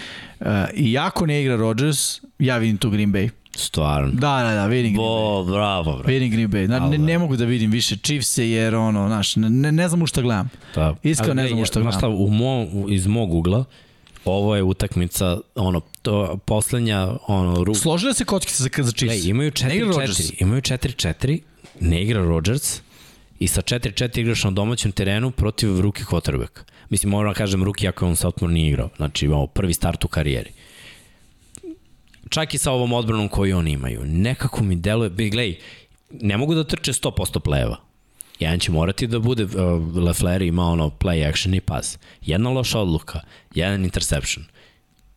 uh, 0.40 0.46
iako 0.74 1.26
ne 1.26 1.42
igra 1.42 1.56
Rodgers, 1.56 2.20
ja 2.38 2.56
vidim 2.56 2.76
tu 2.76 2.90
Green 2.90 3.12
Bay. 3.12 3.30
Stvarno. 3.58 4.10
Da, 4.12 4.42
da, 4.42 4.54
da, 4.54 4.66
vidim 4.66 4.92
Green 4.92 5.06
Bo, 5.06 5.42
Bay. 5.42 5.52
Bravo, 5.52 5.82
bravo. 5.82 6.02
Vidim 6.06 6.30
Green 6.30 6.50
Bay. 6.50 6.68
Na, 6.68 6.88
ne, 6.88 6.98
ne 6.98 7.18
mogu 7.18 7.36
da 7.36 7.44
vidim 7.44 7.70
više 7.70 7.96
Chiefs-e 7.96 8.48
jer 8.50 8.74
ono, 8.74 9.08
znaš, 9.08 9.36
ne, 9.36 9.72
ne 9.72 9.88
znam 9.88 10.02
u 10.02 10.06
šta 10.06 10.22
gledam. 10.22 10.48
Da. 10.74 10.94
Iskreno 11.02 11.34
ne 11.34 11.48
znam 11.48 11.60
u 11.60 11.64
šta 11.64 11.80
gledam. 11.80 11.98
Šta, 11.98 12.08
u 12.08 12.28
mo, 12.30 12.66
iz 12.88 13.06
mog 13.06 13.34
ugla, 13.34 13.64
ovo 14.24 14.56
je 14.56 14.62
utakmica, 14.62 15.38
ono, 15.54 15.80
to 16.02 16.38
poslednja, 16.44 17.08
ono, 17.26 17.64
ru... 17.64 17.74
Složile 17.74 18.14
se 18.14 18.24
kockice 18.24 18.62
za, 18.62 18.68
za 18.78 18.92
Chiefs. 18.92 19.24
Ne, 19.24 19.30
imaju 19.30 19.50
4-4, 19.50 20.42
imaju 20.42 20.62
4-4, 20.62 21.40
ne 21.80 22.02
igra 22.02 22.24
Rodgers, 22.24 22.80
i 23.38 23.48
sa 23.48 23.62
4-4 23.62 24.20
igraš 24.20 24.44
na 24.44 24.50
domaćem 24.50 24.92
terenu 24.92 25.30
protiv 25.30 25.80
ruki 25.80 26.04
quarterback. 26.04 26.60
Mislim, 26.90 27.10
moram 27.10 27.32
da 27.32 27.38
kažem 27.38 27.64
ruki 27.64 27.88
ako 27.88 28.06
on 28.06 28.16
Southmore 28.16 28.54
nije 28.54 28.68
igrao. 28.68 28.88
Znači, 28.96 29.26
imao 29.26 29.46
prvi 29.46 29.74
start 29.74 30.04
u 30.04 30.08
karijeri 30.08 30.50
čak 32.28 32.54
i 32.54 32.58
sa 32.58 32.72
ovom 32.72 32.92
odbranom 32.92 33.28
koju 33.28 33.58
oni 33.58 33.70
imaju. 33.72 34.00
Nekako 34.04 34.64
mi 34.64 34.76
deluje, 34.76 35.10
gledaj, 35.10 35.56
ne 36.10 36.36
mogu 36.36 36.54
da 36.54 36.64
trče 36.64 36.92
100% 36.92 37.40
pleva. 37.40 37.76
Jedan 38.38 38.58
će 38.58 38.72
morati 38.72 39.06
da 39.06 39.18
bude, 39.18 39.44
uh, 39.44 39.96
Lefler 39.96 40.42
ima 40.42 40.64
ono 40.64 40.90
play 40.90 41.28
action 41.28 41.54
i 41.54 41.60
pas. 41.60 41.98
Jedna 42.22 42.50
loša 42.50 42.80
odluka, 42.80 43.20
jedan 43.54 43.84
interception. 43.84 44.44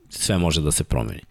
Sve 0.10 0.38
može 0.38 0.62
da 0.62 0.72
se 0.72 0.84
promeni. 0.84 1.22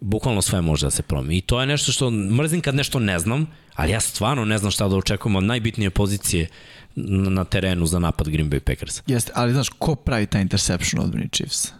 Bukvalno 0.00 0.42
sve 0.42 0.60
može 0.60 0.86
da 0.86 0.90
se 0.90 1.02
promeni. 1.02 1.36
I 1.36 1.40
to 1.40 1.60
je 1.60 1.66
nešto 1.66 1.92
što 1.92 2.10
mrzim 2.10 2.60
kad 2.60 2.74
nešto 2.74 2.98
ne 2.98 3.18
znam, 3.18 3.46
ali 3.74 3.92
ja 3.92 4.00
stvarno 4.00 4.44
ne 4.44 4.58
znam 4.58 4.70
šta 4.70 4.88
da 4.88 4.96
očekujem 4.96 5.36
od 5.36 5.44
najbitnije 5.44 5.90
pozicije 5.90 6.48
na 6.96 7.44
terenu 7.44 7.86
za 7.86 7.98
napad 7.98 8.28
Green 8.28 8.50
Bay 8.50 8.60
Packers. 8.60 9.02
Jeste, 9.06 9.32
ali 9.34 9.52
znaš, 9.52 9.68
ko 9.68 9.94
pravi 9.94 10.26
taj 10.26 10.42
interception 10.42 11.02
odbrani 11.02 11.28
Chiefs? 11.28 11.72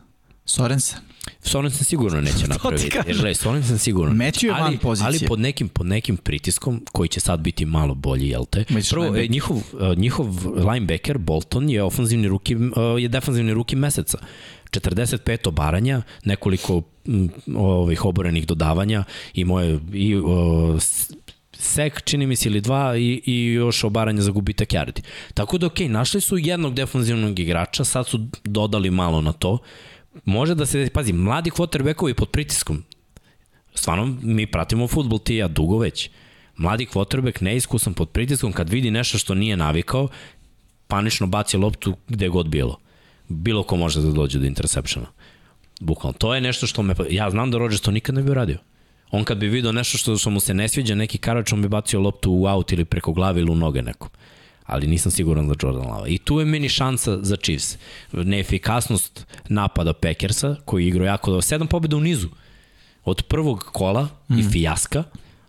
Sorensen? 0.45 0.99
Sorensen 1.43 1.85
sigurno 1.85 2.21
neće 2.21 2.49
napraviti. 2.53 2.91
Jer 3.07 3.17
gledaj, 3.17 3.35
Sorensen 3.35 3.79
sigurno 3.79 4.15
Matthew 4.15 4.47
je 4.47 4.53
van 4.53 4.79
pozicije. 4.79 5.07
Ali 5.07 5.19
pod 5.29 5.41
nekim, 5.41 5.69
pod 5.69 5.87
nekim 5.87 6.17
pritiskom, 6.17 6.87
koji 6.93 7.09
će 7.09 7.21
sad 7.21 7.41
biti 7.41 7.67
malo 7.67 7.95
bolji, 7.95 8.29
jel 8.29 8.45
te? 8.45 8.65
Prvo, 8.91 9.17
e, 9.17 9.27
njihov, 9.29 9.57
e, 9.57 9.95
njihov 9.97 10.27
linebacker, 10.57 11.19
Bolton, 11.19 11.71
je 11.71 11.83
ofanzivni 11.83 12.29
ruki, 12.29 12.55
e, 12.55 13.03
je 13.03 13.09
defanzivni 13.09 13.55
ruki 13.55 13.77
meseca. 13.77 14.19
45 14.71 15.49
obaranja, 15.49 16.03
nekoliko 16.25 16.83
ovih 17.57 18.05
oborenih 18.05 18.47
dodavanja 18.47 19.05
i 19.35 19.45
moje 19.45 19.79
i 19.93 20.17
o, 20.17 20.79
sek, 21.53 22.03
čini 22.05 22.27
mi 22.27 22.37
se, 22.37 22.49
ili 22.49 22.61
dva 22.61 22.97
i, 22.97 23.23
i 23.27 23.47
još 23.47 23.85
obaranja 23.85 24.23
za 24.23 24.31
gubitak 24.31 24.69
yardi. 24.69 25.01
Tako 25.35 25.59
da, 25.59 25.67
okej, 25.67 25.87
okay, 25.87 25.91
našli 25.91 26.21
su 26.21 26.39
jednog 26.39 26.75
defanzivnog 26.75 27.39
igrača, 27.39 27.85
sad 27.85 28.07
su 28.07 28.27
dodali 28.45 28.91
malo 28.91 29.21
na 29.21 29.33
to 29.33 29.59
može 30.25 30.55
da 30.55 30.67
se, 30.67 30.91
pazi, 30.95 31.13
mladi 31.13 31.51
quarterbackovi 31.51 32.15
pod 32.15 32.31
pritiskom, 32.31 32.85
stvarno 33.75 34.17
mi 34.23 34.47
pratimo 34.47 34.89
futbol 34.89 35.19
ti 35.19 35.37
ja 35.37 35.49
dugo 35.49 35.79
već, 35.79 36.11
mladi 36.57 36.87
quarterback 36.87 37.43
neiskusan 37.43 37.95
pod 37.95 38.11
pritiskom 38.11 38.53
kad 38.53 38.71
vidi 38.71 38.91
nešto 38.91 39.19
što 39.19 39.35
nije 39.35 39.57
navikao, 39.57 40.09
panično 40.87 41.27
baci 41.27 41.57
loptu 41.57 41.97
gde 42.09 42.29
god 42.29 42.47
bilo. 42.49 42.79
Bilo 43.29 43.63
ko 43.63 43.77
može 43.77 44.01
da 44.01 44.11
dođe 44.13 44.39
do 44.39 44.47
interceptiona. 44.47 45.07
Bukvalno. 45.81 46.19
To 46.19 46.35
je 46.35 46.41
nešto 46.41 46.67
što 46.67 46.83
me... 46.83 46.95
Ja 47.11 47.31
znam 47.31 47.51
da 47.51 47.59
Rodgers 47.59 47.81
to 47.81 47.91
nikad 47.91 48.15
ne 48.15 48.23
bi 48.23 48.35
radio. 48.35 48.59
On 49.11 49.25
kad 49.25 49.39
bi 49.39 49.49
video 49.49 49.73
nešto 49.73 49.99
što, 49.99 50.17
što 50.17 50.31
mu 50.31 50.41
se 50.41 50.55
ne 50.55 50.69
sviđa, 50.69 50.95
neki 50.95 51.19
karač, 51.19 51.53
on 51.53 51.63
bi 51.63 51.69
bacio 51.69 52.01
loptu 52.01 52.33
u 52.33 52.47
aut 52.47 52.73
ili 52.73 52.85
preko 52.85 53.13
glave 53.13 53.41
ili 53.41 53.51
u 53.51 53.57
noge 53.57 53.83
nekom 53.83 54.09
ali 54.67 54.87
nisam 54.87 55.13
siguran 55.13 55.49
za 55.49 55.55
Jordan 55.63 55.87
Lava. 55.87 56.09
I 56.09 56.19
tu 56.19 56.39
je 56.39 56.45
meni 56.45 56.69
šansa 56.69 57.19
za 57.23 57.37
Chiefs. 57.37 57.79
Neefikasnost 58.13 59.27
napada 59.49 59.93
Packersa, 59.93 60.57
koji 60.65 60.87
igrao 60.87 61.07
jako 61.07 61.31
dobro. 61.31 61.43
Sedam 61.43 61.67
pobjeda 61.67 61.97
u 61.97 62.01
nizu. 62.01 62.29
Od 63.05 63.23
prvog 63.23 63.65
kola 63.73 64.03
mm. 64.03 64.39
i 64.39 64.43
mhm. 64.43 64.51
fijaska 64.51 65.05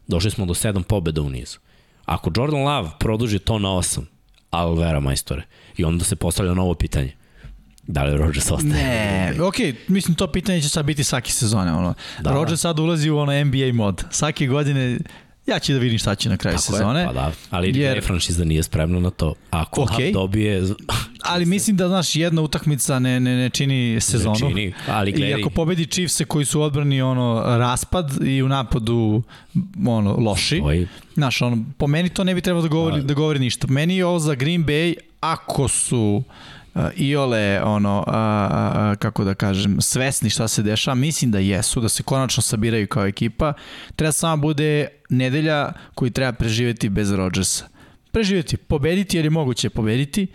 došli 0.07 0.31
smo 0.31 0.45
do 0.45 0.53
sedam 0.53 0.83
pobjeda 0.83 1.21
u 1.21 1.29
nizu. 1.29 1.57
Ako 2.05 2.31
Jordan 2.35 2.63
Love 2.63 2.89
produži 2.99 3.39
to 3.39 3.59
na 3.59 3.75
osam, 3.75 4.07
Alvera 4.49 4.99
majstore. 4.99 5.43
I 5.77 5.83
onda 5.83 6.05
se 6.05 6.15
postavlja 6.15 6.53
novo 6.53 6.73
pitanje. 6.73 7.15
Da 7.87 8.03
li 8.03 8.17
Rodgers 8.17 8.51
ostaje? 8.51 8.73
Ne, 8.73 9.41
ok, 9.41 9.55
mislim 9.87 10.15
to 10.15 10.31
pitanje 10.31 10.61
će 10.61 10.69
sad 10.69 10.85
biti 10.85 11.03
svake 11.03 11.31
sezone. 11.31 11.73
Ono. 11.73 11.93
Da, 12.21 12.31
Rodgers 12.31 12.61
sad 12.61 12.79
ulazi 12.79 13.09
u 13.09 13.17
ono 13.17 13.43
NBA 13.43 13.73
mod. 13.73 14.03
Svake 14.11 14.47
godine 14.47 14.99
Ja 15.47 15.59
ću 15.59 15.73
da 15.73 15.79
vidim 15.79 15.99
šta 15.99 16.15
će 16.15 16.29
na 16.29 16.37
kraju 16.37 16.57
Tako 16.57 16.71
sezone. 16.71 16.99
Je, 16.99 17.05
pa 17.05 17.13
da, 17.13 17.31
ali 17.49 17.79
jer... 17.79 18.03
franšiza 18.03 18.43
nije 18.43 18.63
spremna 18.63 18.99
na 18.99 19.09
to. 19.09 19.33
Ako 19.51 19.81
okay. 19.81 20.13
dobije... 20.13 20.63
ali 21.31 21.45
mislim 21.45 21.77
da, 21.77 21.87
znaš, 21.87 22.15
jedna 22.15 22.41
utakmica 22.41 22.99
ne, 22.99 23.19
ne, 23.19 23.35
ne 23.35 23.49
čini 23.49 24.01
sezonu. 24.01 24.33
Ne 24.33 24.49
čini, 24.49 24.73
ali 24.87 25.11
gledaj. 25.11 25.29
I 25.29 25.33
ako 25.41 25.49
pobedi 25.49 25.85
Chiefs 25.85 26.21
koji 26.27 26.45
su 26.45 26.61
odbrani 26.61 27.01
ono, 27.01 27.43
raspad 27.57 28.11
i 28.25 28.41
u 28.41 28.47
napadu 28.47 29.23
ono, 29.87 30.15
loši, 30.17 30.61
Oj. 30.63 30.87
znaš, 31.13 31.41
ono, 31.41 31.57
po 31.77 31.87
meni 31.87 32.09
to 32.09 32.23
ne 32.23 32.35
bi 32.35 32.41
trebalo 32.41 32.61
da 32.61 32.69
govori, 32.69 33.01
da 33.01 33.13
govori 33.13 33.39
ništa. 33.39 33.67
Meni 33.67 33.97
je 33.97 34.05
ovo 34.05 34.19
za 34.19 34.35
Green 34.35 34.65
Bay, 34.65 34.95
ako 35.19 35.67
su 35.67 36.23
iole 36.95 37.61
ono 37.63 38.03
a, 38.07 38.49
a, 38.53 38.95
kako 38.95 39.23
da 39.23 39.33
kažem 39.33 39.81
svesni 39.81 40.29
šta 40.29 40.47
se 40.47 40.63
dešava 40.63 40.95
mislim 40.95 41.31
da 41.31 41.39
jesu 41.39 41.81
da 41.81 41.89
se 41.89 42.03
konačno 42.03 42.43
sabiraju 42.43 42.87
kao 42.87 43.05
ekipa. 43.05 43.53
Treba 43.95 44.11
samo 44.11 44.41
bude 44.41 44.87
nedelja 45.09 45.71
koju 45.95 46.11
treba 46.11 46.33
preživeti 46.33 46.89
bez 46.89 47.11
Rodgersa. 47.11 47.65
Preživeti 48.11 48.57
pobediti 48.57 49.17
jer 49.17 49.25
je 49.25 49.29
moguće 49.29 49.69
pobediti 49.69 50.27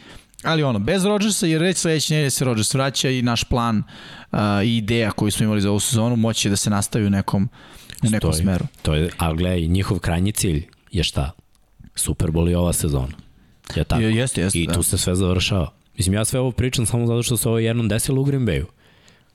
ali 0.42 0.62
ono 0.62 0.78
bez 0.78 1.04
Rodgersa 1.04 1.46
jer 1.46 1.62
već 1.62 1.76
sledeće 1.76 2.14
nedelje 2.14 2.30
se 2.30 2.44
Rodgers 2.44 2.74
vraća 2.74 3.10
i 3.10 3.22
naš 3.22 3.44
plan 3.44 3.82
a, 4.30 4.62
i 4.62 4.76
ideja 4.76 5.10
koju 5.10 5.30
smo 5.30 5.44
imali 5.44 5.60
za 5.60 5.70
ovu 5.70 5.80
sezonu 5.80 6.16
moće 6.16 6.50
da 6.50 6.56
se 6.56 6.70
nastavi 6.70 7.06
u 7.06 7.10
nekom 7.10 7.48
u 8.02 8.10
nekom 8.10 8.32
Stoji. 8.32 8.42
smeru. 8.42 8.64
To 8.82 8.94
je 8.94 9.10
ali 9.16 9.36
gledaj 9.36 9.60
njihov 9.60 9.98
krajnji 9.98 10.32
cilj 10.32 10.66
je 10.92 11.04
šta? 11.04 11.30
Super 11.94 12.30
Bowl 12.30 12.50
i 12.50 12.54
ova 12.54 12.72
sezona. 12.72 13.12
Je 13.76 13.84
tako? 13.84 14.02
Jeste, 14.02 14.40
jeste, 14.40 14.58
i 14.58 14.66
tu 14.66 14.72
da. 14.76 14.82
se 14.82 14.98
sve 14.98 15.14
završava 15.14 15.79
Mislim, 15.96 16.14
ja 16.14 16.24
sve 16.24 16.40
ovo 16.40 16.50
pričam 16.50 16.86
samo 16.86 17.06
zato 17.06 17.22
što 17.22 17.36
se 17.36 17.48
ovo 17.48 17.58
jednom 17.58 17.88
desilo 17.88 18.20
u 18.20 18.24
Green 18.24 18.46
Bayu. 18.46 18.64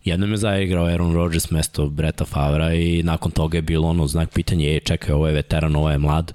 Jednom 0.05 0.31
je 0.31 0.37
zaigrao 0.37 0.85
Aaron 0.85 1.13
Rodgers 1.13 1.51
mesto 1.51 1.89
Breta 1.89 2.25
Favra 2.25 2.73
i 2.73 3.03
nakon 3.03 3.31
toga 3.31 3.57
je 3.57 3.61
bilo 3.61 3.87
ono 3.87 4.07
znak 4.07 4.29
pitanja, 4.33 4.67
je 4.67 4.79
čekaj, 4.79 5.13
ovo 5.13 5.27
je 5.27 5.33
veteran, 5.33 5.75
ovo 5.75 5.91
je 5.91 5.97
mlad, 5.97 6.33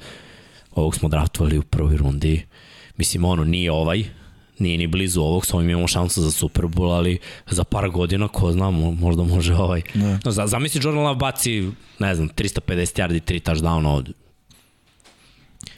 ovog 0.74 0.94
smo 0.94 1.08
draftovali 1.08 1.58
u 1.58 1.62
prvoj 1.62 1.96
rundi. 1.96 2.46
Mislim, 2.96 3.24
ono, 3.24 3.44
nije 3.44 3.72
ovaj, 3.72 4.04
nije 4.58 4.78
ni 4.78 4.86
blizu 4.86 5.20
ovog, 5.20 5.46
s 5.46 5.54
ovim 5.54 5.70
imamo 5.70 5.88
šansu 5.88 6.22
za 6.22 6.30
Super 6.30 6.64
Bowl, 6.64 6.92
ali 6.92 7.18
za 7.50 7.64
par 7.64 7.90
godina, 7.90 8.28
ko 8.28 8.52
zna, 8.52 8.70
možda 8.70 9.22
može 9.22 9.54
ovaj. 9.54 9.82
Ne. 9.94 10.18
No, 10.24 10.30
zamisli 10.30 10.80
Jordan 10.84 11.04
Love 11.04 11.16
baci, 11.16 11.70
ne 11.98 12.14
znam, 12.14 12.28
350 12.28 13.02
yardi, 13.02 13.20
3 13.20 13.50
touchdown 13.50 13.86
ovde. 13.86 14.12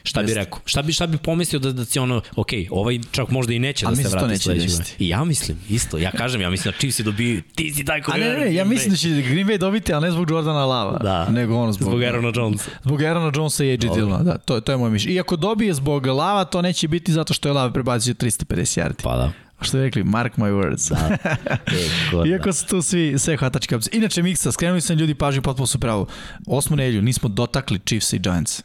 Šta 0.03 0.23
bi 0.23 0.33
rekao? 0.33 0.59
Šta 0.65 0.81
bi 0.81 0.93
šta 0.93 1.07
bi 1.07 1.17
pomislio 1.17 1.59
da 1.59 1.71
da 1.71 1.85
će 1.85 2.01
ono, 2.01 2.21
ok, 2.35 2.47
ovaj 2.69 2.99
čak 3.11 3.29
možda 3.29 3.53
i 3.53 3.59
neće 3.59 3.85
A 3.85 3.89
da 3.89 3.95
se 3.95 4.09
vrati 4.09 4.37
sledeće. 4.37 4.77
Da 4.77 4.83
I 4.99 5.09
ja 5.09 5.23
mislim 5.23 5.59
isto. 5.69 5.97
Ja 5.97 6.11
kažem, 6.11 6.41
ja 6.41 6.49
mislim 6.49 6.71
da 6.71 6.77
Chiefs 6.77 6.99
je 6.99 7.03
dobio, 7.03 7.41
ti 7.55 7.73
si 7.73 7.85
taj 7.85 8.01
koji. 8.01 8.23
A 8.23 8.25
ne, 8.25 8.39
ne, 8.39 8.53
ja 8.55 8.65
mislim 8.65 8.89
da 8.89 8.97
će 8.97 9.09
Green 9.09 9.47
Bay 9.47 9.57
dobiti, 9.57 9.93
al 9.93 10.01
ne 10.01 10.11
zbog 10.11 10.29
Jordana 10.29 10.65
Lava, 10.65 10.97
da. 10.97 11.29
nego 11.29 11.55
on 11.55 11.73
zbog 11.73 11.87
zbog 11.87 12.03
Aarona 12.03 12.31
Jonesa. 12.35 12.69
Zbog 12.83 13.01
Aarona 13.01 13.31
Jonesa 13.35 13.63
i 13.63 13.69
AJ 13.71 13.77
Dillona, 13.77 14.23
da, 14.23 14.37
to 14.37 14.61
to 14.61 14.71
je 14.71 14.77
moj 14.77 14.89
mišljenje. 14.89 15.15
Iako 15.15 15.35
dobije 15.35 15.73
zbog 15.73 16.05
Lava, 16.05 16.45
to 16.45 16.61
neće 16.61 16.87
biti 16.87 17.13
zato 17.13 17.33
što 17.33 17.49
je 17.49 17.53
Lava 17.53 17.73
prebacio 17.73 18.13
350 18.13 18.81
yardi. 18.81 19.03
Pa 19.03 19.17
da 19.17 19.31
što 19.63 19.77
je 19.77 19.83
rekli, 19.83 20.03
mark 20.03 20.37
my 20.37 20.51
words. 20.51 20.89
Da. 20.89 21.17
E, 22.25 22.29
Iako 22.29 22.53
su 22.53 22.67
tu 22.67 22.81
svi 22.81 23.19
sve 23.19 23.37
hvatački 23.37 23.67
kapci. 23.67 23.89
Inače, 23.93 24.23
Miksa, 24.23 24.51
skrenuli 24.51 24.81
sam 24.81 24.97
ljudi 24.97 25.15
pažnju 25.15 25.41
potpuno 25.41 25.67
su 25.67 25.79
pravo. 25.79 26.07
Osmu 26.47 26.75
nedelju 26.75 27.01
nismo 27.01 27.29
dotakli 27.29 27.79
Chiefs 27.85 28.13
i 28.13 28.19
Giants. 28.19 28.63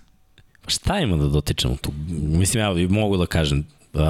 Šta 0.69 0.99
ima 1.01 1.17
da 1.17 1.27
dotičemo 1.27 1.77
tu? 1.77 1.93
Mislim, 2.09 2.61
ja 2.61 2.89
mogu 2.89 3.17
da 3.17 3.27
kažem, 3.27 3.65
uh, 3.93 4.01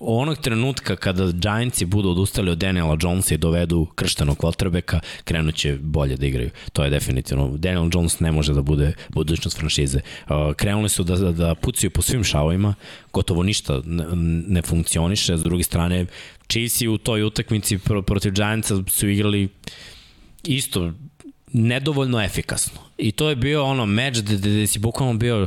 onog 0.00 0.38
trenutka 0.38 0.96
kada 0.96 1.32
Giantsi 1.32 1.84
budu 1.84 2.10
odustali 2.10 2.50
od 2.50 2.58
Daniela 2.58 2.96
Jonesa 3.00 3.34
i 3.34 3.38
dovedu 3.38 3.86
krštenog 3.94 4.36
quarterbacka, 4.36 5.00
krenut 5.24 5.54
će 5.54 5.76
bolje 5.80 6.16
da 6.16 6.26
igraju. 6.26 6.50
To 6.72 6.84
je 6.84 6.90
definitivno. 6.90 7.56
Daniel 7.56 7.88
Jones 7.94 8.20
ne 8.20 8.32
može 8.32 8.54
da 8.54 8.62
bude 8.62 8.92
budućnost 9.08 9.58
franšize. 9.58 10.00
Uh, 10.00 10.54
krenuli 10.54 10.88
su 10.88 11.04
da, 11.04 11.16
da, 11.16 11.32
da 11.32 11.54
pucaju 11.54 11.90
po 11.90 12.02
svim 12.02 12.24
šavovima, 12.24 12.74
gotovo 13.12 13.42
ništa 13.42 13.80
ne, 13.84 14.04
ne 14.48 14.62
funkcioniše. 14.62 15.36
S 15.36 15.42
druge 15.42 15.62
strane, 15.62 16.06
Chiefs 16.48 16.80
u 16.82 16.98
toj 16.98 17.22
utakmici 17.22 17.78
protiv 18.06 18.32
Giantsa 18.32 18.82
su 18.88 19.08
igrali 19.08 19.48
isto 20.44 20.92
nedovoljno 21.52 22.22
efikasno. 22.22 22.80
I 22.98 23.12
to 23.12 23.28
je 23.28 23.36
bio 23.36 23.64
ono 23.64 23.86
meč 23.86 24.18
gde, 24.18 24.36
gde 24.36 24.66
si 24.66 24.78
bukvalno 24.78 25.14
bio 25.14 25.46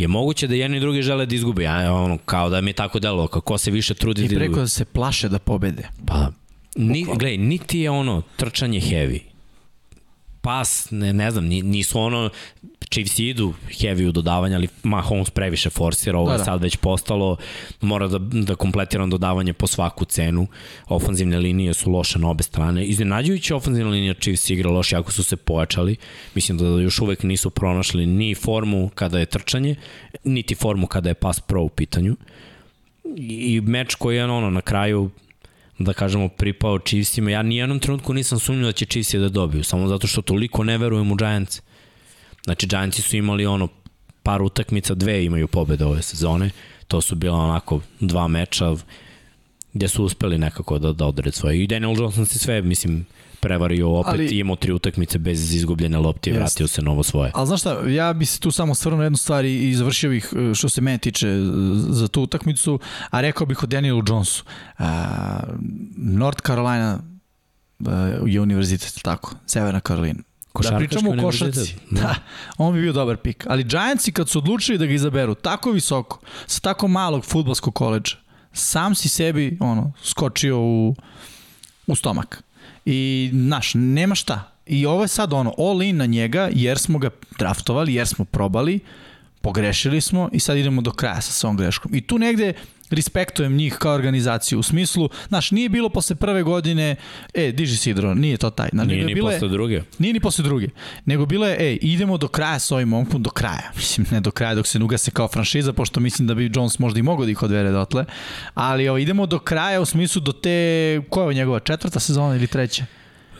je 0.00 0.08
moguće 0.08 0.46
da 0.46 0.54
jedni 0.54 0.76
i 0.76 0.80
drugi 0.80 1.02
žele 1.02 1.26
da 1.26 1.34
izgube. 1.34 1.62
Ja, 1.62 1.94
ono, 1.94 2.18
kao 2.18 2.50
da 2.50 2.60
mi 2.60 2.70
je 2.70 2.74
tako 2.74 2.98
delo, 2.98 3.26
kako 3.26 3.58
se 3.58 3.70
više 3.70 3.94
trudi 3.94 4.28
da 4.28 4.34
I 4.34 4.38
preko 4.38 4.60
da 4.60 4.68
se 4.68 4.84
plaše 4.84 5.28
da 5.28 5.38
pobede. 5.38 5.88
Pa, 6.06 6.30
ni, 6.76 7.04
gledaj, 7.04 7.36
niti 7.36 7.80
je 7.80 7.90
ono 7.90 8.22
trčanje 8.36 8.80
heavy. 8.80 9.29
Pas, 10.40 10.90
ne, 10.90 11.12
ne 11.12 11.30
znam, 11.30 11.44
nisu 11.44 12.00
ono, 12.00 12.30
Chiefs 12.90 13.18
idu 13.18 13.54
heavy 13.68 14.08
u 14.08 14.12
dodavanje, 14.12 14.54
ali 14.54 14.68
Mahomes 14.82 15.30
previše 15.30 15.70
forsira, 15.70 16.18
ovo 16.18 16.30
da, 16.30 16.38
da. 16.38 16.44
sad 16.44 16.62
već 16.62 16.76
postalo, 16.76 17.36
mora 17.80 18.08
da, 18.08 18.18
da 18.18 18.54
kompletiram 18.54 19.10
dodavanje 19.10 19.52
po 19.52 19.66
svaku 19.66 20.04
cenu. 20.04 20.46
Ofanzivne 20.88 21.38
linije 21.38 21.74
su 21.74 21.90
loše 21.90 22.18
na 22.18 22.30
obe 22.30 22.42
strane. 22.42 22.84
Iznenađujući 22.84 23.54
ofanzivna 23.54 23.90
linija 23.90 24.14
Chiefs 24.14 24.50
igra 24.50 24.70
loše, 24.70 24.96
jako 24.96 25.12
su 25.12 25.24
se 25.24 25.36
pojačali. 25.36 25.96
Mislim 26.34 26.58
da 26.58 26.64
još 26.64 26.98
uvek 27.00 27.22
nisu 27.22 27.50
pronašli 27.50 28.06
ni 28.06 28.34
formu 28.34 28.90
kada 28.94 29.18
je 29.18 29.26
trčanje, 29.26 29.74
niti 30.24 30.54
formu 30.54 30.86
kada 30.86 31.08
je 31.08 31.14
pas 31.14 31.40
pro 31.40 31.62
u 31.62 31.68
pitanju. 31.68 32.16
I 33.16 33.60
meč 33.60 33.94
koji 33.94 34.16
je 34.16 34.24
ono 34.24 34.50
na 34.50 34.60
kraju 34.60 35.10
da 35.80 35.92
kažemo 35.92 36.28
pripao 36.28 36.78
Chiefsima. 36.78 37.30
Ja 37.30 37.42
nijednom 37.42 37.78
trenutku 37.78 38.14
nisam 38.14 38.38
sumnio 38.38 38.66
da 38.66 38.72
će 38.72 38.86
Chiefs 38.86 39.14
da 39.14 39.28
dobiju, 39.28 39.64
samo 39.64 39.88
zato 39.88 40.06
što 40.06 40.22
toliko 40.22 40.64
ne 40.64 40.78
verujem 40.78 41.12
u 41.12 41.16
Giants. 41.16 41.60
Znači, 42.44 42.66
Giantsi 42.66 43.02
su 43.02 43.16
imali 43.16 43.46
ono 43.46 43.68
par 44.22 44.42
utakmica, 44.42 44.94
dve 44.94 45.24
imaju 45.24 45.48
pobede 45.48 45.84
ove 45.84 46.02
sezone. 46.02 46.50
To 46.88 47.00
su 47.00 47.14
bila 47.14 47.38
onako 47.38 47.80
dva 48.00 48.28
meča 48.28 48.74
gde 49.72 49.88
su 49.88 50.04
uspeli 50.04 50.38
nekako 50.38 50.78
da, 50.78 50.92
da 50.92 51.06
odred 51.06 51.34
svoje. 51.34 51.62
I 51.62 51.66
Daniel 51.66 51.96
Johnson 51.96 52.26
se 52.26 52.38
sve, 52.38 52.62
mislim, 52.62 53.06
prevario 53.40 53.90
opet 53.90 54.12
ali, 54.12 54.38
imao 54.38 54.56
tri 54.56 54.72
utakmice 54.72 55.18
bez 55.18 55.54
izgubljene 55.54 55.98
lopte 55.98 56.30
i 56.30 56.32
vratio 56.32 56.66
se 56.66 56.82
novo 56.82 57.02
svoje. 57.02 57.30
Ali 57.34 57.46
znaš 57.46 57.60
šta, 57.60 57.80
ja 57.88 58.12
bi 58.12 58.26
se 58.26 58.40
tu 58.40 58.50
samo 58.50 58.74
stvarno 58.74 59.02
jednu 59.02 59.18
stvar 59.18 59.44
i 59.44 59.74
završio 59.74 60.10
bih 60.10 60.32
e, 60.50 60.54
što 60.54 60.68
se 60.68 60.80
mene 60.80 60.98
tiče 60.98 61.28
e, 61.28 61.40
za 61.88 62.08
tu 62.08 62.22
utakmicu, 62.22 62.78
a 63.10 63.20
rekao 63.20 63.46
bih 63.46 63.62
o 63.62 63.66
Danielu 63.66 64.02
Jonesu. 64.08 64.44
Uh, 64.78 64.84
North 65.96 66.42
Carolina 66.42 66.98
uh, 67.78 67.86
je 68.26 68.40
univerzitet, 68.40 69.02
tako, 69.02 69.34
Severna 69.46 69.80
Karolina. 69.80 70.22
Da 70.62 70.76
pričamo 70.78 71.10
o 71.10 71.22
košarci. 71.22 71.74
Da. 71.90 72.00
da, 72.00 72.14
on 72.58 72.74
bi 72.74 72.80
bio 72.80 72.92
dobar 72.92 73.16
pik. 73.16 73.46
Ali 73.48 73.64
Giantsi 73.64 74.12
kad 74.12 74.28
su 74.28 74.38
odlučili 74.38 74.78
da 74.78 74.86
ga 74.86 74.92
izaberu 74.92 75.34
tako 75.34 75.70
visoko, 75.70 76.20
sa 76.46 76.60
tako 76.60 76.88
malog 76.88 77.24
futbolskog 77.24 77.74
koleđa, 77.74 78.16
sam 78.52 78.94
si 78.94 79.08
sebi 79.08 79.56
ono, 79.60 79.92
skočio 80.02 80.60
u, 80.60 80.94
u 81.86 81.94
stomak. 81.94 82.42
I, 82.84 83.30
znaš, 83.32 83.72
nema 83.74 84.14
šta. 84.14 84.52
I 84.66 84.86
ovo 84.86 85.02
je 85.02 85.08
sad 85.08 85.32
ono, 85.32 85.54
all 85.58 85.82
in 85.82 85.96
na 85.96 86.06
njega, 86.06 86.48
jer 86.52 86.78
smo 86.78 86.98
ga 86.98 87.10
draftovali, 87.38 87.94
jer 87.94 88.06
smo 88.06 88.24
probali, 88.24 88.80
pogrešili 89.40 90.00
smo 90.00 90.28
i 90.32 90.40
sad 90.40 90.56
idemo 90.56 90.82
do 90.82 90.92
kraja 90.92 91.20
sa 91.20 91.32
svom 91.32 91.56
greškom. 91.56 91.94
I 91.94 92.00
tu 92.00 92.18
negde 92.18 92.54
respektujem 92.90 93.56
njih 93.56 93.74
kao 93.74 93.94
organizaciju 93.94 94.58
u 94.58 94.62
smislu, 94.62 95.10
znaš, 95.28 95.50
nije 95.50 95.68
bilo 95.68 95.88
posle 95.88 96.16
prve 96.16 96.42
godine, 96.42 96.96
e, 97.34 97.52
diži 97.52 97.76
Sidro, 97.76 98.14
nije 98.14 98.36
to 98.36 98.50
taj. 98.50 98.68
Znaš, 98.72 98.86
nije 98.86 99.04
ni 99.04 99.14
bile, 99.14 99.32
posle 99.32 99.48
druge. 99.48 99.82
Nije 99.98 100.12
ni 100.12 100.20
posle 100.20 100.44
druge. 100.44 100.68
Nego 101.04 101.26
bilo 101.26 101.46
je, 101.46 101.56
ej, 101.60 101.78
idemo 101.82 102.18
do 102.18 102.28
kraja 102.28 102.58
s 102.58 102.72
ovim 102.72 102.88
momkom, 102.88 103.22
do 103.22 103.30
kraja. 103.30 103.70
Mislim, 103.76 104.06
ne 104.10 104.20
do 104.20 104.30
kraja 104.30 104.54
dok 104.54 104.66
se 104.66 104.78
nuga 104.78 104.98
se 104.98 105.10
kao 105.10 105.28
franšiza, 105.28 105.72
pošto 105.72 106.00
mislim 106.00 106.28
da 106.28 106.34
bi 106.34 106.50
Jones 106.54 106.78
možda 106.78 106.98
i 106.98 107.02
mogao 107.02 107.24
da 107.24 107.30
ih 107.30 107.42
odvere 107.42 107.70
dotle. 107.70 108.04
Ali 108.54 108.88
ovo, 108.88 108.98
idemo 108.98 109.26
do 109.26 109.38
kraja 109.38 109.80
u 109.80 109.84
smislu 109.84 110.20
do 110.20 110.32
te, 110.32 111.00
koja 111.08 111.28
je 111.28 111.34
njegova, 111.34 111.60
četvrta 111.60 112.00
sezona 112.00 112.36
ili 112.36 112.46
treća? 112.46 112.84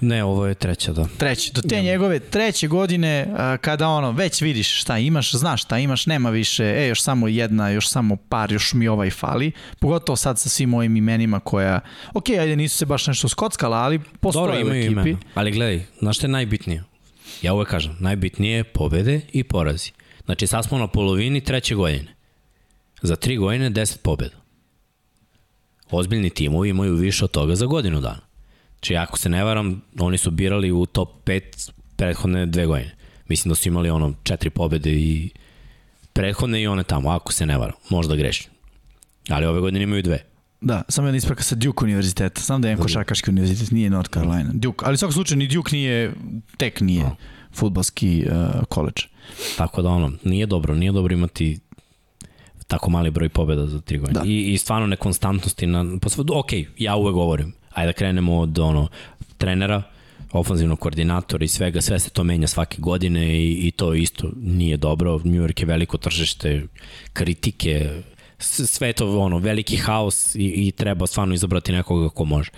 Ne, 0.01 0.25
ovo 0.25 0.47
je 0.47 0.55
treća, 0.55 0.93
da. 0.93 1.07
Treće, 1.19 1.53
do 1.53 1.63
te 1.63 1.77
ja. 1.77 1.83
njegove 1.83 2.19
treće 2.19 2.69
godine, 2.69 3.27
kada 3.61 3.89
ono, 3.89 4.13
već 4.13 4.43
vidiš 4.43 4.81
šta 4.81 4.99
imaš, 4.99 5.35
znaš 5.35 5.63
šta 5.63 5.79
imaš, 5.79 6.07
nema 6.07 6.31
više, 6.31 6.65
e, 6.65 6.89
još 6.89 7.03
samo 7.03 7.29
jedna, 7.29 7.71
još 7.71 7.89
samo 7.89 8.17
par, 8.17 8.53
još 8.53 8.73
mi 8.73 8.89
ovaj 8.89 9.11
fali, 9.11 9.53
pogotovo 9.79 10.17
sad 10.17 10.39
sa 10.39 10.49
svim 10.49 10.75
ovim 10.75 10.97
imenima 10.97 11.41
koja, 11.41 11.81
ok, 12.15 12.29
ajde, 12.29 12.57
nisu 12.57 12.79
se 12.79 12.87
baš 12.87 13.07
nešto 13.07 13.29
skockala, 13.29 13.77
ali 13.77 13.99
postoje 14.21 14.65
u 14.65 14.69
ekipi. 14.69 14.93
Imena. 14.93 15.19
Ali 15.35 15.51
gledaj, 15.51 15.85
znaš 15.99 16.17
šta 16.17 16.27
je 16.27 16.31
najbitnije? 16.31 16.85
Ja 17.43 17.55
uvek 17.55 17.69
kažem, 17.69 17.97
najbitnije 18.01 18.57
je 18.57 18.65
pobede 18.65 19.21
i 19.33 19.45
porazi. 19.45 19.91
Znači, 20.25 20.47
sad 20.47 20.65
smo 20.65 20.79
na 20.79 20.87
polovini 20.87 21.41
treće 21.41 21.75
godine. 21.75 22.15
Za 23.03 23.17
tri 23.17 23.37
godine 23.37 23.71
10 23.71 23.97
pobeda. 24.03 24.37
Ozbiljni 25.91 26.31
timovi 26.31 26.69
imaju 26.69 26.95
više 26.95 27.25
od 27.25 27.31
toga 27.31 27.55
za 27.55 27.67
godinu 27.67 28.01
dana. 28.01 28.30
Či 28.81 28.97
ako 28.97 29.19
se 29.19 29.29
ne 29.29 29.45
varam, 29.45 29.83
oni 29.99 30.19
su 30.19 30.31
birali 30.31 30.73
u 30.73 30.87
top 30.87 31.09
5 31.25 31.71
prethodne 31.97 32.47
dve 32.47 32.67
godine. 32.67 32.97
Mislim 33.29 33.49
da 33.49 33.55
su 33.55 33.69
imali 33.69 33.91
ono 33.91 34.15
četiri 34.23 34.51
pobede 34.51 34.93
i 34.93 35.31
prethodne 36.13 36.63
i 36.63 36.67
one 36.67 36.83
tamo, 36.83 37.11
ako 37.11 37.33
se 37.33 37.47
ne 37.47 37.59
varam. 37.59 37.75
Možda 37.91 38.17
grešim. 38.17 38.51
Ali 39.29 39.47
ove 39.47 39.61
godine 39.61 39.83
imaju 39.83 40.03
dve. 40.03 40.25
Da, 40.61 40.83
samo 40.89 41.09
jedna 41.09 41.17
ispraka 41.17 41.43
sa 41.43 41.55
Duke 41.55 41.85
univerziteta. 41.85 42.41
Znam 42.43 42.63
da 42.63 42.69
je 42.69 42.77
košarkaški 42.77 43.31
univerzitet, 43.31 43.71
nije 43.71 43.91
North 43.91 44.11
Carolina. 44.11 44.51
Duke, 44.53 44.85
ali 44.87 44.95
u 44.95 44.97
svakom 44.97 45.13
slučaju 45.13 45.39
ni 45.39 45.47
Duke 45.47 45.77
nije, 45.77 46.13
tek 46.57 46.81
nije 46.81 47.05
no. 47.05 47.17
futbalski 47.53 48.27
uh, 48.27 48.65
koleđ. 48.69 49.03
Tako 49.57 49.83
da 49.83 49.89
ono, 49.89 50.13
nije 50.25 50.47
dobro, 50.47 50.75
nije 50.75 50.93
dobro 50.93 51.15
imati 51.15 51.59
tako 52.67 52.91
mali 52.91 53.11
broj 53.11 53.29
pobjeda 53.29 53.67
za 53.67 53.81
tri 53.81 53.99
godine. 53.99 54.21
Da. 54.21 54.27
I, 54.27 54.53
I 54.53 54.59
stvarno 54.59 54.87
nekonstantnosti 54.87 55.67
na... 55.67 55.85
Ok, 56.33 56.53
ja 56.79 56.97
uvek 56.97 57.15
govorim, 57.15 57.53
ajde 57.71 57.87
da 57.87 57.93
krenemo 57.93 58.39
od 58.39 58.59
ono, 58.59 58.89
trenera, 59.39 59.83
ofanzivnog 60.33 60.79
koordinatora 60.79 61.45
i 61.45 61.49
svega, 61.49 61.81
sve 61.81 61.99
se 61.99 62.11
to 62.11 62.25
menja 62.25 62.47
svake 62.47 62.77
godine 62.81 63.41
i, 63.41 63.53
i 63.67 63.71
to 63.71 63.95
isto 63.95 64.31
nije 64.43 64.77
dobro. 64.77 65.19
New 65.19 65.43
York 65.43 65.61
je 65.61 65.67
veliko 65.67 65.99
tržište 65.99 66.63
kritike, 67.13 68.03
sve 68.39 68.93
to 68.93 69.19
ono, 69.19 69.39
veliki 69.39 69.77
haos 69.77 70.35
i, 70.35 70.67
i 70.67 70.73
treba 70.73 71.07
stvarno 71.07 71.35
izabrati 71.35 71.73
nekoga 71.73 72.09
ko 72.09 72.25
može. 72.25 72.51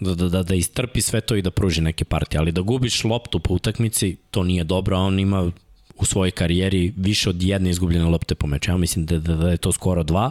Da, 0.00 0.14
da, 0.14 0.28
da, 0.28 0.42
da 0.42 0.54
istrpi 0.54 1.00
sve 1.00 1.20
to 1.20 1.36
i 1.36 1.42
da 1.42 1.50
pruži 1.50 1.80
neke 1.80 2.04
partije, 2.04 2.38
ali 2.38 2.52
da 2.52 2.60
gubiš 2.60 3.04
loptu 3.04 3.40
po 3.40 3.54
utakmici, 3.54 4.16
to 4.30 4.42
nije 4.42 4.64
dobro, 4.64 4.96
a 4.96 5.00
on 5.00 5.18
ima 5.18 5.50
u 5.96 6.04
svojoj 6.04 6.30
karijeri 6.30 6.92
više 6.96 7.30
od 7.30 7.42
jedne 7.42 7.70
izgubljene 7.70 8.04
lopte 8.04 8.34
po 8.34 8.46
meču. 8.46 8.70
Ja 8.70 8.76
mislim 8.76 9.06
da, 9.06 9.18
da, 9.18 9.34
da 9.34 9.50
je 9.50 9.56
to 9.56 9.72
skoro 9.72 10.02
dva, 10.02 10.30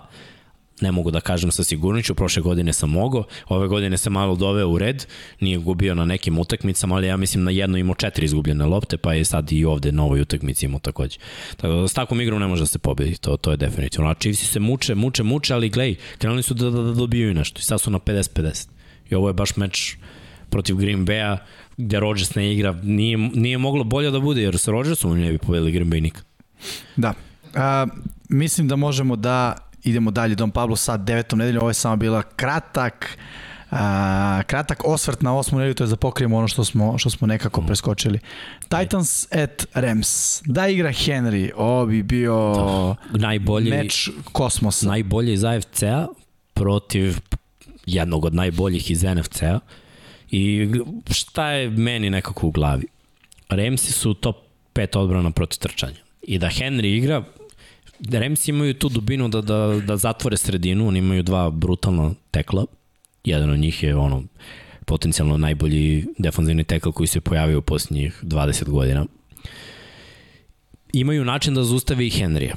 ne 0.82 0.92
mogu 0.92 1.12
da 1.12 1.20
kažem 1.20 1.52
sa 1.52 1.64
sigurnoću, 1.64 2.16
prošle 2.16 2.42
godine 2.42 2.74
sam 2.74 2.90
mogao, 2.90 3.24
ove 3.48 3.68
godine 3.68 3.98
sam 3.98 4.14
malo 4.14 4.36
doveo 4.36 4.70
u 4.70 4.78
red, 4.78 5.06
nije 5.40 5.58
gubio 5.58 5.96
na 5.96 6.06
nekim 6.06 6.40
utakmicama, 6.40 6.96
ali 6.96 7.08
ja 7.08 7.18
mislim 7.18 7.44
na 7.44 7.52
jedno 7.52 7.78
imao 7.78 7.96
četiri 7.96 8.26
izgubljene 8.26 8.66
lopte, 8.66 8.98
pa 8.98 9.14
je 9.14 9.26
sad 9.26 9.52
i 9.52 9.66
ovde 9.66 9.92
na 9.92 10.04
ovoj 10.04 10.22
utakmici 10.22 10.66
imao 10.66 10.80
takođe. 10.80 11.18
Tako 11.58 11.74
da 11.74 11.88
s 11.88 11.94
takvom 11.94 12.22
igrom 12.22 12.40
ne 12.40 12.48
može 12.48 12.62
da 12.62 12.68
se 12.68 12.80
pobedi, 12.80 13.18
to, 13.18 13.38
to 13.38 13.52
je 13.52 13.58
definitivno. 13.58 14.10
A 14.10 14.14
Chiefs 14.14 14.52
se 14.52 14.60
muče, 14.60 14.96
muče, 14.96 15.24
muče, 15.24 15.54
ali 15.54 15.70
glej, 15.70 15.96
krenuli 16.18 16.44
su 16.44 16.54
da, 16.54 16.70
da, 16.70 16.82
da 16.82 16.92
dobijaju 16.92 17.34
nešto 17.34 17.60
i 17.60 17.64
sad 17.64 17.82
su 17.82 17.92
na 17.92 18.00
50-50. 18.00 18.68
I 19.10 19.16
ovo 19.16 19.30
je 19.30 19.34
baš 19.34 19.56
meč 19.56 19.98
protiv 20.50 20.76
Green 20.76 21.06
Bay-a, 21.06 21.38
gde 21.78 22.00
Rodgers 22.00 22.36
ne 22.36 22.54
igra, 22.54 22.80
nije, 22.84 23.18
nije 23.18 23.58
moglo 23.58 23.84
bolje 23.84 24.12
da 24.12 24.20
bude, 24.20 24.42
jer 24.42 24.58
sa 24.58 24.72
Rodgersom 24.72 25.20
ne 25.20 25.32
bi 25.32 25.38
povedali 25.38 25.72
Green 25.72 25.90
Bay 25.92 26.02
nikad. 26.02 26.24
Da. 26.96 27.14
A, 27.56 27.88
mislim 28.30 28.68
da 28.68 28.76
možemo 28.76 29.16
da 29.16 29.67
idemo 29.90 30.12
dalje, 30.12 30.36
Don 30.36 30.52
Pablo 30.52 30.76
sad 30.76 31.02
devetom 31.02 31.40
nedeljom, 31.40 31.62
ovo 31.62 31.70
je 31.70 31.74
samo 31.74 31.96
bila 31.96 32.22
kratak, 32.22 33.18
a, 33.72 34.42
kratak 34.48 34.82
osvrt 34.86 35.22
na 35.22 35.38
osmu 35.38 35.58
nedelju, 35.58 35.74
to 35.74 35.84
je 35.84 35.88
da 35.88 35.96
pokrijemo 35.96 36.38
ono 36.38 36.48
što 36.48 36.64
smo, 36.66 36.98
što 36.98 37.10
smo 37.10 37.28
nekako 37.28 37.62
mhm. 37.62 37.68
preskočili. 37.68 38.20
Titans 38.62 39.28
at 39.32 39.66
Rams. 39.74 40.42
Da 40.46 40.68
igra 40.68 40.90
Henry, 40.90 41.52
ovo 41.56 41.86
bi 41.86 42.04
bio 42.04 42.54
da, 43.10 43.18
najbolji, 43.20 43.70
meč 43.70 44.10
kosmosa. 44.32 44.88
Najbolji 44.88 45.34
iz 45.34 45.44
AFC-a 45.44 46.08
protiv 46.54 47.20
jednog 47.86 48.26
od 48.26 48.36
najboljih 48.36 48.92
iz 48.92 49.04
NFC-a. 49.04 49.60
I 50.32 50.70
šta 51.12 51.52
je 51.52 51.70
meni 51.70 52.10
nekako 52.10 52.48
u 52.48 52.52
glavi? 52.52 52.86
Ramsi 53.50 53.92
su 53.92 54.14
top 54.14 54.36
5 54.74 54.98
odbrana 54.98 55.32
protiv 55.32 55.60
trčanja. 55.60 55.98
I 56.22 56.38
da 56.38 56.48
Henry 56.48 56.98
igra, 56.98 57.24
Rams 58.12 58.48
imaju 58.48 58.74
tu 58.74 58.90
dubinu 58.90 59.28
da, 59.28 59.42
da, 59.42 59.82
da 59.86 59.98
zatvore 59.98 60.38
sredinu, 60.38 60.88
oni 60.88 61.00
imaju 61.00 61.24
dva 61.24 61.50
brutalna 61.50 62.14
tekla. 62.32 62.66
Jedan 63.24 63.50
od 63.50 63.60
njih 63.60 63.84
je 63.84 63.96
ono 63.96 64.24
potencijalno 64.86 65.38
najbolji 65.38 66.06
defanzivni 66.18 66.64
tekl 66.64 66.90
koji 66.90 67.08
se 67.08 67.22
pojavio 67.22 67.60
u 67.60 67.62
posljednjih 67.62 68.24
20 68.24 68.70
godina. 68.70 69.06
Imaju 70.94 71.26
način 71.26 71.54
da 71.54 71.64
zaustave 71.64 72.08
i 72.08 72.10
Henrya. 72.10 72.56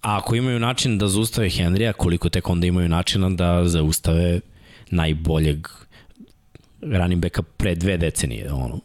A 0.00 0.16
ako 0.16 0.34
imaju 0.34 0.60
način 0.60 0.98
da 0.98 1.08
zaustave 1.08 1.48
Henrya, 1.48 1.92
koliko 1.92 2.28
tek 2.28 2.50
onda 2.50 2.66
imaju 2.66 2.88
načina 2.88 3.30
da 3.30 3.68
zaustave 3.68 4.40
najboljeg 4.90 5.68
running 6.82 7.22
backa 7.22 7.42
pre 7.42 7.74
dve 7.74 7.96
decenije, 7.96 8.52
ono, 8.52 8.80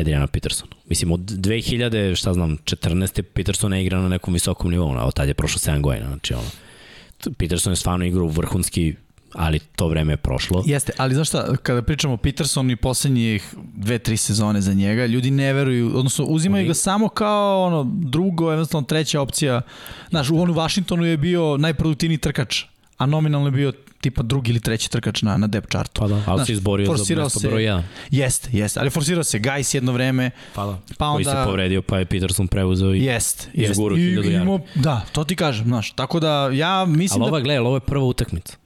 Adriana 0.00 0.26
Peterson. 0.26 0.68
Mislim, 0.88 1.12
od 1.12 1.20
2000, 1.20 2.16
šta 2.16 2.34
znam, 2.34 2.58
14. 2.58 3.22
Peterson 3.22 3.72
je 3.74 3.82
igrao 3.82 4.02
na 4.02 4.08
nekom 4.08 4.34
visokom 4.34 4.70
nivou, 4.70 4.96
a 4.96 5.04
od 5.04 5.14
tad 5.14 5.28
je 5.28 5.34
prošlo 5.34 5.72
7 5.72 5.80
godina, 5.80 6.06
znači 6.06 6.34
ono, 6.34 6.50
Peterson 7.38 7.72
je 7.72 7.76
stvarno 7.76 8.04
igrao 8.04 8.26
vrhunski 8.26 8.94
ali 9.34 9.58
to 9.58 9.88
vreme 9.88 10.12
je 10.12 10.16
prošlo. 10.16 10.62
Jeste, 10.66 10.92
ali 10.96 11.14
znaš 11.14 11.28
šta, 11.28 11.56
kada 11.56 11.82
pričamo 11.82 12.14
o 12.14 12.16
Petersonu 12.16 12.70
i 12.70 12.76
poslednjih 12.76 13.54
dve, 13.74 13.98
tri 13.98 14.16
sezone 14.16 14.60
za 14.60 14.72
njega, 14.72 15.06
ljudi 15.06 15.30
ne 15.30 15.52
veruju, 15.52 15.98
odnosno 15.98 16.24
uzimaju 16.24 16.60
Oni... 16.60 16.68
ga 16.68 16.74
samo 16.74 17.08
kao 17.08 17.62
ono 17.62 17.90
drugo, 17.94 18.52
eventualno 18.52 18.86
treća 18.86 19.20
opcija. 19.20 19.60
Znaš, 20.10 20.30
u, 20.30 20.38
on 20.40 20.50
u 20.50 20.54
Washingtonu 20.54 21.04
je 21.04 21.16
bio 21.16 21.56
najproduktivniji 21.56 22.18
trkač, 22.18 22.64
a 22.98 23.06
nominalno 23.06 23.46
je 23.46 23.52
bio 23.52 23.72
tipa 24.00 24.22
drugi 24.22 24.50
ili 24.50 24.60
treći 24.60 24.90
trkač 24.90 25.22
na, 25.22 25.36
na 25.36 25.46
depth 25.46 25.70
chartu. 25.70 26.00
Pa 26.00 26.08
da, 26.08 26.22
ali 26.26 26.38
Znaš, 26.38 26.46
se 26.46 26.52
izborio 26.52 26.96
za 26.96 27.16
mesto 27.16 27.48
broj 27.48 27.62
1. 27.62 27.82
Jeste, 28.10 28.48
jeste, 28.52 28.80
ali 28.80 28.90
forsirao 28.90 29.24
se 29.24 29.38
Gajs 29.38 29.74
jedno 29.74 29.92
vreme. 29.92 30.30
Pa 30.54 30.66
da, 30.66 30.78
pa 30.98 31.06
onda, 31.06 31.14
koji 31.14 31.24
se 31.24 31.44
povredio, 31.44 31.82
pa 31.82 31.98
je 31.98 32.04
Peterson 32.04 32.48
preuzeo 32.48 32.94
i 32.94 33.04
jest, 33.04 33.48
jest. 33.54 33.80
I, 33.96 34.02
i, 34.02 34.14
Da, 34.74 35.00
to 35.12 35.24
ti 35.24 35.36
kažem, 35.36 35.66
znaš, 35.66 35.92
tako 35.92 36.20
da 36.20 36.50
ja 36.52 36.84
mislim 36.84 37.22
ali 37.22 37.30
da... 37.30 37.34
Ali 37.34 37.40
ova, 37.40 37.40
gledaj, 37.40 37.58
ovo 37.58 37.76
je 37.76 37.80
prva 37.80 38.04
utakmica. 38.04 38.56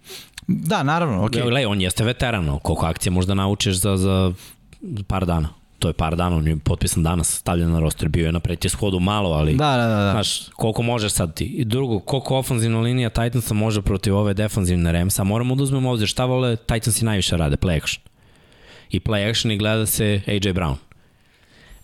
Da, 0.47 0.83
naravno, 0.83 1.25
okej. 1.25 1.43
Okay. 1.43 1.45
Gledaj, 1.45 1.67
on 1.67 1.81
jeste 1.81 2.05
veteran, 2.05 2.59
koliko 2.63 2.87
akcija 2.87 3.13
možda 3.13 3.35
naučiš 3.35 3.75
za, 3.75 3.97
za 3.97 4.33
par 5.07 5.27
dana 5.27 5.49
to 5.79 5.89
je 5.89 5.93
par 5.93 6.17
dana, 6.17 6.37
on 6.37 6.47
je 6.47 6.57
potpisan 6.57 7.03
danas, 7.03 7.37
stavljen 7.39 7.71
na 7.73 7.81
roster, 7.81 8.09
bio 8.09 8.27
je 8.27 8.33
na 8.33 8.41
pretje 8.41 8.71
shodu 8.71 9.01
malo, 9.01 9.31
ali 9.31 9.55
da, 9.55 9.77
da, 9.77 9.87
da, 9.87 10.05
da. 10.05 10.11
znaš, 10.11 10.49
koliko 10.49 10.83
možeš 10.83 11.13
sad 11.13 11.35
ti. 11.35 11.45
I 11.45 11.65
drugo, 11.65 12.01
koliko 12.01 12.37
ofanzivna 12.37 12.81
linija 12.81 13.11
Titansa 13.11 13.55
može 13.55 13.83
protiv 13.83 14.17
ove 14.17 14.35
defanzivne 14.35 14.93
Ramsa, 14.93 15.25
moramo 15.25 15.55
da 15.55 15.63
uzmemo 15.63 15.91
ovde 15.91 16.07
šta 16.07 16.25
vole 16.25 16.57
Titansi 16.57 17.05
najviše 17.05 17.37
rade, 17.37 17.57
play 17.57 17.77
action. 17.77 18.03
I 18.91 19.01
play 19.01 19.31
action 19.31 19.53
i 19.53 19.59
gleda 19.59 19.87
se 19.87 20.21
AJ 20.27 20.53
Brown. 20.53 20.77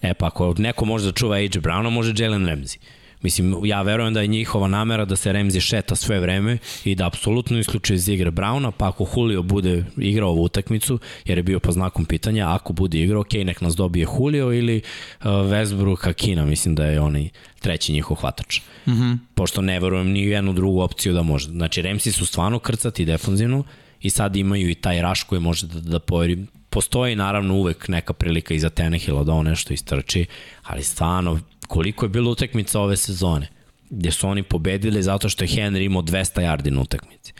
E 0.02 0.14
pa 0.14 0.26
ako 0.26 0.54
neko 0.58 0.84
može 0.84 1.06
da 1.06 1.12
čuva 1.12 1.36
AJ 1.36 1.48
Browna, 1.48 1.90
može 1.90 2.12
Jalen 2.16 2.46
Ramsey. 2.46 2.78
Mislim, 3.24 3.54
ja 3.64 3.82
verujem 3.82 4.14
da 4.14 4.20
je 4.20 4.26
njihova 4.26 4.68
namera 4.68 5.04
da 5.04 5.16
se 5.16 5.32
Remzi 5.32 5.60
šeta 5.60 5.96
sve 5.96 6.20
vreme 6.20 6.58
i 6.84 6.94
da 6.94 7.06
apsolutno 7.06 7.58
isključuje 7.58 7.94
iz 7.94 8.08
igre 8.08 8.30
Brauna, 8.30 8.70
pa 8.70 8.88
ako 8.88 9.06
Julio 9.16 9.42
bude 9.42 9.84
igrao 9.96 10.30
ovu 10.30 10.42
utakmicu, 10.42 10.98
jer 11.24 11.38
je 11.38 11.42
bio 11.42 11.60
po 11.60 11.72
znakom 11.72 12.04
pitanja, 12.04 12.54
ako 12.54 12.72
bude 12.72 12.98
igrao, 12.98 13.20
ok, 13.20 13.32
nek 13.32 13.60
nas 13.60 13.76
dobije 13.76 14.06
Julio 14.18 14.52
ili 14.52 14.76
uh, 15.20 15.26
Westbrook 15.26 16.08
Akina, 16.08 16.44
mislim 16.44 16.74
da 16.74 16.84
je 16.84 17.00
onaj 17.00 17.28
treći 17.60 17.92
njihov 17.92 18.16
hvatač. 18.16 18.60
Mm 18.86 18.92
-hmm. 18.92 19.18
Pošto 19.34 19.62
ne 19.62 19.80
verujem 19.80 20.10
ni 20.10 20.22
jednu 20.22 20.52
drugu 20.52 20.80
opciju 20.80 21.12
da 21.12 21.22
može. 21.22 21.48
Znači, 21.48 21.82
Remsi 21.82 22.12
su 22.12 22.26
stvarno 22.26 22.58
krcati 22.58 23.04
defanzivno 23.04 23.64
i 24.00 24.10
sad 24.10 24.36
imaju 24.36 24.70
i 24.70 24.74
taj 24.74 25.02
raš 25.02 25.22
koji 25.22 25.40
može 25.40 25.66
da, 25.66 25.80
da 25.80 25.98
poveri. 25.98 26.46
Postoji 26.70 27.16
naravno 27.16 27.54
uvek 27.54 27.88
neka 27.88 28.12
prilika 28.12 28.54
iza 28.54 28.70
Tenehila 28.70 29.24
da 29.24 29.32
on 29.32 29.46
nešto 29.46 29.74
istrči, 29.74 30.26
ali 30.62 30.82
stvarno 30.82 31.40
koliko 31.68 32.04
je 32.04 32.08
bilo 32.08 32.30
utakmica 32.30 32.80
ove 32.80 32.96
sezone, 32.96 33.48
gde 33.90 34.10
su 34.10 34.28
oni 34.28 34.42
pobedili 34.42 35.02
zato 35.02 35.28
što 35.28 35.44
je 35.44 35.48
Henry 35.48 35.84
imao 35.84 36.02
200 36.02 36.40
yardi 36.40 36.70
na 36.70 36.80
utakmici. 36.80 37.32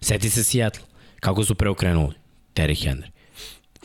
Seti 0.00 0.30
se 0.30 0.44
Seattle, 0.44 0.84
kako 1.20 1.44
su 1.44 1.54
preokrenuli. 1.54 2.14
Terry 2.54 2.86
Henry. 2.86 3.14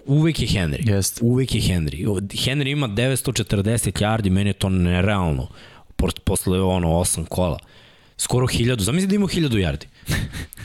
Uvek 0.06 0.40
je 0.40 0.48
Henry. 0.48 0.90
Jest. 0.90 1.20
Uvek 1.22 1.56
je 1.56 1.62
Henry. 1.62 2.06
Henry 2.46 2.72
ima 2.72 2.88
940 2.88 4.02
yardi, 4.02 4.30
meni 4.30 4.50
je 4.50 4.54
to 4.54 4.70
nerealno. 4.70 5.48
Posle 6.24 6.62
ono 6.62 6.88
8 6.88 7.26
kola. 7.26 7.60
Skoro 8.18 8.48
1000. 8.48 8.82
Zamisli 8.82 9.08
da 9.08 9.16
ima 9.16 9.28
1000 9.28 9.50
yardi. 9.50 9.86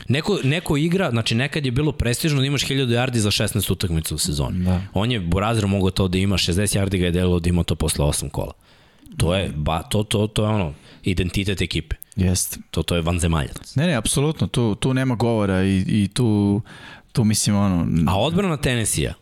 Neko, 0.07 0.39
neko 0.43 0.77
igra, 0.77 1.09
znači 1.09 1.35
nekad 1.35 1.65
je 1.65 1.71
bilo 1.71 1.91
prestižno 1.91 2.39
da 2.39 2.45
imaš 2.45 2.65
1000 2.65 2.87
yardi 2.87 3.17
za 3.17 3.31
16 3.31 3.71
utakmica 3.71 4.15
u 4.15 4.17
sezoni. 4.17 4.63
Da. 4.63 4.81
On 4.93 5.11
je, 5.11 5.19
Borazir 5.19 5.67
mogao 5.67 5.91
to 5.91 6.07
da 6.07 6.17
ima, 6.17 6.37
60 6.37 6.79
yardi 6.79 6.97
ga 6.97 7.05
je 7.05 7.11
delilo 7.11 7.39
da 7.39 7.49
ima 7.49 7.63
to 7.63 7.75
posle 7.75 8.05
8 8.05 8.29
kola. 8.29 8.53
To 9.17 9.35
je, 9.35 9.51
ba, 9.55 9.83
to, 9.83 10.03
to, 10.03 10.27
to 10.27 10.43
je 10.43 10.49
ono, 10.49 10.73
identitet 11.03 11.61
ekipe. 11.61 11.95
Jeste. 12.15 12.57
To, 12.71 12.83
to 12.83 12.95
je 12.95 13.01
vanzemaljac. 13.01 13.75
Ne, 13.75 13.87
ne, 13.87 13.93
apsolutno, 13.95 14.47
tu, 14.47 14.75
tu 14.75 14.93
nema 14.93 15.15
govora 15.15 15.63
i, 15.63 15.83
i 15.87 16.09
tu, 16.13 16.61
tu 17.11 17.23
mislim 17.23 17.55
ono... 17.55 18.11
A 18.11 18.19
odbrana 18.19 18.57
Tennessee-a, 18.57 19.13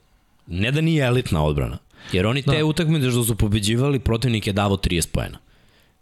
ne 0.48 0.72
da 0.72 0.82
nije 0.82 1.06
elitna 1.06 1.44
odbrana, 1.44 1.78
jer 2.12 2.26
oni 2.28 2.42
te 2.42 2.58
da. 2.58 2.66
utakmice 2.66 3.12
što 3.12 3.24
su 3.24 3.36
pobeđivali, 3.36 4.00
protivnik 4.00 4.48
je 4.48 4.54
davo 4.54 4.78
30 4.78 5.08
poena. 5.12 5.38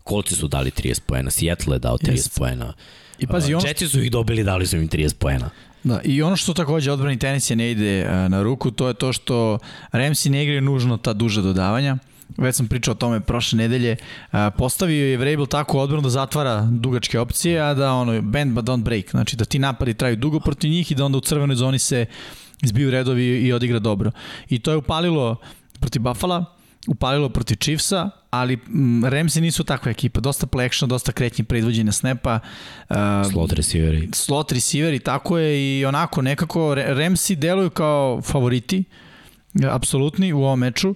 Kolci 0.03 0.35
su 0.35 0.47
dali 0.47 0.71
30 0.71 1.01
poena, 1.05 1.31
Seattle 1.31 1.75
je 1.75 1.79
dao 1.79 1.97
30 1.97 2.11
Jest. 2.11 2.39
poena. 2.39 2.73
I 3.19 3.27
pazi, 3.27 3.53
ono... 3.53 3.67
Jetsi 3.67 3.87
su 3.87 4.01
ih 4.03 4.11
dobili, 4.11 4.43
dali 4.43 4.67
su 4.67 4.77
im 4.77 4.89
30 4.89 5.15
poena. 5.15 5.49
Da, 5.83 6.01
i 6.03 6.21
ono 6.21 6.35
što 6.35 6.53
takođe 6.53 6.91
odbrani 6.91 7.19
tenisija 7.19 7.57
ne 7.57 7.71
ide 7.71 8.05
na 8.29 8.41
ruku, 8.43 8.71
to 8.71 8.87
je 8.87 8.93
to 8.93 9.13
što 9.13 9.59
Ramsi 9.91 10.29
ne 10.29 10.43
igraju 10.43 10.61
nužno 10.61 10.97
ta 10.97 11.13
duža 11.13 11.41
dodavanja 11.41 11.97
već 12.37 12.55
sam 12.55 12.67
pričao 12.67 12.91
o 12.91 12.95
tome 12.95 13.19
prošle 13.19 13.57
nedelje, 13.57 13.95
postavio 14.57 15.05
je 15.05 15.17
Vrabel 15.17 15.45
tako 15.45 15.79
odbranu 15.79 16.01
da 16.01 16.09
zatvara 16.09 16.67
dugačke 16.71 17.19
opcije, 17.19 17.61
a 17.61 17.73
da 17.73 17.93
ono, 17.93 18.21
bend 18.21 18.53
but 18.53 18.65
don't 18.65 18.83
break, 18.83 19.11
znači 19.11 19.35
da 19.35 19.45
ti 19.45 19.59
napadi 19.59 19.93
traju 19.93 20.15
dugo 20.15 20.39
protiv 20.39 20.71
njih 20.71 20.91
i 20.91 20.95
da 20.95 21.05
onda 21.05 21.17
u 21.17 21.21
crvenoj 21.21 21.55
zoni 21.55 21.79
se 21.79 22.05
izbiju 22.63 22.91
redovi 22.91 23.23
i 23.23 23.53
odigra 23.53 23.79
dobro. 23.79 24.11
I 24.49 24.59
to 24.59 24.71
je 24.71 24.77
upalilo 24.77 25.35
protiv 25.79 26.01
Buffalo, 26.01 26.45
upalilo 26.87 27.29
protiv 27.29 27.55
Chiefsa, 27.55 28.09
ali 28.29 28.55
mm, 28.55 29.03
Ramsey 29.03 29.41
nisu 29.41 29.63
takva 29.63 29.91
ekipa. 29.91 30.19
Dosta 30.19 30.47
play 30.47 30.65
action, 30.65 30.89
dosta 30.89 31.11
kretnje 31.11 31.43
predvođenja 31.43 31.91
snapa. 31.91 32.39
Uh, 32.89 32.95
slot 33.31 33.53
receiveri. 33.53 34.09
Slot 34.13 34.51
receiveri, 34.51 34.99
tako 34.99 35.37
je 35.37 35.79
i 35.79 35.85
onako 35.85 36.21
nekako 36.21 36.59
Ramsey 36.75 37.35
deluju 37.35 37.69
kao 37.69 38.21
favoriti, 38.21 38.83
apsolutni 39.69 40.33
u 40.33 40.43
ovom 40.43 40.59
meču. 40.59 40.95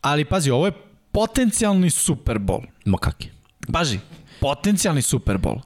Ali 0.00 0.24
pazi, 0.24 0.50
ovo 0.50 0.66
je 0.66 0.72
potencijalni 1.12 1.90
Super 1.90 2.38
Bowl. 2.38 2.62
Ma 2.84 2.98
kak 2.98 3.24
je? 3.24 3.32
Pazi, 3.72 3.98
potencijalni 4.40 5.02
Super 5.02 5.38
Bowl. 5.38 5.60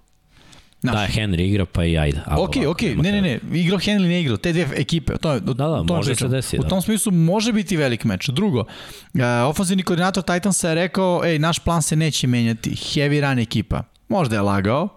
Naš. 0.82 0.94
Da, 0.94 1.20
Henry 1.20 1.40
igra 1.40 1.64
pa 1.66 1.84
i 1.84 1.98
ajde. 1.98 2.20
Ok, 2.36 2.56
ok, 2.68 2.82
ne, 2.82 3.12
ne, 3.12 3.20
ne, 3.20 3.40
igrao 3.52 3.78
Henry, 3.78 4.08
ne 4.08 4.20
igrao, 4.20 4.36
te 4.36 4.52
dve 4.52 4.66
ekipe, 4.76 5.16
to 5.16 5.32
je, 5.32 5.40
da, 5.40 5.52
da, 5.52 5.84
to 5.86 5.94
može 5.94 6.14
se 6.14 6.28
desi. 6.28 6.58
U 6.58 6.62
da. 6.62 6.68
tom 6.68 6.82
smislu 6.82 7.12
može 7.12 7.52
biti 7.52 7.76
velik 7.76 8.04
meč. 8.04 8.28
Drugo, 8.28 8.60
uh, 8.60 9.20
ofenzivni 9.48 9.82
koordinator 9.82 10.22
Titansa 10.22 10.68
je 10.68 10.74
rekao, 10.74 11.24
ej, 11.24 11.38
naš 11.38 11.58
plan 11.58 11.82
se 11.82 11.96
neće 11.96 12.26
menjati, 12.26 12.70
heavy 12.70 13.20
run 13.20 13.38
ekipa. 13.38 13.82
Možda 14.08 14.36
je 14.36 14.42
lagao, 14.42 14.88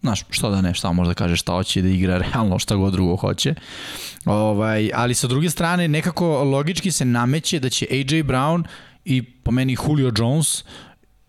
znaš, 0.00 0.24
što 0.30 0.50
da 0.50 0.60
ne, 0.60 0.74
šta 0.74 0.92
možda 0.92 1.14
kaže 1.14 1.36
šta 1.36 1.52
hoće 1.52 1.82
da 1.82 1.88
igra 1.88 2.18
realno 2.32 2.58
šta 2.58 2.74
god 2.74 2.92
drugo 2.92 3.16
hoće. 3.16 3.54
Ovaj, 4.24 4.90
ali 4.94 5.14
sa 5.14 5.26
druge 5.26 5.50
strane, 5.50 5.88
nekako 5.88 6.44
logički 6.44 6.92
se 6.92 7.04
nameće 7.04 7.60
da 7.60 7.68
će 7.68 7.86
AJ 7.90 8.22
Brown 8.22 8.64
i 9.04 9.22
po 9.22 9.50
meni 9.50 9.76
Julio 9.86 10.12
Jones 10.18 10.64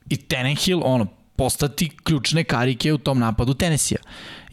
i 0.09 0.17
Tannehill, 0.17 0.81
ono, 0.85 1.07
postati 1.35 1.89
ključne 2.03 2.43
karike 2.43 2.93
u 2.93 2.97
tom 2.97 3.19
napadu 3.19 3.53
Tennessee-a. 3.53 4.01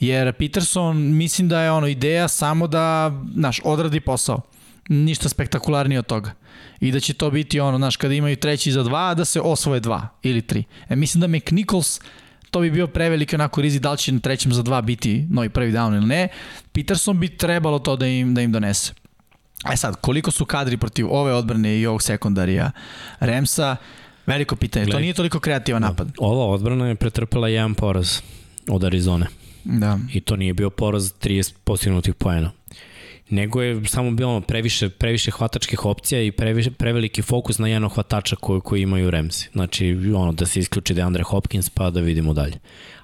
Jer 0.01 0.33
Peterson, 0.33 1.17
mislim 1.17 1.49
da 1.49 1.61
je 1.61 1.73
ono 1.73 1.87
ideja 1.87 2.29
samo 2.29 2.67
da, 2.67 3.13
znaš, 3.35 3.61
odradi 3.65 4.01
posao. 4.01 4.41
Ništa 4.89 5.29
spektakularnije 5.29 5.99
od 5.99 6.07
toga. 6.07 6.33
I 6.81 6.93
da 6.93 7.01
će 7.01 7.15
to 7.15 7.31
biti 7.31 7.61
ono, 7.61 7.79
znaš, 7.79 7.97
kada 7.97 8.15
imaju 8.15 8.37
treći 8.37 8.73
za 8.73 8.83
dva, 8.83 9.15
da 9.15 9.25
se 9.25 9.41
osvoje 9.41 9.81
dva 9.81 10.09
ili 10.23 10.43
tri. 10.43 10.65
E, 10.89 10.97
mislim 10.97 11.21
da 11.21 11.39
McNichols 11.39 12.01
to 12.55 12.61
bi 12.61 12.71
bio 12.71 12.87
preveliki 12.87 13.35
onako 13.37 13.61
rizik 13.61 13.83
da 13.83 13.93
li 13.93 13.99
će 13.99 14.13
na 14.13 14.21
trećem 14.21 14.53
za 14.53 14.63
dva 14.63 14.83
biti 14.83 15.27
novi 15.31 15.49
prvi 15.49 15.73
down 15.73 15.97
ili 15.97 16.07
ne. 16.07 16.29
Peterson 16.73 17.21
bi 17.21 17.29
trebalo 17.29 17.79
to 17.79 17.97
da 17.97 18.07
im, 18.07 18.35
da 18.35 18.41
im 18.43 18.53
donese. 18.53 18.93
E 19.73 19.77
sad, 19.77 19.97
koliko 20.01 20.31
su 20.31 20.45
kadri 20.45 20.77
protiv 20.77 21.07
ove 21.11 21.33
odbrane 21.33 21.79
i 21.81 21.87
ovog 21.87 22.03
sekundarija 22.03 22.71
Remsa, 23.21 23.77
Veliko 24.27 24.57
pitanje, 24.57 24.87
to 24.87 24.99
nije 24.99 25.15
toliko 25.15 25.41
kreativan 25.41 25.83
da. 25.83 25.89
napad. 25.89 26.13
Ova 26.19 26.47
odbrana 26.47 26.89
je 26.89 26.95
pretrpela 26.95 27.49
jedan 27.49 27.75
poraz 27.75 28.21
od 28.69 28.85
Arizone. 28.85 29.27
Da. 29.65 29.99
I 30.13 30.21
to 30.21 30.37
nije 30.37 30.55
bio 30.55 30.71
poraz 30.71 31.13
30 31.23 31.53
postignutih 31.65 32.15
poena. 32.15 32.51
Nego 33.31 33.63
je 33.63 33.85
samo 33.87 34.11
bilo 34.11 34.41
previše, 34.41 34.89
previše 34.89 35.31
hvatačkih 35.31 35.85
opcija 35.85 36.23
i 36.23 36.33
previše, 36.33 36.71
preveliki 36.71 37.23
fokus 37.23 37.59
na 37.59 37.69
jednog 37.69 37.93
hvatača 37.93 38.37
koji, 38.37 38.61
koji 38.61 38.83
imaju 38.83 39.11
Ramsey. 39.11 39.49
Znači, 39.53 39.97
ono, 40.17 40.33
da 40.33 40.47
se 40.47 40.61
isključi 40.61 40.95
Deandre 40.95 41.23
Hopkins 41.23 41.71
pa 41.71 41.91
da 41.91 42.01
vidimo 42.01 42.35
dalje. 42.35 42.59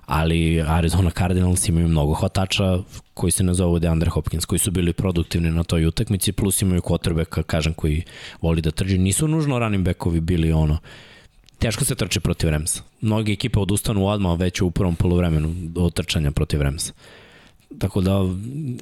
Ali 0.07 0.62
Arizona 0.66 1.10
Cardinals 1.10 1.68
imaju 1.68 1.89
mnogo 1.89 2.15
hvatača 2.15 2.78
koji 3.15 3.31
se 3.31 3.44
nazovu 3.44 3.78
Deandre 3.78 4.10
Hopkins, 4.10 4.44
koji 4.44 4.58
su 4.58 4.70
bili 4.70 4.92
produktivni 4.92 5.50
na 5.50 5.65
toj 5.65 5.86
utakmici, 5.86 6.32
plus 6.32 6.62
imaju 6.62 6.81
quarterbacka, 6.81 7.42
kažem, 7.42 7.74
koji 7.74 8.02
voli 8.40 8.60
da 8.60 8.70
trži. 8.70 8.99
Nisu 8.99 9.28
nužno 9.28 9.58
running 9.58 9.84
backovi 9.84 10.20
bili 10.20 10.52
ono, 10.52 10.78
teško 11.58 11.84
se 11.84 11.94
trče 11.94 12.20
protiv 12.20 12.50
Remsa. 12.50 12.82
Mnogi 13.00 13.32
ekipe 13.32 13.58
odustanu 13.58 14.07
odmah 14.07 14.39
već 14.39 14.60
u 14.60 14.70
prvom 14.70 14.97
polovremenu 14.97 15.55
od 15.76 15.94
trčanja 15.94 16.31
protiv 16.31 16.62
Remsa. 16.62 16.92
Tako 17.78 18.00
da, 18.00 18.18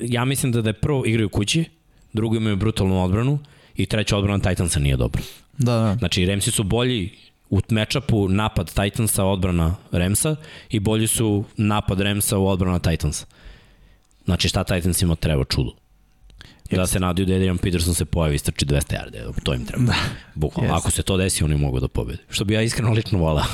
ja 0.01 0.25
mislim 0.25 0.53
da 0.53 0.63
da 0.63 0.69
je 0.69 0.73
prvo 0.73 1.07
igraju 1.07 1.29
kući, 1.29 1.65
drugo 2.13 2.37
imaju 2.37 2.57
brutalnu 2.57 3.05
odbranu 3.05 3.39
i 3.77 3.87
treća 3.87 4.17
odbrana 4.17 4.51
Titansa 4.51 4.81
nije 4.81 4.97
dobra. 4.97 5.23
Da, 5.59 5.73
da. 5.73 5.97
Znači, 5.99 6.27
Remsi 6.27 6.51
su 6.51 6.63
bolji 6.63 7.11
u 7.51 7.61
matchupu 7.71 8.29
napad 8.29 8.75
Titansa, 8.75 9.25
odbrana 9.25 9.77
Remsa 9.93 10.37
i 10.71 10.81
bolji 10.81 11.07
su 11.07 11.45
napad 11.57 12.01
Remsa 12.01 12.39
u 12.39 12.49
odbrana 12.49 12.79
Titansa. 12.79 13.27
Znači, 14.25 14.49
šta 14.49 14.65
Titansima 14.65 15.15
treba 15.15 15.45
čudo? 15.45 15.71
da 16.77 16.87
se 16.87 17.01
nadaju 17.01 17.27
da 17.27 17.35
Adrian 17.35 17.59
Peterson 17.59 17.95
se 17.95 18.05
pojavi 18.05 18.35
i 18.35 18.39
strči 18.39 18.67
200 18.67 18.95
yarde, 18.95 19.33
to 19.43 19.55
im 19.55 19.67
treba. 19.67 19.85
Da. 19.85 19.95
Bukvalno, 20.35 20.75
yes. 20.75 20.77
ako 20.77 20.91
se 20.91 21.03
to 21.03 21.17
desi, 21.17 21.45
oni 21.45 21.57
mogu 21.57 21.81
da 21.81 21.89
pobede. 21.89 22.19
Što 22.31 22.45
bi 22.45 22.55
ja 22.55 22.63
iskreno 22.63 22.93
lično 22.93 23.19
volao. 23.19 23.45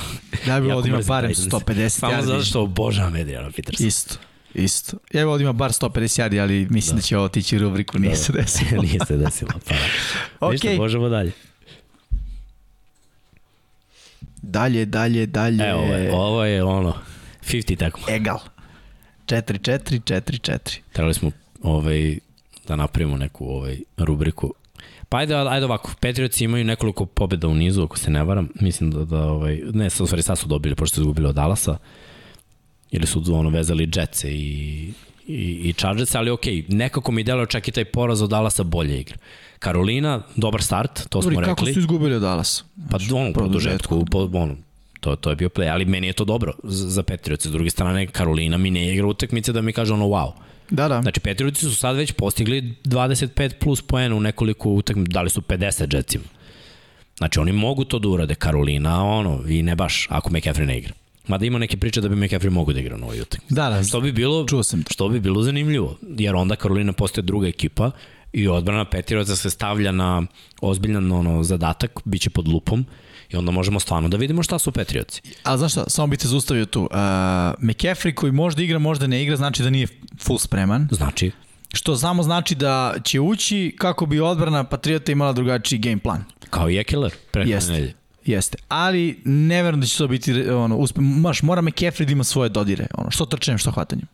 Ja 0.47 0.61
bih 0.61 0.73
ovdje 0.75 0.89
ima 0.89 1.01
barem 1.09 1.31
150 1.31 1.75
yardi. 1.75 1.89
Samo 1.89 2.23
zato 2.23 2.45
što 2.45 2.63
obožavam 2.63 3.15
Adriana 3.15 3.51
Petersona. 3.51 3.89
Isto. 3.89 4.15
Isto. 4.55 4.97
Ja 5.13 5.29
ovdje 5.29 5.45
ima 5.45 5.53
bar 5.53 5.71
150 5.71 6.23
yardi, 6.23 6.43
ali 6.43 6.67
mislim 6.71 6.97
da, 6.97 7.01
da 7.01 7.03
će 7.03 7.19
ovo 7.19 7.29
tići 7.29 7.59
rubriku, 7.59 7.99
nije 7.99 8.11
da. 8.11 8.17
se 8.17 8.33
desilo. 8.33 8.83
nije 8.87 8.99
se 9.07 9.17
desilo, 9.17 9.51
pa. 9.69 9.75
okay. 10.47 10.53
Ništa, 10.53 10.69
možemo 10.77 11.09
dalje. 11.09 11.33
Dalje, 14.43 14.85
dalje, 14.85 15.27
dalje. 15.27 15.65
Evo, 15.65 15.81
ovo 15.81 15.95
je, 15.95 16.13
ovo 16.13 16.45
je 16.45 16.65
ono, 16.65 16.95
50 17.43 17.79
tako. 17.79 18.01
Egal. 18.09 18.39
4-4, 19.27 20.01
4-4. 20.01 20.79
Trebali 20.93 21.15
smo 21.15 21.31
ovaj, 21.63 22.19
da 22.69 22.77
napravimo 22.77 23.17
neku 23.17 23.47
ovaj, 23.47 23.79
rubriku. 23.97 24.55
Pa 25.09 25.19
ajde, 25.19 25.35
ajde 25.35 25.67
ovako, 25.67 25.91
Patriots 26.01 26.41
imaju 26.41 26.65
nekoliko 26.65 27.07
pobjeda 27.07 27.49
u 27.49 27.55
nizu, 27.55 27.83
ako 27.83 27.99
se 27.99 28.11
ne 28.11 28.25
varam. 28.25 28.49
Mislim 28.61 28.91
da, 28.91 29.05
da 29.05 29.23
ovaj, 29.23 29.61
ne, 29.73 29.87
u 29.87 29.91
stvari 29.91 30.23
sad 30.23 30.39
su 30.39 30.47
dobili, 30.47 30.75
pošto 30.75 30.95
su 30.95 31.01
izgubili 31.01 31.29
od 31.29 31.35
Dallasa. 31.35 31.77
Ili 32.95 33.07
su 33.07 33.23
ono 33.33 33.51
vezali 33.51 33.91
Jetsa 33.95 34.29
i, 34.29 34.93
i, 35.27 35.61
i 35.69 35.73
Chargers, 35.73 36.15
ali 36.15 36.31
okej, 36.31 36.55
okay, 36.55 36.75
nekako 36.75 37.13
mi 37.13 37.25
deluje 37.25 37.47
čak 37.47 37.69
i 37.69 37.73
taj 37.73 37.85
poraz 37.85 38.23
od 38.23 38.31
Dallasa 38.31 38.63
bolje 38.63 39.01
igra. 39.01 39.17
Karolina, 39.59 40.23
dobar 40.37 40.63
start, 40.63 41.09
to 41.09 41.23
smo 41.23 41.41
rekli. 41.41 41.55
Kako 41.55 41.67
su 41.67 41.79
izgubili 41.79 42.15
od 42.15 42.23
Dallasa? 42.23 42.65
Pa 42.91 42.99
ono, 43.15 43.33
produžetku, 43.33 44.05
po, 44.11 44.31
ono, 44.33 44.57
to, 45.01 45.17
to 45.17 45.31
je 45.31 45.37
bio 45.37 45.49
play, 45.49 45.73
ali 45.73 45.85
meni 45.85 46.07
je 46.07 46.13
to 46.13 46.25
dobro 46.25 46.53
za, 46.63 47.03
Patriots. 47.03 47.47
S 47.47 47.53
druge 47.53 47.71
strane, 47.71 48.07
Karolina 48.07 48.59
mi 48.59 48.71
ne 48.71 48.95
igra 48.95 49.07
utakmice 49.07 49.53
da 49.53 49.63
mi 49.63 49.73
kaže 49.73 49.93
ono 49.93 50.05
wow. 50.05 50.33
Da, 50.71 50.89
da. 50.89 51.03
Znači, 51.03 51.21
Petrioti 51.21 51.61
su 51.61 51.75
sad 51.75 51.97
već 51.97 52.13
postigli 52.13 52.75
25 52.85 53.53
plus 53.61 53.83
poena 53.83 54.15
u 54.15 54.21
nekoliko 54.21 54.71
utakmica, 54.71 55.13
dali 55.13 55.31
su 55.31 55.41
50 55.41 55.95
Jetsima. 55.95 56.25
Znači, 57.19 57.39
oni 57.39 57.53
mogu 57.53 57.85
to 57.85 57.99
da 57.99 58.09
urade. 58.09 58.35
Karolina, 58.35 59.05
ono, 59.05 59.43
i 59.49 59.63
ne 59.63 59.77
baš, 59.77 60.07
ako 60.11 60.31
McCaffrey 60.31 60.67
ne 60.67 60.79
igra. 60.79 60.93
Mada 61.29 61.47
ima 61.47 61.59
neke 61.59 61.77
priče 61.77 62.01
da 62.01 62.09
bi 62.09 62.17
McCaffrey 62.17 62.51
mogu 62.51 62.73
da 62.73 62.81
igra 62.81 62.97
na 62.97 63.07
ovoj 63.07 63.21
utakmici. 63.21 63.55
Da, 63.55 63.71
da. 63.71 63.85
Što 63.85 64.01
bi 64.01 64.13
bilo, 64.13 64.47
čuo 64.47 64.63
sam 64.63 64.83
to. 64.83 64.93
Što 64.93 65.09
bi 65.09 65.21
bilo 65.21 65.43
zanimljivo, 65.43 65.97
jer 66.19 66.35
onda 66.35 66.57
Karolina 66.57 66.93
postaje 66.93 67.23
druga 67.23 67.49
ekipa 67.49 67.91
i 68.33 68.49
odbrana 68.49 68.85
Petirova 68.85 69.25
se 69.25 69.51
stavlja 69.51 69.93
na 69.93 70.23
ozbiljan 70.61 71.13
ono, 71.13 71.43
zadatak, 71.43 72.01
bit 72.05 72.23
će 72.23 72.31
pod 72.31 72.49
lupom 72.49 72.87
I 73.31 73.37
onda 73.37 73.51
možemo 73.51 73.81
stvarno 73.81 74.09
da 74.09 74.17
vidimo 74.17 74.43
šta 74.43 74.59
su 74.59 74.73
Patriotsi. 74.73 75.23
A 75.43 75.57
znaš 75.57 75.73
šta, 75.73 75.85
samo 75.89 76.07
bih 76.07 76.19
te 76.19 76.29
zaustavio 76.29 76.67
tu. 76.67 76.83
Uh, 76.83 76.89
McCaffrey 77.63 78.15
koji 78.15 78.33
možda 78.33 78.63
igra, 78.63 78.79
možda 78.79 79.07
ne 79.07 79.23
igra, 79.23 79.37
znači 79.37 79.63
da 79.63 79.71
nije 79.71 79.87
full 80.21 80.39
spreman. 80.39 80.89
Znači. 80.91 81.31
Što 81.73 81.97
samo 81.97 82.23
znači 82.23 82.55
da 82.55 82.95
će 83.05 83.21
ući 83.21 83.75
kako 83.79 84.07
bi 84.07 84.21
odbrana 84.21 84.65
Patriota 84.65 85.13
imala 85.13 85.33
drugačiji 85.33 85.79
game 85.79 85.99
plan. 85.99 86.25
Kao 86.51 86.71
i 86.71 86.79
Ekeler 86.79 87.13
pre 87.31 87.45
Jeste. 87.45 87.93
Jeste, 88.27 88.59
ali 88.69 89.21
ne 89.25 89.63
verujem 89.63 89.81
da 89.81 89.87
će 89.87 89.99
to 89.99 90.09
biti 90.09 90.51
ono, 90.51 90.77
uspe, 90.77 91.01
maš, 91.01 91.43
mora 91.43 91.63
McCaffrey 91.63 92.05
da 92.05 92.13
ima 92.13 92.25
svoje 92.25 92.49
dodire, 92.49 92.87
ono, 92.95 93.11
što 93.11 93.27
trčanjem, 93.27 93.59
što 93.59 93.71
hvatanjem. 93.71 94.07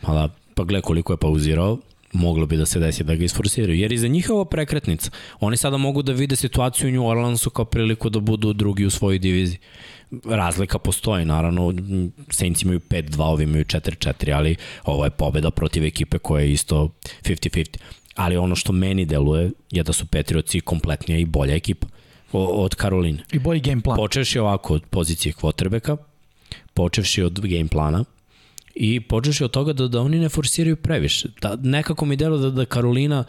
Pa 0.00 0.14
da, 0.14 0.28
pa 0.54 0.64
gle 0.64 0.80
koliko 0.80 1.12
je 1.12 1.16
pauzirao, 1.16 1.78
moglo 2.12 2.46
bi 2.46 2.56
da 2.56 2.66
se 2.66 2.78
desi 2.78 3.04
da 3.04 3.14
ga 3.14 3.24
isforsiraju. 3.24 3.78
Jer 3.78 3.92
iza 3.92 4.08
njihova 4.08 4.44
prekretnica, 4.44 5.10
oni 5.40 5.56
sada 5.56 5.76
mogu 5.76 6.02
da 6.02 6.12
vide 6.12 6.36
situaciju 6.36 6.88
u 6.88 6.92
New 6.92 7.06
Orleansu 7.06 7.50
kao 7.50 7.64
priliku 7.64 8.10
da 8.10 8.20
budu 8.20 8.52
drugi 8.52 8.84
u 8.84 8.90
svojoj 8.90 9.18
diviziji. 9.18 9.58
Razlika 10.24 10.78
postoji, 10.78 11.24
naravno, 11.24 11.74
Saints 12.30 12.62
imaju 12.62 12.80
5-2, 12.80 13.22
ovi 13.22 13.44
imaju 13.44 13.64
4-4, 13.64 14.34
ali 14.36 14.56
ovo 14.84 15.04
je 15.04 15.10
pobeda 15.10 15.50
protiv 15.50 15.84
ekipe 15.84 16.18
koja 16.18 16.42
je 16.42 16.52
isto 16.52 16.90
50-50. 17.22 17.76
Ali 18.14 18.36
ono 18.36 18.54
što 18.54 18.72
meni 18.72 19.04
deluje 19.04 19.50
je 19.70 19.82
da 19.82 19.92
su 19.92 20.06
Patriotsi 20.06 20.60
kompletnija 20.60 21.18
i 21.18 21.24
bolja 21.24 21.54
ekipa 21.54 21.86
od 22.38 22.74
Karoline. 22.74 23.18
I 23.32 23.38
bolji 23.38 23.60
game 23.60 23.82
plan. 23.82 23.96
Počeš 23.96 24.36
je 24.36 24.42
ovako 24.42 24.74
od 24.74 24.84
pozicije 24.90 25.32
kvotrbeka, 25.32 25.96
počevši 26.74 27.22
od 27.22 27.40
game 27.40 27.68
plana, 27.68 28.04
i 28.76 29.00
počeš 29.00 29.40
od 29.40 29.50
toga 29.50 29.72
da, 29.72 29.88
da 29.88 30.00
oni 30.00 30.18
ne 30.18 30.28
forsiraju 30.28 30.76
previše. 30.76 31.28
Da, 31.40 31.56
nekako 31.62 32.04
mi 32.04 32.16
delo 32.16 32.38
da, 32.38 32.50
da 32.50 32.64
Karolina 32.64 33.24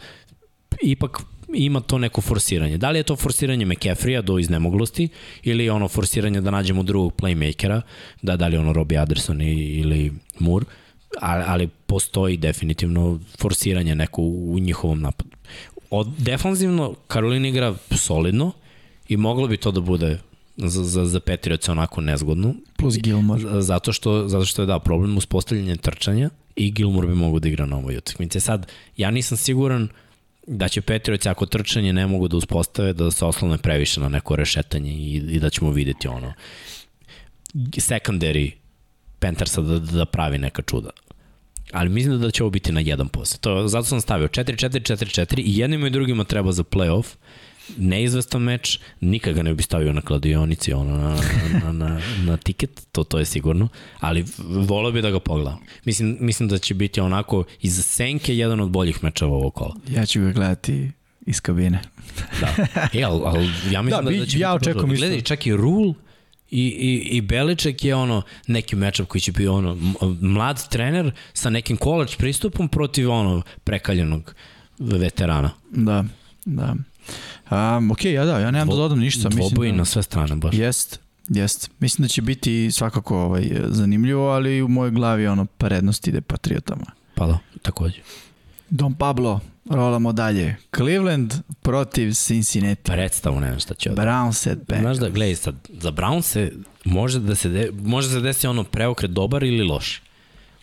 ipak 0.82 1.20
ima 1.54 1.80
to 1.80 1.98
neko 1.98 2.20
forsiranje. 2.20 2.78
Da 2.78 2.90
li 2.90 2.98
je 2.98 3.02
to 3.02 3.16
forsiranje 3.16 3.66
McCaffrey-a 3.66 4.22
do 4.22 4.38
iznemoglosti 4.38 5.08
ili 5.42 5.64
je 5.64 5.72
ono 5.72 5.88
forsiranje 5.88 6.40
da 6.40 6.50
nađemo 6.50 6.82
drugog 6.82 7.12
playmakera, 7.16 7.80
da, 8.22 8.36
da 8.36 8.46
li 8.46 8.56
ono 8.56 8.72
Robbie 8.72 8.98
Anderson 8.98 9.42
ili 9.42 10.12
Moore, 10.38 10.66
ali, 11.20 11.44
ali 11.46 11.68
postoji 11.86 12.36
definitivno 12.36 13.20
forsiranje 13.38 13.94
neko 13.94 14.22
u 14.22 14.58
njihovom 14.58 15.00
napadu. 15.00 15.30
Od, 15.90 16.08
defanzivno 16.18 16.94
Karolina 17.06 17.48
igra 17.48 17.74
solidno 17.96 18.52
i 19.08 19.16
moglo 19.16 19.46
bi 19.46 19.56
to 19.56 19.70
da 19.70 19.80
bude 19.80 20.18
za, 20.56 20.84
za, 20.84 21.04
za 21.04 21.20
Petrioca 21.20 21.72
onako 21.72 22.00
nezgodno. 22.00 22.54
Plus 22.76 22.98
Gilmore. 22.98 23.62
Zato 23.62 23.92
što, 23.92 24.28
zato 24.28 24.44
što 24.44 24.62
je 24.62 24.66
da 24.66 24.78
problem 24.78 25.16
uspostavljanje 25.16 25.76
trčanja 25.76 26.30
i 26.56 26.70
Gilmore 26.70 27.08
bi 27.08 27.14
mogu 27.14 27.40
da 27.40 27.48
igra 27.48 27.66
na 27.66 27.76
ovoj 27.76 27.96
utakmici. 27.96 28.40
Sad, 28.40 28.72
ja 28.96 29.10
nisam 29.10 29.38
siguran 29.38 29.88
da 30.46 30.68
će 30.68 30.80
Petrović 30.80 31.26
ako 31.26 31.46
trčanje 31.46 31.92
ne 31.92 32.06
mogu 32.06 32.28
da 32.28 32.36
uspostave 32.36 32.92
da 32.92 33.10
se 33.10 33.24
oslone 33.24 33.58
previše 33.58 34.00
na 34.00 34.08
neko 34.08 34.36
rešetanje 34.36 34.92
i, 34.92 35.16
i 35.16 35.40
da 35.40 35.50
ćemo 35.50 35.70
videti 35.70 36.08
ono 36.08 36.32
secondary 37.76 38.52
Panthersa 39.18 39.60
da, 39.60 39.78
da 39.78 40.04
pravi 40.04 40.38
neka 40.38 40.62
čuda. 40.62 40.90
Ali 41.72 41.88
mislim 41.88 42.20
da 42.20 42.30
će 42.30 42.42
ovo 42.42 42.50
biti 42.50 42.72
na 42.72 42.80
1%. 42.82 43.38
To, 43.40 43.68
zato 43.68 43.84
sam 43.84 44.00
stavio 44.00 44.28
4-4-4-4 44.28 45.42
i 45.44 45.58
jednim 45.58 45.86
i 45.86 45.90
drugima 45.90 46.24
treba 46.24 46.52
za 46.52 46.62
playoff 46.62 47.04
neizvestan 47.76 48.42
meč, 48.42 48.78
nikad 49.00 49.34
ga 49.34 49.42
ne 49.42 49.54
bi 49.54 49.62
stavio 49.62 49.92
na 49.92 50.00
kladionici, 50.00 50.72
ono, 50.72 50.96
na, 50.96 51.16
na, 51.62 51.72
na, 51.72 52.00
na 52.24 52.36
tiket, 52.36 52.86
to, 52.92 53.04
to 53.04 53.18
je 53.18 53.24
sigurno, 53.24 53.68
ali 54.00 54.24
volio 54.38 54.92
bi 54.92 55.02
da 55.02 55.10
ga 55.10 55.20
pogledam. 55.20 55.58
Mislim, 55.84 56.16
mislim 56.20 56.48
da 56.48 56.58
će 56.58 56.74
biti 56.74 57.00
onako 57.00 57.44
iz 57.60 57.84
senke 57.84 58.36
jedan 58.36 58.60
od 58.60 58.70
boljih 58.70 59.04
mečeva 59.04 59.32
ovog 59.32 59.54
kola. 59.54 59.74
Ja 59.88 60.06
ću 60.06 60.20
ga 60.20 60.32
gledati 60.32 60.90
iz 61.26 61.40
kabine. 61.40 61.80
da. 62.40 62.66
E, 62.92 63.02
ali, 63.02 63.22
ali 63.24 63.50
ja 63.70 63.82
mislim 63.82 64.04
da, 64.04 64.10
da, 64.10 64.18
da 64.18 64.26
će 64.26 64.38
ja 64.38 64.54
biti 64.54 64.70
očekujem 64.70 64.96
Gledaj, 64.96 65.20
čak 65.20 65.46
i 65.46 65.56
Rule 65.56 65.94
I, 66.50 66.62
i, 66.66 67.16
i 67.16 67.20
Beliček 67.20 67.84
je 67.84 67.94
ono 67.94 68.22
neki 68.46 68.76
mečap 68.76 69.08
koji 69.08 69.22
će 69.22 69.32
biti 69.32 69.48
ono 69.48 69.76
mlad 70.20 70.68
trener 70.68 71.10
sa 71.32 71.50
nekim 71.50 71.76
college 71.76 72.12
pristupom 72.18 72.68
protiv 72.68 73.10
ono 73.10 73.42
prekaljenog 73.64 74.34
veterana. 74.78 75.50
Da, 75.70 76.04
da. 76.44 76.74
Um, 77.50 77.90
ok, 77.90 78.04
ja 78.04 78.24
da, 78.24 78.38
ja 78.38 78.50
nemam 78.50 78.68
Dvo, 78.68 78.76
da 78.76 78.82
dodam 78.82 78.98
ništa. 78.98 79.28
Dvoboji 79.28 79.70
da, 79.70 79.76
na 79.76 79.84
sve 79.84 80.02
strane 80.02 80.36
baš. 80.36 80.54
Jest, 80.54 81.00
jest. 81.28 81.70
Mislim 81.80 82.02
da 82.02 82.08
će 82.08 82.22
biti 82.22 82.70
svakako 82.72 83.18
ovaj, 83.18 83.50
zanimljivo, 83.66 84.28
ali 84.28 84.62
u 84.62 84.68
mojoj 84.68 84.90
glavi 84.90 85.26
ono 85.26 85.44
prednost 85.44 86.08
ide 86.08 86.20
Patriotama. 86.20 86.86
Pa 87.14 87.26
da, 87.26 87.38
takođe. 87.62 88.00
Don 88.70 88.94
Pablo, 88.94 89.40
rolamo 89.70 90.12
dalje. 90.12 90.56
Cleveland 90.76 91.34
protiv 91.62 92.12
Cincinnati. 92.12 92.82
Predstavu, 92.82 93.40
ne 93.40 93.46
znam 93.46 93.60
šta 93.60 93.74
će. 93.74 93.90
Browns 93.90 94.52
at 94.52 94.58
Bengals. 94.68 94.82
Znaš 94.82 94.96
da, 94.96 95.08
gledaj, 95.08 95.36
sad, 95.36 95.54
za 95.80 95.90
Browns 95.92 96.22
se 96.22 96.52
može 96.84 97.20
da 97.20 97.34
se, 97.34 97.48
de, 97.48 97.70
može 97.82 98.08
da 98.08 98.14
se 98.14 98.20
desi 98.20 98.46
ono 98.46 98.64
preokret 98.64 99.10
dobar 99.10 99.42
ili 99.42 99.62
loš. 99.64 100.02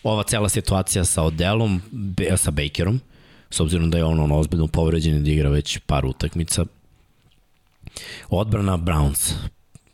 Ova 0.04 0.24
cela 0.24 0.50
situacija 0.50 1.06
sa 1.06 1.24
Odelom, 1.24 1.82
sa 2.38 2.52
Bakerom, 2.52 3.02
s 3.56 3.60
obzirom 3.60 3.90
da 3.90 3.98
je 3.98 4.04
on, 4.04 4.20
on 4.20 4.32
ozbiljno 4.32 4.68
povređen 4.68 5.18
i 5.18 5.20
da 5.20 5.32
igra 5.32 5.50
već 5.50 5.78
par 5.78 6.06
utakmica. 6.06 6.66
Odbrana 8.30 8.78
Browns 8.78 9.34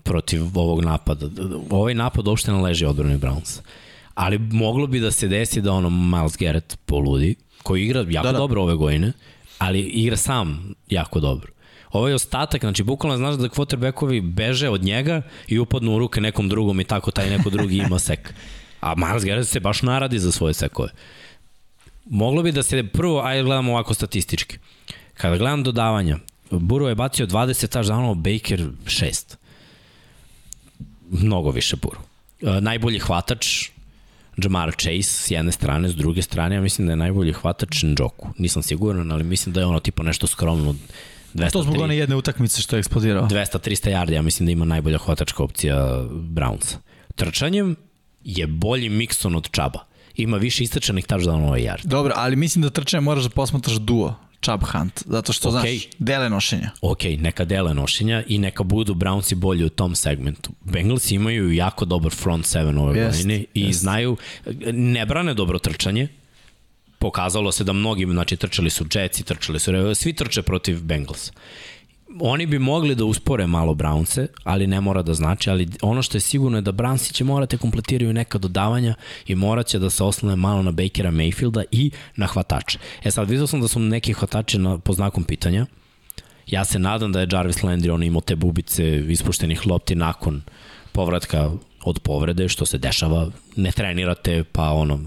protiv 0.04 0.44
ovog 0.56 0.86
napada. 0.86 1.26
Ovaj 1.70 1.94
napad 1.94 2.28
uopšte 2.28 2.52
ne 2.52 2.62
leži 2.62 2.86
odbrani 2.86 3.18
Browns. 3.18 3.62
Ali 4.14 4.38
moglo 4.38 4.88
bi 4.88 5.00
da 5.00 5.12
se 5.12 5.28
desi 5.28 5.62
da 5.62 5.72
ono 5.72 5.90
Miles 5.90 6.38
Garrett 6.38 6.78
poludi, 6.86 7.36
koji 7.64 7.84
igra 7.84 8.06
jako 8.10 8.28
da, 8.28 8.32
da. 8.32 8.38
dobro 8.38 8.62
ove 8.62 8.76
godine, 8.76 9.14
ali 9.58 9.80
igra 9.80 10.18
sam 10.18 10.74
jako 10.90 11.20
dobro. 11.20 11.52
Ovo 11.92 12.08
je 12.08 12.16
ostatak, 12.16 12.62
znači 12.62 12.84
bukvalno 12.84 13.18
znaš 13.18 13.36
da 13.36 13.50
quarterbackovi 13.50 14.22
beže 14.22 14.70
od 14.70 14.84
njega 14.84 15.22
i 15.48 15.60
upadnu 15.60 15.96
u 15.96 16.00
ruke 16.00 16.22
nekom 16.22 16.50
drugom 16.50 16.80
i 16.80 16.84
tako 16.84 17.12
taj 17.12 17.30
neko 17.30 17.50
drugi 17.50 17.78
ima 17.88 18.00
sek. 18.00 18.34
A 18.82 18.96
Miles 18.96 19.24
Garrett 19.26 19.50
se 19.50 19.60
baš 19.60 19.82
naradi 19.82 20.20
za 20.20 20.32
svoje 20.32 20.54
sekove 20.54 20.90
moglo 22.12 22.44
bi 22.44 22.52
da 22.52 22.64
se 22.64 22.84
prvo, 22.84 23.22
ajde 23.22 23.44
gledamo 23.44 23.72
ovako 23.72 23.94
statistički. 23.94 24.58
Kada 25.14 25.38
gledam 25.38 25.64
dodavanja, 25.64 26.18
Buro 26.52 26.90
je 26.90 26.96
bacio 26.96 27.28
20 27.28 27.78
touchdownova, 27.78 28.16
Baker 28.16 28.70
6. 28.86 29.36
Mnogo 31.10 31.52
više 31.52 31.76
Buro. 31.76 32.00
E, 32.42 32.62
najbolji 32.62 33.00
hvatač 33.00 33.70
Jamar 34.44 34.72
Chase 34.72 35.04
s 35.04 35.32
jedne 35.32 35.52
strane, 35.52 35.90
s 35.90 35.96
druge 35.96 36.22
strane, 36.22 36.56
ja 36.56 36.62
mislim 36.62 36.88
da 36.88 36.94
je 36.94 36.98
najbolji 36.98 37.34
hvatač 37.34 37.84
Njoku. 37.84 38.28
Nisam 38.38 38.64
siguran, 38.64 39.12
ali 39.12 39.24
mislim 39.24 39.54
da 39.54 39.60
je 39.60 39.66
ono 39.66 39.80
tipo 39.80 40.04
nešto 40.04 40.28
skromno 40.28 40.76
200, 41.34 41.52
to 41.52 41.64
zbog 41.64 41.82
one 41.82 41.98
jedne 41.98 42.16
utakmice 42.16 42.62
što 42.62 42.76
je 42.76 42.80
eksplodirao. 42.80 43.28
200-300 43.28 43.92
yardi, 43.92 44.12
ja 44.12 44.22
mislim 44.22 44.46
da 44.46 44.52
ima 44.52 44.66
najbolja 44.66 44.98
hvatačka 44.98 45.44
opcija 45.44 45.78
Browns. 46.12 46.76
Trčanjem 47.16 47.76
je 48.24 48.48
bolji 48.48 48.90
Mixon 48.90 49.38
od 49.38 49.52
Čaba 49.52 49.91
ima 50.16 50.38
više 50.38 50.64
istračanih 50.64 51.06
touchdownova 51.06 51.60
i 51.60 51.64
yard. 51.64 51.86
Dobro, 51.86 52.14
ali 52.16 52.36
mislim 52.36 52.62
da 52.62 52.70
trčanje 52.70 53.02
moraš 53.02 53.24
da 53.24 53.30
posmatraš 53.30 53.76
duo. 53.76 54.16
Chubb 54.46 54.64
Hunt, 54.64 55.04
zato 55.06 55.34
što, 55.34 55.50
okay. 55.50 55.52
znaš, 55.52 55.88
dele 56.00 56.30
nošenja. 56.30 56.70
Ok, 56.82 57.04
neka 57.20 57.46
dele 57.46 57.74
nošenja 57.74 58.24
i 58.28 58.38
neka 58.38 58.64
budu 58.64 58.94
Brownsi 58.94 59.36
bolji 59.36 59.66
u 59.66 59.70
tom 59.70 59.96
segmentu. 59.96 60.52
Bengals 60.62 61.12
imaju 61.12 61.52
jako 61.52 61.86
dobar 61.86 62.12
front 62.12 62.46
seven 62.46 62.78
ove 62.78 63.00
yes, 63.00 63.06
godine 63.06 63.46
i 63.54 63.66
yes. 63.68 63.72
znaju, 63.72 64.18
ne 64.74 65.06
brane 65.06 65.34
dobro 65.34 65.60
trčanje, 65.60 66.08
pokazalo 67.00 67.52
se 67.52 67.64
da 67.64 67.74
mnogi, 67.74 68.06
znači 68.06 68.38
trčali 68.38 68.70
su 68.70 68.86
Jetsi, 68.94 69.24
trčali 69.24 69.60
su, 69.60 69.96
svi 69.96 70.14
trče 70.14 70.42
protiv 70.42 70.84
Bengals 70.84 71.32
oni 72.20 72.46
bi 72.46 72.60
mogli 72.60 72.96
da 72.96 73.06
uspore 73.06 73.48
malo 73.48 73.74
Brownse, 73.74 74.28
ali 74.44 74.68
ne 74.68 74.82
mora 74.82 75.02
da 75.02 75.14
znači, 75.14 75.50
ali 75.50 75.68
ono 75.82 76.02
što 76.02 76.18
je 76.18 76.22
sigurno 76.22 76.58
je 76.58 76.62
da 76.62 76.72
Brownsi 76.72 77.14
će 77.14 77.24
morate 77.24 77.58
kompletiraju 77.58 78.14
neka 78.14 78.38
dodavanja 78.38 78.96
i 79.28 79.36
morat 79.36 79.68
će 79.68 79.80
da 79.80 79.90
se 79.90 80.04
oslone 80.04 80.36
malo 80.36 80.62
na 80.62 80.72
Bakera 80.72 81.12
Mayfielda 81.12 81.64
i 81.72 81.92
na 82.16 82.28
hvatače. 82.28 82.80
E 83.04 83.12
sad, 83.12 83.30
vidio 83.30 83.48
sam 83.48 83.62
da 83.62 83.68
su 83.68 83.80
neki 83.80 84.14
hvatači 84.14 84.58
na, 84.58 84.78
po 84.78 84.94
znakom 84.94 85.24
pitanja. 85.24 85.66
Ja 86.48 86.66
se 86.66 86.80
nadam 86.80 87.12
da 87.12 87.20
je 87.20 87.28
Jarvis 87.32 87.58
Landry 87.58 87.94
on 87.94 88.04
imao 88.04 88.22
te 88.22 88.36
bubice 88.36 89.04
ispuštenih 89.10 89.68
lopti 89.68 89.96
nakon 89.96 90.42
povratka 90.92 91.52
od 91.84 92.00
povrede, 92.00 92.50
što 92.50 92.66
se 92.66 92.78
dešava, 92.78 93.30
ne 93.56 93.72
trenirate, 93.72 94.44
pa 94.44 94.72
ono, 94.72 95.00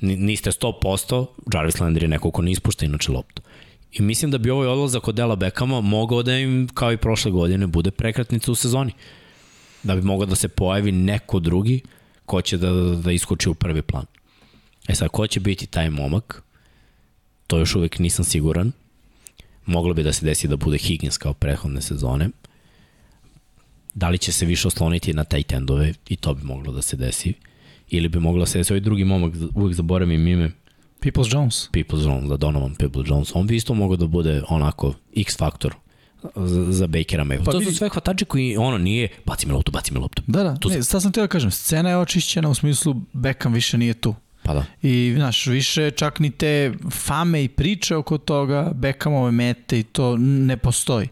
niste 0.00 0.50
100%, 0.50 1.26
Jarvis 1.54 1.74
Landry 1.74 2.02
je 2.02 2.08
neko 2.08 2.30
ko 2.30 2.42
ne 2.42 2.50
ispušta 2.50 2.84
inače 2.84 3.12
loptu. 3.12 3.42
I 3.92 4.02
mislim 4.02 4.30
da 4.30 4.38
bi 4.38 4.50
ovaj 4.50 4.68
odlazak 4.68 5.08
od 5.08 5.14
Dela 5.14 5.36
Bekama 5.36 5.80
mogao 5.80 6.22
da 6.22 6.36
im, 6.36 6.68
kao 6.74 6.92
i 6.92 6.96
prošle 6.96 7.30
godine, 7.30 7.66
bude 7.66 7.90
prekratnica 7.90 8.52
u 8.52 8.54
sezoni. 8.54 8.92
Da 9.82 9.94
bi 9.94 10.02
mogao 10.02 10.26
da 10.26 10.34
se 10.34 10.48
pojavi 10.48 10.92
neko 10.92 11.40
drugi 11.40 11.80
ko 12.26 12.42
će 12.42 12.58
da, 12.58 12.72
da 13.04 13.12
iskoči 13.12 13.48
u 13.48 13.54
prvi 13.54 13.82
plan. 13.82 14.04
E 14.88 14.94
sad, 14.94 15.08
ko 15.08 15.26
će 15.26 15.40
biti 15.40 15.66
taj 15.66 15.90
momak? 15.90 16.42
To 17.46 17.58
još 17.58 17.74
uvek 17.74 17.98
nisam 17.98 18.24
siguran. 18.24 18.72
Moglo 19.66 19.94
bi 19.94 20.02
da 20.02 20.12
se 20.12 20.26
desi 20.26 20.48
da 20.48 20.56
bude 20.56 20.78
Higgins 20.78 21.18
kao 21.18 21.34
prethodne 21.34 21.82
sezone. 21.82 22.28
Da 23.94 24.08
li 24.08 24.18
će 24.18 24.32
se 24.32 24.46
više 24.46 24.68
osloniti 24.68 25.12
na 25.12 25.24
taj 25.24 25.42
tendove 25.42 25.94
i 26.08 26.16
to 26.16 26.34
bi 26.34 26.42
moglo 26.42 26.72
da 26.72 26.82
se 26.82 26.96
desi. 26.96 27.34
Ili 27.90 28.08
bi 28.08 28.20
moglo 28.20 28.40
da 28.40 28.46
se 28.46 28.58
desi 28.58 28.72
ovaj 28.72 28.80
drugi 28.80 29.04
momak, 29.04 29.34
uvek 29.54 29.74
zaboravim 29.74 30.26
ime, 30.26 30.50
Peoples 31.00 31.28
Jones. 31.32 31.68
Peoples 31.72 32.04
Jones, 32.04 32.28
da 32.28 32.36
Donovan 32.36 32.74
Peoples 32.74 33.08
Jones. 33.08 33.34
On 33.34 33.46
bi 33.46 33.56
isto 33.56 33.74
mogao 33.74 33.96
da 33.96 34.06
bude 34.06 34.42
onako 34.48 34.94
X 35.16 35.36
faktor 35.36 35.74
za, 36.36 36.72
za 36.72 36.86
Bakera 36.86 37.24
Mayfield. 37.24 37.44
Pa 37.44 37.52
to 37.52 37.60
su 37.60 37.74
sve 37.74 37.88
hvatači 37.88 38.24
koji 38.24 38.56
ono 38.56 38.78
nije 38.78 39.08
baci 39.24 39.46
mi 39.46 39.52
loptu, 39.52 39.72
baci 39.72 39.94
mi 39.94 40.00
loptu. 40.00 40.22
Da, 40.26 40.42
da, 40.42 40.56
tu 40.56 40.68
ne, 40.68 40.82
sad 40.82 41.02
sam 41.02 41.12
teo 41.12 41.24
da 41.24 41.28
kažem, 41.28 41.50
scena 41.50 41.90
je 41.90 41.96
očišćena 41.96 42.48
u 42.48 42.54
smislu 42.54 42.94
Beckham 43.12 43.52
više 43.52 43.78
nije 43.78 43.94
tu. 43.94 44.14
Pa 44.42 44.54
da. 44.54 44.64
I, 44.82 45.12
znaš, 45.16 45.46
više 45.46 45.90
čak 45.90 46.20
ni 46.20 46.30
te 46.30 46.72
fame 46.90 47.44
i 47.44 47.48
priče 47.48 47.96
oko 47.96 48.18
toga, 48.18 48.72
Beckhamove 48.74 49.30
mete 49.30 49.78
i 49.78 49.82
to 49.82 50.16
ne 50.16 50.56
postoji. 50.56 51.08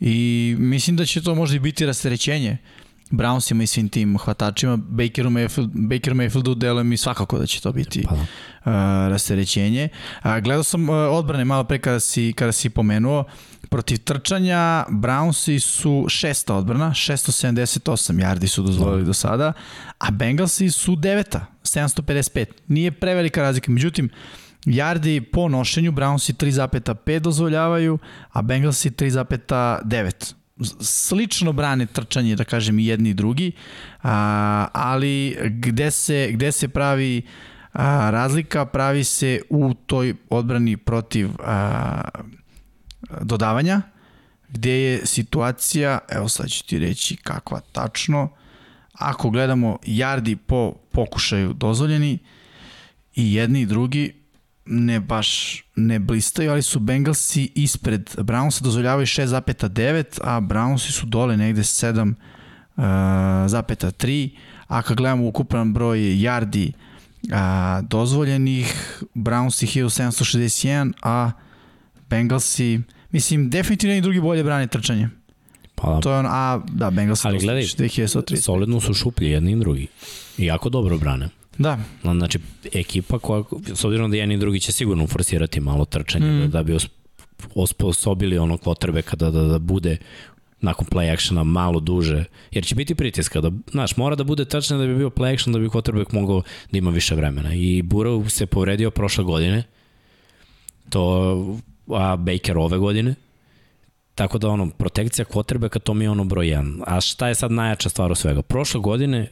I 0.00 0.54
mislim 0.58 0.96
da 0.96 1.04
će 1.04 1.22
to 1.22 1.34
možda 1.34 1.56
i 1.56 1.60
biti 1.60 1.86
rasterećenje 1.86 2.56
Brownsima 3.10 3.62
i 3.62 3.66
svim 3.66 3.88
tim 3.88 4.18
hvatačima, 4.18 4.76
Bakeru 4.76 5.30
Mayfield, 5.30 5.70
Baker 5.72 6.14
Mayfieldu 6.14 6.54
deluje 6.54 6.84
mi 6.84 6.96
svakako 6.96 7.38
da 7.38 7.46
će 7.46 7.60
to 7.60 7.72
biti 7.72 8.04
pa. 8.08 8.14
uh, 8.14 8.26
rasterećenje. 9.10 9.88
Uh, 10.24 10.38
gledao 10.38 10.62
sam 10.62 10.88
uh, 10.88 10.96
odbrane 10.96 11.44
malo 11.44 11.64
pre 11.64 11.78
kada 11.78 12.00
si, 12.00 12.32
kada 12.36 12.52
si 12.52 12.70
pomenuo, 12.70 13.24
protiv 13.70 13.98
trčanja 13.98 14.84
Brownsi 14.88 15.58
su 15.58 16.06
šesta 16.08 16.54
odbrana, 16.54 16.90
678 16.90 18.12
yardi 18.12 18.46
su 18.46 18.62
dozvolili 18.62 19.04
do 19.04 19.12
sada, 19.12 19.52
a 19.98 20.10
Bengalsi 20.10 20.70
su 20.70 20.96
deveta, 20.96 21.46
755. 21.62 22.46
Nije 22.68 22.92
prevelika 22.92 23.42
razlika, 23.42 23.72
međutim, 23.72 24.10
Yardi 24.66 25.20
po 25.32 25.48
nošenju 25.48 25.92
Brownsi 25.92 26.32
3,5 26.32 27.18
dozvoljavaju, 27.18 27.98
a 28.32 28.42
Bengalsi 28.42 28.90
3,9 28.90 30.34
slično 30.80 31.52
brane 31.52 31.86
trčanje, 31.86 32.36
da 32.36 32.44
kažem, 32.44 32.78
i 32.78 32.86
jedni 32.86 33.10
i 33.10 33.14
drugi, 33.14 33.52
a, 34.02 34.68
ali 34.72 35.36
gde 35.50 35.90
se, 35.90 36.28
gde 36.32 36.52
se 36.52 36.68
pravi 36.68 37.22
a, 37.72 38.10
razlika, 38.10 38.66
pravi 38.66 39.04
se 39.04 39.40
u 39.50 39.74
toj 39.74 40.14
odbrani 40.30 40.76
protiv 40.76 41.30
a, 41.38 42.00
dodavanja, 43.20 43.82
gde 44.48 44.82
je 44.82 45.06
situacija, 45.06 45.98
evo 46.08 46.28
sad 46.28 46.50
ću 46.50 46.66
ti 46.66 46.78
reći 46.78 47.16
kakva 47.16 47.60
tačno, 47.72 48.28
ako 48.92 49.30
gledamo 49.30 49.78
yardi 49.86 50.36
po 50.36 50.74
pokušaju 50.92 51.52
dozvoljeni 51.52 52.18
i 53.14 53.34
jedni 53.34 53.60
i 53.60 53.66
drugi, 53.66 54.14
ne 54.66 55.00
baš 55.00 55.62
ne 55.76 55.98
blistaju, 55.98 56.50
ali 56.50 56.62
su 56.62 56.80
Bengalsi 56.80 57.52
ispred. 57.54 58.10
Brownsa 58.18 58.62
dozvoljavaju 58.62 59.06
6,9, 59.06 60.20
a 60.24 60.40
Brownsi 60.40 60.92
su 60.92 61.06
dole 61.06 61.36
negde 61.36 61.62
7,3. 61.62 64.30
Uh, 64.30 64.36
a 64.66 64.82
kad 64.82 64.96
gledamo 64.96 65.28
ukupan 65.28 65.72
broj 65.72 65.98
yardi 65.98 66.72
a, 67.32 67.82
dozvoljenih, 67.82 69.02
Brownsi 69.14 69.66
1761, 69.66 70.92
a 71.02 71.30
Bengalsi, 72.10 72.80
mislim, 73.10 73.50
definitivno 73.50 73.96
i 73.96 74.00
drugi 74.00 74.20
bolje 74.20 74.44
brane 74.44 74.66
trčanje. 74.66 75.08
Pa 75.74 75.90
da. 75.90 76.00
To 76.00 76.12
je 76.12 76.18
on, 76.18 76.26
a 76.28 76.60
da, 76.68 76.90
Bengals 76.90 77.24
Ali 77.24 77.38
gledaj, 77.38 77.62
2130. 77.62 78.36
solidno 78.36 78.80
su 78.80 78.94
šuplji 78.94 79.30
jedni 79.30 79.52
i 79.52 79.56
drugi. 79.56 79.86
I 80.38 80.44
jako 80.44 80.68
dobro 80.68 80.98
brane. 80.98 81.28
Da. 81.58 81.78
Znači, 82.02 82.38
ekipa 82.72 83.18
koja, 83.18 83.42
s 83.74 83.84
obzirom 83.84 84.10
da 84.10 84.16
jedni 84.16 84.34
i 84.34 84.38
drugi 84.38 84.60
će 84.60 84.72
sigurno 84.72 85.06
forsirati 85.06 85.60
malo 85.60 85.84
trčanje, 85.84 86.26
mm. 86.26 86.40
da, 86.40 86.46
da 86.46 86.62
bi 86.62 86.76
osposobili 87.54 88.38
ono 88.38 88.58
kvotrbe 88.58 89.02
kada 89.02 89.30
da, 89.30 89.42
da 89.42 89.58
bude 89.58 89.96
nakon 90.60 90.86
play 90.86 91.12
actiona 91.12 91.44
malo 91.44 91.80
duže, 91.80 92.24
jer 92.50 92.64
će 92.64 92.74
biti 92.74 92.94
pritiska, 92.94 93.40
da, 93.40 93.50
znaš, 93.70 93.96
mora 93.96 94.16
da 94.16 94.24
bude 94.24 94.44
tačno 94.44 94.78
da 94.78 94.86
bi 94.86 94.96
bio 94.96 95.10
play 95.10 95.34
action 95.34 95.52
da 95.52 95.58
bi 95.58 95.68
quarterback 95.68 96.14
mogao 96.14 96.42
da 96.72 96.78
ima 96.78 96.90
više 96.90 97.14
vremena. 97.14 97.54
I 97.54 97.82
Burrow 97.82 98.28
se 98.28 98.46
povredio 98.46 98.90
prošle 98.90 99.24
godine, 99.24 99.62
to, 100.90 101.56
a 101.88 102.16
Baker 102.16 102.58
ove 102.58 102.78
godine, 102.78 103.14
Tako 104.16 104.38
da 104.38 104.48
ono, 104.48 104.70
protekcija 104.70 105.24
kvotrbeka 105.24 105.78
to 105.78 105.94
mi 105.94 106.04
je 106.04 106.10
ono 106.10 106.24
broj 106.24 106.46
1. 106.46 106.82
A 106.86 107.00
šta 107.00 107.28
je 107.28 107.34
sad 107.34 107.52
najjača 107.52 107.88
stvar 107.88 108.12
u 108.12 108.14
svega? 108.14 108.42
Prošle 108.42 108.80
godine 108.80 109.18
e, 109.18 109.30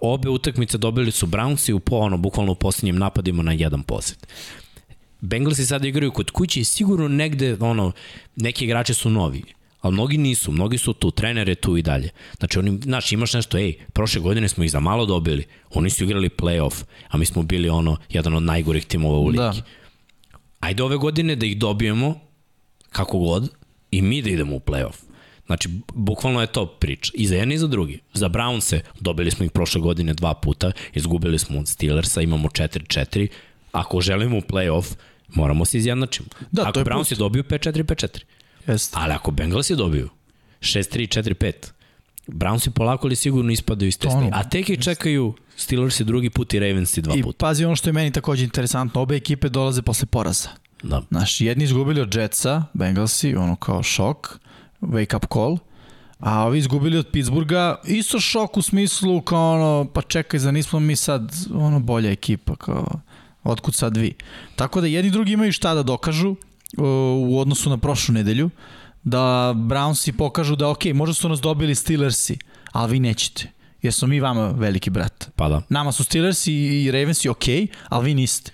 obe 0.00 0.28
utakmice 0.28 0.78
dobili 0.78 1.10
su 1.10 1.26
Brownsi 1.26 1.72
u 1.72 1.80
po, 1.80 1.96
ono, 1.96 2.16
bukvalno 2.16 2.52
u 2.52 2.54
posljednjim 2.54 2.96
napadima 2.96 3.42
na 3.42 3.52
jedan 3.52 3.82
posjet. 3.82 4.26
Bengalsi 5.20 5.66
sad 5.66 5.84
igraju 5.84 6.12
kod 6.12 6.30
kuće 6.30 6.60
i 6.60 6.64
sigurno 6.64 7.08
negde, 7.08 7.56
ono, 7.60 7.92
neki 8.36 8.64
igrači 8.64 8.94
su 8.94 9.10
novi 9.10 9.42
ali 9.84 9.92
mnogi 9.92 10.18
nisu, 10.18 10.52
mnogi 10.52 10.78
su 10.78 10.92
tu, 10.92 11.10
trener 11.10 11.48
je 11.48 11.54
tu 11.54 11.76
i 11.76 11.82
dalje. 11.82 12.10
Znači, 12.38 12.58
oni, 12.58 12.78
znaš, 12.82 13.12
imaš 13.12 13.34
nešto, 13.34 13.58
ej, 13.58 13.74
prošle 13.92 14.20
godine 14.20 14.48
smo 14.48 14.64
ih 14.64 14.70
za 14.70 14.80
malo 14.80 15.06
dobili, 15.06 15.44
oni 15.70 15.90
su 15.90 16.04
igrali 16.04 16.28
playoff, 16.28 16.84
a 17.08 17.18
mi 17.18 17.26
smo 17.26 17.42
bili 17.42 17.68
ono, 17.68 17.96
jedan 18.08 18.34
od 18.34 18.42
najgorih 18.42 18.86
timova 18.86 19.18
u 19.18 19.26
ligi. 19.26 19.38
Da. 19.38 19.52
Ajde 20.60 20.82
ove 20.82 20.96
godine 20.96 21.36
da 21.36 21.46
ih 21.46 21.58
dobijemo, 21.58 22.14
kako 22.90 23.18
god, 23.18 23.50
i 23.96 24.02
mi 24.02 24.22
da 24.22 24.30
idemo 24.30 24.56
u 24.56 24.60
playoff. 24.60 25.04
Znači, 25.46 25.68
bukvalno 25.94 26.40
je 26.40 26.46
to 26.46 26.66
priča. 26.66 27.12
I 27.14 27.26
za 27.26 27.34
jedni 27.34 27.54
i 27.54 27.58
za 27.58 27.66
drugi. 27.66 28.00
Za 28.14 28.28
Brownse 28.28 28.80
dobili 29.00 29.30
smo 29.30 29.44
ih 29.44 29.50
prošle 29.50 29.80
godine 29.80 30.14
dva 30.14 30.34
puta, 30.34 30.72
izgubili 30.94 31.38
smo 31.38 31.58
od 31.58 31.68
Steelersa, 31.68 32.20
imamo 32.20 32.48
4-4. 32.48 33.28
Ako 33.72 34.00
želimo 34.00 34.36
u 34.36 34.40
playoff, 34.40 34.94
moramo 35.28 35.64
se 35.64 35.78
izjednačimo. 35.78 36.28
Da, 36.50 36.68
Ako 36.68 36.80
Browns 36.80 37.12
je 37.12 37.16
dobiju 37.16 37.42
5-4, 37.44 37.84
5-4. 37.84 38.22
Jeste. 38.66 38.96
Ali 39.00 39.12
ako 39.12 39.30
Bengals 39.30 39.70
je 39.70 39.76
dobiju 39.76 40.08
6-3, 40.60 41.22
4-5, 41.22 41.52
Brownsi 42.26 42.70
polako 42.70 43.08
li 43.08 43.16
sigurno 43.16 43.52
ispadaju 43.52 43.88
iz 43.88 43.98
testa. 43.98 44.28
A 44.32 44.48
tek 44.48 44.68
i 44.68 44.82
čekaju 44.82 45.34
Steelers 45.56 46.00
i 46.00 46.04
drugi 46.04 46.30
put 46.30 46.54
i 46.54 46.58
Ravens 46.58 46.96
i 46.96 47.02
dva 47.02 47.14
puta. 47.14 47.28
I 47.28 47.32
pazi 47.38 47.64
ono 47.64 47.76
što 47.76 47.88
je 47.88 47.92
meni 47.92 48.12
takođe 48.12 48.44
interesantno, 48.44 49.00
obe 49.00 49.16
ekipe 49.16 49.48
dolaze 49.48 49.82
posle 49.82 50.06
poraza. 50.06 50.48
Da. 50.84 51.02
Znaš, 51.10 51.40
jedni 51.40 51.64
izgubili 51.64 52.00
od 52.00 52.14
Jetsa, 52.14 52.62
Bengalsi, 52.72 53.36
ono 53.36 53.56
kao 53.56 53.82
šok, 53.82 54.38
wake 54.80 55.16
up 55.16 55.24
call, 55.32 55.58
a 56.18 56.46
ovi 56.46 56.58
izgubili 56.58 56.98
od 56.98 57.08
Pittsburgha, 57.12 57.76
isto 57.84 58.20
šok 58.20 58.56
u 58.56 58.62
smislu 58.62 59.22
kao 59.22 59.52
ono, 59.52 59.90
pa 59.92 60.02
čekaj, 60.02 60.40
za 60.40 60.50
nismo 60.50 60.80
mi 60.80 60.96
sad 60.96 61.32
ono 61.54 61.80
bolja 61.80 62.10
ekipa, 62.10 62.56
kao 62.56 63.00
otkud 63.44 63.74
sad 63.74 63.96
vi. 63.96 64.14
Tako 64.56 64.80
da 64.80 64.86
jedni 64.86 65.10
drugi 65.10 65.32
imaju 65.32 65.52
šta 65.52 65.74
da 65.74 65.82
dokažu 65.82 66.36
u 67.26 67.40
odnosu 67.40 67.70
na 67.70 67.76
prošlu 67.76 68.12
nedelju, 68.12 68.50
da 69.02 69.52
Brownsi 69.56 70.12
pokažu 70.12 70.56
da 70.56 70.68
ok, 70.68 70.84
možda 70.84 71.14
su 71.14 71.28
nas 71.28 71.40
dobili 71.40 71.74
Steelersi, 71.74 72.38
ali 72.72 72.92
vi 72.92 73.00
nećete. 73.00 73.50
Jer 73.82 73.92
smo 73.92 74.08
mi 74.08 74.20
vama 74.20 74.48
veliki 74.48 74.90
brat. 74.90 75.30
Pa 75.36 75.48
da. 75.48 75.62
Nama 75.68 75.92
su 75.92 76.04
Steelersi 76.04 76.52
i 76.52 76.90
Ravensi 76.90 77.28
ok, 77.28 77.44
ali 77.88 78.04
vi 78.04 78.14
niste. 78.14 78.52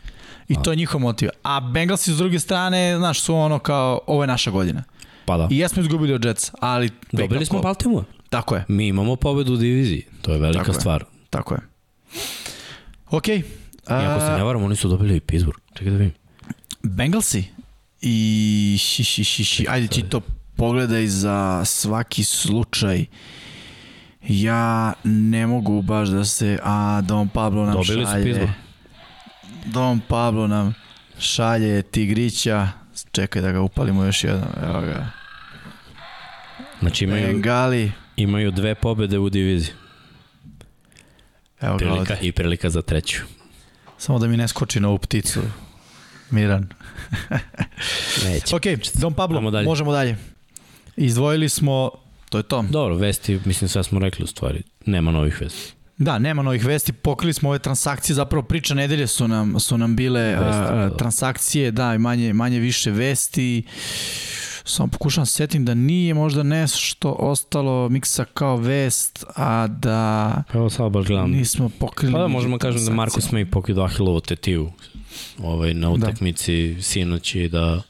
I 0.51 0.57
to 0.63 0.73
je 0.73 0.77
njihov 0.77 1.01
motiv. 1.01 1.29
A 1.43 1.61
Bengalsi 1.61 2.13
s 2.13 2.17
druge 2.17 2.39
strane, 2.39 2.97
znaš, 2.99 3.21
su 3.21 3.35
ono 3.35 3.59
kao, 3.59 4.01
ovo 4.07 4.23
je 4.23 4.27
naša 4.27 4.51
godina. 4.51 4.85
Pa 5.25 5.37
da. 5.37 5.49
I 5.51 5.59
jesmo 5.59 5.83
izgubili 5.83 6.13
od 6.13 6.25
Jetsa, 6.25 6.53
ali... 6.61 6.91
Dobili 7.13 7.47
smo 7.47 7.61
Baltimore. 7.61 8.07
Tako 8.31 8.55
je. 8.55 8.65
Mi 8.69 8.87
imamo 8.87 9.17
pobedu 9.17 9.53
u 9.53 9.57
diviziji. 9.57 10.05
To 10.23 10.33
je 10.33 10.39
velika 10.39 10.65
Tako 10.65 10.81
stvar. 10.81 11.01
Je. 11.01 11.07
Tako 11.31 11.55
je. 11.55 11.61
Ok. 13.11 13.29
I 13.29 13.43
ako 13.87 14.21
se 14.21 14.33
ne 14.37 14.45
varam, 14.45 14.63
oni 14.63 14.77
su 14.77 14.89
dobili 14.89 15.17
i 15.17 15.21
Pittsburgh. 15.21 15.61
Čekaj 15.75 15.93
da 15.93 15.99
vidim. 15.99 16.15
Bengalsi? 16.83 17.45
I 18.01 18.77
ši, 18.81 19.05
ši, 19.05 19.25
ši, 19.25 19.45
ši. 19.45 19.67
Ajde 19.69 19.87
ti 19.87 20.03
to 20.03 20.21
pogledaj 20.57 21.07
za 21.07 21.65
svaki 21.65 22.25
slučaj. 22.25 23.05
Ja 24.29 24.93
ne 25.05 25.47
mogu 25.47 25.83
baš 25.83 26.09
da 26.09 26.25
se... 26.25 26.59
A, 26.63 27.01
Don 27.01 27.29
Pablo 27.29 27.67
nam 27.67 27.73
Dobili 27.73 28.07
šalje. 28.07 28.19
Dobili 28.19 28.35
su 28.35 28.41
Pittsburgh. 28.41 28.70
Don 29.65 30.01
Pablo 30.09 30.47
nam 30.47 30.75
šalje 31.19 31.83
Tigrića. 31.83 32.69
Čekaj 33.13 33.43
da 33.43 33.53
ga 33.53 33.61
upalimo 33.61 34.05
još 34.05 34.25
jednom. 34.25 34.49
Evo 34.65 34.81
ga. 34.81 35.07
Znači 36.81 37.05
imaju, 37.05 37.27
Bengali. 37.27 37.93
imaju 38.17 38.51
dve 38.51 38.75
pobede 38.75 39.19
u 39.19 39.31
diviziji. 39.31 39.75
Evo 41.61 41.77
prilika, 41.79 42.15
ga 42.15 42.21
I 42.21 42.33
prilika 42.33 42.71
za 42.71 42.83
treću. 42.83 43.21
Samo 43.99 44.19
da 44.19 44.27
mi 44.27 44.37
ne 44.37 44.49
skoči 44.49 44.81
na 44.81 44.89
ovu 44.89 44.99
pticu. 44.99 45.41
Miran. 46.31 46.69
Neće. 48.25 48.57
ok, 48.57 48.63
Don 48.95 49.15
Pablo, 49.15 49.51
dalje. 49.51 49.65
možemo 49.65 49.93
dalje. 49.93 50.17
Izdvojili 50.97 51.49
smo, 51.49 51.91
to 52.29 52.39
je 52.39 52.43
to. 52.43 52.63
Dobro, 52.63 52.95
vesti, 52.95 53.41
mislim 53.45 53.69
sve 53.69 53.85
smo 53.85 53.99
rekli 53.99 54.25
u 54.25 54.27
stvari. 54.27 54.63
Nema 54.87 55.11
novih 55.11 55.41
vesti. 55.41 55.73
Da, 56.01 56.19
nema 56.19 56.43
novih 56.43 56.65
vesti, 56.65 56.93
pokrili 56.93 57.33
smo 57.33 57.49
ove 57.49 57.59
transakcije, 57.59 58.15
zapravo 58.15 58.43
priča 58.43 58.75
nedelje 58.75 59.07
su 59.07 59.29
nam, 59.29 59.61
su 59.61 59.79
nam 59.79 59.97
bile 59.97 60.21
Vesti, 60.21 60.73
a, 60.73 60.89
da. 60.89 60.97
transakcije, 60.97 61.71
da, 61.71 61.95
i 61.95 61.99
manje, 61.99 62.33
manje 62.33 62.59
više 62.59 62.91
vesti. 62.91 63.63
Samo 64.65 64.89
pokušam 64.89 65.27
se 65.27 65.33
setim 65.33 65.65
da 65.65 65.75
nije 65.75 66.15
možda 66.15 66.43
nešto 66.43 67.17
ostalo 67.19 67.89
miksa 67.89 68.25
kao 68.25 68.57
vest, 68.57 69.25
a 69.37 69.67
da 69.67 70.43
pa 70.53 70.59
evo 70.59 70.71
sad 70.71 70.93
baš 70.93 71.07
gledam. 71.07 71.31
nismo 71.31 71.71
pokrili. 71.79 72.13
Pa 72.13 72.19
da, 72.19 72.29
možemo 72.29 72.59
kažem 72.59 72.85
da 72.85 72.93
Marko 72.93 73.21
May 73.21 73.51
pokidao 73.51 73.85
Ahilovu 73.85 74.21
tetiju 74.21 74.73
ovaj, 75.39 75.75
na 75.75 75.87
da. 75.89 75.93
utakmici 75.93 76.75
da. 76.75 76.83
sinoći 76.83 77.49
da 77.49 77.83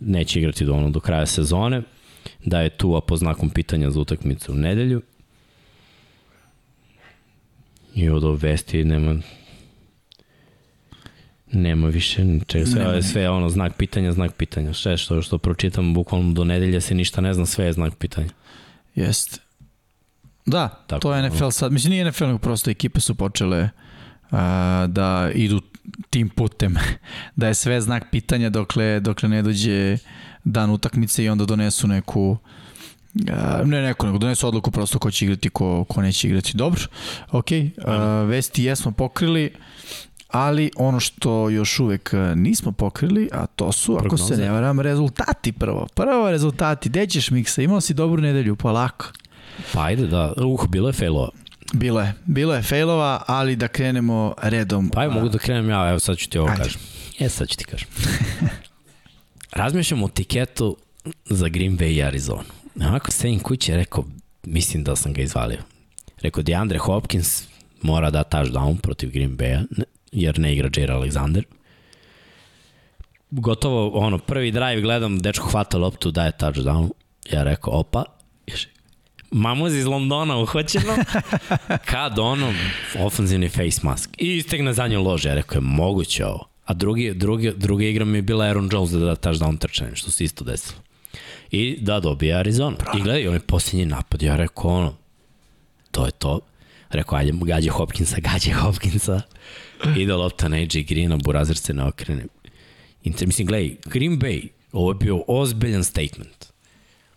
neće 0.00 0.38
igrati 0.38 0.64
do, 0.64 0.74
ono, 0.74 0.90
do 0.90 1.00
kraja 1.00 1.26
sezone, 1.26 1.82
da 2.44 2.60
je 2.60 2.70
tu 2.70 2.96
a 2.96 3.00
po 3.00 3.16
znakom 3.16 3.50
pitanja 3.50 3.90
za 3.90 4.00
utakmicu 4.00 4.52
u 4.52 4.54
nedelju 4.54 5.02
I 7.94 8.10
od 8.10 8.42
vesti 8.42 8.84
nema 8.84 9.14
nema 11.52 11.88
više 11.88 12.24
ničega, 12.24 12.66
sve, 12.66 12.84
nema. 12.84 13.02
sve 13.02 13.22
je 13.22 13.30
ono 13.30 13.48
znak 13.48 13.76
pitanja, 13.76 14.12
znak 14.12 14.32
pitanja. 14.32 14.72
Sve 14.72 14.96
što, 14.96 15.22
što 15.22 15.38
pročitam 15.38 15.94
bukvalno 15.94 16.32
do 16.32 16.44
nedelje 16.44 16.80
se 16.80 16.94
ništa 16.94 17.20
ne 17.20 17.34
zna, 17.34 17.46
sve 17.46 17.64
je 17.64 17.72
znak 17.72 17.94
pitanja. 17.94 18.28
Jeste. 18.94 19.40
Da, 20.46 20.68
Tako, 20.86 21.00
to 21.00 21.14
je 21.14 21.28
NFL 21.28 21.48
sad. 21.50 21.72
Mislim, 21.72 21.90
nije 21.90 22.04
NFL, 22.04 22.24
nego 22.24 22.38
prosto 22.38 22.70
ekipe 22.70 23.00
su 23.00 23.14
počele 23.14 23.62
uh, 23.62 24.38
da 24.88 25.30
idu 25.34 25.60
tim 26.10 26.28
putem, 26.28 26.74
da 27.36 27.48
je 27.48 27.54
sve 27.54 27.80
znak 27.80 28.04
pitanja 28.10 28.50
dokle, 28.50 29.00
dokle 29.00 29.28
ne 29.28 29.42
dođe 29.42 29.98
dan 30.44 30.70
utakmice 30.70 31.24
i 31.24 31.28
onda 31.28 31.44
donesu 31.44 31.88
neku 31.88 32.30
uh, 32.30 32.38
Uh, 33.14 33.68
ne 33.68 33.82
neko, 33.82 34.06
nego 34.06 34.18
donesu 34.18 34.48
odluku 34.48 34.70
prosto 34.70 34.98
ko 34.98 35.10
će 35.10 35.24
igrati, 35.24 35.50
ko, 35.50 35.84
ko 35.84 36.02
neće 36.02 36.28
igrati. 36.28 36.56
Dobro, 36.56 36.80
ok, 37.30 37.46
uh, 37.50 38.28
vesti 38.28 38.64
jesmo 38.64 38.92
pokrili, 38.92 39.52
ali 40.28 40.70
ono 40.76 41.00
što 41.00 41.50
još 41.50 41.80
uvek 41.80 42.12
nismo 42.34 42.72
pokrili, 42.72 43.28
a 43.32 43.46
to 43.46 43.72
su, 43.72 43.96
Prognoze. 43.96 44.24
ako 44.24 44.34
se 44.34 44.42
ne 44.42 44.50
varam, 44.50 44.80
rezultati 44.80 45.52
prvo. 45.52 45.86
Prvo 45.94 46.30
rezultati, 46.30 46.88
gde 46.88 47.06
ćeš 47.06 47.30
Miksa, 47.30 47.62
imao 47.62 47.80
si 47.80 47.94
dobru 47.94 48.22
nedelju, 48.22 48.56
pa 48.56 48.72
lako. 48.72 49.06
Pa 49.72 49.84
ajde 49.84 50.06
da, 50.06 50.32
uh, 50.36 50.66
bilo 50.68 50.88
je 50.88 50.92
failova. 50.92 51.28
Bilo 51.72 52.00
je, 52.00 52.14
bilo 52.24 52.54
je 52.54 52.62
failova, 52.62 53.22
ali 53.26 53.56
da 53.56 53.68
krenemo 53.68 54.34
redom. 54.42 54.90
Pa 54.90 55.00
ajde, 55.00 55.14
mogu 55.14 55.28
da 55.28 55.38
krenem 55.38 55.70
ja, 55.70 55.88
evo 55.90 55.98
sad 55.98 56.16
ću 56.16 56.28
ti 56.28 56.38
ovo 56.38 56.48
ajde. 56.48 56.62
kažem. 56.62 56.80
E, 57.18 57.28
sad 57.28 57.48
ću 57.48 57.56
ti 57.56 57.64
kažem. 57.64 57.88
Razmišljam 59.52 60.02
o 60.02 60.08
tiketu 60.08 60.76
za 61.24 61.48
Green 61.48 61.78
Bay 61.78 61.92
i 61.92 62.02
Arizona. 62.02 62.63
Onako 62.80 63.10
sedim 63.10 63.40
kuće, 63.40 63.76
rekao, 63.76 64.04
mislim 64.42 64.84
da 64.84 64.96
sam 64.96 65.12
ga 65.12 65.22
izvalio. 65.22 65.58
Rekao, 66.22 66.42
DeAndre 66.42 66.78
Hopkins 66.78 67.42
mora 67.82 68.10
da 68.10 68.24
touchdown 68.24 68.76
protiv 68.76 69.10
Green 69.10 69.36
Bay-a, 69.36 69.62
jer 70.12 70.38
ne 70.38 70.52
igra 70.54 70.70
Jair 70.76 70.90
Alexander. 70.90 71.42
Gotovo, 73.30 73.88
ono, 73.88 74.18
prvi 74.18 74.50
drive 74.50 74.80
gledam, 74.80 75.18
dečko 75.18 75.48
hvata 75.48 75.78
loptu, 75.78 76.10
daje 76.10 76.32
touchdown. 76.32 76.90
Ja 77.32 77.42
rekao, 77.42 77.72
opa, 77.72 78.04
mamuz 79.30 79.74
iz 79.74 79.86
Londona 79.86 80.38
uhoćeno, 80.38 80.96
kad 81.90 82.18
ono, 82.18 82.52
ofenzivni 82.98 83.48
face 83.48 83.80
mask. 83.82 84.10
I 84.18 84.36
istegne 84.36 84.72
za 84.72 84.86
nju 84.86 85.02
lože, 85.02 85.28
ja 85.28 85.34
rekao, 85.34 85.56
je 85.56 85.60
moguće 85.60 86.26
ovo. 86.26 86.48
A 86.64 86.74
drugi, 86.74 87.14
drugi, 87.14 87.52
druga 87.56 87.84
igra 87.84 88.04
mi 88.04 88.18
je 88.18 88.22
bila 88.22 88.44
Aaron 88.44 88.68
Jones 88.72 88.90
da 88.90 88.98
da 88.98 89.16
touchdown 89.16 89.58
trčanje, 89.58 89.96
što 89.96 90.10
se 90.10 90.24
isto 90.24 90.44
desilo. 90.44 90.83
I 91.50 91.76
da 91.80 92.00
dobije 92.00 92.34
Arizona. 92.34 92.76
Bra. 92.76 92.92
I 92.98 93.02
gledaj, 93.02 93.28
on 93.28 93.34
je 93.34 93.40
posljednji 93.40 93.86
napad. 93.86 94.22
Ja 94.22 94.36
rekao, 94.36 94.70
ono, 94.70 94.94
to 95.90 96.06
je 96.06 96.12
to. 96.12 96.40
Rekao, 96.90 97.18
ajde, 97.18 97.32
gađe 97.40 97.70
Hopkinsa, 97.70 98.16
gađe 98.20 98.52
Hopkinsa. 98.52 99.20
Ide 100.00 100.14
lopta 100.14 100.48
na 100.48 100.56
AJ 100.56 100.82
Greena, 100.88 101.16
Burazir 101.16 101.56
se 101.56 101.74
ne 101.74 101.84
okrene. 101.84 102.24
Inter, 103.02 103.26
mislim, 103.26 103.46
gledaj, 103.46 103.76
Green 103.84 104.18
Bay, 104.18 104.48
Ovo 104.74 104.90
je 104.90 104.94
bio 104.94 105.24
ozbiljan 105.28 105.84
statement. 105.84 106.46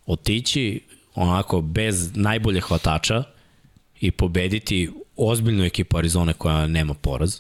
Otići 0.05 0.81
onako 1.15 1.61
bez 1.61 2.15
najbolje 2.15 2.61
hvatača 2.61 3.23
i 3.99 4.11
pobediti 4.11 4.89
ozbiljnu 5.15 5.63
ekipu 5.63 5.97
Arizone 5.97 6.33
koja 6.33 6.67
nema 6.67 6.93
poraz. 6.93 7.39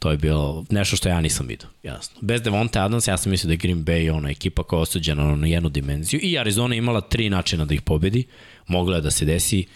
To 0.00 0.10
je 0.10 0.16
bilo 0.16 0.64
nešto 0.70 0.96
što 0.96 1.08
ja 1.08 1.20
nisam 1.20 1.46
vidio, 1.46 1.68
jasno. 1.82 2.18
Bez 2.20 2.42
Devonte 2.42 2.80
Adams 2.80 3.08
ja 3.08 3.16
sam 3.16 3.30
mislio 3.30 3.48
da 3.48 3.52
je 3.52 3.56
Green 3.56 3.84
Bay 3.84 4.12
ona 4.12 4.30
ekipa 4.30 4.62
koja 4.62 4.78
je 4.78 4.82
osuđena 4.82 5.36
na 5.36 5.46
jednu 5.46 5.68
dimenziju 5.68 6.20
i 6.22 6.38
Arizona 6.38 6.74
imala 6.74 7.00
tri 7.00 7.30
načina 7.30 7.64
da 7.64 7.74
ih 7.74 7.82
pobedi. 7.82 8.24
Mogla 8.66 8.96
je 8.96 9.02
da 9.02 9.10
se 9.10 9.24
desi 9.24 9.66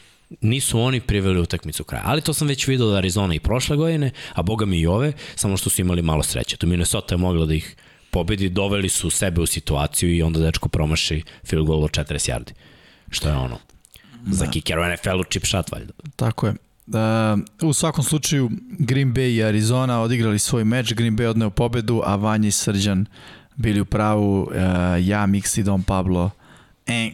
nisu 0.41 0.81
oni 0.81 1.01
priveli 1.01 1.41
utakmicu 1.41 1.85
kraja. 1.85 2.03
Ali 2.07 2.21
to 2.21 2.35
sam 2.35 2.49
već 2.49 2.67
vidio 2.67 2.87
da 2.87 2.97
Arizona 2.97 3.35
i 3.35 3.41
prošle 3.41 3.77
godine, 3.77 4.11
a 4.33 4.43
boga 4.43 4.67
mi 4.67 4.81
i 4.81 4.87
ove, 4.87 5.13
samo 5.35 5.57
što 5.57 5.71
su 5.71 5.81
imali 5.81 6.03
malo 6.03 6.23
sreće. 6.23 6.57
To 6.57 6.67
Minnesota 6.67 7.15
je 7.15 7.19
mogla 7.19 7.47
da 7.47 7.55
ih 7.55 7.77
pobedi, 8.11 8.49
doveli 8.49 8.89
su 8.89 9.11
sebe 9.11 9.41
u 9.41 9.47
situaciju 9.47 10.17
i 10.17 10.23
onda 10.23 10.41
dečko 10.41 10.69
promaši 10.69 11.23
field 11.45 11.67
goal 11.67 11.85
od 11.85 11.91
40 11.91 12.33
yardi. 12.33 12.53
Što 13.11 13.29
je 13.29 13.35
ono, 13.35 13.59
da. 14.23 14.35
za 14.35 14.47
kicker 14.47 14.79
u 14.79 14.83
NFL-u 14.85 15.25
chip 15.25 15.47
shot 15.47 15.73
valjda. 15.73 15.93
Tako 16.17 16.47
je. 16.47 16.55
Uh, 16.87 17.69
u 17.69 17.73
svakom 17.73 18.05
slučaju 18.05 18.51
Green 18.79 19.15
Bay 19.15 19.37
i 19.37 19.45
Arizona 19.45 20.01
odigrali 20.01 20.39
svoj 20.39 20.65
meč, 20.65 20.95
Green 20.95 21.17
Bay 21.17 21.27
odneo 21.27 21.51
pobedu, 21.51 22.03
a 22.05 22.17
Vanja 22.17 22.49
i 22.49 22.51
Srđan 22.51 23.07
bili 23.57 23.81
u 23.81 23.85
pravu, 23.85 24.43
uh, 24.43 24.57
ja, 25.07 25.27
Mix 25.27 25.61
i 25.61 25.63
Don 25.63 25.83
Pablo. 25.83 26.31
E, 26.87 27.11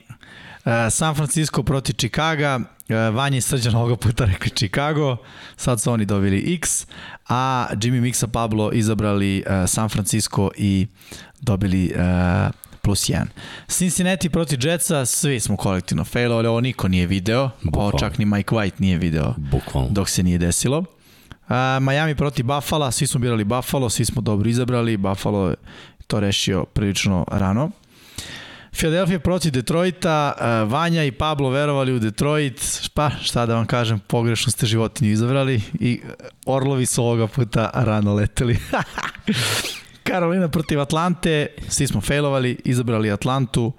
uh, 0.64 0.72
San 0.90 1.14
Francisco 1.14 1.62
proti 1.62 1.92
Chicago, 1.92 2.64
E, 2.90 3.10
Vanja 3.10 3.38
i 3.38 3.40
Srđan 3.40 3.74
ovoga 3.74 3.96
puta 3.96 4.24
rekli 4.32 4.50
Chicago, 4.50 5.16
sad 5.56 5.80
su 5.80 5.92
oni 5.92 6.04
dobili 6.04 6.54
X, 6.54 6.86
a 7.28 7.66
Jimmy 7.72 8.00
Mixa 8.00 8.26
Pablo 8.26 8.70
izabrali 8.72 9.44
uh, 9.46 9.68
San 9.68 9.88
Francisco 9.88 10.50
i 10.56 10.86
dobili 11.40 11.92
uh, 11.94 12.50
plus 12.82 13.08
1. 13.08 13.24
Cincinnati 13.68 14.28
proti 14.28 14.56
Jetsa, 14.60 15.06
svi 15.06 15.40
smo 15.40 15.56
kolektivno 15.56 16.04
failovali, 16.04 16.48
ovo 16.48 16.60
niko 16.60 16.88
nije 16.88 17.06
video, 17.06 17.50
ovo 17.72 17.98
čak 17.98 18.18
ni 18.18 18.24
Mike 18.24 18.54
White 18.54 18.74
nije 18.78 18.98
video 18.98 19.34
Bukvalno. 19.36 19.88
dok 19.90 20.08
se 20.08 20.22
nije 20.22 20.38
desilo. 20.38 20.78
Uh, 20.78 21.56
Miami 21.80 22.14
proti 22.14 22.42
Buffalo, 22.42 22.90
svi 22.90 23.06
smo 23.06 23.20
birali 23.20 23.44
Buffalo, 23.44 23.90
svi 23.90 24.04
smo 24.04 24.22
dobro 24.22 24.48
izabrali, 24.48 24.96
Buffalo 24.96 25.48
je 25.48 25.54
to 26.06 26.20
rešio 26.20 26.64
prilično 26.64 27.24
rano. 27.30 27.70
Philadelphia 28.72 29.18
protiv 29.18 29.52
Detroita, 29.52 30.32
uh, 30.36 30.72
Vanja 30.72 31.04
i 31.04 31.12
Pablo 31.12 31.50
verovali 31.50 31.92
u 31.92 31.98
Detroit, 31.98 32.90
pa 32.94 33.10
šta 33.22 33.46
da 33.46 33.54
vam 33.54 33.66
kažem, 33.66 33.98
pogrešno 33.98 34.52
ste 34.52 34.66
životinju 34.66 35.10
izabrali 35.10 35.62
i 35.74 36.00
Orlovi 36.46 36.86
su 36.86 37.02
ovoga 37.02 37.26
puta 37.26 37.70
rano 37.74 38.14
leteli. 38.14 38.58
Karolina 40.10 40.48
protiv 40.48 40.80
Atlante, 40.80 41.46
svi 41.68 41.86
smo 41.86 42.00
failovali, 42.00 42.56
izabrali 42.64 43.10
Atlantu, 43.10 43.72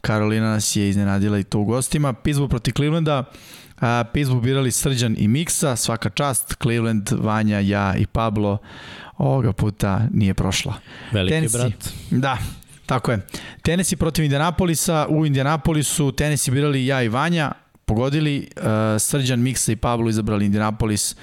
Karolina 0.00 0.50
nas 0.50 0.76
je 0.76 0.88
iznenadila 0.88 1.38
i 1.38 1.44
to 1.44 1.58
u 1.58 1.64
gostima. 1.64 2.12
Pittsburgh 2.12 2.50
protiv 2.50 2.72
Clevelanda, 2.72 3.24
a, 3.80 4.04
Pittsburgh 4.12 4.44
birali 4.44 4.70
Srđan 4.70 5.16
i 5.18 5.28
Miksa, 5.28 5.76
svaka 5.76 6.10
čast, 6.10 6.54
Cleveland, 6.62 7.10
Vanja, 7.12 7.60
ja 7.60 7.96
i 7.96 8.06
Pablo, 8.06 8.58
ovoga 9.18 9.52
puta 9.52 10.06
nije 10.12 10.34
prošla. 10.34 10.74
Veliki 11.12 11.34
Tennessee, 11.34 11.60
brat. 11.60 11.88
Da, 12.10 12.38
Tako 12.86 13.12
je. 13.12 13.26
Tennessee 13.62 13.96
protiv 13.96 14.24
Indianapolisa, 14.24 15.06
u 15.08 15.26
Indianapolisu 15.26 16.12
Tennessee 16.12 16.54
birali 16.54 16.86
ja 16.86 17.02
i 17.02 17.08
Vanja, 17.08 17.52
pogodili, 17.84 18.48
uh, 18.56 18.62
Srđan, 18.98 19.40
Miksa 19.40 19.72
i 19.72 19.76
Pablo 19.76 20.08
izabrali 20.08 20.46
Indianapolis, 20.46 21.16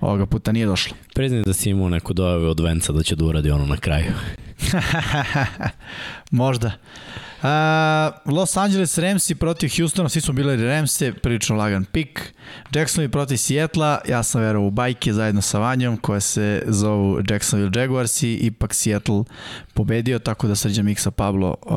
ovoga 0.00 0.26
puta 0.26 0.52
nije 0.52 0.66
došlo. 0.66 0.96
Priznaj 1.14 1.42
da 1.42 1.52
si 1.52 1.70
imao 1.70 1.88
neku 1.88 2.12
dojave 2.12 2.46
od 2.46 2.60
Venca 2.60 2.92
da 2.92 3.02
će 3.02 3.16
da 3.16 3.24
uradi 3.24 3.50
ono 3.50 3.66
na 3.66 3.76
kraju. 3.76 4.12
Možda. 6.30 6.72
Uh, 7.44 7.50
Los 8.34 8.56
Angeles 8.56 8.98
Ramsi 8.98 9.34
protiv 9.34 9.70
Houstona, 9.76 10.08
svi 10.08 10.20
smo 10.20 10.34
bili 10.34 10.66
Ramse, 10.66 11.12
prilično 11.12 11.56
lagan 11.56 11.84
pik. 11.84 12.34
Jacksonville 12.74 13.12
protiv 13.12 13.36
Sijetla, 13.36 14.00
ja 14.08 14.22
sam 14.22 14.40
verovao 14.40 14.68
u 14.68 14.70
bajke 14.70 15.12
zajedno 15.12 15.42
sa 15.42 15.58
Vanjom, 15.58 15.96
koje 15.96 16.20
se 16.20 16.62
zovu 16.66 17.20
Jacksonville 17.30 17.80
Jaguars 17.80 18.22
i 18.22 18.34
ipak 18.34 18.74
Seattle 18.74 19.24
pobedio, 19.74 20.18
tako 20.18 20.48
da 20.48 20.54
srđa 20.54 20.82
Miksa 20.82 21.10
Pablo 21.10 21.54
uh, 21.66 21.76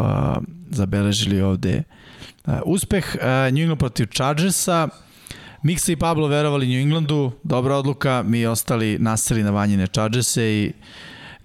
zabeležili 0.70 1.42
ovde 1.42 1.84
uh, 2.46 2.54
uspeh. 2.66 3.16
Uh, 3.16 3.22
New 3.54 3.62
England 3.62 3.80
protiv 3.80 4.08
Chargersa, 4.14 4.88
Miksa 5.64 5.92
i 5.92 5.96
Pablo 5.96 6.28
verovali 6.28 6.68
New 6.68 6.82
Englandu, 6.82 7.32
dobra 7.44 7.76
odluka, 7.76 8.24
mi 8.28 8.46
ostali 8.46 8.98
naseli 9.00 9.44
na 9.44 9.52
vanjine 9.52 9.88
Chargerse 9.88 10.44
i 10.54 10.72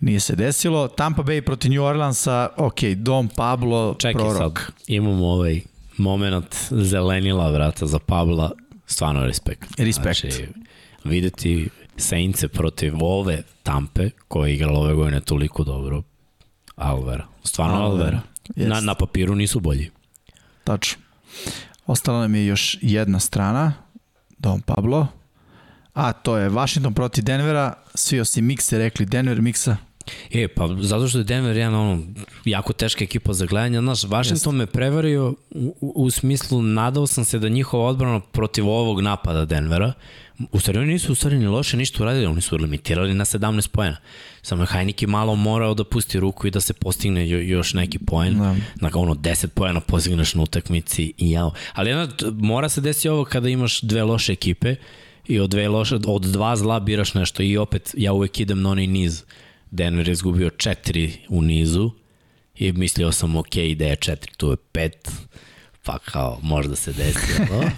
nije 0.01 0.21
se 0.21 0.37
desilo. 0.37 0.89
Tampa 0.89 1.23
Bay 1.23 1.41
protiv 1.41 1.71
New 1.71 1.83
Orleansa, 1.85 2.49
ok, 2.57 2.81
Dom 2.97 3.29
Pablo, 3.37 3.95
Čekaj 3.99 4.25
prorok. 4.25 4.59
sad, 4.61 4.75
imamo 4.87 5.27
ovaj 5.27 5.61
moment 5.99 6.57
zelenila 6.71 7.51
vrata 7.51 7.87
za 7.87 7.99
Pabla, 7.99 8.51
stvarno 8.87 9.27
respekt. 9.27 9.69
Respekt. 9.79 10.21
Znači, 10.21 10.49
videti 11.05 11.69
Saintse 11.97 12.49
protiv 12.49 12.95
ove 13.01 13.43
Tampe, 13.63 14.11
koja 14.29 14.49
je 14.49 14.55
igrala 14.55 14.81
ove 14.81 14.95
godine 14.95 15.21
toliko 15.21 15.65
dobro, 15.65 16.03
Alvera. 16.77 17.27
Stvarno 17.45 17.75
Alvera. 17.75 18.21
Alvera. 18.57 18.75
Na, 18.75 18.81
na 18.81 18.95
papiru 18.95 19.35
nisu 19.35 19.61
bolji. 19.61 19.91
Tačno. 20.65 21.03
Ostala 21.87 22.21
nam 22.21 22.35
je 22.35 22.47
još 22.47 22.79
jedna 22.81 23.21
strana, 23.21 23.73
Dom 24.43 24.61
Pablo, 24.61 25.07
a 25.95 26.12
to 26.12 26.37
je 26.37 26.49
Washington 26.49 26.95
protiv 26.95 27.25
Denvera, 27.25 27.75
svi 27.95 28.21
osim 28.21 28.47
Mikse 28.47 28.79
rekli 28.79 29.07
Denver, 29.07 29.43
Miksa, 29.43 29.77
E, 30.31 30.49
pa 30.49 30.69
zato 30.81 31.09
što 31.09 31.19
je 31.19 31.25
Denver 31.25 31.57
jedan 31.57 31.75
ono, 31.75 32.03
jako 32.45 32.73
teška 32.73 33.05
ekipa 33.05 33.33
za 33.33 33.47
gledanje. 33.47 33.81
Znaš, 33.81 34.03
Washington 34.03 34.57
me 34.57 34.67
prevario 34.67 35.35
u, 35.51 35.77
u, 35.81 35.93
u 35.97 36.11
smislu, 36.11 36.63
nadao 36.63 37.07
sam 37.07 37.25
se 37.25 37.39
da 37.39 37.49
njihova 37.49 37.87
odbrana 37.87 38.21
protiv 38.21 38.69
ovog 38.69 39.01
napada 39.01 39.45
Denvera, 39.45 39.93
u 40.53 40.61
stvari 40.61 40.79
oni 40.79 40.93
nisu 40.93 41.13
u 41.13 41.15
stvari 41.15 41.39
ni 41.39 41.47
loše 41.47 41.77
ništa 41.77 42.03
uradili, 42.03 42.27
oni 42.27 42.41
su 42.41 42.57
limitirali 42.57 43.15
na 43.15 43.25
17 43.25 43.69
poena. 43.69 43.97
Samo 44.43 44.63
je 44.63 44.67
Hajnik 44.67 45.03
je 45.03 45.09
malo 45.09 45.37
morao 45.37 45.75
da 45.75 45.85
pusti 45.85 46.21
ruku 46.21 46.47
i 46.47 46.51
da 46.51 46.61
se 46.61 46.73
postigne 46.73 47.29
još 47.29 47.75
neki 47.75 47.99
poen. 47.99 48.39
Da. 48.39 48.57
Na 48.81 48.91
ono 48.95 49.15
10 49.15 49.47
poena 49.47 49.81
postigneš 49.81 50.35
na 50.35 50.43
utakmici 50.43 51.13
i 51.19 51.31
jao. 51.31 51.53
Ali 51.75 51.91
jedna, 51.91 52.09
mora 52.33 52.69
se 52.69 52.81
desiti 52.81 53.09
ovo 53.09 53.25
kada 53.25 53.49
imaš 53.49 53.81
dve 53.81 54.03
loše 54.03 54.33
ekipe 54.33 54.75
i 55.29 55.41
od 55.41 55.51
dve 55.51 55.69
loše, 55.69 55.99
od 56.07 56.23
dva 56.23 56.57
zla 56.57 56.81
biraš 56.81 57.15
nešto 57.15 57.43
i 57.43 57.57
opet 57.57 57.95
ja 57.97 58.13
uvek 58.13 58.41
idem 58.41 58.63
na 58.63 58.71
onaj 58.71 58.87
niz 58.87 59.25
Denver 59.73 60.09
je 60.09 60.12
izgubio 60.12 60.51
četiri 60.51 61.12
u 61.28 61.42
nizu 61.42 61.91
i 62.55 62.73
mislio 62.73 63.12
sam 63.12 63.36
ok, 63.36 63.57
ide 63.57 63.89
je 63.89 63.97
četiri, 63.97 64.33
tu 64.36 64.51
je 64.51 64.57
pet, 64.73 65.10
pa 65.83 65.99
kao 65.99 66.39
možda 66.42 66.76
se 66.76 66.92
desi, 66.92 67.42
no? 67.51 67.62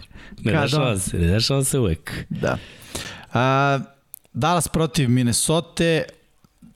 Ne 0.45 0.61
dešava 0.61 0.99
se, 0.99 1.19
ne 1.19 1.27
dešava 1.27 1.65
se 1.65 1.79
uvek. 1.79 2.25
Da. 2.29 2.59
A, 3.33 3.79
Dallas 4.33 4.69
protiv 4.69 5.11
Minnesota, 5.11 6.03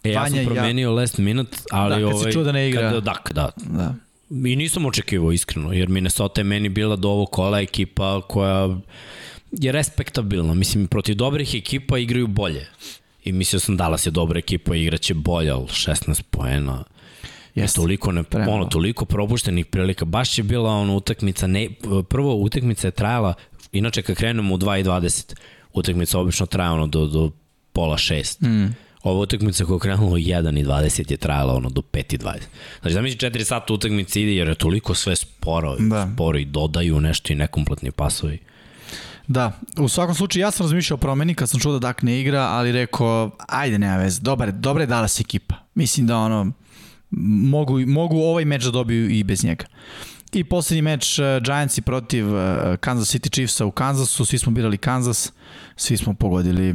E, 0.04 0.10
ja 0.10 0.30
sam 0.30 0.44
promenio 0.44 0.88
ja... 0.88 0.94
last 0.94 1.18
minute, 1.18 1.58
ali 1.70 1.90
da, 1.90 1.94
kad 1.94 2.14
ovaj, 2.14 2.24
si 2.24 2.32
čuo 2.32 2.44
da 2.44 2.52
ne 2.52 2.68
igra. 2.68 2.80
Kada, 2.80 3.00
da, 3.00 3.14
da. 3.34 3.50
da. 3.56 3.94
I 4.48 4.56
nisam 4.56 4.86
očekivao 4.86 5.32
iskreno, 5.32 5.72
jer 5.72 5.88
Minnesota 5.88 6.40
je 6.40 6.44
meni 6.44 6.68
bila 6.68 6.96
do 6.96 7.08
ovog 7.08 7.30
kola 7.30 7.60
ekipa 7.60 8.20
koja 8.20 8.78
je 9.50 9.72
respektabilna. 9.72 10.54
Mislim, 10.54 10.86
protiv 10.86 11.14
dobrih 11.14 11.54
ekipa 11.54 11.98
igraju 11.98 12.26
bolje. 12.26 12.66
I 13.28 13.32
mislio 13.32 13.60
sam 13.60 13.76
Dallas 13.76 14.06
je 14.06 14.10
dobra 14.10 14.38
ekipa 14.38 14.74
i 14.74 14.82
igraće 14.82 15.14
bolje, 15.14 15.50
ali 15.50 15.66
16 15.66 16.22
poena. 16.30 16.84
Jeste. 17.54 17.76
Toliko, 17.76 18.12
ne, 18.12 18.24
ono, 18.48 18.64
toliko 18.64 19.04
propuštenih 19.04 19.66
prilika. 19.66 20.04
Baš 20.04 20.38
je 20.38 20.44
bila 20.44 20.70
ona 20.70 20.94
utakmica, 20.94 21.46
ne, 21.46 21.68
prvo 22.08 22.34
utakmica 22.34 22.88
je 22.88 22.92
trajala, 22.92 23.34
inače 23.72 24.02
kad 24.02 24.16
krenemo 24.16 24.54
u 24.54 24.58
2.20, 24.58 25.34
utakmica 25.72 26.18
obično 26.18 26.46
traja 26.46 26.72
ono 26.72 26.86
do, 26.86 27.06
do 27.06 27.30
pola 27.72 27.96
6. 27.96 28.46
Mm. 28.46 28.74
Ova 29.02 29.20
utakmica 29.20 29.64
koja 29.64 29.76
je 29.76 29.80
krenula 29.80 30.10
u 30.10 30.18
1.20 30.18 31.10
je 31.10 31.16
trajala 31.16 31.54
ono 31.54 31.70
do 31.70 31.80
5.20. 31.92 32.38
Znači 32.80 32.94
da 32.94 33.02
mi 33.02 33.10
4 33.10 33.44
sata 33.44 33.74
utakmice 33.74 34.22
ide 34.22 34.34
jer 34.34 34.48
je 34.48 34.54
toliko 34.54 34.94
sve 34.94 35.16
sporo, 35.16 35.76
da. 35.78 36.10
sporo 36.14 36.38
i 36.38 36.44
dodaju 36.44 37.00
nešto 37.00 37.32
i 37.32 37.36
nekompletni 37.36 37.90
pasovi. 37.90 38.38
Da, 39.28 39.52
u 39.78 39.88
svakom 39.88 40.14
slučaju 40.14 40.40
ja 40.40 40.50
sam 40.50 40.64
razmišljao 40.64 40.94
o 40.94 41.00
promeni 41.00 41.34
kad 41.34 41.50
sam 41.50 41.60
čuo 41.60 41.72
da 41.72 41.78
Dak 41.78 42.02
ne 42.02 42.20
igra, 42.20 42.40
ali 42.40 42.72
rekao, 42.72 43.30
ajde 43.48 43.78
nema 43.78 43.96
veze, 43.96 44.20
dobar, 44.20 44.52
dobra 44.52 44.82
je 44.82 44.86
Dallas 44.86 45.20
ekipa. 45.20 45.54
Mislim 45.74 46.06
da 46.06 46.18
ono, 46.18 46.52
mogu, 47.10 47.80
mogu 47.86 48.18
ovaj 48.18 48.44
meč 48.44 48.64
da 48.64 48.70
dobiju 48.70 49.10
i 49.10 49.24
bez 49.24 49.44
njega. 49.44 49.64
I 50.32 50.44
poslednji 50.44 50.82
meč 50.82 51.18
uh, 51.18 51.24
Giantsi 51.44 51.82
protiv 51.82 52.34
uh, 52.34 52.40
Kansas 52.80 53.14
City 53.14 53.32
Chiefsa 53.32 53.66
u 53.66 53.70
Kansasu, 53.70 54.24
svi 54.24 54.38
smo 54.38 54.52
birali 54.52 54.78
Kansas, 54.78 55.32
svi 55.76 55.96
smo 55.96 56.14
pogodili 56.14 56.74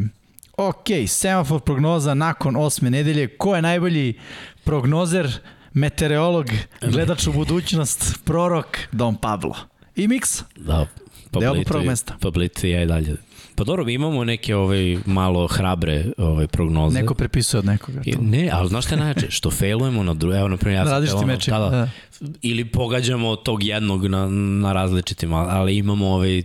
Ok, 0.57 0.87
semafor 1.07 1.61
prognoza 1.61 2.13
nakon 2.13 2.55
osme 2.55 2.89
nedelje. 2.89 3.37
Ko 3.37 3.55
je 3.55 3.61
najbolji 3.61 4.19
prognozer, 4.63 5.39
meteorolog, 5.73 6.45
gledač 6.81 7.27
u 7.27 7.33
budućnost, 7.33 8.19
prorok, 8.25 8.77
Don 8.91 9.15
Pablo. 9.15 9.55
I 9.95 10.07
Mix? 10.07 10.43
Da, 10.55 10.87
Deo 11.39 11.63
prvog 11.65 11.85
mesta. 11.85 12.17
I 12.63 12.69
ja 12.69 12.83
i 12.83 12.85
dalje 12.85 13.17
Pa 13.55 13.63
dobro, 13.63 13.85
mi 13.85 13.93
imamo 13.93 14.23
neke 14.23 14.55
ovaj, 14.55 14.97
malo 15.05 15.47
hrabre 15.47 16.05
ovaj, 16.17 16.47
prognoze. 16.47 16.99
Neko 16.99 17.13
prepisuje 17.13 17.59
od 17.59 17.65
nekoga. 17.65 18.01
To. 18.13 18.21
Ne, 18.21 18.49
ali 18.53 18.69
znaš 18.69 18.85
šta 18.85 18.95
najče? 18.95 19.27
Što 19.29 19.51
failujemo 19.51 20.03
na 20.03 20.13
drugo, 20.13 20.35
evo 20.35 20.47
na 20.47 20.57
primjer 20.57 20.79
ja 20.79 20.85
sam 20.85 20.93
različitim 20.93 21.27
mečima. 21.27 21.59
Da, 21.59 21.69
da. 21.69 21.89
Ili 22.41 22.65
pogađamo 22.65 23.35
tog 23.35 23.63
jednog 23.63 24.07
na, 24.07 24.29
na 24.29 24.73
različitim, 24.73 25.33
ali 25.33 25.77
imamo 25.77 26.07
ovaj, 26.07 26.43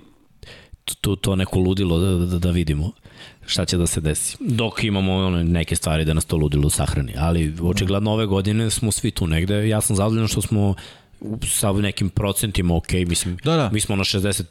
to, 1.00 1.16
to 1.16 1.36
neko 1.36 1.58
ludilo 1.58 1.98
da, 1.98 2.26
da, 2.26 2.38
da 2.38 2.50
vidimo 2.50 2.92
šta 3.46 3.64
će 3.64 3.76
da 3.76 3.86
se 3.86 4.00
desi. 4.00 4.36
Dok 4.40 4.84
imamo 4.84 5.14
one 5.16 5.44
neke 5.44 5.76
stvari 5.76 6.04
da 6.04 6.14
nas 6.14 6.24
to 6.24 6.36
ludilo 6.36 6.70
sahrani. 6.70 7.14
Ali 7.18 7.54
očigledno 7.62 8.12
ove 8.12 8.26
godine 8.26 8.70
smo 8.70 8.92
svi 8.92 9.10
tu 9.10 9.26
negde. 9.26 9.68
Ja 9.68 9.80
sam 9.80 9.96
zadovoljan 9.96 10.28
što 10.28 10.42
smo 10.42 10.74
sa 11.46 11.72
nekim 11.72 12.10
procentima 12.10 12.76
ok, 12.76 12.92
mislim, 12.92 13.36
da, 13.44 13.56
da. 13.56 13.70
mi 13.72 13.80
smo 13.80 13.96
na 13.96 14.04
60 14.04 14.42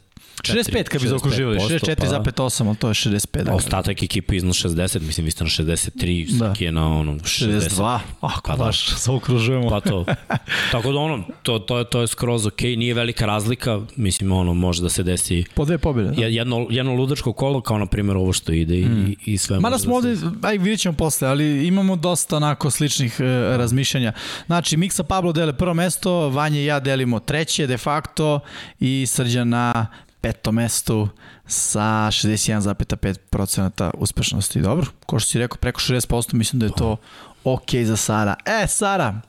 65 0.42 0.84
kad 0.84 1.02
bi 1.02 1.08
zaokruživali, 1.08 1.58
64,8, 1.58 2.62
pa, 2.62 2.68
ali 2.68 2.76
to 2.76 2.88
je 2.88 2.94
65. 2.94 3.42
Da 3.42 3.54
ostatak 3.54 4.02
ekipe 4.02 4.36
iznad 4.36 4.54
60, 4.54 5.00
mislim 5.00 5.24
vi 5.24 5.30
ste 5.30 5.44
na 5.44 5.50
63, 5.50 6.38
da. 6.38 6.54
je 6.58 6.72
na 6.72 6.98
ono 6.98 7.12
60. 7.12 7.68
62, 7.70 7.98
ako 8.20 8.50
pa 8.50 8.56
baš 8.56 8.90
da. 8.90 8.96
zaokružujemo. 8.96 9.68
Pa 9.68 9.80
to. 9.80 10.04
Tako 10.72 10.92
da 10.92 10.98
ono, 10.98 11.24
to, 11.42 11.58
to, 11.58 11.78
je, 11.78 11.84
to 11.84 12.00
je 12.00 12.06
skroz 12.06 12.46
ok, 12.46 12.60
nije 12.60 12.94
velika 12.94 13.26
razlika, 13.26 13.80
mislim 13.96 14.32
ono 14.32 14.54
može 14.54 14.82
da 14.82 14.88
se 14.88 15.02
desi 15.02 15.44
po 15.54 15.64
dve 15.64 15.78
pobjede. 15.78 16.10
Da. 16.10 16.26
Jedno, 16.26 16.66
jedno 16.70 16.94
ludačko 16.94 17.32
kolo 17.32 17.60
kao 17.60 17.78
na 17.78 17.86
primjer 17.86 18.16
ovo 18.16 18.32
što 18.32 18.52
ide 18.52 18.76
mm. 18.76 19.06
i, 19.08 19.32
i 19.32 19.38
sve. 19.38 19.60
Mada 19.60 19.78
smo 19.78 20.00
da 20.00 20.08
ovde, 20.08 20.16
aj 20.42 20.58
vidjet 20.58 20.80
ćemo 20.80 20.96
posle, 20.96 21.28
ali 21.28 21.66
imamo 21.66 21.96
dosta 21.96 22.36
onako 22.36 22.70
sličnih 22.70 23.20
e, 23.20 23.24
razmišljanja. 23.56 24.12
Znači, 24.46 24.76
Miksa 24.76 25.02
Pablo 25.02 25.32
dele 25.32 25.52
prvo 25.52 25.74
mesto, 25.74 26.28
Vanje 26.28 26.62
i 26.62 26.64
ja 26.64 26.80
delimo 26.80 27.20
treće 27.20 27.66
de 27.66 27.78
facto 27.78 28.40
i 28.80 29.06
Srđan 29.06 29.48
na 29.48 29.86
petom 30.20 30.54
mestu 30.54 31.08
sa 31.46 32.08
61,5% 32.10 33.90
uspešnosti. 33.94 34.60
Dobro, 34.60 34.86
ko 35.06 35.18
što 35.18 35.28
si 35.28 35.38
rekao, 35.38 35.56
preko 35.56 35.80
60% 35.80 36.34
mislim 36.34 36.60
da 36.60 36.66
je 36.66 36.72
to 36.76 36.96
ok 37.44 37.74
za 37.84 37.96
Sara. 37.96 38.34
E, 38.46 38.66
Sara, 38.66 39.20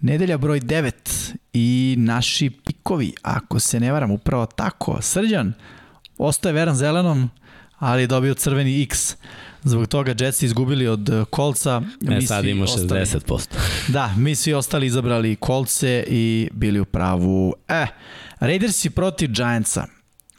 nedelja 0.00 0.38
broj 0.38 0.60
9 0.60 1.34
i 1.52 1.94
naši 1.98 2.50
pikovi, 2.50 3.12
ako 3.22 3.60
se 3.60 3.80
ne 3.80 3.92
varam, 3.92 4.10
upravo 4.10 4.46
tako. 4.46 5.02
Srđan, 5.02 5.52
ostaje 6.18 6.52
veran 6.52 6.74
zelenom, 6.76 7.30
ali 7.78 8.02
je 8.02 8.06
dobio 8.06 8.34
crveni 8.34 8.82
X. 8.82 9.16
Zbog 9.64 9.86
toga 9.86 10.14
Jetsi 10.18 10.46
izgubili 10.46 10.86
od 10.86 11.26
kolca. 11.30 11.82
E, 12.10 12.20
sad 12.20 12.44
ima 12.44 12.66
60%. 12.66 13.32
Ostali, 13.32 13.60
da, 13.94 14.14
mi 14.16 14.34
svi 14.34 14.54
ostali 14.54 14.86
izabrali 14.86 15.36
kolce 15.36 16.04
i 16.08 16.48
bili 16.52 16.80
u 16.80 16.84
pravu. 16.84 17.54
E, 17.68 17.86
Raidersi 18.40 18.90
protiv 18.90 19.30
Giantsa. 19.32 19.86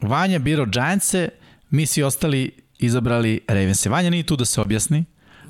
Vanja 0.00 0.38
biro 0.38 0.66
Giantse, 0.66 1.28
mi 1.70 1.86
svi 1.86 2.02
ostali 2.02 2.50
izabrali 2.78 3.40
Ravense. 3.48 3.88
Vanja 3.88 4.10
nije 4.10 4.22
tu 4.22 4.36
da 4.36 4.44
se 4.44 4.60
objasni. 4.60 5.04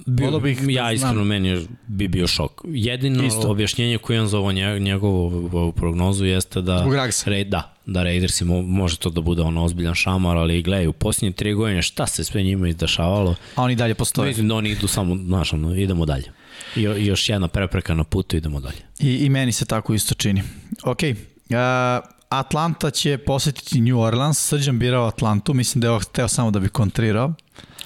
Bilo 0.07 0.41
bih 0.41 0.61
ja 0.69 0.85
da 0.85 0.93
iskreno 0.93 1.15
znam. 1.15 1.27
meni 1.27 1.67
bi 1.87 2.09
bio 2.09 2.27
šok. 2.27 2.63
Jedino 2.65 3.25
Isto. 3.25 3.51
objašnjenje 3.51 3.99
koje 3.99 4.21
on 4.21 4.29
za 4.29 4.39
ovo 4.39 4.53
njegovu 4.53 5.51
ovu 5.53 5.73
prognozu 5.73 6.25
jeste 6.25 6.61
da 6.61 6.87
Ra 7.27 7.45
da, 7.45 7.75
da 7.87 8.03
Raidersi 8.03 8.45
mo, 8.45 8.63
može 8.63 8.97
to 8.97 9.11
da 9.11 9.21
bude 9.21 9.43
ono 9.43 9.65
ozbiljan 9.65 9.95
šamar, 9.95 10.37
ali 10.37 10.63
gledaj, 10.63 10.87
u 10.87 10.93
posljednje 10.93 11.33
tri 11.33 11.55
godine 11.55 11.83
šta 11.83 12.07
se 12.07 12.25
sve 12.25 12.43
njima 12.43 12.69
izdešavalo. 12.69 13.35
A 13.55 13.63
oni 13.63 13.77
dalje 13.77 13.95
postoje. 13.95 14.29
Mislim 14.29 14.49
da 14.49 14.55
oni 14.55 14.71
idu 14.71 14.87
samo, 14.87 15.17
znaš, 15.17 15.53
ono, 15.53 15.75
idemo 15.75 16.07
dalje. 16.07 16.33
I, 16.77 16.83
još 16.83 17.29
jedna 17.29 17.49
prepreka 17.49 17.95
na 17.95 18.05
putu, 18.05 18.37
idemo 18.37 18.61
dalje. 18.61 18.79
I, 18.99 19.17
i 19.17 19.29
meni 19.29 19.53
se 19.53 19.65
tako 19.65 19.95
isto 19.95 20.15
čini. 20.15 20.43
Ok, 20.85 21.03
uh, 21.03 22.16
Atlanta 22.29 22.91
će 22.91 23.19
posetiti 23.19 23.81
New 23.81 23.99
Orleans. 23.99 24.39
Srđan 24.39 24.79
birao 24.79 25.07
Atlantu, 25.07 25.55
mislim 25.55 25.81
da 25.81 25.87
je 25.87 25.91
ovo 25.91 26.01
hteo 26.01 26.29
samo 26.29 26.51
da 26.51 26.61
bi 26.61 26.69
kontrirao. 26.69 27.35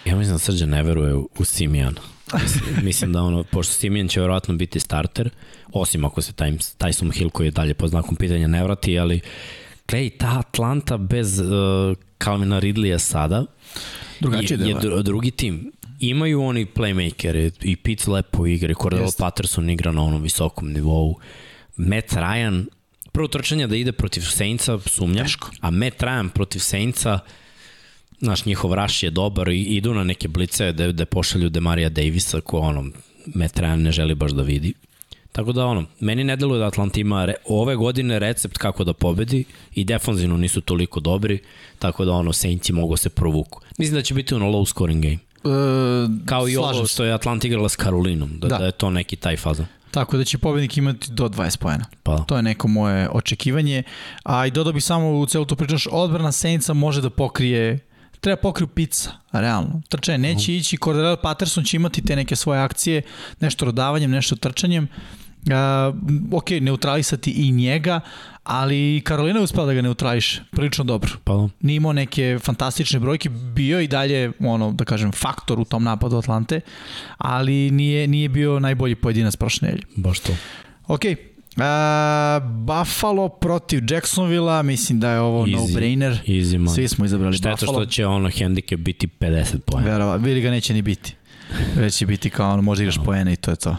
Ja 0.05 0.17
mislim 0.17 0.35
da 0.35 0.39
Srđan 0.39 0.69
ne 0.69 0.83
veruje 0.83 1.15
u, 1.15 1.29
u 1.39 1.45
Simijan. 1.45 1.95
Mislim, 2.83 3.13
da 3.13 3.23
ono, 3.23 3.45
pošto 3.45 3.75
Simijan 3.75 4.09
će 4.09 4.21
verovatno 4.21 4.55
biti 4.55 4.81
starter, 4.81 5.31
osim 5.73 6.05
ako 6.05 6.23
se 6.23 6.33
taj, 6.33 6.51
Tyson 6.51 7.13
Hill 7.13 7.31
koji 7.31 7.47
je 7.47 7.51
dalje 7.51 7.75
po 7.75 7.89
znakom 7.89 8.17
pitanja 8.17 8.47
ne 8.47 8.63
vrati, 8.65 8.99
ali 8.99 9.21
gledaj, 9.89 10.11
ta 10.11 10.39
Atlanta 10.39 10.97
bez 10.97 11.41
uh, 11.41 11.47
Calvina 12.25 12.59
Ridleya 12.59 12.99
sada 12.99 13.47
Drugačije 14.21 14.59
je, 14.61 14.69
je 14.69 15.03
drugi 15.03 15.31
tim. 15.31 15.73
Imaju 16.01 16.43
oni 16.43 16.67
playmakere 16.67 17.51
i 17.63 17.77
Pitts 17.77 18.07
lepo 18.07 18.47
igre, 18.47 18.75
Cordell 18.83 19.11
Patterson 19.19 19.71
igra 19.71 19.93
na 19.93 20.03
onom 20.03 20.23
visokom 20.23 20.73
nivou. 20.73 21.19
Matt 21.77 22.13
Ryan 22.13 22.67
prvo 23.13 23.29
trčanje 23.29 23.67
da 23.67 23.77
ide 23.77 23.93
protiv 23.93 24.21
Saintsa, 24.21 24.79
sumnjam, 24.87 25.25
Teško. 25.27 25.51
a 25.61 25.71
Matt 25.71 26.03
Ryan 26.03 26.29
protiv 26.29 26.59
Saintsa, 26.59 27.19
naš 28.21 28.45
njihov 28.45 28.75
raš 28.75 29.03
je 29.03 29.11
dobar 29.11 29.49
i 29.49 29.63
idu 29.63 29.95
na 29.95 30.05
neke 30.05 30.29
blice 30.29 30.73
da, 30.73 30.93
da 30.93 31.07
pošalju 31.07 31.49
Demarija 31.49 31.89
Davisa 31.89 32.41
ko 32.41 32.59
ono, 32.59 32.85
Matt 33.35 33.57
Ryan 33.59 33.77
ne 33.77 33.93
želi 33.93 34.15
baš 34.15 34.33
da 34.33 34.43
vidi. 34.43 34.75
Tako 35.33 35.53
da 35.53 35.67
ono, 35.67 35.85
meni 36.01 36.25
ne 36.25 36.37
deluje 36.37 36.59
da 36.59 36.67
Atlanta 36.67 37.01
ima 37.01 37.25
re, 37.25 37.35
ove 37.45 37.77
godine 37.77 38.19
recept 38.19 38.59
kako 38.59 38.85
da 38.85 38.93
pobedi 38.93 39.45
i 39.75 39.85
defanzivno 39.85 40.37
nisu 40.37 40.61
toliko 40.61 41.01
dobri, 41.01 41.39
tako 41.79 42.05
da 42.05 42.13
ono, 42.13 42.33
Saintsi 42.33 42.73
mogu 42.73 42.97
se 42.97 43.09
provuku. 43.09 43.61
Mislim 43.79 43.95
da 43.95 44.03
će 44.03 44.15
biti 44.15 44.35
ono 44.35 44.47
low 44.51 44.69
scoring 44.69 45.03
game. 45.03 45.19
E, 45.45 46.09
Kao 46.27 46.49
i 46.49 46.57
ovo 46.57 46.87
što 46.87 47.05
je 47.05 47.13
Atlanta 47.13 47.47
igrala 47.47 47.69
s 47.69 47.77
Karolinom, 47.77 48.39
da, 48.39 48.49
da. 48.49 48.59
da 48.59 48.65
je 48.67 48.73
to 48.73 48.91
neki 48.91 49.17
taj 49.17 49.37
fazan. 49.37 49.67
Tako 49.91 50.17
da 50.17 50.25
će 50.25 50.39
pobednik 50.39 50.77
imati 50.77 51.13
do 51.13 51.29
20 51.29 51.59
pojena. 51.59 51.85
Pa. 52.03 52.19
To 52.19 52.37
je 52.37 52.43
neko 52.43 52.69
moje 52.69 53.09
očekivanje. 53.13 53.83
A 54.25 54.47
i 54.47 54.51
dodao 54.51 54.73
bih 54.73 54.85
samo 54.85 55.19
u 55.19 55.27
celu 55.27 55.45
tu 55.45 55.57
pričaš, 55.57 55.87
odbrana 55.91 56.33
Saintsa 56.33 56.75
može 56.75 57.03
da 57.03 57.11
pokrije 57.11 57.91
treba 58.21 58.37
pokriju 58.37 58.67
pizza, 58.67 59.11
realno. 59.33 59.83
Trčanje 59.89 60.19
neće 60.19 60.57
ići, 60.57 60.77
Cordell 60.85 61.17
Patterson 61.23 61.65
će 61.65 61.77
imati 61.77 62.03
te 62.03 62.17
neke 62.17 62.37
svoje 62.37 62.61
akcije, 62.61 63.03
nešto 63.41 63.65
rodavanjem, 63.65 64.11
nešto 64.11 64.37
trčanjem, 64.37 64.89
Uh, 65.47 66.33
ok, 66.33 66.51
neutralisati 66.51 67.31
i 67.31 67.53
njega, 67.53 68.01
ali 68.45 69.01
Karolina 69.05 69.39
je 69.39 69.45
uspela 69.45 69.67
da 69.67 69.75
ga 69.75 69.83
neutrališe, 69.83 70.43
prilično 70.51 70.85
dobro. 70.85 71.11
Pa. 71.25 71.35
Da. 71.35 71.49
Nije 71.61 71.77
imao 71.77 71.93
neke 71.93 72.39
fantastične 72.43 73.01
brojke, 73.01 73.29
bio 73.29 73.81
i 73.81 73.89
dalje, 73.89 74.33
ono, 74.41 74.73
da 74.73 74.85
kažem, 74.85 75.13
faktor 75.13 75.61
u 75.61 75.65
tom 75.65 75.85
napadu 75.85 76.17
Atlante, 76.17 76.61
ali 77.19 77.71
nije, 77.71 78.07
nije 78.07 78.29
bio 78.29 78.61
najbolji 78.61 78.95
pojedinac 78.95 79.37
prošle 79.37 79.69
nedelje. 79.69 79.85
Baš 79.97 80.21
to. 80.21 80.33
Ok, 80.87 81.03
Uh, 81.57 81.63
Buffalo 82.49 83.29
protiv 83.29 83.83
Jacksonvilla, 83.91 84.63
mislim 84.63 85.01
da 85.01 85.11
je 85.11 85.21
ovo 85.21 85.47
easy, 85.47 85.57
no-brainer. 85.57 86.19
Easy 86.27 86.59
man. 86.59 86.75
Svi 86.75 86.89
smo 86.89 87.05
izabrali 87.05 87.37
Šteta 87.37 87.51
Buffalo. 87.51 87.73
Šteta 87.73 87.85
što 87.85 87.93
će 87.93 88.07
ono 88.07 88.31
handicap 88.39 88.79
biti 88.79 89.07
50 89.07 89.59
pojena. 89.59 89.91
Verova, 89.91 90.17
vidi 90.17 90.41
ga 90.41 90.51
neće 90.51 90.75
ni 90.75 90.83
biti. 90.83 91.15
Već 91.77 91.95
će 91.95 92.07
biti 92.07 92.31
kao 92.31 92.53
ono, 92.53 92.63
možda 92.63 92.83
igraš 92.83 92.97
no. 92.97 93.05
pojene 93.05 93.33
i 93.33 93.37
to 93.37 93.51
je 93.51 93.57
to. 93.57 93.77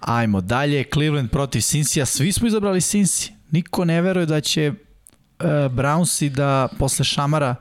Ajmo 0.00 0.40
dalje, 0.40 0.84
Cleveland 0.92 1.30
protiv 1.30 1.60
Cincy, 1.60 2.02
a 2.02 2.06
svi 2.06 2.32
smo 2.32 2.48
izabrali 2.48 2.80
Cincy. 2.80 3.30
Niko 3.50 3.84
ne 3.84 4.02
veruje 4.02 4.26
da 4.26 4.40
će 4.40 4.68
uh, 4.70 5.46
Brownsi 5.48 6.28
da 6.28 6.68
posle 6.78 7.04
šamara 7.04 7.54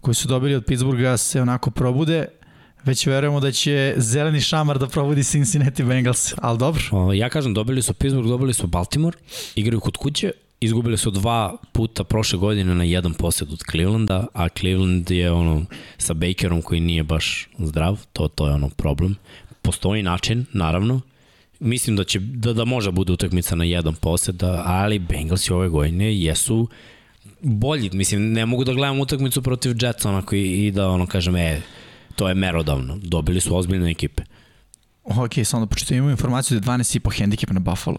koji 0.00 0.14
su 0.14 0.28
dobili 0.28 0.54
od 0.54 0.64
Pittsburgha 0.64 1.16
se 1.16 1.42
onako 1.42 1.70
probude, 1.70 2.26
već 2.84 3.06
verujemo 3.06 3.40
da 3.40 3.52
će 3.52 3.94
zeleni 3.96 4.40
šamar 4.40 4.78
da 4.78 4.88
probudi 4.88 5.24
Cincinnati 5.24 5.84
Bengals, 5.84 6.34
ali 6.36 6.58
dobro. 6.58 6.82
O, 6.90 7.12
ja 7.12 7.28
kažem, 7.28 7.54
dobili 7.54 7.82
su 7.82 7.94
Pittsburgh, 7.94 8.28
dobili 8.28 8.54
su 8.54 8.66
Baltimore, 8.66 9.16
igraju 9.54 9.80
kod 9.80 9.96
kuće, 9.96 10.30
izgubili 10.60 10.98
su 10.98 11.10
dva 11.10 11.56
puta 11.72 12.04
prošle 12.04 12.38
godine 12.38 12.74
na 12.74 12.84
jedan 12.84 13.14
posjed 13.14 13.52
od 13.52 13.62
Clevelanda, 13.70 14.26
a 14.32 14.48
Cleveland 14.48 15.10
je 15.10 15.32
ono 15.32 15.64
sa 15.98 16.14
Bakerom 16.14 16.62
koji 16.62 16.80
nije 16.80 17.02
baš 17.02 17.48
zdrav, 17.58 18.06
to, 18.12 18.28
to 18.28 18.46
je 18.48 18.54
ono 18.54 18.68
problem. 18.68 19.16
Postoji 19.62 20.02
način, 20.02 20.44
naravno, 20.52 21.00
Mislim 21.60 21.96
da 21.96 22.04
će 22.04 22.18
da, 22.18 22.52
da 22.52 22.64
može 22.64 22.90
bude 22.90 23.12
utakmica 23.12 23.54
na 23.54 23.64
jedan 23.64 23.94
posed, 23.94 24.34
da, 24.34 24.62
ali 24.66 24.98
Bengalsi 24.98 25.52
ove 25.52 25.68
godine 25.68 26.18
jesu 26.18 26.68
bolji. 27.40 27.90
Mislim, 27.92 28.32
ne 28.32 28.46
mogu 28.46 28.64
da 28.64 28.72
gledam 28.72 29.00
utakmicu 29.00 29.42
protiv 29.42 29.74
Jetsa 29.80 30.08
onako 30.08 30.34
i, 30.34 30.66
i 30.66 30.70
da 30.70 30.88
ono 30.88 31.06
kažem, 31.06 31.36
e, 31.36 31.60
to 32.16 32.28
je 32.28 32.34
merodavno. 32.34 32.98
Dobili 33.02 33.40
su 33.40 33.56
ozbiljne 33.56 33.90
ekipe. 33.90 34.22
Ok, 35.06 35.32
samo 35.44 35.66
da 35.66 35.68
počitam, 35.68 35.96
imamo 35.96 36.10
informaciju 36.10 36.60
da 36.60 36.72
je 36.72 36.78
12,5 36.78 37.18
hendikep 37.18 37.50
na 37.50 37.60
Buffalo. 37.60 37.98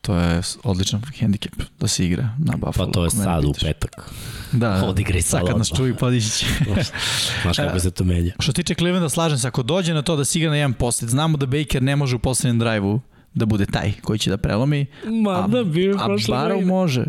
To 0.00 0.16
je 0.16 0.40
odličan 0.62 1.02
hendikep 1.18 1.52
da 1.80 1.88
se 1.88 2.06
igra 2.06 2.28
na 2.38 2.56
Buffalo. 2.56 2.86
Pa 2.86 2.92
to 2.92 3.04
je 3.04 3.10
sad 3.10 3.44
u 3.44 3.52
petak. 3.60 4.10
Da, 4.52 4.82
Odigraj 4.88 5.22
sad, 5.22 5.40
sad 5.40 5.48
kad 5.48 5.58
nas 5.58 5.70
čuvi 5.76 5.96
podići 5.96 6.30
će. 6.30 6.46
Znaš 7.42 7.56
kako 7.56 7.80
se 7.80 7.90
to 7.90 8.04
menja. 8.04 8.32
Što 8.38 8.52
tiče 8.52 8.74
Clevelanda, 8.74 9.08
slažem 9.08 9.38
se, 9.38 9.48
ako 9.48 9.62
dođe 9.62 9.94
na 9.94 10.02
to 10.02 10.16
da 10.16 10.24
se 10.24 10.38
igra 10.38 10.50
na 10.50 10.56
jedan 10.56 10.72
posled, 10.72 11.10
znamo 11.10 11.36
da 11.36 11.46
Baker 11.46 11.82
ne 11.82 11.96
može 11.96 12.16
u 12.16 12.18
poslednjem 12.18 12.58
drive-u 12.58 13.00
da 13.34 13.46
bude 13.46 13.66
taj 13.66 13.92
koji 14.02 14.18
će 14.18 14.30
da 14.30 14.36
prelomi. 14.36 14.86
Ma 15.04 15.46
da, 15.46 15.64
bio 15.64 15.96
A 16.00 16.08
Barrow 16.08 16.66
može. 16.66 17.04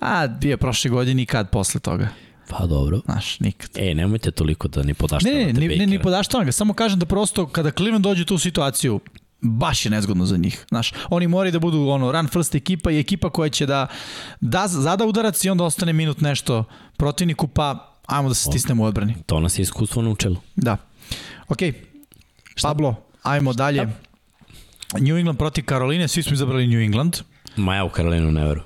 A, 0.00 0.26
bio 0.26 0.56
prošle 0.56 0.90
godine 0.90 1.22
i 1.22 1.26
kad 1.26 1.50
posle 1.50 1.80
toga. 1.80 2.08
Pa 2.48 2.66
dobro. 2.66 3.00
Znaš, 3.04 3.40
nikad. 3.40 3.70
E, 3.74 3.94
nemojte 3.94 4.30
toliko 4.30 4.68
da 4.68 4.82
ni 4.82 4.94
podaštavate 4.94 5.44
Ne, 5.44 5.52
ne, 5.52 5.68
ne, 5.68 5.76
ne, 5.76 5.86
ne 5.86 6.02
podaštavam 6.02 6.46
ga, 6.46 6.52
samo 6.52 6.74
kažem 6.74 6.98
da 6.98 7.06
prosto 7.06 7.46
kada 7.46 7.70
Cleveland 7.70 8.04
dođe 8.04 8.22
u 8.22 8.24
tu 8.24 8.38
situaciju, 8.38 9.00
baš 9.40 9.84
je 9.84 9.90
nezgodno 9.90 10.26
za 10.26 10.36
njih. 10.36 10.64
Znaš, 10.68 10.92
oni 11.10 11.26
moraju 11.26 11.52
da 11.52 11.58
budu 11.58 11.88
ono 11.88 12.12
run 12.12 12.28
first 12.28 12.54
ekipa 12.54 12.90
i 12.90 12.98
ekipa 12.98 13.30
koja 13.30 13.48
će 13.50 13.66
da 13.66 13.86
da 14.40 14.68
zada 14.68 15.04
udarac 15.06 15.44
i 15.44 15.50
onda 15.50 15.64
ostane 15.64 15.92
minut 15.92 16.20
nešto 16.20 16.64
protivniku, 16.96 17.48
pa 17.48 17.94
ajmo 18.06 18.28
da 18.28 18.34
se 18.34 18.44
stisnemo 18.50 18.82
u 18.82 18.86
odbrani. 18.86 19.14
To 19.26 19.40
nas 19.40 19.58
je 19.58 19.62
iskustvo 19.62 20.02
naučilo. 20.02 20.36
Da. 20.56 20.76
Ok, 21.48 21.58
Pablo, 22.62 22.94
ajmo 23.22 23.52
dalje. 23.52 23.88
New 25.00 25.16
England 25.16 25.38
protiv 25.38 25.64
Karoline, 25.64 26.08
svi 26.08 26.22
smo 26.22 26.32
izabrali 26.34 26.66
New 26.66 26.80
England. 26.80 27.16
Ma 27.56 27.74
ja 27.74 27.84
u 27.84 27.88
Karolinu 27.88 28.30
ne 28.32 28.44
veru. 28.44 28.60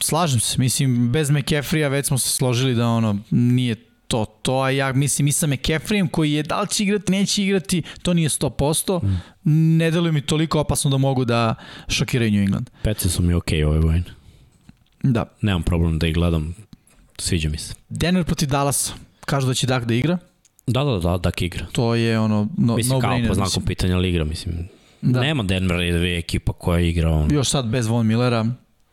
Slažem 0.00 0.40
se, 0.40 0.58
mislim, 0.58 1.12
bez 1.12 1.30
McCaffrey-a 1.30 1.88
već 1.88 2.06
smo 2.06 2.18
se 2.18 2.28
složili 2.28 2.74
da 2.74 2.88
ono, 2.88 3.18
nije 3.30 3.74
to, 4.08 4.24
to, 4.42 4.60
a 4.60 4.70
ja 4.70 4.92
mislim 4.92 5.28
i 5.28 5.32
sa 5.32 5.46
McCaffreyem 5.46 6.08
koji 6.10 6.32
je 6.32 6.42
da 6.42 6.60
li 6.60 6.68
će 6.68 6.82
igrati, 6.82 7.12
neće 7.12 7.44
igrati, 7.44 7.82
to 8.02 8.14
nije 8.14 8.28
100%, 8.28 9.02
mm. 9.04 9.76
ne 9.76 9.90
deluje 9.90 10.12
mi 10.12 10.20
toliko 10.20 10.60
opasno 10.60 10.90
da 10.90 10.96
mogu 10.96 11.24
da 11.24 11.54
šokiraju 11.88 12.30
New 12.30 12.42
England. 12.42 12.70
Peci 12.82 13.08
su 13.08 13.22
mi 13.22 13.34
okej 13.34 13.58
okay 13.58 13.66
ove 13.66 13.80
godine. 13.80 14.04
Da. 15.02 15.24
Nemam 15.42 15.62
problem 15.62 15.98
da 15.98 16.06
ih 16.06 16.14
gledam, 16.14 16.54
sviđa 17.18 17.48
mi 17.48 17.58
se. 17.58 17.74
Denver 17.88 18.24
protiv 18.24 18.48
Dallas, 18.48 18.92
kažu 19.20 19.46
da 19.46 19.54
će 19.54 19.66
Dak 19.66 19.84
da 19.84 19.94
igra. 19.94 20.18
Da, 20.66 20.84
da, 20.84 20.98
da, 20.98 21.18
Dak 21.18 21.42
igra. 21.42 21.66
To 21.72 21.94
je 21.94 22.18
ono, 22.18 22.48
no, 22.58 22.76
mislim, 22.76 22.94
no 22.94 23.00
kao 23.00 23.10
brainer, 23.10 23.28
po 23.28 23.34
znakom 23.34 23.62
pitanja 23.62 23.96
ali 23.96 24.08
igra, 24.08 24.24
mislim. 24.24 24.68
Da. 25.00 25.20
Nema 25.20 25.42
Denver 25.42 25.80
i 25.80 25.92
dve 25.92 26.18
ekipa 26.18 26.52
koja 26.52 26.80
igra 26.80 27.10
on. 27.10 27.32
Još 27.32 27.48
sad 27.48 27.66
bez 27.66 27.86
Von 27.86 28.06
Millera, 28.06 28.46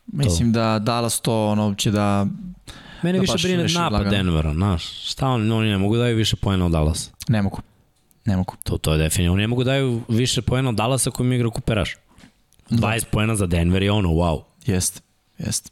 mislim 0.08 0.54
to. 0.54 0.60
da 0.60 0.80
Dallas 0.80 1.20
to 1.20 1.48
ono 1.48 1.76
će 1.76 1.92
da 1.92 2.28
Mene 3.02 3.18
da 3.18 3.22
više 3.22 3.48
brine 3.48 3.64
napad 3.64 3.94
lagano. 3.94 4.10
Denvera, 4.12 4.54
znaš. 4.54 5.10
Šta 5.10 5.28
oni, 5.28 5.52
oni 5.52 5.70
ne 5.70 5.78
mogu 5.78 5.96
da 5.96 6.02
daju 6.02 6.18
više 6.18 6.36
pojena 6.36 6.66
od 6.66 6.72
Dallas. 6.72 7.12
Ne 7.28 7.42
mogu. 7.42 7.62
Ne 8.26 8.38
mogu. 8.38 8.56
To, 8.64 8.78
to 8.78 8.94
je 8.94 8.98
definitivno. 8.98 9.34
Oni 9.34 9.42
ne 9.42 9.48
mogu 9.48 9.64
da 9.64 9.72
daju 9.72 10.02
više 10.08 10.42
pojena 10.42 10.70
od 10.70 10.76
Dallasa 10.76 11.12
koji 11.12 11.30
mi 11.30 11.36
igra 11.36 11.50
kuperaš. 11.50 11.96
20 12.70 13.00
da. 13.00 13.06
pojena 13.12 13.36
za 13.36 13.46
Denver 13.46 13.84
je 13.84 13.92
ono, 13.92 14.10
wow. 14.10 14.42
Jeste, 14.66 15.02
jeste. 15.38 15.70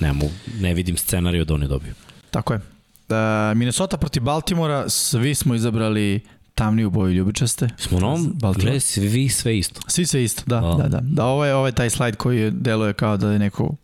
Ne, 0.00 0.12
mogu, 0.12 0.32
ne 0.60 0.74
vidim 0.74 0.96
scenariju 0.96 1.44
da 1.44 1.54
oni 1.54 1.68
dobiju. 1.68 1.94
Tako 2.30 2.52
je. 2.52 2.56
Uh, 2.58 3.56
Minnesota 3.56 3.96
protiv 3.96 4.22
Baltimora, 4.22 4.88
svi 4.88 5.34
smo 5.34 5.54
izabrali 5.54 6.20
tamniju 6.56 6.90
boju 6.90 7.12
ljubičaste. 7.12 7.68
Smo 7.76 8.00
na 8.00 8.06
ovom, 8.06 8.38
gledaj, 8.56 8.80
svi 8.80 9.28
sve 9.28 9.58
isto. 9.58 9.80
Svi 9.86 10.06
sve 10.06 10.24
isto, 10.24 10.42
da, 10.46 10.56
A. 10.56 10.76
da, 10.76 10.88
da. 10.88 11.00
Da, 11.02 11.24
ovo 11.24 11.44
je, 11.44 11.54
ovo 11.54 11.66
je 11.66 11.72
taj 11.72 11.90
slajd 11.90 12.16
koji 12.16 12.50
deluje 12.50 12.92
kao 12.92 13.16
da 13.16 13.32
je 13.32 13.38
neko 13.38 13.74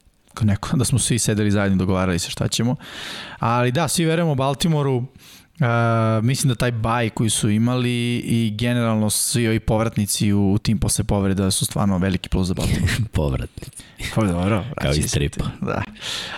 neko, 0.41 0.76
da 0.76 0.84
smo 0.84 0.99
svi 0.99 1.18
sedeli 1.18 1.51
zajedno 1.51 1.78
dogovarali 1.78 2.18
se 2.18 2.31
šta 2.31 2.49
ćemo. 2.49 2.76
Ali 3.39 3.73
da, 3.73 3.89
svi 3.89 4.05
verujemo 4.05 4.34
Baltimoru, 4.34 5.05
Uh, 5.52 6.25
mislim 6.25 6.49
da 6.49 6.55
taj 6.55 6.73
baj 6.73 7.10
koji 7.10 7.31
su 7.31 7.51
imali 7.51 8.17
i 8.17 8.55
generalno 8.59 9.10
svi 9.10 9.49
ovi 9.49 9.60
povratnici 9.60 10.33
u, 10.33 10.52
u 10.52 10.59
tim 10.59 10.78
posle 10.78 11.05
povreda 11.05 11.51
su 11.51 11.67
stvarno 11.67 11.99
veliki 11.99 12.28
plus 12.28 12.49
za 12.49 12.55
Baltimore. 12.55 12.92
povratnici. 13.12 13.70
Pa 14.15 14.25
dobro. 14.25 14.65
Kao 14.81 14.92
iz 14.92 15.09
stripa. 15.09 15.44
Da. 15.60 15.83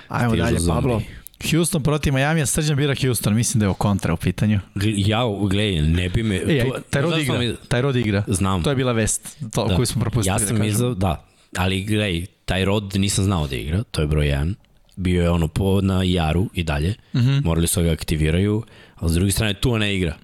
Ajmo 0.09 0.31
Stižu 0.31 0.45
dalje, 0.45 0.59
zombi. 0.59 0.83
Pablo. 0.83 1.03
Houston 1.51 1.83
protiv 1.83 2.15
Miami, 2.15 2.43
a 2.43 2.47
Srđan 2.47 2.77
bira 2.77 2.95
Houston, 3.01 3.35
mislim 3.35 3.59
da 3.59 3.67
je 3.67 3.71
o 3.71 3.75
kontra 3.75 4.15
u 4.15 4.17
pitanju. 4.17 4.61
Ja, 4.97 5.21
gledaj, 5.51 5.83
ne 5.83 6.09
bi 6.09 6.23
me... 6.23 6.37
E, 6.37 6.65
taj 6.91 7.03
rod 7.03 7.19
igra, 7.19 7.39
mi... 7.39 7.55
taj 7.69 7.83
rod 7.83 7.97
igra. 7.97 8.25
Znam. 8.27 8.63
To 8.63 8.71
je 8.71 8.77
bila 8.77 8.93
vest 8.93 9.37
to, 9.53 9.67
da. 9.67 9.77
koju 9.77 9.87
smo 9.87 10.01
propustili. 10.01 10.35
Ja 10.35 10.39
sam 10.39 10.59
da 10.59 10.65
izao, 10.65 10.95
da, 10.95 11.27
ali 11.57 11.85
gledaj, 11.85 12.27
taj 12.45 12.65
rod 12.65 12.95
nisam 12.95 13.25
znao 13.25 13.47
da 13.47 13.57
igra, 13.57 13.83
to 13.83 14.01
je 14.01 14.07
broj 14.07 14.27
1. 14.27 14.55
Bio 14.97 15.23
je 15.23 15.31
ono 15.31 15.49
po, 15.49 15.81
na 15.81 16.03
Jaru 16.03 16.51
i 16.55 16.63
dalje, 16.63 16.95
mm 17.13 17.19
-hmm. 17.19 17.45
morali 17.45 17.67
su 17.67 17.83
ga 17.83 17.93
aktiviraju, 17.93 18.63
ali 18.95 19.11
s 19.11 19.15
druge 19.15 19.31
strane 19.31 19.55
tu 19.55 19.79
ne 19.79 19.97
igra. 19.97 20.15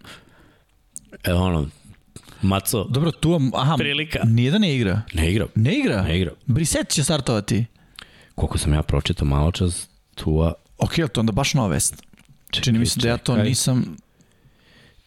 E, 1.25 1.33
ono, 1.33 1.69
Maco. 2.43 2.85
Dobro, 2.85 3.11
tu, 3.11 3.41
aha, 3.55 3.77
prilika. 3.77 4.21
Nije 4.25 4.51
da 4.51 4.59
ne 4.59 4.77
igra. 4.77 5.03
Ne 5.15 5.31
igra. 5.31 5.47
Ne 5.55 5.79
igra? 5.79 6.03
Ne 6.03 6.19
igra. 6.19 6.33
Briset 6.47 6.89
će 6.89 7.05
startovati. 7.05 7.65
Koliko 8.35 8.59
sam 8.59 8.73
ja 8.75 8.83
pročitao 8.83 9.27
malo 9.27 9.53
čas, 9.53 9.89
Tua... 10.15 10.55
Ok, 10.81 11.11
to 11.13 11.21
onda 11.21 11.33
baš 11.33 11.55
nova 11.55 11.69
vest. 11.69 12.03
Čini 12.51 12.79
mi 12.79 12.87
se 12.87 13.01
da 13.01 13.09
ja 13.09 13.17
to 13.17 13.37
nisam 13.37 13.97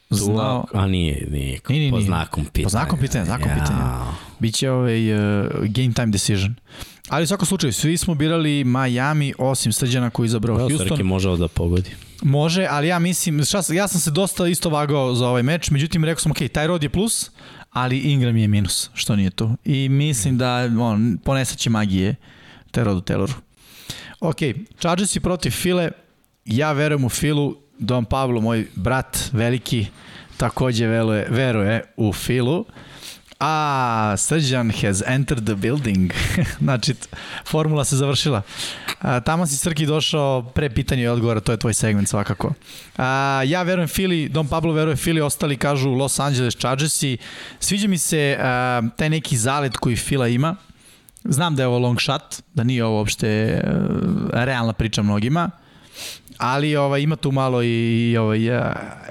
znao. 0.10 0.66
A 0.74 0.88
nije, 0.88 1.28
nije, 1.32 1.60
nije, 1.70 1.80
nije, 1.80 1.92
po 1.92 2.02
znakom 2.02 2.46
pitanja. 2.46 2.66
Po 2.66 2.70
znakom 2.70 3.00
pitanja, 3.00 3.26
znakom 3.26 3.50
ja. 3.50 3.56
pitanja. 3.56 3.84
Biće 4.40 4.72
ovaj 4.72 5.14
uh, 5.14 5.48
game 5.62 5.94
time 5.94 6.08
decision. 6.08 6.56
Ali 7.10 7.24
u 7.24 7.28
svakom 7.28 7.46
slučaju, 7.46 7.74
svi 7.74 7.98
smo 7.98 8.16
birali 8.16 8.64
Miami, 8.64 9.34
osim 9.38 9.74
Srđana 9.74 10.10
koji 10.10 10.26
je 10.26 10.28
izabrao 10.28 10.60
Evo, 10.60 10.70
Houston. 10.70 10.88
Srki 10.88 11.04
može 11.04 11.38
da 11.38 11.48
pogodi. 11.48 11.90
Može, 12.22 12.68
ali 12.70 12.88
ja 12.88 13.00
mislim, 13.00 13.46
šta, 13.46 13.62
ja 13.74 13.88
sam 13.88 14.02
se 14.02 14.12
dosta 14.12 14.48
isto 14.48 14.70
vagao 14.70 15.16
za 15.16 15.28
ovaj 15.28 15.44
meč, 15.44 15.70
međutim 15.70 16.06
rekao 16.06 16.22
sam, 16.22 16.32
ok, 16.32 16.38
taj 16.54 16.68
rod 16.68 16.84
je 16.84 16.90
plus, 16.90 17.32
ali 17.72 17.98
Ingram 18.00 18.38
je 18.38 18.48
minus, 18.48 18.90
što 18.94 19.16
nije 19.16 19.30
to. 19.30 19.56
I 19.66 19.90
mislim 19.90 20.38
da 20.38 20.70
on, 20.80 21.18
ponesaće 21.24 21.70
magije 21.70 22.16
te 22.72 22.84
rodu 22.84 23.02
Tayloru. 23.02 23.34
Ok, 24.24 24.38
Chargersi 24.80 25.20
protiv 25.20 25.52
File, 25.52 25.92
ja 26.46 26.72
verujem 26.72 27.06
u 27.06 27.10
Filu, 27.10 27.58
Don 27.80 28.06
Pablo, 28.06 28.42
moj 28.42 28.68
brat 28.76 29.30
veliki, 29.34 29.88
takođe 30.38 30.88
veruje, 30.88 31.28
veruje 31.30 31.84
u 31.98 32.14
Filu. 32.14 32.66
A, 33.40 34.16
Srđan 34.18 34.72
has 34.72 35.04
entered 35.08 35.46
the 35.46 35.56
building. 35.56 36.14
znači, 36.64 36.96
formula 37.46 37.86
se 37.86 37.96
završila. 37.96 38.42
A, 39.02 39.20
tamo 39.20 39.48
si 39.48 39.58
Srki 39.58 39.86
došao 39.86 40.44
pre 40.56 40.70
pitanja 40.70 41.04
i 41.04 41.08
odgovora, 41.08 41.40
to 41.40 41.52
je 41.52 41.58
tvoj 41.58 41.74
segment 41.74 42.10
svakako. 42.10 42.54
A, 42.98 43.42
ja 43.46 43.64
verujem 43.64 43.88
Fili, 43.88 44.30
Don 44.30 44.48
Pablo 44.48 44.74
veruje 44.74 44.96
Fili, 44.96 45.22
ostali 45.22 45.58
kažu 45.58 45.90
Los 45.90 46.20
Angeles 46.20 46.56
Chargersi. 46.56 47.18
Sviđa 47.60 47.88
mi 47.88 47.98
se 47.98 48.38
a, 48.40 48.82
taj 48.98 49.10
neki 49.10 49.38
zalet 49.38 49.78
koji 49.78 49.96
Fila 49.96 50.28
ima. 50.28 50.56
Znam 51.24 51.56
da 51.56 51.64
je 51.64 51.68
ovo 51.68 51.80
long 51.80 52.02
shot, 52.02 52.42
da 52.54 52.64
nije 52.64 52.86
ovo 52.86 52.98
uopšte 52.98 53.62
a, 53.64 54.44
realna 54.46 54.74
priča 54.74 55.04
mnogima 55.04 55.52
ali 56.38 56.76
ovaj, 56.76 57.02
ima 57.02 57.16
tu 57.16 57.32
malo 57.32 57.64
i, 57.64 58.18
ovaj, 58.18 58.40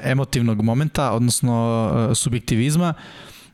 emotivnog 0.03 0.63
momenta, 0.63 1.13
odnosno 1.13 1.87
uh, 2.11 2.17
subjektivizma. 2.17 2.95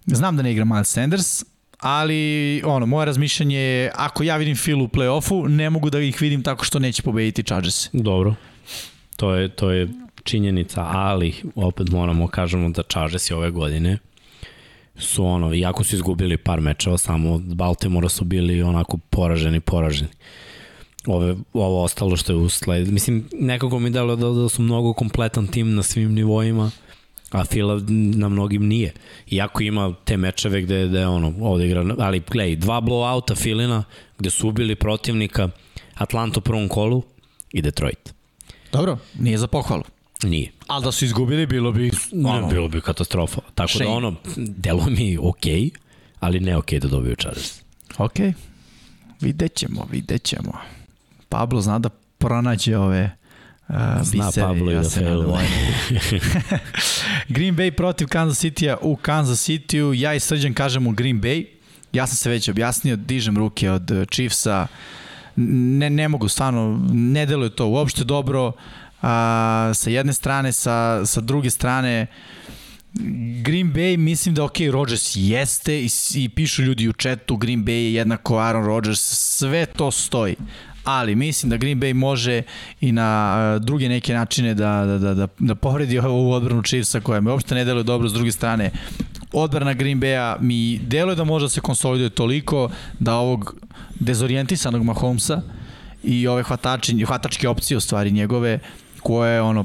Znam 0.07 0.37
da 0.37 0.43
ne 0.43 0.53
igra 0.53 0.65
Miles 0.65 0.93
Sanders, 0.93 1.45
ali 1.78 2.62
ono, 2.65 2.87
moje 2.87 3.07
razmišljanje 3.07 3.59
je, 3.59 3.91
ako 3.95 4.23
ja 4.23 4.37
vidim 4.37 4.57
Phil 4.57 4.83
u 4.83 4.89
play-offu, 4.89 5.49
ne 5.49 5.70
mogu 5.70 5.91
da 5.91 6.01
ih 6.01 6.20
vidim 6.20 6.43
tako 6.43 6.65
što 6.65 6.78
neće 6.78 7.03
pobediti 7.03 7.43
Chargers. 7.43 7.89
Dobro, 7.93 8.35
to 9.17 9.35
je, 9.35 9.49
to 9.49 9.70
je 9.70 9.89
činjenica, 10.25 10.83
ali 10.83 11.35
opet 11.55 11.89
moramo 11.91 12.28
kažemo 12.28 12.69
da 12.69 12.83
Chargers 12.83 13.31
ove 13.31 13.51
godine 13.51 13.99
su 14.99 15.25
ono, 15.25 15.55
iako 15.55 15.85
su 15.85 15.97
izgubili 15.97 16.36
par 16.36 16.60
mečeva, 16.60 16.99
samo 16.99 17.35
od 17.35 17.55
Baltimora 17.55 18.09
su 18.09 18.25
bili 18.25 18.62
onako 18.62 18.99
poraženi, 19.10 19.60
poraženi 19.60 20.10
ove, 21.07 21.36
ovo 21.52 21.83
ostalo 21.83 22.17
što 22.17 22.33
je 22.33 22.36
usled. 22.36 22.93
Mislim, 22.93 23.28
nekako 23.33 23.78
mi 23.78 23.91
dalo 23.91 24.17
da, 24.17 24.28
da 24.28 24.49
su 24.49 24.62
mnogo 24.62 24.93
kompletan 24.93 25.47
tim 25.47 25.75
na 25.75 25.83
svim 25.83 26.15
nivoima, 26.15 26.70
a 27.31 27.44
Fila 27.44 27.81
na 27.91 28.28
mnogim 28.28 28.67
nije. 28.67 28.93
Iako 29.31 29.62
ima 29.62 29.94
te 30.05 30.17
mečeve 30.17 30.62
gde, 30.62 30.89
gde 30.89 31.07
ono, 31.07 31.35
ovde 31.41 31.67
igra, 31.67 31.85
ali 31.99 32.23
gledaj, 32.31 32.57
dva 32.57 32.81
blowouta 32.81 33.36
Filina, 33.36 33.85
gde 34.18 34.31
su 34.31 34.49
ubili 34.49 34.75
protivnika 34.75 35.49
Atlanta 35.94 36.39
u 36.39 36.43
prvom 36.43 36.68
kolu 36.68 37.02
i 37.52 37.62
Detroit. 37.62 38.15
Dobro, 38.73 38.99
nije 39.18 39.39
za 39.39 39.47
pohvalu. 39.47 39.83
Nije. 40.23 40.51
Ali 40.67 40.85
da 40.85 40.93
su 40.93 41.05
izgubili, 41.05 41.47
bilo 41.47 41.73
bi... 41.73 41.91
Ono, 42.13 42.41
ne, 42.41 42.55
bilo 42.55 42.69
bi 42.69 42.81
katastrofa. 42.81 43.41
Tako 43.55 43.69
Shane. 43.69 43.85
da 43.85 43.91
ono, 43.91 44.15
delo 44.37 44.87
mi 44.87 45.19
okej, 45.23 45.61
okay, 45.61 45.71
ali 46.21 46.41
ne 46.41 46.57
okej 46.57 46.79
okay 46.79 46.83
da 46.83 46.89
dobiju 46.89 47.17
Chargers. 47.17 47.61
Okej, 47.99 48.27
okay. 48.27 48.33
vidjet 49.21 49.55
ćemo, 49.55 49.87
vidjet 49.91 50.23
ćemo. 50.23 50.53
Pablo 51.29 51.61
zna 51.61 51.79
da 51.79 51.89
pronađe 52.19 52.77
ove 52.79 53.11
uh, 53.69 53.75
Zna 54.03 54.27
biseri, 54.27 54.47
Pablo 54.47 54.71
ja 54.71 54.81
i 54.81 54.83
da 54.83 54.91
failuje. 54.91 55.49
Green 57.35 57.57
Bay 57.57 57.71
protiv 57.71 58.09
Kansas 58.09 58.45
City-a 58.45 58.77
u 58.83 58.97
Kansas 58.97 59.49
City-u. 59.49 59.95
Ja 59.95 60.15
i 60.15 60.21
Srđan 60.21 60.55
kažemo 60.55 60.91
Green 60.91 61.21
Bay. 61.21 61.47
Ja 61.93 62.07
sam 62.07 62.17
se 62.17 62.31
već 62.31 62.49
objasnio, 62.49 62.97
dižem 62.97 63.39
ruke 63.39 63.71
od 63.71 63.91
Chiefsa. 64.11 64.67
Ne, 65.37 65.91
ne 65.91 66.09
mogu, 66.09 66.29
stvarno, 66.29 66.81
ne 66.93 67.27
deluje 67.27 67.51
to 67.51 67.67
uopšte 67.67 68.05
dobro. 68.05 68.53
A, 69.02 69.70
sa 69.75 69.91
jedne 69.91 70.12
strane, 70.12 70.52
sa, 70.52 71.07
sa 71.07 71.20
druge 71.20 71.51
strane, 71.51 72.07
Green 73.43 73.73
Bay 73.73 73.97
mislim 73.97 74.35
da 74.35 74.44
ok, 74.44 74.57
Rodgers 74.70 75.12
jeste 75.17 75.81
i, 75.81 75.89
i 76.15 76.28
pišu 76.28 76.62
ljudi 76.62 76.89
u 76.89 76.93
chatu 76.93 77.36
Green 77.36 77.65
Bay 77.65 77.70
je 77.70 77.94
jednako 77.94 78.39
Aaron 78.39 78.67
Rodgers, 78.67 79.01
sve 79.39 79.67
to 79.67 79.91
stoji. 79.91 80.36
Ali 80.85 81.15
mislim 81.15 81.51
da 81.51 81.57
Green 81.57 81.81
Bay 81.81 81.93
može 81.93 82.43
i 82.81 82.93
na 82.93 83.59
druge 83.59 83.89
neke 83.89 84.15
načine 84.15 84.55
da, 84.55 84.85
da, 84.86 84.99
da, 84.99 85.15
da, 85.15 85.28
da 85.39 85.55
povredi 85.55 85.99
ovu 86.09 86.33
odbranu 86.33 86.62
Chiefsa 86.62 87.01
koja 87.01 87.20
me 87.20 87.31
uopšte 87.31 87.55
ne 87.55 87.65
deluje 87.65 87.85
dobro 87.85 88.09
s 88.09 88.12
druge 88.12 88.33
strane. 88.33 88.70
Odbrana 89.33 89.73
Green 89.73 90.01
Bay-a 90.01 90.36
mi 90.41 90.78
deluje 90.78 91.17
da 91.17 91.25
može 91.25 91.44
da 91.44 91.49
se 91.49 91.60
konsoliduje 91.60 92.10
toliko 92.10 92.70
da 92.99 93.15
ovog 93.15 93.55
dezorijentisanog 94.01 94.83
Mahomesa 94.83 95.43
i 96.02 96.27
ove 96.27 96.43
hvatači, 96.43 97.05
hvatačke 97.05 97.49
opcije 97.49 97.77
u 97.77 97.81
stvari 97.81 98.10
njegove 98.10 98.59
koje 99.02 99.43
ono 99.43 99.65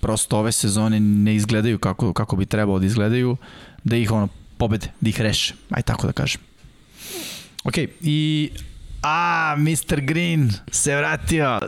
prosto 0.00 0.38
ove 0.38 0.52
sezone 0.52 1.00
ne 1.00 1.34
izgledaju 1.34 1.78
kako, 1.78 2.12
kako 2.12 2.36
bi 2.36 2.46
trebalo 2.46 2.78
da 2.78 2.86
izgledaju 2.86 3.36
da 3.84 3.96
ih 3.96 4.12
ono 4.12 4.28
pobede, 4.58 4.86
da 5.00 5.08
ih 5.08 5.20
reše. 5.20 5.54
Aj 5.70 5.82
tako 5.82 6.06
da 6.06 6.12
kažem. 6.12 6.40
Ok, 7.64 7.74
i 8.00 8.50
A, 9.02 9.54
Mr. 9.58 10.00
Green 10.00 10.50
se 10.70 10.96
vratio. 10.96 11.60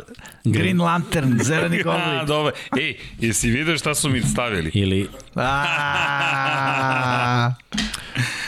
Green 0.45 0.81
Lantern, 0.81 1.39
zeleni 1.43 1.83
goblin. 1.83 2.27
dobro. 2.27 2.53
Ej, 2.81 2.97
jesi 3.21 3.51
vidio 3.51 3.79
šta 3.79 3.95
su 3.95 4.11
mi 4.11 4.23
stavili? 4.23 4.71
Ili... 4.75 5.09
A, 5.37 5.65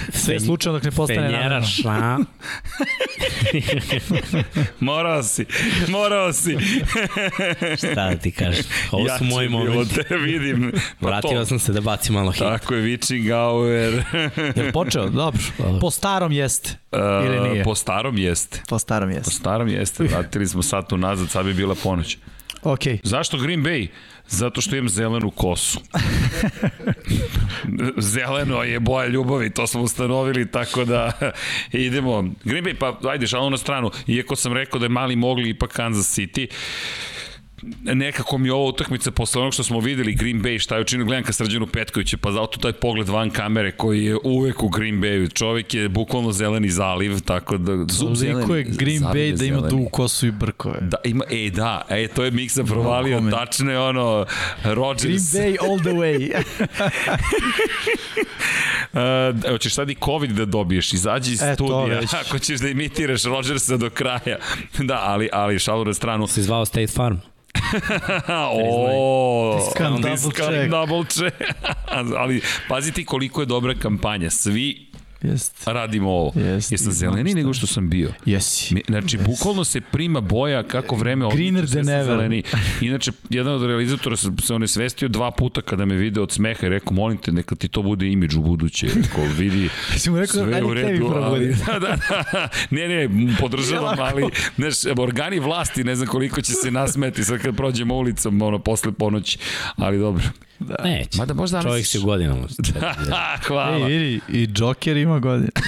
Sve 0.13 0.35
je 0.35 0.41
slučajno 0.41 0.79
dok 0.79 0.85
ne 0.85 0.91
postane 0.91 1.21
Fenjeraš, 1.21 1.85
a? 1.85 2.19
morao 4.81 5.23
si, 5.23 5.45
morao 5.89 6.33
si. 6.33 6.57
Šta 7.77 7.95
da 7.95 8.17
ti 8.17 8.31
kažeš? 8.31 8.67
Ovo 8.91 9.07
su 9.19 9.25
moji 9.25 9.49
momenti. 9.49 9.95
Ja 9.99 10.05
te 10.05 10.17
vidim. 10.17 10.73
Pa 11.01 11.07
Vratio 11.07 11.47
sam 11.47 11.59
se 11.59 11.73
da 11.73 11.81
bacim 11.81 12.15
malo 12.15 12.31
hit. 12.31 12.39
Tako 12.39 12.75
je, 12.75 12.83
Witchingauer. 12.83 14.03
je 14.57 14.73
počeo? 14.73 15.09
Dobro. 15.09 15.41
Po 15.81 15.91
starom 15.91 16.33
jeste. 16.33 16.71
Ili 17.27 17.49
nije? 17.49 17.65
Po 17.65 17.75
starom 17.75 18.19
jeste. 18.19 18.63
Po 18.69 18.76
starom 18.79 19.11
jeste. 19.11 19.25
Po 19.25 19.31
starom 19.31 19.69
jeste. 19.69 20.05
Vratili 20.13 20.47
smo 20.47 20.63
sat 20.63 20.93
unazad, 20.93 21.31
sad 21.31 21.47
bi 21.47 21.55
bila 21.55 21.75
ponoć. 21.75 22.19
Ok. 22.63 22.81
Zašto 23.03 23.39
Green 23.39 23.63
Bay? 23.63 23.89
Zato 24.29 24.61
što 24.61 24.77
imam 24.77 24.89
zelenu 24.89 25.31
kosu. 25.31 25.81
Zeleno 27.97 28.63
je 28.63 28.81
boja 28.81 29.07
ljubavi, 29.07 29.51
to 29.51 29.67
smo 29.67 29.83
ustanovili, 29.83 30.51
tako 30.51 30.85
da 30.85 31.13
idemo. 31.73 32.23
Green 32.45 32.65
Bay, 32.65 32.75
pa 32.79 33.11
ajde, 33.11 33.27
šalno 33.27 33.51
na 33.51 33.57
stranu. 33.57 33.91
Iako 34.07 34.37
sam 34.37 34.53
rekao 34.53 34.79
da 34.79 34.85
je 34.85 34.89
mali 34.89 35.17
mogli 35.17 35.51
ipak 35.51 35.73
Kansas 35.73 36.19
City, 36.19 36.47
nekako 37.85 38.39
mi 38.39 38.51
ovo 38.51 38.69
utakmica 38.69 39.11
posle 39.11 39.41
onog 39.41 39.55
što 39.55 39.65
smo 39.65 39.81
videli 39.81 40.15
Green 40.15 40.43
Bay 40.43 40.59
šta 40.59 40.75
je 40.75 40.81
učinio, 40.81 41.07
gledam 41.07 41.25
ka 41.25 41.33
Srđanu 41.33 41.67
Petkovića, 41.67 42.17
pa 42.17 42.33
zato 42.33 42.59
taj 42.59 42.73
pogled 42.73 43.09
van 43.09 43.31
kamere 43.31 43.71
koji 43.71 44.05
je 44.05 44.17
uvek 44.25 44.63
u 44.63 44.69
Green 44.69 45.01
Bayu. 45.01 45.35
Čovjek 45.35 45.75
je 45.75 45.89
bukvalno 45.89 46.33
zeleni 46.33 46.71
zaliv, 46.71 47.21
tako 47.21 47.59
da... 47.59 47.85
Zub 47.89 48.15
zeleni, 48.15 48.57
je 48.59 48.65
Green 48.65 49.03
Bay 49.03 49.37
da 49.37 49.45
ima 49.45 49.61
dugu 49.61 49.89
kosu 49.89 50.27
i 50.27 50.31
brkove. 50.31 50.79
Da, 50.81 50.97
ima, 51.05 51.25
e, 51.31 51.51
da, 51.51 51.83
e, 51.89 52.09
to 52.09 52.25
je 52.25 52.31
Miksa 52.31 52.65
provalio, 52.65 53.21
no, 53.21 53.31
tačno 53.31 53.73
je 53.73 53.81
ono, 53.81 54.27
Rodgers. 54.65 55.33
Green 55.33 55.57
Bay 55.57 55.71
all 55.71 55.79
the 55.79 55.91
way. 55.91 56.43
uh, 58.93 59.51
hoćeš 59.53 59.75
sad 59.75 59.91
i 59.91 59.97
COVID 60.05 60.31
da 60.31 60.45
dobiješ, 60.45 60.93
izađi 60.93 61.33
iz 61.33 61.43
e, 61.43 61.55
studija, 61.55 62.01
ako 62.27 62.39
ćeš 62.39 62.61
da 62.61 62.69
imitiraš 62.69 63.25
Rodgersa 63.25 63.77
do 63.77 63.91
kraja. 63.91 64.39
Da, 64.87 65.01
ali, 65.03 65.29
ali 65.33 65.59
šalu 65.59 65.85
na 65.85 65.95
stranu. 65.95 66.27
Si 66.27 66.43
zvao 66.43 66.65
State 66.65 66.87
Farm? 66.87 67.17
o, 68.53 69.59
discount, 69.59 70.03
double, 70.03 70.69
double 70.69 71.05
check. 71.05 71.35
Ali 72.19 72.41
pazi 72.69 72.93
ti 72.93 73.05
koliko 73.05 73.43
je 73.43 73.47
dobra 73.47 73.75
kampanja. 73.75 74.31
Svi 74.31 74.87
Jest. 75.23 75.67
radimo 75.67 76.11
ovo. 76.11 76.33
Jest. 76.41 76.73
Jesam 76.73 76.93
zeleni 76.93 77.35
nego 77.35 77.55
što 77.55 77.67
sam 77.67 77.89
bio. 77.89 78.13
Jesi. 78.25 78.83
Znači, 78.87 79.19
yes. 79.19 79.27
bukvalno 79.27 79.65
se 79.65 79.81
prima 79.81 80.21
boja 80.21 80.63
kako 80.63 80.97
vreme 80.97 81.29
Greener 81.35 81.69
than 81.69 81.89
ever. 81.89 82.43
Inače, 82.81 83.13
jedan 83.31 83.55
od 83.55 83.63
realizatora 83.63 84.17
se 84.17 84.55
on 84.55 84.63
je 84.63 84.69
svestio 84.69 85.09
dva 85.09 85.31
puta 85.31 85.61
kada 85.63 85.85
me 85.85 85.95
vide 85.95 86.21
od 86.21 86.33
smeha 86.33 86.67
i 86.67 86.71
rekao, 86.71 86.93
molim 86.93 87.19
te, 87.19 87.33
neka 87.33 87.55
ti 87.55 87.69
to 87.69 87.83
bude 87.83 88.07
imidž 88.07 88.37
u 88.37 88.43
buduće. 88.43 88.87
Rekao, 88.87 89.25
vidi, 89.39 89.69
si 89.99 90.11
mu 90.11 90.19
rekao, 90.19 90.45
sve 90.45 90.65
u 90.65 90.75
redu. 90.75 91.13
Ali, 91.15 91.55
da, 91.67 91.79
da, 91.79 91.97
da, 92.33 92.49
ne, 92.71 92.89
ne, 92.89 93.09
podržavam, 93.41 93.99
ali, 94.01 94.25
znaš, 94.57 94.99
organi 94.99 95.41
vlasti, 95.41 95.85
ne 95.85 95.97
znam 95.97 96.09
koliko 96.09 96.43
će 96.43 96.53
se 96.53 96.71
nasmeti 96.71 97.25
sad 97.25 97.43
kad 97.43 97.57
prođemo 97.57 97.95
ulicom, 97.95 98.43
ono, 98.43 98.59
posle 98.59 98.93
ponoći, 98.93 99.39
ali 99.77 99.99
dobro. 99.99 100.25
Da. 100.59 100.77
Neće. 100.85 101.19
Mada 101.19 101.35
možda 101.35 101.63
Čovjek 101.63 101.87
si 101.87 101.99
u 101.99 102.03
godinama. 102.03 102.47
Hvala. 103.47 103.77
Ej, 103.77 103.99
vidi, 103.99 104.21
i 104.29 104.49
Joker 104.57 104.97
ima 104.97 105.19
godine. 105.19 105.51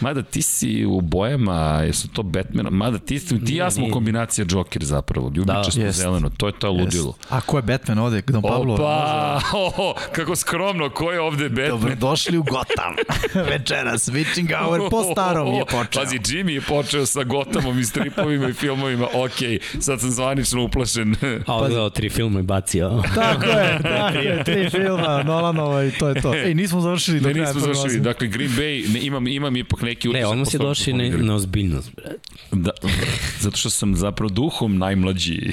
Mada 0.00 0.22
ti 0.22 0.42
si 0.42 0.86
u 0.86 1.00
bojama, 1.00 1.82
jesu 1.86 2.08
to 2.08 2.22
Batman, 2.22 2.66
mada 2.70 2.98
ti, 2.98 3.44
ti 3.46 3.54
ja 3.54 3.70
smo 3.70 3.90
kombinacija 3.90 4.44
Joker 4.50 4.84
zapravo, 4.84 5.32
ljubičasto 5.34 5.80
da, 5.80 5.92
zeleno, 5.92 6.30
to 6.36 6.46
je 6.46 6.52
to 6.58 6.70
ludilo. 6.70 7.14
A 7.28 7.40
ko 7.40 7.58
je 7.58 7.62
Batman 7.62 7.98
ovde? 7.98 8.22
Don 8.26 8.42
Pablo? 8.42 8.74
Opa, 8.74 9.40
oh, 9.78 9.94
kako 10.12 10.36
skromno, 10.36 10.90
ko 10.90 11.12
je 11.12 11.20
ovde 11.20 11.48
Batman? 11.48 11.68
Dobro, 11.68 11.94
došli 11.94 12.38
u 12.38 12.42
Gotham. 12.42 12.94
Večeras, 13.50 14.08
Witching 14.08 14.58
Hour 14.58 14.90
po 14.90 15.02
starom 15.12 15.54
je 15.54 15.64
počeo. 15.64 16.02
Pazi, 16.02 16.18
Jimmy 16.18 16.50
je 16.50 16.60
počeo 16.60 17.06
sa 17.06 17.24
Gothamom 17.24 17.78
i 17.78 17.84
stripovima 17.84 18.48
i 18.48 18.52
filmovima, 18.52 19.06
ok, 19.14 19.62
sad 19.80 20.00
sam 20.00 20.10
zvanično 20.10 20.64
uplašen. 20.64 21.14
A 21.46 21.56
odgledao 21.56 21.90
tri 21.90 22.10
filma 22.10 22.40
i 22.40 22.42
bacio. 22.42 23.02
tako 23.14 23.46
je, 23.46 23.78
tako 23.82 24.18
je, 24.18 24.44
tri 24.44 24.70
filma, 24.70 25.22
Nolanova 25.22 25.84
i 25.84 25.90
to 25.90 26.08
je 26.08 26.22
to. 26.22 26.34
Ej, 26.34 26.54
nismo 26.54 26.80
završili 26.80 27.20
do 27.20 27.28
kraja. 27.28 27.46
Ne, 27.46 27.54
nismo 27.54 27.60
završili, 27.60 28.00
dakle 28.00 28.26
Green 28.26 28.50
Bay, 28.50 28.92
ne, 28.92 29.00
imam, 29.00 29.26
imam 29.26 29.56
ipak 29.56 29.82
neki 29.88 30.08
utisak. 30.08 30.22
Ne, 30.22 30.26
odmah 30.26 30.48
si 30.48 30.58
došli 30.58 30.92
na, 30.92 31.16
na 31.16 31.34
ozbiljnost, 31.34 31.90
bre. 31.96 32.10
Da, 32.52 32.70
zato 33.44 33.56
što 33.56 33.70
sam 33.70 33.96
zapravo 33.96 34.28
duhom 34.30 34.78
najmlađi. 34.78 35.52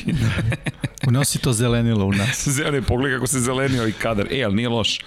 Unosi 1.07 1.39
to 1.39 1.53
zelenilo 1.53 2.05
u 2.05 2.11
nas. 2.11 2.47
Zeleni, 2.57 2.81
pogledaj 2.81 3.17
kako 3.17 3.27
se 3.27 3.39
zelenio 3.39 3.88
i 3.88 3.91
kadar. 3.91 4.27
E, 4.31 4.43
ali 4.43 4.55
nije 4.55 4.69
loš. 4.69 4.99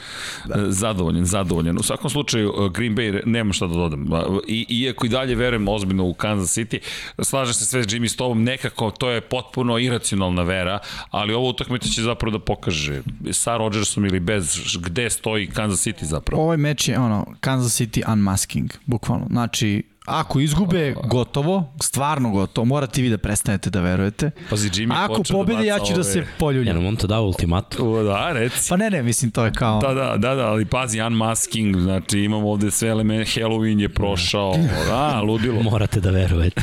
Da. 0.44 0.70
Zadovoljen, 0.73 1.24
zadovoljen. 1.24 1.78
U 1.78 1.82
svakom 1.82 2.10
slučaju, 2.10 2.52
uh, 2.57 2.73
Green 2.73 2.97
Bay, 2.97 3.23
nema 3.26 3.52
šta 3.52 3.66
da 3.66 3.74
dodam. 3.74 4.07
I, 4.47 4.66
iako 4.68 5.07
i 5.07 5.08
dalje 5.08 5.34
verujem 5.34 5.68
ozbiljno 5.68 6.05
u 6.05 6.15
Kansas 6.15 6.58
City, 6.58 6.78
slažem 7.23 7.55
se 7.55 7.65
sve 7.65 7.82
s 7.82 7.86
Jimmy 7.86 8.08
s 8.08 8.16
tobom, 8.16 8.44
nekako 8.44 8.90
to 8.90 9.10
je 9.10 9.20
potpuno 9.20 9.78
iracionalna 9.78 10.42
vera, 10.42 10.78
ali 11.10 11.34
ovo 11.34 11.48
utakmica 11.48 11.89
će 11.89 12.02
zapravo 12.02 12.39
da 12.39 12.44
pokaže 12.44 13.02
sa 13.31 13.57
Rodgersom 13.57 14.05
ili 14.05 14.20
bez, 14.20 14.60
gde 14.81 15.10
stoji 15.10 15.47
Kansas 15.47 15.86
City 15.86 16.05
zapravo. 16.05 16.42
Ovaj 16.42 16.57
meč 16.57 16.89
je 16.89 16.98
ono, 16.98 17.26
Kansas 17.40 17.81
City 17.81 18.12
unmasking, 18.12 18.70
bukvalno. 18.86 19.18
Znači, 19.31 19.83
Ako 20.09 20.41
izgube, 20.41 20.95
gotovo, 21.05 21.73
stvarno 21.83 22.31
gotovo, 22.31 22.65
morate 22.65 23.03
vi 23.03 23.11
da 23.11 23.19
prestanete 23.19 23.70
da 23.70 23.81
verujete. 23.81 24.31
Pazi, 24.51 24.70
Jimmy 24.70 25.05
Ako 25.05 25.17
da 25.17 25.33
pobede, 25.33 25.59
da 25.59 25.65
ja 25.65 25.78
ću 25.78 25.85
ove... 25.85 25.95
da 25.95 26.05
se 26.05 26.27
poljuljam. 26.39 26.77
Jel 26.77 26.87
on 26.87 26.97
to 26.97 27.07
dao 27.07 27.25
ultimat? 27.25 27.78
U, 27.78 28.03
da, 28.03 28.33
reci. 28.33 28.69
Pa 28.69 28.77
ne, 28.77 28.91
ne, 28.91 29.03
mislim, 29.03 29.31
to 29.31 29.45
je 29.45 29.53
kao... 29.53 29.81
Da, 29.81 29.95
da, 29.95 30.17
da, 30.17 30.35
da, 30.35 30.47
ali 30.47 30.65
pazi, 30.65 31.01
unmasking, 31.01 31.77
znači 31.77 32.19
imamo 32.19 32.51
ovde 32.51 32.70
sve 32.70 32.89
elemente, 32.89 33.41
Halloween 33.41 33.81
je 33.81 33.89
prošao, 33.89 34.55
da, 34.89 35.20
ludilo. 35.20 35.62
Morate 35.70 36.01
da 36.01 36.11
verujete. 36.11 36.62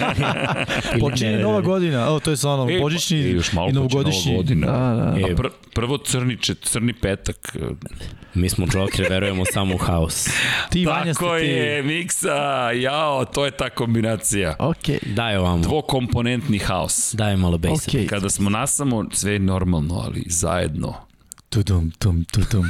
Počinje 1.00 1.38
nova 1.38 1.60
godina, 1.60 2.08
o, 2.10 2.20
to 2.20 2.30
je 2.30 2.36
sa 2.36 2.50
ono, 2.50 2.72
e, 2.72 2.80
božićni 2.80 3.18
e, 3.18 3.30
još 3.30 3.52
malo 3.52 3.68
i 3.70 3.72
novogodišnji. 3.72 4.36
Godina. 4.36 4.66
Da, 4.66 5.10
da. 5.10 5.28
E, 5.28 5.36
pr 5.36 5.48
prvo 5.74 5.98
crni, 5.98 6.36
čet, 6.36 6.58
crni 6.62 6.92
petak. 6.92 7.56
Mi 8.34 8.48
smo 8.48 8.66
Joker, 8.74 9.06
verujemo 9.10 9.44
samo 9.52 9.74
u 9.74 9.78
haos. 9.78 10.28
Ti, 10.70 10.86
Vanja, 10.86 11.14
Tako 11.14 11.38
ti... 11.38 11.44
je, 11.44 11.82
Miksa 11.82 12.31
da, 12.32 12.70
jao, 12.70 13.24
to 13.24 13.44
je 13.44 13.50
ta 13.50 13.70
kombinacija. 13.70 14.56
Ok. 14.58 14.88
Daj 15.06 15.36
ovamo. 15.36 15.62
Dvokomponentni 15.62 16.58
haos. 16.58 17.14
Daj 17.14 17.36
malo 17.36 17.58
basic. 17.58 17.94
Okay. 17.94 18.08
Kada 18.08 18.30
smo 18.30 18.50
nasamo, 18.50 19.04
sve 19.12 19.32
je 19.32 19.38
normalno, 19.38 19.94
ali 20.04 20.24
zajedno. 20.26 20.94
Tudum, 21.48 21.90
tum, 21.98 22.24
tudum. 22.24 22.64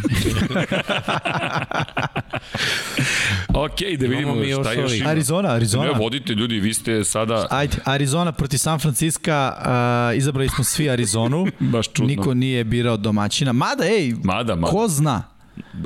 ok, 3.65 3.79
da 3.99 4.07
vidimo 4.07 4.35
mi 4.35 4.53
šta 4.53 4.73
još 4.73 4.95
ima. 4.95 5.11
Arizona, 5.11 5.49
Arizona. 5.49 5.85
Ne, 5.85 5.99
vodite 5.99 6.33
ljudi, 6.33 6.61
vi 6.61 6.75
ste 6.75 7.05
sada... 7.05 7.47
Ajde, 7.51 7.77
Arizona 7.85 8.33
proti 8.33 8.59
San 8.59 8.79
Francisco, 8.79 9.31
uh, 9.31 10.17
izabrali 10.17 10.49
smo 10.49 10.65
svi 10.65 10.91
Arizonu. 10.91 11.47
Baš 11.73 11.87
čudno. 11.93 12.09
Niko 12.09 12.35
nije 12.35 12.65
birao 12.65 12.97
domaćina. 12.97 13.53
Mada, 13.53 13.85
ej, 13.85 14.15
mada, 14.25 14.55
mada. 14.55 14.73
ko 14.73 14.89
zna? 14.89 15.23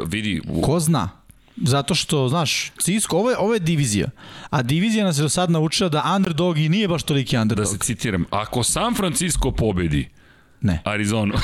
Vidi. 0.07 0.41
U... 0.49 0.61
Ko 0.63 0.81
zna? 0.81 1.11
Zato 1.57 1.95
što, 1.95 2.29
znaš, 2.29 2.73
Cisco, 2.81 3.17
ovo 3.17 3.31
je, 3.31 3.37
ovo 3.39 3.55
je 3.55 3.61
divizija. 3.61 4.09
A 4.51 4.63
divizija 4.63 5.05
nas 5.05 5.19
je 5.19 5.23
do 5.23 5.29
sad 5.29 5.51
naučila 5.51 5.89
da 5.89 6.13
underdog 6.17 6.59
i 6.59 6.69
nije 6.69 6.89
baš 6.89 7.03
toliki 7.03 7.37
underdog. 7.37 7.65
Da 7.65 7.71
se 7.71 7.79
citiram, 7.79 8.25
ako 8.31 8.63
San 8.63 8.95
Francisco 8.95 9.51
pobedi, 9.51 10.09
Ne. 10.67 10.81
Arizonu. 10.85 11.35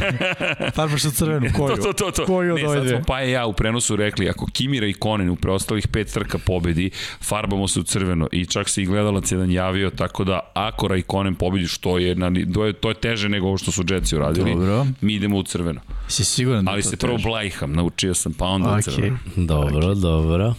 Farbaš 0.76 1.04
u 1.04 1.10
crvenu, 1.10 1.48
koju? 1.56 1.76
to, 1.76 1.82
to, 1.82 1.92
to, 1.92 2.10
to. 2.10 2.26
Koju 2.26 2.54
ne, 2.54 2.68
sad 2.68 2.88
smo 2.88 2.98
pa 3.06 3.22
i 3.22 3.30
ja 3.30 3.46
u 3.46 3.52
prenosu 3.52 3.96
rekli, 3.96 4.28
ako 4.28 4.46
Kimira 4.46 4.86
i 4.86 4.92
Konen 4.92 5.30
u 5.30 5.36
preostalih 5.36 5.88
pet 5.88 6.12
trka 6.12 6.38
pobedi, 6.38 6.90
farbamo 7.22 7.68
se 7.68 7.80
u 7.80 7.82
crveno. 7.82 8.28
I 8.32 8.46
čak 8.46 8.68
se 8.68 8.82
i 8.82 8.86
gledalac 8.86 9.32
jedan 9.32 9.50
javio, 9.50 9.90
tako 9.90 10.24
da 10.24 10.40
ako 10.54 10.88
Raikkonen 10.88 11.34
pobedi, 11.34 11.66
što 11.66 11.98
je, 11.98 12.14
na, 12.14 12.32
to, 12.54 12.64
je, 12.64 12.72
to 12.72 12.88
je 12.88 12.94
teže 12.94 13.28
nego 13.28 13.46
ovo 13.46 13.58
što 13.58 13.72
su 13.72 13.84
Jetsi 13.88 14.16
uradili, 14.16 14.50
Dobro. 14.54 14.86
mi 15.00 15.14
idemo 15.14 15.36
u 15.36 15.42
crveno. 15.42 15.80
Si 16.08 16.24
siguran 16.24 16.64
da 16.64 16.70
Ali 16.70 16.82
se 16.82 16.96
prvo 16.96 17.18
blajham, 17.18 17.72
naučio 17.72 18.14
sam, 18.14 18.32
pa 18.32 18.46
onda 18.46 18.68
okay. 18.68 18.78
u 18.78 18.82
crveno. 18.82 19.18
Dobro, 19.36 19.88
okay. 19.88 20.00
dobro. 20.00 20.54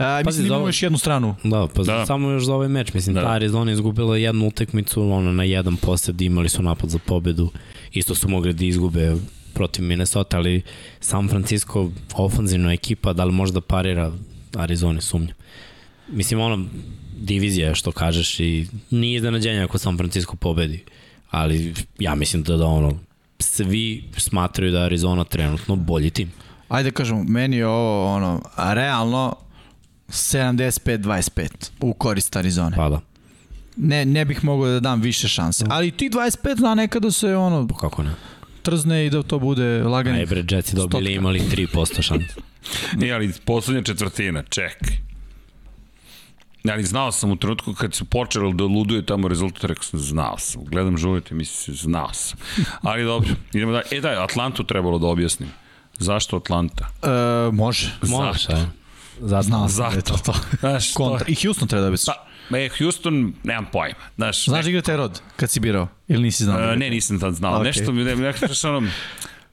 A, 0.00 0.22
mislim 0.26 0.48
da 0.48 0.54
imamo 0.54 0.68
još 0.68 0.82
jednu 0.82 0.98
stranu. 0.98 1.34
Da, 1.44 1.66
pa 1.74 1.82
da. 1.82 2.06
samo 2.06 2.30
još 2.30 2.44
za 2.44 2.54
ovaj 2.54 2.68
meč. 2.68 2.94
Mislim, 2.94 3.14
da. 3.14 3.22
ta 3.22 3.30
Arizona 3.30 3.72
izgubila 3.72 4.16
jednu 4.16 4.48
utekmicu, 4.48 5.02
ono, 5.02 5.32
na 5.32 5.44
jedan 5.44 5.76
posed 5.76 6.20
imali 6.20 6.48
su 6.48 6.62
napad 6.62 6.90
za 6.90 6.98
pobedu. 6.98 7.50
Isto 7.92 8.14
su 8.14 8.28
mogli 8.28 8.52
da 8.52 8.64
izgube 8.64 9.16
protiv 9.54 9.84
Minnesota, 9.84 10.36
ali 10.36 10.62
San 11.00 11.28
Francisco 11.28 11.90
ofanzivna 12.14 12.72
ekipa, 12.72 13.12
da 13.12 13.24
li 13.24 13.32
možda 13.32 13.60
parira 13.60 14.12
Arizona, 14.56 15.00
sumnja. 15.00 15.34
Mislim, 16.08 16.40
ono, 16.40 16.64
divizija 17.16 17.68
je 17.68 17.74
što 17.74 17.92
kažeš 17.92 18.40
i 18.40 18.66
nije 18.90 19.16
iznenađenje 19.16 19.62
ako 19.62 19.78
San 19.78 19.96
Francisco 19.96 20.36
pobedi, 20.36 20.84
ali 21.30 21.74
ja 21.98 22.14
mislim 22.14 22.42
da 22.42 22.56
da 22.56 22.66
ono, 22.66 22.98
svi 23.38 24.04
smatraju 24.16 24.72
da 24.72 24.80
Arizona 24.80 25.24
trenutno 25.24 25.76
bolji 25.76 26.10
tim. 26.10 26.32
Ajde 26.68 26.90
kažemo, 26.90 27.24
meni 27.24 27.56
je 27.56 27.66
ovo 27.66 28.14
ono, 28.14 28.42
realno 28.56 29.36
75-25 30.10 31.70
u 31.80 31.94
korist 31.94 32.36
Arizone. 32.36 32.76
Pa 32.76 32.88
da. 32.88 33.00
Ne, 33.76 34.04
ne 34.04 34.24
bih 34.24 34.44
mogao 34.44 34.68
da 34.68 34.80
dam 34.80 35.00
više 35.00 35.28
šanse. 35.28 35.64
Ali 35.68 35.90
ti 35.90 36.10
25 36.10 36.58
zna 36.58 36.74
nekada 36.74 37.10
se 37.10 37.36
ono... 37.36 37.68
Pa 37.68 37.76
kako 37.76 38.02
ne? 38.02 38.10
Trzne 38.62 39.06
i 39.06 39.10
da 39.10 39.22
to 39.22 39.38
bude 39.38 39.82
lagani. 39.82 40.18
Aj 40.18 40.26
bre, 40.26 40.44
Jetsi 40.50 40.76
dobili 40.76 41.14
imali 41.14 41.40
3% 41.40 42.02
šanse. 42.02 42.34
Nije, 42.98 43.14
ali 43.14 43.32
poslednja 43.44 43.82
četvrtina, 43.82 44.42
čekaj. 44.42 44.96
Ali 46.72 46.84
znao 46.84 47.12
sam 47.12 47.30
u 47.30 47.36
trenutku 47.36 47.74
kad 47.74 47.94
su 47.94 48.04
počeli 48.04 48.54
da 48.54 48.64
luduju 48.64 49.02
tamo 49.02 49.28
rezultat, 49.28 49.64
rekao 49.64 49.82
sam, 49.82 50.00
znao 50.00 50.38
sam. 50.38 50.64
Gledam 50.64 50.98
žurite, 50.98 51.34
mislim, 51.34 51.76
znao 51.76 52.12
sam. 52.12 52.38
Ali 52.82 53.04
dobro, 53.04 53.30
idemo 53.52 53.72
da. 53.72 53.82
E 53.90 54.00
da, 54.00 54.24
Atlantu 54.24 54.64
trebalo 54.64 54.98
da 54.98 55.06
objasnim. 55.06 55.48
Zašto 55.98 56.36
Atlanta? 56.36 56.88
E, 57.02 57.52
može. 57.52 57.90
Može, 58.02 58.48
Zato. 59.20 59.42
Znao 59.42 59.68
sam 59.68 59.76
Zato. 59.76 59.96
da 59.96 60.02
to 60.02 60.16
to. 60.32 60.34
Znaš, 60.60 60.92
Kontra. 60.92 61.26
I 61.28 61.34
Houston 61.34 61.68
treba 61.68 61.84
da 61.84 61.90
bi 61.90 61.96
Pa, 62.06 62.56
e, 62.58 62.68
Houston, 62.78 63.32
nemam 63.42 63.66
pojma. 63.72 63.94
Znaš, 64.16 64.44
Znaš 64.44 64.64
da 64.64 64.70
igra 64.70 64.82
taj 64.82 64.96
rod 64.96 65.20
kad 65.36 65.50
si 65.50 65.60
birao? 65.60 65.88
Ili 66.08 66.22
nisi 66.22 66.44
znao? 66.44 66.60
Da 66.60 66.72
e, 66.72 66.76
ne, 66.76 66.90
nisam 66.90 67.20
tad 67.20 67.34
znao. 67.34 67.60
Okay. 67.60 67.64
Nešto 67.64 67.92
mi, 67.92 68.04
ne, 68.04 68.16
nešto 68.16 68.76
ono, 68.76 68.88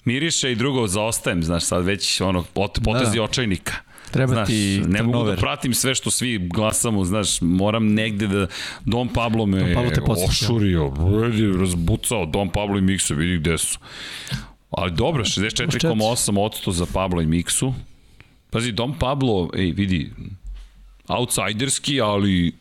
miriše 0.06 0.52
i 0.52 0.56
drugo 0.56 0.88
zaostajem, 0.88 1.44
znaš, 1.44 1.64
sad 1.64 1.86
već 1.86 2.22
ono, 2.22 2.44
pot, 2.44 2.80
potezi 2.84 3.12
da, 3.12 3.16
da. 3.16 3.24
očajnika. 3.24 3.74
Treba 4.12 4.34
znaš, 4.34 4.48
ti 4.48 4.82
ne 4.88 5.04
mogu 5.04 5.26
da 5.26 5.36
pratim 5.36 5.74
sve 5.74 5.96
što 5.96 6.12
svi 6.12 6.38
glasamo, 6.38 7.06
znaš, 7.06 7.42
moram 7.42 7.94
negde 7.94 8.28
da 8.28 8.48
Don 8.86 9.08
Pablo 9.08 9.46
me 9.46 9.60
Don 9.60 9.74
Pablo 9.74 9.92
te 9.92 10.02
ošurio, 10.28 10.94
razbucao 11.60 12.26
Don 12.26 12.50
Pablo 12.50 12.78
i 12.78 12.82
Miksu, 12.82 13.16
vidi 13.16 13.38
gde 13.38 13.58
su. 13.58 13.80
Ali 14.70 14.92
dobro, 14.92 15.24
64,8% 15.24 16.72
za 16.72 16.86
Pablo 16.94 17.22
i 17.22 17.26
Miksu. 17.26 17.74
Pazi, 18.50 18.72
Don 18.72 18.94
Pablo, 19.00 19.50
ej, 19.54 19.72
vidi, 19.72 20.12
outsiderski, 21.08 22.02
ali 22.02 22.54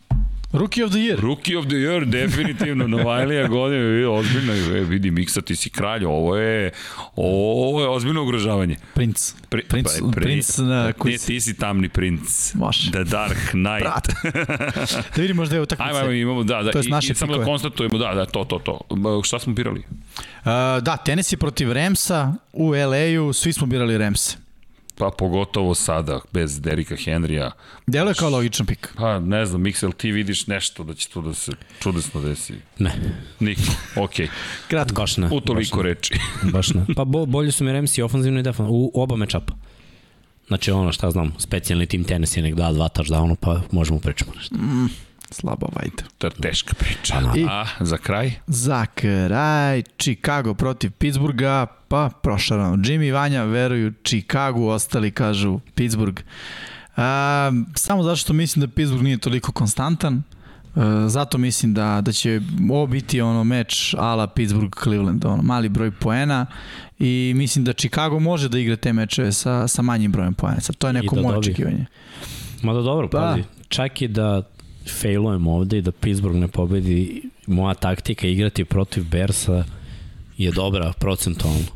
Rookie 0.52 0.84
of 0.84 0.90
the 0.90 0.98
year. 0.98 1.20
Rookie 1.20 1.56
of 1.56 1.66
the 1.66 1.76
year, 1.76 2.04
definitivno, 2.04 2.86
Novajlija 2.96 3.48
godine, 3.48 3.82
vidi, 3.82 4.04
ozbiljno, 4.04 4.52
e, 4.52 4.80
vidi, 4.80 5.10
Miksa, 5.10 5.40
ti 5.40 5.56
si 5.56 5.70
kralj, 5.70 6.04
ovo 6.04 6.36
je, 6.36 6.72
ovo 7.16 7.80
je 7.80 7.88
ozbiljno 7.88 8.22
ugrožavanje. 8.22 8.76
Princ. 8.94 9.34
Pri, 9.48 9.62
princ, 9.62 9.86
pa, 10.00 10.10
pri, 10.10 10.24
princ 10.24 10.58
na 10.58 10.92
koji... 10.92 11.12
Ne, 11.12 11.18
ti 11.18 11.40
si 11.40 11.54
tamni 11.54 11.88
princ. 11.88 12.54
Može. 12.54 12.90
The 12.90 13.04
Dark 13.04 13.38
Knight. 13.50 13.80
Brat. 13.80 14.08
da 15.16 15.22
vidimo 15.22 15.42
možda 15.42 15.56
je 15.56 15.62
utakmice. 15.62 15.88
Ajmo, 15.88 15.98
ajmo, 15.98 16.12
imamo, 16.12 16.44
da, 16.44 16.62
da. 16.62 16.70
To 16.72 16.78
je 16.78 16.88
naše 16.88 17.14
samo 17.14 17.36
da 17.36 17.44
konstatujemo, 17.44 17.98
da, 17.98 18.14
da, 18.14 18.26
to, 18.26 18.44
to, 18.44 18.58
to. 18.58 18.80
Šta 19.24 19.38
smo 19.38 19.52
birali? 19.52 19.80
Uh, 19.80 20.44
da, 20.82 20.96
tenis 21.04 21.32
je 21.32 21.36
protiv 21.36 21.72
Remsa 21.72 22.34
u 22.52 22.68
LA-u, 22.68 23.32
svi 23.32 23.52
smo 23.52 23.66
birali 23.66 23.98
Remse. 23.98 24.45
Pa 24.98 25.10
pogotovo 25.18 25.74
sada, 25.74 26.20
bez 26.32 26.60
Derika 26.60 26.96
Henrya. 26.96 27.50
Delo 27.86 28.10
je 28.10 28.14
kao 28.14 28.30
logičan 28.30 28.66
pik. 28.66 28.88
Pa 28.96 29.18
ne 29.20 29.46
znam, 29.46 29.62
Mixel, 29.62 29.92
ti 29.96 30.12
vidiš 30.12 30.46
nešto 30.46 30.84
da 30.84 30.94
će 30.94 31.08
tu 31.08 31.22
da 31.22 31.34
se 31.34 31.52
čudesno 31.80 32.20
desi? 32.20 32.54
Ne. 32.78 32.92
Niko, 33.40 33.62
okej. 33.96 34.26
Okay. 34.26 34.30
Kratko. 34.70 35.02
Baš 35.02 35.16
ne. 35.16 35.28
U 35.32 35.40
toliko 35.40 35.76
baš 35.76 35.84
reči. 35.84 36.14
Baš 36.52 36.74
ne. 36.74 36.84
Pa 36.96 37.04
bo, 37.04 37.26
bolje 37.26 37.52
su 37.52 37.64
mi 37.64 37.72
Remsi 37.72 38.02
ofenzivno 38.02 38.40
i 38.40 38.42
defensivno, 38.42 38.70
u 38.72 38.90
oba 38.94 39.16
mečapa. 39.16 39.54
Znači 40.46 40.70
ono, 40.70 40.92
šta 40.92 41.10
znam, 41.10 41.34
specijalni 41.38 41.86
tim 41.86 42.04
tenis 42.04 42.36
je 42.36 42.42
nek 42.42 42.54
da 42.54 42.72
dva 42.72 42.88
touchdownu, 42.88 43.36
pa 43.40 43.60
možemo 43.72 44.00
pričamo 44.00 44.32
nešto. 44.36 44.54
Mm, 44.54 44.88
slabo, 45.30 45.68
vajte. 45.76 46.04
To 46.18 46.26
je 46.26 46.30
teška 46.30 46.74
priča. 46.74 47.14
I, 47.36 47.46
A, 47.50 47.66
za 47.80 47.96
kraj? 47.96 48.32
Za 48.46 48.86
kraj, 48.86 49.82
Chicago 49.98 50.54
protiv 50.54 50.90
Pittsburgha, 50.90 51.66
pa 51.88 52.10
prošarano. 52.22 52.76
Jimmy 52.76 53.08
i 53.08 53.10
Vanja 53.10 53.44
veruju 53.44 53.92
Chicago, 54.04 54.66
ostali 54.66 55.10
kažu 55.10 55.58
Pittsburgh. 55.74 56.22
A, 56.96 57.50
samo 57.74 58.02
zato 58.02 58.16
što 58.16 58.32
mislim 58.32 58.60
da 58.60 58.72
Pittsburgh 58.72 59.04
nije 59.04 59.18
toliko 59.18 59.52
konstantan, 59.52 60.22
a, 60.74 61.08
zato 61.08 61.38
mislim 61.38 61.74
da, 61.74 62.00
da 62.00 62.12
će 62.12 62.40
ovo 62.70 62.86
biti 62.86 63.20
ono 63.20 63.44
meč 63.44 63.94
ala 63.98 64.26
Pittsburgh-Cleveland, 64.26 65.26
ono, 65.26 65.42
mali 65.42 65.68
broj 65.68 65.90
poena 65.90 66.46
i 66.98 67.32
mislim 67.36 67.64
da 67.64 67.72
Chicago 67.72 68.18
može 68.18 68.48
da 68.48 68.58
igra 68.58 68.76
te 68.76 68.92
mečeve 68.92 69.32
sa, 69.32 69.68
sa 69.68 69.82
manjim 69.82 70.12
brojem 70.12 70.34
poena. 70.34 70.60
Sad, 70.60 70.76
to 70.76 70.86
je 70.86 70.92
neko 70.92 71.14
da 71.16 71.22
moje 71.22 71.38
očekivanje. 71.38 71.86
Ma 72.62 72.72
da 72.72 72.80
dobro, 72.80 73.08
pa. 73.08 73.18
pazi. 73.18 73.42
Čak 73.68 74.02
i 74.02 74.08
da 74.08 74.42
failujem 74.88 75.46
ovde 75.46 75.78
i 75.78 75.82
da 75.82 75.92
Pittsburgh 75.92 76.36
ne 76.36 76.48
pobedi, 76.48 77.22
moja 77.46 77.74
taktika 77.74 78.26
igrati 78.26 78.64
protiv 78.64 79.04
Bersa 79.04 79.64
je 80.36 80.50
dobra 80.50 80.92
procentualno. 80.98 81.66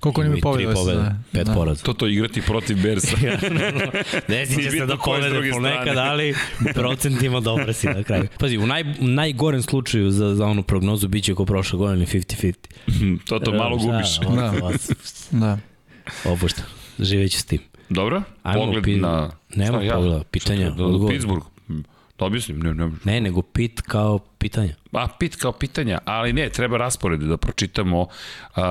Koliko 0.00 0.20
oni 0.20 0.28
imaju 0.28 0.40
pobjede? 0.42 0.74
pobjede, 0.74 1.14
pet 1.32 1.46
da. 1.46 1.54
poraza. 1.54 1.84
To 1.84 1.92
to 1.92 2.06
igrati 2.06 2.42
protiv 2.42 2.82
Bersa. 2.82 3.16
Desi 4.28 4.62
će 4.62 4.70
se 4.70 4.86
da 4.86 4.96
pobede 4.96 5.50
ponekad, 5.52 5.96
ali 5.96 6.34
procentima 6.74 7.40
dobro 7.40 7.72
si 7.72 7.86
na 7.86 8.02
kraju. 8.02 8.26
Pazi, 8.38 8.58
u, 8.58 8.66
naj, 8.66 8.84
najgorem 8.98 9.62
slučaju 9.62 10.10
za, 10.10 10.34
za 10.34 10.46
onu 10.46 10.62
prognozu 10.62 11.08
bit 11.08 11.24
će 11.24 11.34
ko 11.34 11.44
prošle 11.44 11.78
godine 11.78 12.06
50-50. 12.06 12.54
to 13.28 13.38
to 13.38 13.52
malo 13.52 13.76
gubiš. 13.76 14.18
Da, 14.20 14.70
da. 15.30 15.58
Opušta. 16.24 16.62
Živeću 16.98 17.38
s 17.38 17.44
tim. 17.44 17.60
Dobro, 17.88 18.22
Ajmo 18.42 18.64
pogled 18.64 18.84
pi... 18.84 18.96
na... 18.96 19.30
Nema 19.54 19.82
ja? 19.82 19.94
pogleda, 19.94 20.24
pitanja, 20.30 20.70
da, 20.70 20.84
odgovor. 20.84 21.12
Pittsburgh. 21.12 21.46
Da 22.20 22.26
objasnim, 22.26 22.58
ne, 22.60 22.74
ne. 22.74 22.90
Ne, 23.04 23.20
nego 23.20 23.42
pit 23.42 23.80
kao 23.80 24.18
pitanja. 24.18 24.74
A, 24.92 25.06
pit 25.18 25.36
kao 25.36 25.52
pitanja, 25.52 25.98
ali 26.04 26.32
ne, 26.32 26.48
treba 26.48 26.76
raspored 26.76 27.20
da 27.20 27.36
pročitamo 27.36 28.00
uh, 28.00 28.62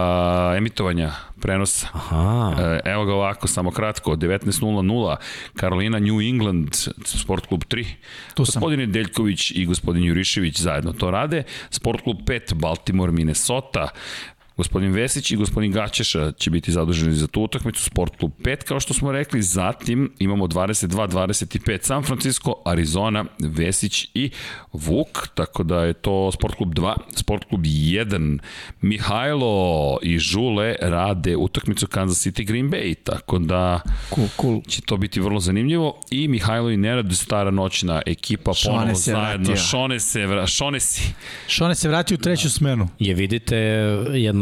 emitovanja 0.58 1.12
prenosa. 1.42 1.88
Aha. 1.94 2.54
Uh, 2.54 2.80
evo 2.86 3.06
ga 3.06 3.14
ovako, 3.14 3.48
samo 3.48 3.72
kratko, 3.72 4.16
19.00, 4.16 5.16
Karolina 5.56 6.00
New 6.00 6.22
England, 6.22 6.70
Sport 7.06 7.46
klub 7.48 7.64
3. 7.70 7.86
Tu 8.34 8.46
sam. 8.46 8.62
Gospodin 8.62 8.92
Deljković 8.92 9.52
i 9.52 9.66
gospodin 9.66 10.04
Jurišević 10.04 10.62
zajedno 10.62 10.94
to 10.94 11.12
rade. 11.12 11.44
Sport 11.70 12.04
klub 12.04 12.18
5, 12.26 12.54
Baltimore, 12.54 13.12
Minnesota. 13.12 13.90
Gospodin 14.60 14.92
Vesić 14.92 15.32
i 15.32 15.36
gospodin 15.36 15.72
Gaćeša 15.72 16.32
će 16.32 16.50
biti 16.50 16.72
zaduženi 16.72 17.14
za 17.14 17.28
tu 17.28 17.42
utakmicu, 17.42 17.84
Sport 17.84 18.16
klub 18.20 18.32
5, 18.40 18.64
kao 18.64 18.80
što 18.80 18.94
smo 18.94 19.12
rekli. 19.12 19.42
Zatim 19.42 20.12
imamo 20.20 20.48
22-25 20.48 21.80
San 21.82 22.04
Francisco, 22.04 22.54
Arizona, 22.66 23.26
Vesić 23.40 24.08
i 24.14 24.30
Vuk, 24.74 25.28
tako 25.34 25.64
da 25.64 25.84
je 25.84 25.94
to 25.94 26.32
Sport 26.32 26.56
klub 26.56 26.74
2. 26.74 26.94
Sport 27.16 27.46
klub 27.50 27.62
1, 27.62 28.40
Mihajlo 28.82 29.98
i 30.02 30.20
Žule 30.20 30.76
rade 30.82 31.36
utakmicu 31.36 31.88
Kansas 31.88 32.28
City 32.28 32.46
Green 32.46 32.70
Bay, 32.70 32.96
tako 33.04 33.40
da 33.40 33.82
cool, 34.16 34.28
cool. 34.42 34.62
će 34.68 34.82
to 34.82 34.98
biti 34.98 35.20
vrlo 35.20 35.40
zanimljivo. 35.40 36.00
I 36.12 36.28
Mihajlo 36.28 36.70
i 36.70 36.78
Nerad, 36.78 37.16
stara 37.16 37.52
noćna 37.52 38.02
ekipa, 38.06 38.52
ponovo 38.66 38.96
se 38.96 39.12
zajedno. 39.12 39.48
Vratio. 39.48 39.64
Šone 39.64 40.00
se, 40.00 40.26
vra, 40.26 40.48
Šone 40.48 40.80
si. 40.80 41.14
Šone 41.48 41.76
se 41.76 41.90
vratio 41.90 42.16
u 42.16 42.24
treću 42.24 42.50
smenu. 42.50 42.88
Je 43.00 43.14
vidite 43.14 43.56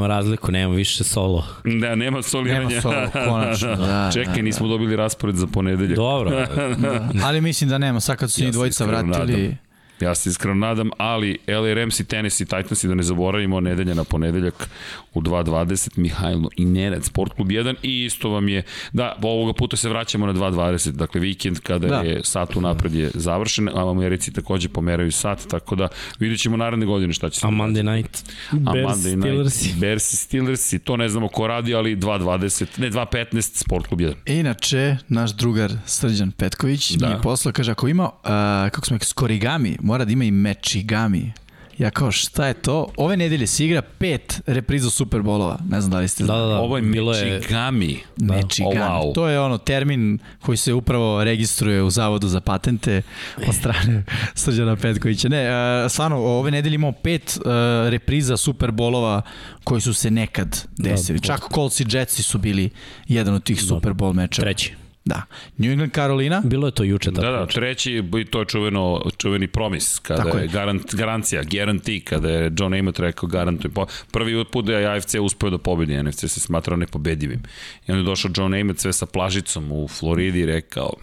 razliku, 0.08 0.52
nema 0.52 0.76
više 0.76 1.04
solo. 1.04 1.46
Da, 1.82 1.96
nema 1.96 2.22
soliranja. 2.22 2.70
Nema 2.70 2.82
solo, 2.82 3.10
konačno. 3.30 3.76
Da, 3.88 4.10
Čekaj, 4.14 4.36
da, 4.36 4.42
nismo 4.42 4.68
dobili 4.68 4.96
raspored 4.96 5.36
za 5.36 5.48
ponedeljak. 5.48 5.96
Dobro. 5.96 6.30
da. 6.78 7.10
Ali 7.24 7.42
mislim 7.42 7.70
da 7.70 7.78
nema, 7.78 8.00
sad 8.00 8.18
kad 8.18 8.32
su 8.32 8.36
se 8.36 8.42
Ja 8.42 8.46
njih 8.46 8.54
dvojica 8.54 8.86
vratili... 8.86 9.12
nadam. 9.42 9.67
Ja 10.00 10.16
se 10.16 10.30
iskreno 10.30 10.56
nadam, 10.56 10.90
ali 10.98 11.38
LA 11.48 11.74
Rams 11.74 12.00
i 12.00 12.06
Tennessee 12.06 12.48
Titans 12.48 12.84
i 12.84 12.88
da 12.88 12.96
ne 12.96 13.04
zaboravimo 13.04 13.60
nedelja 13.60 13.94
na 13.94 14.04
ponedeljak 14.04 14.70
u 15.14 15.22
2.20 15.22 15.98
Mihajlo 15.98 16.50
i 16.58 16.66
Nenad 16.66 17.04
Sport 17.04 17.34
klub 17.34 17.48
1 17.48 17.76
i 17.84 18.06
isto 18.06 18.30
vam 18.30 18.50
je, 18.50 18.64
da, 18.94 19.16
ovoga 19.22 19.54
puta 19.54 19.78
se 19.78 19.90
vraćamo 19.90 20.26
na 20.26 20.34
2.20, 20.34 20.92
dakle 20.92 21.22
vikend 21.22 21.60
kada 21.60 21.88
da. 21.88 21.96
je 21.96 22.24
sat 22.24 22.56
unapred 22.56 22.94
je 22.94 23.12
završen, 23.14 23.70
a 23.70 23.92
Americi 23.92 24.34
takođe 24.34 24.70
pomeraju 24.70 25.12
sat, 25.12 25.48
tako 25.50 25.76
da 25.76 25.88
vidjet 26.20 26.40
ćemo 26.40 26.58
naredne 26.58 26.86
godine 26.86 27.14
šta 27.14 27.30
će 27.30 27.40
se. 27.40 27.48
A 27.48 27.50
Monday 27.50 27.96
night, 27.96 28.24
A 28.52 28.72
Bears, 28.74 28.98
Monday 28.98 29.18
Steelers. 29.20 29.76
Bears 29.80 30.04
Steelers 30.04 30.74
i 30.74 30.80
to 30.80 30.98
ne 30.98 31.10
znamo 31.10 31.28
ko 31.28 31.48
radi, 31.48 31.76
ali 31.76 31.96
2.20, 31.96 32.66
ne 32.78 32.92
2.15 32.92 33.42
Sport 33.42 33.88
klub 33.88 34.00
1. 34.00 34.14
Inače, 34.26 34.98
naš 35.08 35.32
drugar 35.32 35.72
Srđan 35.86 36.32
Petković 36.32 36.92
da. 36.92 37.10
mi 37.10 37.16
posla, 37.24 37.52
kaže, 37.52 37.72
ako 37.72 37.88
ima, 37.88 38.04
uh, 38.04 38.30
kako 38.72 38.86
smo 38.86 38.96
rekli, 38.96 39.08
skorigami, 39.08 39.78
mora 39.88 40.06
da 40.06 40.12
ima 40.12 40.24
i 40.24 40.32
mečigami. 40.32 41.32
Ja 41.78 41.90
kao, 41.90 42.12
šta 42.12 42.48
je 42.48 42.54
to? 42.54 42.88
Ove 42.98 43.18
nedelje 43.18 43.48
se 43.48 43.66
igra 43.66 43.82
pet 43.82 44.42
repriza 44.46 44.90
Superbolova. 44.90 45.60
Ne 45.70 45.82
znam 45.82 45.92
da 45.92 46.00
li 46.00 46.08
ste 46.08 46.24
Da, 46.24 46.26
znali. 46.26 46.42
da, 46.42 46.48
da. 46.48 46.60
Ovo 46.60 46.78
je 46.78 46.82
bilo 46.84 47.14
je 47.14 47.34
Michigami. 47.34 48.00
Mečigami. 48.18 48.76
Oh, 48.76 49.06
wow. 49.06 49.14
To 49.14 49.28
je 49.28 49.40
ono 49.40 49.58
termin 49.58 50.20
koji 50.42 50.58
se 50.58 50.74
upravo 50.74 51.24
registruje 51.24 51.84
u 51.84 51.90
Zavodu 51.90 52.28
za 52.28 52.42
patente 52.42 53.02
od 53.48 53.56
strane 53.56 54.04
Srđana 54.36 54.76
Petkovića. 54.76 55.30
Ne, 55.30 55.50
uh, 55.50 55.92
stvarno, 55.92 56.18
ove 56.18 56.52
nedelje 56.52 56.76
imamo 56.76 56.92
pet 56.94 57.38
uh, 57.38 57.52
repriza 57.90 58.38
Superbolova 58.38 59.22
koji 59.64 59.82
su 59.82 59.94
se 59.94 60.12
nekad 60.12 60.66
desili. 60.78 61.20
Da, 61.20 61.26
Čak 61.28 61.42
Colts 61.54 61.80
i 61.80 61.86
Jetsi 61.90 62.24
su 62.24 62.38
bili 62.38 62.70
jedan 63.08 63.34
od 63.34 63.44
tih 63.44 63.62
Super 63.62 63.94
Bowl 63.94 64.14
mečeva. 64.14 64.46
treći. 64.46 64.74
Da. 65.08 65.22
New 65.58 65.72
England 65.72 65.92
Carolina. 65.92 66.42
Bilo 66.46 66.68
je 66.68 66.72
to 66.72 66.84
juče. 66.84 67.12
Da, 67.12 67.32
da, 67.32 67.46
treći, 67.46 68.04
i 68.22 68.26
to 68.26 68.40
je 68.40 68.46
čuveno, 68.46 69.02
čuveni 69.18 69.48
promis, 69.48 70.00
kada 70.00 70.24
Tako 70.24 70.38
je, 70.38 70.44
je. 70.44 70.48
garant, 70.48 70.96
garancija, 70.96 71.44
guarantee, 71.52 72.00
kada 72.00 72.30
je 72.30 72.52
John 72.58 72.74
Amos 72.74 73.00
rekao 73.00 73.30
garantuj. 73.30 73.72
Prvi 74.12 74.46
put 74.52 74.66
da 74.66 74.74
je 74.74 74.98
AFC 74.98 75.16
uspeo 75.16 75.50
da 75.50 75.58
pobedi, 75.58 76.04
NFC 76.04 76.20
se 76.20 76.40
smatrao 76.40 76.78
nepobedivim. 76.78 77.40
I 77.88 77.92
onda 77.92 78.02
je 78.02 78.04
došao 78.04 78.32
John 78.38 78.54
Amos 78.54 78.78
sve 78.78 78.94
sa 78.94 79.06
plažicom 79.06 79.72
u 79.72 79.88
Floridi 79.88 80.40
i 80.40 80.46
rekao 80.46 80.94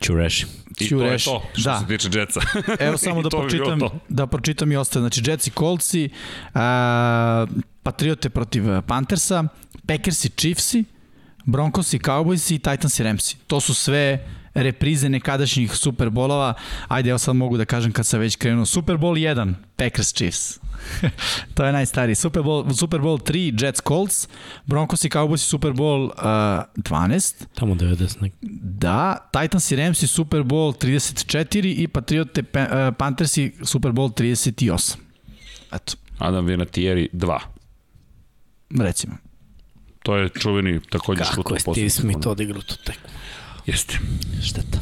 Ćureši. 0.00 0.46
I 0.80 0.88
to 0.88 1.04
je 1.04 1.18
to 1.18 1.42
što 1.52 1.70
da. 1.70 1.78
se 1.78 1.86
tiče 1.86 2.18
Jetsa. 2.18 2.40
Evo 2.86 2.96
samo 2.96 3.22
da 3.24 3.28
pročitam, 3.28 3.80
da 4.08 4.26
pročitam 4.26 4.72
i 4.72 4.76
ostale. 4.76 5.02
Znači 5.02 5.30
Jets 5.30 5.46
i 5.46 5.50
Coltsi, 5.50 6.10
uh, 6.54 6.60
Patriote 7.82 8.30
protiv 8.30 8.64
Panthersa, 8.86 9.44
Packers 9.86 10.24
i 10.24 10.28
Chiefsi, 10.28 10.84
Broncos 11.52 11.94
i 11.94 11.98
Cowboys 11.98 12.50
i 12.50 12.58
Titans 12.58 12.98
i 12.98 13.02
Ramsi. 13.02 13.36
To 13.46 13.60
su 13.60 13.74
sve 13.74 14.26
reprize 14.54 15.08
nekadašnjih 15.08 15.76
Superbolova. 15.76 16.54
Ajde, 16.88 17.10
evo 17.10 17.18
sad 17.18 17.36
mogu 17.36 17.56
da 17.56 17.64
kažem 17.64 17.92
kad 17.92 18.06
sam 18.06 18.20
već 18.20 18.36
krenuo. 18.36 18.66
Super 18.66 18.96
Bowl 18.96 19.34
1, 19.34 19.54
Packers 19.76 20.12
Chiefs. 20.14 20.58
to 21.54 21.64
je 21.64 21.72
najstariji. 21.72 22.14
Super 22.14 22.42
Bowl, 22.42 22.74
Super 22.74 23.00
Bowl 23.00 23.22
3, 23.22 23.64
Jets 23.64 23.80
Colts, 23.88 24.28
Broncos 24.66 25.04
i 25.04 25.10
Cowboys 25.10 25.42
Super 25.42 25.72
Bowl 25.72 26.04
uh, 26.04 26.12
12. 26.76 27.46
Tamo 27.54 27.74
90. 27.74 28.30
Da, 28.62 29.30
Titans 29.32 29.70
i 29.70 29.76
Rams 29.76 30.02
i 30.02 30.06
Super 30.06 30.42
Bowl 30.42 30.72
34 30.72 31.68
i 31.68 31.88
Patriote 31.88 32.40
uh, 32.40 32.94
Panthers 32.98 33.36
i 33.36 33.52
Super 33.62 33.92
Bowl 33.92 34.08
38. 34.08 34.96
Eto. 35.72 35.94
Adam 36.18 36.46
Vinatieri 36.46 37.08
2. 37.12 37.38
Recimo. 38.70 39.29
To 40.02 40.16
je 40.16 40.28
čuveni 40.28 40.80
takođe 40.90 41.24
što 41.24 41.34
Kako 41.34 41.54
je 41.54 41.60
Steve 41.60 41.90
Smith 41.90 42.26
odigrao 42.26 42.62
tu 42.62 42.76
tekmu? 42.84 43.08
Jeste. 43.66 43.98
Šteta. 44.42 44.78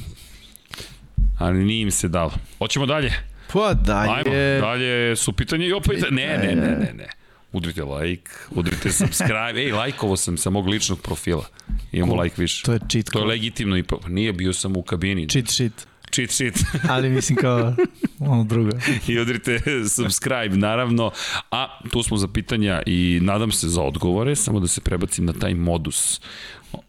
Ali 1.39 1.65
nije 1.65 1.83
im 1.83 1.91
se 1.91 2.09
dalo. 2.09 2.33
Hoćemo 2.59 2.87
dalje? 2.87 3.13
Pa 3.53 3.75
dalje. 3.75 4.13
Ajmo, 4.13 4.61
dalje 4.67 5.17
su 5.17 5.33
pitanje 5.33 5.67
i 5.67 5.73
opet... 5.73 6.05
Ne, 6.11 6.39
ne, 6.39 6.55
ne, 6.55 6.77
ne, 6.77 6.93
ne. 6.95 7.09
Udrite 7.53 7.83
like, 7.83 8.31
udrite 8.51 8.93
subscribe. 8.93 9.61
Ej, 9.61 9.73
lajkovo 9.73 10.17
sam 10.17 10.37
sa 10.37 10.51
mog 10.51 10.69
ličnog 10.69 11.01
profila. 11.01 11.45
Imamo 11.93 12.15
Ko, 12.15 12.23
like 12.23 12.43
više. 12.43 12.65
To 12.65 12.73
je 12.73 12.81
cheat 12.89 13.07
To 13.13 13.19
je 13.19 13.25
legitimno 13.25 13.77
i 13.77 13.85
nije 14.09 14.33
bio 14.33 14.53
sam 14.53 14.77
u 14.77 14.83
kabini. 14.83 15.29
Cheat 15.29 15.49
sheet. 15.49 15.87
Cheat 16.11 16.31
sheet. 16.31 16.55
Ali 16.93 17.11
mislim 17.11 17.37
kao 17.37 17.75
ono 18.21 18.45
drugo. 18.45 18.71
I 19.09 19.19
udrite 19.19 19.61
subscribe, 19.89 20.57
naravno. 20.57 21.11
A 21.51 21.81
tu 21.91 22.03
smo 22.03 22.17
za 22.17 22.29
pitanja 22.29 22.83
i 22.87 23.19
nadam 23.23 23.53
se 23.53 23.69
za 23.69 23.83
odgovore, 23.83 24.37
samo 24.37 24.61
da 24.61 24.67
se 24.67 24.81
prebacim 24.81 25.25
na 25.25 25.33
taj 25.33 25.55
modus. 25.55 26.21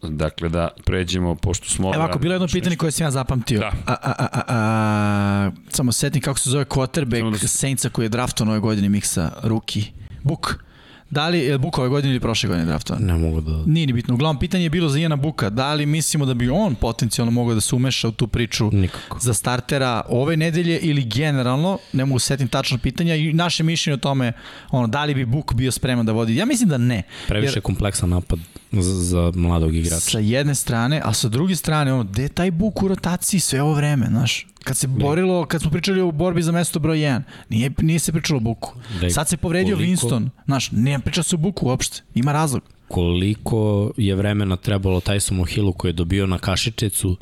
Dakle, 0.02 0.48
da 0.48 0.68
pređemo, 0.84 1.34
pošto 1.34 1.68
smo... 1.68 1.94
Evo, 1.94 2.04
ako 2.04 2.18
bilo 2.18 2.34
jedno 2.34 2.48
pitanje 2.52 2.76
koje 2.76 2.92
sam 2.92 3.06
ja 3.06 3.10
zapamtio. 3.10 3.60
Da. 3.60 3.72
A, 3.86 3.94
a, 4.02 4.14
a, 4.18 4.42
a, 4.48 5.50
samo 5.68 5.92
setim 5.92 6.22
kako 6.22 6.38
se 6.38 6.50
zove 6.50 6.64
quarterback 6.64 7.40
da... 7.40 7.48
Saintsa 7.48 7.88
koji 7.88 8.04
je 8.04 8.08
draftovan 8.08 8.50
ove 8.50 8.60
godine 8.60 8.88
miksa, 8.88 9.32
Ruki. 9.42 9.84
Buk. 10.22 10.64
Da 11.10 11.28
li 11.28 11.38
je 11.38 11.58
Buka 11.58 11.80
ove 11.80 11.90
godine 11.90 12.12
ili 12.12 12.20
prošle 12.20 12.48
godine 12.48 12.66
draftovan? 12.66 13.02
Ne 13.02 13.14
mogu 13.14 13.40
da... 13.40 13.62
Nije 13.66 13.86
ni 13.86 13.92
bitno. 13.92 14.14
Uglavnom, 14.14 14.38
pitanje 14.38 14.64
je 14.64 14.70
bilo 14.70 14.88
za 14.88 14.98
Ijana 14.98 15.16
Buka. 15.16 15.50
Da 15.50 15.74
li 15.74 15.86
mislimo 15.86 16.26
da 16.26 16.34
bi 16.34 16.48
on 16.50 16.74
potencijalno 16.74 17.30
mogao 17.30 17.54
da 17.54 17.60
se 17.60 17.74
umeša 17.74 18.08
u 18.08 18.12
tu 18.12 18.26
priču 18.26 18.70
Nikako. 18.72 19.18
za 19.20 19.34
startera 19.34 20.02
ove 20.08 20.36
nedelje 20.36 20.78
ili 20.78 21.04
generalno? 21.04 21.78
Ne 21.92 22.04
mogu 22.04 22.18
setim 22.18 22.48
tačno 22.48 22.78
pitanja 22.78 23.14
i 23.14 23.32
naše 23.32 23.62
mišljenje 23.62 23.94
o 23.94 23.98
tome, 23.98 24.32
ono, 24.70 24.86
da 24.86 25.04
li 25.04 25.14
bi 25.14 25.24
Buk 25.24 25.54
bio 25.54 25.72
spreman 25.72 26.06
da 26.06 26.12
vodi? 26.12 26.36
Ja 26.36 26.46
mislim 26.46 26.68
da 26.68 26.78
ne. 26.78 27.02
Previše 27.28 27.52
jer, 27.54 27.62
kompleksan 27.62 28.10
napad 28.10 28.38
za, 28.72 28.94
za 28.94 29.32
mladog 29.34 29.74
igrača. 29.74 30.00
Sa 30.00 30.18
jedne 30.18 30.54
strane, 30.54 31.00
a 31.04 31.12
sa 31.12 31.28
druge 31.28 31.56
strane, 31.56 31.92
ono, 31.92 32.04
gde 32.04 32.22
je 32.22 32.28
taj 32.28 32.50
Buk 32.50 32.82
u 32.82 32.88
rotaciji 32.88 33.40
sve 33.40 33.62
ovo 33.62 33.74
vreme, 33.74 34.06
znaš? 34.06 34.46
Kad 34.64 34.76
se 34.76 34.86
borilo, 34.86 35.46
kad 35.46 35.60
smo 35.60 35.70
pričali 35.70 36.00
o 36.00 36.10
borbi 36.12 36.42
za 36.42 36.52
mesto 36.52 36.78
broj 36.78 36.98
1, 36.98 37.22
nije, 37.48 37.70
nije 37.78 37.98
se 37.98 38.12
pričalo 38.12 38.36
o 38.36 38.40
Buku. 38.40 38.72
Sad 39.14 39.28
se 39.28 39.36
povredio 39.36 39.76
koliko, 39.76 39.92
Winston, 39.92 40.28
znaš, 40.44 40.70
nije 40.70 40.98
pričao 40.98 41.24
se 41.24 41.34
o 41.34 41.38
Buku 41.38 41.66
uopšte, 41.66 42.02
ima 42.14 42.32
razlog. 42.32 42.62
Koliko 42.88 43.90
je 43.96 44.14
vremena 44.14 44.56
trebalo 44.56 45.00
Tysomu 45.00 45.48
Hillu 45.48 45.72
koji 45.72 45.88
je 45.88 45.92
dobio 45.92 46.26
na 46.26 46.38
kašičicu 46.38 47.16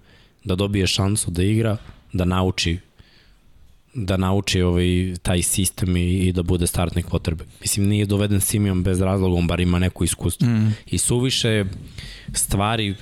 da 0.44 0.55
dobije 0.55 0.86
šansu 0.86 1.31
da 1.31 1.43
igra, 1.43 1.77
da 2.12 2.25
nauči 2.25 2.78
da 3.94 4.17
nauči 4.17 4.62
ovaj, 4.62 5.15
taj 5.23 5.42
sistem 5.42 5.97
i, 5.97 6.12
i 6.12 6.33
da 6.33 6.42
bude 6.42 6.67
startni 6.67 7.02
quarterback. 7.02 7.47
Mislim, 7.60 7.89
nije 7.89 8.07
doveden 8.07 8.41
Simeon 8.41 8.83
bez 8.83 9.00
razloga, 9.00 9.34
on 9.36 9.47
bar 9.47 9.60
ima 9.60 9.78
neko 9.78 10.05
iskustvo. 10.05 10.49
Mm. 10.49 10.75
I 10.86 10.99
suviše 10.99 11.65
stvari 12.33 12.94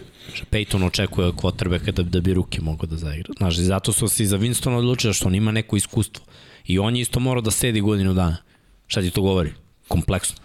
Peyton 0.51 0.87
očekuje 0.87 1.27
od 1.27 1.35
quarterbacka 1.35 1.93
da, 1.93 2.03
da 2.03 2.21
bi 2.21 2.35
ruke 2.35 2.61
mogao 2.61 2.87
da 2.87 2.97
zaigra. 2.97 3.33
Znaš, 3.39 3.57
zato 3.57 3.93
su 3.93 4.09
se 4.09 4.25
za 4.25 4.39
Winston 4.39 4.77
odlučili 4.77 5.15
što 5.15 5.29
on 5.29 5.35
ima 5.35 5.53
neko 5.53 5.77
iskustvo. 5.77 6.25
I 6.67 6.79
on 6.79 6.97
je 6.97 7.03
isto 7.03 7.21
mora 7.21 7.41
da 7.41 7.51
sedi 7.51 7.81
godinu 7.81 8.15
dana. 8.15 8.37
Šta 8.87 9.01
ti 9.01 9.11
to 9.11 9.23
govori? 9.23 9.53
Kompleksno. 9.89 10.37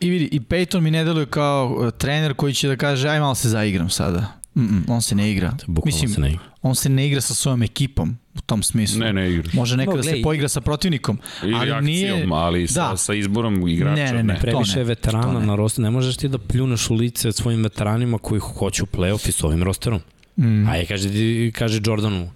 I 0.00 0.10
vidi, 0.10 0.28
i 0.32 0.40
Peyton 0.40 0.80
mi 0.80 0.90
ne 0.90 1.04
deluje 1.04 1.26
kao 1.26 1.76
uh, 1.76 1.90
trener 1.90 2.34
koji 2.34 2.54
će 2.54 2.68
da 2.68 2.76
kaže 2.76 3.08
aj 3.08 3.20
malo 3.20 3.34
se 3.34 3.48
zaigram 3.48 3.90
sada. 3.90 4.40
Mm 4.54 4.60
-mm, 4.60 4.82
on 4.88 5.02
se 5.02 5.14
ne 5.14 5.32
igra. 5.32 5.56
Bukvalno 5.66 5.96
Mislim, 5.96 6.14
se 6.14 6.20
ne 6.20 6.28
igra. 6.28 6.44
on 6.62 6.74
se 6.74 6.88
ne 6.88 7.06
igra 7.06 7.20
sa 7.20 7.34
svojom 7.34 7.62
ekipom 7.62 8.16
u 8.38 8.40
tom 8.40 8.62
smislu. 8.62 9.00
Ne, 9.00 9.12
ne 9.12 9.32
igra. 9.32 9.50
Može 9.52 9.76
nekada 9.76 9.96
no, 9.96 10.02
se 10.02 10.20
poigra 10.22 10.48
sa 10.48 10.60
protivnikom, 10.60 11.18
Ili 11.42 11.54
ali 11.54 11.70
akcijom, 11.70 11.84
nije... 11.84 12.26
ali 12.30 12.62
da. 12.62 12.66
sa, 12.66 12.96
sa 12.96 13.14
izborom 13.14 13.68
igrača. 13.68 14.02
Ne, 14.02 14.12
ne, 14.12 14.22
ne. 14.22 14.38
Previše 14.40 14.78
ne, 14.78 14.84
veterana 14.84 15.40
na 15.40 15.54
roster. 15.54 15.82
Ne 15.82 15.90
možeš 15.90 16.16
ti 16.16 16.28
da 16.28 16.38
pljuneš 16.38 16.90
u 16.90 16.94
lice 16.94 17.32
svojim 17.32 17.62
veteranima 17.62 18.18
koji 18.18 18.40
hoću 18.40 18.86
play-off 18.86 19.28
i 19.28 19.32
s 19.32 19.44
ovim 19.44 19.62
rosterom. 19.62 20.00
Mm. 20.36 20.68
Ajde, 20.68 20.86
kaže, 20.86 21.08
kaže 21.50 21.80
Jordanu, 21.84 22.30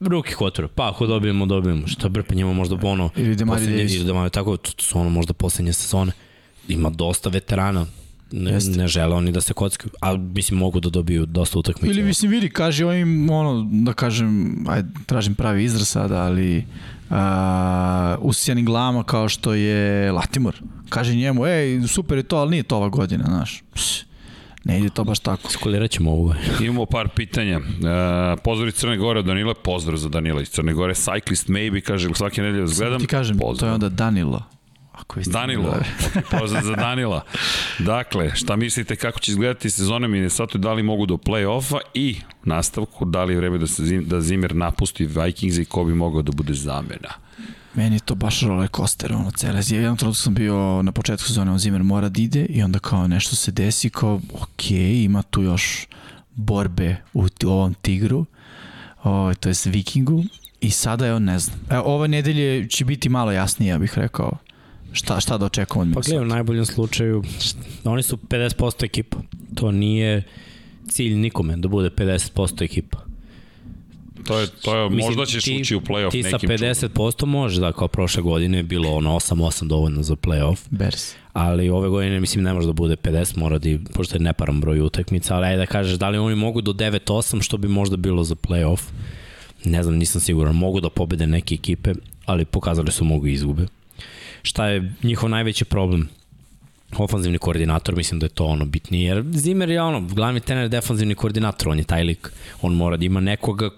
ruki 0.00 0.34
kotor, 0.34 0.68
pa 0.68 0.90
ako 0.90 1.06
dobijemo, 1.06 1.46
dobijemo. 1.46 1.86
Šta 1.86 2.08
brpe 2.08 2.34
njima 2.34 2.52
možda 2.52 2.76
ono... 2.82 3.10
Ili 3.16 3.36
Demari 3.36 3.66
Davis. 3.66 3.94
Ili 3.94 4.04
Demari, 4.04 4.30
tako, 4.30 4.56
to 4.56 4.70
su 4.78 4.98
ono 4.98 5.10
možda 5.10 5.32
poslednje 5.32 5.72
sezone. 5.72 6.12
Ima 6.68 6.90
dosta 6.90 7.28
veterana 7.28 7.86
ne, 8.32 8.52
Jeste. 8.52 8.78
ne 8.78 8.88
žele 8.88 9.14
oni 9.14 9.32
da 9.32 9.40
se 9.40 9.52
kockaju, 9.52 9.90
a 10.00 10.16
mislim 10.16 10.58
mogu 10.58 10.80
da 10.80 10.90
dobiju 10.90 11.26
dosta 11.26 11.58
utakmica. 11.58 11.92
Ili 11.92 12.02
mislim 12.02 12.30
vidi, 12.30 12.50
kaže 12.50 12.86
ovim, 12.86 13.30
ono, 13.30 13.68
da 13.72 13.92
kažem, 13.92 14.64
ajde, 14.68 14.88
tražim 15.06 15.34
pravi 15.34 15.64
izraz 15.64 15.88
sada, 15.88 16.22
ali 16.22 16.64
uh, 17.10 17.16
usijanim 18.20 18.64
glama 18.64 19.02
kao 19.02 19.28
što 19.28 19.54
je 19.54 20.12
Latimor. 20.12 20.62
Kaže 20.88 21.14
njemu, 21.14 21.46
ej, 21.46 21.82
super 21.88 22.18
je 22.18 22.22
to, 22.22 22.36
ali 22.36 22.50
nije 22.50 22.62
to 22.62 22.76
ova 22.76 22.88
godina, 22.88 23.24
znaš. 23.24 23.62
Pš, 23.74 24.06
ne 24.64 24.78
ide 24.78 24.88
to 24.88 25.04
baš 25.04 25.18
tako. 25.18 25.50
Skulirat 25.50 25.90
ćemo 25.90 26.10
ovo. 26.12 26.34
Imamo 26.64 26.86
par 26.86 27.08
pitanja. 27.08 27.58
Uh, 27.58 27.64
pozdrav 28.44 28.68
iz 28.68 28.74
Crne 28.74 28.96
Gore 28.96 29.18
od 29.18 29.26
Danila, 29.26 29.54
pozdrav 29.54 29.96
za 29.96 30.08
Danila 30.08 30.42
iz 30.42 30.48
Crne 30.48 30.72
Gore. 30.72 30.94
Cyclist 30.94 31.48
maybe, 31.48 31.80
kaže, 31.80 32.08
svake 32.14 32.42
nedelje 32.42 32.64
gledam. 32.64 32.74
Samo 32.74 32.98
ti 32.98 33.06
kažem, 33.06 33.38
pozdrav. 33.38 33.60
to 33.60 33.66
je 33.66 33.72
onda 33.72 33.88
Danilo. 33.88 34.55
Ako 34.96 35.20
Danilo, 35.26 35.74
pozdrav 36.30 36.62
za 36.62 36.74
Danila. 36.74 37.24
Dakle, 37.78 38.30
šta 38.34 38.56
mislite 38.56 38.96
kako 38.96 39.20
će 39.20 39.30
izgledati 39.30 39.70
sezona 39.70 40.08
Minnesota, 40.08 40.58
da 40.58 40.72
li 40.72 40.82
mogu 40.82 41.06
do 41.06 41.14
play-offa 41.14 41.78
i 41.94 42.16
nastavku, 42.44 43.04
da 43.04 43.24
li 43.24 43.34
je 43.34 43.36
vreme 43.36 43.58
da, 43.58 43.66
se, 43.66 43.82
da 43.82 44.20
Zimmer 44.20 44.54
napusti 44.54 45.06
Vikings 45.06 45.58
i 45.58 45.64
ko 45.64 45.84
bi 45.84 45.94
mogao 45.94 46.22
da 46.22 46.32
bude 46.32 46.54
zamena? 46.54 47.10
Meni 47.74 47.96
je 47.96 48.00
to 48.00 48.14
baš 48.14 48.40
roller 48.40 48.68
coaster, 48.76 49.12
ono, 49.12 49.30
cele 49.30 49.62
zije. 49.62 49.80
Jedan 49.80 49.96
trenutku 49.96 50.22
sam 50.22 50.34
bio 50.34 50.82
na 50.82 50.92
početku 50.92 51.26
sezone, 51.26 51.50
on 51.50 51.58
Zimmer 51.58 51.82
mora 51.82 52.08
da 52.08 52.20
ide 52.20 52.44
i 52.44 52.62
onda 52.62 52.78
kao 52.78 53.08
nešto 53.08 53.36
se 53.36 53.52
desi, 53.52 53.90
kao, 53.90 54.20
ok, 54.34 54.70
ima 54.70 55.22
tu 55.22 55.42
još 55.42 55.86
borbe 56.34 56.96
u, 57.14 57.26
u 57.44 57.48
ovom 57.48 57.74
tigru, 57.74 58.26
o, 59.04 59.34
to 59.40 59.48
je 59.48 59.54
Vikingu, 59.64 60.24
i 60.60 60.70
sada 60.70 61.06
je 61.06 61.14
on, 61.14 61.24
ne 61.24 61.38
znam. 61.38 61.58
E, 61.70 61.78
ove 61.78 62.08
nedelje 62.08 62.68
će 62.68 62.84
biti 62.84 63.08
malo 63.08 63.32
jasnije, 63.32 63.70
ja 63.70 63.78
bih 63.78 63.98
rekao 63.98 64.38
šta, 64.96 65.20
šta 65.20 65.38
da 65.38 65.46
očekujemo 65.46 65.82
od 65.82 65.86
Minnesota? 65.86 66.04
Pa 66.04 66.10
gledaj, 66.10 66.26
u 66.26 66.34
najboljem 66.34 66.66
slučaju, 66.66 67.22
oni 67.84 68.02
su 68.02 68.16
50% 68.16 68.84
ekipa. 68.84 69.16
To 69.54 69.70
nije 69.70 70.22
cilj 70.88 71.14
nikome 71.14 71.56
da 71.56 71.68
bude 71.68 71.90
50% 71.90 72.64
ekipa. 72.64 72.98
To 74.26 74.38
je, 74.38 74.46
to 74.46 74.76
je, 74.76 74.90
Mislim, 74.90 75.06
možda 75.06 75.26
ćeš 75.26 75.44
ti, 75.44 75.58
ući 75.60 75.76
u 75.76 75.80
play-off 75.80 76.10
ti 76.10 76.22
nekim 76.22 76.48
Ti 76.50 76.58
sa 76.58 76.88
50% 76.88 77.18
čujem. 77.18 77.30
može 77.30 77.60
da 77.60 77.72
kao 77.72 77.88
prošle 77.88 78.22
godine 78.22 78.58
je 78.58 78.62
bilo 78.62 78.94
ono 78.94 79.10
8-8 79.10 79.66
dovoljno 79.66 80.02
za 80.02 80.16
play-off. 80.16 80.58
Bers. 80.70 81.14
Ali 81.32 81.70
ove 81.70 81.88
godine 81.88 82.20
mislim 82.20 82.44
ne 82.44 82.52
može 82.52 82.66
da 82.66 82.72
bude 82.72 82.96
50, 82.96 83.38
mora 83.38 83.58
da, 83.58 83.68
pošto 83.94 84.16
je 84.16 84.20
neparan 84.20 84.60
broj 84.60 84.80
utakmica, 84.80 85.36
ali 85.36 85.46
ajde 85.46 85.56
da 85.58 85.66
kažeš 85.66 85.98
da 85.98 86.08
li 86.08 86.18
oni 86.18 86.36
mogu 86.36 86.60
do 86.60 86.72
9-8 86.72 87.42
što 87.42 87.56
bi 87.56 87.68
možda 87.68 87.96
bilo 87.96 88.24
za 88.24 88.34
play-off. 88.34 88.80
Ne 89.64 89.82
znam, 89.82 89.94
nisam 89.94 90.20
siguran. 90.20 90.54
Mogu 90.54 90.80
da 90.80 90.90
pobede 90.90 91.26
neke 91.26 91.54
ekipe, 91.54 91.92
ali 92.24 92.44
pokazali 92.44 92.92
su 92.92 93.04
mogu 93.04 93.26
izgube 93.26 93.66
šta 94.46 94.66
je 94.68 94.92
njihov 95.02 95.30
najveći 95.30 95.64
problem? 95.64 96.08
Ofanzivni 96.98 97.38
koordinator, 97.38 97.96
mislim 97.96 98.20
da 98.20 98.26
je 98.26 98.30
to 98.30 98.44
ono 98.44 98.64
bitnije, 98.64 99.06
jer 99.06 99.24
Zimmer 99.32 99.70
je 99.70 99.82
ono, 99.82 100.00
glavni 100.00 100.40
trener 100.40 100.68
defanzivni 100.68 101.14
koordinator, 101.14 101.68
on 101.68 101.78
je 101.78 101.84
taj 101.84 102.04
lik, 102.04 102.32
on 102.62 102.74
mora 102.74 102.96
da 102.96 103.04
ima 103.04 103.20
nekoga, 103.20 103.70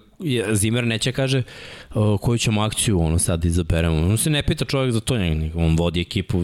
Zimmer 0.53 0.87
neće 0.87 1.11
kaže 1.11 1.43
koju 2.21 2.37
ćemo 2.37 2.61
akciju 2.61 3.01
ono 3.01 3.19
sad 3.19 3.45
izaberemo, 3.45 3.97
on 3.97 4.17
se 4.17 4.29
ne 4.29 4.43
pita 4.43 4.65
čovjek 4.65 4.93
za 4.93 4.99
to, 4.99 5.15
on 5.55 5.75
vodi 5.77 6.01
ekipu, 6.01 6.43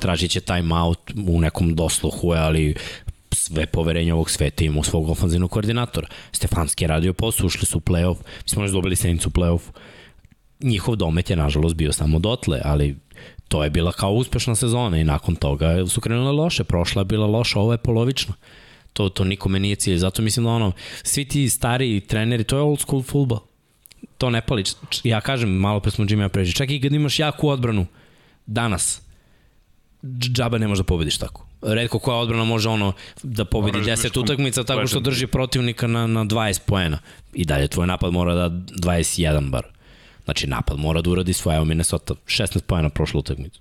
tražit 0.00 0.30
će 0.30 0.40
time 0.40 0.74
out 0.74 1.12
u 1.26 1.40
nekom 1.40 1.74
dosluhu, 1.74 2.32
ali 2.32 2.74
sve 3.32 3.66
poverenje 3.66 4.14
ovog 4.14 4.30
sveta 4.30 4.64
ima 4.64 4.80
u 4.80 4.84
svog 4.84 5.08
ofanzivnog 5.10 5.50
koordinatora. 5.50 6.08
Stefanski 6.32 6.84
je 6.84 6.88
radio 6.88 7.12
posao, 7.12 7.46
ušli 7.46 7.66
su 7.66 7.78
u 7.78 7.80
playoff, 7.80 8.16
mi 8.44 8.48
smo 8.48 8.62
još 8.62 8.72
dobili 8.72 8.96
sednicu 8.96 9.28
u 9.28 9.32
playoff, 9.32 9.60
njihov 10.60 10.96
domet 10.96 11.30
je 11.30 11.36
nažalost 11.36 11.76
bio 11.76 11.92
samo 11.92 12.18
dotle, 12.18 12.60
ali 12.64 12.96
to 13.48 13.64
je 13.64 13.70
bila 13.70 13.92
kao 13.92 14.12
uspešna 14.12 14.54
sezona 14.54 14.98
i 14.98 15.04
nakon 15.04 15.36
toga 15.36 15.86
su 15.86 16.00
krenule 16.00 16.32
loše, 16.32 16.64
prošla 16.64 17.00
je 17.00 17.04
bila 17.04 17.26
loša, 17.26 17.60
ovo 17.60 17.72
je 17.72 17.78
polovična. 17.78 18.34
To, 18.92 19.08
to 19.08 19.24
nikome 19.24 19.58
nije 19.58 19.76
cilj. 19.76 19.96
Zato 19.96 20.22
mislim 20.22 20.44
da 20.44 20.50
ono, 20.50 20.72
svi 21.02 21.24
ti 21.24 21.48
stari 21.48 22.00
treneri, 22.00 22.44
to 22.44 22.56
je 22.56 22.62
old 22.62 22.80
school 22.80 23.02
futbol. 23.02 23.38
To 24.18 24.30
ne 24.30 24.40
pali. 24.40 24.64
Ja 25.04 25.20
kažem, 25.20 25.50
malo 25.50 25.80
pre 25.80 25.90
smo 25.90 26.04
Jimmy 26.04 26.20
ja 26.20 26.28
pređi. 26.28 26.52
Čak 26.52 26.70
i 26.70 26.80
kad 26.80 26.92
imaš 26.92 27.18
jaku 27.18 27.48
odbranu, 27.48 27.86
danas, 28.46 29.02
džaba 30.18 30.58
ne 30.58 30.68
može 30.68 30.82
da 30.82 30.86
pobediš 30.86 31.18
tako. 31.18 31.46
Redko 31.62 31.98
koja 31.98 32.16
odbrana 32.16 32.44
može 32.44 32.68
ono 32.68 32.92
da 33.22 33.44
pobedi 33.44 33.78
10 33.78 34.20
utakmica 34.20 34.64
tako 34.64 34.86
što 34.86 35.00
drži 35.00 35.26
protivnika 35.26 35.86
na, 35.86 36.06
na 36.06 36.24
20 36.24 36.60
poena. 36.66 36.98
I 37.32 37.44
dalje 37.44 37.68
tvoj 37.68 37.86
napad 37.86 38.12
mora 38.12 38.34
da 38.34 38.48
21 38.50 39.50
bar. 39.50 39.77
Znači 40.28 40.46
napad 40.46 40.78
mora 40.78 41.02
da 41.02 41.10
uradi 41.10 41.32
svoje, 41.32 41.56
evo 41.56 41.64
Minnesota 41.64 42.14
16 42.26 42.60
poena 42.60 42.88
prošlu 42.88 43.20
utakmicu. 43.20 43.60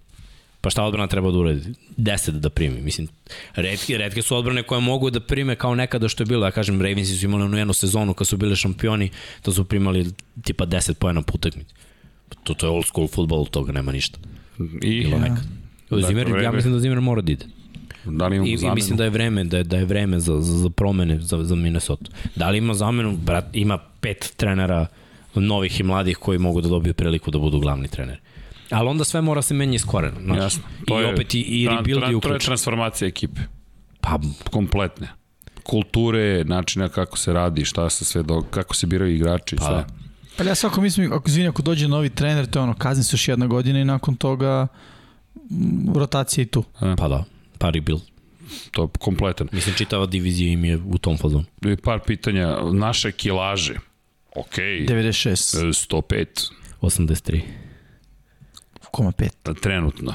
Pa 0.62 0.70
šta 0.70 0.84
odbrana 0.84 1.08
treba 1.08 1.32
da 1.32 1.38
uradi? 1.38 1.62
10 1.98 2.32
da 2.32 2.50
primi. 2.50 2.82
Mislim, 2.82 3.08
redke, 3.56 3.98
redke 3.98 4.22
su 4.22 4.36
odbrane 4.36 4.64
koje 4.64 4.82
mogu 4.82 5.10
da 5.10 5.20
prime 5.20 5.56
kao 5.56 5.76
nekada 5.76 6.08
što 6.08 6.24
je 6.24 6.28
bilo. 6.28 6.46
Ja 6.46 6.52
kažem, 6.52 6.82
Ravensi 6.82 7.16
su 7.16 7.26
imali 7.26 7.44
onu 7.44 7.58
jednu 7.58 7.74
sezonu 7.74 8.14
kad 8.14 8.28
su 8.28 8.38
bili 8.38 8.56
šampioni, 8.56 9.10
to 9.42 9.52
su 9.52 9.64
primali 9.64 10.12
tipa 10.44 10.66
10 10.66 10.94
pojena 10.94 11.22
po 11.22 11.32
utakmici. 11.36 11.74
To, 12.44 12.54
to 12.54 12.66
je 12.66 12.70
old 12.70 12.86
school 12.86 13.08
futbol, 13.08 13.46
toga 13.46 13.72
nema 13.72 13.92
ništa. 13.92 14.20
I, 14.82 15.04
bilo 15.04 15.20
nekad. 15.20 15.44
Dakle, 15.90 16.08
Zimmer, 16.08 16.28
vreme... 16.28 16.44
ja 16.44 16.52
mislim 16.52 16.74
da 16.74 16.80
Zimmer 16.80 17.02
mora 17.02 17.22
da 17.22 17.32
ide. 17.32 17.46
Da 18.06 18.28
li 18.28 18.50
I, 18.50 18.54
I 18.54 18.72
mislim 18.76 18.98
da 18.98 19.04
je 19.04 19.10
vreme, 19.10 19.44
da 19.44 19.58
je, 19.58 19.64
da 19.64 19.78
je 19.78 19.86
vreme 19.86 20.20
za, 20.20 20.42
za, 20.42 20.58
za 20.58 20.70
promene 20.70 21.20
za, 21.20 21.44
za 21.44 21.56
Minnesota. 21.56 22.12
Da 22.36 22.50
li 22.50 22.58
ima 22.58 22.74
zamenu? 22.74 23.18
Brat, 23.18 23.46
ima 23.54 23.78
pet 24.02 24.34
trenera 24.38 24.88
novih 25.42 25.80
i 25.80 25.84
mladih 25.84 26.18
koji 26.18 26.40
mogu 26.40 26.62
da 26.62 26.70
dobiju 26.70 26.94
priliku 26.94 27.32
da 27.32 27.40
budu 27.40 27.60
glavni 27.60 27.88
treneri. 27.88 28.20
Ali 28.70 28.90
onda 28.90 29.04
sve 29.04 29.22
mora 29.22 29.42
se 29.42 29.54
menjati 29.54 29.76
iz 29.76 29.86
korena. 29.86 30.20
Znači, 30.24 30.42
Jasno. 30.42 30.64
To 30.86 31.00
I 31.00 31.04
je, 31.04 31.14
opet 31.14 31.34
i, 31.34 31.40
i 31.40 31.68
rebuild 31.68 32.04
je 32.10 32.16
uključen. 32.16 32.30
To 32.30 32.36
je 32.36 32.40
transformacija 32.40 33.08
ekipe. 33.08 33.42
Pa, 34.02 34.20
kompletne. 34.52 35.08
Kulture, 35.64 36.44
načina 36.44 36.90
kako 36.90 37.18
se 37.18 37.34
radi, 37.34 37.66
šta 37.66 37.90
se 37.90 38.06
sve, 38.06 38.24
do, 38.24 38.42
kako 38.42 38.76
se 38.76 38.88
biraju 38.88 39.16
igrači, 39.16 39.56
pa, 39.56 39.66
sve. 39.66 39.86
Pa 40.38 40.44
ja 40.44 40.56
svako 40.56 40.82
mislim, 40.82 41.14
ako 41.14 41.30
izvini, 41.30 41.48
ako 41.48 41.62
dođe 41.62 41.88
novi 41.88 42.10
trener, 42.10 42.46
to 42.46 42.60
je 42.60 42.64
ono, 42.64 42.74
kazni 42.74 43.04
se 43.04 43.14
još 43.14 43.28
jedna 43.28 43.48
godina 43.48 43.80
i 43.80 43.86
nakon 43.86 44.16
toga 44.16 44.68
rotacija 45.96 46.42
i 46.42 46.46
tu. 46.46 46.64
A. 46.80 46.96
Pa 46.98 47.08
da, 47.08 47.24
pa 47.58 47.70
rebuild. 47.70 48.02
To 48.72 48.84
je 48.84 48.88
kompletan. 49.00 49.48
Mislim, 49.52 49.76
čitava 49.76 50.06
divizija 50.06 50.52
im 50.52 50.66
je 50.66 50.78
u 50.78 50.98
tom 50.98 51.18
fazonu. 51.18 51.44
I 51.62 51.76
par 51.76 52.00
pitanja. 52.06 52.58
Naše 52.74 53.12
kilaže. 53.12 53.76
Ok. 54.38 54.58
96. 54.88 55.74
105. 55.74 56.28
83. 56.82 57.42
82,5. 58.92 59.62
Trenutno. 59.62 60.14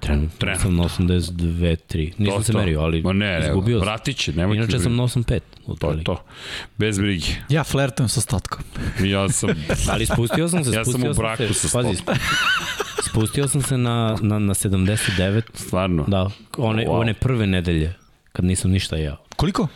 Trenutno, 0.00 0.38
Trenutno. 0.38 0.62
sam 0.62 0.76
na 0.76 0.82
82, 0.82 1.76
3. 1.88 2.12
Nisam 2.18 2.36
to, 2.36 2.42
se 2.42 2.52
merio, 2.52 2.80
ali 2.80 3.02
Ma 3.02 3.12
ne, 3.12 3.40
ne, 3.40 3.78
vratit 3.80 4.16
će, 4.16 4.32
nemoj 4.32 4.56
Inače 4.56 4.78
sam 4.78 4.96
na 4.96 5.02
85. 5.02 5.40
To 5.78 5.90
je 5.90 6.04
to. 6.04 6.24
Bez 6.78 6.98
brige. 6.98 7.26
Ja 7.48 7.64
flertujem 7.64 8.08
sa 8.08 8.20
statkom. 8.20 8.64
Ja 9.04 9.28
sam... 9.28 9.50
ali 9.92 10.06
spustio 10.06 10.48
sam 10.48 10.64
se, 10.64 10.70
ja 10.70 10.84
sam 10.84 11.04
u 11.04 11.14
braku 11.14 11.46
se, 11.46 11.54
sa 11.54 11.68
statkom. 11.68 11.96
Pazi, 12.06 12.20
spustio 13.10 13.48
sam 13.48 13.62
se 13.62 13.78
na, 13.78 14.16
na, 14.20 14.38
na 14.38 14.54
79. 14.54 15.42
Stvarno? 15.54 16.04
Da, 16.08 16.30
one, 16.56 16.86
wow. 16.86 17.00
one 17.00 17.14
prve 17.14 17.46
nedelje, 17.46 17.94
kad 18.32 18.44
nisam 18.44 18.70
ništa 18.70 18.96
jeo. 18.96 19.16
Koliko? 19.36 19.68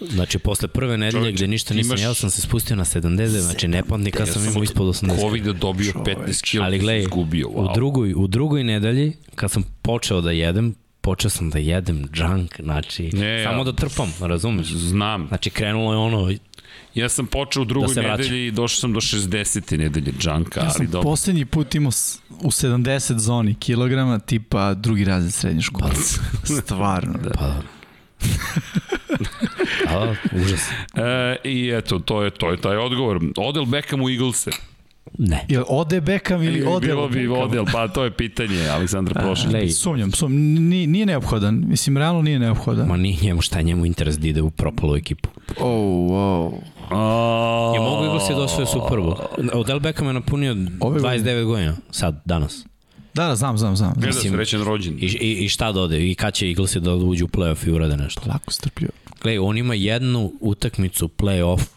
Znači, 0.00 0.38
posle 0.38 0.68
prve 0.68 0.96
nedelje 0.96 1.20
Čovječ, 1.20 1.36
gde 1.36 1.46
ništa 1.46 1.74
nisam 1.74 1.90
imaš... 1.90 2.00
jeo, 2.00 2.14
sam 2.14 2.30
se 2.30 2.40
spustio 2.40 2.76
na 2.76 2.84
70, 2.84 3.26
znači 3.26 3.68
nepamtnika 3.68 4.26
sam 4.26 4.46
imao 4.46 4.62
ispod 4.62 4.86
80. 4.86 5.20
Covid 5.20 5.44
dobio 5.44 5.92
15 5.92 6.50
kg, 6.50 6.62
Ali 6.62 6.78
gledaj, 6.78 7.00
izgubio, 7.00 7.48
wow. 7.48 7.70
u, 7.70 7.74
drugoj, 7.74 8.14
u 8.16 8.26
drugoj 8.26 8.64
nedelji, 8.64 9.12
kad 9.34 9.50
sam 9.50 9.62
počeo 9.82 10.20
da 10.20 10.30
jedem, 10.30 10.74
počeo 11.00 11.30
sam 11.30 11.50
da 11.50 11.58
jedem 11.58 12.08
junk, 12.14 12.60
znači, 12.60 13.10
ne, 13.12 13.44
samo 13.44 13.58
ja, 13.58 13.64
da 13.64 13.72
trpam, 13.72 14.12
razumeš? 14.20 14.66
Znam. 14.66 15.26
Znači, 15.28 15.50
krenulo 15.50 15.92
je 15.92 15.98
ono, 15.98 16.30
Ja 16.94 17.08
sam 17.08 17.26
počeo 17.26 17.62
u 17.62 17.64
drugoj 17.64 17.94
da 17.94 18.02
nedelji 18.02 18.46
i 18.46 18.50
došao 18.50 18.80
sam 18.80 18.92
do 18.92 19.00
60. 19.00 19.78
nedelje 19.78 20.12
džanka. 20.18 20.60
Ja 20.60 20.70
sam 20.70 20.86
dobro. 20.86 21.10
poslednji 21.10 21.44
put 21.44 21.74
imao 21.74 21.92
u 22.40 22.50
70 22.50 23.18
zoni 23.18 23.54
kilograma, 23.54 24.18
tipa 24.18 24.74
drugi 24.74 25.04
razred 25.04 25.34
srednje 25.34 25.62
škole. 25.62 25.90
Pa, 25.90 26.54
Stvarno. 26.62 27.18
Da. 27.18 27.30
Pa, 27.30 27.54
da. 30.04 30.10
A, 30.10 30.14
užas. 30.42 30.60
E, 30.96 31.36
I 31.44 31.70
eto, 31.70 31.98
to 31.98 32.22
je, 32.22 32.30
to 32.30 32.50
je 32.50 32.56
taj 32.56 32.76
odgovor. 32.76 33.20
Odel 33.36 33.64
Beckham 33.64 34.02
u 34.02 34.10
Eaglese. 34.10 34.50
Ne. 35.18 35.44
Jel 35.48 35.64
ode 35.68 36.00
Beckham 36.00 36.42
ili 36.42 36.64
ode 36.66 36.86
Bilo 36.86 37.08
bi 37.08 37.28
Odel, 37.28 37.64
pa 37.72 37.88
to 37.88 38.04
je 38.04 38.10
pitanje 38.10 38.68
Aleksandra 38.68 39.20
Prošlić. 39.20 39.76
Sumnjam, 39.76 40.12
sumnjam. 40.12 40.68
Nije, 40.68 40.86
nije 40.86 41.06
neophodan. 41.06 41.64
Mislim, 41.66 41.96
realno 41.96 42.22
nije 42.22 42.38
neophodan. 42.38 42.88
Ma 42.88 42.96
nije 42.96 43.18
njemu 43.22 43.40
šta 43.40 43.58
je 43.58 43.64
njemu 43.64 43.86
interes 43.86 44.18
da 44.18 44.28
ide 44.28 44.42
u 44.42 44.50
propalu 44.50 44.96
ekipu. 44.96 45.28
Oh, 45.60 46.10
wow. 46.10 46.52
Oh. 46.90 47.74
Je 47.74 47.80
mogu 47.80 48.04
Eagles 48.04 48.30
je 48.30 48.34
da 48.34 48.42
osvoje 48.42 48.66
Super 48.66 48.98
Bowl. 48.98 49.16
Odel 49.52 49.80
Beckham 49.80 50.06
je 50.06 50.12
napunio 50.12 50.54
29 50.54 51.44
godina, 51.44 51.76
sad, 51.90 52.22
danas. 52.24 52.64
Da, 53.14 53.26
da, 53.26 53.36
znam, 53.36 53.58
znam, 53.58 53.76
znam. 53.76 53.94
Gleda 53.96 54.12
srećen 54.12 54.64
rođen. 54.64 54.98
I, 55.00 55.06
i, 55.06 55.44
I 55.44 55.48
šta 55.48 55.72
da 55.72 55.80
ode? 55.80 56.10
I 56.10 56.14
kad 56.14 56.34
će 56.34 56.46
Eagles 56.48 56.76
da 56.76 56.94
uđu 56.94 57.24
u 57.24 57.28
playoff 57.28 57.68
i 57.68 57.70
urade 57.70 57.96
nešto? 57.96 58.20
Lako 58.26 58.52
strpljivo. 58.52 58.92
Gledaj, 59.22 59.38
on 59.38 59.58
ima 59.58 59.74
jednu 59.74 60.32
utakmicu 60.40 61.08
playoff 61.08 61.76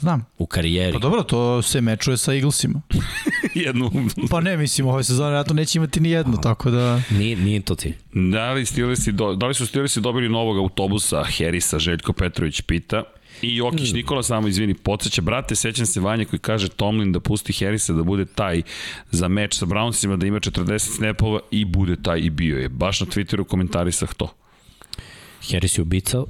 Znam. 0.00 0.24
U 0.38 0.46
karijeri. 0.46 0.92
Pa 0.92 0.98
dobro, 0.98 1.22
to 1.22 1.62
se 1.62 1.80
mečuje 1.80 2.16
sa 2.16 2.34
Eaglesima. 2.34 2.82
jednu. 3.54 3.90
pa 4.30 4.40
ne, 4.40 4.56
mislim, 4.56 4.86
ove 4.86 5.04
sezone 5.04 5.28
vjerojatno 5.28 5.54
neće 5.54 5.78
imati 5.78 6.00
ni 6.00 6.10
jednu, 6.10 6.36
tako 6.42 6.70
da... 6.70 7.02
Nije, 7.10 7.36
nije 7.36 7.60
to 7.60 7.74
ti. 7.74 7.94
Da 8.12 8.52
li, 8.52 8.66
Steelersi 8.66 9.12
do, 9.12 9.34
da 9.34 9.46
li 9.46 9.54
su 9.54 9.66
Steelersi 9.66 10.00
dobili 10.00 10.28
novog 10.28 10.58
autobusa 10.58 11.24
Harrisa, 11.38 11.78
Željko 11.78 12.12
Petrović 12.12 12.60
pita. 12.60 13.02
I 13.42 13.56
Jokić. 13.56 13.92
Nikola, 13.92 14.22
samo 14.22 14.48
izvini, 14.48 14.74
podsjeća, 14.74 15.22
brate, 15.22 15.54
sećam 15.54 15.86
se 15.86 16.00
Vanja 16.00 16.24
koji 16.24 16.40
kaže 16.40 16.68
Tomlin 16.68 17.12
da 17.12 17.20
pusti 17.20 17.52
Harrisa 17.52 17.92
da 17.92 18.02
bude 18.02 18.24
taj 18.24 18.62
za 19.10 19.28
meč 19.28 19.54
sa 19.54 19.66
Brownsima, 19.66 20.16
da 20.16 20.26
ima 20.26 20.40
40 20.40 20.78
snapova 20.78 21.40
i 21.50 21.64
bude 21.64 21.96
taj 22.02 22.18
i 22.18 22.30
bio 22.30 22.58
je. 22.58 22.68
Baš 22.68 23.00
na 23.00 23.06
Twitteru 23.06 23.44
komentarisah 23.44 24.14
to. 24.14 24.28
Harris 25.50 25.78
je 25.78 25.82
ubica, 25.82 26.22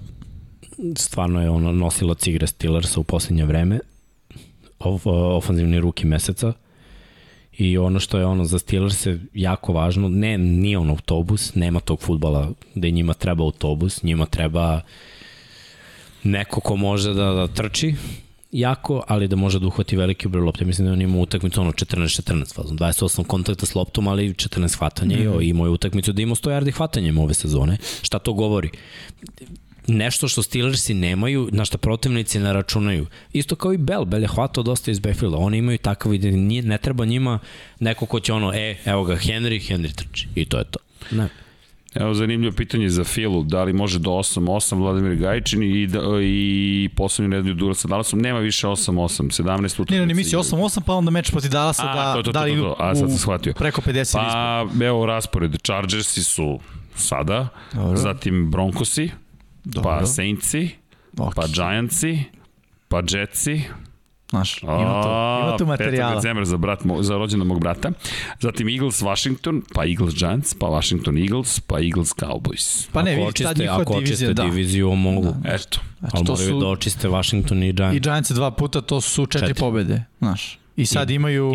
stvarno 0.96 1.42
je 1.42 1.50
ono 1.50 1.72
nosilac 1.72 2.26
igre 2.26 2.46
Steelersa 2.46 3.00
u 3.00 3.04
poslednje 3.04 3.44
vreme, 3.44 3.80
of, 4.78 5.06
ofanzivni 5.06 5.80
ruki 5.80 6.06
meseca, 6.06 6.52
I 7.58 7.78
ono 7.78 8.00
što 8.00 8.18
je 8.18 8.26
ono 8.26 8.44
za 8.44 8.58
Steelers 8.58 9.06
je 9.06 9.20
jako 9.34 9.72
važno, 9.72 10.08
ne, 10.08 10.38
nije 10.38 10.78
on 10.78 10.90
autobus, 10.90 11.54
nema 11.54 11.80
tog 11.80 12.00
futbala 12.00 12.50
gde 12.74 12.90
njima 12.90 13.14
treba 13.14 13.44
autobus, 13.44 14.02
njima 14.02 14.26
treba 14.26 14.80
neko 16.22 16.60
ko 16.60 16.76
može 16.76 17.14
da, 17.14 17.32
da 17.32 17.46
trči 17.48 17.94
jako, 18.52 19.02
ali 19.08 19.28
da 19.28 19.36
može 19.36 19.58
da 19.58 19.66
uhvati 19.66 19.96
veliki 19.96 20.28
broj 20.28 20.44
lopte. 20.44 20.64
Mislim 20.64 20.86
da 20.86 20.92
on 20.92 21.02
ima 21.02 21.18
utakmicu 21.18 21.60
ono 21.60 21.72
14-14 21.72 22.54
fazom, 22.54 22.78
28 22.78 23.24
kontakta 23.24 23.66
s 23.66 23.74
loptom, 23.74 24.08
ali 24.08 24.34
14 24.34 24.78
hvatanja 24.78 25.16
mm 25.16 25.20
-hmm. 25.20 25.42
i 25.42 25.48
imao 25.48 25.66
je 25.66 25.70
utakmicu 25.70 26.12
da 26.12 26.22
ima 26.22 26.34
100 26.34 26.50
yardi 26.50 26.76
hvatanjem 26.76 27.18
ove 27.18 27.34
sezone. 27.34 27.76
Šta 28.02 28.18
to 28.18 28.32
govori? 28.32 28.70
Nešto 29.86 30.28
što 30.28 30.42
Steelersi 30.42 30.94
nemaju, 30.94 31.48
na 31.52 31.64
što 31.64 31.78
protivnici 31.78 32.38
ne 32.38 32.52
računaju. 32.52 33.06
Isto 33.32 33.56
kao 33.56 33.72
i 33.72 33.78
Bell, 33.78 34.04
Bell 34.04 34.22
je 34.22 34.28
hvatao 34.28 34.62
dosta 34.62 34.90
iz 34.90 34.98
backfielda, 34.98 35.36
oni 35.36 35.58
imaju 35.58 35.78
takav 35.78 36.14
ide, 36.14 36.30
nije, 36.30 36.62
ne 36.62 36.78
treba 36.78 37.04
njima 37.04 37.38
neko 37.80 38.06
ko 38.06 38.20
će 38.20 38.32
ono, 38.32 38.52
e, 38.54 38.76
evo 38.84 39.04
ga 39.04 39.14
Henry, 39.14 39.72
Henry 39.72 39.94
trči 39.94 40.28
i 40.34 40.44
to 40.44 40.58
je 40.58 40.64
to. 40.64 40.78
Ne. 41.10 41.28
Evo 41.94 42.14
zanimljivo 42.14 42.52
pitanje 42.52 42.88
za 42.88 43.04
Filu, 43.04 43.42
da 43.42 43.64
li 43.64 43.72
može 43.72 43.98
do 43.98 44.10
8-8 44.10 44.78
Vladimir 44.78 45.14
Gajčin 45.16 45.62
i, 45.62 45.86
da, 45.86 46.00
i 46.22 46.88
poslednju 46.96 47.28
nedelju 47.28 47.54
dura 47.54 47.74
sa 47.74 47.88
Dallasom, 47.88 48.18
nema 48.18 48.38
više 48.38 48.66
8-8, 48.66 48.92
17 49.42 49.64
utakmica. 49.82 50.00
Ne, 50.00 50.06
ne, 50.06 50.14
misli 50.14 50.38
8-8 50.38 50.80
pa 50.86 50.94
onda 50.94 51.10
meč 51.10 51.30
protiv 51.30 51.50
Dallasa 51.50 51.82
da, 51.94 52.14
to, 52.14 52.22
to, 52.22 52.32
da 52.32 52.42
li 52.42 52.54
to, 52.56 52.62
to, 52.62 52.76
a 52.78 52.94
sad 52.94 53.08
sam 53.08 53.18
shvatio. 53.18 53.52
preko 53.54 53.80
50 53.80 54.12
Pa, 54.12 54.64
ispod. 54.68 54.82
evo 54.82 55.06
raspored, 55.06 55.56
Chargersi 55.62 56.22
su 56.24 56.60
sada, 56.96 57.48
Dobro. 57.72 57.96
zatim 57.96 58.50
Broncosi, 58.50 59.10
Dobro. 59.66 59.98
pa 60.00 60.06
Saintsi, 60.06 60.70
okay. 61.16 61.34
pa 61.34 61.46
Giantsi, 61.46 62.24
pa 62.88 63.02
Jetsi, 63.08 63.62
Znaš, 64.30 64.62
ima 64.62 64.72
tu, 64.72 65.08
ima 65.48 65.56
tu 65.58 65.66
materijala. 65.66 66.12
5. 66.12 66.14
decembra 66.16 66.44
za, 66.44 66.56
brat, 66.56 66.80
za 67.00 67.16
rođena 67.16 67.44
mog 67.44 67.60
brata. 67.60 67.90
Zatim 68.40 68.68
Eagles 68.68 69.02
Washington, 69.02 69.62
pa 69.74 69.86
Eagles 69.86 70.14
Giants, 70.14 70.54
pa 70.54 70.66
Washington 70.66 71.18
Eagles, 71.18 71.60
pa 71.60 71.80
Eagles 71.80 72.14
Cowboys. 72.14 72.88
Pa 72.92 73.02
ne, 73.02 73.16
vidite, 73.16 73.42
ta 73.42 73.52
njihova 73.56 73.82
ako 73.82 74.00
divizija, 74.00 74.32
da. 74.32 74.42
diviziju, 74.42 74.94
mogu. 74.94 75.34
Da. 75.42 75.54
Eto. 75.54 75.80
Ali 76.12 76.24
moraju 76.24 76.48
su, 76.48 76.60
da 76.60 76.66
očiste 76.66 77.08
Washington 77.08 77.62
i 77.62 77.72
Giants. 77.72 77.96
I 77.96 78.00
Giants 78.00 78.30
dva 78.30 78.50
puta, 78.50 78.80
to 78.80 79.00
su 79.00 79.26
četiri, 79.26 79.48
četiri. 79.48 79.60
pobede, 79.60 80.04
znaš. 80.18 80.58
I 80.76 80.86
sad 80.86 81.10
I, 81.10 81.14
imaju 81.14 81.52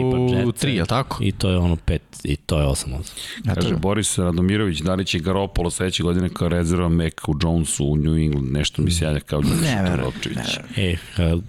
i 0.48 0.60
tri, 0.60 0.76
je 0.76 0.86
tako? 0.86 1.24
I 1.24 1.32
to 1.32 1.50
je 1.50 1.58
ono 1.58 1.76
pet, 1.76 2.02
i 2.24 2.36
to 2.36 2.60
je 2.60 2.66
osam 2.66 2.94
osam. 2.94 3.16
Kaže 3.56 3.76
Boris 3.76 4.18
Radomirović, 4.18 4.80
da 4.80 4.96
li 4.96 5.06
će 5.06 5.20
Garopolo 5.20 5.70
sledeće 5.70 6.04
godine 6.04 6.30
kao 6.30 6.50
rezerva 6.50 6.90
Meku 6.90 7.36
Jonesu 7.44 7.86
u 7.86 7.98
New 7.98 8.18
England, 8.18 8.52
nešto 8.52 8.82
mi 8.82 8.92
se 8.92 9.06
javlja 9.06 9.20
kao 9.20 9.42
ne, 9.42 9.82
verujem, 9.90 10.12
E, 10.78 10.96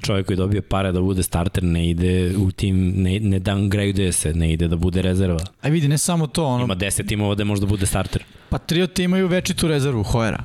čovjek 0.03 0.27
koji 0.27 0.37
dobije 0.37 0.63
pare 0.63 0.93
da 0.93 1.01
bude 1.01 1.23
starter 1.23 1.63
ne 1.65 1.91
ide 1.91 2.37
u 2.37 2.51
tim, 2.51 2.93
ne, 2.97 3.21
ne 3.21 3.41
downgrade 3.41 4.13
se, 4.13 4.35
ne 4.35 4.53
ide 4.53 4.69
da 4.69 4.77
bude 4.77 5.03
rezerva. 5.03 5.41
A 5.63 5.69
vidi, 5.69 5.89
ne 5.89 5.99
samo 5.99 6.27
to. 6.27 6.45
Ono... 6.45 6.65
Ima 6.65 6.75
deset 6.75 7.07
timova 7.07 7.35
da 7.35 7.45
može 7.45 7.61
da 7.61 7.67
bude 7.67 7.87
starter. 7.87 8.25
Patrioti 8.49 9.03
imaju 9.03 9.29
večitu 9.29 9.69
rezervu, 9.69 10.03
Hojera. 10.03 10.45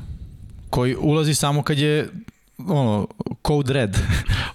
koji 0.70 0.96
ulazi 0.96 1.36
samo 1.36 1.64
kad 1.64 1.78
je 1.78 2.10
ono, 2.68 3.08
code 3.48 3.74
red, 3.74 3.98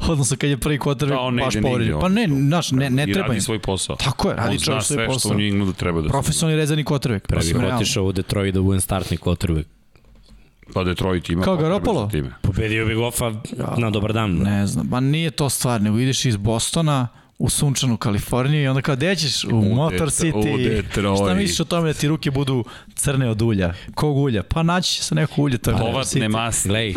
odnosno 0.09 0.37
kad 0.37 0.51
je 0.51 0.57
prvi 0.57 0.79
quarterback 0.79 1.45
baš 1.45 1.55
povređen. 1.63 2.01
Pa 2.01 2.09
ne, 2.09 2.27
naš, 2.27 2.71
ne, 2.71 2.91
ne 2.91 3.05
treba. 3.05 3.27
I 3.27 3.29
radi 3.29 3.41
svoj 3.41 3.59
posao. 3.59 3.97
Tako 3.97 4.29
je, 4.29 4.37
radi 4.37 4.61
čovjek 4.61 4.83
svoj 4.83 5.07
posao. 5.07 5.33
On 5.33 5.39
zna 5.39 5.39
sve 5.39 5.55
što 5.55 5.59
u 5.59 5.67
New 5.67 5.73
treba 5.73 6.01
da 6.01 6.09
Profesionalni 6.09 6.57
rezani 6.57 6.85
quarterback. 6.85 7.21
Pre 7.21 7.41
bih 7.41 7.57
otišao 7.75 8.05
u 8.05 8.13
Detroit 8.13 8.55
da 8.55 8.61
budem 8.61 8.81
startni 8.81 9.17
quarterback. 9.17 9.65
Pa 10.75 10.85
Detroit 10.85 11.31
ima 11.31 11.43
Kao 11.43 11.57
Garopolo? 11.57 12.11
Pobedio 12.43 12.87
bi 12.87 12.95
Goffa 12.95 13.25
ja, 13.25 13.75
na 13.79 13.91
dobar 13.91 14.13
dan. 14.13 14.31
Ne 14.31 14.67
znam, 14.67 14.89
ba 14.89 15.01
nije 15.01 15.31
to 15.31 15.49
stvar, 15.49 15.83
nego 15.83 15.99
ideš 15.99 16.25
iz 16.25 16.37
Bostona, 16.37 17.09
u 17.39 17.49
sunčanu 17.49 17.97
Kaliforniju 17.97 18.63
i 18.63 18.69
onda 18.69 18.83
kao, 18.83 18.97
gde 18.97 19.17
ćeš? 19.17 19.45
U, 19.45 19.49
u 19.49 19.75
Motor 19.75 20.09
City. 20.09 20.55
U 20.55 20.59
Detroit. 20.59 21.19
Šta 21.19 21.35
misliš 21.35 21.61
o 21.61 21.65
tome 21.65 21.89
da 21.89 21.99
ti 21.99 22.09
ruke 22.09 22.31
budu 22.31 22.65
crne 22.95 23.31
od 23.31 23.43
ulja? 23.43 23.75
Kog 23.95 24.17
ulja? 24.17 24.43
Pa 24.43 24.63
naći 24.63 24.95
će 24.95 25.03
se 25.03 25.15
neko 25.15 25.43
ulje. 25.43 25.59
To 25.59 25.71
je 25.71 25.77
Povatne 25.77 26.29
masne. 26.29 26.69
Glej, 26.69 26.91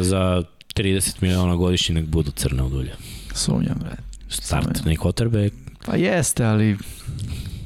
za 0.00 0.42
30 0.74 1.14
miliona 1.20 1.56
godišnji 1.56 1.94
nek 1.94 2.04
budu 2.04 2.30
crne 2.30 2.62
od 2.62 2.72
ulja. 2.72 2.92
Sumnjam, 3.34 3.78
bre. 3.80 3.96
Startni 4.28 4.96
quarterback. 4.96 5.52
Pa 5.86 5.96
jeste, 5.96 6.44
ali... 6.44 6.76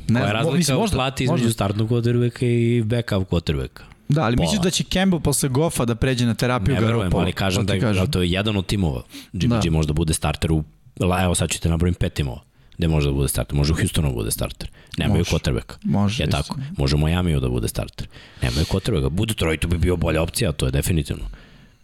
Ne, 0.09 0.21
Koja 0.21 0.27
je 0.27 0.33
razlika 0.33 0.57
mislim, 0.57 0.79
možda, 0.79 0.97
plati 0.97 1.25
između 1.25 1.43
možda. 1.45 1.53
startnog 1.55 1.89
quarterbacka 1.91 2.45
i 2.47 2.83
backup 2.83 3.29
quarterbacka? 3.31 3.83
Da, 4.09 4.23
ali 4.25 4.37
misliš 4.37 4.61
da 4.61 4.71
će 4.71 4.85
Campbell 4.85 5.23
posle 5.23 5.49
Goffa 5.49 5.85
da 5.85 5.95
pređe 5.95 6.27
na 6.27 6.35
terapiju 6.35 6.75
Ne 6.75 6.81
verujem, 6.81 7.15
ali 7.15 7.33
kažem 7.33 7.67
da, 7.67 7.75
je, 7.75 7.81
kažem. 7.81 8.11
to 8.11 8.23
je 8.23 8.31
jedan 8.31 8.57
od 8.57 8.67
timova. 8.67 9.03
Jimmy 9.33 9.49
da. 9.49 9.61
G 9.61 9.71
možda 9.71 9.93
bude 9.93 10.15
starter 10.15 10.53
u, 10.53 10.65
evo 11.23 11.35
sad 11.35 11.51
ću 11.51 11.61
te 11.61 11.69
nabrojim 11.69 11.95
pet 11.95 12.15
timova 12.15 12.41
gde 12.79 12.89
može 12.89 13.09
da 13.09 13.13
bude 13.13 13.29
starter. 13.29 13.57
Može 13.57 13.73
u 13.73 13.77
Houstonu 13.77 14.09
da 14.09 14.15
bude 14.15 14.31
starter. 14.31 14.71
Nemaju 14.99 15.25
quarterback. 15.25 15.75
Može. 15.83 16.23
Je 16.23 16.31
tako. 16.31 16.57
Može 16.77 16.97
u 16.97 16.99
Miami 16.99 17.41
da 17.41 17.49
bude 17.49 17.69
starter. 17.69 18.09
Nemaju 18.43 18.65
quarterbacka. 18.65 19.09
Bude 19.09 19.33
Detroitu 19.33 19.69
bi 19.69 19.79
bio 19.79 19.97
bolja 19.97 20.23
opcija, 20.23 20.53
to 20.53 20.67
je 20.67 20.73
definitivno. 20.73 21.25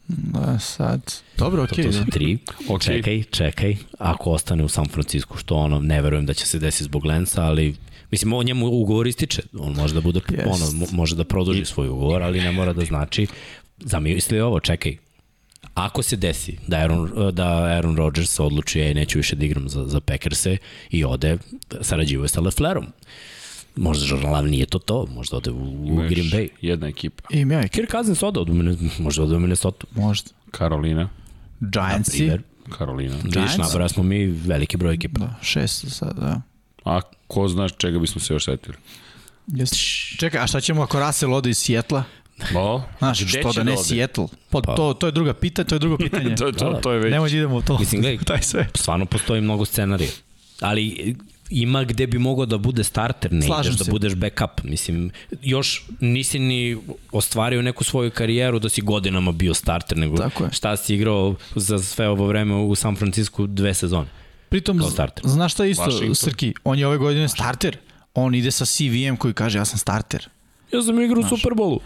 Da, 0.08 0.58
sad. 0.58 1.12
Dobro, 1.38 1.62
okej. 1.62 1.84
Okay, 1.84 1.92
to, 1.92 1.98
to 1.98 2.04
su 2.04 2.10
tri. 2.10 2.38
Okay. 2.68 2.84
Čekaj, 2.84 3.22
čekaj. 3.22 3.76
Ako 3.98 4.30
ostane 4.30 4.64
u 4.64 4.68
San 4.68 4.86
Francisco, 4.88 5.36
što 5.36 5.56
ono, 5.56 5.80
ne 5.80 6.02
verujem 6.02 6.26
da 6.26 6.34
će 6.34 6.46
se 6.46 6.58
desiti 6.58 6.84
zbog 6.84 7.04
Lensa, 7.04 7.42
ali 7.44 7.74
Mislim, 8.12 8.32
on 8.32 8.46
njemu 8.46 8.66
ugovor 8.66 9.06
ističe. 9.06 9.42
On 9.58 9.72
može 9.72 9.94
da 9.94 10.00
bude, 10.00 10.20
yes. 10.20 10.46
ono, 10.46 10.86
može 10.92 11.16
da 11.16 11.24
produži 11.24 11.64
svoj 11.64 11.88
ugovor, 11.88 12.22
ali 12.22 12.40
ne 12.40 12.52
mora 12.52 12.72
da 12.72 12.84
znači, 12.84 13.26
zamisli 13.78 14.40
ovo, 14.40 14.60
čekaj, 14.60 14.96
ako 15.74 16.02
se 16.02 16.16
desi 16.16 16.58
da 16.66 16.76
Aaron, 16.76 17.30
da 17.32 17.46
Aaron 17.46 17.96
Rodgers 17.96 18.40
odluči, 18.40 18.80
ej, 18.80 18.94
neću 18.94 19.18
više 19.18 19.36
da 19.36 19.44
igram 19.44 19.68
za, 19.68 19.84
za 19.86 20.00
Packerse 20.00 20.56
i 20.90 21.04
ode, 21.04 21.38
sarađivuje 21.80 22.28
sa 22.28 22.40
Leflerom. 22.40 22.86
Možda 23.76 24.06
Jordan 24.06 24.32
Love 24.32 24.50
nije 24.50 24.66
to 24.66 24.78
to, 24.78 25.06
možda 25.10 25.36
ode 25.36 25.50
u, 25.50 25.62
u 25.92 25.96
Green 25.96 26.26
Bay. 26.30 26.48
Jedna 26.60 26.88
ekipa. 26.88 27.28
I 27.30 27.40
ja 27.40 27.68
Kirk 27.68 27.90
Cousins 27.90 28.22
ode 28.22 28.40
od 28.40 28.48
možda 28.98 29.22
ode 29.22 29.36
u 29.36 29.40
Minnesota. 29.40 29.86
Možda. 29.94 30.30
Karolina. 30.50 31.08
Giantsi. 31.60 32.30
Karolina. 32.78 33.16
Giants. 33.16 33.36
Vidiš, 33.36 33.56
nabrali 33.56 33.88
smo 33.88 34.02
mi 34.02 34.26
veliki 34.26 34.76
broj 34.76 34.94
ekipa. 34.94 35.20
Da, 35.20 35.34
šest 35.42 35.84
sad, 35.88 36.16
da. 36.16 36.40
A 36.84 37.00
ko 37.26 37.48
zna 37.48 37.68
čega 37.68 37.98
bismo 37.98 38.20
se 38.20 38.34
još 38.34 38.44
setili? 38.44 38.76
Jeste. 39.46 39.76
Čekaj, 40.18 40.40
a 40.40 40.46
šta 40.46 40.60
ćemo 40.60 40.82
ako 40.82 41.00
Russell 41.00 41.34
ode 41.34 41.50
iz 41.50 41.58
Sjetla? 41.58 42.04
Bo, 42.52 42.82
Znaš, 42.98 43.18
što 43.26 43.52
da 43.52 43.62
ne 43.62 43.72
da 43.72 43.82
Seattle? 43.82 44.26
Pa, 44.50 44.60
pa, 44.60 44.74
to, 44.74 44.94
to 44.94 45.06
je 45.06 45.12
druga 45.12 45.34
pitanje, 45.44 45.68
to 45.68 45.74
je 45.74 45.78
drugo 45.78 45.96
pitanje. 45.96 46.36
to, 46.36 46.52
to, 46.52 46.78
to 46.82 46.92
je 46.92 46.98
već. 46.98 47.12
Nemoj 47.12 47.30
da 47.30 47.36
idemo 47.36 47.56
u 47.56 47.62
to. 47.62 47.78
Mislim, 47.78 48.00
gledaj, 48.00 48.24
taj 48.36 48.42
sve. 48.42 48.68
stvarno 48.74 49.06
postoji 49.06 49.40
mnogo 49.40 49.64
scenarija. 49.64 50.10
Ali 50.60 51.16
ima 51.52 51.84
gde 51.84 52.06
bi 52.06 52.18
mogao 52.18 52.46
da 52.46 52.58
bude 52.58 52.84
starter, 52.84 53.32
ne 53.32 53.46
Slažem 53.46 53.70
ideš 53.70 53.78
da 53.78 53.84
se. 53.84 53.90
da 53.90 53.92
budeš 53.92 54.14
backup. 54.14 54.62
Mislim, 54.64 55.10
još 55.42 55.86
nisi 56.00 56.38
ni 56.38 56.76
ostvario 57.12 57.62
neku 57.62 57.84
svoju 57.84 58.10
karijeru 58.10 58.58
da 58.58 58.68
si 58.68 58.80
godinama 58.80 59.32
bio 59.32 59.54
starter, 59.54 59.98
nego 59.98 60.16
Tako 60.16 60.44
je. 60.44 60.50
šta 60.52 60.76
si 60.76 60.94
igrao 60.94 61.34
za 61.54 61.78
sve 61.78 62.08
ovo 62.08 62.26
vreme 62.26 62.54
u 62.54 62.74
San 62.74 62.96
Francisco 62.96 63.46
dve 63.46 63.74
sezone. 63.74 64.08
Pritom, 64.48 64.80
znaš 65.24 65.52
šta 65.52 65.64
je 65.64 65.70
isto, 65.70 65.84
Washington. 65.84 66.14
Srki? 66.14 66.54
On 66.64 66.78
je 66.78 66.86
ove 66.86 66.98
godine 66.98 67.28
starter. 67.28 67.76
On 68.14 68.34
ide 68.34 68.50
sa 68.50 68.64
CVM 68.66 69.16
koji 69.18 69.34
kaže 69.34 69.58
ja 69.58 69.64
sam 69.64 69.78
starter. 69.78 70.28
Ja 70.72 70.82
sam 70.82 71.00
igrao 71.00 71.22
u 71.22 71.36
Superbolu. 71.36 71.80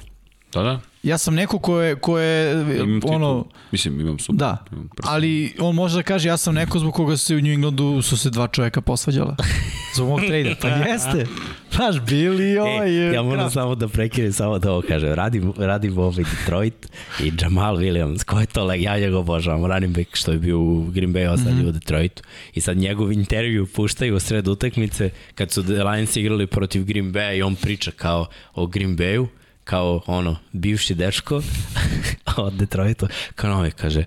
Da, 0.53 0.63
da. 0.63 0.81
Ja 1.03 1.19
sam 1.19 1.35
neko 1.35 1.59
ko 1.59 1.81
je, 1.81 1.97
ko 1.97 2.19
je 2.19 2.53
imam 2.53 3.01
ono... 3.05 3.43
Titul. 3.43 3.61
Mislim, 3.73 4.01
imam 4.01 4.19
super. 4.19 4.37
Da, 4.37 4.65
imam 4.73 4.89
ali 5.03 5.55
on 5.59 5.75
može 5.75 5.97
da 5.97 6.03
kaže 6.03 6.29
ja 6.29 6.37
sam 6.37 6.55
neko 6.55 6.79
zbog 6.79 6.95
koga 6.95 7.17
se 7.17 7.37
u 7.37 7.41
New 7.41 7.53
Englandu 7.53 8.03
su 8.03 8.17
se 8.17 8.31
dva 8.31 8.49
čoveka 8.49 8.81
posvađala. 8.81 9.37
Zbog 9.97 10.09
mog 10.09 10.21
trejda. 10.21 10.55
Pa 10.61 10.69
jeste. 10.93 11.27
Znaš, 11.73 12.01
bili 12.01 12.59
ovaj... 12.59 13.09
E, 13.09 13.15
ja 13.15 13.23
moram 13.23 13.51
samo 13.51 13.75
da 13.75 13.89
prekinem, 13.89 14.33
samo 14.33 14.59
da 14.59 14.73
ovo 14.73 14.83
kažem. 14.89 15.15
Radim, 15.15 15.53
radim 15.57 15.99
ovaj 15.99 16.25
Detroit 16.25 16.89
i 17.21 17.33
Jamal 17.41 17.77
Williams, 17.77 18.25
ko 18.25 18.41
je 18.41 18.47
to 18.47 18.65
leg, 18.65 18.83
ja 18.83 18.99
njega 18.99 19.19
obožavam, 19.19 19.67
running 19.67 19.97
back 19.97 20.17
što 20.17 20.33
je 20.33 20.39
bio 20.39 20.61
u 20.61 20.85
Green 20.85 21.15
Bay, 21.15 21.29
ostali 21.29 21.55
mm 21.55 21.59
-hmm. 21.59 21.69
u 21.69 21.73
Detroitu. 21.73 22.23
I 22.55 22.61
sad 22.61 22.77
njegov 22.77 23.13
intervju 23.13 23.67
puštaju 23.67 24.17
u 24.17 24.21
sred 24.21 24.49
utakmice 24.49 25.11
kad 25.35 25.51
su 25.51 25.65
Lions 25.69 26.17
igrali 26.17 26.47
protiv 26.47 26.85
Green 26.85 27.13
Bay 27.13 27.37
i 27.37 27.43
on 27.43 27.55
priča 27.55 27.91
kao 27.91 28.27
o 28.55 28.67
Green 28.67 28.97
Bayu 28.97 29.27
kao 29.67 30.01
ono, 30.07 30.37
bivši 30.53 30.95
dečko 30.95 31.43
od 32.37 32.53
Detroitu, 32.53 33.07
kao 33.35 33.51
novi, 33.51 33.71
kaže, 33.71 34.05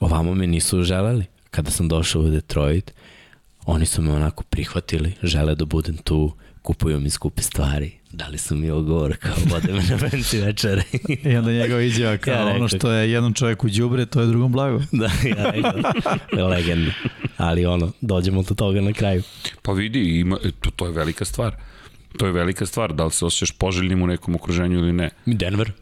ovamo 0.00 0.34
me 0.34 0.46
nisu 0.46 0.82
želeli. 0.82 1.24
Kada 1.50 1.70
sam 1.70 1.88
došao 1.88 2.22
u 2.22 2.30
Detroit, 2.30 2.92
oni 3.66 3.86
su 3.86 4.02
me 4.02 4.12
onako 4.12 4.44
prihvatili, 4.44 5.12
žele 5.22 5.54
da 5.54 5.64
budem 5.64 5.96
tu, 5.96 6.32
kupuju 6.62 7.00
mi 7.00 7.10
skupe 7.10 7.42
stvari, 7.42 7.92
dali 8.12 8.38
su 8.38 8.56
mi 8.56 8.70
ogovor 8.70 9.16
kao 9.16 9.34
vode 9.46 9.72
me 9.72 9.82
na 9.82 9.96
venci 9.96 10.40
večere. 10.40 10.82
I 11.24 11.36
onda 11.36 11.52
njegov 11.52 11.80
izjava 11.82 12.16
kao 12.24 12.34
ja 12.34 12.54
ono 12.54 12.68
što 12.68 12.92
je 12.92 13.12
jednom 13.12 13.34
čovjeku 13.34 13.68
džubre, 13.68 14.06
to 14.06 14.20
je 14.20 14.26
drugom 14.26 14.52
blago. 14.52 14.82
da, 14.92 15.10
ja 15.36 15.50
rekao, 15.50 16.48
legenda. 16.48 16.92
Ali 17.36 17.66
ono, 17.66 17.92
dođemo 18.00 18.42
do 18.42 18.54
toga 18.54 18.80
na 18.80 18.92
kraju. 18.92 19.22
Pa 19.62 19.72
vidi, 19.72 20.18
ima, 20.20 20.38
to, 20.60 20.70
to 20.70 20.86
je 20.86 20.92
velika 20.92 21.24
stvar. 21.24 21.69
To 22.18 22.26
je 22.26 22.32
velika 22.32 22.66
stvar, 22.66 22.92
da 22.94 23.04
li 23.04 23.10
se 23.10 23.24
osjećaš 23.24 23.52
poželjnim 23.52 24.02
u 24.02 24.06
nekom 24.06 24.34
okruženju 24.34 24.78
ili 24.78 24.92
ne. 24.92 25.10
Denver. 25.26 25.72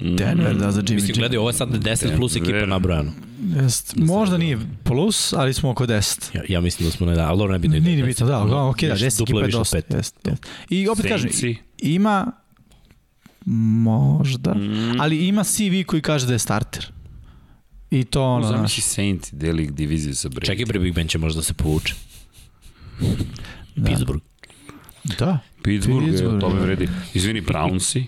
Denver, 0.00 0.56
da, 0.56 0.70
za 0.72 0.82
Jimmy 0.82 0.94
Mislim, 0.94 1.16
gledaj, 1.16 1.38
ovo 1.38 1.48
je 1.48 1.52
sad 1.52 1.68
10 1.68 2.00
Denver. 2.00 2.16
plus 2.16 2.36
ekipa 2.36 2.66
nabrojano. 2.66 3.12
Jest, 3.62 3.96
možda 3.96 4.38
nije 4.38 4.58
plus, 4.84 5.32
ali 5.32 5.54
smo 5.54 5.70
oko 5.70 5.86
10. 5.86 6.36
Ja, 6.36 6.42
ja 6.48 6.60
mislim 6.60 6.88
da 6.88 6.96
smo 6.96 7.06
na 7.06 7.14
da, 7.14 7.28
ali 7.28 7.52
ne 7.52 7.58
bi 7.58 7.68
ne 7.68 7.80
Nije 7.80 8.04
bitno, 8.04 8.26
da, 8.26 8.42
ok, 8.42 8.80
da, 8.80 8.96
10 8.96 9.22
ekipa 9.22 9.40
je 9.40 9.48
dosta. 9.48 9.76
Jest, 9.76 10.16
jest. 10.24 10.46
I 10.70 10.88
opet 10.88 11.06
kažem, 11.08 11.30
ima 11.78 12.32
možda, 13.82 14.54
mm. 14.54 15.00
ali 15.00 15.26
ima 15.26 15.44
CV 15.44 15.82
koji 15.86 16.02
kaže 16.02 16.26
da 16.26 16.32
je 16.32 16.38
starter. 16.38 16.92
I 17.90 18.04
to 18.04 18.24
ono... 18.24 18.48
Zamisli 18.48 18.82
Saints 18.82 19.32
deli 19.32 19.70
diviziju 19.70 20.14
sa 20.14 20.28
Brady. 20.28 20.46
Čekaj, 20.46 20.66
pre 20.66 20.78
Big 20.78 20.94
Ben 20.94 21.08
će 21.08 21.18
možda 21.18 21.42
se 21.42 21.54
povuče. 21.54 21.94
da. 23.76 23.90
Pittsburgh. 23.90 24.27
Da. 25.02 25.40
Pittsburgh, 25.62 26.04
Pittsburgh 26.04 26.40
to 26.40 26.48
me 26.48 26.60
vredi. 26.60 26.88
Izvini, 27.14 27.40
Brownsi. 27.40 28.06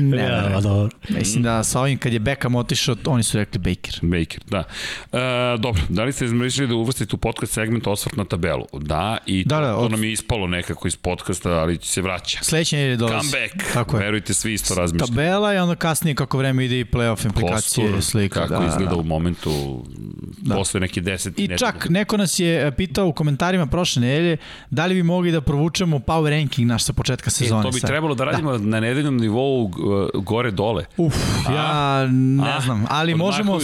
Ne, 0.00 0.22
ja, 0.22 0.60
dobro. 0.60 0.96
Mislim 1.08 1.42
da 1.42 1.64
sa 1.64 1.80
ovim 1.80 1.98
kad 1.98 2.12
je 2.12 2.18
Beckham 2.18 2.54
otišao, 2.54 2.96
oni 3.06 3.22
su 3.22 3.38
rekli 3.38 3.58
Baker. 3.58 3.98
Baker, 4.02 4.40
da. 4.50 4.64
E, 5.12 5.58
dobro, 5.58 5.82
da 5.88 6.04
li 6.04 6.12
ste 6.12 6.24
izmišljali 6.24 6.68
da 6.68 6.74
uvrstite 6.74 7.16
u 7.16 7.18
podcast 7.18 7.52
segment 7.52 7.86
osvrt 7.86 8.16
na 8.16 8.24
tabelu? 8.24 8.66
Da, 8.72 9.18
i 9.26 9.44
da, 9.44 9.60
da, 9.60 9.74
to, 9.74 9.80
to 9.80 9.88
nam 9.88 10.04
je 10.04 10.12
ispalo 10.12 10.46
nekako 10.46 10.88
iz 10.88 10.96
podcasta, 10.96 11.50
ali 11.50 11.78
se 11.82 12.02
vraća. 12.02 12.38
Sledeće 12.42 12.76
nedelje 12.76 12.96
dolazi. 12.96 13.30
Comeback. 13.30 13.72
Tako 13.72 13.96
je. 13.96 14.04
Verujte, 14.04 14.34
svi 14.34 14.52
isto 14.52 14.74
razmišljaju. 14.74 15.08
Tabela 15.08 15.54
i 15.54 15.58
onda 15.58 15.74
kasnije 15.74 16.14
kako 16.14 16.38
vreme 16.38 16.64
ide 16.64 16.80
i 16.80 16.84
playoff 16.84 17.26
implikacije, 17.26 17.86
Kostur, 17.86 18.04
slika. 18.04 18.40
Kako 18.40 18.62
da, 18.62 18.68
izgleda 18.68 18.90
da. 18.90 18.96
u 18.96 19.04
momentu 19.04 19.84
da. 20.38 20.54
posle 20.54 20.80
neki 20.80 21.00
10 21.00 21.32
I 21.36 21.58
čak 21.58 21.86
neko 21.88 22.16
nas 22.16 22.38
je 22.38 22.66
e, 22.66 22.70
pitao 22.70 23.06
u 23.06 23.12
komentarima 23.12 23.66
prošle 23.66 24.02
nedelje 24.02 24.36
da 24.70 24.86
li 24.86 24.94
bi 24.94 25.02
mogli 25.02 25.32
da 25.32 25.40
provučemo 25.40 25.98
power 25.98 26.30
ranking 26.30 26.68
naš 26.68 26.84
sa 26.84 26.92
početka 26.92 27.30
sezone. 27.30 27.60
E, 27.60 27.62
to 27.62 27.70
bi 27.70 27.80
trebalo 27.80 28.14
da 28.14 28.24
radimo 28.24 28.58
da. 28.58 28.58
na 28.58 28.80
nedeljnom 28.80 29.18
nivou 29.30 29.64
uh, 29.64 30.24
gore 30.24 30.50
dole. 30.50 30.84
Uf, 30.96 31.14
A? 31.46 31.52
ja 31.52 32.06
ne 32.10 32.56
A? 32.56 32.60
znam, 32.60 32.84
ali 32.88 33.14
možemo 33.14 33.58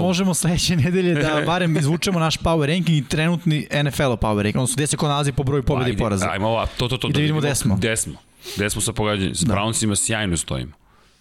možemo 0.00 0.34
sledeće 0.34 0.76
nedelje 0.84 1.14
da 1.14 1.42
barem 1.46 1.76
izvučemo 1.76 2.20
naš 2.20 2.38
power 2.38 2.66
ranking 2.66 2.98
i 2.98 3.04
trenutni 3.08 3.66
NFL 3.84 4.02
power 4.02 4.42
ranking, 4.42 4.56
odnosno 4.56 4.74
gde 4.76 4.86
se 4.86 4.96
ko 4.96 5.08
nalazi 5.08 5.32
po 5.32 5.42
broju 5.42 5.62
pobjede 5.62 5.92
i 5.92 5.96
poraza. 5.96 6.28
Ajmo 6.30 6.48
ova, 6.48 6.66
to, 6.66 6.88
to, 6.88 6.96
to. 6.96 7.08
I 7.08 7.12
da 7.12 7.20
vidimo 7.20 7.38
gde 7.40 7.54
smo. 7.54 7.76
Gde 7.76 7.96
smo. 7.96 8.14
Gde 8.56 8.70
smo 8.70 8.80
sa 8.80 8.92
pogađanjem. 8.92 9.34
S 9.34 9.44
da. 9.44 9.54
Brownsima 9.54 9.96
sjajno 9.96 10.36
stojimo. 10.36 10.72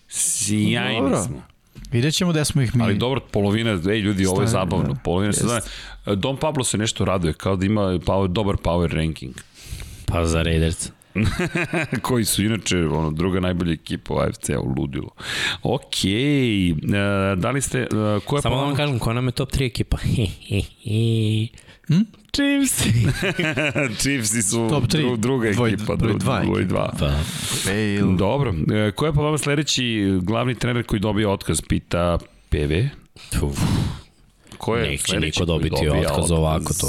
Sjajni 0.07 1.01
Dobro. 1.01 1.23
smo. 1.23 1.41
Vidjet 1.91 2.13
ćemo 2.13 2.31
gde 2.31 2.45
smo 2.45 2.61
ih 2.61 2.75
mi. 2.75 2.83
Ali 2.83 2.95
dobro, 2.97 3.21
polovina, 3.31 3.71
ej 3.71 3.99
ljudi, 3.99 4.25
ovo 4.25 4.41
je 4.41 4.47
zabavno. 4.47 4.93
Da. 4.93 4.99
Polovina 5.03 5.33
se 5.33 5.43
zna. 5.47 5.61
Don 6.15 6.37
Pablo 6.37 6.63
se 6.63 6.77
nešto 6.77 7.05
raduje, 7.05 7.33
kao 7.33 7.55
da 7.55 7.65
ima 7.65 7.81
power, 7.81 8.27
dobar 8.27 8.55
power 8.55 8.93
ranking. 8.93 9.33
Pa 10.05 10.25
za 10.25 10.41
Raiders. 10.41 10.89
koji 12.01 12.25
su 12.25 12.43
inače 12.43 12.77
ono, 12.77 13.11
druga 13.11 13.39
najbolja 13.39 13.73
ekipa 13.73 14.13
u 14.13 14.17
AFC-u, 14.17 14.73
ludilo. 14.77 15.09
Ok, 15.63 16.05
e, 16.05 17.35
da 17.35 17.51
li 17.51 17.61
ste... 17.61 17.81
Uh, 17.81 18.23
koja 18.23 18.41
Samo 18.41 18.55
da 18.55 18.61
vam 18.61 18.75
kažem, 18.75 18.99
koja 18.99 19.13
nam 19.13 19.25
je 19.25 19.31
top 19.31 19.51
3 19.51 19.65
ekipa? 19.65 19.97
Hm? 21.87 22.01
Chiefs. 22.35 22.83
Chiefs 24.01 24.49
su 24.49 24.67
Top 24.69 24.83
dru, 24.83 25.17
druga 25.17 25.51
dvoj, 25.51 25.69
ekipa, 25.69 25.95
broj 25.95 26.13
dva. 26.13 26.41
Broj 26.45 26.65
dva. 26.65 26.93
Pa. 26.99 27.11
Fail. 27.63 28.15
Dobro. 28.15 28.53
E, 28.73 28.91
ko 28.91 29.05
je 29.05 29.13
po 29.13 29.23
vama 29.23 29.37
sledeći 29.37 30.19
glavni 30.21 30.55
trener 30.55 30.83
koji 30.83 30.99
dobije 30.99 31.27
otkaz? 31.27 31.61
Pita 31.61 32.17
PV. 32.49 32.73
Uf. 33.45 33.59
Ko 34.57 34.75
je 34.75 34.89
Neće 34.89 35.19
niko 35.19 35.45
dobiti 35.45 35.87
otkaz, 35.89 36.11
otkaz 36.11 36.31
ovako 36.31 36.73
to. 36.73 36.87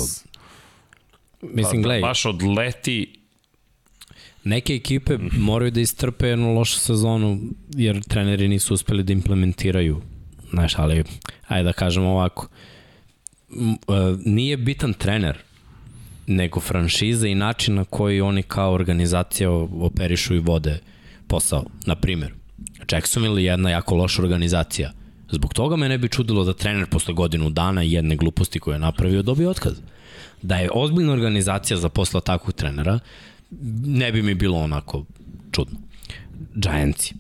Mislim, 1.43 1.83
pa, 1.83 1.87
gledaj. 1.87 2.01
Baš 2.01 2.27
odleti 2.27 3.16
Neke 4.47 4.75
ekipe 4.75 5.19
moraju 5.33 5.71
da 5.71 5.81
istrpe 5.81 6.29
jednu 6.29 6.55
lošu 6.55 6.79
sezonu 6.79 7.41
jer 7.75 8.03
treneri 8.03 8.49
nisu 8.49 8.75
uspeli 8.75 9.03
da 9.03 9.13
implementiraju. 9.13 10.01
Znaš, 10.51 10.79
ali 10.79 11.05
ajde 11.49 11.65
da 11.65 11.73
kažemo 11.73 12.09
ovako. 12.09 12.49
E, 13.51 13.55
nije 14.25 14.57
bitan 14.57 14.93
trener, 14.93 15.39
nego 16.27 16.61
franšiza 16.61 17.29
i 17.29 17.35
način 17.35 17.75
na 17.75 17.85
koji 17.85 18.21
oni 18.21 18.43
kao 18.43 18.73
organizacija 18.73 19.51
operišu 19.51 20.35
i 20.35 20.39
vode 20.39 20.79
posao. 21.27 21.65
Na 21.87 21.97
primjer, 21.97 22.33
Jacksonville 22.93 23.43
je 23.43 23.47
jedna 23.47 23.71
jako 23.71 23.95
loša 23.95 24.23
organizacija. 24.23 24.93
Zbog 25.31 25.55
toga 25.55 25.77
me 25.77 25.89
ne 25.89 25.99
bi 25.99 26.09
čudilo 26.09 26.45
da 26.45 26.53
trener 26.53 26.87
posle 26.87 27.15
godinu 27.15 27.51
dana 27.51 27.85
i 27.85 27.93
jedne 27.93 28.17
gluposti 28.17 28.61
koje 28.61 28.75
je 28.75 28.79
napravio 28.79 29.23
dobije 29.23 29.49
otkaz. 29.49 29.75
Da 30.43 30.57
je 30.57 30.71
ozbiljna 30.75 31.13
organizacija 31.13 31.77
za 31.77 31.89
posla 31.89 32.21
takvog 32.21 32.55
trenera, 32.55 32.99
ne 33.85 34.13
bi 34.13 34.23
mi 34.23 34.35
bilo 34.35 34.59
onako 34.59 35.05
čudno. 35.53 35.79
Giantsi. 36.55 37.15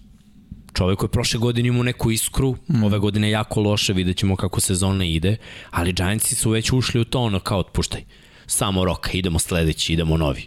Čovek 0.74 0.98
koji 0.98 1.08
je 1.08 1.12
prošle 1.12 1.40
godine 1.40 1.68
imao 1.68 1.82
neku 1.82 2.10
iskru, 2.10 2.56
mm. 2.68 2.84
ove 2.84 2.98
godine 2.98 3.30
jako 3.30 3.60
loše, 3.60 3.92
vidjet 3.92 4.16
ćemo 4.16 4.36
kako 4.36 4.60
sezona 4.60 5.04
ide, 5.04 5.36
ali 5.70 5.92
Giantsi 5.92 6.34
su 6.34 6.50
već 6.50 6.72
ušli 6.72 7.00
u 7.00 7.04
to 7.04 7.20
ono 7.20 7.40
kao 7.40 7.58
otpuštaj. 7.58 8.04
Samo 8.46 8.84
roka, 8.84 9.10
idemo 9.12 9.38
sledeći, 9.38 9.92
idemo 9.92 10.16
novi. 10.16 10.46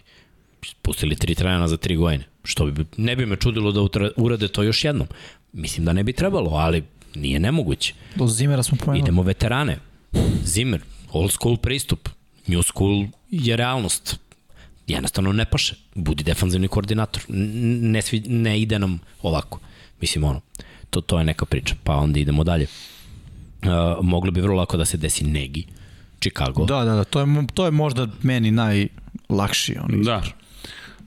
Pustili 0.82 1.16
tri 1.16 1.34
trajana 1.34 1.68
za 1.68 1.76
tri 1.76 1.96
godine. 1.96 2.24
Što 2.44 2.66
bi, 2.66 2.84
ne 2.96 3.16
bi 3.16 3.26
me 3.26 3.36
čudilo 3.36 3.72
da 3.72 3.80
urade 4.16 4.48
to 4.48 4.62
još 4.62 4.84
jednom. 4.84 5.06
Mislim 5.52 5.84
da 5.84 5.92
ne 5.92 6.04
bi 6.04 6.12
trebalo, 6.12 6.50
ali 6.50 6.84
nije 7.14 7.40
nemoguće. 7.40 7.94
Do 8.14 8.26
Zimera 8.26 8.62
smo 8.62 8.78
pomenuli. 8.78 9.02
Idemo 9.02 9.22
veterane. 9.22 9.78
Zimmer, 10.44 10.80
old 11.12 11.32
school 11.32 11.56
pristup. 11.56 12.08
New 12.46 12.62
school 12.62 13.06
je 13.30 13.56
realnost 13.56 14.18
jednostavno 14.90 15.32
ne 15.32 15.44
paše. 15.44 15.74
Budi 15.94 16.24
defanzivni 16.24 16.68
koordinator. 16.68 17.22
Ne, 17.28 18.02
svi, 18.02 18.20
ne 18.20 18.60
ide 18.60 18.78
nam 18.78 18.98
ovako. 19.22 19.60
Mislim, 20.00 20.24
ono, 20.24 20.40
to, 20.90 21.00
to 21.00 21.18
je 21.18 21.24
neka 21.24 21.44
priča. 21.44 21.74
Pa 21.84 21.96
onda 21.96 22.20
idemo 22.20 22.44
dalje. 22.44 22.66
Uh, 23.62 23.68
moglo 24.04 24.30
bi 24.30 24.40
vrlo 24.40 24.56
lako 24.56 24.76
da 24.76 24.84
se 24.84 24.96
desi 24.96 25.24
Negi, 25.24 25.66
Chicago. 26.20 26.64
Da, 26.64 26.84
da, 26.84 26.94
da, 26.94 27.04
to 27.04 27.20
je, 27.20 27.26
to 27.54 27.64
je 27.64 27.70
možda 27.70 28.08
meni 28.22 28.50
najlakši 28.50 29.76
on 29.82 30.02
Da. 30.02 30.22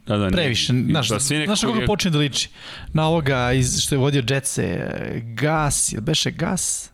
Da, 0.07 0.17
da, 0.17 0.29
Previše, 0.29 0.73
znaš, 0.89 1.09
da, 1.09 1.19
znaš 1.19 1.61
kako 1.61 1.79
je... 1.79 1.85
počne 1.85 2.11
da 2.11 2.17
liči? 2.17 2.49
Na 2.93 3.07
ovoga 3.07 3.53
iz, 3.53 3.79
što 3.79 3.95
je 3.95 3.99
vodio 3.99 4.23
Jetse, 4.29 4.89
Gas, 5.35 5.93
je 5.93 6.01
beše 6.01 6.31
Gas? 6.31 6.89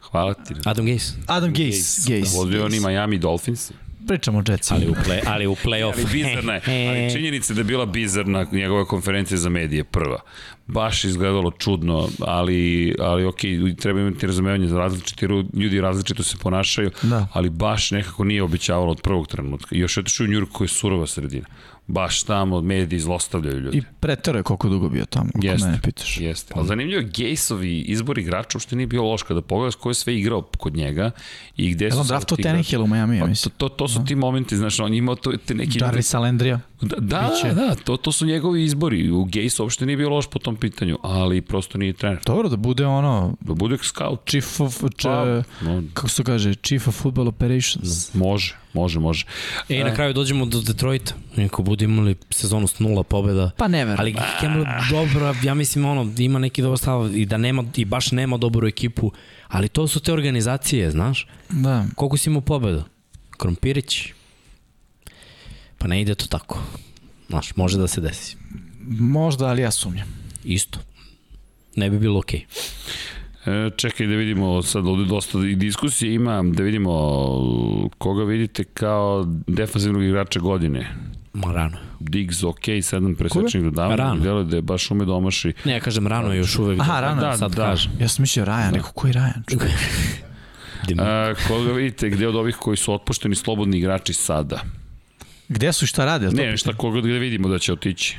Hvala 0.00 0.34
ti. 0.34 0.54
Adam 0.64 0.86
Gase. 0.86 1.12
Adam 1.26 1.52
Gase. 1.52 1.62
Gase. 1.62 2.20
Gase. 2.20 2.36
Vodio 2.36 2.64
oni 2.64 2.80
Miami 2.80 3.18
Dolphins 3.18 3.72
pričamo 4.06 4.38
o 4.38 4.42
Jetsima. 4.48 4.78
Ali 4.80 4.90
u, 4.90 4.94
play, 4.94 5.20
ali 5.26 5.46
u 5.46 5.54
play-off. 5.64 5.92
ali 5.96 6.06
bizarna 6.12 6.54
je. 6.54 6.60
Ali 6.88 7.12
činjenica 7.12 7.54
da 7.54 7.60
je 7.60 7.64
bila 7.64 7.86
bizarna 7.86 8.46
njegova 8.52 8.84
konferencija 8.84 9.38
za 9.38 9.48
medije, 9.48 9.84
prva. 9.84 10.20
Baš 10.66 11.04
izgledalo 11.04 11.50
čudno, 11.50 12.08
ali, 12.20 12.94
ali 13.00 13.24
ok, 13.24 13.40
treba 13.80 14.00
imati 14.00 14.26
razumevanje 14.26 14.66
za 14.66 14.78
različiti 14.78 15.26
ljudi 15.54 15.80
različito 15.80 16.22
se 16.22 16.36
ponašaju, 16.42 16.90
da. 17.02 17.28
ali 17.32 17.50
baš 17.50 17.90
nekako 17.90 18.24
nije 18.24 18.42
običavalo 18.42 18.90
od 18.90 19.00
prvog 19.00 19.26
trenutka. 19.26 19.76
I 19.76 19.78
još 19.78 19.96
je 19.96 20.00
otišao 20.00 20.24
u 20.24 20.28
Njurku 20.28 20.52
koja 20.52 20.64
je 20.64 20.68
surova 20.68 21.06
sredina 21.06 21.46
baš 21.86 22.22
tamo 22.22 22.60
mediji 22.60 23.00
zlostavljaju 23.00 23.60
ljudi. 23.60 23.78
I 23.78 23.82
pretero 24.00 24.38
je 24.38 24.42
koliko 24.42 24.68
dugo 24.68 24.88
bio 24.88 25.04
tamo, 25.04 25.30
ako 25.34 25.46
jeste, 25.46 25.66
mene 25.66 25.80
pitaš. 25.82 26.20
Jeste, 26.20 26.54
ali 26.56 26.66
zanimljivo 26.66 27.00
je 27.00 27.08
Gejsovi 27.16 27.80
izbor 27.80 28.18
igrača 28.18 28.58
uopšte 28.58 28.76
nije 28.76 28.86
bio 28.86 29.02
loš 29.02 29.22
kada 29.22 29.42
pogledaš 29.42 29.74
ko 29.74 29.90
je 29.90 29.94
sve 29.94 30.18
igrao 30.18 30.42
kod 30.42 30.76
njega 30.76 31.10
i 31.56 31.70
gde 31.70 31.90
su... 31.90 31.94
Jel 31.94 32.00
on 32.00 32.06
draftao 32.06 32.38
Hill 32.62 32.82
u 32.82 32.86
Miami, 32.86 33.16
ja 33.16 33.22
pa 33.22 33.28
mislim. 33.28 33.52
To, 33.56 33.68
to, 33.68 33.76
to 33.76 33.88
su 33.88 33.98
da. 33.98 34.04
ti 34.04 34.14
momenti, 34.14 34.56
znaš, 34.56 34.80
on 34.80 34.94
imao 34.94 35.14
to, 35.14 35.32
te 35.46 35.54
neki... 35.54 35.78
Jarvis 35.82 36.14
Alendrija. 36.14 36.60
Da, 36.80 36.96
da, 36.96 37.30
Biće. 37.34 37.54
da 37.54 37.74
to, 37.74 37.96
to 37.96 38.12
su 38.12 38.26
njegovi 38.26 38.64
izbori. 38.64 39.10
U 39.10 39.24
Gejs 39.24 39.60
uopšte 39.60 39.86
nije 39.86 39.96
bio 39.96 40.10
loš 40.10 40.26
po 40.30 40.38
tom 40.38 40.56
pitanju, 40.56 40.98
ali 41.02 41.40
prosto 41.40 41.78
nije 41.78 41.92
trener. 41.92 42.20
Dobro, 42.26 42.48
da 42.48 42.56
bude 42.56 42.86
ono... 42.86 43.36
Da 43.40 43.54
bude 43.54 43.78
scout. 43.82 44.20
Chief 44.26 44.60
of... 44.60 44.82
Če, 44.96 45.08
pa, 45.08 45.42
no. 45.60 45.82
Kako 45.94 46.08
se 46.08 46.24
kaže? 46.24 46.54
Chief 46.54 46.88
of 46.88 47.02
Football 47.02 47.28
Operations. 47.28 48.14
Može. 48.14 48.63
Može, 48.74 49.00
može. 49.00 49.26
E, 49.68 49.76
i 49.76 49.84
na 49.84 49.90
e. 49.90 49.94
kraju 49.94 50.12
dođemo 50.12 50.46
do 50.46 50.60
Detroita. 50.60 51.14
Neko 51.36 51.62
bude 51.62 51.84
imali 51.84 52.16
sezonu 52.30 52.66
s 52.66 52.78
nula 52.78 53.02
pobjeda. 53.02 53.50
Pa 53.56 53.68
ne 53.68 53.84
verujem. 53.84 54.00
Ali 54.00 54.26
Campbell 54.40 54.64
dobro, 54.90 55.34
ja 55.42 55.54
mislim 55.54 55.84
ono, 55.84 56.12
ima 56.18 56.38
neki 56.38 56.62
dobar 56.62 56.78
stav 56.78 57.16
i 57.16 57.26
da 57.26 57.36
nema, 57.36 57.64
i 57.76 57.84
baš 57.84 58.12
nema 58.12 58.36
dobru 58.36 58.68
ekipu, 58.68 59.12
ali 59.48 59.68
to 59.68 59.88
su 59.88 60.00
te 60.00 60.12
organizacije, 60.12 60.90
znaš? 60.90 61.26
Da. 61.50 61.86
Koliko 61.94 62.16
si 62.16 62.30
imao 62.30 62.40
pobjeda? 62.40 62.84
Krompirić? 63.36 64.12
Pa 65.78 65.88
ne 65.88 66.00
ide 66.00 66.14
to 66.14 66.26
tako. 66.26 66.58
Znaš, 67.28 67.56
može 67.56 67.78
da 67.78 67.88
se 67.88 68.00
desi. 68.00 68.36
Možda, 68.88 69.46
ali 69.46 69.62
ja 69.62 69.70
sumnjam. 69.70 70.08
Isto. 70.44 70.78
Ne 71.76 71.90
bi 71.90 71.98
bilo 71.98 72.18
okej. 72.18 72.40
Okay. 72.40 72.94
E, 73.46 73.70
čekaj 73.76 74.06
da 74.06 74.14
vidimo, 74.14 74.62
sad 74.62 74.86
ovde 74.86 75.04
dosta 75.04 75.38
i 75.38 75.54
diskusije 75.54 76.14
ima, 76.14 76.42
da 76.42 76.62
vidimo 76.62 76.92
koga 77.98 78.24
vidite 78.24 78.64
kao 78.64 79.24
defanzivnog 79.46 80.02
igrača 80.02 80.40
godine. 80.40 80.94
Marano. 81.32 81.76
Diggs, 82.00 82.44
ok, 82.44 82.64
sedam 82.82 83.14
presečnih 83.14 83.64
dodavanja. 83.64 83.96
Rano. 83.96 84.20
Delo 84.20 84.44
da 84.44 84.56
je 84.56 84.62
baš 84.62 84.90
ume 84.90 85.04
domaši. 85.04 85.52
Ne, 85.64 85.72
ja 85.72 85.80
kažem 85.80 86.06
Rano 86.06 86.32
je 86.32 86.38
još 86.38 86.58
uvek. 86.58 86.80
Aha, 86.80 87.00
Rano, 87.00 87.20
da, 87.20 87.36
sad 87.36 87.54
da. 87.54 87.64
kažem. 87.64 87.92
Ja 88.00 88.08
sam 88.08 88.22
mislio 88.22 88.44
Rajan, 88.44 88.72
neko 88.74 88.92
koji 88.92 89.12
Rajan? 89.12 89.44
A, 90.98 91.34
koga 91.48 91.72
vidite, 91.72 92.10
gde 92.10 92.28
od 92.28 92.36
ovih 92.36 92.56
koji 92.56 92.76
su 92.76 92.94
otpušteni 92.94 93.34
slobodni 93.34 93.78
igrači 93.78 94.12
sada? 94.12 94.60
Gde 95.48 95.72
su 95.72 95.84
i 95.84 95.88
šta 95.88 96.04
rade? 96.04 96.30
Ne, 96.30 96.56
šta 96.56 96.72
koga 96.72 97.00
gde 97.00 97.18
vidimo 97.18 97.48
da 97.48 97.58
će 97.58 97.72
otići. 97.72 98.18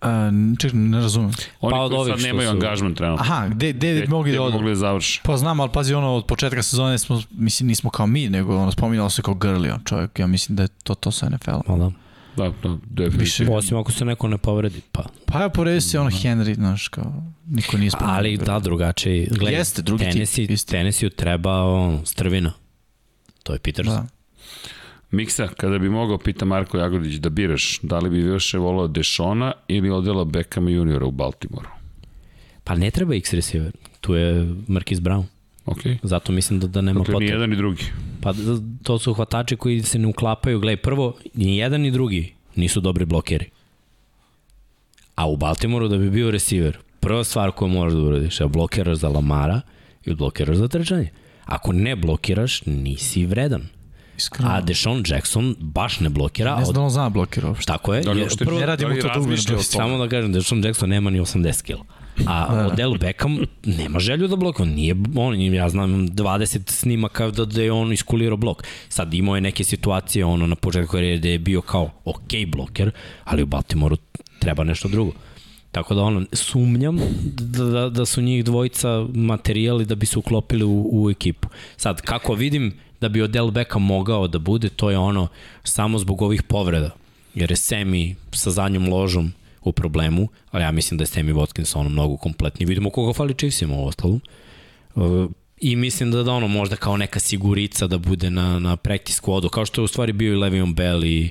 A, 0.00 0.30
čekaj, 0.58 0.80
ne 0.80 1.00
razumem. 1.00 1.30
Oni 1.60 1.72
pa 1.72 1.80
od 1.80 1.92
koji 1.92 2.12
sad 2.12 2.20
nemaju 2.26 2.48
su... 2.48 2.52
angažman 2.52 2.94
trenutno. 2.94 3.24
Aha, 3.24 3.48
gde, 3.48 3.72
gde, 3.72 3.94
gde 3.94 4.06
mogli 4.08 4.32
da 4.32 4.42
odu? 4.42 4.52
mogli 4.52 4.70
da 4.70 4.74
završi. 4.74 5.20
Pa 5.24 5.36
znam, 5.36 5.60
ali 5.60 5.70
pazi, 5.72 5.94
ono, 5.94 6.14
od 6.14 6.26
početka 6.26 6.62
sezone 6.62 6.98
smo, 6.98 7.22
mislim, 7.30 7.66
nismo 7.66 7.90
kao 7.90 8.06
mi, 8.06 8.28
nego 8.28 8.56
ono, 8.56 8.72
spominjalo 8.72 9.10
se 9.10 9.22
kao 9.22 9.34
Grli, 9.34 9.70
on 9.70 9.80
čovjek, 9.84 10.18
ja 10.18 10.26
mislim 10.26 10.56
da 10.56 10.62
je 10.62 10.68
to 10.68 10.94
to 10.94 11.10
sa 11.10 11.28
NFL-om. 11.28 11.62
Pa 11.66 11.76
da. 11.76 11.90
Da, 12.36 12.52
da, 12.62 12.78
definitivno. 12.90 13.54
Osim 13.56 13.76
ako 13.78 13.92
se 13.92 14.04
neko 14.04 14.28
ne 14.28 14.38
povredi, 14.38 14.80
pa. 14.92 15.04
Pa 15.26 15.40
ja 15.40 15.48
povredi 15.48 15.80
se 15.80 16.00
ono 16.00 16.10
Henry, 16.10 16.54
znaš, 16.54 16.88
kao, 16.88 17.12
niko 17.46 17.76
nije 17.76 17.90
spomenuo. 17.90 18.16
Ali 18.16 18.36
da, 18.36 18.58
drugačije. 18.58 19.26
Gledaj, 19.30 19.54
Jeste, 19.54 19.82
drugi 19.82 20.04
tenisi, 20.04 20.46
tip. 20.46 20.58
Tennessee 20.58 21.10
treba 21.10 21.62
on, 21.62 22.00
strvina. 22.06 22.52
To 23.42 23.52
je 23.52 23.58
Peterson. 23.58 23.94
Da. 23.94 24.06
Miksa, 25.10 25.48
kada 25.48 25.78
bi 25.78 25.88
mogao, 25.88 26.18
pita 26.18 26.44
Marko 26.44 26.78
Jagodić, 26.78 27.14
da 27.14 27.28
biraš, 27.28 27.80
da 27.82 27.98
li 27.98 28.10
bi 28.10 28.22
više 28.22 28.58
volao 28.58 28.88
Dešona 28.88 29.52
ili 29.68 29.90
odela 29.90 30.24
Beckham 30.24 30.68
juniora 30.68 31.06
u 31.06 31.10
Baltimoru? 31.10 31.68
Pa 32.64 32.74
ne 32.74 32.90
treba 32.90 33.14
X 33.14 33.32
receiver, 33.32 33.72
tu 34.00 34.14
je 34.14 34.44
Marquis 34.68 35.00
Brown. 35.00 35.24
Okay. 35.66 35.96
Zato 36.02 36.32
mislim 36.32 36.60
da, 36.60 36.66
da 36.66 36.80
nema 36.80 37.00
dakle, 37.00 37.12
potrebe. 37.12 37.30
ni 37.30 37.34
jedan 37.34 37.50
ni 37.50 37.56
drugi. 37.56 37.84
Pa 38.22 38.34
to 38.82 38.98
su 38.98 39.14
hvatači 39.14 39.56
koji 39.56 39.82
se 39.82 39.98
ne 39.98 40.06
uklapaju. 40.06 40.60
Gledaj, 40.60 40.76
prvo, 40.76 41.14
ni 41.34 41.56
jedan 41.56 41.80
ni 41.80 41.90
drugi 41.90 42.32
nisu 42.54 42.80
dobri 42.80 43.04
blokeri. 43.04 43.50
A 45.14 45.28
u 45.28 45.36
Baltimoru 45.36 45.88
da 45.88 45.98
bi 45.98 46.10
bio 46.10 46.30
receiver, 46.30 46.78
prva 47.00 47.24
stvar 47.24 47.50
koju 47.50 47.68
moraš 47.68 47.92
da 47.92 47.98
uradiš 47.98 48.40
je 48.40 48.48
blokiraš 48.48 48.98
za 48.98 49.08
Lamara 49.08 49.60
i 50.04 50.14
blokiraš 50.14 50.56
za 50.56 50.68
trčanje. 50.68 51.10
Ako 51.44 51.72
ne 51.72 51.96
blokiraš, 51.96 52.62
nisi 52.66 53.26
vredan. 53.26 53.68
Iskreno. 54.20 54.50
A 54.50 54.60
Deshaun 54.60 55.02
Jackson 55.06 55.54
baš 55.60 56.00
ne 56.00 56.08
blokira. 56.08 56.56
Ne 56.56 56.64
znam 56.64 56.74
da 56.74 56.80
on 56.80 56.90
zna 56.90 57.02
da 57.02 57.08
blokira 57.08 57.48
uopšte. 57.48 57.66
Tako 57.66 57.94
je. 57.94 58.02
Da 58.02 58.12
li 58.12 58.26
prvo, 58.38 58.60
ne 58.60 58.66
radimo 58.66 58.94
da 58.94 59.12
to 59.14 59.20
dugo. 59.20 59.62
Samo 59.62 59.98
da 59.98 60.08
kažem, 60.08 60.32
Deshaun 60.32 60.64
Jackson 60.64 60.88
nema 60.88 61.10
ni 61.10 61.20
80 61.20 61.62
kg. 61.62 61.80
A 62.26 62.54
da, 62.54 62.62
da. 62.62 62.66
Odell 62.66 62.98
Beckham 62.98 63.38
nema 63.64 63.98
želju 63.98 64.28
da 64.28 64.36
blokira. 64.36 64.62
On 64.62 64.74
nije, 64.74 64.96
on, 65.16 65.40
ja 65.40 65.68
znam 65.68 66.08
20 66.08 66.70
snimaka 66.70 67.30
da, 67.30 67.44
da 67.44 67.62
je 67.62 67.72
on 67.72 67.92
iskulirao 67.92 68.36
blok. 68.36 68.64
Sad 68.88 69.14
imao 69.14 69.34
je 69.34 69.40
neke 69.40 69.64
situacije 69.64 70.24
ono 70.24 70.46
na 70.46 70.56
početku 70.56 70.92
karijere 70.92 71.18
da 71.18 71.28
je 71.28 71.38
bio 71.38 71.60
kao 71.60 71.90
ok 72.04 72.32
bloker, 72.48 72.90
ali 73.24 73.42
u 73.42 73.46
Baltimoru 73.46 73.96
treba 74.38 74.64
nešto 74.64 74.88
drugo. 74.88 75.12
Tako 75.72 75.94
da 75.94 76.02
ono, 76.02 76.24
sumnjam 76.32 76.98
da, 77.38 77.64
da, 77.64 77.88
da 77.88 78.06
su 78.06 78.22
njih 78.22 78.44
dvojica 78.44 79.06
materijali 79.14 79.84
da 79.84 79.94
bi 79.94 80.06
se 80.06 80.18
uklopili 80.18 80.64
u, 80.64 80.88
u 80.92 81.10
ekipu. 81.10 81.48
Sad, 81.76 82.00
kako 82.00 82.34
vidim, 82.34 82.72
da 83.00 83.08
bi 83.08 83.22
Odell 83.22 83.50
Beckham 83.50 83.82
mogao 83.82 84.28
da 84.28 84.38
bude, 84.38 84.68
to 84.68 84.90
je 84.90 84.98
ono 84.98 85.28
samo 85.64 85.98
zbog 85.98 86.22
ovih 86.22 86.42
povreda. 86.42 86.90
Jer 87.34 87.50
je 87.50 87.56
Semi 87.56 88.16
sa 88.32 88.50
zadnjom 88.50 88.88
ložom 88.88 89.32
u 89.62 89.72
problemu, 89.72 90.28
ali 90.50 90.64
ja 90.64 90.72
mislim 90.72 90.98
da 90.98 91.02
je 91.02 91.06
Semi 91.06 91.32
Watkins 91.32 91.76
ono 91.76 91.88
mnogo 91.88 92.16
kompletniji. 92.16 92.66
Vidimo 92.66 92.90
koga 92.90 93.12
fali 93.12 93.34
Chiefsima 93.34 93.74
u 93.74 93.86
ostalom. 93.86 94.20
Uh, 94.94 95.30
I 95.60 95.76
mislim 95.76 96.10
da 96.10 96.22
da 96.22 96.32
ono 96.32 96.48
možda 96.48 96.76
kao 96.76 96.96
neka 96.96 97.20
sigurica 97.20 97.86
da 97.86 97.98
bude 97.98 98.30
na, 98.30 98.58
na 98.58 98.76
practice 98.76 99.20
squadu, 99.22 99.48
kao 99.48 99.66
što 99.66 99.80
je 99.80 99.84
u 99.84 99.88
stvari 99.88 100.12
bio 100.12 100.32
i 100.32 100.36
Le'Veon 100.36 100.74
Bell 100.74 101.04
i 101.04 101.30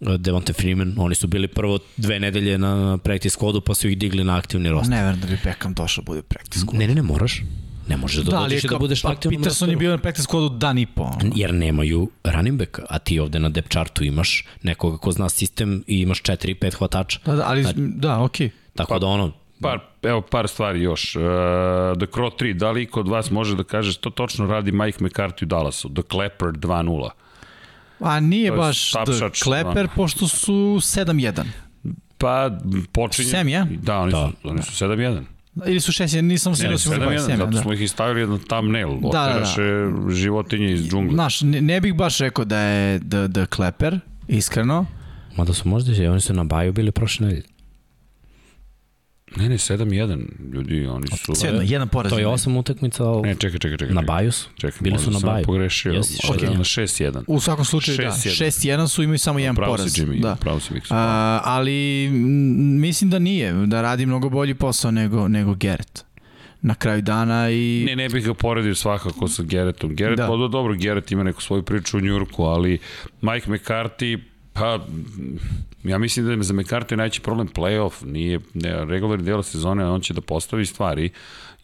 uh, 0.00 0.14
Devonte 0.14 0.52
Freeman, 0.52 0.94
oni 0.98 1.14
su 1.14 1.26
bili 1.26 1.48
prvo 1.48 1.78
dve 1.96 2.20
nedelje 2.20 2.58
na 2.58 2.98
practice 2.98 3.38
squadu 3.38 3.60
pa 3.60 3.74
su 3.74 3.88
ih 3.88 3.98
digli 3.98 4.24
na 4.24 4.36
aktivni 4.36 4.68
roster. 4.68 4.90
Ne 4.90 5.02
verujem 5.02 5.20
da 5.20 5.26
bi 5.26 5.38
Beckham 5.44 5.74
došao 5.74 6.02
da 6.02 6.06
bude 6.06 6.22
practice 6.22 6.64
squad. 6.64 6.78
Ne, 6.78 6.86
ne, 6.86 6.94
ne, 6.94 7.02
moraš. 7.02 7.42
Ne 7.88 7.96
možeš 7.96 8.24
da, 8.24 8.30
da 8.30 8.38
dođeš 8.38 8.62
da 8.62 8.78
budeš 8.78 9.02
pa, 9.02 9.10
aktivno. 9.10 9.38
Peterson 9.38 9.70
je 9.70 9.76
bio 9.76 9.90
na 9.90 9.98
practice 9.98 10.28
squadu 10.28 10.58
dan 10.58 10.78
i 10.78 10.86
po. 10.86 11.10
Jer 11.34 11.54
nemaju 11.54 12.10
running 12.24 12.58
back, 12.58 12.78
a 12.88 12.98
ti 12.98 13.18
ovde 13.18 13.38
na 13.38 13.48
depth 13.48 13.70
chartu 13.70 14.04
imaš 14.04 14.44
nekoga 14.62 14.96
ko 14.96 15.12
zna 15.12 15.28
sistem 15.28 15.84
i 15.86 16.00
imaš 16.00 16.22
4 16.22 16.50
i 16.50 16.54
5 16.54 16.74
hvatača. 16.74 17.18
Da, 17.24 17.36
da, 17.36 17.44
ali, 17.46 17.62
znači, 17.62 17.78
da, 17.78 18.22
okej. 18.22 18.48
Okay. 18.48 18.50
Tako 18.74 18.92
pa, 18.92 18.98
da 18.98 19.06
ono, 19.06 19.32
Par, 19.62 19.78
evo 20.02 20.20
par 20.20 20.48
stvari 20.48 20.82
još. 20.82 21.16
Uh, 21.16 21.22
The 21.98 22.06
Crow 22.06 22.30
3, 22.40 22.52
da 22.52 22.70
li 22.70 22.86
kod 22.86 23.08
vas 23.08 23.30
može 23.30 23.56
da 23.56 23.64
kaže 23.64 23.92
što 23.92 24.10
točno 24.10 24.46
radi 24.46 24.72
Mike 24.72 25.04
McCarthy 25.04 25.42
u 25.42 25.46
Dallasu? 25.46 25.88
The 25.94 26.02
Clapper 26.10 26.48
2.0. 26.48 27.08
A 28.00 28.20
nije 28.20 28.52
baš 28.52 28.90
The 28.90 29.28
Clapper, 29.42 29.88
pošto 29.96 30.28
su 30.28 30.52
7-1. 30.52 31.44
Pa 32.18 32.50
počinje... 32.92 33.28
7, 33.28 33.48
ja? 33.48 33.66
Da, 33.70 33.98
oni 33.98 34.12
da. 34.12 34.30
su, 34.42 34.48
oni 34.48 34.62
su 34.62 34.84
7-1. 34.84 35.22
Ili 35.66 35.80
su 35.80 35.92
6, 35.92 36.20
nisam 36.20 36.56
se 36.56 36.68
ne, 36.68 36.74
7-1, 36.74 37.18
zato 37.18 37.46
da. 37.46 37.60
smo 37.62 37.72
ih 37.72 37.80
i 37.80 37.88
stavili 37.88 38.20
jedan 38.20 38.38
thumbnail, 38.38 38.88
da, 39.00 39.08
oteraše 39.08 39.62
da, 39.62 40.04
da. 40.04 40.14
životinje 40.14 40.72
iz 40.72 40.88
džungla. 40.88 41.14
Znaš, 41.14 41.40
ne, 41.40 41.60
ne 41.60 41.80
bih 41.80 41.94
baš 41.94 42.18
rekao 42.18 42.44
da 42.44 42.58
je 42.58 42.98
The, 42.98 43.28
the 43.34 43.46
Clapper, 43.54 44.00
iskreno. 44.28 44.86
Mada 45.36 45.52
su 45.52 45.68
možda, 45.68 46.10
oni 46.10 46.20
su 46.20 46.34
na 46.34 46.44
baju 46.44 46.72
bili 46.72 46.90
prošle 46.90 47.26
nedelje. 47.26 47.51
Ne, 49.36 49.48
ne, 49.48 49.54
7-1, 49.54 50.26
ljudi, 50.52 50.86
oni 50.86 51.06
su... 51.06 51.32
7, 51.32 51.60
jedan 51.64 51.88
poraz. 51.88 52.12
To 52.12 52.18
je 52.18 52.26
8 52.26 52.58
utakmica 52.58 53.04
Ne, 53.24 53.34
čekaj, 53.34 53.58
čekaj, 53.58 53.78
čekaj. 53.78 53.94
Na 53.94 54.02
Bajus? 54.02 54.48
Čekaj, 54.56 54.78
Bili 54.80 54.98
su 54.98 55.10
na 55.10 55.18
Baju. 55.18 55.44
pogrešio. 55.44 55.92
Yes, 55.92 56.32
okay. 56.32 56.58
Na 56.58 56.64
6-1. 56.64 57.24
U 57.26 57.40
svakom 57.40 57.64
slučaju, 57.64 57.98
6 57.98 58.02
da. 58.02 58.74
6-1 58.80 58.88
su 58.88 59.02
imaju 59.02 59.18
samo 59.18 59.38
jedan 59.38 59.56
pravo 59.56 59.72
poraz. 59.72 59.92
Si 59.92 60.02
Jimmy, 60.02 60.20
da. 60.20 60.36
Pravo 60.40 60.60
si 60.60 60.74
Miksu. 60.74 60.94
ali 61.44 62.08
mislim 62.80 63.10
da 63.10 63.18
nije, 63.18 63.52
da 63.52 63.82
radi 63.82 64.06
mnogo 64.06 64.28
bolji 64.28 64.54
posao 64.54 64.90
nego, 64.90 65.28
nego 65.28 65.54
Gerrit 65.54 66.04
na 66.62 66.74
kraju 66.74 67.02
dana 67.02 67.50
i... 67.50 67.84
Ne, 67.86 67.96
ne 67.96 68.08
bih 68.08 68.26
ga 68.26 68.34
poredio 68.34 68.74
svakako 68.74 69.28
sa 69.28 69.42
Geretom. 69.42 69.94
Geret, 69.94 70.16
da. 70.16 70.26
pa 70.26 70.36
dobro, 70.36 70.74
Geret 70.74 71.12
ima 71.12 71.22
neku 71.22 71.42
svoju 71.42 71.62
priču 71.62 71.98
u 71.98 72.00
Njurku, 72.00 72.42
ali 72.44 72.78
Mike 73.20 73.50
McCarthy 73.50 74.18
Pa, 74.52 74.78
ja 75.84 75.98
mislim 75.98 76.26
da 76.26 76.32
je 76.32 76.42
za 76.42 76.54
McCarthy 76.54 76.96
najveći 76.96 77.20
problem 77.20 77.48
playoff, 77.48 78.04
nije 78.04 78.40
ne, 78.54 78.84
regularni 78.84 79.24
deo 79.24 79.42
sezone, 79.42 79.86
on 79.86 80.00
će 80.00 80.14
da 80.14 80.20
postavi 80.20 80.66
stvari. 80.66 81.10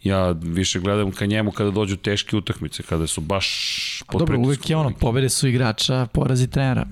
Ja 0.03 0.31
više 0.31 0.81
gledam 0.81 1.13
ka 1.13 1.27
njemu 1.27 1.51
kada 1.51 1.71
dođu 1.71 1.97
teške 1.97 2.37
utakmice, 2.37 2.83
kada 2.83 3.07
su 3.07 3.21
baš 3.21 4.03
pod 4.07 4.19
Dobro, 4.19 4.39
uvek 4.39 4.71
je 4.71 4.77
ono, 4.77 4.91
pobede 5.01 5.29
su 5.29 5.49
igrača, 5.49 6.07
porazi 6.13 6.51
trenera. 6.51 6.87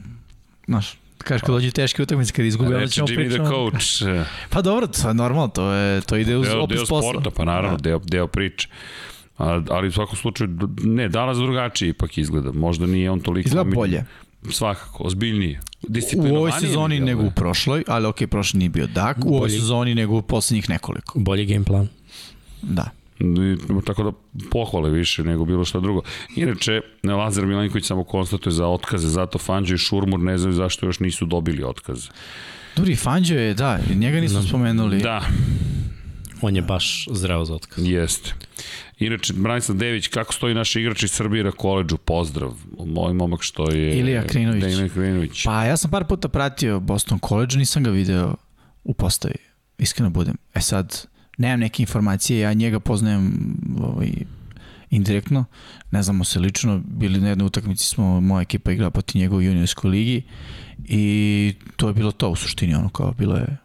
Znaš, 0.67 0.99
kažeš 1.19 1.43
kad 1.43 1.55
dođu 1.55 1.71
teške 1.71 2.03
utakmice, 2.03 2.33
kad 2.33 2.45
izgube, 2.45 2.75
onda 2.75 2.89
ćemo 2.89 3.07
pričati. 3.07 3.29
Jimmy 3.29 3.45
the 3.45 3.49
coach. 3.49 4.27
pa 4.53 4.63
dobro, 4.63 4.87
to 4.87 5.09
je 5.09 5.15
normalno, 5.15 5.49
to, 5.49 5.73
je, 5.73 6.01
to 6.01 6.17
ide 6.17 6.37
uz 6.37 6.49
deo, 6.49 6.63
opis 6.63 6.77
deo 6.77 6.87
posla. 6.87 7.11
sporta, 7.11 7.31
pa 7.31 7.45
naravno, 7.45 7.77
da. 7.77 7.83
deo, 7.83 8.01
deo 8.05 8.27
priče. 8.27 8.69
A, 9.39 9.63
ali 9.71 9.89
u 9.89 9.93
svakom 9.93 10.17
slučaju, 10.17 10.59
ne, 10.85 11.09
danas 11.09 11.39
drugačije 11.39 11.89
ipak 11.89 12.19
izgleda. 12.19 12.53
Možda 12.53 12.87
nije 12.87 13.11
on 13.11 13.21
toliko... 13.21 13.47
Izgleda 13.47 13.71
bolje. 13.71 14.05
Svakako, 14.51 15.05
ozbiljnije. 15.05 15.61
U 16.17 16.37
ovoj 16.37 16.53
sezoni 16.61 17.01
nego 17.01 17.23
u 17.23 17.31
prošloj, 17.31 17.85
ali 17.87 18.07
ok, 18.07 18.17
prošli 18.31 18.59
nije 18.59 18.69
bio 18.69 18.87
dak, 18.87 19.17
u 19.25 19.37
ovoj 19.37 19.51
sezoni 19.51 19.95
nego 19.95 20.19
u 20.19 20.23
poslednjih 20.23 20.71
nekoliko. 20.71 21.19
Bolji 21.19 21.47
game 21.47 21.65
plan. 21.65 21.89
Da. 22.63 22.91
I, 23.21 23.57
tako 23.87 24.03
da 24.03 24.13
pohvale 24.51 24.91
više 24.91 25.25
nego 25.25 25.45
bilo 25.45 25.65
šta 25.65 25.81
drugo. 25.81 26.03
Inače, 26.37 26.81
Lazar 27.05 27.47
Milenković 27.47 27.85
samo 27.85 28.05
konstatuje 28.05 28.53
za 28.53 28.67
otkaze, 28.67 29.09
zato 29.09 29.39
Fanđo 29.39 29.75
i 29.75 29.79
Šurmur 29.79 30.21
ne 30.21 30.39
znaju 30.39 30.55
zašto 30.55 30.87
još 30.87 31.01
nisu 31.01 31.27
dobili 31.27 31.65
otkaze. 31.65 32.09
Dobri, 32.77 32.97
Fanđo 32.97 33.35
je, 33.35 33.55
da, 33.55 33.79
njega 33.95 34.21
nismo 34.21 34.41
da. 34.41 34.47
spomenuli. 34.47 34.99
Da. 34.99 35.23
On 36.43 36.57
je 36.57 36.63
baš 36.63 37.09
zreo 37.11 37.45
za 37.45 37.55
otkaz. 37.55 37.87
Jeste. 37.87 38.35
Inače, 38.99 39.33
Branislav 39.33 39.79
Dević, 39.79 40.09
kako 40.09 40.33
stoji 40.33 40.55
naš 40.55 40.77
igrač 40.77 41.03
iz 41.03 41.11
Srbije 41.11 41.45
na 41.45 41.51
koleđu? 41.51 41.97
Pozdrav. 41.97 42.55
Moj 42.87 43.15
momak 43.15 43.43
što 43.43 43.71
je... 43.71 43.99
Ilija 43.99 44.27
Krinović. 44.27 44.63
Ilija 44.63 44.89
Krinović. 44.89 45.45
Pa 45.45 45.65
ja 45.65 45.77
sam 45.77 45.91
par 45.91 46.05
puta 46.05 46.29
pratio 46.29 46.81
Boston 46.81 47.19
College, 47.29 47.57
nisam 47.57 47.83
ga 47.85 47.91
video 47.91 48.35
u 48.85 48.95
postavi. 48.95 49.35
Iskreno 49.79 50.11
budem. 50.11 50.37
E 50.55 50.61
sad, 50.61 51.07
nemam 51.39 51.61
neke 51.61 51.83
informacije, 51.83 52.41
ja 52.41 52.53
njega 52.53 52.81
poznajem 52.81 53.57
ovaj, 53.81 54.13
indirektno, 54.91 55.45
ne 55.91 56.03
znamo 56.03 56.25
se 56.25 56.41
lično, 56.41 56.83
bili 56.85 57.21
na 57.21 57.29
jednoj 57.29 57.47
utakmici 57.47 57.85
smo, 57.85 58.21
moja 58.21 58.43
ekipa 58.43 58.73
igrala 58.73 58.91
poti 58.91 59.19
njega 59.19 59.37
u 59.37 59.43
juniorskoj 59.43 59.91
ligi 59.91 60.23
i 60.85 61.55
to 61.77 61.89
je 61.89 61.95
bilo 61.95 62.13
to 62.13 62.31
u 62.31 62.37
suštini, 62.37 62.75
ono 62.75 62.89
kao 62.89 63.13
bilo 63.13 63.37
je 63.37 63.57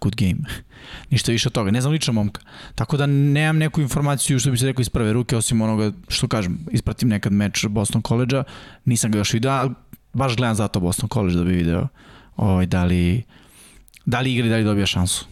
good 0.00 0.16
game. 0.16 0.40
Ništa 1.10 1.32
više 1.32 1.48
od 1.48 1.52
toga. 1.52 1.70
Ne 1.70 1.80
znam 1.80 1.92
lično 1.92 2.12
momka. 2.12 2.40
Tako 2.74 2.96
da 2.96 3.06
nemam 3.06 3.58
neku 3.58 3.80
informaciju 3.80 4.38
što 4.38 4.50
bi 4.50 4.58
se 4.58 4.66
rekao 4.66 4.80
iz 4.80 4.88
prve 4.88 5.12
ruke, 5.12 5.36
osim 5.36 5.60
onoga 5.60 5.92
što 6.08 6.28
kažem, 6.28 6.58
ispratim 6.72 7.08
nekad 7.08 7.32
meč 7.32 7.66
Boston 7.66 8.02
College-a, 8.02 8.44
nisam 8.84 9.10
ga 9.10 9.18
još 9.18 9.32
vidio, 9.32 9.50
ali 9.50 9.70
baš 10.12 10.36
gledam 10.36 10.54
zato 10.54 10.80
Boston 10.80 11.08
College 11.08 11.36
da 11.36 11.44
bi 11.44 11.52
video 11.52 11.88
ovaj, 12.36 12.66
da 12.66 12.84
li, 12.84 13.22
da 14.06 14.20
li 14.20 14.34
igra 14.34 14.46
i 14.46 14.50
da 14.50 14.56
li 14.56 14.64
dobija 14.64 14.86
šansu. 14.86 15.26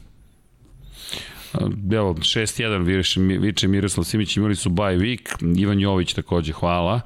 Evo, 1.92 2.14
6-1 2.14 2.84
viče, 2.84 3.20
viče 3.20 3.68
Miroslav 3.68 4.04
Simić, 4.04 4.36
imali 4.36 4.56
su 4.56 4.70
bye 4.70 4.98
week, 4.98 5.58
Ivan 5.60 5.80
Jović 5.80 6.12
takođe, 6.12 6.52
hvala. 6.52 7.00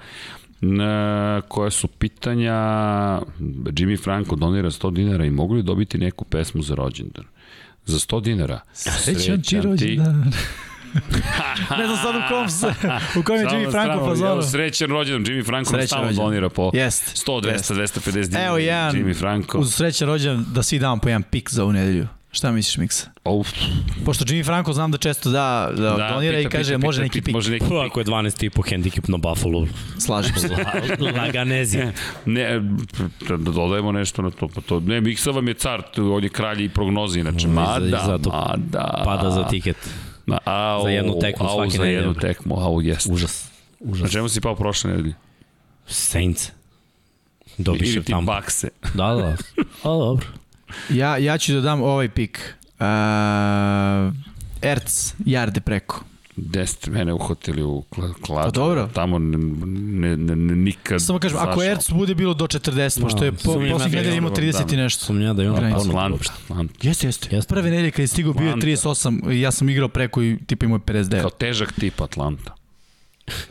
Na, 0.60 1.42
koja 1.48 1.70
su 1.70 1.88
pitanja 1.88 2.54
Jimmy 3.64 4.02
Franco 4.02 4.36
donira 4.36 4.70
100 4.70 4.92
dinara 4.92 5.24
i 5.24 5.30
mogu 5.30 5.54
li 5.54 5.62
dobiti 5.62 5.98
neku 5.98 6.24
pesmu 6.24 6.62
za 6.62 6.74
rođendan? 6.74 7.24
Za 7.84 7.98
100 7.98 8.22
dinara. 8.22 8.60
Srećan 8.74 9.42
ti 9.42 9.60
rođendan. 9.60 10.32
ne 11.78 11.86
znam 11.86 11.96
sad 12.02 12.14
u 12.16 12.20
kom 12.28 12.48
se, 12.50 12.66
u 13.18 13.22
kom 13.22 13.36
je 13.36 13.46
Jimmy 13.46 13.70
Franco 13.70 14.06
fazonu. 14.06 14.42
Srećan 14.42 14.90
rođendan, 14.90 15.34
Jimmy 15.34 15.46
Franco 15.46 15.70
srećan 15.70 15.86
stalno 15.86 16.04
rođendan. 16.06 16.26
donira 16.26 16.48
po 16.48 16.70
Jest. 16.74 17.26
100, 17.26 17.40
200, 17.42 17.48
Jest. 17.52 17.70
250 17.70 18.26
dinara. 18.26 18.46
Evo 18.46 18.58
jedan, 18.58 18.94
Jimmy 18.94 19.18
Franco. 19.18 19.58
uz 19.58 19.74
srećan 19.74 20.08
rođendan 20.08 20.46
da 20.54 20.62
svi 20.62 20.78
damo 20.78 20.96
po 21.00 21.08
jedan 21.08 21.22
pik 21.22 21.50
za 21.50 21.62
ovu 21.62 21.72
nedelju. 21.72 22.06
Šta 22.32 22.52
misliš, 22.52 22.76
Miksa? 22.76 23.10
Uf. 23.24 23.48
Pošto 24.04 24.24
Jimmy 24.24 24.44
Franco 24.44 24.72
znam 24.72 24.90
da 24.90 24.98
često 24.98 25.30
da, 25.30 25.70
da, 25.76 25.82
da 25.82 26.10
donira 26.14 26.36
pita, 26.36 26.48
i 26.48 26.50
kaže 26.50 26.74
pita, 26.74 26.86
može 26.86 27.02
neki 27.02 27.22
pik. 27.22 27.34
Može 27.34 27.50
neki 27.50 27.64
pik. 27.64 27.72
Ako 27.90 28.00
je 28.00 28.06
12 28.06 28.44
i 28.44 28.50
po 28.50 28.62
handicap 28.70 29.08
na 29.08 29.16
Buffalo. 29.16 29.66
Slažem 29.98 30.34
se. 30.36 30.48
Laganezija. 30.98 31.92
ne, 32.26 32.60
da 33.28 33.36
dodajemo 33.36 33.92
nešto 33.92 34.22
na 34.22 34.30
to. 34.30 34.48
Pa 34.48 34.60
to 34.60 34.80
ne, 34.80 35.00
Miksa 35.00 35.30
vam 35.30 35.48
je 35.48 35.54
car, 35.54 35.82
on 35.96 36.22
je 36.24 36.28
kralj 36.28 36.64
i 36.64 36.68
prognozi, 36.68 37.20
inače. 37.20 37.48
Mada, 37.48 38.02
zato 38.06 38.30
mada. 38.30 39.02
Pada 39.04 39.30
za 39.30 39.44
tiket. 39.44 39.76
Ma, 40.26 40.38
au, 40.44 40.82
za 40.82 40.90
jednu 40.90 41.18
tekmu 41.20 41.46
au, 41.48 41.54
svaki 41.54 41.76
za 41.76 41.84
jednu 41.84 42.14
tekmu, 42.14 42.60
au, 42.60 42.80
jest. 42.80 43.06
Užas. 43.10 43.50
Užas. 43.80 44.02
Na 44.02 44.08
čemu 44.08 44.28
si 44.28 44.40
pao 44.40 44.54
prošle 44.56 44.90
nedelje? 44.90 45.14
Saints. 45.86 46.50
Dobiš 47.58 47.94
Ili 47.94 48.04
ti 48.04 48.14
bakse. 48.22 48.68
Da, 48.94 49.14
da. 49.14 49.36
A, 49.84 49.88
dobro. 49.88 50.26
Ja, 50.90 51.16
ja 51.16 51.38
ću 51.38 51.52
da 51.52 51.60
dam 51.60 51.82
ovaj 51.82 52.08
pik. 52.08 52.54
Uh, 52.80 52.86
Erc, 54.62 55.14
jarde 55.24 55.60
preko. 55.60 56.04
Gde 56.36 56.66
ste 56.66 56.90
mene 56.90 57.12
uhotili 57.12 57.62
u 57.62 57.84
kladu? 58.20 58.44
Pa 58.44 58.50
dobro. 58.50 58.88
Tamo 58.94 59.18
ne, 59.18 59.38
ne, 59.38 60.16
ne, 60.16 60.36
ne 60.36 60.56
nikad 60.56 61.02
Samo 61.02 61.18
kažem, 61.18 61.38
ako 61.40 61.62
Erc 61.62 61.90
bude 61.90 62.14
bilo 62.14 62.34
do 62.34 62.46
40, 62.46 63.00
no, 63.00 63.06
pošto 63.06 63.24
je 63.24 63.32
po, 63.32 63.38
posljednjih 63.52 63.92
nedelja 63.92 64.14
imao 64.14 64.30
30 64.30 64.66
da, 64.66 64.74
i 64.74 64.76
nešto. 64.76 65.04
Sam 65.04 65.20
ja 65.20 65.32
da 65.32 65.42
imam 65.42 65.56
Atlanta. 65.74 66.32
Atlanta. 66.44 66.74
Jeste, 66.82 67.06
jeste. 67.06 67.36
Jeste. 67.36 67.48
Prve 67.48 67.70
nedelje 67.70 67.90
kad 67.90 68.00
je 68.00 68.06
stigao 68.06 68.32
bio 68.32 68.52
38, 68.52 69.30
ja 69.30 69.50
sam 69.50 69.68
igrao 69.68 69.88
preko 69.88 70.22
i 70.22 70.38
tipa 70.46 70.66
imao 70.66 70.78
59. 70.78 71.20
Kao 71.20 71.30
težak 71.30 71.72
tip 71.72 72.00
Atlanta. 72.00 72.54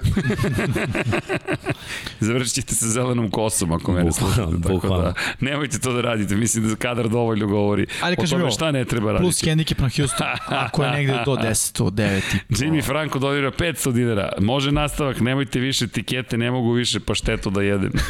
Završit 2.19 2.53
ćete 2.53 2.76
sa 2.76 2.88
zelenom 2.88 3.32
kosom 3.32 3.72
ako 3.72 3.92
mene 3.92 4.11
slušate. 4.11 4.51
Tako 4.68 4.98
da, 4.98 5.14
nemojte 5.40 5.80
to 5.80 5.93
da 5.93 6.01
radite, 6.01 6.35
mislim 6.35 6.69
da 6.69 6.76
kadar 6.76 7.10
dovoljno 7.10 7.48
govori 7.48 7.88
Ali, 8.01 8.16
o 8.19 8.27
tome 8.27 8.51
šta 8.51 8.72
ne 8.72 8.85
treba 8.85 9.11
raditi. 9.11 9.24
Plus 9.24 9.45
handicap 9.45 9.80
na 9.80 9.90
Houston, 9.98 10.27
ako 10.66 10.84
je 10.84 10.92
negde 10.92 11.22
do 11.26 11.35
10, 11.35 11.84
od 11.84 11.93
9 11.93 12.22
i... 12.35 12.53
Jimmy 12.53 12.85
Franco 12.85 13.19
donira 13.19 13.51
500 13.51 13.93
dinara. 13.93 14.32
Može 14.40 14.72
nastavak, 14.72 15.19
nemojte 15.19 15.60
više 15.60 15.88
tikete, 15.88 16.38
ne 16.38 16.51
mogu 16.51 16.72
više 16.72 17.00
paštetu 17.00 17.50
da 17.50 17.61
jedem. 17.61 17.92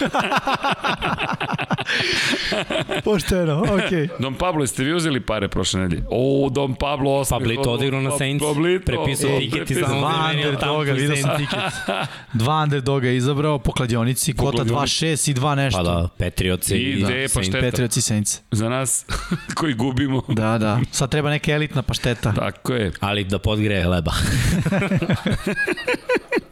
Pošteno, 3.04 3.62
okej. 3.62 3.76
Okay. 3.90 4.10
Don 4.20 4.34
Pablo, 4.34 4.64
jeste 4.64 4.84
vi 4.84 4.94
uzeli 4.94 5.22
pare 5.22 5.48
prošle 5.48 5.80
nedelje? 5.80 6.04
O, 6.10 6.50
Don 6.52 6.76
Pablo 6.76 7.12
osmi. 7.12 7.36
Pablito 7.36 7.72
odigrao 7.72 8.02
na 8.02 8.18
Saints, 8.18 8.46
prepisao 8.86 9.40
tiket 9.40 9.72
i 9.72 9.74
za 9.74 9.86
Van 9.86 10.36
der 10.36 10.58
Doga, 10.66 10.92
vidio 10.92 11.16
sam 11.16 11.38
tiket. 11.38 11.60
Dva 12.34 12.64
underdoga 12.64 13.08
je 13.08 13.18
izabrao 13.18 13.60
po 13.60 13.72
kladionici, 13.72 14.34
kota 14.34 14.64
2-6 14.64 15.32
i 15.32 15.34
2 15.34 15.56
nešto. 15.56 15.78
Pa 15.78 15.84
da, 15.84 16.08
Petrioci 16.18 16.76
i, 16.76 17.02
da, 17.02 17.08
pašteta. 17.34 17.60
Petrioci 17.60 18.00
i 18.00 18.02
Saints. 18.02 18.40
Za 18.52 18.70
nas 18.70 19.06
koji 19.58 19.74
gubimo. 19.74 20.22
Da, 20.28 20.58
da. 20.58 20.80
Sad 20.92 21.12
treba 21.12 21.30
neka 21.30 21.52
elitna 21.52 21.82
pašteta. 21.82 22.34
Tako 22.34 22.74
je. 22.74 22.92
Ali 23.00 23.24
da 23.24 23.40
podgreje 23.40 23.88
leba. 23.88 24.12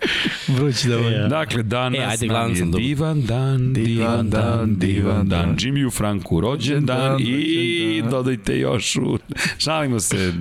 Vruć 0.55 0.83
da 0.83 0.95
je. 0.95 1.27
Dakle, 1.27 1.63
danas 1.63 1.99
e, 1.99 2.05
ajde, 2.05 2.27
nam 2.27 2.55
je 2.55 2.65
divan 2.65 3.21
dan, 3.21 3.73
divan 3.73 4.29
dan, 4.29 4.75
divan 4.75 5.29
dan. 5.29 5.55
Jimmy 5.55 5.87
u 5.87 5.91
Franku 5.91 6.41
rođendan 6.41 7.17
i 7.19 8.03
dodajte 8.09 8.59
još 8.59 8.95
u... 8.95 9.17
Šalimo 9.57 9.99
se, 9.99 10.33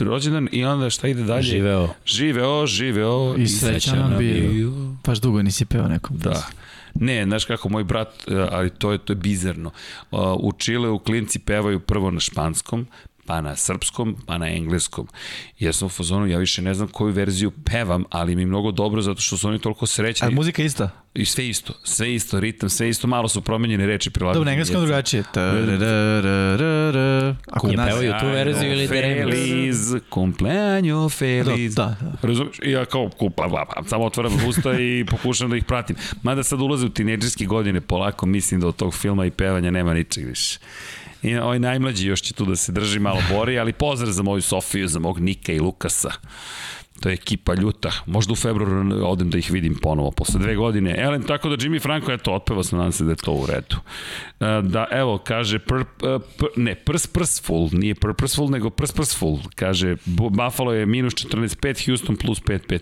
rođendan 0.00 0.48
i 0.52 0.64
onda 0.64 0.90
šta 0.90 1.08
ide 1.08 1.22
dalje? 1.22 1.42
Živeo. 1.42 1.88
Živeo, 2.06 2.66
živeo 2.66 3.34
i, 3.38 3.42
i 3.42 3.48
srećan 3.48 3.98
nam 3.98 4.18
bio. 4.18 4.72
Baš 5.06 5.20
dugo 5.20 5.42
nisi 5.42 5.64
peo 5.64 5.88
nekom. 5.88 6.18
Da. 6.18 6.46
Ne, 6.94 7.24
znaš 7.24 7.44
kako 7.44 7.68
moj 7.68 7.84
brat, 7.84 8.08
e, 8.28 8.46
ali 8.50 8.70
to 8.70 8.92
je 8.92 8.98
to 8.98 9.12
je 9.12 9.16
bizarno. 9.16 9.70
U 10.40 10.52
Čileu 10.52 10.98
klinci 10.98 11.38
pevaju 11.38 11.80
prvo 11.80 12.10
na 12.10 12.20
španskom, 12.20 12.86
pa 13.28 13.40
na 13.40 13.56
srpskom, 13.56 14.16
pa 14.26 14.38
na 14.38 14.48
engleskom. 14.48 15.08
Ja 15.58 15.72
sam 15.72 15.86
u 15.86 15.88
fazonu, 15.88 16.26
ja 16.26 16.38
više 16.38 16.62
ne 16.62 16.74
znam 16.74 16.88
koju 16.88 17.12
verziju 17.12 17.50
pevam, 17.50 18.04
ali 18.10 18.36
mi 18.36 18.42
je 18.42 18.46
mnogo 18.46 18.70
dobro 18.70 19.02
zato 19.02 19.20
što 19.20 19.36
su 19.36 19.48
oni 19.48 19.58
toliko 19.58 19.86
srećni. 19.86 20.28
A 20.28 20.30
muzika 20.30 20.62
ista? 20.62 20.90
I 21.14 21.24
sve 21.24 21.48
isto, 21.48 21.72
sve 21.84 22.14
isto, 22.14 22.40
ritam, 22.40 22.68
sve 22.68 22.88
isto, 22.88 23.06
malo 23.06 23.28
su 23.28 23.40
promenjene 23.40 23.86
reči 23.86 24.10
prilagođene. 24.10 24.38
Dobro, 24.38 24.44
na 24.44 24.52
engleskom 24.52 24.80
drugačije. 24.80 25.24
Ako 27.50 27.66
ne 27.66 27.76
pevaju 27.76 28.12
tu 28.20 28.26
verziju 28.26 28.72
ili 28.72 28.88
Feliz, 28.88 29.94
compleanno 30.14 31.08
feliz. 31.08 31.74
Da, 31.74 31.96
da. 32.00 32.28
Razumiješ? 32.28 32.58
I 32.62 32.70
ja 32.70 32.84
kao, 32.84 33.10
kupa, 33.18 33.66
samo 33.86 34.04
otvaram 34.04 34.32
usta 34.48 34.80
i 34.80 35.04
pokušam 35.10 35.50
da 35.50 35.56
ih 35.56 35.64
pratim. 35.64 35.96
Mada 36.22 36.42
sad 36.42 36.60
ulaze 36.60 36.86
u 36.86 36.90
tineđerske 36.90 37.44
godine, 37.44 37.80
polako 37.80 38.26
mislim 38.26 38.60
da 38.60 38.66
od 38.66 38.76
tog 38.76 38.94
filma 38.94 39.26
i 39.26 39.30
pevanja 39.30 39.70
nema 39.70 39.94
ničeg 39.94 40.26
više. 40.26 40.58
I 41.22 41.36
ovaj 41.36 41.58
najmlađi 41.58 42.06
još 42.06 42.22
će 42.22 42.34
tu 42.34 42.44
da 42.44 42.56
se 42.56 42.72
drži 42.72 42.98
malo 42.98 43.20
bori, 43.30 43.58
ali 43.58 43.72
pozdrav 43.72 44.12
za 44.12 44.22
moju 44.22 44.42
Sofiju, 44.42 44.88
za 44.88 44.98
mog 44.98 45.20
Nika 45.20 45.52
i 45.52 45.60
Lukasa. 45.60 46.10
To 47.00 47.08
je 47.08 47.12
ekipa 47.12 47.54
ljuta. 47.54 47.92
Možda 48.06 48.32
u 48.32 48.36
februaru 48.36 49.06
odem 49.06 49.30
da 49.30 49.38
ih 49.38 49.50
vidim 49.50 49.74
ponovo, 49.82 50.10
posle 50.10 50.40
dve 50.40 50.54
godine. 50.54 50.94
Elen, 50.98 51.22
tako 51.22 51.48
da 51.48 51.56
Jimmy 51.56 51.82
Franco, 51.82 52.12
eto, 52.12 52.34
otpeva 52.34 52.64
sam, 52.64 52.78
nadam 52.78 52.92
se 52.92 53.04
da 53.04 53.10
je 53.10 53.16
to 53.16 53.32
u 53.32 53.46
redu. 53.46 53.76
E, 54.40 54.62
da, 54.62 54.86
evo, 54.90 55.18
kaže, 55.18 55.58
pr, 55.58 55.84
pr, 56.38 56.46
ne, 56.56 56.74
prs 56.74 57.06
prsful, 57.06 57.68
nije 57.72 57.94
pr 57.94 58.12
prsful, 58.12 58.50
nego 58.50 58.70
prs 58.70 58.92
prsful. 58.92 59.38
Kaže, 59.54 59.96
Buffalo 60.06 60.72
je 60.72 60.86
minus 60.86 61.14
14.5, 61.14 61.86
Houston 61.86 62.16
plus 62.16 62.42
5.5. 62.42 62.80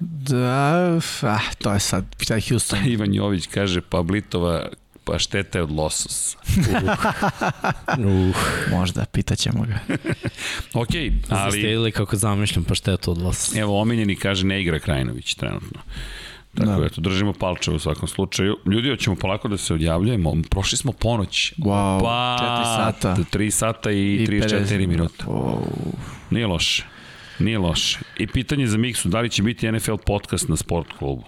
Da, 0.00 0.98
ah, 1.22 1.40
to 1.58 1.72
je 1.72 1.80
sad, 1.80 2.04
šta 2.18 2.34
je 2.34 2.42
Houston? 2.48 2.78
Ivan 2.92 3.14
Jović 3.14 3.46
kaže, 3.46 3.80
Pablitova 3.80 4.68
Pa 5.04 5.18
šteta 5.18 5.58
je 5.58 5.62
od 5.62 5.70
lososa. 5.70 6.38
Uh. 7.98 8.06
uh. 8.06 8.36
Možda, 8.70 9.04
pitaćemo 9.04 9.64
ga. 9.64 9.78
ok, 10.82 10.88
ali... 11.28 11.52
Ste 11.52 11.60
videli 11.60 11.92
kako 11.92 12.16
zamišljam 12.16 12.64
pa 12.64 12.74
štetu 12.74 13.10
od 13.10 13.18
lososa. 13.18 13.60
Evo, 13.60 13.80
omiljeni 13.80 14.16
kaže 14.16 14.46
ne 14.46 14.60
igra 14.62 14.78
Krajinović 14.78 15.34
trenutno. 15.34 15.80
Tako 16.54 16.80
da. 16.80 16.86
eto, 16.86 17.00
držimo 17.00 17.32
palče 17.32 17.70
u 17.70 17.78
svakom 17.78 18.08
slučaju. 18.08 18.56
Ljudi, 18.66 18.90
hoćemo 18.90 19.16
polako 19.16 19.48
da 19.48 19.56
se 19.56 19.74
odjavljujemo. 19.74 20.34
Prošli 20.50 20.78
smo 20.78 20.92
ponoć. 20.92 21.52
Wow, 21.58 22.00
pa, 22.00 22.36
4 22.40 22.76
sata. 22.76 23.38
3 23.38 23.50
sata 23.50 23.90
i, 23.90 24.14
I 24.14 24.26
34 24.26 24.64
50. 24.64 24.86
minuta. 24.86 25.24
Oh. 25.26 25.58
Nije 26.30 26.46
loše. 26.46 26.84
Nije 27.38 27.58
loše. 27.58 27.98
I 28.18 28.26
pitanje 28.26 28.66
za 28.66 28.78
Miksu, 28.78 29.08
da 29.08 29.20
li 29.20 29.30
će 29.30 29.42
biti 29.42 29.72
NFL 29.72 29.96
podcast 30.06 30.48
na 30.48 30.56
sport 30.56 30.88
klubu? 30.98 31.24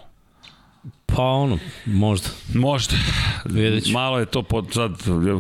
Pa 1.17 1.23
ono, 1.23 1.59
možda. 1.87 2.29
Možda. 2.55 2.95
Vidjet 3.45 3.93
Malo 3.93 4.19
je 4.19 4.27
to 4.27 4.43
pod 4.43 4.73
sad, 4.73 4.91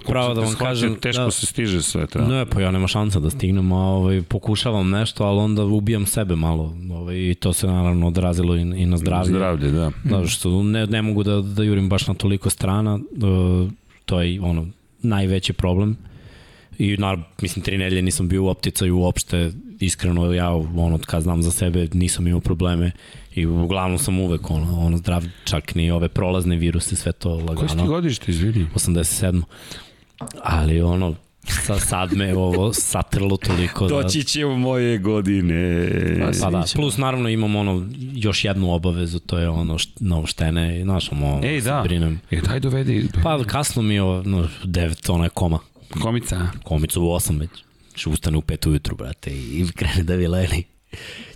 Pravo 0.06 0.34
da 0.34 0.40
vam 0.40 0.54
kažem, 0.54 0.96
teško 0.96 1.24
da, 1.24 1.30
se 1.30 1.46
stiže 1.46 1.82
sve. 1.82 2.06
Treba. 2.06 2.28
Ne, 2.28 2.46
pa 2.46 2.60
ja 2.60 2.70
nema 2.70 2.88
šansa 2.88 3.20
da 3.20 3.30
stignem, 3.30 3.72
a 3.72 3.76
ovaj, 3.76 4.22
pokušavam 4.22 4.90
nešto, 4.90 5.24
ali 5.24 5.38
onda 5.38 5.64
ubijam 5.64 6.06
sebe 6.06 6.36
malo. 6.36 6.76
Ovaj, 6.90 7.16
I 7.16 7.34
to 7.34 7.52
se 7.52 7.66
naravno 7.66 8.06
odrazilo 8.06 8.56
i, 8.56 8.60
i 8.60 8.86
na 8.86 8.96
zdravlje. 8.96 9.28
Zdravlje, 9.28 9.70
da. 9.70 9.90
Da, 10.04 10.26
što 10.26 10.62
ne, 10.62 10.86
ne 10.86 11.02
mogu 11.02 11.22
da, 11.22 11.40
da 11.40 11.62
jurim 11.62 11.88
baš 11.88 12.06
na 12.06 12.14
toliko 12.14 12.50
strana, 12.50 12.98
da, 13.12 13.26
to 14.04 14.22
je 14.22 14.40
ono, 14.40 14.66
najveći 15.02 15.52
problem. 15.52 15.96
I 16.78 16.96
na, 16.96 17.18
mislim, 17.42 17.64
tri 17.64 17.78
nedelje 17.78 18.02
nisam 18.02 18.28
bio 18.28 18.44
u 18.44 18.48
opticaju 18.48 18.98
uopšte, 18.98 19.52
iskreno 19.80 20.32
ja, 20.32 20.50
ono, 20.54 20.98
kad 20.98 21.22
znam 21.22 21.42
za 21.42 21.50
sebe, 21.50 21.88
nisam 21.92 22.26
imao 22.26 22.40
probleme 22.40 22.90
I 23.34 23.46
uglavnom 23.46 23.98
sam 23.98 24.18
uvek 24.18 24.50
ono, 24.50 24.80
ono 24.80 24.96
zdrav, 24.96 25.24
čak 25.44 25.74
ni 25.74 25.90
ove 25.90 26.08
prolazne 26.08 26.56
viruse, 26.56 26.96
sve 26.96 27.12
to 27.12 27.30
lagano. 27.30 27.56
Koji 27.56 27.68
ste 27.68 27.82
godište, 27.82 28.30
izvini? 28.30 28.66
87. 28.74 29.42
Ali 30.42 30.82
ono, 30.82 31.14
sa, 31.48 31.78
sad 31.78 32.12
me 32.12 32.36
ovo 32.36 32.72
satrlo 32.72 33.36
toliko 33.36 33.88
da... 33.88 34.02
Doći 34.02 34.24
će 34.24 34.46
u 34.46 34.56
moje 34.56 34.98
godine. 34.98 35.88
Pa, 36.42 36.50
da, 36.50 36.64
plus 36.74 36.96
naravno 36.96 37.28
imam 37.28 37.56
ono, 37.56 37.86
još 37.98 38.44
jednu 38.44 38.74
obavezu, 38.74 39.18
to 39.18 39.38
je 39.38 39.48
ono 39.48 39.78
št, 39.78 40.00
novo 40.00 40.26
štene, 40.26 40.82
znaš, 40.82 41.12
ono, 41.12 41.40
Ej, 41.44 41.60
da. 41.60 41.82
brinem. 41.84 42.20
E, 42.30 42.40
daj 42.40 42.60
dovedi. 42.60 43.08
Pa 43.22 43.44
kasno 43.44 43.82
mi 43.82 43.94
je 43.94 44.02
ovo, 44.02 44.22
no, 44.22 44.48
devet, 44.64 45.08
ona 45.08 45.24
je 45.24 45.30
koma. 45.30 45.58
Komica? 46.02 46.46
Komicu 46.62 47.02
u 47.02 47.10
osam 47.10 47.38
već. 47.38 47.50
Ustane 48.06 48.36
u 48.36 48.42
pet 48.42 48.66
ujutru, 48.66 48.96
brate, 48.96 49.30
i 49.30 49.66
krene 49.74 50.02
da 50.02 50.14
vileni 50.14 50.64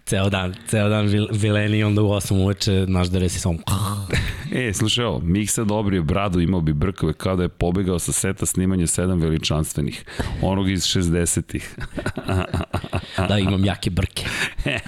ceo 0.09 0.31
dan, 0.31 0.55
ceo 0.69 0.89
dan 0.89 1.07
vileni, 1.31 1.85
onda 1.85 2.03
u 2.03 2.09
8 2.09 2.43
uveče 2.45 2.85
naš 2.87 3.09
da 3.09 3.19
resi 3.19 3.41
samo... 3.41 3.59
e, 4.55 4.73
slušaj 4.73 5.05
ovo, 5.05 5.20
Miksa 5.20 5.65
dobrio 5.65 6.03
bradu, 6.03 6.41
imao 6.41 6.61
bi 6.61 6.73
brkove 6.73 7.12
kao 7.12 7.37
da 7.37 7.43
je 7.43 7.49
pobegao 7.49 7.99
sa 7.99 8.12
seta 8.12 8.47
snimanja 8.47 8.87
sedam 8.87 9.20
veličanstvenih, 9.20 10.05
onog 10.43 10.70
iz 10.70 10.83
60-ih. 10.83 11.77
da, 13.28 13.39
imam 13.39 13.65
jake 13.65 13.91
brke. 13.91 14.25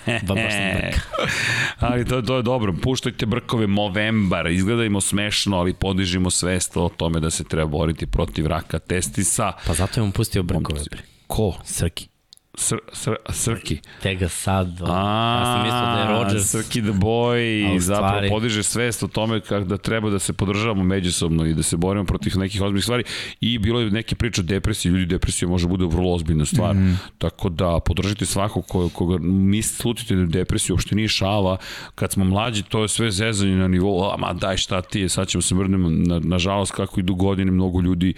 Ba, 0.07 0.35
baš 0.35 0.53
sam 0.53 0.71
brka. 0.75 1.01
ali 1.87 2.05
to, 2.05 2.23
to 2.23 2.37
je 2.37 2.43
dobro, 2.43 2.75
puštajte 2.83 3.27
brkove 3.27 3.67
Movembar, 3.67 4.47
izgledajmo 4.47 5.01
smešno, 5.01 5.57
ali 5.57 5.75
podižimo 5.75 6.31
svest 6.31 6.77
o 6.77 6.89
tome 6.97 7.21
da 7.21 7.31
se 7.31 7.45
treba 7.45 7.67
boriti 7.67 8.07
protiv 8.07 8.47
raka 8.47 8.79
testisa. 8.79 9.53
Pa 9.67 9.75
zato 9.75 10.01
je 10.01 10.05
on 10.05 10.13
pustio 10.13 10.43
brkove. 10.43 10.81
Ko? 11.27 11.55
Srki. 11.65 12.10
Sr, 12.61 12.79
sr, 12.93 13.17
Srki. 13.31 13.79
Tega 14.03 14.29
sad. 14.29 14.81
A, 14.83 15.39
ja 15.41 15.45
sam 15.45 15.63
mislio 15.63 15.81
da 15.81 16.01
je 16.01 16.23
Rodgers. 16.23 16.51
Srki 16.51 16.83
the 16.83 16.93
boy 16.93 17.77
i 17.77 17.81
zapravo 17.81 18.09
stvari... 18.09 18.29
podiže 18.29 18.63
svest 18.63 19.03
o 19.03 19.07
tome 19.07 19.41
kako 19.41 19.65
da 19.65 19.77
treba 19.77 20.11
da 20.11 20.19
se 20.19 20.33
podržavamo 20.33 20.83
međusobno 20.83 21.47
i 21.47 21.55
da 21.55 21.63
se 21.63 21.77
borimo 21.77 22.05
protiv 22.05 22.39
nekih 22.39 22.63
ozbiljnih 22.63 22.85
stvari. 22.85 23.05
I 23.41 23.59
bilo 23.59 23.81
je 23.81 23.91
neke 23.91 24.15
priče 24.15 24.41
o 24.41 24.45
depresiji. 24.45 24.93
Ljudi, 24.93 25.07
depresija 25.07 25.49
može 25.49 25.69
bude 25.69 25.85
vrlo 25.85 26.15
ozbiljna 26.15 26.45
stvar. 26.45 26.75
Mm. 26.75 26.99
Tako 27.19 27.49
da 27.49 27.81
podržite 27.81 28.27
svakog 28.27 28.67
ko, 28.67 28.89
koga 28.89 29.19
mislite, 29.21 29.83
slutite 29.83 30.15
da 30.15 30.25
depresiju, 30.25 30.75
uopšte 30.75 30.95
nije 30.95 31.09
šala. 31.09 31.57
Kad 31.95 32.13
smo 32.13 32.25
mlađi, 32.25 32.63
to 32.63 32.83
je 32.83 32.89
sve 32.89 33.11
zezanje 33.11 33.57
na 33.57 33.69
nivou, 33.69 34.11
a 34.13 34.17
ma 34.17 34.33
daj 34.33 34.57
šta 34.57 34.83
ti 34.83 35.01
je, 35.01 35.09
sad 35.09 35.29
ćemo 35.29 35.43
se 35.43 35.55
mrnemo. 35.55 35.91
Na, 35.91 36.19
nažalost, 36.19 36.73
kako 36.73 37.01
idu 37.01 37.15
godine, 37.15 37.51
mnogo 37.51 37.81
ljudi 37.81 38.15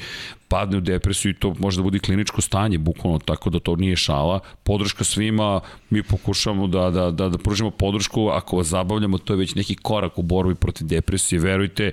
padne 0.53 0.79
u 0.79 0.81
depresiju 0.81 1.31
i 1.31 1.35
to 1.35 1.55
može 1.59 1.77
da 1.77 1.83
bude 1.83 1.99
kliničko 1.99 2.41
stanje, 2.41 2.79
bukvalno, 2.79 3.19
tako 3.19 3.51
da 3.51 3.61
to 3.61 3.77
nije 3.77 3.97
šala. 3.97 4.41
Podrška 4.63 5.05
svima, 5.05 5.61
mi 5.91 6.03
pokušamo 6.03 6.67
da, 6.67 6.91
da, 6.91 7.11
da, 7.11 7.29
da 7.29 7.39
pružimo 7.39 7.71
podršku, 7.71 8.29
ako 8.29 8.57
vas 8.57 8.67
zabavljamo, 8.67 9.19
to 9.19 9.33
je 9.33 9.37
već 9.37 9.55
neki 9.55 9.75
korak 9.75 10.19
u 10.19 10.23
borbi 10.23 10.55
protiv 10.55 10.87
depresije, 10.87 11.39
verujte, 11.41 11.93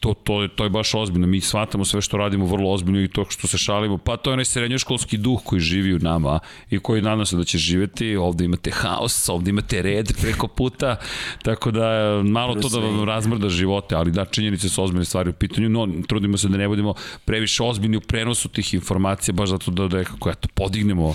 to, 0.00 0.14
to, 0.14 0.48
to 0.48 0.64
je 0.64 0.70
baš 0.70 0.94
ozbiljno, 0.94 1.26
mi 1.26 1.40
shvatamo 1.40 1.84
sve 1.84 2.02
što 2.02 2.16
radimo 2.16 2.46
vrlo 2.46 2.72
ozbiljno 2.72 3.00
i 3.00 3.08
to 3.08 3.24
što 3.28 3.46
se 3.46 3.58
šalimo, 3.58 3.98
pa 3.98 4.16
to 4.16 4.30
je 4.30 4.32
onaj 4.32 4.44
srednjoškolski 4.44 5.16
duh 5.16 5.40
koji 5.44 5.60
živi 5.60 5.94
u 5.94 5.98
nama 5.98 6.38
i 6.70 6.78
koji 6.78 7.02
nadam 7.02 7.26
se 7.26 7.36
da 7.36 7.44
će 7.44 7.58
živeti, 7.58 8.16
ovde 8.16 8.44
imate 8.44 8.70
haos, 8.70 9.28
ovde 9.28 9.50
imate 9.50 9.82
red 9.82 10.12
preko 10.20 10.48
puta, 10.48 10.96
tako 11.42 11.70
da 11.70 12.20
malo 12.24 12.54
to 12.54 12.68
da 12.68 12.78
vam 12.78 13.04
razmrda 13.04 13.48
živote, 13.48 13.94
ali 13.94 14.10
da, 14.10 14.24
činjenice 14.24 14.68
su 14.68 14.84
ozbiljne 14.84 15.04
stvari 15.04 15.30
u 15.30 15.32
pitanju, 15.32 15.68
no 15.68 15.88
trudimo 16.08 16.36
se 16.36 16.48
da 16.48 16.58
ne 16.58 16.68
budemo 16.68 16.94
previše 17.24 17.62
ozbiljni 17.62 17.85
u 17.94 18.00
prenosu 18.00 18.48
tih 18.48 18.74
informacija, 18.74 19.32
baš 19.32 19.48
zato 19.48 19.70
da, 19.70 19.88
da 19.88 20.04
kako, 20.04 20.30
eto, 20.30 20.48
podignemo 20.54 21.14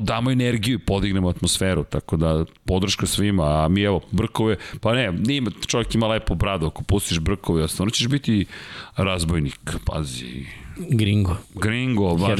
damo 0.00 0.30
energiju 0.30 0.74
i 0.74 0.78
podignemo 0.78 1.28
atmosferu, 1.28 1.84
tako 1.84 2.16
da 2.16 2.44
podrška 2.64 3.06
svima, 3.06 3.64
a 3.64 3.68
mi 3.68 3.82
evo, 3.82 4.00
brkove, 4.10 4.56
pa 4.80 4.94
ne, 4.94 5.12
nima, 5.12 5.50
čovjek 5.66 5.94
ima 5.94 6.06
lepo 6.06 6.34
bradu, 6.34 6.66
ako 6.66 6.82
pustiš 6.82 7.20
brkove, 7.20 7.68
stvarno 7.68 7.90
ćeš 7.90 8.08
biti 8.08 8.46
razbojnik, 8.96 9.76
pazi, 9.86 10.46
Gringo. 10.76 11.36
Gringo, 11.54 12.16
ba, 12.16 12.30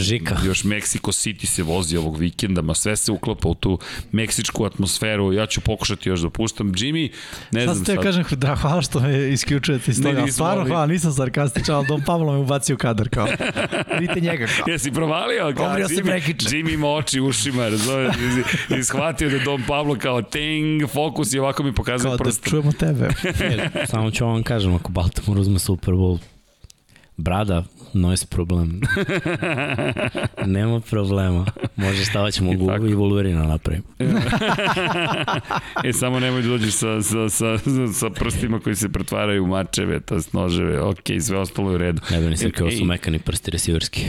još 0.46 0.62
Mexico 0.64 1.08
City 1.08 1.46
se 1.46 1.62
vozi 1.62 1.96
ovog 1.96 2.18
vikenda, 2.18 2.62
ma 2.62 2.74
sve 2.74 2.96
se 2.96 3.12
uklapa 3.12 3.48
u 3.48 3.54
tu 3.54 3.78
meksičku 4.12 4.64
atmosferu, 4.64 5.32
ja 5.32 5.46
ću 5.46 5.60
pokušati 5.60 6.08
još 6.08 6.20
da 6.20 6.30
puštam. 6.30 6.72
Jimmy, 6.72 7.12
ne 7.50 7.64
znam 7.64 7.76
sad. 7.76 7.86
Sad 7.86 8.02
kažem, 8.02 8.24
da, 8.30 8.54
hvala 8.54 8.82
što 8.82 9.00
me 9.00 9.32
isključujete 9.32 9.90
iz 9.90 10.02
toga. 10.02 10.26
Stvarno, 10.32 10.64
hvala, 10.64 10.86
nisam 10.86 11.12
sarkastičan, 11.12 11.74
ali 11.74 11.86
Dom 11.86 12.02
Pavlo 12.06 12.32
me 12.32 12.38
ubacio 12.38 12.76
kadar, 12.76 13.08
kao. 13.08 13.26
Vidite 14.00 14.20
njega, 14.20 14.46
kao. 14.46 14.72
Jesi 14.72 14.92
provalio? 14.92 15.54
Kao, 15.56 15.66
Jimmy, 15.66 15.96
se 15.96 16.02
prekiče. 16.02 16.48
Jimmy 16.48 16.74
ima 16.74 16.88
oči 16.88 17.20
ušima, 17.20 17.68
razumiješ, 17.68 18.14
i 18.78 18.84
shvatio 18.84 19.30
da 19.30 19.38
Dom 19.38 19.62
Pavlo 19.68 19.96
kao 19.98 20.22
ting, 20.22 20.82
fokus 20.92 21.32
i 21.32 21.38
ovako 21.38 21.62
mi 21.62 21.74
pokazuje 21.74 22.16
prstom. 22.18 22.50
Kao 22.50 22.60
da 22.62 22.72
čujemo 22.72 22.72
tebe. 22.72 23.08
Samo 23.90 24.10
ću 24.10 24.26
vam 24.26 24.42
kažem, 24.42 24.74
ako 24.74 24.92
Baltimore 24.92 25.40
uzme 25.40 25.58
Super 25.58 25.94
Bowl, 25.94 26.18
Brada, 27.16 27.64
noise 27.94 28.26
problem. 28.26 28.80
Nema 30.46 30.80
problema. 30.80 31.46
Može 31.76 32.04
stavać 32.04 32.40
mogu 32.40 32.70
i, 32.70 32.90
i 32.90 32.94
Wolverina 32.94 33.46
napravim. 33.46 33.82
e, 35.84 35.92
samo 35.92 36.20
nemoj 36.20 36.42
da 36.42 36.48
dođeš 36.48 36.74
sa, 36.74 37.02
sa, 37.02 37.28
sa, 37.28 37.58
sa 37.92 38.10
prstima 38.10 38.60
koji 38.60 38.76
se 38.76 38.88
pretvaraju 38.88 39.44
u 39.44 39.46
mačeve, 39.46 40.00
to 40.00 40.18
noževe, 40.32 40.80
ok, 40.80 41.02
sve 41.20 41.38
ostalo 41.38 41.70
je 41.70 41.74
u 41.74 41.78
redu. 41.78 42.00
Ne 42.10 42.20
bih 42.20 42.30
nisam 42.30 42.50
kao 42.50 42.70
su 42.70 42.84
mekani 42.84 43.18
prsti 43.18 43.50
resiverski. 43.50 44.04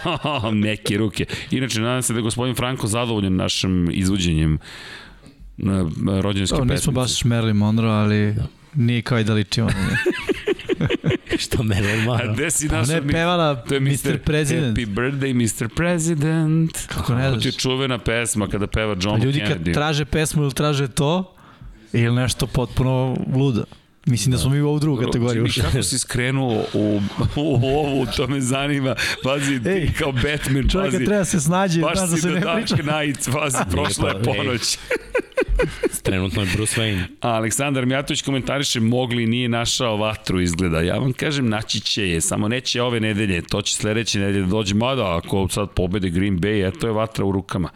Meki 0.62 0.96
ruke. 0.96 1.26
Inače, 1.50 1.80
nadam 1.80 2.02
se 2.02 2.12
da 2.12 2.18
je 2.18 2.22
gospodin 2.22 2.54
Franko 2.54 2.86
zadovoljan 2.86 3.36
našim 3.36 3.88
izvođenjem 3.92 4.58
rođenske 6.20 6.56
pesmice. 6.56 6.74
Nismo 6.74 6.92
baš 6.92 7.22
Marilyn 7.22 7.52
Monroe, 7.52 7.92
ali 7.92 8.32
da. 8.34 8.46
nije 8.74 9.02
kao 9.02 9.18
i 9.18 9.24
da 9.24 9.34
ličimo. 9.34 9.68
Što 11.44 11.62
me 11.62 11.76
A 12.22 12.32
gde 12.32 12.50
si 12.50 12.68
našao? 12.68 13.00
Ne 13.00 13.08
pevala 13.12 13.54
to 13.54 13.74
je 13.74 13.80
Mr. 13.80 14.18
President. 14.24 14.78
Happy 14.78 14.86
birthday 14.86 15.34
Mr. 15.34 15.68
President. 15.68 16.86
Kako 16.88 17.14
ne 17.14 17.28
znaš? 17.30 17.42
To 17.42 17.48
je 17.48 17.52
čuvena 17.52 17.98
pesma 17.98 18.48
kada 18.48 18.66
peva 18.66 18.96
John 19.00 19.22
Ljudi 19.22 19.40
Kennedy. 19.40 19.64
kad 19.64 19.74
traže 19.74 20.04
pesmu 20.04 20.42
ili 20.42 20.52
traže 20.52 20.88
to, 20.88 21.34
ili 21.92 22.14
nešto 22.16 22.46
potpuno 22.46 23.16
luda. 23.34 23.64
Mislim 24.06 24.32
da 24.32 24.38
smo 24.38 24.50
mi 24.50 24.60
u 24.60 24.68
ovu 24.68 24.78
drugu 24.78 25.02
kategoriju 25.02 25.44
ušli. 25.44 25.62
Kako 25.62 25.82
si 25.82 25.98
skrenuo 25.98 26.64
u, 26.74 27.00
u 27.36 27.76
ovu, 27.76 28.06
to 28.16 28.26
me 28.26 28.40
zanima. 28.40 28.94
Pazi, 29.22 29.62
ti 29.62 29.92
kao 29.98 30.12
Batman, 30.12 30.68
čovjek 30.68 30.92
pazi. 30.92 31.04
treba 31.04 31.24
se 31.24 31.40
snađe, 31.40 31.80
baš 31.80 31.98
da 31.98 32.06
se 32.06 32.28
ne 32.28 32.40
priča. 32.40 32.46
Baš 32.54 32.68
si 32.68 32.76
Dark 32.76 32.88
Knight, 32.88 33.28
pazi, 33.32 33.58
prošla 33.70 34.08
je 34.08 34.22
ponoć. 34.22 34.78
Trenutno 36.02 36.42
je 36.42 36.48
Bruce 36.56 36.80
Wayne. 36.80 37.04
A 37.20 37.28
Aleksandar 37.28 37.86
Mijatović 37.86 38.22
komentariše 38.22 38.80
mogli 38.80 39.26
nije 39.26 39.48
našao 39.48 39.96
vatru 39.96 40.40
izgleda. 40.40 40.80
Ja 40.80 40.98
vam 40.98 41.12
kažem 41.12 41.48
naći 41.48 41.80
će 41.80 42.08
je, 42.08 42.20
samo 42.20 42.48
neće 42.48 42.82
ove 42.82 43.00
nedelje, 43.00 43.42
to 43.42 43.62
će 43.62 43.76
sledeće 43.76 44.18
nedelje 44.18 44.44
da 44.44 44.50
dođe. 44.50 44.74
Mada 44.74 45.16
ako 45.16 45.48
sad 45.48 45.70
pobede 45.70 46.10
Green 46.10 46.38
Bay, 46.38 46.68
eto 46.68 46.86
je 46.86 46.92
vatra 46.92 47.24
u 47.24 47.32
rukama. 47.32 47.68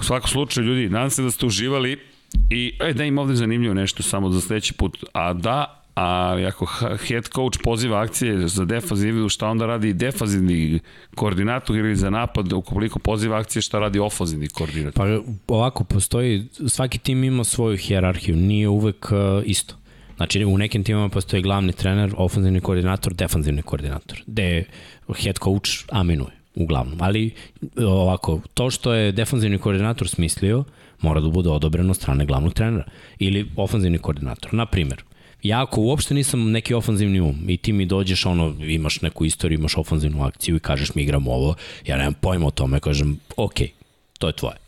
U 0.00 0.04
svakom 0.04 0.28
slučaju 0.28 0.66
ljudi, 0.66 0.88
nadam 0.88 1.10
se 1.10 1.22
da 1.22 1.30
ste 1.30 1.46
uživali 1.46 2.11
i 2.50 2.72
e, 2.80 2.92
da 2.92 3.04
im 3.04 3.18
ovde 3.18 3.34
zanimljivo 3.34 3.74
nešto 3.74 4.02
samo 4.02 4.30
za 4.30 4.40
sledeći 4.40 4.72
put. 4.74 5.04
A 5.12 5.32
da, 5.32 5.82
a 5.96 6.36
ako 6.48 6.66
head 7.08 7.28
coach 7.34 7.58
poziva 7.64 8.00
akcije 8.00 8.48
za 8.48 8.64
defazivu, 8.64 9.28
šta 9.28 9.48
onda 9.48 9.66
radi 9.66 9.92
defazivni 9.92 10.80
koordinator 11.14 11.76
ili 11.76 11.96
za 11.96 12.10
napad, 12.10 12.52
ukoliko 12.52 12.98
poziva 12.98 13.38
akcije, 13.38 13.62
šta 13.62 13.78
radi 13.78 13.98
ofazivni 13.98 14.48
koordinator? 14.48 15.22
Pa 15.46 15.54
ovako, 15.54 15.84
postoji, 15.84 16.48
svaki 16.68 16.98
tim 16.98 17.24
ima 17.24 17.44
svoju 17.44 17.76
hjerarhiju, 17.76 18.36
nije 18.36 18.68
uvek 18.68 19.08
uh, 19.12 19.42
isto. 19.44 19.74
Znači, 20.16 20.44
u 20.44 20.58
nekim 20.58 20.84
timama 20.84 21.08
postoji 21.08 21.42
glavni 21.42 21.72
trener, 21.72 22.14
ofenzivni 22.16 22.60
koordinator, 22.60 23.14
defanzivni 23.14 23.62
koordinator, 23.62 24.22
gde 24.26 24.64
head 25.22 25.38
coach 25.38 25.70
aminuje, 25.90 26.30
uglavnom. 26.54 26.98
Ali, 27.00 27.30
ovako, 27.76 28.40
to 28.54 28.70
što 28.70 28.94
je 28.94 29.12
defanzivni 29.12 29.58
koordinator 29.58 30.08
smislio, 30.08 30.64
mora 31.02 31.20
da 31.20 31.28
bude 31.28 31.50
odobreno 31.50 31.94
strane 31.94 32.26
glavnog 32.26 32.54
trenera 32.54 32.84
ili 33.18 33.46
ofanzivni 33.56 33.98
koordinator. 33.98 34.54
Na 34.54 34.66
primjer, 34.66 35.02
ja 35.42 35.62
ako 35.62 35.80
uopšte 35.80 36.14
nisam 36.14 36.50
neki 36.50 36.74
ofanzivni 36.74 37.20
um 37.20 37.44
i 37.48 37.56
ti 37.56 37.72
mi 37.72 37.86
dođeš, 37.86 38.26
ono, 38.26 38.54
imaš 38.60 39.00
neku 39.00 39.24
istoriju, 39.24 39.58
imaš 39.58 39.76
ofanzivnu 39.76 40.24
akciju 40.24 40.56
i 40.56 40.60
kažeš 40.60 40.94
mi 40.94 41.02
igramo 41.02 41.32
ovo, 41.32 41.54
ja 41.86 41.96
nemam 41.96 42.14
pojma 42.14 42.46
o 42.46 42.50
tome, 42.50 42.80
kažem, 42.80 43.18
ok, 43.36 43.56
to 44.18 44.26
je 44.26 44.32
tvoje 44.32 44.62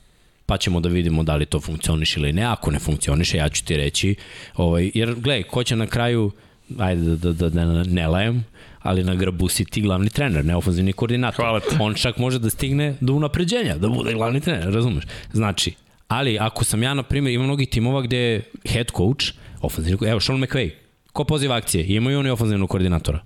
pa 0.46 0.56
ćemo 0.56 0.80
da 0.80 0.88
vidimo 0.88 1.22
da 1.22 1.36
li 1.36 1.46
to 1.46 1.60
funkcioniš 1.60 2.16
ili 2.16 2.32
ne. 2.32 2.42
Ako 2.42 2.70
ne 2.70 2.78
funkcioniše, 2.78 3.36
ja 3.36 3.48
ću 3.48 3.64
ti 3.64 3.76
reći, 3.76 4.14
ovaj, 4.56 4.90
jer 4.94 5.14
gledaj, 5.14 5.42
ko 5.42 5.64
će 5.64 5.76
na 5.76 5.86
kraju, 5.86 6.30
ajde 6.78 7.16
da, 7.16 7.32
da, 7.32 7.48
da, 7.48 7.64
da 7.64 7.82
ne 7.82 8.08
lajem, 8.08 8.44
ali 8.78 9.04
na 9.04 9.14
grabu 9.14 9.48
si 9.48 9.64
ti 9.64 9.80
glavni 9.80 10.10
trener, 10.10 10.44
ne 10.44 10.56
ofanzivni 10.56 10.92
koordinator. 10.92 11.44
Hvala 11.44 11.60
te. 11.60 11.76
On 11.80 11.94
čak 11.94 12.16
može 12.18 12.38
da 12.38 12.50
stigne 12.50 12.94
do 13.00 13.12
unapređenja, 13.12 13.76
da 13.76 13.88
bude 13.88 14.12
glavni 14.12 14.40
trener, 14.40 14.74
razumeš? 14.74 15.04
Znači, 15.32 15.74
ali 16.08 16.38
ako 16.38 16.64
sam 16.64 16.82
ja, 16.82 16.94
na 16.94 17.02
primjer, 17.02 17.34
ima 17.34 17.44
mnogi 17.44 17.66
timova 17.66 18.02
gde 18.02 18.16
je 18.16 18.42
head 18.64 18.86
coach, 18.96 19.26
Ofanzivni, 19.64 20.08
evo, 20.08 20.20
Sean 20.20 20.38
McVay. 20.38 20.70
Ko 21.12 21.24
poziva 21.24 21.56
akcije? 21.56 21.86
Imaju 21.96 22.18
oni 22.18 22.30
ofanzivnog 22.30 22.70
koordinatora. 22.70 23.22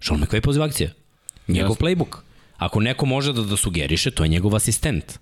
Sean 0.00 0.20
McVay 0.20 0.40
poziva 0.40 0.66
akcije. 0.66 0.94
Njegov 1.48 1.70
Jasne. 1.70 1.86
playbook. 1.86 2.16
Ako 2.56 2.80
neko 2.80 3.06
može 3.06 3.32
da, 3.32 3.42
da 3.42 3.56
sugeriše, 3.56 4.10
to 4.10 4.24
je 4.24 4.28
njegov 4.28 4.56
asistent. 4.56 5.18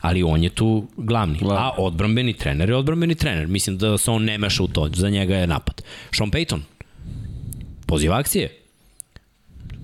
Ali 0.00 0.22
on 0.22 0.42
je 0.42 0.50
tu 0.50 0.86
glavni. 0.96 1.38
Glavni. 1.38 1.62
A 1.62 1.70
odbrambeni 1.78 2.32
trener 2.32 2.68
je 2.68 2.76
odbrambeni 2.76 3.14
trener. 3.14 3.46
Mislim 3.46 3.78
da 3.78 3.98
se 3.98 4.10
on 4.10 4.24
ne 4.24 4.38
meša 4.38 4.62
u 4.62 4.68
to. 4.68 4.88
Za 4.92 5.10
njega 5.10 5.36
je 5.36 5.46
napad. 5.46 5.82
Sean 6.12 6.30
Payton. 6.30 6.60
Poziva 7.86 8.18
akcije. 8.18 8.58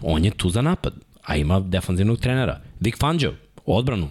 On 0.02 0.24
je 0.24 0.30
tu 0.30 0.50
za 0.50 0.62
napad. 0.62 0.94
A 1.22 1.36
ima 1.36 1.60
defanzivnog 1.60 2.20
trenera. 2.20 2.60
Vic 2.80 2.98
Fangio. 2.98 3.34
Odbranu. 3.66 4.10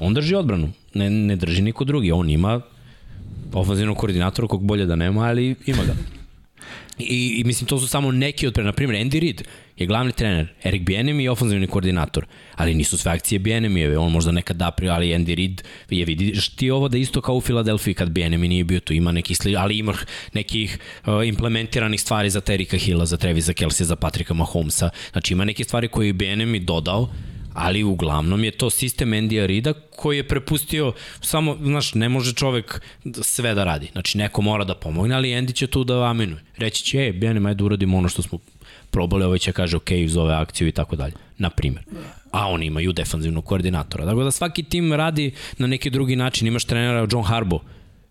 On 0.00 0.14
drži 0.14 0.34
odbranu. 0.34 0.72
Ne, 0.94 1.10
ne 1.10 1.36
drži 1.36 1.62
niko 1.62 1.84
drugi. 1.84 2.12
On 2.12 2.30
ima 2.30 2.60
ofenzivnog 3.52 3.96
koordinatora 3.96 4.48
kog 4.48 4.64
bolje 4.64 4.86
da 4.86 4.96
nema, 4.96 5.24
ali 5.24 5.54
ima 5.66 5.84
ga. 5.84 5.94
I, 6.98 7.40
I 7.40 7.44
mislim, 7.44 7.66
to 7.66 7.78
su 7.78 7.88
samo 7.88 8.12
neki 8.12 8.46
od 8.46 8.54
pre, 8.54 8.64
na 8.64 8.72
primjer, 8.72 9.06
Andy 9.06 9.20
Reid 9.20 9.42
je 9.76 9.86
glavni 9.86 10.12
trener, 10.12 10.48
Erik 10.64 10.82
Bienemi 10.82 11.24
je 11.24 11.30
ofenzivni 11.30 11.66
koordinator, 11.66 12.26
ali 12.56 12.74
nisu 12.74 12.98
sve 12.98 13.12
akcije 13.12 13.38
Bienemi, 13.38 13.86
on 13.86 14.12
možda 14.12 14.32
nekad 14.32 14.56
da 14.56 14.72
ali 14.90 15.08
Andy 15.08 15.36
Reid 15.36 15.62
je 15.90 16.04
vidiš 16.04 16.48
ti 16.48 16.70
ovo 16.70 16.88
da 16.88 16.98
isto 16.98 17.20
kao 17.20 17.34
u 17.34 17.40
Filadelfiji 17.40 17.94
kad 17.94 18.10
Bienemi 18.10 18.48
nije 18.48 18.64
bio 18.64 18.80
tu, 18.80 18.92
ima 18.92 19.12
nekih 19.12 19.36
sli, 19.36 19.56
ali 19.56 19.78
ima 19.78 19.94
nekih 20.32 20.78
uh, 21.06 21.28
implementiranih 21.28 22.00
stvari 22.00 22.30
za 22.30 22.40
Terika 22.40 22.76
Hilla, 22.76 23.06
za 23.06 23.16
Trevisa 23.16 23.52
Kelsey, 23.52 23.82
za 23.82 23.96
Patrika 23.96 24.34
Mahomesa, 24.34 24.90
znači 25.12 25.32
ima 25.32 25.44
neke 25.44 25.64
stvari 25.64 25.88
koje 25.88 26.06
je 26.06 26.12
Bienemi 26.12 26.58
dodao, 26.58 27.08
ali 27.54 27.84
uglavnom 27.84 28.44
je 28.44 28.50
to 28.50 28.70
sistem 28.70 29.10
Andy 29.10 29.42
Arida 29.42 29.72
koji 29.72 30.16
je 30.16 30.28
prepustio 30.28 30.92
samo, 31.20 31.56
znaš, 31.62 31.94
ne 31.94 32.08
može 32.08 32.34
čovek 32.34 32.80
sve 33.22 33.54
da 33.54 33.64
radi. 33.64 33.88
Znači, 33.92 34.18
neko 34.18 34.42
mora 34.42 34.64
da 34.64 34.74
pomogne, 34.74 35.14
ali 35.14 35.28
Andy 35.28 35.54
će 35.54 35.66
tu 35.66 35.84
da 35.84 36.04
aminuje. 36.04 36.42
Reći 36.56 36.84
će, 36.84 36.98
ej, 36.98 37.12
Bijanem, 37.12 37.46
ajde 37.46 37.64
uradimo 37.64 37.98
ono 37.98 38.08
što 38.08 38.22
smo 38.22 38.38
probali, 38.90 39.24
ovaj 39.24 39.38
će 39.38 39.52
kaže, 39.52 39.76
ok, 39.76 39.88
zove 40.06 40.34
akciju 40.34 40.68
i 40.68 40.72
tako 40.72 40.96
dalje. 40.96 41.14
Na 41.38 41.50
primer. 41.50 41.84
A 42.32 42.48
oni 42.48 42.66
imaju 42.66 42.92
defanzivnog 42.92 43.44
koordinatora. 43.44 44.04
Dakle, 44.04 44.24
da 44.24 44.30
svaki 44.30 44.62
tim 44.62 44.92
radi 44.92 45.32
na 45.58 45.66
neki 45.66 45.90
drugi 45.90 46.16
način. 46.16 46.46
Imaš 46.46 46.64
trenera 46.64 47.06
John 47.12 47.24
Harbo, 47.24 47.60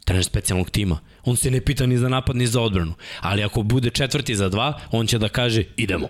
trener 0.06 0.26
specijalnog 0.26 0.70
tima. 0.70 1.00
On 1.24 1.38
se 1.38 1.52
ne 1.52 1.62
pita 1.62 1.86
ni 1.86 1.98
za 1.98 2.10
napad, 2.10 2.36
ni 2.36 2.48
za 2.48 2.62
odbranu. 2.62 2.94
Ali 3.20 3.44
ako 3.44 3.64
bude 3.64 3.90
četvrti 3.90 4.36
za 4.36 4.50
dva, 4.50 4.80
on 4.92 5.08
će 5.08 5.18
da 5.18 5.30
kaže, 5.30 5.64
idemo. 5.78 6.08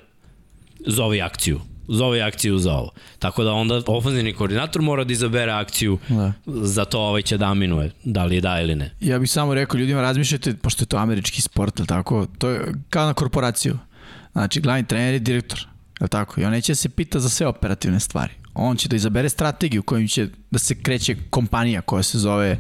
Zove 0.87 1.21
akciju 1.21 1.59
zove 1.89 2.21
akciju 2.21 2.57
za 2.57 2.73
ovo. 2.73 2.91
Tako 3.19 3.43
da 3.43 3.51
onda 3.51 3.81
ofenzivni 3.87 4.33
koordinator 4.33 4.81
mora 4.81 5.03
da 5.03 5.13
izabere 5.13 5.51
akciju 5.51 5.97
da. 6.09 6.33
za 6.45 6.85
to 6.85 6.99
ovaj 6.99 7.21
će 7.21 7.37
da 7.37 7.45
aminuje, 7.45 7.91
da 8.03 8.25
li 8.25 8.35
je 8.35 8.41
da 8.41 8.61
ili 8.61 8.75
ne. 8.75 8.95
Ja 8.99 9.19
bih 9.19 9.31
samo 9.31 9.53
rekao 9.53 9.77
ljudima 9.77 10.01
razmišljajte, 10.01 10.53
pošto 10.53 10.83
je 10.83 10.87
to 10.87 10.97
američki 10.97 11.41
sport, 11.41 11.79
ali 11.79 11.87
tako, 11.87 12.27
to 12.37 12.49
je 12.49 12.73
kao 12.89 13.05
na 13.05 13.13
korporaciju. 13.13 13.77
Znači, 14.31 14.61
glavni 14.61 14.87
trener 14.87 15.13
je 15.13 15.19
direktor, 15.19 15.67
je 16.01 16.07
tako? 16.07 16.41
I 16.41 16.45
on 16.45 16.51
neće 16.51 16.71
da 16.71 16.75
se 16.75 16.89
pita 16.89 17.19
za 17.19 17.29
sve 17.29 17.47
operativne 17.47 17.99
stvari 17.99 18.38
on 18.59 18.77
će 18.77 18.89
da 18.89 18.95
izabere 18.95 19.29
strategiju 19.29 19.83
kojim 19.83 20.07
će 20.07 20.27
da 20.51 20.59
se 20.59 20.75
kreće 20.75 21.15
kompanija 21.29 21.81
koja 21.81 22.03
se 22.03 22.17
zove 22.17 22.57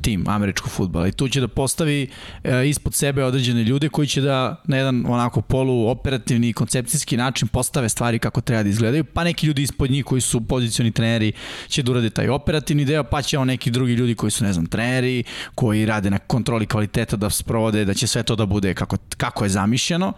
tim 0.00 0.28
američkog 0.28 0.70
futbala 0.70 1.08
i 1.08 1.12
tu 1.12 1.28
će 1.28 1.40
da 1.40 1.48
postavi 1.48 2.08
e, 2.44 2.68
ispod 2.68 2.94
sebe 2.94 3.24
određene 3.24 3.64
ljude 3.64 3.88
koji 3.88 4.08
će 4.08 4.20
da 4.20 4.62
na 4.64 4.76
jedan 4.76 5.04
onako 5.08 5.40
polu 5.40 5.88
operativni 5.88 6.48
i 6.48 6.52
koncepcijski 6.52 7.16
način 7.16 7.48
postave 7.48 7.88
stvari 7.88 8.18
kako 8.18 8.40
treba 8.40 8.62
da 8.62 8.68
izgledaju, 8.68 9.04
pa 9.04 9.24
neki 9.24 9.46
ljudi 9.46 9.62
ispod 9.62 9.90
njih 9.90 10.04
koji 10.04 10.20
su 10.20 10.40
pozicioni 10.40 10.92
treneri 10.92 11.32
će 11.68 11.82
da 11.82 11.90
urade 11.90 12.10
taj 12.10 12.28
operativni 12.28 12.84
deo, 12.84 13.04
pa 13.04 13.22
će 13.22 13.38
on 13.38 13.46
neki 13.46 13.70
drugi 13.70 13.92
ljudi 13.92 14.14
koji 14.14 14.30
su 14.30 14.44
ne 14.44 14.52
znam 14.52 14.66
treneri, 14.66 15.24
koji 15.54 15.86
rade 15.86 16.10
na 16.10 16.18
kontroli 16.18 16.66
kvaliteta 16.66 17.16
da 17.16 17.30
sprovode, 17.30 17.84
da 17.84 17.94
će 17.94 18.06
sve 18.06 18.22
to 18.22 18.36
da 18.36 18.46
bude 18.46 18.74
kako, 18.74 18.96
kako 19.16 19.44
je 19.44 19.50
zamišljeno. 19.50 20.12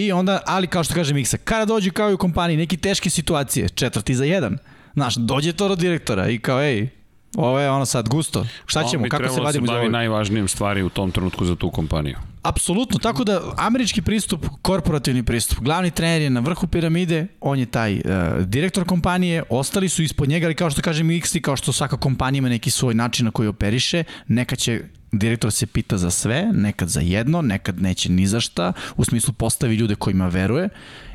I 0.00 0.12
onda, 0.12 0.40
ali 0.46 0.66
kao 0.66 0.84
što 0.84 0.94
kaže 0.94 1.14
Miksa, 1.14 1.36
kada 1.36 1.64
dođe 1.64 1.90
kao 1.90 2.10
i 2.10 2.14
u 2.14 2.18
kompaniji 2.18 2.56
neki 2.56 2.76
teške 2.76 3.10
situacije, 3.10 3.68
četvrti 3.68 4.14
za 4.14 4.24
jedan, 4.24 4.58
znaš, 4.94 5.14
dođe 5.14 5.52
to 5.52 5.68
do 5.68 5.76
direktora 5.76 6.28
i 6.28 6.38
kao, 6.38 6.62
ej, 6.62 6.88
Ovo 7.36 7.60
je 7.60 7.70
ono 7.70 7.86
sad 7.86 8.08
gusto. 8.08 8.46
Šta 8.66 8.84
ćemo? 8.84 9.06
Kako 9.08 9.28
se 9.28 9.40
vadimo 9.40 9.66
za 9.66 9.72
ovo? 9.72 9.84
On 9.84 9.92
najvažnijim 9.92 10.48
stvari 10.48 10.82
u 10.82 10.88
tom 10.88 11.10
trenutku 11.10 11.44
za 11.44 11.56
tu 11.56 11.70
kompaniju. 11.70 12.16
Apsolutno, 12.42 12.98
tako 12.98 13.24
da 13.24 13.40
američki 13.56 14.02
pristup, 14.02 14.46
korporativni 14.62 15.22
pristup, 15.22 15.58
glavni 15.58 15.90
trener 15.90 16.22
je 16.22 16.30
na 16.30 16.40
vrhu 16.40 16.66
piramide, 16.66 17.26
on 17.40 17.58
je 17.58 17.66
taj 17.66 17.94
uh, 17.94 18.02
direktor 18.46 18.84
kompanije, 18.84 19.42
ostali 19.50 19.88
su 19.88 20.02
ispod 20.02 20.28
njega, 20.28 20.46
ali 20.46 20.54
kao 20.54 20.70
što 20.70 20.82
kažem 20.82 21.10
X 21.10 21.32
kao 21.42 21.56
što 21.56 21.72
svaka 21.72 21.96
kompanija 21.96 22.38
ima 22.38 22.48
neki 22.48 22.70
svoj 22.70 22.94
način 22.94 23.24
na 23.24 23.30
koji 23.30 23.48
operiše, 23.48 24.04
neka 24.28 24.56
će 24.56 24.82
direktor 25.12 25.52
se 25.52 25.66
pita 25.66 25.98
za 25.98 26.10
sve, 26.10 26.50
nekad 26.52 26.88
za 26.88 27.00
jedno, 27.00 27.42
nekad 27.42 27.80
neće 27.80 28.12
ni 28.12 28.26
za 28.26 28.40
šta, 28.40 28.72
u 28.96 29.04
smislu 29.04 29.32
postavi 29.32 29.74
ljude 29.74 29.94
kojima 29.94 30.28
veruje 30.28 30.68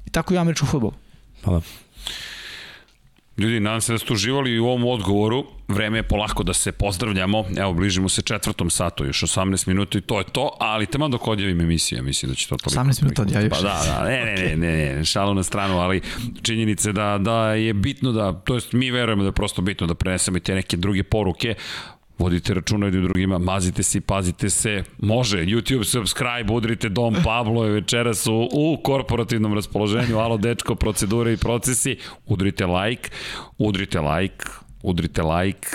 i 0.06 0.09
tako 0.09 0.33
i 0.33 0.38
u 0.38 0.40
američkom 0.40 0.67
futbolu. 0.69 0.93
Hvala. 1.43 1.61
Ljudi, 3.38 3.59
nadam 3.59 3.82
se 3.82 3.91
da 3.91 3.98
ste 3.98 4.14
uživali 4.14 4.59
u 4.59 4.65
ovom 4.65 4.85
odgovoru. 4.85 5.45
Vreme 5.67 5.98
je 5.98 6.03
polako 6.03 6.43
da 6.43 6.53
se 6.53 6.72
pozdravljamo. 6.72 7.45
Evo, 7.57 7.74
bližimo 7.74 8.09
se 8.09 8.22
četvrtom 8.22 8.69
satu, 8.69 9.06
još 9.06 9.22
18 9.22 9.67
minuta 9.67 9.98
i 9.98 10.01
to 10.01 10.19
je 10.19 10.25
to, 10.32 10.57
ali 10.59 10.85
tamo 10.85 11.07
dok 11.09 11.27
odjavim 11.27 11.61
emisija, 11.61 12.01
mislim 12.01 12.30
da 12.30 12.35
će 12.35 12.48
to 12.48 12.57
toliko... 12.57 12.82
18 12.82 13.01
minuta 13.01 13.22
odjaviš. 13.22 13.49
Pa 13.49 13.61
da, 13.61 13.82
da, 13.85 14.06
ne, 14.09 14.25
ne, 14.25 14.35
ne, 14.35 14.56
ne, 14.56 14.95
ne, 14.95 15.06
šalu 15.06 15.33
na 15.33 15.43
stranu, 15.43 15.77
ali 15.80 16.01
činjenice 16.41 16.91
da, 16.91 17.17
da 17.17 17.53
je 17.53 17.74
bitno 17.74 18.11
da, 18.11 18.33
to 18.33 18.56
jest 18.56 18.74
mi 18.74 18.91
verujemo 18.91 19.24
da 19.24 19.30
je 19.30 19.33
prosto 19.33 19.61
bitno 19.61 19.88
da 19.88 19.95
prenesemo 19.95 20.38
i 20.38 20.40
te 20.40 20.56
neke 20.56 20.77
druge 20.77 21.03
poruke, 21.03 21.56
vodite 22.18 22.53
računa 22.53 22.85
jednim 22.85 23.03
drugima, 23.03 23.38
mazite 23.38 23.84
se 23.84 23.98
i 23.98 24.02
pazite 24.02 24.50
se. 24.50 24.84
Može, 24.98 25.38
YouTube 25.38 25.84
subscribe, 25.84 26.53
udrite 26.53 26.90
Dom 26.90 27.16
Pablo 27.24 27.66
je 27.66 27.72
večeras 27.72 28.27
u, 28.27 28.50
u 28.52 28.77
korporativnom 28.84 29.53
raspoloženju, 29.53 30.18
alo 30.18 30.38
dečko, 30.38 30.76
procedure 30.76 31.34
i 31.34 31.38
procesi, 31.38 31.98
udrite 32.26 32.66
like, 32.66 33.10
udrite 33.58 34.00
like, 34.00 34.45
udrite 34.84 35.22
like. 35.22 35.68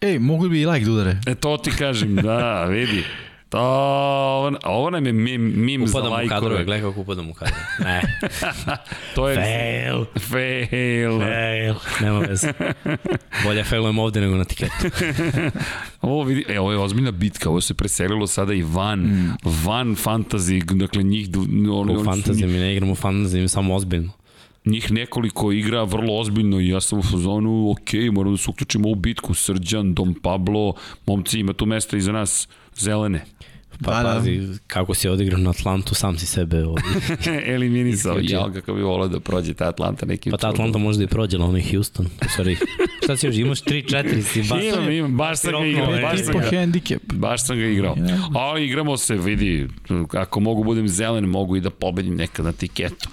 Ej, 0.00 0.18
mogu 0.18 0.48
bi 0.48 0.60
i 0.60 0.66
like 0.66 0.84
da 0.84 0.92
udare? 0.92 1.20
E, 1.26 1.34
to 1.34 1.56
ti 1.56 1.70
kažem, 1.70 2.16
da, 2.16 2.64
vidi. 2.64 3.04
To, 3.50 3.58
ovo, 3.58 4.58
ovo 4.64 4.90
nam 4.90 5.06
je 5.06 5.12
mim, 5.12 5.52
mim 5.64 5.82
upadam 5.82 6.02
za 6.02 6.08
lajkove. 6.08 6.24
Upadam 6.24 6.38
u 6.38 6.40
kadrove, 6.40 6.64
gledaj 6.64 6.88
kako 6.88 7.00
upadam 7.00 7.30
u 7.30 7.34
kadrove. 7.34 7.62
Ne. 7.78 8.02
to 9.14 9.28
je... 9.28 9.36
Fail. 9.36 10.04
Fail. 10.18 11.20
Fail. 11.20 11.74
Nema 12.00 12.18
veze. 12.18 12.52
Bolje 13.44 13.64
failujem 13.64 13.98
ovde 13.98 14.20
nego 14.20 14.36
na 14.36 14.44
tiketu. 14.44 14.72
ovo, 16.00 16.22
vidi, 16.22 16.44
e, 16.48 16.60
ovo 16.60 16.72
je 16.72 16.78
ozbiljna 16.78 17.10
bitka, 17.10 17.50
ovo 17.50 17.60
se 17.60 17.74
preselilo 17.74 18.26
sada 18.26 18.54
i 18.54 18.62
van, 18.62 19.00
mm. 19.00 19.36
van 19.64 19.96
fantasy, 19.96 20.74
dakle 20.74 21.02
njih... 21.02 21.28
Oni, 21.72 21.96
u 21.96 22.04
fantasy, 22.04 22.46
mi 22.46 22.58
ne 22.58 22.72
igramo 22.72 22.94
fantasy, 22.94 23.40
mi 23.40 23.48
samo 23.48 23.74
ozbiljno 23.74 24.12
njih 24.64 24.92
nekoliko 24.92 25.52
igra 25.52 25.82
vrlo 25.84 26.18
ozbiljno 26.18 26.60
i 26.60 26.68
ja 26.68 26.80
sam 26.80 26.98
u 26.98 27.02
fazonu, 27.02 27.70
ok, 27.70 27.92
moramo 28.12 28.36
da 28.36 28.42
se 28.42 28.50
uključimo 28.50 28.88
u 28.88 28.94
bitku, 28.94 29.34
Srđan, 29.34 29.94
Dom 29.94 30.14
Pablo, 30.22 30.74
momci, 31.06 31.40
ima 31.40 31.52
tu 31.52 31.66
mesta 31.66 31.96
iza 31.96 32.12
nas, 32.12 32.48
zelene. 32.80 33.22
Pa 33.84 34.02
da, 34.02 34.14
pazi, 34.14 34.36
da. 34.36 34.58
kako 34.66 34.94
si 34.94 35.08
odigrao 35.08 35.40
na 35.40 35.50
Atlantu, 35.50 35.94
sam 35.94 36.18
si 36.18 36.26
sebe 36.26 36.64
ovdje. 36.64 36.84
eliminisao. 37.54 38.18
Ja, 38.22 38.52
kako 38.52 38.74
bi 38.74 38.82
volao 38.82 39.08
da 39.08 39.20
prođe 39.20 39.54
ta 39.54 39.68
Atlanta 39.68 40.06
nekim 40.06 40.30
Pa 40.30 40.36
ta 40.36 40.48
Atlanta 40.48 40.78
možda 40.78 41.04
i 41.04 41.06
prođe, 41.06 41.36
ali 41.36 41.44
onaj 41.44 41.62
Houston. 41.70 42.06
Sorry. 42.36 42.56
Šta 43.04 43.16
si 43.16 43.26
još, 43.26 43.36
imaš 43.36 43.62
3-4 43.62 44.22
si 44.22 44.42
baš... 44.42 44.64
Imam, 44.64 44.90
imam, 44.90 45.16
baš 45.16 45.38
sam 45.38 45.52
ga 45.52 45.66
igrao. 45.66 45.86
Baš 46.02 46.24
sam 46.24 46.34
ga, 46.34 46.58
handicap. 46.58 47.02
baš 47.12 47.46
sam 47.46 47.56
ga 47.56 47.64
igrao. 47.64 47.96
Ali 48.34 48.66
igramo 48.66 48.96
se, 48.96 49.16
vidi, 49.16 49.68
ako 50.12 50.40
mogu 50.40 50.64
budem 50.64 50.88
zelen, 50.88 51.24
mogu 51.24 51.56
i 51.56 51.60
da 51.60 51.70
pobedim 51.70 52.14
nekad 52.16 52.44
na 52.44 52.52
tiketu. 52.52 53.08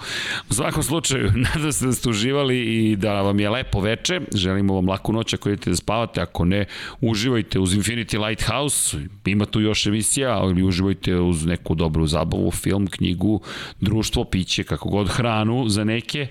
U 0.50 0.54
svakom 0.54 0.82
slučaju, 0.82 1.32
nadam 1.54 1.72
se 1.72 1.86
da 1.86 1.92
ste 1.92 2.08
uživali 2.08 2.58
i 2.58 2.96
da 2.96 3.22
vam 3.22 3.40
je 3.40 3.50
lepo 3.50 3.80
veče. 3.80 4.20
Želimo 4.34 4.74
vam 4.74 4.88
laku 4.88 5.12
noć 5.12 5.34
ako 5.34 5.48
idete 5.48 5.70
da 5.70 5.76
spavate. 5.76 6.20
Ako 6.20 6.44
ne, 6.44 6.64
uživajte 7.00 7.58
uz 7.58 7.74
Infinity 7.74 8.26
Lighthouse. 8.28 8.98
Ima 9.26 9.46
tu 9.46 9.60
još 9.60 9.86
emisija, 9.86 10.38
ali 10.58 10.68
uživajte 10.68 11.16
uz 11.16 11.46
neku 11.46 11.74
dobru 11.74 12.06
zabavu, 12.06 12.50
film, 12.50 12.86
knjigu, 12.86 13.40
društvo, 13.80 14.24
piće, 14.24 14.64
kako 14.64 14.88
god, 14.88 15.08
hranu 15.08 15.68
za 15.68 15.84
neke. 15.84 16.26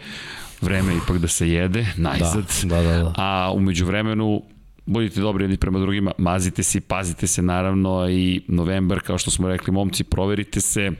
Vreme 0.62 0.94
je 0.94 0.98
ipak 0.98 1.18
da 1.18 1.28
se 1.28 1.50
jede, 1.50 1.86
najzad. 1.98 2.46
Da, 2.64 2.76
da, 2.76 2.82
da, 2.82 3.04
da. 3.04 3.14
A 3.18 3.52
umeđu 3.56 3.86
vremenu 3.86 4.42
budite 4.86 5.22
dobri 5.22 5.44
jedni 5.44 5.58
prema 5.58 5.80
drugima, 5.80 6.12
mazite 6.18 6.64
se 6.64 6.82
pazite 6.82 7.28
se 7.28 7.42
naravno 7.42 8.10
i 8.10 8.42
novembar, 8.48 9.00
kao 9.00 9.18
što 9.18 9.32
smo 9.32 9.48
rekli, 9.48 9.74
momci, 9.74 10.04
proverite 10.04 10.62
se, 10.62 10.92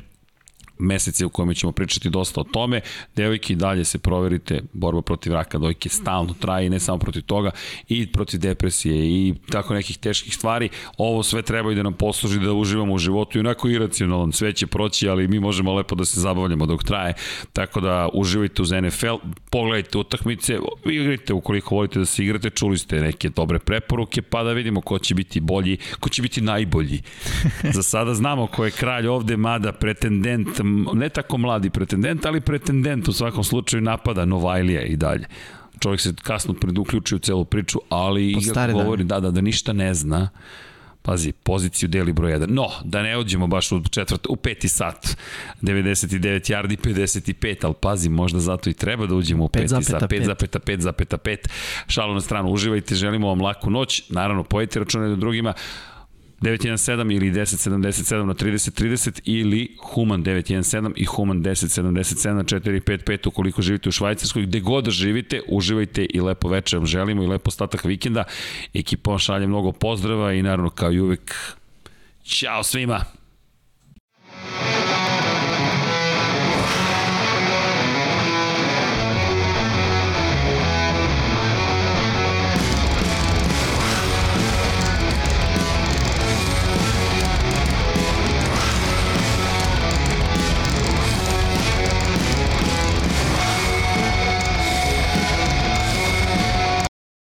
mesece 0.80 1.26
u 1.26 1.30
kojima 1.30 1.54
ćemo 1.54 1.72
pričati 1.72 2.10
dosta 2.10 2.42
o 2.42 2.44
tome. 2.44 2.82
Devojke 3.16 3.54
i 3.54 3.56
dalje 3.56 3.86
se 3.86 4.00
proverite, 4.00 4.62
borba 4.74 5.02
protiv 5.02 5.34
raka 5.34 5.58
dojke 5.58 5.90
stalno 5.90 6.34
traje 6.40 6.68
i 6.68 6.70
ne 6.70 6.80
samo 6.80 6.98
protiv 6.98 7.22
toga, 7.22 7.52
i 7.88 8.12
protiv 8.12 8.40
depresije 8.40 8.96
i 8.96 9.34
tako 9.52 9.74
nekih 9.74 9.98
teških 9.98 10.36
stvari. 10.36 10.70
Ovo 10.98 11.24
sve 11.24 11.42
treba 11.42 11.72
i 11.72 11.76
da 11.76 11.84
nam 11.84 11.94
posluži 11.94 12.40
da 12.40 12.54
uživamo 12.54 12.94
u 12.94 12.98
životu 12.98 13.38
i 13.38 13.40
onako 13.40 13.70
iracionalno, 13.70 14.32
sve 14.32 14.54
će 14.54 14.68
proći, 14.68 15.10
ali 15.10 15.28
mi 15.28 15.40
možemo 15.40 15.74
lepo 15.74 15.96
da 15.96 16.06
se 16.06 16.20
zabavljamo 16.20 16.66
dok 16.66 16.84
traje. 16.84 17.14
Tako 17.54 17.82
da 17.82 18.10
uživajte 18.14 18.62
uz 18.62 18.72
NFL, 18.72 19.16
pogledajte 19.50 19.98
utakmice, 19.98 20.60
igrajte 20.86 21.34
ukoliko 21.34 21.76
volite 21.76 22.00
da 22.00 22.06
se 22.06 22.24
igrate, 22.24 22.50
čuli 22.50 22.78
ste 22.78 23.02
neke 23.02 23.30
dobre 23.30 23.60
preporuke, 23.60 24.22
pa 24.22 24.44
da 24.44 24.54
vidimo 24.54 24.82
ko 24.82 25.00
će 25.00 25.16
biti 25.16 25.40
bolji, 25.40 25.78
ko 26.00 26.10
će 26.10 26.22
biti 26.22 26.42
najbolji. 26.42 27.02
Za 27.76 27.84
sada 27.84 28.14
znamo 28.14 28.48
ko 28.48 28.66
je 28.66 28.72
kralj 28.72 29.08
ovde, 29.08 29.38
mada 29.38 29.72
pretendent 29.72 30.60
ne 30.94 31.10
tako 31.10 31.38
mladi 31.38 31.70
pretendent, 31.70 32.26
ali 32.26 32.42
pretendent 32.42 33.08
u 33.08 33.14
svakom 33.14 33.44
slučaju 33.44 33.82
napada 33.82 34.26
Novajlija 34.26 34.82
i 34.82 34.96
dalje. 34.96 35.26
Čovjek 35.80 36.02
se 36.02 36.14
kasno 36.24 36.54
preduključi 36.54 37.16
u 37.16 37.20
celu 37.20 37.46
priču, 37.46 37.80
ali 37.90 38.32
iako 38.32 38.74
govori 38.74 39.04
da, 39.04 39.20
da, 39.20 39.32
da 39.32 39.42
ništa 39.42 39.74
ne 39.74 39.94
zna, 39.94 40.30
pazi, 41.08 41.32
poziciju 41.32 41.90
deli 41.90 42.14
broj 42.14 42.32
1. 42.32 42.46
No, 42.50 42.68
da 42.84 43.04
ne 43.04 43.18
ođemo 43.18 43.48
baš 43.48 43.72
u 43.72 43.82
četvrt, 43.90 44.28
u 44.30 44.36
peti 44.36 44.68
sat, 44.70 45.18
99 45.62 46.52
yardi, 46.52 46.78
55, 46.78 47.66
ali 47.66 47.74
pazi, 47.82 48.10
možda 48.10 48.40
zato 48.40 48.70
i 48.70 48.74
treba 48.74 49.06
da 49.06 49.16
uđemo 49.16 49.46
u 49.46 49.50
peti 49.50 49.68
sat, 49.68 49.84
5,5,5,5. 49.84 51.38
Šalo 51.88 52.14
na 52.14 52.22
stranu, 52.22 52.50
uživajte, 52.50 52.96
želimo 52.96 53.28
vam 53.28 53.42
laku 53.42 53.70
noć, 53.70 54.10
naravno, 54.10 54.44
pojete 54.44 54.80
račune 54.80 55.08
do 55.08 55.16
drugima, 55.16 55.54
917 56.42 57.16
ili 57.16 57.32
1077 57.32 58.26
na 58.26 58.34
3030 58.34 59.22
ili 59.26 59.78
Human 59.80 60.24
917 60.24 60.92
i 60.96 61.06
Human 61.06 61.44
1077 61.44 62.34
na 62.34 62.44
455 62.44 63.28
ukoliko 63.28 63.62
živite 63.62 63.90
u 63.90 63.92
Švajcarskoj, 63.92 64.42
gde 64.42 64.60
god 64.60 64.86
da 64.86 64.92
živite, 64.92 65.42
uživajte 65.48 66.06
i 66.10 66.22
lepo 66.22 66.50
večer 66.50 66.80
vam 66.80 66.86
želimo 66.86 67.24
i 67.24 67.28
lepo 67.28 67.48
ostatak 67.48 67.86
vikenda. 67.86 68.24
Ekipa 68.74 69.10
vam 69.10 69.20
šalje 69.20 69.48
mnogo 69.48 69.72
pozdrava 69.72 70.34
i 70.34 70.42
naravno 70.42 70.70
kao 70.70 70.92
i 70.92 71.00
uvek, 71.00 71.36
čao 72.24 72.64
svima! 72.64 73.06